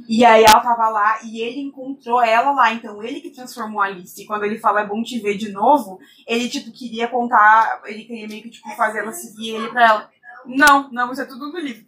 E 0.08 0.24
aí 0.24 0.42
ela 0.44 0.60
tava 0.60 0.88
lá 0.88 1.18
e 1.22 1.40
ele 1.40 1.60
encontrou 1.60 2.22
ela 2.22 2.52
lá, 2.52 2.72
então 2.72 3.02
ele 3.02 3.20
que 3.20 3.30
transformou 3.30 3.82
a 3.82 3.86
Alice. 3.86 4.22
E 4.22 4.26
quando 4.26 4.44
ele 4.44 4.58
fala 4.58 4.80
é 4.80 4.86
bom 4.86 5.02
te 5.02 5.18
ver 5.18 5.36
de 5.36 5.52
novo, 5.52 5.98
ele 6.26 6.48
tipo 6.48 6.72
queria 6.72 7.08
contar, 7.08 7.82
ele 7.84 8.04
queria 8.04 8.26
meio 8.26 8.42
que 8.42 8.50
tipo 8.50 8.74
fazer 8.74 9.00
ela 9.00 9.12
seguir 9.12 9.50
ele 9.50 9.68
pra 9.68 9.84
ela. 9.86 10.10
Não, 10.46 10.90
não, 10.90 11.12
isso 11.12 11.20
é 11.20 11.26
tudo 11.26 11.52
no 11.52 11.58
livro. 11.58 11.84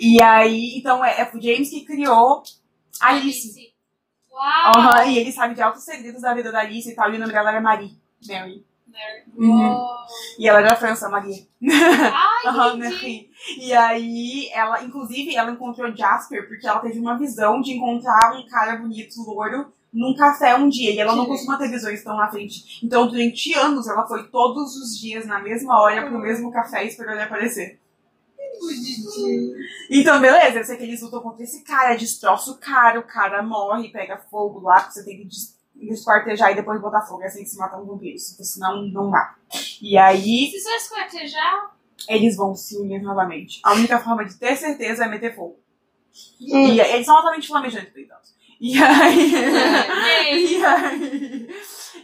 E 0.00 0.22
aí, 0.22 0.78
então 0.78 1.04
é, 1.04 1.20
é 1.20 1.24
o 1.24 1.40
James 1.40 1.68
que 1.68 1.84
criou 1.84 2.42
a 3.02 3.08
Alice. 3.08 3.74
Uau! 4.32 4.72
Aham, 4.74 5.04
e 5.04 5.18
ele 5.18 5.30
sabe 5.30 5.54
de 5.54 5.60
altos 5.60 5.84
segredos 5.84 6.22
da 6.22 6.32
vida 6.32 6.50
da 6.50 6.60
Alice 6.60 6.90
e 6.90 6.94
tal, 6.94 7.12
e 7.12 7.16
o 7.16 7.20
nome 7.20 7.32
dela 7.32 7.50
era 7.50 7.60
Marie. 7.60 8.00
Mary. 8.26 8.64
Uhum. 9.36 9.58
Uau. 9.58 10.06
E 10.38 10.48
ela 10.48 10.60
era 10.60 10.68
da 10.70 10.76
França, 10.76 11.08
Maria. 11.08 11.46
Ai. 11.62 12.76
Marie. 12.78 13.30
E 13.58 13.72
aí, 13.74 14.48
ela, 14.52 14.82
inclusive, 14.82 15.36
ela 15.36 15.50
encontrou 15.50 15.94
Jasper 15.94 16.48
porque 16.48 16.66
ela 16.66 16.80
teve 16.80 16.98
uma 16.98 17.18
visão 17.18 17.60
de 17.60 17.72
encontrar 17.72 18.34
um 18.34 18.46
cara 18.48 18.76
bonito, 18.76 19.20
louro, 19.22 19.72
num 19.92 20.14
café 20.14 20.54
um 20.56 20.68
dia. 20.68 20.92
E 20.92 20.98
ela 20.98 21.14
não 21.14 21.26
costuma 21.26 21.58
ter 21.58 21.68
visões 21.68 22.02
tão 22.02 22.16
na 22.16 22.30
frente. 22.30 22.84
Então, 22.84 23.06
durante 23.06 23.52
anos, 23.54 23.86
ela 23.86 24.06
foi 24.06 24.28
todos 24.28 24.76
os 24.76 24.98
dias 24.98 25.26
na 25.26 25.40
mesma 25.40 25.80
hora 25.80 26.06
pro 26.06 26.18
mesmo 26.18 26.50
café 26.50 26.84
esperando 26.84 27.14
ele 27.14 27.22
aparecer. 27.22 27.79
Então, 29.90 30.20
beleza, 30.20 30.58
eu 30.58 30.64
sei 30.64 30.76
que 30.76 30.84
eles 30.84 31.02
lutam 31.02 31.20
contra 31.20 31.42
esse 31.42 31.62
cara, 31.62 31.96
destroça 31.96 32.50
o 32.50 32.58
cara, 32.58 33.00
o 33.00 33.06
cara 33.06 33.42
morre, 33.42 33.90
pega 33.90 34.18
fogo 34.30 34.60
lá, 34.60 34.80
porque 34.80 34.94
você 34.94 35.04
tem 35.04 35.18
que 35.18 35.28
desquartejar 35.88 36.52
e 36.52 36.56
depois 36.56 36.80
botar 36.80 37.02
fogo, 37.02 37.22
é 37.22 37.26
assim 37.26 37.42
que 37.42 37.48
se 37.48 37.58
matam 37.58 37.84
vampiros, 37.84 38.30
porque 38.30 38.44
senão 38.44 38.82
não 38.82 39.10
dá. 39.10 39.34
E 39.80 39.96
aí, 39.96 40.50
Se 40.50 40.60
você 40.60 40.76
esquartejar, 40.76 41.74
eles 42.08 42.36
vão 42.36 42.54
se 42.54 42.76
unir 42.76 43.02
novamente. 43.02 43.60
A 43.64 43.72
única 43.72 43.98
forma 43.98 44.24
de 44.24 44.36
ter 44.36 44.56
certeza 44.56 45.04
é 45.04 45.08
meter 45.08 45.34
fogo. 45.34 45.58
E 46.38 46.80
eles 46.80 47.06
são 47.06 47.16
altamente 47.16 47.48
flamejantes, 47.48 47.94
no 47.94 48.00
entanto. 48.00 48.30
E 48.60 48.76
aí. 48.82 49.32
e 50.58 50.64
aí. 50.64 51.48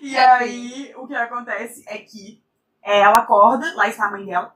E 0.00 0.16
aí, 0.16 0.94
o 0.96 1.06
que 1.06 1.14
acontece 1.14 1.84
é 1.86 1.98
que 1.98 2.42
ela 2.82 3.18
acorda, 3.18 3.74
lá 3.74 3.88
está 3.88 4.06
a 4.06 4.10
mãe 4.10 4.24
dela. 4.24 4.55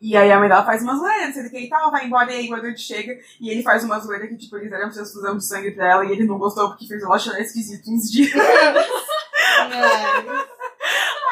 E 0.00 0.16
aí 0.16 0.32
a 0.32 0.38
mãe 0.38 0.48
dela 0.48 0.64
faz 0.64 0.82
uma 0.82 0.96
zoeira, 0.96 1.26
não 1.26 1.32
sei 1.34 1.42
do 1.42 1.50
que 1.50 1.58
e 1.58 1.68
tal, 1.68 1.90
vai 1.90 2.06
embora, 2.06 2.32
e 2.32 2.36
aí 2.36 2.50
o 2.50 2.56
Edward 2.56 2.80
chega, 2.80 3.18
e 3.38 3.50
ele 3.50 3.62
faz 3.62 3.84
uma 3.84 3.98
zoeira 3.98 4.26
que, 4.26 4.36
tipo, 4.38 4.56
eles 4.56 4.70
deram 4.70 4.90
transfusão 4.90 5.36
de 5.36 5.44
sangue 5.44 5.72
pra 5.72 5.90
ela, 5.90 6.06
e 6.06 6.12
ele 6.12 6.24
não 6.24 6.38
gostou 6.38 6.68
porque 6.70 6.86
fez 6.86 7.02
ela 7.02 7.18
chorar 7.18 7.40
esquisito 7.40 7.90
uns 7.90 8.10
dias. 8.10 8.32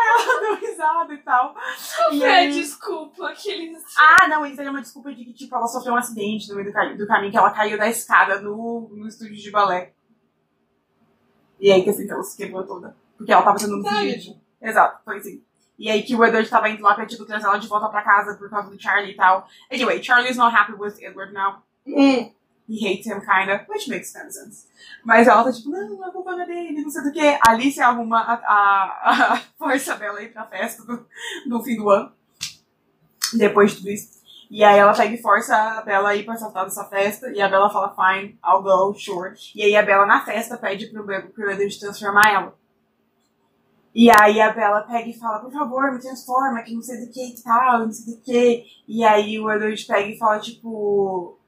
ela 0.08 0.40
deu 0.40 0.54
risada 0.56 1.14
e 1.14 1.18
tal. 1.18 1.54
E 2.12 2.22
é 2.22 2.30
aí- 2.40 2.52
desculpa, 2.52 3.30
aqueles. 3.30 3.82
Ah, 3.96 4.28
não, 4.28 4.44
eles 4.44 4.56
deram 4.56 4.72
uma 4.72 4.82
desculpa 4.82 5.14
de 5.14 5.24
que, 5.24 5.32
tipo, 5.32 5.54
ela 5.54 5.66
sofreu 5.66 5.94
um 5.94 5.96
acidente 5.96 6.48
no 6.50 6.56
meio 6.56 6.70
do, 6.70 6.96
do 6.98 7.06
caminho, 7.06 7.30
que 7.30 7.38
ela 7.38 7.50
caiu 7.50 7.78
da 7.78 7.88
escada 7.88 8.40
no, 8.40 8.88
no 8.92 9.08
estúdio 9.08 9.36
de 9.36 9.50
balé. 9.50 9.92
E 11.60 11.72
aí 11.72 11.82
que 11.82 11.90
assim, 11.90 12.06
que 12.06 12.12
ela 12.12 12.22
se 12.22 12.36
quebrou 12.36 12.64
toda. 12.64 12.94
Porque 13.16 13.32
ela 13.32 13.42
tava 13.42 13.58
tendo 13.58 13.78
um 13.78 13.82
vídeo. 13.82 14.36
Exato, 14.60 15.02
foi 15.04 15.16
assim. 15.18 15.42
E 15.78 15.88
aí 15.90 16.02
que 16.02 16.14
o 16.14 16.24
Edward 16.24 16.48
tava 16.48 16.68
indo 16.68 16.82
lá 16.82 16.94
pra, 16.94 17.06
tipo, 17.06 17.24
trazer 17.24 17.46
ela 17.46 17.59
de 17.59 17.68
volta 17.68 17.88
pra 17.88 18.02
casa 18.02 18.36
por 18.36 18.50
causa 18.50 18.68
do 18.68 18.80
Charlie 18.80 19.12
e 19.12 19.16
tal. 19.16 19.46
Anyway, 19.72 20.02
Charlie's 20.02 20.36
not 20.36 20.55
happy 20.55 20.72
with 20.72 20.94
Edward 21.00 21.32
now. 21.32 21.62
Hum. 21.86 22.32
He 22.68 22.84
hates 22.86 23.06
him, 23.06 23.20
kinda, 23.20 23.64
which 23.68 23.88
makes 23.88 24.10
sense. 24.10 24.66
Mas 25.02 25.26
ela 25.26 25.44
tá 25.44 25.52
tipo, 25.52 25.70
não, 25.70 26.05
a 26.05 26.10
culpa 26.10 26.32
não 26.32 26.42
é 26.42 26.46
dele, 26.46 26.82
não 26.82 26.90
sei 26.90 27.02
do 27.02 27.12
que. 27.12 27.38
Alice 27.48 27.80
arruma 27.80 28.18
a, 28.18 28.34
a, 28.34 29.32
a 29.34 29.36
força 29.56 29.96
dela 29.96 30.18
aí 30.18 30.28
pra 30.28 30.44
festa 30.44 30.84
do, 30.84 31.06
do 31.48 31.62
fim 31.62 31.76
do 31.76 31.88
ano. 31.88 32.12
Depois 33.38 33.70
de 33.70 33.76
tudo 33.78 33.90
isso. 33.90 34.18
E 34.50 34.64
aí 34.64 34.78
ela 34.78 34.94
pega 34.94 35.14
e 35.14 35.20
força 35.20 35.55
a 35.55 35.82
Bella 35.82 36.10
a 36.10 36.16
ir 36.16 36.24
participar 36.24 36.64
dessa 36.64 36.84
festa. 36.84 37.30
E 37.30 37.40
a 37.40 37.48
Bella 37.48 37.70
fala, 37.70 37.94
fine, 37.94 38.38
I'll 38.44 38.62
go, 38.62 38.94
sure. 38.94 39.34
E 39.55 39.62
aí 39.62 39.76
a 39.76 39.82
Bella 39.82 40.05
na 40.05 40.24
festa 40.24 40.59
pede 40.59 40.86
pro, 40.88 41.05
pro 41.05 41.50
Edward 41.50 41.78
transformar 41.80 42.32
ela. 42.32 42.55
E 43.94 44.10
aí 44.20 44.40
a 44.40 44.52
Bella 44.52 44.82
pega 44.82 45.09
e 45.09 45.19
fala, 45.19 45.40
por 45.40 45.51
favor, 45.51 45.93
me 45.93 46.01
transforma, 46.01 46.62
que 46.62 46.74
não 46.74 46.82
sei 46.82 47.05
do 47.05 47.12
que 47.12 47.24
e 47.24 47.43
tal, 47.43 47.81
não 47.81 47.93
sei 47.93 48.15
do 48.15 48.20
que. 48.20 48.65
E 48.86 49.05
aí 49.05 49.39
o 49.39 49.51
Edward 49.51 49.85
pega 49.86 50.09
e 50.09 50.19
fala, 50.19 50.39
tipo, 50.39 51.39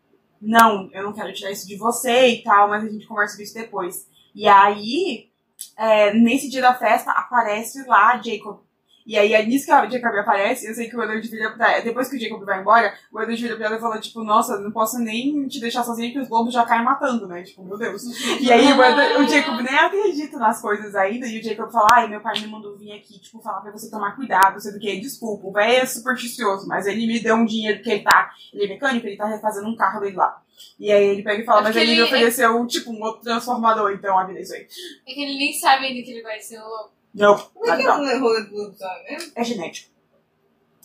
não, 0.40 0.90
eu 0.92 1.02
não 1.02 1.12
quero 1.12 1.32
tirar 1.32 1.50
isso 1.50 1.66
de 1.66 1.76
você 1.76 2.28
e 2.28 2.42
tal, 2.42 2.68
mas 2.68 2.84
a 2.84 2.88
gente 2.88 3.06
conversa 3.06 3.32
sobre 3.32 3.44
isso 3.44 3.54
depois. 3.54 4.08
E 4.34 4.48
aí, 4.48 5.28
é, 5.76 6.14
nesse 6.14 6.48
dia 6.48 6.62
da 6.62 6.74
festa, 6.74 7.10
aparece 7.12 7.86
lá 7.86 8.20
Jacob. 8.22 8.60
E 9.06 9.18
aí, 9.18 9.32
é 9.34 9.44
nisso 9.44 9.64
que 9.66 9.72
a 9.72 9.88
Jacob 9.88 10.14
aparece, 10.18 10.66
eu 10.68 10.74
sei 10.74 10.88
que 10.88 10.96
o 10.96 11.02
Edward 11.02 11.26
vira 11.28 11.50
pra 11.50 11.80
Depois 11.80 12.08
que 12.08 12.16
o 12.16 12.20
Jacob 12.20 12.44
vai 12.44 12.60
embora, 12.60 12.94
o 13.10 13.20
Edward 13.20 13.42
vira 13.42 13.56
pra 13.56 13.66
ela 13.66 13.76
e 13.76 13.80
fala, 13.80 13.98
tipo, 13.98 14.22
nossa, 14.22 14.58
não 14.60 14.70
posso 14.70 14.98
nem 14.98 15.48
te 15.48 15.58
deixar 15.60 15.82
sozinha 15.82 16.12
que 16.12 16.18
os 16.18 16.28
lobos 16.28 16.52
já 16.54 16.64
caem 16.64 16.84
matando, 16.84 17.26
né? 17.26 17.42
Tipo, 17.42 17.64
meu 17.64 17.76
Deus. 17.78 18.02
E 18.40 18.52
aí 18.52 18.66
o, 18.72 18.82
Edward- 18.84 19.22
o 19.24 19.28
Jacob 19.28 19.60
nem 19.62 19.74
acredita 19.78 20.38
nas 20.38 20.60
coisas 20.60 20.94
ainda, 20.94 21.26
e 21.26 21.40
o 21.40 21.42
Jacob 21.42 21.70
fala, 21.72 21.88
ai, 21.92 22.08
meu 22.08 22.20
pai 22.20 22.38
me 22.40 22.46
mandou 22.46 22.76
vir 22.76 22.92
aqui, 22.92 23.18
tipo, 23.18 23.40
falar 23.42 23.60
pra 23.62 23.72
você 23.72 23.90
tomar 23.90 24.14
cuidado, 24.14 24.60
sei 24.60 24.72
do 24.72 24.78
que, 24.78 25.00
desculpa, 25.00 25.46
o 25.46 25.52
velho 25.52 25.82
é 25.82 25.86
supersticioso, 25.86 26.68
mas 26.68 26.86
ele 26.86 27.06
me 27.06 27.18
deu 27.20 27.34
um 27.36 27.44
dinheiro 27.44 27.78
porque 27.78 27.90
ele 27.90 28.02
tá, 28.04 28.30
ele 28.52 28.64
é 28.64 28.68
mecânico, 28.68 29.06
ele 29.06 29.16
tá 29.16 29.26
refazendo 29.26 29.68
um 29.68 29.76
carro 29.76 30.00
dele 30.00 30.16
lá. 30.16 30.40
E 30.78 30.92
aí 30.92 31.04
ele 31.08 31.22
pega 31.22 31.42
e 31.42 31.44
fala, 31.46 31.60
É 31.60 31.62
mas 31.64 31.76
ele 31.76 31.86
me 31.86 31.92
ele- 31.92 32.02
ofereceu, 32.02 32.66
tipo, 32.66 32.90
um 32.92 33.02
outro 33.02 33.22
transformador, 33.22 33.90
então 33.92 34.18
a 34.18 34.24
vida 34.24 34.38
é 34.38 34.42
isso 34.42 34.52
aí. 34.54 34.66
É 35.08 35.12
que 35.14 35.22
ele 35.22 35.38
nem 35.38 35.52
sabe 35.54 35.86
ainda 35.86 36.02
que 36.02 36.10
ele 36.10 36.22
vai 36.22 36.38
ser 36.38 36.58
o 36.60 36.64
louco. 36.68 36.99
Não, 37.14 37.36
Como 37.36 37.66
é 37.66 37.76
que 37.76 37.82
não. 37.82 38.06
é 38.06 38.16
rolê 38.16 38.42
do 38.44 38.56
lobisomem 38.56 39.04
mesmo? 39.04 39.32
é 39.34 39.44
genético. 39.44 39.90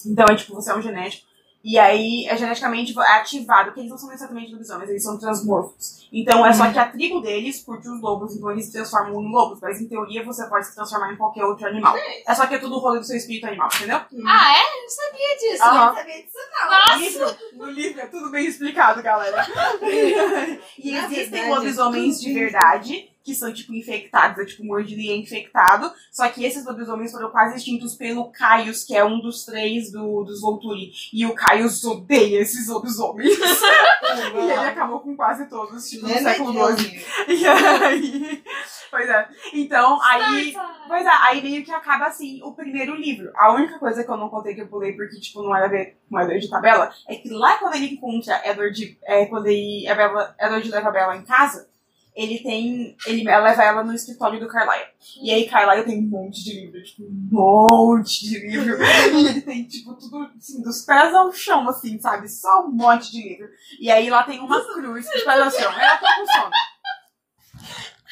Então 0.06 0.26
é 0.30 0.36
tipo, 0.36 0.54
você 0.54 0.72
é 0.72 0.76
um 0.76 0.82
genético. 0.82 1.26
E 1.68 1.80
aí 1.80 2.28
é 2.28 2.38
geneticamente 2.38 2.94
ativado, 3.00 3.66
porque 3.66 3.80
eles 3.80 3.90
não 3.90 3.98
são 3.98 4.14
exatamente 4.14 4.52
lobisomens, 4.52 4.88
eles 4.88 5.02
são 5.02 5.18
transmorfos. 5.18 6.08
Então 6.14 6.46
é 6.46 6.54
só 6.54 6.72
que 6.72 6.78
a 6.78 6.92
tribo 6.92 7.22
deles 7.22 7.64
curte 7.64 7.90
os 7.90 8.00
lobos, 8.00 8.36
então 8.36 8.52
eles 8.52 8.68
se 8.68 8.74
transformam 8.74 9.20
em 9.20 9.32
lobos, 9.32 9.60
mas 9.60 9.82
em 9.82 9.88
teoria 9.88 10.24
você 10.24 10.48
pode 10.48 10.68
se 10.68 10.76
transformar 10.76 11.12
em 11.12 11.18
qualquer 11.18 11.44
outro 11.44 11.66
animal. 11.66 11.96
É 11.98 12.36
só 12.36 12.46
que 12.46 12.54
é 12.54 12.60
tudo 12.60 12.76
o 12.76 12.80
rolê 12.80 13.00
do 13.00 13.06
seu 13.06 13.18
espírito 13.18 13.48
animal, 13.48 13.68
entendeu? 13.76 13.98
Ah, 13.98 14.54
é? 14.56 14.62
Eu 14.62 14.82
não 14.84 14.90
sabia 14.90 15.38
disso. 15.40 15.64
Aham. 15.64 15.86
Não 15.88 15.96
sabia 15.96 16.22
disso, 16.22 16.38
não. 16.52 16.70
Nossa! 16.70 16.98
Livro, 16.98 17.38
no 17.54 17.72
livro 17.72 18.02
é 18.02 18.06
tudo 18.06 18.30
bem 18.30 18.46
explicado, 18.46 19.02
galera. 19.02 19.44
e 20.78 20.96
existem 20.96 21.50
lobisomens 21.50 22.20
é 22.20 22.22
de 22.22 22.34
verdade 22.34 23.15
que 23.26 23.34
são, 23.34 23.52
tipo, 23.52 23.74
infectados, 23.74 24.38
é 24.38 24.46
tipo 24.46 24.64
mordido 24.64 25.02
e 25.02 25.10
é 25.10 25.16
infectado. 25.16 25.92
Só 26.12 26.30
que 26.30 26.46
esses 26.46 26.64
lobisomens 26.64 27.12
foram 27.12 27.32
quase 27.32 27.58
extintos 27.58 27.96
pelo 27.96 28.32
Caius, 28.32 28.84
que 28.84 28.96
é 28.96 29.04
um 29.04 29.20
dos 29.20 29.44
três 29.44 29.92
do, 29.92 30.24
dos 30.24 30.42
Volturi. 30.42 30.92
E 31.12 31.26
o 31.26 31.34
Caius 31.34 31.84
odeia 31.84 32.40
esses 32.40 32.68
lobisomens. 32.68 33.34
e 33.36 34.38
ele 34.38 34.54
acabou 34.54 35.00
com 35.00 35.16
quase 35.16 35.50
todos, 35.50 35.90
tipo, 35.90 36.04
no 36.08 36.14
Né, 36.14 36.22
século 36.22 36.78
XII. 36.78 37.06
E 37.28 37.48
aí. 37.48 38.44
Pois 38.92 39.10
é. 39.10 39.28
Então, 39.54 40.00
aí. 40.04 40.56
Pois 40.88 41.04
é, 41.04 41.10
aí 41.10 41.42
meio 41.42 41.66
que 41.66 41.72
acaba 41.72 42.06
assim 42.06 42.40
o 42.44 42.54
primeiro 42.54 42.94
livro. 42.96 43.32
A 43.36 43.52
única 43.54 43.80
coisa 43.80 44.04
que 44.04 44.10
eu 44.10 44.18
não 44.18 44.30
contei 44.30 44.54
que 44.54 44.62
eu 44.62 44.68
pulei 44.68 44.94
porque, 44.94 45.20
tipo, 45.20 45.42
não 45.42 45.56
era 45.56 45.68
ver 45.68 45.98
com 46.08 46.20
Edward 46.20 46.40
de 46.40 46.50
tabela, 46.50 46.94
é 47.10 47.16
que 47.16 47.30
lá 47.30 47.58
quando 47.58 47.74
ele 47.74 47.88
encontra 47.88 48.40
Edward, 48.46 49.00
é, 49.04 49.26
quando 49.26 49.48
ele, 49.48 49.88
a 49.88 49.96
Bella, 49.96 50.36
Edward 50.40 50.70
leva 50.70 50.90
a 50.90 50.92
Bella 50.92 51.18
em 51.18 51.24
casa, 51.24 51.68
ele 52.16 52.40
tem. 52.40 52.96
Ele 53.06 53.24
leva 53.24 53.64
ela 53.64 53.84
no 53.84 53.94
escritório 53.94 54.40
do 54.40 54.48
Carlyle. 54.48 54.88
E 55.22 55.32
aí 55.32 55.50
Carlyle 55.50 55.86
tem 55.86 56.00
um 56.00 56.10
monte 56.10 56.44
de 56.44 56.62
livro, 56.62 56.82
tipo, 56.82 57.04
um 57.04 57.28
monte 57.30 58.26
de 58.26 58.40
livro. 58.40 58.78
e 58.82 59.28
ele 59.28 59.42
tem, 59.42 59.64
tipo, 59.66 59.94
tudo 59.96 60.32
assim, 60.38 60.62
dos 60.62 60.86
pés 60.86 61.14
ao 61.14 61.32
chão, 61.34 61.68
assim, 61.68 62.00
sabe? 62.00 62.30
Só 62.30 62.66
um 62.66 62.72
monte 62.72 63.12
de 63.12 63.22
livro. 63.22 63.50
E 63.80 63.92
aí 63.92 64.10
lá 64.10 64.24
tem 64.24 64.40
uma 64.40 64.62
cruz, 64.74 65.10
pés 65.10 65.28
ao 65.28 65.52
chão. 65.52 65.72
Ela 65.72 65.98
tá 65.98 66.16
com 66.16 66.26
sono. 66.26 66.52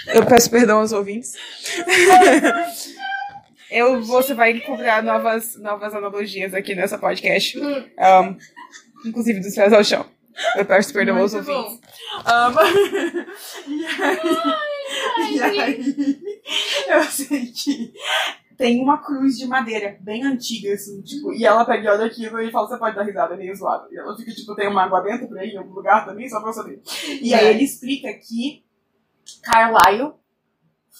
Eu 0.08 0.26
peço 0.26 0.52
perdão 0.52 0.80
aos 0.80 0.92
ouvintes. 0.92 1.34
Eu, 3.72 4.04
você 4.04 4.34
vai 4.34 4.52
encontrar 4.52 5.02
novas, 5.02 5.56
novas 5.56 5.96
analogias 5.96 6.54
aqui 6.54 6.76
nessa 6.76 6.98
podcast. 6.98 7.58
Um, 7.60 8.38
inclusive 9.06 9.40
dos 9.40 9.56
pés 9.56 9.72
ao 9.72 9.84
chão. 9.84 10.06
Eu 10.58 10.66
peço 10.66 10.94
perdão 10.94 11.18
aos 11.18 11.34
ouvintes. 11.34 11.80
Um, 12.26 12.54
e 13.72 13.86
aí, 13.86 14.20
e 15.34 15.42
aí, 15.42 16.32
eu 16.90 17.04
sei 17.04 17.48
que 17.48 17.94
tem 18.58 18.82
uma 18.82 18.98
cruz 18.98 19.38
de 19.38 19.48
madeira 19.48 19.98
bem 20.02 20.24
antiga, 20.24 20.74
assim, 20.74 21.02
tipo, 21.02 21.34
e 21.34 21.46
ela 21.46 21.66
pega 21.66 21.84
e 21.84 21.88
olha 21.88 22.06
aquilo 22.06 22.40
e 22.40 22.52
fala, 22.52 22.68
você 22.68 22.78
pode 22.78 22.96
dar 22.96 23.04
risada, 23.04 23.34
é 23.34 23.38
meio 23.38 23.56
zoado. 23.56 23.88
E 23.92 23.98
ela 23.98 24.16
fica, 24.16 24.32
tipo, 24.32 24.56
tem 24.56 24.68
uma 24.68 24.84
água 24.84 25.02
dentro 25.02 25.28
pra 25.28 25.44
ir 25.46 25.54
em 25.54 25.58
algum 25.58 25.74
lugar 25.74 26.06
também, 26.06 26.30
só 26.30 26.40
pra 26.40 26.50
eu 26.50 26.54
saber. 26.54 26.82
E 27.22 27.34
aí 27.34 27.48
ele 27.48 27.64
explica 27.64 28.14
que 28.14 28.64
Carlyle 29.42 30.14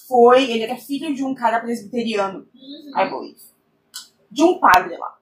foi, 0.08 0.50
ele 0.50 0.64
era 0.64 0.76
filho 0.76 1.14
de 1.14 1.24
um 1.24 1.34
cara 1.34 1.60
presbiteriano, 1.60 2.46
I 2.96 3.08
believe. 3.08 3.40
De 4.30 4.42
um 4.42 4.58
padre 4.58 4.96
lá. 4.96 5.13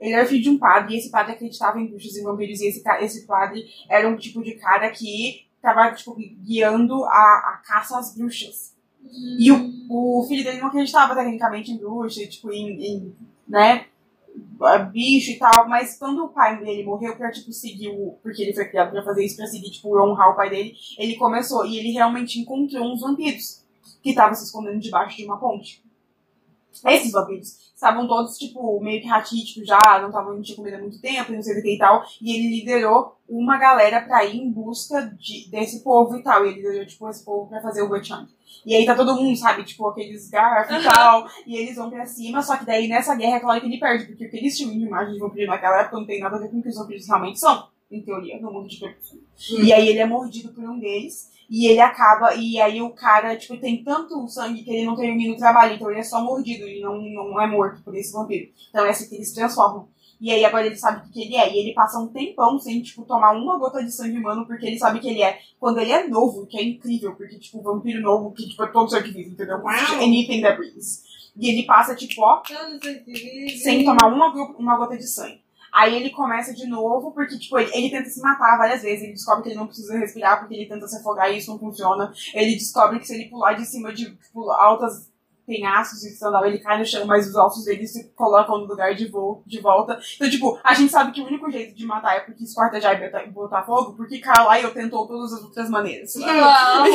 Ele 0.00 0.14
era 0.14 0.26
filho 0.26 0.42
de 0.42 0.50
um 0.50 0.58
padre 0.58 0.94
e 0.94 0.98
esse 0.98 1.10
padre 1.10 1.32
acreditava 1.32 1.78
em 1.78 1.86
bruxos 1.86 2.16
e 2.16 2.22
vampiros 2.22 2.60
e 2.60 2.68
esse, 2.68 2.82
esse 3.00 3.26
padre 3.26 3.66
era 3.88 4.08
um 4.08 4.16
tipo 4.16 4.42
de 4.42 4.54
cara 4.54 4.90
que 4.90 5.46
tava, 5.60 5.92
tipo, 5.92 6.16
guiando 6.16 7.04
a, 7.04 7.08
a 7.08 7.62
caça 7.64 7.98
às 7.98 8.16
bruxas. 8.16 8.74
E 9.38 9.50
o, 9.52 9.70
o 9.90 10.26
filho 10.26 10.44
dele 10.44 10.60
não 10.60 10.68
acreditava 10.68 11.14
tecnicamente 11.14 11.70
em 11.70 11.78
bruxa, 11.78 12.26
tipo, 12.26 12.50
em, 12.50 12.70
em 12.82 13.16
né, 13.46 13.86
bicho 14.90 15.32
e 15.32 15.38
tal, 15.38 15.68
mas 15.68 15.98
quando 15.98 16.24
o 16.24 16.28
pai 16.28 16.62
dele 16.62 16.84
morreu 16.84 17.16
pra, 17.16 17.30
tipo, 17.30 17.52
seguir 17.52 17.88
o... 17.88 18.18
Porque 18.22 18.42
ele 18.42 18.54
foi 18.54 18.66
criado 18.66 18.90
pra 18.90 19.02
fazer 19.02 19.24
isso, 19.24 19.36
pra 19.36 19.46
seguir, 19.46 19.70
tipo, 19.70 19.98
honrar 19.98 20.30
o 20.30 20.36
pai 20.36 20.50
dele, 20.50 20.74
ele 20.98 21.16
começou, 21.16 21.66
e 21.66 21.78
ele 21.78 21.92
realmente 21.92 22.38
encontrou 22.38 22.84
uns 22.84 23.00
vampiros 23.00 23.64
que 24.02 24.10
estavam 24.10 24.34
se 24.34 24.44
escondendo 24.44 24.78
debaixo 24.78 25.16
de 25.16 25.24
uma 25.24 25.38
ponte. 25.38 25.82
Esses 26.86 27.12
vampiros 27.12 27.70
estavam 27.74 28.06
todos, 28.06 28.36
tipo, 28.36 28.78
meio 28.80 29.00
que 29.00 29.08
ratíticos 29.08 29.66
já, 29.66 29.98
não 30.00 30.08
estavam 30.08 30.34
não 30.34 30.42
tinha 30.42 30.56
comida 30.56 30.76
há 30.76 30.80
muito 30.80 31.00
tempo, 31.00 31.32
não 31.32 31.42
sei 31.42 31.58
o 31.58 31.62
que 31.62 31.74
e 31.74 31.78
tal, 31.78 32.04
e 32.20 32.34
ele 32.34 32.58
liderou 32.58 33.16
uma 33.28 33.56
galera 33.56 34.02
pra 34.02 34.24
ir 34.24 34.36
em 34.36 34.50
busca 34.50 35.00
de, 35.18 35.48
desse 35.50 35.82
povo 35.82 36.16
e 36.16 36.22
tal, 36.22 36.44
e 36.44 36.50
ele 36.50 36.56
liderou, 36.62 36.86
tipo, 36.86 37.08
esse 37.08 37.24
povo 37.24 37.48
pra 37.48 37.62
fazer 37.62 37.82
o 37.82 37.92
hunt. 37.92 38.10
E 38.66 38.74
aí 38.74 38.84
tá 38.84 38.94
todo 38.94 39.14
mundo, 39.14 39.34
sabe, 39.36 39.64
tipo, 39.64 39.86
aqueles 39.86 40.28
garfos 40.28 40.76
e 40.76 40.84
tal, 40.84 41.26
e 41.46 41.56
eles 41.56 41.76
vão 41.76 41.88
pra 41.88 42.04
cima, 42.04 42.42
só 42.42 42.56
que 42.56 42.66
daí 42.66 42.86
nessa 42.86 43.14
guerra 43.14 43.36
é 43.36 43.40
claro 43.40 43.60
que 43.60 43.66
ele 43.66 43.80
perde, 43.80 44.06
porque 44.06 44.26
o 44.26 44.30
que 44.30 44.36
eles 44.36 44.56
tinham 44.56 44.72
de 44.72 44.84
imagem 44.84 45.14
de 45.14 45.20
vampiro 45.20 45.50
naquela 45.50 45.80
época 45.80 45.96
não 45.96 46.06
tem 46.06 46.20
nada 46.20 46.36
a 46.36 46.38
ver 46.38 46.50
com 46.50 46.58
o 46.58 46.62
que 46.62 46.68
os 46.68 46.76
vampiros 46.76 47.06
realmente 47.06 47.40
são, 47.40 47.66
em 47.90 48.02
teoria, 48.02 48.40
no 48.40 48.52
mundo 48.52 48.68
de 48.68 48.78
percussão. 48.78 49.18
E 49.62 49.72
aí 49.72 49.88
ele 49.88 49.98
é 49.98 50.06
mordido 50.06 50.52
por 50.52 50.62
um 50.64 50.78
deles, 50.78 51.30
e 51.48 51.66
ele 51.66 51.80
acaba, 51.80 52.34
e 52.34 52.60
aí 52.60 52.80
o 52.80 52.90
cara, 52.90 53.36
tipo, 53.36 53.56
tem 53.56 53.82
tanto 53.82 54.28
sangue 54.28 54.62
que 54.62 54.70
ele 54.70 54.86
não 54.86 54.94
termina 54.94 55.34
o 55.34 55.36
trabalho, 55.36 55.74
então 55.74 55.90
ele 55.90 56.00
é 56.00 56.04
só 56.04 56.22
mordido, 56.22 56.64
ele 56.64 56.80
não, 56.80 57.00
não 57.02 57.40
é 57.40 57.46
morto 57.46 57.82
por 57.82 57.94
esse 57.96 58.12
vampiro. 58.12 58.50
Então 58.68 58.86
é 58.86 58.90
assim 58.90 59.08
que 59.08 59.16
eles 59.16 59.28
se 59.28 59.34
transformam. 59.34 59.88
E 60.20 60.30
aí 60.30 60.44
agora 60.44 60.66
ele 60.66 60.76
sabe 60.76 60.98
o 60.98 61.02
que 61.04 61.12
que 61.12 61.22
ele 61.22 61.34
é. 61.34 61.52
E 61.52 61.58
ele 61.58 61.72
passa 61.72 61.98
um 61.98 62.08
tempão 62.08 62.58
sem, 62.58 62.82
tipo, 62.82 63.04
tomar 63.04 63.32
uma 63.32 63.58
gota 63.58 63.82
de 63.82 63.90
sangue 63.90 64.18
humano, 64.18 64.46
porque 64.46 64.66
ele 64.66 64.78
sabe 64.78 65.00
que 65.00 65.08
ele 65.08 65.22
é. 65.22 65.38
Quando 65.58 65.80
ele 65.80 65.92
é 65.92 66.06
novo, 66.06 66.46
que 66.46 66.58
é 66.58 66.62
incrível, 66.62 67.16
porque, 67.16 67.38
tipo, 67.38 67.62
vampiro 67.62 68.02
novo, 68.02 68.30
que, 68.32 68.46
tipo, 68.46 68.62
é 68.62 68.66
todo 68.68 68.90
sangue 68.90 69.10
vivo, 69.10 69.30
entendeu? 69.30 69.66
Anything 69.94 70.42
that 70.42 70.58
breathes. 70.58 71.02
E 71.34 71.48
ele 71.48 71.62
passa, 71.64 71.96
tipo, 71.96 72.20
ó, 72.22 72.42
sem 73.62 73.82
tomar 73.84 74.08
uma, 74.08 74.30
uma 74.58 74.76
gota 74.76 74.96
de 74.98 75.06
sangue. 75.08 75.40
Aí 75.72 75.94
ele 75.96 76.10
começa 76.10 76.52
de 76.54 76.66
novo, 76.66 77.12
porque, 77.12 77.38
tipo, 77.38 77.58
ele, 77.58 77.70
ele 77.74 77.90
tenta 77.90 78.08
se 78.10 78.20
matar 78.20 78.58
várias 78.58 78.82
vezes. 78.82 79.02
Ele 79.04 79.12
descobre 79.12 79.42
que 79.44 79.48
ele 79.50 79.58
não 79.58 79.66
precisa 79.66 79.98
respirar 79.98 80.38
porque 80.40 80.54
ele 80.54 80.66
tenta 80.68 80.86
se 80.88 80.96
afogar 80.98 81.30
e 81.32 81.38
isso 81.38 81.50
não 81.50 81.58
funciona. 81.58 82.12
Ele 82.34 82.54
descobre 82.54 82.98
que 82.98 83.06
se 83.06 83.14
ele 83.14 83.28
pular 83.30 83.52
de 83.54 83.64
cima 83.64 83.92
de 83.92 84.10
tipo, 84.16 84.50
altas 84.50 85.08
penhascos 85.46 86.04
e 86.04 86.16
tal, 86.16 86.44
ele 86.46 86.60
cai 86.60 86.78
no 86.78 86.86
chão, 86.86 87.04
mas 87.06 87.26
os 87.28 87.34
ossos 87.34 87.64
dele 87.64 87.84
se 87.84 88.08
colocam 88.10 88.58
no 88.58 88.66
lugar 88.66 88.94
de, 88.94 89.08
vo 89.08 89.42
de 89.44 89.58
volta. 89.60 89.98
Então, 90.14 90.30
tipo, 90.30 90.60
a 90.62 90.72
gente 90.74 90.92
sabe 90.92 91.10
que 91.10 91.20
o 91.20 91.26
único 91.26 91.50
jeito 91.50 91.74
de 91.74 91.84
matar 91.84 92.14
é 92.16 92.20
porque 92.20 92.44
esquartejar 92.44 92.94
e 93.02 93.30
botar- 93.30 93.64
fogo, 93.64 93.94
porque 93.94 94.20
Carlyle 94.20 94.70
tentou 94.72 95.08
todas 95.08 95.32
as 95.32 95.42
outras 95.42 95.68
maneiras. 95.68 96.14
Uau. 96.14 96.84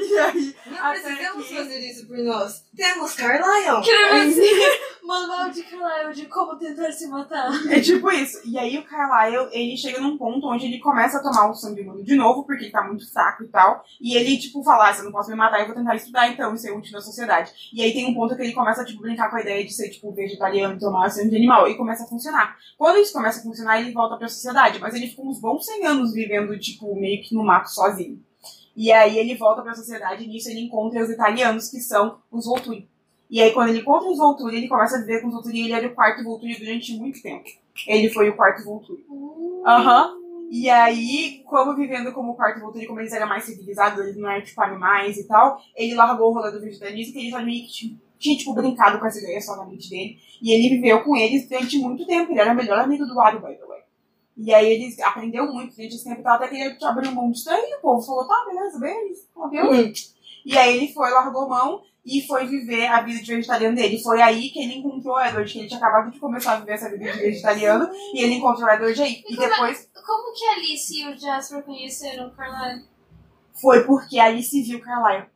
E 0.00 0.18
aí, 0.18 0.54
e 0.66 0.70
aí 0.70 0.80
Não 0.80 0.90
precisamos 0.90 1.46
que- 1.46 1.54
fazer 1.56 1.78
isso 1.80 2.06
por 2.06 2.18
nós. 2.18 2.64
Temos 2.76 3.14
ver 3.14 4.80
manual 5.10 5.50
de 5.50 5.62
Carlyle 5.64 6.14
de 6.14 6.26
como 6.26 6.56
tentar 6.56 6.92
se 6.92 7.08
matar. 7.08 7.50
É 7.68 7.80
tipo 7.80 8.10
isso. 8.10 8.40
E 8.44 8.56
aí 8.56 8.78
o 8.78 8.84
Carlyle, 8.84 9.48
ele 9.52 9.76
chega 9.76 10.00
num 10.00 10.16
ponto 10.16 10.46
onde 10.46 10.66
ele 10.66 10.78
começa 10.78 11.18
a 11.18 11.22
tomar 11.22 11.50
o 11.50 11.54
sangue 11.54 11.82
humano 11.82 12.02
de 12.02 12.14
novo, 12.14 12.44
porque 12.44 12.64
ele 12.64 12.72
tá 12.72 12.82
muito 12.82 13.10
fraco 13.12 13.42
e 13.42 13.48
tal. 13.48 13.84
E 14.00 14.16
ele, 14.16 14.38
tipo, 14.38 14.62
fala, 14.62 14.88
ah, 14.88 14.94
você 14.94 15.02
não 15.02 15.12
posso 15.12 15.30
me 15.30 15.36
matar, 15.36 15.60
eu 15.60 15.66
vou 15.66 15.74
tentar 15.74 15.96
estudar 15.96 16.28
então, 16.28 16.54
e 16.54 16.58
ser 16.58 16.72
útil 16.72 16.92
na 16.92 17.00
sociedade. 17.00 17.50
E 17.72 17.82
aí 17.82 17.92
tem 17.92 18.06
um 18.06 18.14
ponto 18.14 18.36
que 18.36 18.42
ele 18.42 18.52
começa, 18.52 18.84
tipo, 18.84 19.02
brincar 19.02 19.28
com 19.28 19.36
a 19.36 19.40
ideia 19.40 19.64
de 19.64 19.72
ser, 19.72 19.90
tipo, 19.90 20.12
vegetariano, 20.12 20.78
tomar 20.78 21.10
sangue 21.10 21.30
de 21.30 21.36
animal, 21.36 21.68
e 21.68 21.76
começa 21.76 22.04
a 22.04 22.06
funcionar. 22.06 22.56
Quando 22.78 22.98
isso 22.98 23.12
começa 23.12 23.40
a 23.40 23.42
funcionar, 23.42 23.80
ele 23.80 23.92
volta 23.92 24.16
pra 24.16 24.28
sociedade, 24.28 24.78
mas 24.78 24.94
ele 24.94 25.08
fica 25.08 25.22
uns 25.22 25.40
bons 25.40 25.64
100 25.66 25.86
anos 25.86 26.12
vivendo, 26.12 26.58
tipo, 26.58 26.94
meio 26.98 27.22
que 27.22 27.34
no 27.34 27.44
mato 27.44 27.68
sozinho. 27.68 28.22
E 28.76 28.92
aí 28.92 29.18
ele 29.18 29.36
volta 29.36 29.62
pra 29.62 29.74
sociedade 29.74 30.24
e 30.24 30.28
nisso 30.28 30.48
ele 30.48 30.60
encontra 30.60 31.02
os 31.02 31.10
italianos, 31.10 31.68
que 31.68 31.80
são 31.80 32.18
os 32.30 32.46
Volturi. 32.46 32.88
E 33.30 33.40
aí, 33.40 33.52
quando 33.52 33.68
ele 33.68 33.78
encontra 33.78 34.10
os 34.10 34.18
Volturi, 34.18 34.56
ele 34.56 34.68
começa 34.68 34.96
a 34.96 35.00
viver 35.00 35.20
com 35.20 35.28
os 35.28 35.34
Volturi 35.34 35.58
e 35.58 35.64
ele 35.66 35.72
era 35.72 35.86
o 35.86 35.94
quarto 35.94 36.24
Volturi 36.24 36.58
durante 36.58 36.98
muito 36.98 37.22
tempo. 37.22 37.44
Ele 37.86 38.10
foi 38.10 38.28
o 38.28 38.36
quarto 38.36 38.64
Volturi. 38.64 39.06
Aham. 39.64 40.18
E 40.50 40.68
aí, 40.68 41.44
como 41.46 41.76
vivendo 41.76 42.12
como 42.12 42.34
quarto 42.34 42.60
Volturi, 42.60 42.86
como 42.86 42.98
eles 42.98 43.12
eram 43.12 43.28
mais 43.28 43.44
civilizados, 43.44 44.00
eles 44.00 44.16
não 44.16 44.28
eram 44.28 44.44
tipo 44.44 44.60
animais 44.60 45.16
e 45.16 45.28
tal, 45.28 45.60
ele 45.76 45.94
largou 45.94 46.30
o 46.30 46.34
rolê 46.34 46.50
do 46.50 46.60
vegetarianismo, 46.60 47.12
que 47.12 47.20
ele 47.20 47.30
já 47.30 47.40
meio 47.40 47.64
que 47.66 47.96
tinha, 48.18 48.36
tipo, 48.36 48.52
brincado 48.52 48.98
com 48.98 49.06
essa 49.06 49.20
ideia 49.20 49.40
só 49.40 49.56
na 49.56 49.64
mente 49.64 49.88
dele. 49.88 50.18
E 50.42 50.52
ele 50.52 50.74
viveu 50.74 51.04
com 51.04 51.16
eles 51.16 51.48
durante 51.48 51.78
muito 51.78 52.04
tempo. 52.04 52.32
Ele 52.32 52.40
era 52.40 52.52
o 52.52 52.56
melhor 52.56 52.80
amigo 52.80 53.06
do 53.06 53.14
Wario, 53.14 53.40
by 53.40 53.54
the 53.54 53.64
way. 53.64 53.80
E 54.36 54.52
aí 54.52 54.72
ele 54.72 55.02
aprendeu 55.02 55.46
muito 55.52 55.76
durante 55.76 55.94
esse 55.94 56.04
tempo 56.04 56.20
e 56.20 56.24
tal, 56.24 56.34
até 56.34 56.48
que 56.48 56.56
ele 56.56 56.76
abriu 56.82 57.12
mão 57.12 57.30
disso 57.30 57.50
aí, 57.50 57.60
e 57.60 57.76
o 57.76 57.80
povo 57.80 58.02
falou, 58.02 58.26
tá, 58.26 58.44
beleza, 58.48 58.80
beleza, 58.80 59.22
viu? 59.50 59.92
E 60.44 60.56
aí 60.56 60.76
ele 60.78 60.92
foi, 60.92 61.10
largou 61.10 61.48
mão 61.48 61.82
e 62.04 62.22
foi 62.26 62.46
viver 62.46 62.86
a 62.86 63.00
vida 63.02 63.20
de 63.22 63.34
vegetariano 63.34 63.76
dele. 63.76 64.02
Foi 64.02 64.20
aí 64.22 64.48
que 64.50 64.58
ele 64.62 64.74
encontrou 64.78 65.14
o 65.16 65.20
Edward, 65.20 65.52
que 65.52 65.58
ele 65.58 65.68
tinha 65.68 65.78
acabado 65.78 66.10
de 66.10 66.18
começar 66.18 66.52
a 66.54 66.56
viver 66.56 66.72
essa 66.72 66.88
vida 66.90 67.12
de 67.12 67.18
vegetariano, 67.18 67.88
e 68.14 68.22
ele 68.22 68.34
encontrou 68.34 68.66
o 68.66 68.70
Edward 68.70 69.02
aí. 69.02 69.22
E 69.28 69.32
E 69.32 69.36
como 69.36 69.42
é- 69.42 69.50
depois 69.50 69.90
Como 70.06 70.32
que 70.34 70.44
a 70.46 70.52
Alice 70.54 71.00
e 71.00 71.08
o 71.08 71.18
Jasper 71.18 71.62
conheceram 71.62 72.28
o 72.28 72.30
Carlyle? 72.32 72.84
foi 73.60 73.84
porque 73.84 74.18
a 74.18 74.24
Alice 74.24 74.62
viu 74.62 74.80
Carlyle 74.80 75.26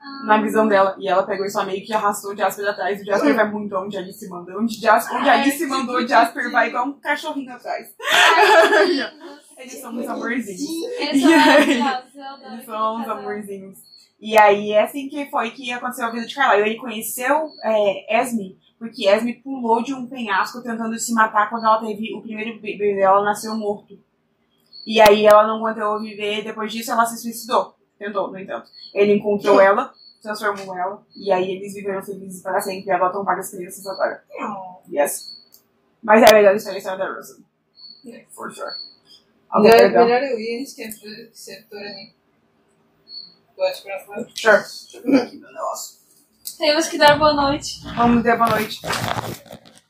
Ah. 0.00 0.26
na 0.26 0.40
visão 0.40 0.68
dela. 0.68 0.94
E 1.00 1.08
ela 1.08 1.24
pegou 1.24 1.48
só 1.50 1.64
meio 1.64 1.84
que 1.84 1.92
arrastou 1.92 2.32
o 2.32 2.36
Jasper 2.36 2.68
atrás. 2.68 3.00
O 3.00 3.04
Jasper 3.04 3.34
vai 3.34 3.50
muito 3.50 3.74
onde 3.76 3.96
a 3.96 4.00
Alice 4.00 4.28
manda. 4.28 4.56
Onde, 4.56 4.78
Jasper, 4.80 5.16
onde 5.18 5.28
a 5.28 5.32
Alice 5.32 5.66
mandou, 5.66 5.96
o 5.96 6.06
Jasper 6.06 6.50
vai 6.52 6.68
igual 6.68 6.86
um 6.86 6.92
cachorrinho 7.00 7.52
atrás. 7.52 7.88
Ai. 8.00 9.12
Eles 9.58 9.80
são 9.80 9.90
uns 9.96 10.06
amorzinhos. 10.06 10.60
Eles 11.00 11.22
são 11.22 11.32
Eles 12.52 12.64
são 12.64 12.96
uns 13.00 13.08
amorzinhos. 13.08 13.78
E 14.18 14.36
aí, 14.38 14.72
é 14.72 14.82
assim 14.82 15.08
que 15.08 15.26
foi 15.30 15.50
que 15.50 15.70
aconteceu 15.72 16.06
a 16.06 16.10
vida 16.10 16.26
de 16.26 16.34
Carlyle. 16.34 16.70
Ele 16.70 16.78
conheceu 16.78 17.50
é, 17.62 18.22
Esme, 18.22 18.58
porque 18.78 19.06
Esme 19.08 19.34
pulou 19.34 19.82
de 19.82 19.92
um 19.94 20.06
penhasco 20.06 20.62
tentando 20.62 20.98
se 20.98 21.12
matar 21.12 21.50
quando 21.50 21.64
ela 21.64 21.80
teve 21.80 22.14
o 22.14 22.22
primeiro 22.22 22.58
bebê 22.60 22.94
dela, 22.94 23.22
nasceu 23.22 23.54
morto. 23.56 23.98
E 24.86 25.00
aí 25.00 25.26
ela 25.26 25.46
não 25.46 25.56
aguentou 25.56 26.00
viver, 26.00 26.44
depois 26.44 26.72
disso 26.72 26.92
ela 26.92 27.04
se 27.04 27.20
suicidou. 27.20 27.74
Tentou, 27.98 28.30
no 28.30 28.38
entanto. 28.38 28.68
Ele 28.94 29.14
encontrou 29.14 29.60
ela, 29.60 29.92
transformou 30.22 30.76
ela, 30.76 31.02
e 31.14 31.32
aí 31.32 31.50
eles 31.50 31.74
viveram 31.74 32.02
felizes 32.02 32.42
para 32.42 32.60
sempre 32.60 32.88
e 32.88 32.92
adotam 32.92 33.24
várias 33.24 33.50
crianças 33.50 33.86
agora. 33.86 34.22
Yes. 34.90 35.36
Mas 36.02 36.22
é 36.22 36.30
a 36.30 36.32
melhor 36.32 36.54
história 36.54 36.82
da 36.82 36.96
da 36.96 37.12
Rosa. 37.12 37.42
For 38.30 38.52
sure. 38.52 38.70
Algum 39.48 39.68
Melhor, 39.68 40.22
eu 40.22 40.38
ir 40.38 40.64
que 40.74 40.82
a 40.82 40.88
que 40.88 41.30
você 41.32 41.64
for 41.68 41.78
ali. 41.78 42.15
Sure. 43.56 44.58
Deixa 44.58 44.98
eu 44.98 45.02
pegar 45.02 45.22
aqui 45.22 45.36
meu 45.36 45.50
negócio. 45.50 45.96
Temos 46.58 46.88
que 46.88 46.98
dar 46.98 47.18
boa 47.18 47.32
noite. 47.32 47.80
Vamos 47.94 48.22
dar 48.22 48.36
boa 48.36 48.50
noite. 48.50 48.80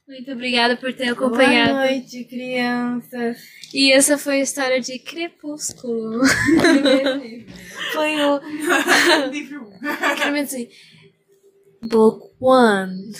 Muito 0.06 0.32
obrigada 0.32 0.76
por 0.76 0.92
ter 0.94 1.12
Boa 1.14 1.26
acompanhado. 1.26 1.74
noite, 1.74 2.24
crianças. 2.24 3.38
E 3.74 3.92
essa 3.92 4.16
foi 4.16 4.38
a 4.38 4.42
história 4.42 4.80
de 4.80 5.00
Crepúsculo. 5.00 6.20
foi 7.92 8.16
o. 8.24 8.40
Livro. 9.30 9.72
Quero 10.16 10.32
me 10.32 10.44
dizer. 10.44 10.70
Book 11.82 12.34
One. 12.40 13.12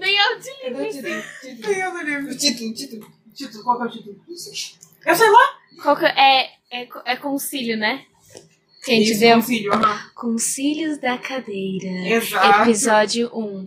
Bem 0.00 0.18
altinho. 0.20 0.74
Cadê 0.74 0.88
o 0.88 0.92
título? 1.40 1.84
Outro 1.86 2.02
livro. 2.02 2.32
O 2.32 2.36
título, 2.36 2.70
o 2.70 2.74
título. 2.74 3.12
Título, 3.32 3.64
qual 3.64 3.76
que 3.78 3.82
é 3.82 3.86
o 3.86 3.90
título? 3.90 4.24
Eu 5.06 5.14
sei 5.14 5.30
lá. 5.30 5.48
Qual 5.82 5.96
que 5.96 6.04
é, 6.04 6.50
é, 6.70 6.88
é 7.04 7.16
concílio, 7.16 7.76
né? 7.76 8.04
Que 8.86 8.92
a 8.92 8.94
gente 8.94 9.12
Isso, 9.14 9.24
concílio, 9.34 9.72
aham. 9.72 10.00
Concílios 10.14 10.98
da 10.98 11.18
Cadeira. 11.18 12.08
Exato. 12.08 12.62
Episódio 12.62 13.28
1. 13.34 13.66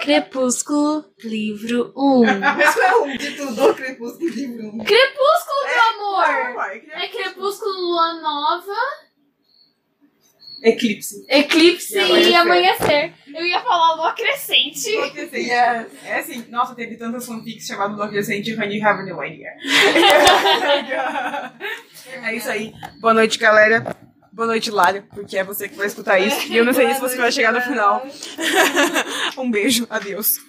Crepúsculo, 0.00 1.04
livro 1.22 1.92
1. 1.94 2.24
Esse 2.62 2.80
é 2.80 2.94
o 2.94 3.18
título 3.18 3.54
do 3.54 3.74
Crepúsculo 3.74 4.26
livro 4.30 4.68
1. 4.68 4.78
Crepúsculo, 4.84 5.64
meu 5.66 6.08
amor! 6.08 6.54
Vai, 6.54 6.82
É 6.92 7.08
Crepúsculo, 7.08 7.72
Lua 7.78 8.14
Nova, 8.22 8.72
Eclipse. 10.62 11.26
Eclipse 11.28 11.98
E 11.98 12.30
e 12.30 12.34
amanhecer. 12.34 12.84
amanhecer. 12.86 13.12
eu 13.34 13.44
ia 13.44 13.60
falar 13.60 13.96
Lua 13.96 14.14
Crescente. 14.14 14.88
Yes. 14.88 15.92
É 16.06 16.18
assim, 16.20 16.42
nossa, 16.48 16.74
teve 16.74 16.96
tantas 16.96 17.26
fanfics 17.26 17.66
chamadas 17.66 17.98
Love 17.98 18.14
Decente 18.14 18.54
Honey 18.58 18.80
Have 18.82 19.02
No 19.02 19.22
Idea. 19.22 19.50
é 22.24 22.34
isso 22.34 22.48
aí. 22.48 22.72
Boa 22.98 23.12
noite, 23.12 23.36
galera. 23.38 24.03
Boa 24.34 24.48
noite, 24.48 24.68
Lara, 24.68 25.00
porque 25.14 25.36
é 25.36 25.44
você 25.44 25.68
que 25.68 25.76
vai 25.76 25.86
escutar 25.86 26.18
isso. 26.18 26.50
E 26.52 26.56
eu 26.56 26.64
não 26.64 26.72
sei 26.72 26.92
se 26.92 27.00
você 27.00 27.16
vai 27.16 27.30
chegar 27.30 27.52
no 27.52 27.60
final. 27.60 28.04
um 29.38 29.48
beijo, 29.48 29.86
adeus. 29.88 30.40